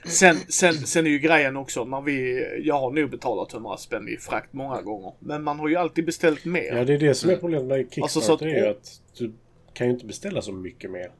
Sen, 0.05 0.35
sen, 0.49 0.73
sen 0.73 1.05
är 1.05 1.09
ju 1.09 1.19
grejen 1.19 1.57
också 1.57 1.85
när 1.85 2.01
vi, 2.01 2.45
jag 2.63 2.79
har 2.79 2.91
nog 2.91 3.09
betalat 3.09 3.53
100 3.53 3.77
spänn 3.77 4.07
i 4.09 4.17
frakt 4.17 4.53
många 4.53 4.81
gånger. 4.81 5.13
Men 5.19 5.43
man 5.43 5.59
har 5.59 5.67
ju 5.67 5.75
alltid 5.75 6.05
beställt 6.05 6.45
mer. 6.45 6.75
Ja, 6.77 6.83
det 6.85 6.93
är 6.93 6.97
det 6.97 7.13
som 7.15 7.29
är 7.29 7.35
problemet 7.35 7.67
med 7.67 7.77
Kickstarter. 7.79 8.01
Alltså, 8.03 8.21
så 8.21 8.33
att- 8.33 8.41
är 8.41 8.47
ju 8.47 8.67
att 8.67 8.89
du 9.17 9.33
kan 9.73 9.87
ju 9.87 9.93
inte 9.93 10.05
beställa 10.05 10.41
så 10.41 10.51
mycket 10.51 10.91
mer. 10.91 11.11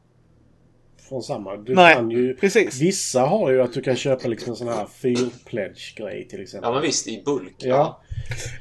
Från 1.10 1.24
samma. 1.24 1.58
Du 1.58 1.76
Nej, 1.76 1.96
kan 1.96 2.12
ju... 2.12 2.36
precis. 2.36 2.82
Vissa 2.82 3.22
har 3.22 3.52
ju 3.52 3.62
att 3.62 3.74
du 3.74 3.82
kan 3.82 3.96
köpa 3.96 4.28
liksom 4.28 4.50
en 4.52 4.56
sån 4.56 4.68
här 4.68 4.86
fyrpledge-grej 4.86 6.28
till 6.28 6.42
exempel. 6.42 6.68
Ja, 6.68 6.74
men 6.74 6.82
visst, 6.82 7.08
i 7.08 7.22
bulk. 7.26 7.56
Ja. 7.58 8.02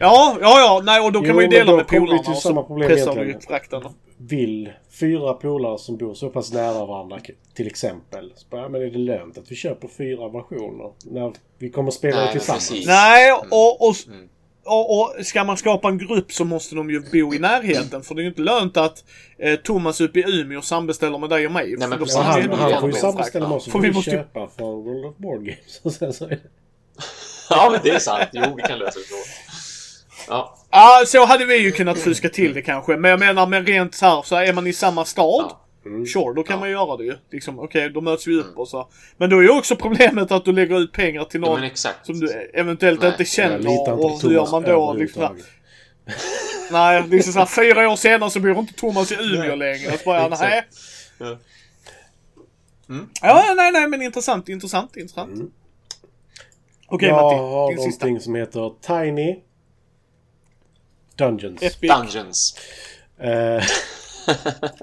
Ja, 0.00 0.36
ja, 0.40 0.60
ja, 0.60 0.82
nej 0.84 1.00
och 1.06 1.12
då 1.12 1.20
kan 1.20 1.28
Jo, 1.28 1.34
man 1.34 1.42
ju 1.44 1.48
men 1.48 1.58
dela 1.58 1.70
då 1.70 1.76
med 1.76 1.86
kommer 1.86 2.00
vi 2.00 2.06
polarna 2.06 2.22
till 2.22 2.32
och 2.32 2.38
samma 2.38 2.60
så 2.60 2.66
problem 2.66 2.88
pressar 2.88 3.14
vi 3.14 3.20
egentligen. 3.20 3.40
frakten. 3.40 3.82
Vill 4.20 4.72
fyra 5.00 5.32
polare 5.34 5.78
som 5.78 5.96
bor 5.96 6.14
så 6.14 6.28
pass 6.30 6.52
nära 6.52 6.86
varandra 6.86 7.20
till 7.54 7.66
exempel. 7.66 8.32
Så 8.36 8.46
bara, 8.50 8.62
ja, 8.62 8.68
men 8.68 8.82
är 8.82 8.86
det 8.86 8.98
lönt 8.98 9.38
att 9.38 9.50
vi 9.50 9.54
köper 9.56 9.88
fyra 9.88 10.28
versioner? 10.28 10.92
När 11.04 11.32
vi 11.58 11.70
kommer 11.70 11.90
spela 11.90 12.16
Nej, 12.16 12.32
tillsammans. 12.32 12.68
precis. 12.70 12.86
Nej, 12.86 13.32
och, 13.32 13.88
och, 13.88 13.94
Mm. 14.08 14.28
och, 14.64 15.00
och 15.00 15.26
ska 15.26 15.44
man 15.44 15.56
skapa 15.56 15.88
en 15.88 15.98
grupp 15.98 16.32
så 16.32 16.44
måste 16.44 16.74
de 16.74 16.90
ju 16.90 17.00
bo 17.00 17.34
i 17.34 17.38
närheten. 17.38 18.02
För 18.02 18.14
det 18.14 18.20
är 18.20 18.22
ju 18.22 18.28
inte 18.28 18.40
lönt 18.42 18.76
att 18.76 19.04
eh, 19.38 19.54
Thomas 19.56 20.00
uppe 20.00 20.18
i 20.20 20.40
Umeå 20.40 20.62
sambeställer 20.62 21.18
med 21.18 21.30
dig 21.30 21.46
och 21.46 21.52
mig. 21.52 21.76
men 21.78 21.90
för 21.90 21.98
då 21.98 22.04
precis, 22.04 22.16
Ja, 22.16 22.22
han, 22.22 22.72
han 22.72 22.80
får 22.80 22.90
ju 22.90 22.96
sambeställa 22.96 23.48
med 23.48 23.56
oss. 23.56 23.64
Så 23.64 23.70
För 23.70 23.78
får 23.78 23.82
vi 23.86 23.92
måste- 23.92 24.10
köpa 24.10 24.48
från 24.58 24.84
World 24.84 25.04
of 25.06 25.16
Board 25.16 25.44
Games. 25.44 25.80
Och 25.82 25.92
sen 25.92 26.12
så 26.12 26.24
är 26.24 26.28
det... 26.28 26.38
Ja, 27.50 27.68
men 27.72 27.80
det 27.84 27.90
är 27.90 27.98
sant. 27.98 28.28
Jo, 28.32 28.42
vi 28.56 28.62
kan 28.62 28.78
lösa 28.78 28.98
det 28.98 29.04
så. 29.04 29.14
Ja, 30.28 30.57
Ja, 30.70 31.02
så 31.06 31.24
hade 31.24 31.44
vi 31.44 31.56
ju 31.56 31.72
kunnat 31.72 31.98
fuska 31.98 32.28
till 32.28 32.54
det 32.54 32.62
kanske. 32.62 32.96
Men 32.96 33.10
jag 33.10 33.20
menar, 33.20 33.46
men 33.46 33.66
rent 33.66 33.94
så 33.94 34.06
här 34.06 34.22
så 34.22 34.36
är 34.36 34.52
man 34.52 34.66
i 34.66 34.72
samma 34.72 35.04
stad. 35.04 35.44
ja. 35.48 35.64
Mm. 35.86 36.06
Sure, 36.06 36.34
då 36.34 36.42
kan 36.42 36.54
Ja. 36.56 36.60
man 36.60 36.70
göra 36.70 36.96
det 36.96 37.04
ju. 37.04 37.14
Liksom, 37.32 37.58
okej, 37.58 37.90
då 37.90 38.00
möts 38.00 38.26
vi 38.26 38.34
upp 38.40 38.58
och 38.58 38.68
så. 38.68 38.88
Men 39.16 39.30
då 39.30 39.38
är 39.38 39.42
ju 39.42 39.50
också 39.50 39.76
problemet 39.76 40.32
att 40.32 40.44
du 40.44 40.52
lägger 40.52 40.78
ut 40.80 40.92
pengar 40.92 41.24
till 41.24 41.40
ja 41.40 41.46
någon 41.48 41.62
exakt. 41.62 42.06
som 42.06 42.20
du 42.20 42.50
eventuellt 42.54 43.00
Nej, 43.00 43.10
inte 43.10 43.20
Jag 43.22 43.28
känner. 43.28 43.58
inte 43.58 43.92
Och 43.92 44.22
hur 44.22 44.30
gör 44.30 44.50
man 44.50 44.62
då? 44.62 44.92
Liksom, 44.92 45.36
nej, 46.72 47.04
liksom 47.10 47.32
så 47.32 47.38
här, 47.38 47.46
fyra 47.46 47.88
år 47.90 47.96
senare 47.96 48.30
så 48.30 48.40
bor 48.40 48.58
inte 48.58 48.74
Thomas 48.74 49.12
i 49.12 49.14
Umeå 49.14 49.54
längre. 49.54 49.90
Så 49.98 50.04
bara, 50.04 50.28
nej. 50.28 50.64
Ja. 51.18 51.36
Ja, 53.22 53.54
nej, 53.56 53.72
nej, 53.72 53.88
men 53.88 54.02
intressant, 54.02 54.48
intressant, 54.48 54.96
intressant. 54.96 55.34
Mm. 55.34 55.50
Okej, 56.86 57.08
jag 57.08 57.14
Matti, 57.24 57.36
har 57.36 57.68
din 57.74 57.82
sista. 57.84 58.06
någonting 58.06 58.24
som 58.24 58.34
heter 58.34 58.72
Tiny 58.86 59.36
Dungeons. 61.18 61.62
Epic. 61.62 61.90
Dungeons. 61.90 62.54
Eh, 63.18 63.62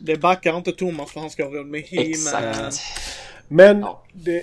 Det 0.00 0.16
backar 0.16 0.56
inte 0.56 0.72
Thomas 0.72 1.12
för 1.12 1.20
han 1.20 1.30
ska 1.30 1.44
ha 1.44 1.50
råd 1.50 1.66
med 1.66 1.80
He-Man. 1.82 2.10
Exakt. 2.10 2.80
men 3.48 3.80
Ja. 3.80 4.02
det, 4.12 4.38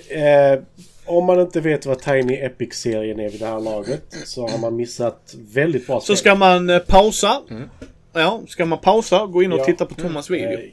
eh, 0.52 0.62
om 1.06 1.24
man 1.26 1.40
inte 1.40 1.60
vet 1.60 1.86
vad 1.86 1.98
Tiny 1.98 2.34
Epic-serien 2.36 3.20
är 3.20 3.28
vid 3.30 3.40
det 3.40 3.46
här 3.46 3.60
laget 3.60 4.04
så 4.24 4.48
har 4.48 4.58
man 4.58 4.76
missat 4.76 5.34
väldigt 5.38 5.86
bra 5.86 6.00
Så 6.00 6.16
ska 6.16 6.34
man 6.34 6.70
eh, 6.70 6.78
pausa. 6.78 7.42
Mm. 7.50 7.70
Ja, 8.12 8.40
ska 8.48 8.64
man 8.66 8.78
pausa, 8.78 9.26
gå 9.26 9.42
in 9.42 9.52
och 9.52 9.58
Ja. 9.58 9.64
titta 9.64 9.86
på 9.86 9.94
Thomas 9.94 10.30
video. 10.30 10.58
Eh, 10.58 10.64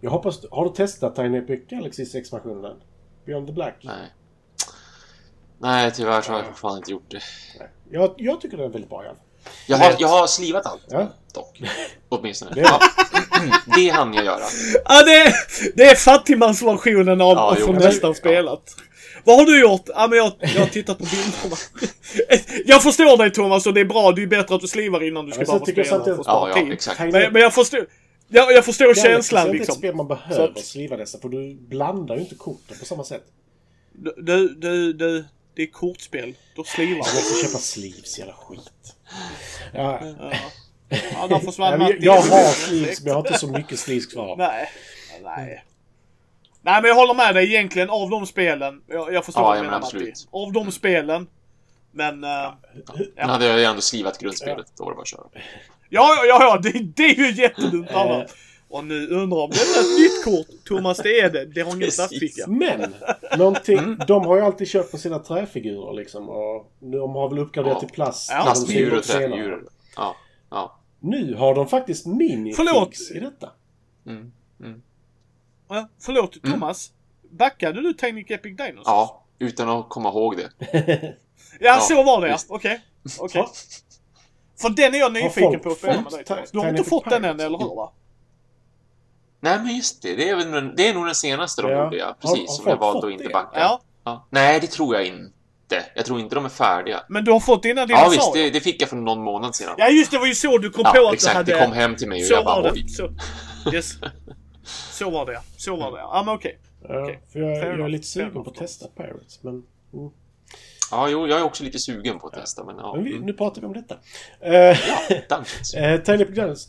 Jag 0.00 0.10
hoppas... 0.10 0.40
Har 0.50 0.64
du 0.64 0.70
testat 0.70 1.16
Tiny 1.16 1.38
Epic 1.38 1.60
Galaxys 1.70 2.14
expansionen 2.14 2.64
än? 2.64 2.76
Beyond 3.26 3.46
the 3.46 3.52
Black? 3.52 3.74
Nej. 3.80 3.94
Nej, 5.58 5.90
tyvärr 5.94 6.22
så 6.22 6.32
har 6.32 6.38
jag 6.38 6.46
fortfarande 6.46 6.78
inte 6.78 6.90
gjort 6.92 7.10
det. 7.10 7.20
Jag, 7.90 8.14
jag 8.16 8.40
tycker 8.40 8.56
den 8.56 8.66
är 8.66 8.70
väldigt 8.70 8.90
bra 8.90 9.04
i 9.04 9.06
alla 9.06 9.16
fall. 9.16 9.24
Jag 9.66 9.76
har, 9.78 9.94
jag 9.98 10.08
har 10.08 10.26
slivat 10.26 10.66
allt, 10.66 10.82
Ja. 10.90 11.08
dock. 11.34 11.60
Åtminstone. 12.08 12.50
Det- 12.54 12.60
Ja. 12.60 12.80
Det 13.76 13.88
hann 13.88 14.14
jag 14.14 14.24
göra. 14.24 14.40
Ja, 14.84 15.02
det, 15.02 15.34
det 15.74 15.84
är 15.84 15.94
fattigmansversionen 15.94 17.20
av 17.20 17.36
Ja, 17.36 17.56
ja, 17.60 17.66
men- 17.72 17.82
nästan 17.82 18.10
ja. 18.10 18.14
spelat. 18.14 18.76
Vad 19.24 19.36
har 19.38 19.44
du 19.44 19.60
gjort? 19.60 19.82
Ja, 19.86 20.06
men 20.06 20.18
jag, 20.18 20.32
jag 20.40 20.60
har 20.60 20.66
tittat 20.66 20.98
på 20.98 21.04
bilderna. 21.04 21.56
jag 22.66 22.82
förstår 22.82 23.16
dig 23.16 23.30
Thomas 23.32 23.66
och 23.66 23.74
det 23.74 23.80
är 23.80 23.84
bra. 23.84 24.12
Det 24.12 24.22
är 24.22 24.26
bättre 24.26 24.54
att 24.54 24.60
du 24.60 24.68
slivar 24.68 25.08
innan 25.08 25.26
du 25.26 25.32
ska 25.32 25.58
tycker 25.58 25.84
jag 25.84 26.02
spela 26.02 26.22
spara 26.22 26.50
Ja, 26.50 26.58
ja, 26.66 26.72
exakt. 26.72 26.98
Men, 27.00 27.12
men 27.32 27.42
jag 27.42 27.54
förstår, 27.54 27.86
jag, 28.28 28.52
jag 28.52 28.64
förstår 28.64 28.84
Galaxy 28.84 29.02
känslan 29.02 29.42
är 29.42 29.46
inte 29.46 29.54
ett 29.54 29.60
liksom. 29.60 29.74
spel 29.78 29.94
man 29.94 30.08
behöver 30.08 30.48
att- 30.48 30.64
sliva 30.64 30.96
dessa 30.96 31.18
för 31.18 31.28
du 31.28 31.54
blandar 31.54 32.14
ju 32.14 32.20
inte 32.20 32.34
korten 32.34 32.76
på 32.78 32.84
samma 32.84 33.04
sätt. 33.04 33.22
Du, 33.92 34.14
du, 34.18 34.48
du, 34.48 34.92
du, 34.92 35.24
det 35.56 35.62
är 35.62 35.66
kortspel. 35.70 36.34
Då 36.56 36.64
slivar 36.64 36.90
Jag 36.90 36.98
måste 36.98 37.46
köpa 37.46 37.58
sleeves, 37.58 38.18
jävla 38.18 38.34
skit. 38.34 38.60
Ja, 39.72 40.00
Ja, 40.18 40.32
ja 41.12 41.26
där 41.26 41.38
försvann 41.38 41.80
jag, 41.80 41.80
jag, 41.80 41.88
Matti. 41.90 42.04
jag 42.06 42.12
har 42.12 42.52
sleeves 42.52 43.00
men 43.00 43.08
jag 43.08 43.14
har 43.14 43.20
inte 43.28 43.38
så 43.38 43.46
mycket 43.48 43.78
sleeves 43.78 44.06
kvar. 44.06 44.36
Nej, 44.36 44.68
nej. 45.22 45.64
Nej 46.62 46.82
men 46.82 46.88
jag 46.88 46.94
håller 46.94 47.14
med 47.14 47.34
dig 47.34 47.46
egentligen 47.54 47.90
av 47.90 48.10
de 48.10 48.26
spelen. 48.26 48.82
Jag, 48.86 49.12
jag 49.14 49.24
förstår 49.24 49.42
Ja, 49.42 49.48
vad 49.48 49.56
ja, 49.56 49.60
du 49.62 49.62
men 49.62 49.70
menar 49.70 49.80
Matti. 49.80 49.96
absolut. 49.96 50.28
Av 50.30 50.52
de 50.52 50.72
spelen. 50.72 51.26
Men... 51.92 52.24
eh, 52.24 52.30
Ja, 52.30 52.52
Nu 53.16 53.22
hade 53.22 53.46
jag 53.46 53.58
ju 53.58 53.64
ändå 53.64 53.80
slivat 53.80 54.18
grundspelet. 54.18 54.66
Då 54.76 54.84
var 54.84 54.90
det 54.90 54.96
bara 54.96 55.02
att 55.02 55.08
köra. 55.08 55.22
ja, 55.88 56.14
ja, 56.26 56.38
ja 56.40 56.58
det, 56.62 56.70
det 56.78 57.02
är 57.04 57.14
ju 57.14 57.42
jättedumt 57.42 57.90
annars. 57.90 58.30
Och 58.70 58.84
nu 58.84 59.06
undrar 59.08 59.38
om 59.38 59.50
det 59.50 59.56
är 59.56 59.80
ett 59.80 59.98
nytt 60.00 60.24
kort. 60.24 60.64
Thomas, 60.64 60.96
det 60.98 61.20
är 61.20 61.30
det. 61.30 61.44
Det 61.44 61.60
har 61.60 61.68
ingen 61.76 61.90
plastficka. 61.90 62.44
Men! 62.46 62.94
Någonting, 63.38 63.96
de 64.06 64.24
har 64.26 64.36
ju 64.36 64.42
alltid 64.42 64.68
köpt 64.68 64.90
på 64.90 64.98
sina 64.98 65.18
träfigurer 65.18 65.92
liksom. 65.92 66.28
Och 66.28 66.72
de 66.80 67.14
har 67.14 67.28
väl 67.28 67.38
uppgraderat 67.38 67.74
Ja. 67.76 67.80
till 67.80 67.94
plast. 67.94 68.30
Ja. 68.30 68.54
Träfigurer. 68.54 69.62
Ja. 69.96 70.16
Ja. 70.50 70.78
Nu 71.00 71.34
har 71.34 71.54
de 71.54 71.68
faktiskt 71.68 72.06
minifigs 72.06 72.56
Förlåt. 72.56 72.94
i 73.14 73.18
detta. 73.20 73.50
Mm. 74.06 74.32
Mm. 74.60 74.82
Ja, 75.68 75.88
förlåt 76.00 76.42
Thomas. 76.42 76.92
Backade 77.30 77.82
du 77.82 77.92
Tiny 77.94 78.20
Epic 78.28 78.56
Dinosaurs? 78.56 78.82
Ja, 78.86 79.24
utan 79.38 79.68
att 79.68 79.88
komma 79.88 80.08
ihåg 80.08 80.36
det. 80.36 80.50
Ja, 81.60 81.66
Ja, 81.66 81.80
så 81.80 82.02
var 82.02 82.20
det. 82.20 82.36
Okej. 82.48 82.80
Okej. 83.18 83.44
För 84.60 84.68
den 84.70 84.94
är 84.94 84.98
jag 84.98 85.12
nyfiken 85.12 85.32
folk 85.50 85.62
på 85.62 85.70
att 85.70 85.78
spela 85.78 86.00
med 86.02 86.12
dig. 86.12 86.44
Du 86.52 86.58
har 86.58 86.68
inte 86.68 86.84
fått 86.84 87.10
den 87.10 87.24
än, 87.24 87.40
eller 87.40 87.58
hur? 87.58 87.76
Va? 87.76 87.92
Nej, 89.40 89.58
men 89.58 89.76
just 89.76 90.02
det. 90.02 90.14
Det 90.16 90.28
är, 90.28 90.36
väl, 90.36 90.76
det 90.76 90.88
är 90.88 90.94
nog 90.94 91.06
den 91.06 91.14
senaste 91.14 91.62
de 91.62 91.70
Ja. 91.70 91.84
gjorde, 91.84 91.96
ja. 91.96 92.06
Har- 92.06 92.14
Precis. 92.14 92.48
har 92.48 92.54
som 92.56 92.64
folk 92.64 92.74
jag 92.74 92.80
valde 92.80 93.00
fått 93.00 93.04
att 93.08 93.12
inte 93.20 93.28
backa. 93.28 93.58
Ja. 93.60 93.80
Ja. 94.04 94.26
Nej, 94.30 94.60
det 94.60 94.66
tror 94.66 94.94
jag 94.94 95.06
inte. 95.06 95.84
Jag 95.94 96.06
tror 96.06 96.20
inte 96.20 96.34
de 96.34 96.44
är 96.44 96.48
färdiga. 96.48 97.00
Men 97.08 97.24
du 97.24 97.32
har 97.32 97.40
fått 97.40 97.62
dina 97.62 97.80
Ja, 97.80 97.86
dinosaurier? 97.86 98.10
visst. 98.18 98.32
Det, 98.34 98.50
det 98.50 98.60
fick 98.60 98.82
jag 98.82 98.88
för 98.88 98.96
någon 98.96 99.22
månad 99.22 99.54
sedan. 99.54 99.74
Ja 99.78 99.88
just 99.88 100.10
det, 100.10 100.18
var 100.18 100.26
ju 100.26 100.34
så 100.34 100.58
du 100.58 100.70
kom 100.70 100.84
på 100.84 100.90
Ja, 100.94 101.08
att 101.08 101.14
exakt. 101.14 101.32
du 101.32 101.36
hade... 101.38 101.52
Det 101.52 101.64
kom 101.66 101.72
hem 101.72 101.96
till 101.96 102.08
mig 102.08 102.20
och 102.20 102.26
Så 102.26 102.34
jag 102.34 102.44
bara 102.44 102.62
var 102.62 102.72
det. 102.72 102.88
Så, 102.90 103.10
yes. 103.74 103.92
så 104.90 105.10
var 105.10 105.26
det. 105.26 105.40
Så 105.56 105.76
var 105.76 105.92
det. 105.92 105.98
Ja 105.98 106.22
men 106.26 106.34
okej. 106.34 106.58
Ja, 106.88 107.10
för 107.32 107.38
jag, 107.40 107.80
är 107.80 107.88
lite 107.88 108.06
sugen 108.06 108.44
på 108.44 108.50
att 108.50 108.54
testa 108.56 108.86
Pirates. 108.96 109.38
Men, 109.42 109.52
mm. 109.94 110.10
Ja, 110.90 111.08
jo, 111.08 111.26
jag 111.26 111.38
är 111.40 111.44
också 111.44 111.64
lite 111.64 111.78
sugen 111.78 112.18
på 112.18 112.26
att 112.26 112.32
testa, 112.32 112.64
men 112.64 112.76
ja. 112.78 112.94
men 112.94 113.04
vi, 113.04 113.12
Mm. 113.12 113.26
nu 113.26 113.32
pratar 113.32 113.60
vi 113.60 113.66
om 113.66 113.72
detta. 113.72 113.94
Eh, 114.40 114.52
Ja, 114.54 114.76
Dungeons. 115.28 115.74
eh, 115.76 116.00
Tiny 116.00 116.22
Epic 116.22 116.34
Dungeons. 116.36 116.68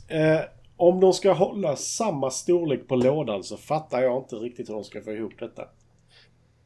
Om 0.79 0.99
de 0.99 1.13
ska 1.13 1.31
hålla 1.33 1.75
samma 1.75 2.31
storlek 2.31 2.87
på 2.87 2.95
lådan 2.95 3.43
så 3.43 3.57
fattar 3.57 4.01
jag 4.01 4.17
inte 4.17 4.35
riktigt 4.35 4.69
hur 4.69 4.73
de 4.73 4.83
ska 4.83 5.01
få 5.01 5.11
ihop 5.11 5.33
detta. 5.39 5.63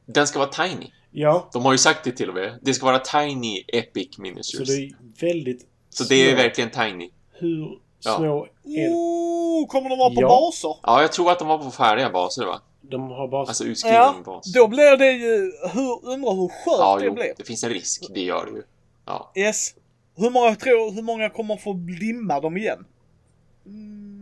Den 0.06 0.28
ska 0.28 0.40
vara 0.40 0.50
tiny. 0.50 0.92
Ja, 1.12 1.50
De 1.54 1.66
har 1.66 1.72
ju 1.72 1.78
sagt 1.78 2.04
det 2.04 2.12
till 2.12 2.30
och 2.30 2.36
med. 2.36 2.60
Det 2.62 2.74
ska 2.74 2.86
vara 2.86 3.00
tiny 3.00 3.64
epic 3.68 4.16
så 4.16 4.22
miniatures. 4.22 4.68
det 4.70 4.74
är 4.76 4.92
väldigt 5.34 5.68
Så 5.90 6.04
det 6.04 6.32
är 6.32 6.36
verkligen 6.36 6.70
tiny. 6.70 7.10
Hur 7.32 7.80
Ja. 8.06 8.16
små 8.18 8.46
är 8.64 8.90
Oh, 8.90 9.68
kommer 9.68 9.90
de 9.90 10.00
vara 10.00 10.10
på 10.16 10.22
Ja. 10.22 10.28
baser? 10.28 10.76
Ja, 10.84 11.02
jag 11.02 11.12
tror 11.12 11.32
att 11.32 11.40
de 11.40 11.48
var 11.48 11.58
på 11.58 11.72
färdiga 11.72 12.10
baser 12.10 12.46
va? 12.46 12.62
De 12.82 13.02
har 13.12 13.28
bara... 13.28 13.48
Alltså 13.48 13.64
utskriven 13.64 13.98
Ja, 13.98 14.16
bas. 14.26 14.54
då 14.54 14.68
blir 14.68 14.98
det 14.98 15.12
ju... 15.12 15.52
Hur, 15.74 16.06
undrar 16.14 16.32
hur 16.34 16.48
skört 16.48 16.80
Ja, 16.80 16.98
det 17.00 17.06
jo, 17.06 17.14
blir. 17.14 17.34
det 17.38 17.44
finns 17.44 17.64
en 17.64 17.70
risk. 17.70 18.04
Det 18.14 18.22
gör 18.22 18.46
det 18.46 18.52
ju. 18.52 18.64
Ja. 19.06 19.32
Yes. 19.36 19.76
Hur 20.16 20.30
många 20.30 20.56
tror 20.56 20.92
hur 20.92 21.02
många 21.02 21.30
kommer 21.30 21.58
få 21.58 21.74
limma 22.02 22.40
dem 22.40 22.58
igen? 22.58 22.86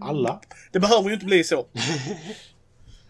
Alla. 0.02 0.42
Det 0.72 0.80
behöver 0.80 1.08
ju 1.08 1.14
inte 1.14 1.26
bli 1.26 1.44
så. 1.44 1.66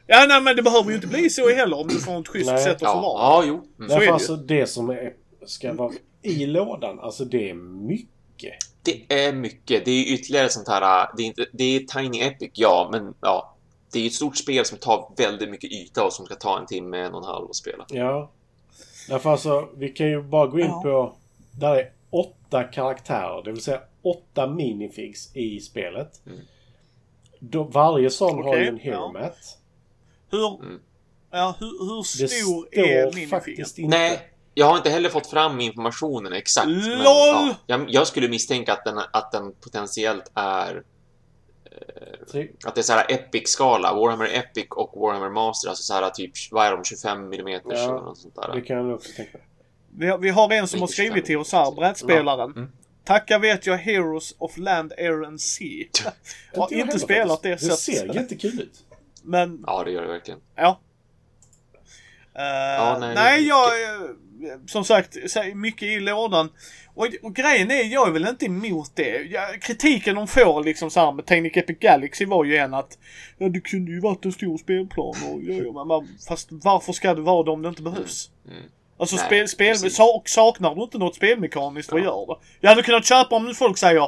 Ja, 0.07 0.25
nej 0.27 0.41
men 0.41 0.55
det 0.55 0.61
behöver 0.61 0.89
ju 0.89 0.95
inte 0.95 1.07
bli 1.07 1.29
så 1.29 1.49
heller 1.49 1.79
om 1.79 1.87
du 1.87 1.99
får 1.99 2.19
ett 2.19 2.27
schysst 2.27 2.51
Nej. 2.51 2.63
sätt 2.63 2.75
att 2.75 2.81
Ja, 2.81 2.93
förvara. 2.93 3.21
ja, 3.21 3.43
jo. 3.47 3.53
Mm. 3.53 3.65
Så 3.77 3.83
är 3.83 3.87
Därför 3.87 4.05
det 4.05 4.13
alltså 4.13 4.35
det 4.35 4.67
som 4.67 4.89
är, 4.89 5.13
ska 5.45 5.73
vara 5.73 5.93
i 6.21 6.45
lådan, 6.45 6.99
alltså 6.99 7.25
det 7.25 7.49
är 7.49 7.53
mycket. 7.53 8.53
Det 8.83 9.25
är 9.27 9.33
mycket. 9.33 9.85
Det 9.85 9.91
är 9.91 10.13
ytterligare 10.13 10.49
sånt 10.49 10.67
här... 10.67 11.07
Det 11.17 11.23
är, 11.23 11.27
inte, 11.27 11.45
det 11.53 11.63
är 11.63 11.79
Tiny 11.79 12.21
Epic, 12.21 12.51
ja, 12.53 12.89
men 12.91 13.13
ja. 13.21 13.55
Det 13.93 13.99
är 13.99 14.07
ett 14.07 14.13
stort 14.13 14.37
spel 14.37 14.65
som 14.65 14.77
tar 14.77 15.13
väldigt 15.17 15.49
mycket 15.49 15.71
yta 15.71 16.03
och 16.03 16.13
som 16.13 16.25
ska 16.25 16.35
ta 16.35 16.59
en 16.59 16.65
timme, 16.65 16.97
en 16.97 17.13
och 17.13 17.19
en 17.23 17.27
halv 17.27 17.49
att 17.49 17.55
spela. 17.55 17.85
Ja. 17.89 18.31
Därför 19.09 19.29
alltså, 19.29 19.69
vi 19.77 19.89
kan 19.89 20.07
ju 20.07 20.21
bara 20.21 20.47
gå 20.47 20.59
in 20.59 20.65
Ja. 20.65 20.81
på... 20.83 21.13
Där 21.59 21.75
är 21.75 21.91
åtta 22.09 22.63
karaktärer, 22.63 23.43
det 23.43 23.51
vill 23.51 23.61
säga 23.61 23.81
åtta 24.01 24.47
minifigs 24.47 25.35
i 25.35 25.59
spelet. 25.59 26.21
Mm. 26.25 26.39
Då, 27.43 27.63
varje 27.63 28.09
sån 28.09 28.43
har 28.43 28.49
Okej, 28.49 28.61
ju 28.61 28.67
en 28.67 28.77
hero 28.79 29.11
ja. 29.19 29.31
Hur, 30.31 30.59
Mm. 30.65 30.79
ja, 31.31 31.55
hur, 31.59 31.65
hur 31.65 31.97
Det 32.21 32.27
stor 32.27 32.65
står 32.67 32.79
är 32.79 33.03
minifigen? 33.05 33.29
faktiskt 33.29 33.79
inte... 33.79 33.97
Nej, 33.97 34.19
jag 34.53 34.65
har 34.65 34.77
inte 34.77 34.89
heller 34.89 35.09
fått 35.09 35.27
fram 35.27 35.59
informationen 35.59 36.33
exakt. 36.33 36.67
Men, 36.67 36.97
LOL! 36.97 37.03
ja, 37.03 37.55
jag, 37.67 37.85
jag 37.89 38.07
skulle 38.07 38.27
misstänka 38.29 38.73
att 38.73 38.85
den, 38.85 38.97
att 39.13 39.31
den 39.31 39.51
potentiellt 39.53 40.31
är... 40.35 40.83
Tre- 42.31 42.47
Att 42.65 42.75
det 42.75 42.81
är 42.81 42.83
så 42.83 42.93
här 42.93 43.05
Epic-skala. 43.11 43.93
Warhammer 43.93 44.25
Epic 44.33 44.65
och 44.69 45.01
Warhammer 45.01 45.29
Master. 45.29 45.69
Alltså 45.69 45.83
så 45.83 45.93
här 45.93 46.09
typ, 46.09 46.31
vad 46.51 46.65
är 46.67 46.71
de? 46.71 46.83
25 46.83 47.33
mm 47.33 47.47
Ja, 47.47 47.59
eller 47.77 47.87
något 47.93 48.17
sånt 48.17 48.35
där. 48.35 48.51
Det 48.55 48.61
kan 48.61 48.77
jag 48.77 48.95
också 48.95 49.11
tänka 49.15 49.37
mig. 49.37 49.47
Vi 49.97 50.07
har, 50.07 50.17
vi 50.17 50.29
har 50.29 50.51
en 50.53 50.67
som 50.67 50.79
har 50.79 50.87
skrivit 50.87 51.25
till 51.25 51.37
oss 51.37 51.51
här, 51.53 51.71
brädspelaren. 51.71 52.51
Mm. 52.51 52.71
Tacka 53.03 53.39
vet 53.39 53.65
jag 53.65 53.77
Heroes 53.77 54.35
of 54.37 54.57
Land, 54.57 54.93
Air 54.97 55.25
and 55.25 55.41
Sea. 55.41 55.85
har 56.05 56.13
jag 56.53 56.71
inte 56.71 56.75
heller 56.85 56.99
spelat 56.99 57.41
det 57.43 57.49
faktiskt. 57.49 57.85
Det 57.85 57.93
ser 57.95 58.13
jättekul 58.15 58.61
ut. 58.61 58.83
Men, 59.23 59.63
Ja, 59.67 59.83
det 59.83 59.91
gör 59.91 60.01
det 60.01 60.07
verkligen. 60.07 60.39
ja. 60.55 60.79
Eh, 62.35 62.43
Ja, 62.77 62.97
nej, 62.99 63.15
nej, 63.15 63.41
det 63.41 63.45
är 63.45 63.49
jag... 63.49 63.83
eh, 63.83 64.09
Som 64.67 64.85
sagt, 64.85 65.17
mycket 65.55 65.83
i 65.87 65.99
lådan. 65.99 66.49
Och, 66.93 67.07
och 67.23 67.35
grejen 67.35 67.71
är, 67.71 67.83
jag 67.83 68.07
är 68.07 68.11
väl 68.11 68.27
inte 68.27 68.45
emot 68.45 68.91
det. 68.95 69.21
Jag, 69.31 69.61
kritiken 69.61 70.15
de 70.15 70.27
får 70.27 70.63
liksom 70.63 70.91
så 70.91 70.99
här 70.99 71.11
med 71.11 71.25
Technic 71.25 71.57
Epic 71.57 71.77
Galaxy 71.79 72.25
var 72.25 72.45
ju 72.45 72.55
en 72.57 72.73
att 72.73 72.97
ja, 73.37 73.49
det 73.49 73.59
kunde 73.61 73.91
ju 73.91 73.99
varit 73.99 74.25
en 74.25 74.31
stor 74.31 74.57
spelplan 74.57 75.07
och 75.07 75.43
ja, 75.43 75.63
ja, 75.73 75.83
men, 75.85 76.07
fast 76.27 76.47
varför 76.51 76.93
ska 76.93 77.13
det 77.13 77.21
vara 77.21 77.43
det 77.43 77.51
om 77.51 77.61
det 77.61 77.69
inte 77.69 77.81
behövs? 77.81 78.29
Mm. 78.47 78.63
Alltså 79.01 79.15
Nej, 79.15 79.25
spel, 79.25 79.47
spel, 79.47 79.71
precis. 79.73 79.95
sak, 79.95 80.29
saknar 80.29 80.75
du 80.75 80.81
inte 80.83 80.97
något 80.97 81.15
spelmekaniskt, 81.15 81.91
vad 81.91 82.01
Ja. 82.01 82.05
gör 82.05 82.25
det? 82.27 82.45
Jag 82.61 82.69
hade 82.69 82.81
kunnat 82.83 83.05
köpa 83.05 83.35
om 83.35 83.53
folk 83.55 83.77
säger 83.77 84.07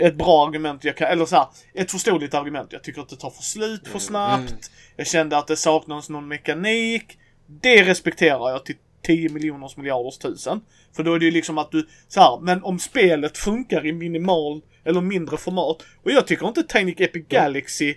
ett 0.00 0.14
bra 0.14 0.46
argument, 0.46 0.84
jag 0.84 0.96
kan, 0.96 1.08
eller 1.08 1.26
så 1.26 1.36
här, 1.36 1.46
ett 1.74 1.90
förståeligt 1.90 2.34
argument. 2.34 2.72
Jag 2.72 2.82
tycker 2.84 3.00
att 3.00 3.08
det 3.08 3.16
tar 3.16 3.30
för 3.30 3.42
slut 3.42 3.82
för 3.82 3.90
Mm. 3.90 4.00
snabbt. 4.00 4.50
Mm. 4.50 4.60
Jag 4.96 5.06
kände 5.06 5.38
att 5.38 5.46
det 5.46 5.56
saknades 5.56 6.08
någon 6.08 6.28
mekanik. 6.28 7.18
Det 7.62 7.84
respekterar 7.84 8.50
jag 8.50 8.64
till 8.64 8.74
10 9.02 9.28
miljoners 9.28 9.76
miljarders 9.76 10.18
tusen. 10.18 10.60
För 10.96 11.02
då 11.02 11.14
är 11.14 11.18
det 11.18 11.24
ju 11.24 11.30
liksom 11.30 11.58
att 11.58 11.70
du, 11.70 11.88
så 12.08 12.20
här, 12.20 12.40
men 12.40 12.64
om 12.64 12.78
spelet 12.78 13.38
funkar 13.38 13.86
i 13.86 13.92
minimal 13.92 14.60
eller 14.84 15.00
mindre 15.00 15.36
format. 15.36 15.76
Och 16.04 16.10
jag 16.10 16.26
tycker 16.26 16.48
inte 16.48 16.62
Tiny 16.62 16.94
Epic 16.98 17.26
Galaxy 17.28 17.94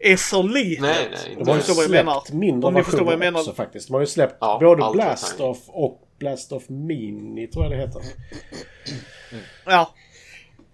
är 0.00 0.16
för 0.16 0.42
litet. 0.42 0.82
Nej, 0.82 1.08
nej, 1.10 1.36
De 1.38 1.48
har 1.48 1.56
ju 1.56 1.62
släppt 1.62 2.32
mindre 2.32 2.68
Om 2.68 2.74
ni 2.74 2.82
förstår 2.82 2.98
vad 3.04 3.12
jag 3.12 3.18
versioner 3.18 3.30
menar. 3.32 3.40
också 3.40 3.54
faktiskt. 3.54 3.88
De 3.88 3.92
har 3.94 4.00
ju 4.00 4.06
släppt 4.06 4.36
Ja, 4.40 4.58
både 4.60 4.84
allt 4.84 4.94
är 4.96 5.02
Blast 5.02 5.36
tiny. 5.36 5.48
Off 5.48 5.58
och 5.68 6.00
Blast 6.18 6.52
Off 6.52 6.68
Mini, 6.68 7.46
tror 7.46 7.64
jag 7.64 7.72
det 7.72 7.76
heter. 7.78 8.02
Ja. 9.66 9.94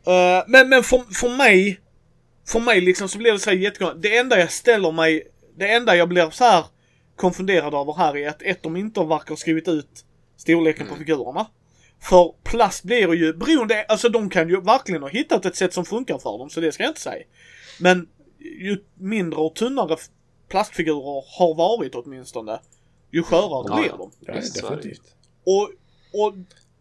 Eh, 0.07 0.45
men 0.47 0.69
men 0.69 0.83
för, 0.83 0.99
för 1.15 1.37
mig, 1.37 1.81
för 2.49 2.61
mig 2.61 2.81
liksom 2.81 3.09
så 3.09 3.19
blir 3.19 3.33
det 3.33 3.39
så 3.39 3.51
här 3.51 3.57
jättekonstigt. 3.57 4.03
Det 4.03 4.17
enda 4.17 4.39
jag 4.39 4.53
ställer 4.53 4.93
mig, 4.93 5.23
det 5.59 5.69
enda 5.73 5.97
jag 5.97 6.09
blir 6.09 6.31
så 6.31 6.45
här 6.45 6.65
konfunderad 7.17 7.75
över 7.75 7.95
här 7.99 8.17
är 8.17 8.29
att 8.29 8.43
ett, 8.43 8.63
de 8.63 8.77
inte 8.77 9.01
verkar 9.01 9.29
ha 9.29 9.37
skrivit 9.37 9.69
ut 9.69 10.05
storleken 10.37 10.87
på 10.87 10.95
Mm. 10.95 11.07
figurerna. 11.07 11.47
För 12.03 12.33
plast 12.45 12.85
blir 12.85 13.15
ju 13.15 13.33
beroende, 13.33 13.85
alltså 13.89 14.09
de 14.09 14.31
kan 14.31 14.49
ju 14.49 14.61
verkligen 14.61 15.03
ha 15.03 15.09
hittat 15.09 15.45
ett 15.47 15.57
sätt 15.57 15.73
som 15.75 15.85
funkar 15.85 16.19
för 16.19 16.39
dem, 16.39 16.51
så 16.51 16.61
det 16.61 16.73
ska 16.73 16.83
jag 16.83 16.91
inte 16.91 17.01
säga. 17.01 17.25
Men 17.81 18.09
ju 18.61 18.85
mindre 18.95 19.41
och 19.41 19.55
tunnare 19.55 19.97
plastfigurer 20.49 21.25
har 21.39 21.55
varit 21.55 21.95
åtminstone, 21.95 22.61
ju 23.11 23.23
skörare 23.23 23.65
Ja, 23.69 23.77
blir 23.77 23.87
ja. 23.91 23.97
de. 23.97 24.11
Ja, 24.21 24.35
definitivt. 24.35 25.15
Och, 25.45 25.71
och, 26.23 26.35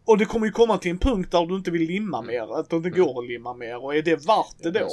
och 0.04 0.18
det 0.18 0.24
kommer 0.24 0.46
ju 0.46 0.52
komma 0.52 0.78
till 0.78 0.90
en 0.90 0.98
punkt 0.98 1.30
där 1.32 1.46
du 1.46 1.56
inte 1.56 1.70
vill 1.70 1.82
limma 1.82 2.18
Mm. 2.18 2.26
mer, 2.26 2.58
att 2.58 2.70
det 2.70 2.76
inte 2.76 2.90
går 2.90 3.22
att 3.22 3.28
limma 3.28 3.54
mer 3.54 3.84
och 3.84 3.96
är 3.96 4.02
det 4.02 4.26
värt 4.26 4.54
det 4.58 4.70
då? 4.70 4.88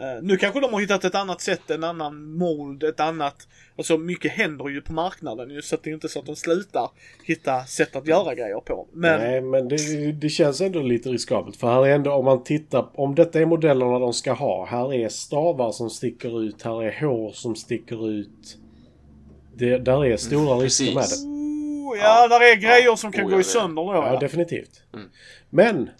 Eh, 0.00 0.22
nu 0.22 0.36
kanske 0.36 0.60
de 0.60 0.72
har 0.72 0.80
hittat 0.80 1.04
ett 1.04 1.14
annat 1.14 1.40
sätt, 1.40 1.70
en 1.70 1.84
annan 1.84 2.32
mold, 2.32 2.82
ett 2.82 3.00
annat... 3.00 3.48
Alltså 3.76 3.98
mycket 3.98 4.32
händer 4.32 4.68
ju 4.68 4.80
på 4.80 4.92
marknaden 4.92 5.50
ju 5.50 5.62
så 5.62 5.74
att 5.74 5.82
det 5.82 5.90
är 5.90 5.94
inte 5.94 6.08
så 6.08 6.18
att 6.18 6.26
de 6.26 6.36
slutar 6.36 6.90
hitta 7.24 7.64
sätt 7.64 7.96
att 7.96 8.06
göra 8.06 8.34
grejer 8.34 8.60
på. 8.60 8.86
Men 8.92 9.20
Nej, 9.20 9.40
men 9.40 9.68
det, 9.68 10.12
det 10.12 10.28
känns 10.28 10.60
ändå 10.60 10.82
lite 10.82 11.08
riskabelt. 11.08 11.56
För 11.56 11.66
här 11.72 11.86
är 11.86 11.94
ändå, 11.94 12.12
om 12.12 12.24
man 12.24 12.44
tittar, 12.44 12.88
om 12.94 13.14
detta 13.14 13.40
är 13.40 13.46
modellerna 13.46 13.98
de 13.98 14.12
ska 14.12 14.32
ha. 14.32 14.66
Här 14.66 14.94
är 14.94 15.08
stavar 15.08 15.72
som 15.72 15.90
sticker 15.90 16.42
ut, 16.42 16.62
här 16.62 16.82
är 16.82 17.00
hår 17.00 17.32
som 17.32 17.56
sticker 17.56 18.10
ut. 18.10 18.58
Det, 19.54 19.78
där 19.78 20.04
är 20.04 20.16
stora 20.16 20.56
risker 20.56 20.94
med 20.94 21.04
det. 21.04 21.26
oh, 21.26 21.98
ja, 21.98 22.28
där 22.28 22.40
är 22.40 22.56
grejer 22.56 22.96
som 22.96 23.12
kan 23.12 23.24
Oh, 23.24 23.30
gå 23.30 23.38
ja, 23.38 23.42
sönder 23.42 23.82
då. 23.82 23.94
Ja, 23.94 24.14
Ja, 24.14 24.20
definitivt. 24.20 24.82
Mm. 24.94 25.08
Men 25.50 25.90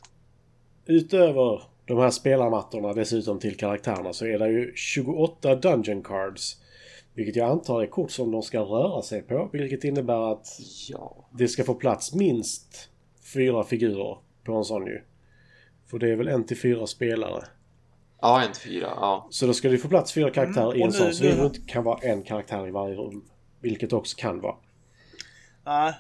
utöver 0.87 1.72
de 1.87 1.99
här 1.99 2.11
spelarmattorna 2.11 2.93
dessutom 2.93 3.39
till 3.39 3.57
karaktärerna 3.57 4.13
så 4.13 4.27
är 4.27 4.39
det 4.39 4.49
ju 4.49 4.73
28 4.75 5.55
Dungeon 5.55 6.03
Cards. 6.03 6.57
Vilket 7.15 7.37
jag 7.37 7.51
antar 7.51 7.83
är 7.83 7.87
kort 7.87 8.11
som 8.11 8.31
de 8.31 8.43
ska 8.43 8.61
röra 8.61 9.03
sig 9.03 9.23
på. 9.23 9.49
Vilket 9.53 9.85
innebär 9.85 10.33
att 10.33 10.47
Ja. 10.89 11.29
det 11.33 11.49
ska 11.49 11.65
få 11.65 11.75
plats 11.75 12.15
minst 12.15 12.89
fyra 13.35 13.65
figurer 13.65 14.19
på 14.45 14.53
en 14.55 14.65
sån 14.65 14.87
ju. 14.87 15.01
För 15.91 15.99
det 15.99 16.11
är 16.13 16.17
väl 16.17 16.29
en 16.29 16.45
till 16.47 16.59
fyra 16.61 16.87
spelare. 16.87 17.45
Ja, 18.21 18.43
en 18.43 18.53
till 18.53 18.63
fyra. 18.71 18.89
Ja. 18.97 19.27
Så 19.31 19.47
då 19.47 19.53
ska 19.55 19.69
det 19.69 19.79
få 19.79 19.89
plats 19.89 20.13
fyra 20.13 20.31
karaktärer 20.31 20.67
Mm, 20.71 20.79
i 20.79 20.83
en 20.83 20.89
nu- 20.89 20.93
sån. 20.93 21.13
Så 21.15 21.23
det 21.25 21.45
inte 21.45 21.61
kan 21.67 21.85
vara 21.85 21.99
en 22.03 22.23
karaktär 22.23 22.69
i 22.69 22.71
varje 22.71 22.95
rum. 22.95 23.25
Vilket 23.61 23.93
också 23.93 24.17
kan 24.21 24.41
vara. 24.41 24.55
Nej, 25.65 25.93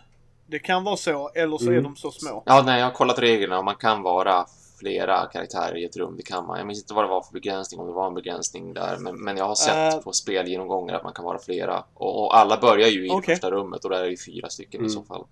det 0.46 0.58
kan 0.58 0.84
vara 0.84 0.96
så, 0.96 1.28
eller 1.34 1.58
så 1.58 1.66
är 1.66 1.70
Mm. 1.72 1.82
de 1.84 1.96
så 1.96 2.10
små. 2.10 2.42
ja, 2.46 2.62
nej, 2.66 2.78
jag 2.78 2.86
har 2.86 2.92
kollat 2.92 3.18
reglerna 3.18 3.58
och 3.58 3.64
man 3.64 3.76
kan 3.76 4.02
vara 4.02 4.46
flera 4.82 5.26
karaktärer 5.26 5.76
i 5.76 5.84
ett 5.84 5.96
rum. 5.96 6.14
Det 6.16 6.22
kan 6.22 6.46
man. 6.46 6.58
Jag 6.58 6.66
minns 6.66 6.78
inte 6.80 6.94
vad 6.94 7.04
det 7.04 7.08
var 7.08 7.22
för 7.22 7.32
begränsning, 7.32 7.80
om 7.80 7.86
det 7.86 7.92
var 7.92 8.06
en 8.06 8.14
begränsning 8.14 8.74
där. 8.74 8.96
Men, 8.98 9.24
men 9.24 9.36
jag 9.36 9.44
har 9.44 9.54
sett 9.54 9.94
Eh. 9.94 10.00
på 10.00 10.12
spelgenomgångar 10.12 10.94
att 10.94 11.04
man 11.04 11.12
kan 11.12 11.24
vara 11.24 11.38
flera. 11.38 11.84
Och, 11.94 12.22
och 12.24 12.36
alla 12.38 12.56
börjar 12.60 12.88
ju 12.88 13.06
i 13.06 13.10
Okej. 13.10 13.34
första 13.34 13.50
rummet 13.50 13.84
och 13.84 13.90
där 13.90 14.04
är 14.04 14.10
det 14.10 14.16
fyra 14.24 14.48
stycken 14.48 14.80
i 14.80 14.84
Mm. 14.84 14.90
så 14.90 15.02
fall. 15.02 15.24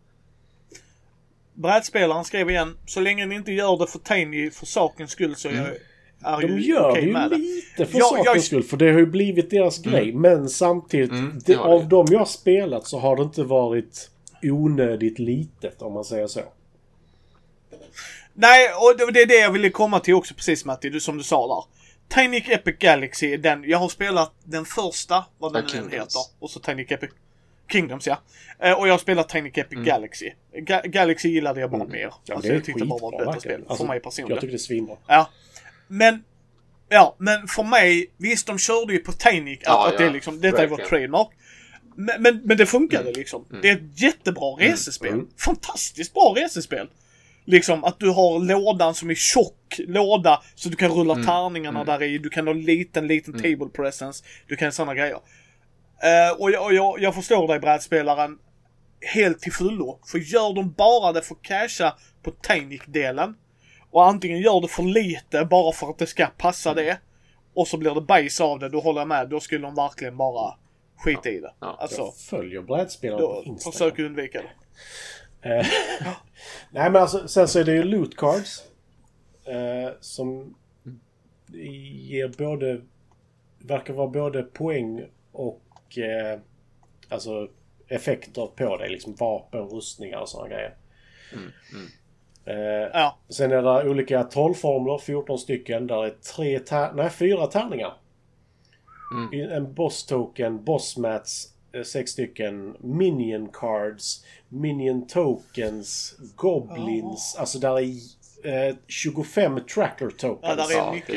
Brädspelaren 1.55 2.25
skrev 2.25 2.51
igen, 2.51 2.77
så 2.87 3.01
länge 3.01 3.27
ni 3.27 3.35
inte 3.35 3.53
gör 3.53 3.77
det 3.79 3.87
för 3.87 3.99
Tiny 3.99 4.51
för 4.51 4.67
sakens 4.67 5.11
skull 5.11 5.37
så 5.37 5.49
är 5.49 5.53
jag 6.23 6.43
är 6.45 6.49
De 6.49 6.53
ju 6.59 6.61
gör 6.73 6.91
okej 6.91 7.03
det 7.03 7.09
ju 7.09 7.29
det. 7.29 7.37
lite 7.37 7.87
för 7.93 7.99
Ja, 7.99 8.05
sakens 8.05 8.27
jag- 8.27 8.43
skull. 8.43 8.63
För 8.63 8.77
det 8.77 8.93
har 8.93 8.99
ju 8.99 9.07
blivit 9.07 9.51
deras 9.51 9.79
grej. 9.79 10.13
Men 10.13 10.49
samtidigt, 10.49 11.11
Mm, 11.11 11.33
det, 11.35 11.41
det 11.47 11.53
det. 11.53 11.59
av 11.61 11.89
de 11.89 12.07
jag 12.11 12.19
har 12.19 12.27
spelat 12.27 12.87
så 12.87 12.99
har 12.99 13.17
det 13.17 13.23
inte 13.23 13.43
varit 13.43 14.11
onödigt 14.43 15.19
litet 15.19 15.83
om 15.83 15.93
man 15.93 16.05
säger 16.05 16.27
så. 16.27 16.41
Nej, 18.41 18.69
och 18.75 18.97
det- 18.99 19.13
det 19.13 19.23
är 19.23 19.27
det 19.27 19.39
jag 19.41 19.51
ville 19.51 19.71
komma 19.71 20.01
till 20.01 20.15
också 20.15 20.35
precis 20.35 20.65
Matti, 20.65 20.91
du, 20.91 21.01
som 21.01 21.19
du 21.19 21.25
sa 21.25 21.47
där. 21.47 21.65
Tiny 22.23 22.37
Epic 22.49 22.77
Galaxy 22.79 23.33
är 23.33 23.39
den, 23.39 23.65
jag 23.65 23.79
har 23.79 23.89
spelat 23.89 24.33
den 24.45 24.65
första, 24.65 25.25
vad 25.39 25.53
den 25.53 25.65
Ja, 25.75 25.81
nu 25.83 25.97
heter. 25.97 26.21
Och 26.39 26.51
så 26.51 26.61
Tiny 26.61 26.87
Epic 26.89 27.11
Kingdoms 27.73 28.07
ja. 28.07 28.19
Eh, 28.59 28.73
och 28.73 28.89
jag 28.89 28.93
har 28.93 28.99
spelat 28.99 29.29
Tiny 29.29 29.51
Epic 29.55 29.79
Galaxy. 29.85 30.31
Ga- 30.55 30.87
Galaxy 30.87 31.29
gillade 31.29 31.61
jag 31.61 31.71
bara 31.71 31.85
mer. 31.85 31.99
Mm. 31.99 32.11
Ja, 32.25 32.35
alltså, 32.35 32.49
det 32.49 32.55
är 32.55 32.57
jag 32.57 32.65
tyckte 32.65 32.81
det 32.81 32.87
bara 32.87 33.01
var 33.01 33.13
ett 33.13 33.19
bättre 33.19 33.33
verkligen. 33.33 33.59
spel. 33.61 33.67
Alltså, 33.71 33.85
för 33.85 33.89
mig 33.89 33.97
Jag 33.97 34.03
personligen. 34.03 34.41
tycker 34.41 34.53
det 34.53 34.57
är 34.57 34.59
svinbra. 34.59 34.97
Ja. 35.07 35.31
Men, 35.89 36.25
ja, 36.89 37.17
men 37.19 37.49
för 37.49 37.63
mig, 37.63 38.11
visst 38.17 38.47
de 38.47 38.59
körde 38.59 38.93
ju 38.93 38.99
på 38.99 39.13
Tiny, 39.13 39.55
att, 39.55 39.61
Ja, 39.63 39.89
att 39.89 39.99
det 39.99 40.05
är 40.05 40.07
ja, 40.07 40.13
liksom, 40.13 40.41
detta 40.41 40.63
är 40.63 40.67
vår 40.67 40.77
verkligen. 40.77 40.89
trademark. 41.11 41.29
Men, 41.97 42.23
men, 42.23 42.41
men 42.45 42.57
det 42.57 42.67
funkade 42.67 43.13
liksom. 43.13 43.45
Det 43.63 43.69
är 43.69 43.77
ett 43.77 44.01
jättebra 44.03 44.47
resespel. 44.59 45.09
Mm. 45.13 45.29
Fantastiskt 45.39 46.15
bra 46.15 46.35
resespel. 46.37 46.89
Liksom 47.45 47.85
att 47.85 48.01
du 48.01 48.11
har 48.11 48.39
lådan 48.39 48.95
som 48.95 49.11
är 49.11 49.15
tjock 49.15 49.77
låda 49.79 50.43
så 50.55 50.69
du 50.69 50.77
kan 50.77 50.91
rulla 50.91 51.15
Mm. 51.15 51.27
tärningarna 51.27 51.81
Mm. 51.81 51.87
där 52.01 52.07
i. 52.07 52.19
Du 52.19 52.31
kan 52.31 52.47
ha 52.47 52.55
liten, 52.55 53.07
liten 53.07 53.35
Mm. 53.35 53.43
table 53.59 53.71
presence. 53.83 54.25
Du 54.47 54.57
kan 54.57 54.73
sådana 54.73 54.95
grejer. 54.95 55.19
Eh, 56.03 56.41
och 56.41 56.51
jag, 56.51 56.73
jag, 56.73 57.01
jag 57.01 57.15
förstår 57.15 57.49
dig 57.49 57.59
brädspelaren 57.61 58.39
helt 59.15 59.41
till 59.41 59.53
fullo. 59.53 59.99
För 60.07 60.19
gör 60.19 60.55
de 60.55 60.73
bara 60.73 61.13
det 61.13 61.23
för 61.23 61.35
att 61.35 61.43
casha 61.43 61.97
på 62.23 62.31
Tanic-delen 62.31 63.35
och 63.91 64.07
antingen 64.07 64.39
gör 64.41 64.61
det 64.61 64.69
för 64.69 64.83
lite 64.83 65.45
bara 65.45 65.73
för 65.73 65.91
att 65.91 65.99
det 65.99 66.07
ska 66.07 66.27
passa 66.27 66.75
det 66.75 66.99
och 67.55 67.69
så 67.69 67.77
blir 67.77 67.95
det 67.95 68.01
bajs 68.01 68.41
av 68.41 68.59
det, 68.59 68.69
då 68.69 68.81
håller 68.81 69.01
jag 69.01 69.09
med. 69.09 69.29
Då 69.29 69.41
skulle 69.41 69.67
de 69.67 69.75
verkligen 69.75 70.17
bara 70.17 70.55
skita 71.05 71.29
i 71.31 71.41
det. 71.41 71.53
Ja. 71.61 71.77
Alltså, 71.81 72.01
Jag 72.01 72.15
följer 72.17 72.61
brädspelare 72.63 73.21
på 73.21 73.43
Instagram. 73.47 73.73
försök 73.73 73.99
undvika 73.99 74.39
det. 74.43 74.49
Eh, 75.43 75.67
Nej 76.71 76.91
men 76.91 76.97
alltså, 76.97 77.29
sen 77.29 77.49
så 77.49 77.59
är 77.61 77.65
det 77.65 77.73
ju 77.73 77.83
loot 77.83 78.17
cards. 78.17 78.63
Eh, 79.45 79.93
som 80.01 80.55
ger 81.53 82.29
både... 82.39 82.81
Verkar 83.59 83.95
vara 83.95 84.09
både 84.09 84.43
poäng 84.43 85.05
och 85.33 85.99
eh, 85.99 86.41
alltså 87.09 87.49
effekter 87.89 88.47
på 88.47 88.77
dig. 88.77 88.91
Liksom 88.91 89.15
vapen, 89.15 89.61
rustningar 89.61 90.19
och 90.19 90.29
sådana 90.29 90.49
grejer. 90.49 90.75
Mm, 91.33 91.51
mm. 91.73 91.87
Eh, 92.45 92.91
Ja, 92.93 93.19
sen 93.29 93.53
är 93.53 93.63
det 93.63 93.91
olika 93.91 94.25
trollformler, 94.25 94.99
14 94.99 95.39
stycken. 95.39 95.87
Där 95.87 96.05
är 96.05 96.11
tre 96.11 96.59
tär- 96.59 96.93
nej, 96.95 97.11
fyra 97.11 97.47
tärningar. 97.47 97.93
Mm. 99.33 99.51
En 99.53 99.75
boss 99.75 100.07
token, 100.07 100.65
boss 100.65 100.97
mats, 100.97 101.49
eh, 101.49 101.60
sex 101.85 102.11
stycken, 102.11 102.77
minion 102.81 103.49
cards, 103.53 104.25
minion 104.49 105.07
tokens, 105.07 106.15
goblins. 106.37 107.37
Alltså 107.39 107.59
där 107.59 107.79
är 107.81 108.69
eh, 108.69 108.77
25 108.87 109.61
tracker 109.75 110.11
tokens. 110.11 110.39
Ja, 110.43 110.55
där 110.55 110.71
är 110.73 110.77
Ja, 110.77 110.93
mycket. 110.93 111.09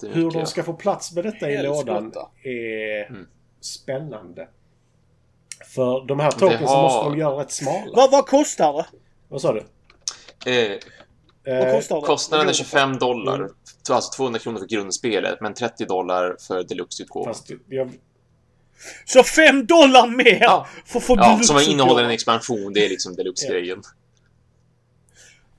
det 0.00 0.06
är. 0.08 0.14
Hur 0.14 0.30
de 0.30 0.46
ska 0.46 0.62
få 0.62 0.72
plats 0.74 1.12
med 1.14 1.24
detta 1.24 1.50
i 1.50 1.56
Helskotta. 1.56 1.92
lådan 1.94 2.12
är 2.44 3.06
Mm. 3.10 3.26
spännande. 3.60 4.48
För 5.74 6.04
de 6.06 6.20
här 6.20 6.30
tokensen 6.30 6.66
har- 6.68 6.82
måste 6.82 7.04
de 7.10 7.18
göra 7.18 7.40
rätt 7.40 7.50
smala. 7.50 7.92
vad, 7.94 8.10
vad 8.10 8.26
kostar 8.26 8.72
det? 8.72 8.86
Vad 9.28 9.40
sa 9.40 9.52
du? 9.52 9.58
Eh, 10.52 10.78
Vad 11.44 11.56
Eh, 11.56 12.00
kostnaden 12.02 12.46
är 12.46 12.48
Vad 12.48 12.54
25 12.56 12.98
dollar. 12.98 13.34
Mm. 13.38 13.50
Alltså 13.90 14.16
200 14.16 14.38
kronor 14.38 14.58
för 14.58 14.66
grundspelet, 14.66 15.40
men 15.40 15.54
30 15.54 15.84
dollar 15.84 16.36
för 16.48 16.62
deluxe-utgåvan. 16.62 17.34
Så 19.04 19.22
5 19.22 19.66
dollar 19.66 20.06
mer 20.06 20.38
Ja. 20.40 20.66
för 20.84 20.98
att 20.98 21.04
få 21.04 21.16
Ja, 21.16 21.28
deluxe 21.28 21.46
som 21.46 21.70
innehåller 21.72 22.04
en 22.04 22.10
expansion. 22.10 22.72
Det 22.72 22.84
är 22.84 22.88
liksom 22.88 23.14
deluxe-grejen. 23.16 23.82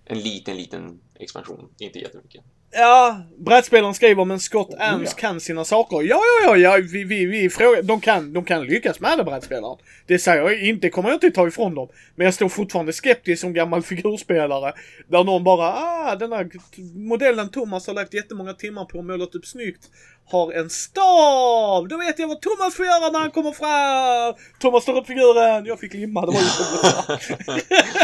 En 0.06 0.20
liten, 0.20 0.58
liten 0.58 1.00
expansion. 1.20 1.70
Inte 1.80 2.00
jättemycket. 2.00 2.44
Ja, 2.76 3.22
brädspelaren 3.38 3.94
skriver 3.94 4.26
men 4.26 4.40
Scott 4.40 4.70
Oh, 4.70 4.94
Ams 4.94 5.10
ja. 5.10 5.18
kan 5.18 5.40
sina 5.40 5.66
saker. 5.66 6.02
Ja, 6.02 6.20
ja, 6.44 6.58
ja, 6.58 6.58
ja 6.58 6.84
vi, 6.92 7.04
vi, 7.04 7.26
vi 7.26 7.50
frågar, 7.50 7.82
de 7.82 8.02
kan, 8.02 8.34
de 8.34 8.46
kan 8.46 8.66
lyckas 8.66 9.00
med 9.00 9.18
det 9.18 9.24
brädspelaren. 9.24 9.78
Det 10.08 10.20
säger 10.20 10.42
jag 10.42 10.62
inte, 10.62 10.90
kommer 10.90 11.10
jag 11.10 11.16
inte 11.16 11.32
ta 11.32 11.48
ifrån 11.48 11.76
dem. 11.76 11.88
Men 12.16 12.26
jag 12.26 12.34
står 12.34 12.50
fortfarande 12.50 12.94
skeptisk 12.94 13.42
som 13.42 13.54
gammal 13.54 13.82
figurspelare. 13.84 14.74
Där 15.08 15.24
någon 15.24 15.44
bara, 15.44 15.74
ah, 15.74 16.16
den 16.16 16.32
här 16.32 16.50
modellen 16.96 17.50
Thomas 17.50 17.88
har 17.88 17.94
lagt 17.94 18.14
jättemånga 18.14 18.54
timmar 18.54 18.86
på 18.86 18.98
och 18.98 19.06
målat 19.06 19.36
upp 19.36 19.46
snyggt. 19.46 19.90
Har 20.26 20.52
en 20.54 20.70
stav! 20.70 21.88
Då 21.88 21.98
vet 21.98 22.20
jag 22.20 22.28
vad 22.28 22.42
Thomas 22.42 22.76
får 22.76 22.86
göra 22.86 23.10
när 23.12 23.20
han 23.20 23.32
kommer 23.32 23.52
fram! 23.52 24.44
Thomas 24.60 24.86
tar 24.86 24.98
upp 24.98 25.08
figuren, 25.08 25.66
jag 25.66 25.80
fick 25.80 25.94
limma, 25.94 26.26
det 26.26 26.32
var 26.32 26.42
ju. 26.42 27.62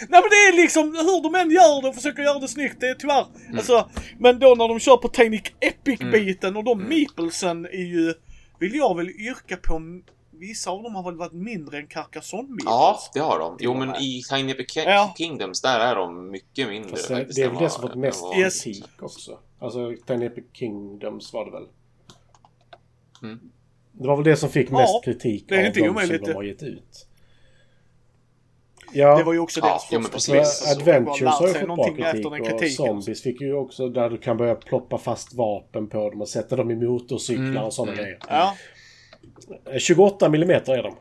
Nej 0.00 0.20
men 0.20 0.30
det 0.30 0.36
är 0.48 0.62
liksom 0.62 0.84
hur 0.84 1.22
de 1.22 1.34
än 1.34 1.50
gör 1.50 1.82
det 1.82 1.88
och 1.88 1.94
försöker 1.94 2.22
göra 2.22 2.38
det 2.38 2.48
snyggt. 2.48 2.76
Det 2.80 2.88
är 2.88 2.94
tyvärr. 2.94 3.26
Alltså, 3.56 3.88
men 4.18 4.38
då 4.38 4.54
när 4.54 4.68
de 4.68 4.78
kör 4.80 4.96
på 4.96 5.08
Tanic 5.08 5.42
Epic-biten 5.60 6.56
och 6.56 6.64
de 6.64 6.82
meeplesen 6.82 7.64
är 7.66 7.84
ju, 7.84 8.14
vill 8.58 8.74
jag 8.74 8.96
väl 8.96 9.10
yrka 9.10 9.56
på, 9.56 10.00
vissa 10.30 10.70
av 10.70 10.82
dem 10.82 10.94
har 10.94 11.02
väl 11.02 11.16
varit 11.16 11.32
mindre 11.32 11.78
än 11.78 11.86
Carcassonne 11.86 12.48
meeples. 12.48 12.64
Ja, 12.66 12.98
det 13.14 13.20
har 13.20 13.38
de. 13.38 13.56
Jo, 13.60 13.74
men 13.74 13.94
i 13.94 14.22
Tiny 14.30 14.52
Epic 14.52 14.76
Ja. 14.76 15.14
Kingdoms, 15.18 15.60
där 15.62 15.80
är 15.80 15.94
de 15.96 16.30
mycket 16.30 16.68
mindre 16.68 16.90
fast 16.90 17.08
det, 17.08 17.14
faktiskt. 17.14 17.36
det 17.36 17.42
är 17.42 17.48
väl 17.48 17.62
det 17.62 17.70
som 17.70 17.82
fått 17.82 17.94
mest 17.94 18.22
vad- 18.22 18.38
Yes. 18.38 18.62
kritik 18.64 19.02
också. 19.02 19.38
Alltså, 19.58 19.92
Tiny 20.06 20.26
Epic 20.26 20.44
Kingdoms 20.52 21.32
var 21.32 21.44
det 21.44 21.50
väl? 21.50 21.66
Mm. 23.22 23.38
Det 23.92 24.06
var 24.08 24.16
väl 24.16 24.24
det 24.24 24.36
som 24.36 24.48
fick 24.48 24.70
Ja, 24.70 24.78
mest 24.78 25.04
kritik 25.04 25.44
det 25.48 25.54
är 25.54 25.60
av 25.60 25.66
inte 25.66 25.80
de 25.80 25.86
som 26.06 26.18
de 26.26 26.32
har 26.34 26.42
gett 26.42 26.62
ut. 26.62 27.05
Ja, 28.92 29.18
Det 29.18 29.24
var 29.24 29.32
ju 29.32 29.38
också 29.38 29.60
Ja, 29.60 29.66
deras 29.66 29.88
jo, 29.90 30.00
men 30.00 30.10
första 30.10 30.32
precis. 30.32 30.54
spel. 30.54 30.68
så 30.68 30.80
så 30.80 30.84
de 30.84 30.90
har 30.90 30.96
Adventures 30.96 31.34
har 31.34 31.48
ju 31.48 31.54
fått 31.54 31.96
bra 31.96 32.10
kritik 32.12 32.26
och 32.26 32.36
kritiken. 32.36 32.70
Zombies 32.70 33.22
fick 33.22 33.40
ju 33.40 33.54
också 33.54 33.88
där 33.88 34.10
du 34.10 34.18
kan 34.18 34.36
börja 34.36 34.54
ploppa 34.54 34.98
fast 34.98 35.34
vapen 35.34 35.88
på 35.88 36.10
dem 36.10 36.20
och 36.20 36.28
sätta 36.28 36.56
dem 36.56 36.70
i 36.70 36.74
motorcyklar 36.74 37.44
Mm, 37.46 37.62
och 37.62 37.74
sådana 37.74 37.92
mm. 37.92 38.04
grejer. 38.04 38.18
Ja, 38.28 38.56
Eh, 39.72 39.78
28 39.78 40.26
mm 40.26 40.50
är 40.50 40.82
de. 40.82 40.96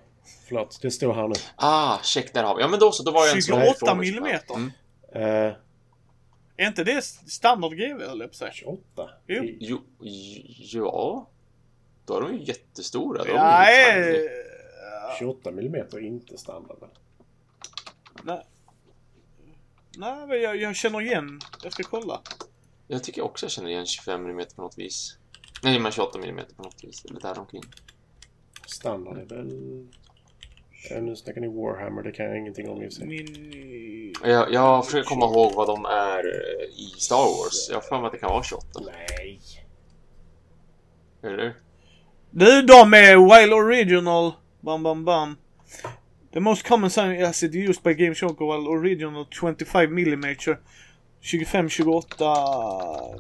Förlåt, 0.48 0.80
det 0.82 0.92
står 0.92 1.14
här 1.14 1.28
nu. 1.28 1.34
Ah, 1.56 1.98
check, 2.04 2.34
där 2.34 2.44
har 2.44 2.56
vi. 2.56 2.62
Ja, 2.62 2.68
men 2.68 2.80
då 2.80 2.92
så. 2.92 3.04
Då 3.04 3.12
var 3.12 3.26
jag 3.26 3.36
en 3.36 3.42
sån 3.42 3.60
28 3.62 3.76
fråga. 3.80 3.96
millimeter. 3.96 4.56
Mm. 4.56 4.72
Eh, 5.48 5.54
är 6.58 6.68
inte 6.68 6.84
det 6.84 7.04
standard 7.28 7.72
GV 7.72 8.02
höll 8.02 8.20
jag 8.20 8.20
på 8.20 8.24
att 8.24 8.36
säga? 8.36 8.52
28? 8.52 9.10
Jo. 9.28 9.44
Jo, 9.60 9.78
ja. 10.74 11.30
Då 12.06 12.18
är 12.18 12.22
de 12.22 12.34
ju 12.34 12.44
jättestora. 12.44 13.24
De 13.24 13.30
är 13.30 13.34
ju 13.34 13.40
Nej, 13.40 14.14
tiny. 14.14 14.30
28 15.20 15.50
mm 15.50 15.76
är 15.76 16.00
inte 16.06 16.38
standard. 16.38 16.78
Nej. 18.24 18.44
Nej, 19.98 20.28
men 20.28 20.42
jag, 20.42 20.58
jag 20.58 20.76
känner 20.76 21.02
igen. 21.02 21.40
Jag 21.64 21.74
ska 21.74 21.84
kolla. 21.84 22.22
Jag 22.88 23.04
tycker 23.04 23.22
också 23.22 23.46
jag 23.46 23.52
känner 23.52 23.70
igen 23.70 23.86
25 23.86 24.26
mm 24.26 24.46
på 24.56 24.62
något 24.62 24.78
vis. 24.78 25.18
Nej, 25.64 25.80
men 25.80 25.92
28 25.92 26.20
mm 26.20 26.46
på 26.58 26.64
något 26.64 26.84
vis. 26.84 27.06
Eller 27.06 27.20
där 27.20 27.40
omkring. 27.40 27.64
Standard 28.68 29.18
är 29.18 29.26
väl... 29.26 29.50
Eh, 30.92 31.02
Nu 31.04 31.16
snackar 31.16 31.42
ni 31.42 31.48
Warhammer, 31.48 32.04
det 32.04 32.12
kan 32.12 32.26
jag 32.26 32.38
ingenting 32.38 32.70
om 32.70 32.82
i 32.82 32.86
för 32.86 32.92
sig. 32.92 33.08
Min... 33.08 34.14
Jag, 34.24 34.54
jag 34.54 34.86
försöker 34.86 35.10
komma 35.10 35.26
ihåg 35.26 35.54
vad 35.54 35.68
de 35.68 35.86
är 35.86 36.20
eh, 36.20 36.66
i 36.80 36.94
Star 36.98 37.16
Wars. 37.16 37.70
Jag 37.70 37.76
har 37.76 37.82
för 37.82 37.98
mig 37.98 38.06
att 38.06 38.12
det 38.12 38.20
kan 38.20 38.30
vara 38.30 38.44
28. 38.44 38.68
Nej. 38.86 39.40
Eller? 41.24 41.56
Du, 42.30 42.62
de 42.62 42.94
är 42.94 43.40
Wild 43.40 43.54
Original. 43.54 44.34
Bam, 44.60 44.84
bam, 44.84 45.06
bam. 45.06 45.38
The 46.36 46.42
most 46.42 46.68
common 46.68 46.90
sign 46.90 47.24
acid 47.24 47.56
used 47.56 47.82
by 47.84 47.94
Game 47.94 48.14
Shocker 48.14 48.46
Wild 48.46 48.68
Original 48.68 49.26
25 49.32 49.90
mm 49.90 50.36
25, 51.22 51.70
28 51.70 52.16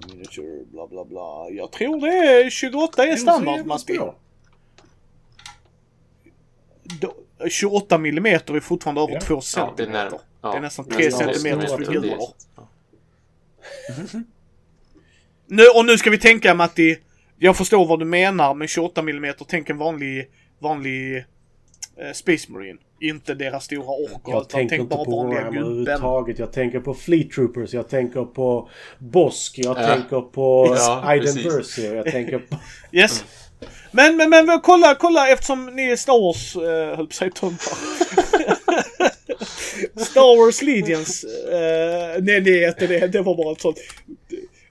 miniature, 0.10 0.66
bla 0.72 0.88
bla 0.88 1.06
bla. 1.06 1.50
Jag 1.52 1.72
tror 1.72 2.02
det 2.02 2.18
är 2.18 2.50
28 2.50 3.06
är 3.08 3.16
standard, 3.16 3.66
Masti. 3.66 4.00
Då- 7.02 7.16
28 7.50 7.95
mm 7.95 8.26
är 8.26 8.60
fortfarande 8.60 9.02
över 9.02 9.14
Ja. 9.14 9.19
2 9.22 9.42
Ja, 9.56 9.74
det 9.77 9.84
är, 9.84 10.10
cm. 10.10 10.19
Det 10.42 10.48
är 10.58 10.61
nästan 10.61 10.85
men 10.85 10.98
tre 10.98 11.08
det 11.08 11.08
är 11.08 11.11
centimeter 11.34 11.68
stora 11.68 11.77
figurer. 11.77 12.02
figurer. 12.02 12.19
Ja. 12.56 12.68
Nu, 15.48 15.64
och 15.76 15.85
nu 15.85 15.98
ska 15.98 16.10
vi 16.10 16.18
tänka 16.18 16.53
Matti. 16.53 16.98
Jag 17.38 17.58
förstår 17.58 17.85
vad 17.85 18.00
du 18.00 18.06
menar 18.06 18.53
med 18.53 18.69
28 18.69 19.02
mm. 19.02 19.34
Tänk 19.48 19.69
en 19.69 19.77
vanlig, 19.77 20.27
vanlig 20.60 21.26
eh, 22.02 22.12
Space 22.14 22.52
Marine. 22.52 22.80
Inte 23.02 23.34
deras 23.34 23.66
stora 23.66 23.88
orker. 23.88 24.20
Jag 24.26 24.38
utan 24.42 24.46
tänker 24.46 24.70
tänk 24.70 24.82
inte 24.82 24.96
bara 24.96 25.06
på 25.06 25.12
vanliga 25.12 25.40
Warhammer 25.40 25.60
gubben. 25.60 25.72
överhuvudtaget. 25.82 26.40
Jag 26.40 26.54
tänker 26.54 26.80
på 26.80 26.94
Fleet 26.94 27.32
Troopers, 27.32 27.74
jag 27.74 27.90
tänker 27.90 28.24
på 28.24 28.70
Bosk, 29.00 29.58
jag 29.58 29.78
Ja. 29.80 29.88
tänker 29.88 30.22
på 30.22 30.76
Ja, 30.78 31.16
Iden. 31.16 31.36
Versio, 31.44 31.96
jag 31.96 32.06
tänker 32.12 32.38
på... 32.40 32.56
Yes. 32.92 33.26
Men, 33.92 34.18
men, 34.18 34.30
men 34.30 34.62
kolla, 34.62 34.96
kolla 34.96 35.30
eftersom 35.30 35.66
ni 35.66 35.84
är 35.92 35.96
Star 35.96 36.22
Wars, 36.22 36.56
eh, 36.56 36.62
höll 36.98 36.98
på 36.98 37.04
att 37.04 37.14
säga 37.14 37.32
töntar. 37.32 37.78
Star 40.06 40.38
Wars 40.46 40.62
Legions. 40.62 41.24
Eh, 41.24 42.22
nej, 42.24 42.42
det 42.42 42.64
är 42.64 42.68
inte 42.68 42.88
det. 42.88 43.08
Det 43.08 43.22
var 43.22 43.36
bara 43.38 43.52
ett 43.52 43.62
sånt. 43.62 43.78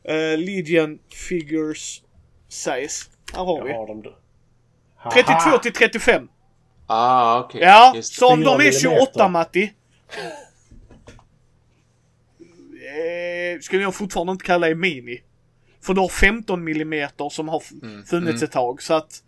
Eh, 0.05 0.39
Legion 0.39 0.99
Figures 1.28 2.03
Size. 2.49 3.05
Här 3.35 3.44
har 3.44 3.59
Jag 3.59 3.65
vi. 3.65 3.73
har 3.73 3.86
dem 3.86 4.03
då. 4.03 4.15
32 5.12 5.59
till 5.62 5.73
35. 5.73 6.28
Ah, 6.86 7.40
okej. 7.40 7.60
Ja, 7.62 7.92
Just 7.96 8.14
så 8.14 8.32
om 8.32 8.40
de 8.40 8.54
är 8.54 8.58
millimeter. 8.58 8.80
28 8.80 9.28
Matti. 9.28 9.72
Eh, 12.74 13.60
skulle 13.60 13.82
jag 13.82 13.94
fortfarande 13.94 14.32
inte 14.32 14.44
kalla 14.44 14.68
det 14.68 14.74
mini. 14.74 15.20
För 15.82 15.94
du 15.94 16.00
har 16.00 16.08
15 16.08 16.64
millimeter 16.64 17.28
som 17.28 17.48
har 17.48 17.60
f- 17.64 17.72
Mm, 17.82 18.04
funnits 18.04 18.32
mm. 18.34 18.44
ett 18.44 18.52
tag. 18.52 18.82
Så 18.82 18.94
att... 18.94 19.22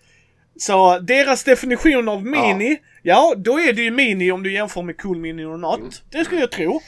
Så 0.58 0.98
deras 0.98 1.44
definition 1.44 2.08
av 2.08 2.24
mini, 2.26 2.78
ja. 3.02 3.34
då 3.36 3.60
är 3.60 3.72
det 3.72 3.82
ju 3.82 3.90
mini 3.90 4.30
om 4.32 4.42
du 4.42 4.52
jämför 4.52 4.82
med 4.82 5.00
cool 5.00 5.16
mini 5.18 5.44
or 5.44 5.56
not. 5.56 5.78
Mm. 5.78 5.90
Det 6.10 6.24
skulle 6.24 6.40
jag 6.40 6.50
tro. 6.52 6.80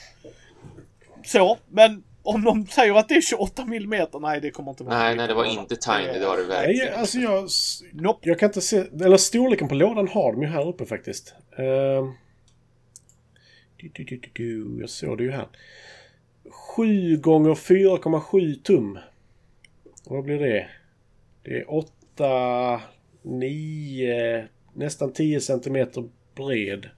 Så, 1.25 1.59
men 1.71 2.03
om 2.35 2.45
de 2.45 2.67
säger 2.67 2.95
att 2.95 3.09
det 3.09 3.15
är 3.15 3.21
28 3.21 3.65
millimeter, 3.65 4.21
nej 4.21 4.41
det 4.41 4.51
kommer 4.51 4.71
inte 4.71 4.85
vara 4.85 4.99
Nej, 4.99 5.17
nej, 5.17 5.29
det 5.29 5.35
var 5.35 5.45
inte 5.45 5.77
tiny. 5.77 6.19
Det 6.19 6.27
var 6.27 6.37
det 6.37 6.45
verkligen. 6.45 6.87
Nej, 6.87 6.95
alltså 6.95 7.19
jag... 7.19 7.49
Nope. 7.93 8.29
Jag 8.29 8.39
kan 8.39 8.49
inte 8.49 8.61
se... 8.61 8.77
Eller 8.77 9.17
storleken 9.17 9.69
på 9.69 9.75
lådan 9.75 10.09
har 10.09 10.33
de 10.33 10.43
ju 10.43 10.49
här 10.49 10.69
uppe 10.69 10.87
faktiskt. 10.87 11.35
Du, 13.77 13.89
du, 13.95 14.05
du, 14.05 14.17
du, 14.17 14.31
du. 14.33 14.81
Jag 14.81 14.91
såg 14.91 15.19
det 15.19 15.25
ju 15.25 15.31
här. 15.31 15.49
7 16.77 17.17
gånger 17.17 17.55
4,7 17.55 18.63
tum. 18.63 18.99
Vad 20.05 20.25
blir 20.25 20.39
det? 20.39 20.69
Det 21.43 21.59
är 21.59 21.75
8, 21.75 22.81
9, 23.23 24.49
nästan 24.75 25.13
10 25.13 25.41
centimeter 25.41 26.09
bred. 26.35 26.89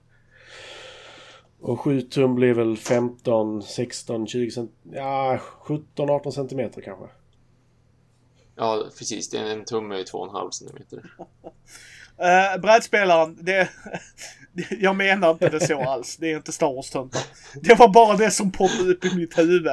Och 1.61 1.81
7 1.81 2.01
tum 2.01 2.35
blir 2.35 2.55
väl 2.55 2.77
15, 2.77 3.63
16, 3.63 4.27
20 4.27 4.51
cent... 4.51 4.71
Ja, 4.93 5.39
17, 5.61 6.11
18 6.11 6.33
centimeter 6.33 6.81
kanske. 6.81 7.05
Ja, 8.57 8.85
precis. 8.99 9.31
Det 9.31 9.39
är 9.39 9.45
en 9.45 9.65
tumme 9.65 9.97
i 9.97 10.05
2,5 10.05 10.51
centimeter. 10.51 10.97
Uh, 10.97 12.61
brädspelaren, 12.63 13.39
det... 13.41 13.69
jag 14.81 14.97
menar 14.97 15.31
inte 15.31 15.49
det 15.49 15.61
så 15.61 15.81
alls. 15.83 16.17
Det 16.17 16.33
är 16.33 16.37
inte 16.37 16.53
Star 16.53 16.75
Wars-töntar. 16.75 17.23
Det 17.63 17.75
var 17.75 17.89
bara 17.89 18.17
det 18.17 18.31
som 18.31 18.53
poppade 18.53 18.91
upp 18.91 19.05
i 19.05 19.17
mitt 19.17 19.39
huvud. 19.39 19.69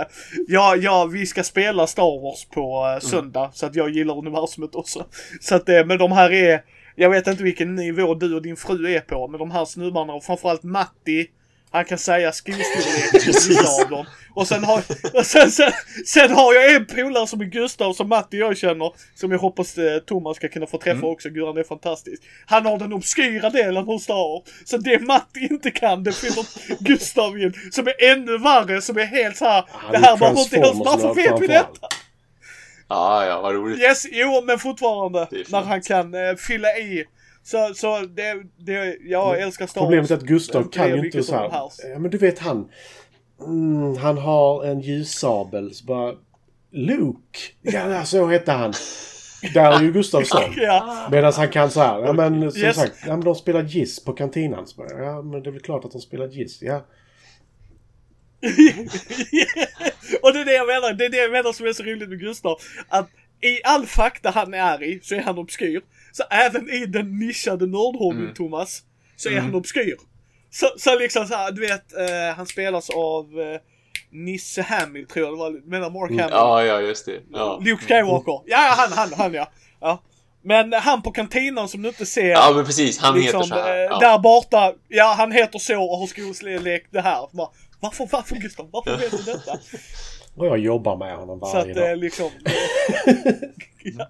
Ja, 0.48 0.76
ja, 0.76 1.06
vi 1.06 1.26
ska 1.26 1.44
spela 1.44 1.88
Star 1.88 2.22
Wars 2.22 2.46
på 2.46 2.86
uh, 2.86 3.00
söndag. 3.00 3.40
Mm. 3.40 3.54
Så 3.54 3.66
att 3.66 3.76
jag 3.76 3.90
gillar 3.90 4.18
universumet 4.18 4.76
också. 4.76 5.06
Så 5.42 5.56
att 5.56 5.66
det, 5.66 5.86
men 5.86 5.98
de 5.98 6.12
här 6.12 6.32
är... 6.32 6.64
Jag 6.96 7.10
vet 7.10 7.28
inte 7.28 7.44
vilken 7.44 7.76
nivå 7.76 8.14
du 8.14 8.36
och 8.36 8.42
din 8.42 8.56
fru 8.56 8.96
är 8.96 9.00
på, 9.00 9.28
men 9.28 9.40
de 9.40 9.52
här 9.52 9.66
snubbarna 9.66 10.14
och 10.14 10.24
framförallt 10.24 10.64
Matti 10.64 11.28
han 11.72 11.86
kan 11.86 11.98
säga 11.98 12.32
skostorlek 12.32 13.68
av 13.84 13.90
dem. 13.90 14.06
Och 14.34 14.48
sen 14.48 14.64
har, 14.64 14.84
och 15.14 15.26
sen, 15.26 15.52
sen, 15.52 15.72
sen 16.06 16.32
har 16.32 16.54
jag 16.54 16.76
en 16.76 16.86
polare 16.86 17.28
som 17.28 17.42
är 17.42 17.46
Gustav 17.46 17.94
som 17.94 18.10
Matti 18.10 18.38
och 18.38 18.48
jag 18.48 18.58
känner. 18.58 18.92
Som 19.16 19.32
jag 19.32 19.40
hoppas 19.40 19.78
eh, 19.78 20.00
Thomas 20.00 20.38
ska 20.38 20.48
kunna 20.48 20.68
få 20.68 20.78
träffa 20.78 20.98
mm. 20.98 21.10
också. 21.10 21.30
Gud 21.30 21.46
han 21.46 21.58
är 21.58 21.64
fantastisk. 21.64 22.22
Han 22.46 22.66
har 22.66 22.80
den 22.80 22.94
obskyra 22.94 23.50
delen 23.50 23.86
hos 23.86 24.04
Star 24.04 24.66
Så 24.66 24.78
det 24.78 25.00
Matti 25.00 25.40
inte 25.40 25.72
kan 25.72 26.04
det 26.04 26.12
fyller 26.12 26.46
Gustav 26.84 27.40
in. 27.40 27.54
Som 27.72 27.88
är 27.88 28.12
ännu 28.12 28.38
värre. 28.38 28.82
Som 28.82 28.98
är 28.98 29.06
helt 29.06 29.38
såhär. 29.38 29.66
det 29.92 29.98
här 29.98 30.18
var 30.18 30.30
inte 30.30 30.56
ens. 30.56 30.78
Varför 30.78 31.14
vet 31.14 31.42
vi 31.42 31.48
detta? 31.48 31.88
Ja, 32.90 33.26
ja, 33.26 33.42
vad 33.42 33.56
roligt. 33.56 33.80
Yes, 33.80 34.06
jo 34.12 34.44
men 34.46 34.60
fortfarande. 34.60 35.28
När 35.50 35.62
han 35.62 35.82
kan 35.82 36.14
eh, 36.14 36.36
fylla 36.36 36.68
i 36.68 37.06
så, 37.48 37.74
så 37.74 38.00
det, 38.00 38.44
det, 38.58 38.98
jag 39.02 39.34
mm. 39.34 39.44
älskar 39.48 39.68
Star 39.68 39.82
Wars. 39.82 39.86
Problemet 39.86 40.12
är 40.12 40.16
att 40.16 40.24
Gustav 40.24 40.70
kan 40.72 40.90
ju 40.90 41.06
inte 41.06 41.24
så 41.24 41.36
här. 41.36 41.50
Ja 41.94 42.00
men 42.00 42.12
du 42.12 42.18
vet 42.18 42.40
han. 42.40 42.70
Mm, 43.42 43.98
han 43.98 44.18
har 44.18 44.66
en 44.66 44.80
ljussabel. 44.82 45.74
Så 45.74 45.86
bara, 45.86 46.14
Luke! 46.72 47.40
Ja, 47.62 48.06
så 48.06 48.28
hette 48.28 48.52
han. 48.52 48.74
Där 49.54 49.72
är 49.72 49.82
ju 49.82 49.92
Gustavsson. 49.92 50.42
ja. 50.58 51.08
Medan 51.12 51.34
han 51.34 51.50
kan 51.50 51.72
så 51.72 51.82
här. 51.82 52.02
Ja 52.02 52.14
men 52.14 52.52
som 52.52 52.62
yes. 52.62 52.76
sagt. 52.76 52.98
Ja, 53.02 53.16
men 53.16 53.26
de 53.26 53.36
spelar 53.36 53.64
Giss 53.64 54.04
på 54.04 54.14
kantinan. 54.14 54.66
Ja 54.78 55.22
men 55.22 55.44
det 55.44 55.50
är 55.50 55.52
väl 55.52 55.62
klart 55.62 55.86
att 55.86 55.92
de 55.92 56.02
spelar 56.02 56.28
Giss. 56.28 56.62
Ja. 56.62 56.76
och 60.22 60.34
det 60.34 60.40
är 60.40 60.46
det 60.46 60.54
jag 60.54 60.68
menar. 60.68 60.94
Det 60.94 61.06
är 61.06 61.10
det 61.10 61.18
jag 61.18 61.32
menar 61.32 61.54
som 61.54 61.66
är 61.66 61.74
så 61.74 61.84
roligt 61.84 62.10
med 62.10 62.20
Gustav. 62.20 62.58
Att 62.88 63.10
i 63.42 63.64
all 63.64 63.86
fakta 63.86 64.30
han 64.30 64.54
är 64.54 64.84
i 64.84 65.00
så 65.04 65.16
är 65.16 65.22
han 65.22 65.38
obskyr. 65.38 65.82
Så 66.18 66.24
även 66.30 66.70
i 66.70 66.86
den 66.86 67.20
nischade 67.20 67.66
nördhobbyn 67.66 68.22
mm. 68.22 68.34
Thomas, 68.34 68.82
så 69.16 69.30
är 69.30 69.34
mm. 69.34 69.46
han 69.46 69.56
obskyr. 69.56 69.98
Så, 70.52 70.68
så 70.78 70.96
liksom 71.00 71.28
så 71.28 71.36
här, 71.36 71.52
du 71.52 71.62
vet, 71.62 71.94
uh, 71.94 72.36
han 72.36 72.46
spelas 72.46 72.90
av 72.90 73.40
uh, 73.40 73.58
Nisse 74.12 74.62
Hamill 74.62 75.08
tror 75.08 75.26
jag 75.26 75.34
det 75.34 75.40
var, 75.40 75.70
menar 75.70 75.90
Mark 75.90 76.12
mm. 76.12 76.20
Hamill? 76.20 76.36
Ja, 76.36 76.64
ja 76.64 76.82
just 76.82 77.06
det. 77.06 77.22
Ja. 77.32 77.60
Luke 77.64 77.84
Skywalker. 77.84 78.42
Ja, 78.46 78.74
han, 78.78 78.92
han, 78.92 79.14
han 79.18 79.34
ja. 79.34 79.52
ja. 79.80 80.04
Men 80.44 80.74
han 80.74 81.02
på 81.02 81.12
kantinan 81.12 81.68
som 81.68 81.82
du 81.82 81.90
inte 81.90 82.06
ser. 82.06 82.30
Ja 82.30 82.52
men 82.56 82.66
precis, 82.66 83.00
han 83.00 83.20
liksom, 83.20 83.42
heter 83.42 83.56
så 83.56 83.62
här. 83.62 83.76
Eh, 83.76 83.84
ja. 83.84 84.00
Där 84.00 84.20
borta, 84.20 84.74
ja 84.88 85.16
han 85.18 85.32
heter 85.32 85.60
så 85.60 85.84
och 85.84 85.98
har 85.98 86.08
skolslek 86.08 86.88
det 86.92 87.02
här. 87.02 87.30
Varför, 87.80 88.08
varför 88.12 88.36
Gustav, 88.36 88.70
varför 88.72 88.98
vet 88.98 89.12
du 89.12 89.32
detta? 89.32 89.52
Och 90.38 90.46
jag 90.46 90.58
jobbar 90.58 90.98
med 90.98 91.16
honom 91.16 91.40
varje 91.40 91.54
dag. 91.54 91.64
Så 91.64 91.70
att 91.70 91.76
det 91.76 91.96
liksom... 91.96 92.30
ja. 93.98 94.08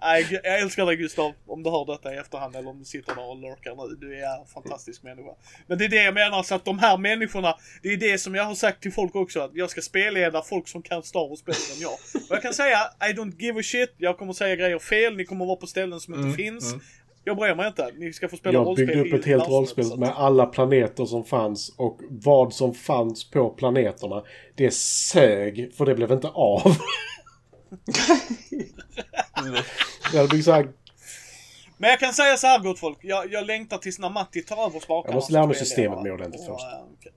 Nej, 0.00 0.40
jag 0.44 0.60
älskar 0.60 0.86
dig 0.86 0.96
Gustav, 0.96 1.32
om 1.46 1.62
du 1.62 1.70
hör 1.70 1.86
detta 1.86 2.14
i 2.14 2.16
efterhand 2.16 2.56
eller 2.56 2.70
om 2.70 2.78
du 2.78 2.84
sitter 2.84 3.14
där 3.14 3.30
och 3.30 3.36
lurkar 3.36 3.88
nu. 3.88 3.96
Du 3.96 4.18
är 4.18 4.40
en 4.40 4.46
fantastisk 4.46 5.02
människa. 5.02 5.30
Men 5.66 5.78
det 5.78 5.84
är 5.84 5.88
det 5.88 6.04
jag 6.04 6.14
menar, 6.14 6.42
så 6.42 6.54
att 6.54 6.64
de 6.64 6.78
här 6.78 6.98
människorna, 6.98 7.54
det 7.82 7.88
är 7.88 7.96
det 7.96 8.18
som 8.18 8.34
jag 8.34 8.44
har 8.44 8.54
sagt 8.54 8.82
till 8.82 8.92
folk 8.92 9.14
också, 9.14 9.40
att 9.40 9.50
jag 9.54 9.70
ska 9.70 9.80
spelleda 9.80 10.42
folk 10.42 10.68
som 10.68 10.82
kan 10.82 11.02
Star 11.02 11.28
Wars 11.28 11.44
bättre 11.44 11.74
än 11.74 11.80
jag. 11.80 11.92
Och 12.14 12.36
jag 12.36 12.42
kan 12.42 12.54
säga, 12.54 12.78
I 13.10 13.12
don't 13.12 13.36
give 13.38 13.60
a 13.60 13.62
shit, 13.62 13.94
jag 13.96 14.18
kommer 14.18 14.32
säga 14.32 14.56
grejer 14.56 14.78
fel, 14.78 15.16
ni 15.16 15.24
kommer 15.24 15.46
vara 15.46 15.56
på 15.56 15.66
ställen 15.66 16.00
som 16.00 16.14
inte 16.14 16.24
mm, 16.24 16.36
finns. 16.36 16.72
Mm. 16.72 16.84
Jag 17.28 17.36
bryr 17.36 17.54
mig 17.54 17.66
inte. 17.66 17.90
Ni 17.96 18.12
ska 18.12 18.28
få 18.28 18.36
spela 18.36 18.52
jag 18.52 18.66
rollspel. 18.66 18.88
Jag 18.88 18.96
byggde 18.96 19.16
upp 19.16 19.20
ett 19.20 19.26
helt 19.26 19.48
rollspel 19.48 19.98
med 19.98 20.12
alla 20.16 20.46
planeter 20.46 21.04
som 21.04 21.24
fanns 21.24 21.74
och 21.76 22.00
vad 22.10 22.54
som 22.54 22.74
fanns 22.74 23.30
på 23.30 23.50
planeterna. 23.50 24.24
Det 24.54 24.74
sög, 24.74 25.74
för 25.74 25.86
det 25.86 25.94
blev 25.94 26.12
inte 26.12 26.28
av. 26.28 26.62
jag 30.12 30.28
byggt 30.28 30.44
så 30.44 30.52
här... 30.52 30.68
Men 31.76 31.90
jag 31.90 32.00
kan 32.00 32.12
säga 32.12 32.36
så 32.36 32.46
här 32.46 32.58
gott 32.58 32.78
folk. 32.78 32.98
Jag, 33.02 33.32
jag 33.32 33.46
längtar 33.46 33.78
tills 33.78 33.98
när 33.98 34.10
Matti 34.10 34.42
tar 34.42 34.66
över 34.66 34.80
spakarna. 34.80 35.12
Jag 35.12 35.14
måste 35.14 35.32
lära 35.32 35.46
mig 35.46 35.56
systemet 35.56 36.02
mer 36.02 36.12
ordentligt 36.12 36.46
först. 36.46 36.66
okay. 36.98 37.12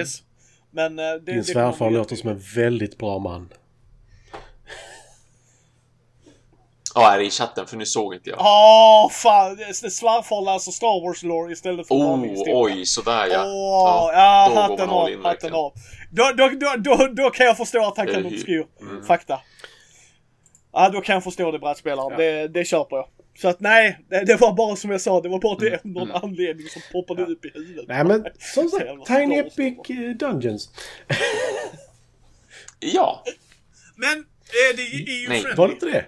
Yes. 0.00 0.22
Men 0.70 0.98
uh, 0.98 1.04
det, 1.04 1.32
Din 1.32 1.44
svärfar 1.44 1.90
låter 1.90 2.16
som 2.16 2.30
en 2.30 2.40
väldigt 2.54 2.98
bra 2.98 3.18
man. 3.18 3.48
Ja, 6.94 7.14
är 7.14 7.18
det 7.18 7.24
i 7.24 7.30
chatten? 7.30 7.66
För 7.66 7.76
nu 7.76 7.86
såg 7.86 8.14
inte 8.14 8.30
jag. 8.30 8.38
Åh, 8.40 9.06
oh, 9.06 9.10
fan! 9.10 9.56
Svärfar 9.74 10.44
läser 10.44 10.72
Star 10.72 11.06
Wars-lore 11.06 11.52
istället 11.52 11.88
för 11.88 11.94
oh, 11.94 12.24
Oj, 12.46 12.86
sådär 12.86 13.26
ja. 13.26 13.44
Oh, 13.44 14.12
ja, 14.14 14.52
ja 14.54 14.60
hatten 14.60 14.90
av, 14.90 15.24
hatten 15.24 15.54
av. 15.54 15.72
Då, 16.10 16.32
då, 16.36 16.48
då, 16.48 16.74
då, 16.78 17.06
då 17.06 17.30
kan 17.30 17.46
jag 17.46 17.56
förstå 17.56 17.86
att 17.86 17.96
han 17.96 18.06
kan 18.06 18.26
obskyr 18.26 18.66
mm. 18.80 19.04
fakta. 19.04 19.40
Ja, 20.72 20.88
då 20.88 21.00
kan 21.00 21.14
jag 21.14 21.24
förstå 21.24 21.50
det 21.50 21.58
brädspelaren. 21.58 22.10
Ja. 22.10 22.16
Det, 22.16 22.48
det 22.48 22.64
köper 22.64 22.96
jag. 22.96 23.06
Så 23.38 23.48
att 23.48 23.60
nej, 23.60 23.98
det, 24.10 24.24
det, 24.24 24.36
var 24.36 24.52
bara 24.52 24.76
som 24.76 24.90
jag 24.90 25.00
sa, 25.00 25.20
det 25.20 25.28
var 25.28 25.40
bara 25.40 25.56
det 25.58 25.84
mm. 25.84 25.92
någon 25.94 26.10
mm. 26.10 26.22
anledning 26.22 26.66
som 26.68 26.82
poppade 26.92 27.22
ja. 27.22 27.28
upp 27.28 27.44
i 27.44 27.50
huvudet. 27.54 27.84
Nej 27.88 28.04
men 28.04 28.24
som 28.54 28.68
sagt, 28.68 29.06
Tiny 29.06 29.38
Epic 29.38 29.90
eh, 29.90 30.10
Dungeons. 30.16 30.70
ja. 32.80 33.24
Men 33.96 34.18
är 34.68 34.76
det 34.76 34.82
EU-friendly? 34.82 35.54
Var 35.56 35.66
det 35.68 35.72
inte 35.72 35.86
det? 35.86 36.04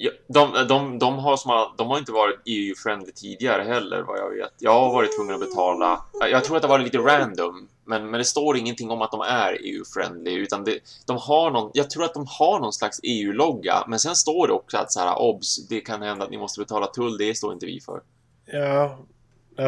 Ja, 0.00 0.10
de, 0.28 0.66
de, 0.68 0.98
de, 0.98 1.18
har 1.18 1.36
som, 1.36 1.74
de 1.76 1.86
har 1.86 1.98
inte 1.98 2.12
varit 2.12 2.40
EU-friendly 2.44 3.12
tidigare 3.12 3.62
heller 3.62 4.02
vad 4.02 4.18
jag 4.18 4.30
vet. 4.30 4.52
Jag 4.58 4.80
har 4.80 4.92
varit 4.92 5.16
tvungen 5.16 5.34
att 5.34 5.40
betala. 5.40 6.00
Jag 6.30 6.44
tror 6.44 6.56
att 6.56 6.62
det 6.62 6.68
var 6.68 6.78
lite 6.78 6.98
random, 6.98 7.68
men, 7.84 8.10
men 8.10 8.18
det 8.18 8.24
står 8.24 8.56
ingenting 8.56 8.90
om 8.90 9.02
att 9.02 9.10
de 9.10 9.20
är 9.20 9.58
EU-friendly 9.60 10.32
utan 10.32 10.64
det, 10.64 10.78
de 11.06 11.16
har 11.16 11.50
någon. 11.50 11.70
Jag 11.74 11.90
tror 11.90 12.04
att 12.04 12.14
de 12.14 12.26
har 12.28 12.60
någon 12.60 12.72
slags 12.72 13.00
EU-logga, 13.02 13.84
men 13.88 13.98
sen 13.98 14.14
står 14.14 14.46
det 14.46 14.52
också 14.52 14.76
att 14.76 14.92
så 14.92 15.00
här 15.00 15.18
obs, 15.18 15.68
det 15.68 15.80
kan 15.80 16.02
hända 16.02 16.24
att 16.24 16.30
ni 16.30 16.38
måste 16.38 16.60
betala 16.60 16.86
tull. 16.86 17.18
Det 17.18 17.34
står 17.34 17.52
inte 17.52 17.66
vi 17.66 17.80
för. 17.80 18.02
Ja, 18.46 18.98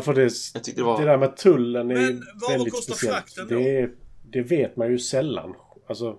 för 0.02 0.14
det, 0.14 0.30
det, 0.74 0.82
var... 0.82 1.00
det 1.00 1.06
där 1.06 1.16
med 1.16 1.36
tullen 1.36 1.90
är 1.90 1.94
men, 1.94 2.22
väldigt 2.48 2.84
speciellt. 2.84 3.48
Det, 3.48 3.90
det 4.22 4.42
vet 4.42 4.76
man 4.76 4.90
ju 4.90 4.98
sällan. 4.98 5.54
Alltså, 5.88 6.16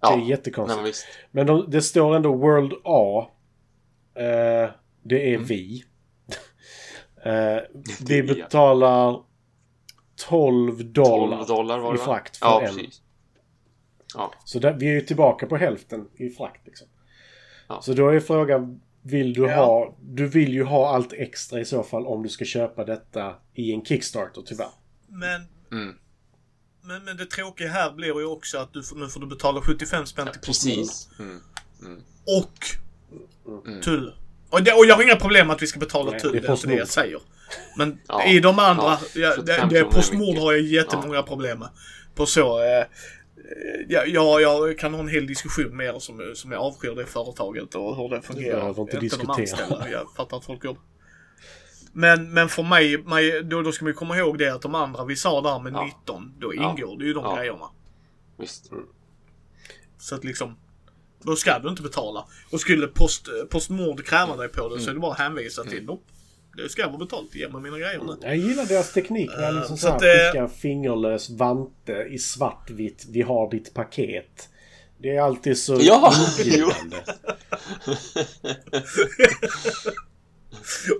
det 0.00 0.06
är 0.06 0.18
jättekonstigt. 0.18 0.82
Nej, 0.82 0.92
men, 1.30 1.46
men 1.46 1.56
de, 1.56 1.70
det 1.70 1.82
står 1.82 2.16
ändå 2.16 2.34
World 2.34 2.72
A 2.84 3.30
Eh, 4.14 4.70
det 5.02 5.30
är 5.30 5.34
mm. 5.34 5.44
vi. 5.44 5.84
eh, 7.24 7.58
vi 8.06 8.22
betalar 8.22 9.22
12 10.16 10.92
dollar, 10.92 11.36
12 11.36 11.46
dollar 11.46 11.94
i 11.94 11.98
frakt 11.98 12.36
för 12.36 12.46
ja, 12.46 12.62
en. 12.62 12.74
Precis. 12.74 13.02
Ja. 14.14 14.32
Så 14.44 14.58
där, 14.58 14.72
vi 14.72 14.88
är 14.88 14.92
ju 14.92 15.00
tillbaka 15.00 15.46
på 15.46 15.56
hälften 15.56 16.08
i 16.16 16.30
frakt. 16.30 16.66
Liksom. 16.66 16.88
Ja. 17.68 17.82
Så 17.82 17.92
då 17.92 18.08
är 18.08 18.20
frågan, 18.20 18.80
vill 19.02 19.32
du 19.32 19.42
ja. 19.42 19.56
ha... 19.56 19.96
Du 20.00 20.26
vill 20.26 20.52
ju 20.52 20.64
ha 20.64 20.94
allt 20.94 21.12
extra 21.12 21.60
i 21.60 21.64
så 21.64 21.82
fall 21.82 22.06
om 22.06 22.22
du 22.22 22.28
ska 22.28 22.44
köpa 22.44 22.84
detta 22.84 23.34
i 23.54 23.72
en 23.72 23.84
Kickstarter 23.84 24.42
tyvärr. 24.46 24.70
Men... 25.08 25.42
Mm. 25.72 25.96
Men, 26.86 27.04
men 27.04 27.16
det 27.16 27.26
tråkiga 27.26 27.68
här 27.68 27.92
blir 27.92 28.06
ju 28.06 28.26
också 28.26 28.58
att 28.58 28.72
du 28.72 28.82
får, 28.82 28.96
nu 28.96 29.08
får 29.08 29.20
du 29.20 29.26
betala 29.26 29.60
75 29.60 30.06
spänn 30.06 30.28
till 30.32 30.40
Precis. 30.40 31.08
Mm. 31.18 31.40
Mm. 31.82 32.02
Och 32.38 32.58
Mm. 33.46 33.80
Tull. 33.80 34.12
Och, 34.50 34.62
det, 34.62 34.72
och 34.72 34.86
jag 34.86 34.94
har 34.94 35.02
inga 35.02 35.16
problem 35.16 35.46
med 35.46 35.56
att 35.56 35.62
vi 35.62 35.66
ska 35.66 35.78
betala 35.78 36.10
Nej, 36.10 36.20
tull, 36.20 36.32
det 36.32 36.48
är 36.48 36.52
inte 36.52 36.66
det 36.66 36.74
jag 36.74 36.88
säger. 36.88 37.20
Men 37.76 37.98
ja, 38.08 38.24
i 38.24 38.40
de 38.40 38.58
andra, 38.58 38.84
ja, 38.84 38.98
ja, 39.14 39.42
det, 39.42 39.66
det, 39.70 39.84
Postnord 39.84 40.38
har 40.38 40.52
jag 40.52 40.62
jättemånga 40.62 41.14
ja. 41.14 41.22
problem 41.22 41.58
med. 41.58 41.68
På 42.14 42.26
så, 42.26 42.62
eh, 42.62 42.86
ja, 43.88 44.04
ja, 44.06 44.40
jag 44.40 44.78
kan 44.78 44.94
ha 44.94 45.00
en 45.00 45.08
hel 45.08 45.26
diskussion 45.26 45.76
med 45.76 45.86
er 45.86 45.98
som, 45.98 46.32
som 46.34 46.52
jag 46.52 46.60
avskyr 46.62 46.94
det 46.94 47.06
företaget 47.06 47.74
och 47.74 47.96
hur 47.96 48.08
det 48.08 48.22
fungerar. 48.22 48.66
Jag 48.66 48.78
inte, 48.78 48.96
inte 48.96 49.16
de 49.16 49.30
anställda. 49.30 49.90
Jag 49.90 50.12
fattar 50.16 50.36
att 50.36 50.44
folk 50.44 50.64
jobbar. 50.64 50.82
Men, 51.92 52.32
men 52.32 52.48
för 52.48 52.62
mig, 52.62 52.98
mig 52.98 53.42
då, 53.42 53.62
då 53.62 53.72
ska 53.72 53.84
man 53.84 53.90
ju 53.90 53.94
komma 53.94 54.16
ihåg 54.18 54.38
det 54.38 54.54
att 54.54 54.62
de 54.62 54.74
andra 54.74 55.04
vi 55.04 55.16
sa 55.16 55.40
där 55.40 55.58
med 55.58 55.72
ja. 55.72 55.84
19, 55.84 56.34
då 56.38 56.54
ingår 56.54 56.98
det 56.98 57.04
ju 57.04 57.14
de 57.14 57.24
ja. 57.24 57.36
grejerna. 57.36 57.66
Visst. 58.38 58.70
Så 59.98 60.14
att 60.14 60.24
liksom, 60.24 60.56
då 61.24 61.36
ska 61.36 61.58
du 61.58 61.68
inte 61.68 61.82
betala. 61.82 62.24
Och 62.50 62.60
skulle 62.60 62.86
post, 62.86 63.28
Postnord 63.50 64.06
kräva 64.06 64.36
dig 64.36 64.48
på 64.48 64.68
det 64.68 64.74
mm. 64.74 64.84
så 64.84 64.90
är 64.90 64.94
det 64.94 65.00
bara 65.00 65.12
att 65.12 65.18
hänvisa 65.18 65.62
till 65.62 65.72
mm. 65.72 65.86
dem. 65.86 65.98
Det 66.56 66.68
ska 66.68 66.86
vara 66.88 66.98
betalt. 66.98 67.34
Ge 67.34 67.48
mig 67.48 67.62
mina 67.62 67.78
grejer 67.78 68.00
nu. 68.06 68.16
Jag 68.22 68.36
gillar 68.36 68.66
deras 68.66 68.92
teknik 68.92 69.30
med 69.36 69.48
Eh, 69.48 69.54
liksom 69.54 69.76
så 69.76 69.86
så 69.86 69.92
här, 69.92 70.00
det- 70.00 70.30
skicka 70.32 70.42
en 70.42 70.50
fingerlös 70.50 71.30
vante 71.30 71.92
i 71.92 72.18
svartvitt. 72.18 73.04
Vi 73.08 73.22
har 73.22 73.50
ditt 73.50 73.74
paket. 73.74 74.48
Det 74.98 75.16
är 75.16 75.20
alltid 75.20 75.58
så 75.58 75.78
Ja, 75.80 76.14
inbjudande. 76.38 76.96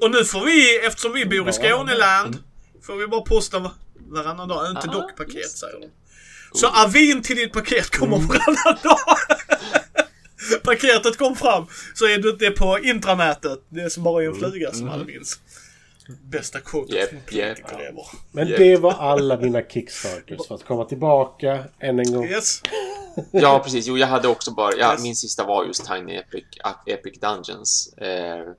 Och 0.01 0.11
nu 0.11 0.25
får 0.25 0.45
vi, 0.45 0.87
eftersom 0.87 1.13
vi 1.13 1.27
bor 1.27 1.49
i. 1.49 1.53
Skåneland, 1.53 2.39
får 2.83 2.97
vi 2.97 3.07
bara 3.07 3.21
posta 3.21 3.59
va- 3.59 3.75
varannan 3.95 4.49
dag. 4.49 4.71
Inte 4.71 4.89
Ah, 4.89 4.93
dock 4.93 5.17
paket 5.17 5.51
säger 5.51 5.81
de. 5.81 5.87
Så 6.53 6.69
avin 6.69 7.23
till 7.23 7.37
ditt 7.37 7.53
paket 7.53 7.91
kommer 7.91 8.19
varannan 8.19 8.79
dag. 8.83 8.99
Paketet 10.65 11.17
kom 11.19 11.37
fram, 11.37 11.67
så 11.95 12.05
är 12.07 12.19
du 12.19 12.31
inte 12.31 12.51
på 12.51 12.79
intranätet. 12.79 13.59
Det 13.69 13.81
är 13.81 13.89
som 13.89 14.03
bara 14.03 14.23
är 14.25 14.29
en 14.29 14.35
fluga 14.35 14.73
som 14.73 14.89
alla 14.89 15.05
minns. 15.05 15.39
Bästa 16.23 16.61
quotet 16.61 16.95
Japp, 16.95 17.09
från 17.09 17.19
japp. 17.39 17.57
politiker 17.57 17.85
ever. 17.89 18.07
Men 18.33 18.49
Japp. 18.49 18.59
det 18.59 18.77
var 18.77 18.93
alla 18.93 19.37
mina 19.37 19.63
kickstarters 19.63 20.47
för 20.49 20.55
att 20.55 20.65
komma 20.65 20.85
tillbaka 20.85 21.65
än 21.81 21.99
en 21.99 22.13
gång. 22.13 22.25
Yes. 22.27 22.63
Ja, 23.31 23.59
precis. 23.65 23.87
Jo, 23.87 23.99
jag 23.99 24.07
hade 24.07 24.29
också 24.29 24.51
bara... 24.51 24.73
Ja, 24.77 24.93
Yes. 24.93 25.03
Min 25.03 25.17
sista 25.17 25.45
var 25.45 25.65
just 25.65 25.87
Tiny 25.87 26.17
Epic, 26.17 26.45
Epic 26.87 27.21
Dungeons. 27.21 27.95
Eh, 27.97 28.53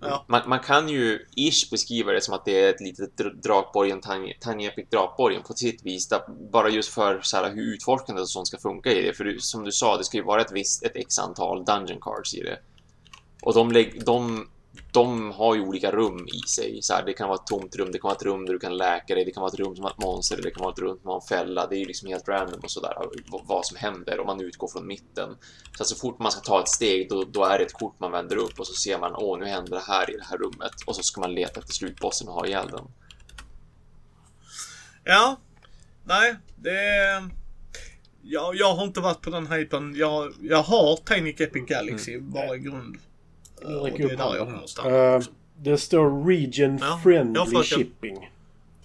Ja. 0.00 0.24
man, 0.28 0.42
man 0.48 0.58
kan 0.60 0.88
ju 0.88 1.26
ish 1.36 1.70
beskriva 1.70 2.12
det 2.12 2.20
som 2.20 2.34
att 2.34 2.44
det 2.44 2.60
är 2.60 2.70
ett 2.70 2.80
litet 2.80 3.18
dr- 3.18 3.42
Drakborgen, 3.42 4.00
Tiny, 4.40 4.66
Epic 4.66 4.88
Drakborgen 4.90 5.42
på 5.42 5.52
sitt 5.52 5.86
vis. 5.86 6.08
Där, 6.08 6.20
bara 6.52 6.68
just 6.68 6.94
för 6.94 7.20
så 7.22 7.36
här, 7.36 7.50
hur 7.54 7.74
utforskandet 7.74 8.22
och 8.22 8.30
sånt 8.30 8.48
ska 8.48 8.58
funka 8.58 8.92
i 8.92 9.02
det. 9.02 9.12
För 9.12 9.24
du, 9.24 9.38
som 9.40 9.64
du 9.64 9.72
sa, 9.72 9.96
det 9.96 10.04
ska 10.04 10.16
ju 10.16 10.24
vara 10.24 10.40
ett 10.40 10.52
visst, 10.52 10.82
ett 10.82 10.96
x 10.96 11.18
antal 11.18 11.64
dungeon 11.64 12.00
cards 12.00 12.34
i 12.34 12.42
det. 12.42 12.58
Och 13.42 13.54
de, 13.54 13.72
lägg, 13.72 14.04
de, 14.04 14.48
de 14.92 15.30
har 15.30 15.54
ju 15.54 15.60
olika 15.60 15.90
rum 15.90 16.28
i 16.28 16.48
sig. 16.48 16.82
Så 16.82 16.94
här, 16.94 17.04
det 17.04 17.12
kan 17.12 17.28
vara 17.28 17.38
ett 17.38 17.46
tomt 17.46 17.76
rum, 17.76 17.92
det 17.92 17.98
kan 17.98 18.08
vara 18.08 18.16
ett 18.16 18.22
rum 18.22 18.46
där 18.46 18.52
du 18.52 18.58
kan 18.58 18.76
läka 18.76 19.14
dig, 19.14 19.24
det 19.24 19.30
kan 19.30 19.40
vara 19.40 19.52
ett 19.52 19.58
rum 19.58 19.76
som 19.76 19.84
har 19.84 19.90
ett 19.90 19.98
monster, 19.98 20.42
det 20.42 20.50
kan 20.50 20.62
vara 20.62 20.72
ett 20.72 20.78
rum 20.78 20.98
som 21.02 21.10
har 21.10 21.16
en 21.16 21.26
fälla. 21.26 21.66
Det 21.66 21.76
är 21.76 21.78
ju 21.78 21.84
liksom 21.84 22.08
helt 22.08 22.28
random 22.28 22.60
och 22.62 22.70
sådär 22.70 22.94
vad 23.44 23.66
som 23.66 23.76
händer 23.76 24.20
om 24.20 24.26
man 24.26 24.40
utgår 24.40 24.68
från 24.68 24.86
mitten. 24.86 25.36
Så 25.76 25.82
att 25.82 25.88
så 25.88 25.96
fort 25.96 26.18
man 26.18 26.32
ska 26.32 26.40
ta 26.40 26.60
ett 26.60 26.68
steg, 26.68 27.08
då, 27.08 27.24
då 27.24 27.44
är 27.44 27.58
det 27.58 27.64
ett 27.64 27.72
kort 27.72 28.00
man 28.00 28.12
vänder 28.12 28.36
upp 28.36 28.58
och 28.58 28.66
så 28.66 28.74
ser 28.74 28.98
man, 28.98 29.12
åh, 29.16 29.38
nu 29.38 29.46
händer 29.46 29.72
det 29.72 29.82
här 29.86 30.10
i 30.10 30.16
det 30.16 30.24
här 30.24 30.38
rummet. 30.38 30.72
Och 30.86 30.96
så 30.96 31.02
ska 31.02 31.20
man 31.20 31.34
leta 31.34 31.60
efter 31.60 31.72
slutbossen 31.72 32.28
och 32.28 32.34
ha 32.34 32.46
ihjäl 32.46 32.68
den. 32.68 32.84
Ja. 35.04 35.36
Nej, 36.04 36.36
det. 36.56 37.30
Jag, 38.22 38.56
jag 38.56 38.74
har 38.74 38.84
inte 38.84 39.00
varit 39.00 39.20
på 39.20 39.30
den 39.30 39.46
hypen. 39.46 39.94
Jag, 39.96 40.32
jag 40.40 40.62
har 40.62 40.96
Tiny 40.96 41.30
Epic 41.30 41.68
Galaxy 41.68 42.18
bara 42.20 42.56
i 42.56 42.58
grund. 42.58 42.96
Och 43.64 43.90
det 43.90 44.02
är 44.04 44.16
där 44.16 44.36
jag 44.36 44.46
kommer 44.46 44.66
stanna. 44.66 44.96
Eh, 44.96 45.16
också. 45.16 45.30
det 45.58 45.78
står 45.78 46.24
region 46.24 46.78
Ja, 46.80 47.00
friendly 47.02 47.62
shipping. 47.62 48.30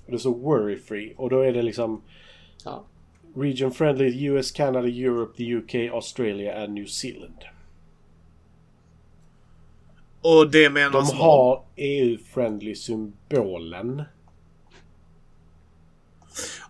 Och 0.06 0.12
det 0.12 0.20
står 0.20 0.36
worry 0.38 0.78
free. 0.80 1.14
Och 1.18 1.30
då 1.30 1.42
är 1.42 1.54
det 1.54 1.62
liksom 1.62 2.02
Ja. 2.66 2.84
region 3.36 3.72
friendly 3.72 4.26
US, 4.26 4.52
Canada, 4.52 4.88
Europe, 4.88 5.38
the 5.38 5.44
UK, 5.56 5.76
Australia 5.94 6.64
and 6.64 6.74
New 6.74 6.86
Zealand. 6.86 7.38
Och 10.22 10.52
det 10.52 10.70
menas 10.70 11.12
De 11.12 11.18
har 11.18 11.64
EU-friendly 11.76 12.76
symbolen. 12.76 14.04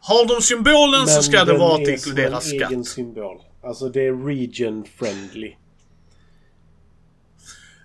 Har 0.01 0.35
de 0.35 0.41
symbolen 0.41 1.07
så 1.07 1.23
ska 1.23 1.39
det 1.39 1.45
den 1.51 1.59
vara 1.59 1.77
är 1.77 1.81
att 1.81 1.85
som 1.85 1.93
inkludera 2.11 2.35
en 2.35 2.41
skatt. 2.41 2.71
egen 2.71 2.85
symbol. 2.85 3.37
Alltså 3.63 3.89
det 3.89 4.01
är 4.07 4.25
region 4.25 4.83
friendly. 4.85 5.55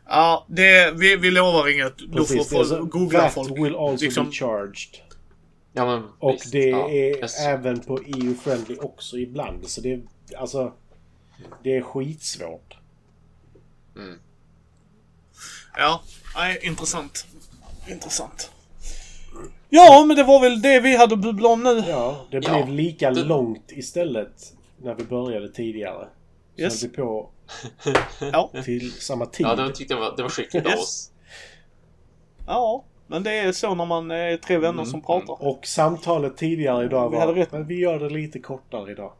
Ja, 0.08 0.46
det, 0.48 0.90
vi, 0.96 1.16
vi 1.16 1.30
lovar 1.30 1.68
inget. 1.74 1.98
Då 1.98 2.24
får 2.24 2.34
Precis, 2.34 2.52
är 2.52 2.64
folk 2.64 2.90
googla 2.92 3.20
that 3.20 3.32
folk. 3.34 3.50
will 3.58 3.76
also 3.76 4.04
liksom- 4.04 4.26
be 4.26 4.32
charged. 4.32 4.96
Ja, 5.72 5.86
men 5.86 6.08
Och 6.18 6.32
visst. 6.34 6.52
det 6.52 6.68
ja, 6.68 6.88
är 6.90 7.16
yes. 7.18 7.46
även 7.46 7.80
på 7.80 7.98
EU-friendly 8.06 8.76
också 8.80 9.18
ibland. 9.18 9.68
Så 9.68 9.80
det 9.80 9.92
är 9.92 10.00
alltså... 10.38 10.72
Det 11.62 11.76
är 11.76 11.80
skitsvårt. 11.82 12.76
Ja, 15.76 16.00
nej, 16.36 16.58
intressant. 16.62 17.26
Intressant. 17.88 18.50
Ja, 19.68 20.04
men 20.08 20.16
det 20.16 20.24
var 20.24 20.40
väl 20.40 20.62
det 20.62 20.80
vi 20.80 20.96
hade 20.96 21.14
att 21.14 21.20
bubbla 21.20 21.48
om 21.48 21.62
nu. 21.62 21.84
Ja, 21.88 22.26
det 22.30 22.36
Ja, 22.36 22.64
blev 22.64 22.68
lika 22.68 23.10
det- 23.10 23.24
långt 23.24 23.72
istället 23.72 24.52
när 24.82 24.94
vi 24.94 25.04
började 25.04 25.48
tidigare. 25.48 26.08
Så 26.56 26.62
Yes. 26.62 26.84
vi 26.84 26.88
på 26.88 27.30
Ja, 28.32 28.50
till 28.64 28.92
samma 28.92 29.26
tid. 29.26 29.46
Ja, 29.46 29.54
det 29.56 29.72
tyckte 29.72 29.94
jag 29.94 30.00
var, 30.00 30.16
det 30.16 30.22
var 30.22 30.30
skickligt 30.30 30.66
av 30.66 30.72
Yes. 30.72 30.80
oss. 30.80 31.10
ja. 32.46 32.84
Men 33.08 33.22
det 33.22 33.32
är 33.38 33.52
så 33.52 33.74
när 33.74 33.84
man 33.86 34.10
är 34.10 34.36
tre 34.36 34.58
vänner 34.58 34.84
som 34.84 35.02
pratar. 35.02 35.42
Och 35.46 35.66
samtalet 35.66 36.36
tidigare 36.36 36.84
idag 36.84 37.10
Vi 37.10 37.16
var... 37.16 37.26
hade 37.26 37.40
rätt. 37.40 37.52
Men 37.52 37.66
vi 37.66 37.78
gör 37.80 37.98
det 37.98 38.08
lite 38.08 38.38
kortare 38.38 38.92
idag. 38.92 39.12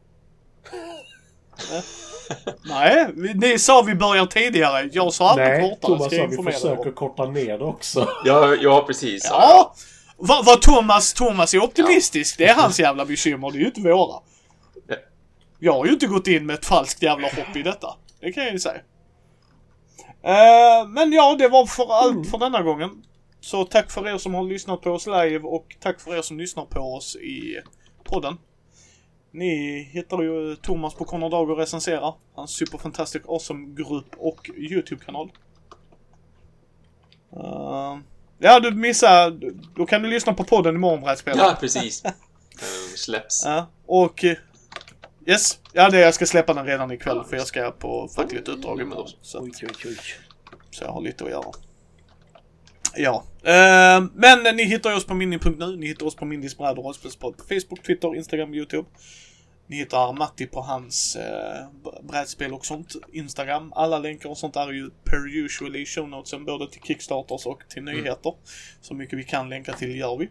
Nej, 2.69 3.07
vi- 3.13 3.33
ni 3.33 3.59
sa 3.59 3.81
vi 3.81 3.95
börjar 3.95 4.25
tidigare. 4.25 4.89
Jag 4.93 5.13
sa 5.13 5.29
aldrig 5.29 5.47
Nej, 5.47 5.61
kortare. 5.69 5.97
Thomas 5.97 6.15
sa 6.15 6.43
vi 6.45 6.51
försöker 6.51 6.91
korta 6.91 7.25
ner 7.25 7.57
det 7.57 7.63
också. 7.65 8.07
Ja, 8.25 8.55
ja 8.55 8.83
precis. 8.87 9.27
Ja! 9.29 9.73
Vad 10.17 10.45
vad 10.45 10.61
Thomas, 10.61 11.13
Thomas 11.13 11.53
är 11.53 11.63
optimistisk, 11.63 12.37
det 12.37 12.47
är 12.47 12.53
hans 12.55 12.79
jävla 12.79 13.05
bekymmer. 13.05 13.51
Det 13.51 13.57
är 13.57 13.59
ju 13.59 13.65
inte 13.65 13.81
våra. 13.81 14.19
Ja. 14.87 14.95
Jag 15.59 15.73
har 15.73 15.85
ju 15.85 15.91
inte 15.91 16.07
gått 16.07 16.27
in 16.27 16.45
med 16.45 16.53
ett 16.53 16.65
falskt 16.65 17.01
jävla 17.03 17.27
hopp 17.27 17.55
i 17.55 17.63
detta. 17.63 17.87
Det 18.19 18.31
kan 18.31 18.43
jag 18.43 18.53
ju 18.53 18.59
säga. 18.59 18.81
Eh, 20.21 20.87
men 20.87 21.11
ja, 21.11 21.35
det 21.39 21.47
var 21.47 21.65
för 21.65 21.93
allt 21.93 22.29
för 22.29 22.37
denna 22.37 22.61
gången. 22.61 23.03
Så 23.39 23.65
tack 23.65 23.91
för 23.91 24.07
er 24.07 24.17
som 24.17 24.33
har 24.33 24.43
lyssnat 24.43 24.81
på 24.81 24.91
oss 24.91 25.07
live 25.07 25.39
och 25.39 25.75
tack 25.79 25.99
för 25.99 26.17
er 26.17 26.21
som 26.21 26.37
lyssnar 26.37 26.65
på 26.65 26.79
oss 26.79 27.15
i 27.15 27.61
podden. 28.03 28.37
Ni 29.31 29.83
hittar 29.83 30.21
ju 30.21 30.55
Thomas 30.55 30.93
på 30.93 31.05
Conor 31.05 31.29
Dag 31.29 31.49
och 31.49 31.57
recenserar. 31.57 32.13
Hans 32.35 32.51
Superfantastic 32.51 33.21
Awesome-grupp 33.25 34.15
och 34.17 34.49
YouTube-kanal. 34.57 35.31
Eh, 37.33 37.97
ja, 38.37 38.59
du 38.59 38.71
missade. 38.71 39.51
Då 39.75 39.85
kan 39.85 40.01
du 40.01 40.09
lyssna 40.09 40.33
på 40.33 40.43
podden 40.43 40.75
imorgon, 40.75 41.01
brädspelare. 41.01 41.47
Ja, 41.47 41.57
precis. 41.59 42.01
Den 42.01 42.13
släpps. 42.95 43.45
Ja, 43.45 43.67
och... 43.85 44.25
Yes. 45.29 45.59
Ja, 45.73 45.89
det 45.89 45.99
jag 45.99 46.13
ska 46.13 46.25
släppa 46.25 46.53
den 46.53 46.65
redan 46.65 46.91
ikväll 46.91 47.23
för 47.23 47.37
jag 47.37 47.47
ska 47.47 47.71
på 47.71 48.07
fackligt 48.15 48.47
uppdrag 48.47 48.81
imorgon. 48.81 49.07
Så, 49.21 49.39
Oj, 49.39 49.51
oj, 49.63 49.69
oj. 49.85 49.97
så 50.71 50.83
jag 50.83 50.91
har 50.91 51.01
lite 51.01 51.23
att 51.23 51.29
göra. 51.29 51.51
Ja. 52.95 53.23
Eh, 53.43 54.05
men 54.13 54.55
ni 54.55 54.63
hittar 54.63 54.95
oss 54.95 55.05
på 55.05 55.13
mini.nu. 55.13 55.77
Ni 55.77 55.87
hittar 55.87 56.05
oss 56.05 56.15
på 56.15 56.25
Mindys 56.25 56.57
bräd 56.57 56.77
och 56.77 56.83
rollspelspodd 56.83 57.37
på 57.37 57.43
Facebook, 57.43 57.83
Twitter, 57.83 58.15
Instagram, 58.15 58.53
YouTube. 58.53 58.89
Ni 59.67 59.75
hittar 59.75 60.13
Matti 60.13 60.45
på 60.45 60.61
hans 60.61 61.15
eh, 61.15 61.67
brädspel 62.01 62.53
och 62.53 62.65
sånt. 62.65 62.95
Instagram. 63.13 63.73
Alla 63.75 63.99
länkar 63.99 64.29
och 64.29 64.37
sånt 64.37 64.55
är 64.55 64.71
ju 64.71 64.89
per 65.03 65.37
usual 65.45 65.75
i 65.75 65.85
show 65.85 66.09
notesen 66.09 66.45
både 66.45 66.71
till 66.71 66.81
Kickstarters 66.81 67.45
och 67.45 67.63
till 67.69 67.83
nyheter. 67.83 68.33
Så 68.81 68.93
mycket 68.93 69.19
vi 69.19 69.23
kan 69.23 69.49
länka 69.49 69.73
till 69.73 69.97
gör 69.97 70.17
vi. 70.17 70.29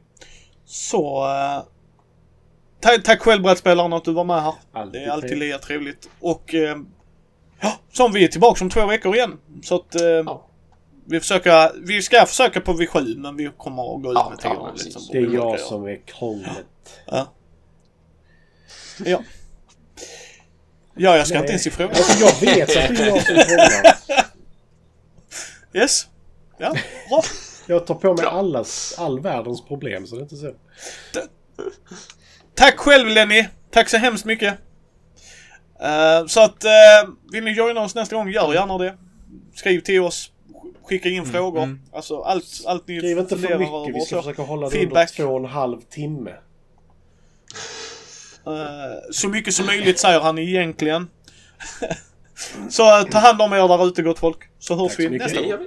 Så... 0.65 1.25
Eh, 1.25 1.62
ta- 2.86 3.02
tack 3.05 3.23
själv 3.23 3.42
brädspelaren 3.42 3.92
att 3.92 4.05
du 4.05 4.12
var 4.12 4.24
med 4.24 4.42
här. 4.42 4.55
Alltid 4.73 5.00
det 5.02 5.06
är 5.06 5.10
alltid 5.10 5.39
lika 5.39 5.58
trevligt. 5.58 6.08
Och... 6.20 6.55
Eh, 6.55 6.76
ja, 7.60 7.78
som 7.92 8.12
vi 8.12 8.24
är 8.24 8.28
tillbaka 8.28 8.65
om 8.65 8.70
två 8.70 8.86
veckor 8.86 9.15
igen. 9.16 9.39
Så 9.62 9.74
att... 9.74 9.94
Eh, 10.00 10.06
Ja. 10.06 10.47
vi, 11.08 11.20
försöker, 11.20 11.73
vi 11.86 12.02
ska 12.02 12.26
försöka 12.26 12.60
på 12.60 12.73
vid 12.73 12.90
sju, 12.90 13.15
men 13.16 13.36
vi 13.36 13.50
kommer 13.58 13.97
att 13.97 14.02
gå 14.02 14.10
ut 14.12 14.18
Ja, 14.18 14.28
med 14.31 14.39
ja, 14.42 14.73
liksom, 14.84 15.02
Det 15.12 15.18
är 15.18 15.34
jag 15.34 15.60
som 15.60 15.86
är 15.86 16.00
krånglet. 16.06 17.00
Ja. 17.06 17.32
Ja. 19.05 19.23
Ja, 20.98 21.16
jag 21.16 21.26
ska 21.26 21.34
Nej. 21.34 21.42
inte 21.42 21.52
ens 21.52 21.66
ifråga. 21.66 21.89
Alltså 21.89 22.24
jag 22.24 22.40
vet 22.55 22.68
att 22.76 22.97
det 22.97 23.02
är 23.02 23.06
jag 23.06 23.23
som 23.23 23.36
är. 23.36 23.97
Yes. 25.82 26.06
Ja, 26.58 26.70
bra. 27.08 27.23
Jag 27.66 27.86
tar 27.86 27.94
på 27.94 28.15
mig 28.15 28.26
allas, 28.26 28.94
all 28.98 29.20
världens 29.20 29.65
problem, 29.65 30.06
så 30.06 30.15
det 30.15 30.20
är 30.20 30.23
inte 30.23 30.36
så. 30.36 30.52
Tack 32.57 32.76
själv 32.78 33.09
Lenny. 33.09 33.47
Tack 33.70 33.89
så 33.89 33.97
hemskt 33.97 34.25
mycket. 34.25 34.55
Eh, 35.81 36.26
så 36.26 36.41
att, 36.41 36.65
uh, 36.65 37.12
vill 37.33 37.44
ni 37.44 37.52
joina 37.52 37.81
oss 37.81 37.94
nästa 37.94 38.17
gång, 38.17 38.31
gör 38.31 38.55
gärna 38.55 38.78
det. 38.78 38.97
Skriv 39.55 39.81
till 39.81 40.01
oss. 40.01 40.31
Skicka 40.83 41.09
in 41.09 41.26
frågor. 41.26 41.78
Alltså 41.93 42.23
allt, 42.23 42.44
allt 42.67 42.89
ni 42.89 42.99
Skriv 42.99 43.18
inte 43.18 43.39
för 43.39 43.59
mycket. 43.59 43.97
Vi 43.97 44.01
ska 44.01 44.17
så. 44.17 44.23
försöka 44.23 44.43
hålla 44.43 44.67
det 44.67 44.73
feedback. 44.73 45.10
under 45.10 45.25
två 45.25 45.35
och 45.35 45.41
en 45.41 45.47
halv 45.47 45.81
timme. 45.81 46.31
Eh, 48.47 49.12
så 49.12 49.28
mycket 49.28 49.55
som 49.55 49.67
möjligt 49.67 49.99
säger 49.99 50.20
han 50.20 50.39
egentligen. 50.39 51.09
så 52.70 53.02
ta 53.02 53.18
hand 53.18 53.43
om 53.43 53.52
er 53.52 53.68
där 53.68 53.86
ute 53.86 54.02
gott 54.02 54.18
folk. 54.18 54.39
Så 54.59 54.75
hörs 54.75 54.89
Tack 54.89 54.97
så 54.97 55.02
vi 55.02 55.09
mycket. 55.10 55.26
nästa 55.26 55.43
gång. 55.43 55.67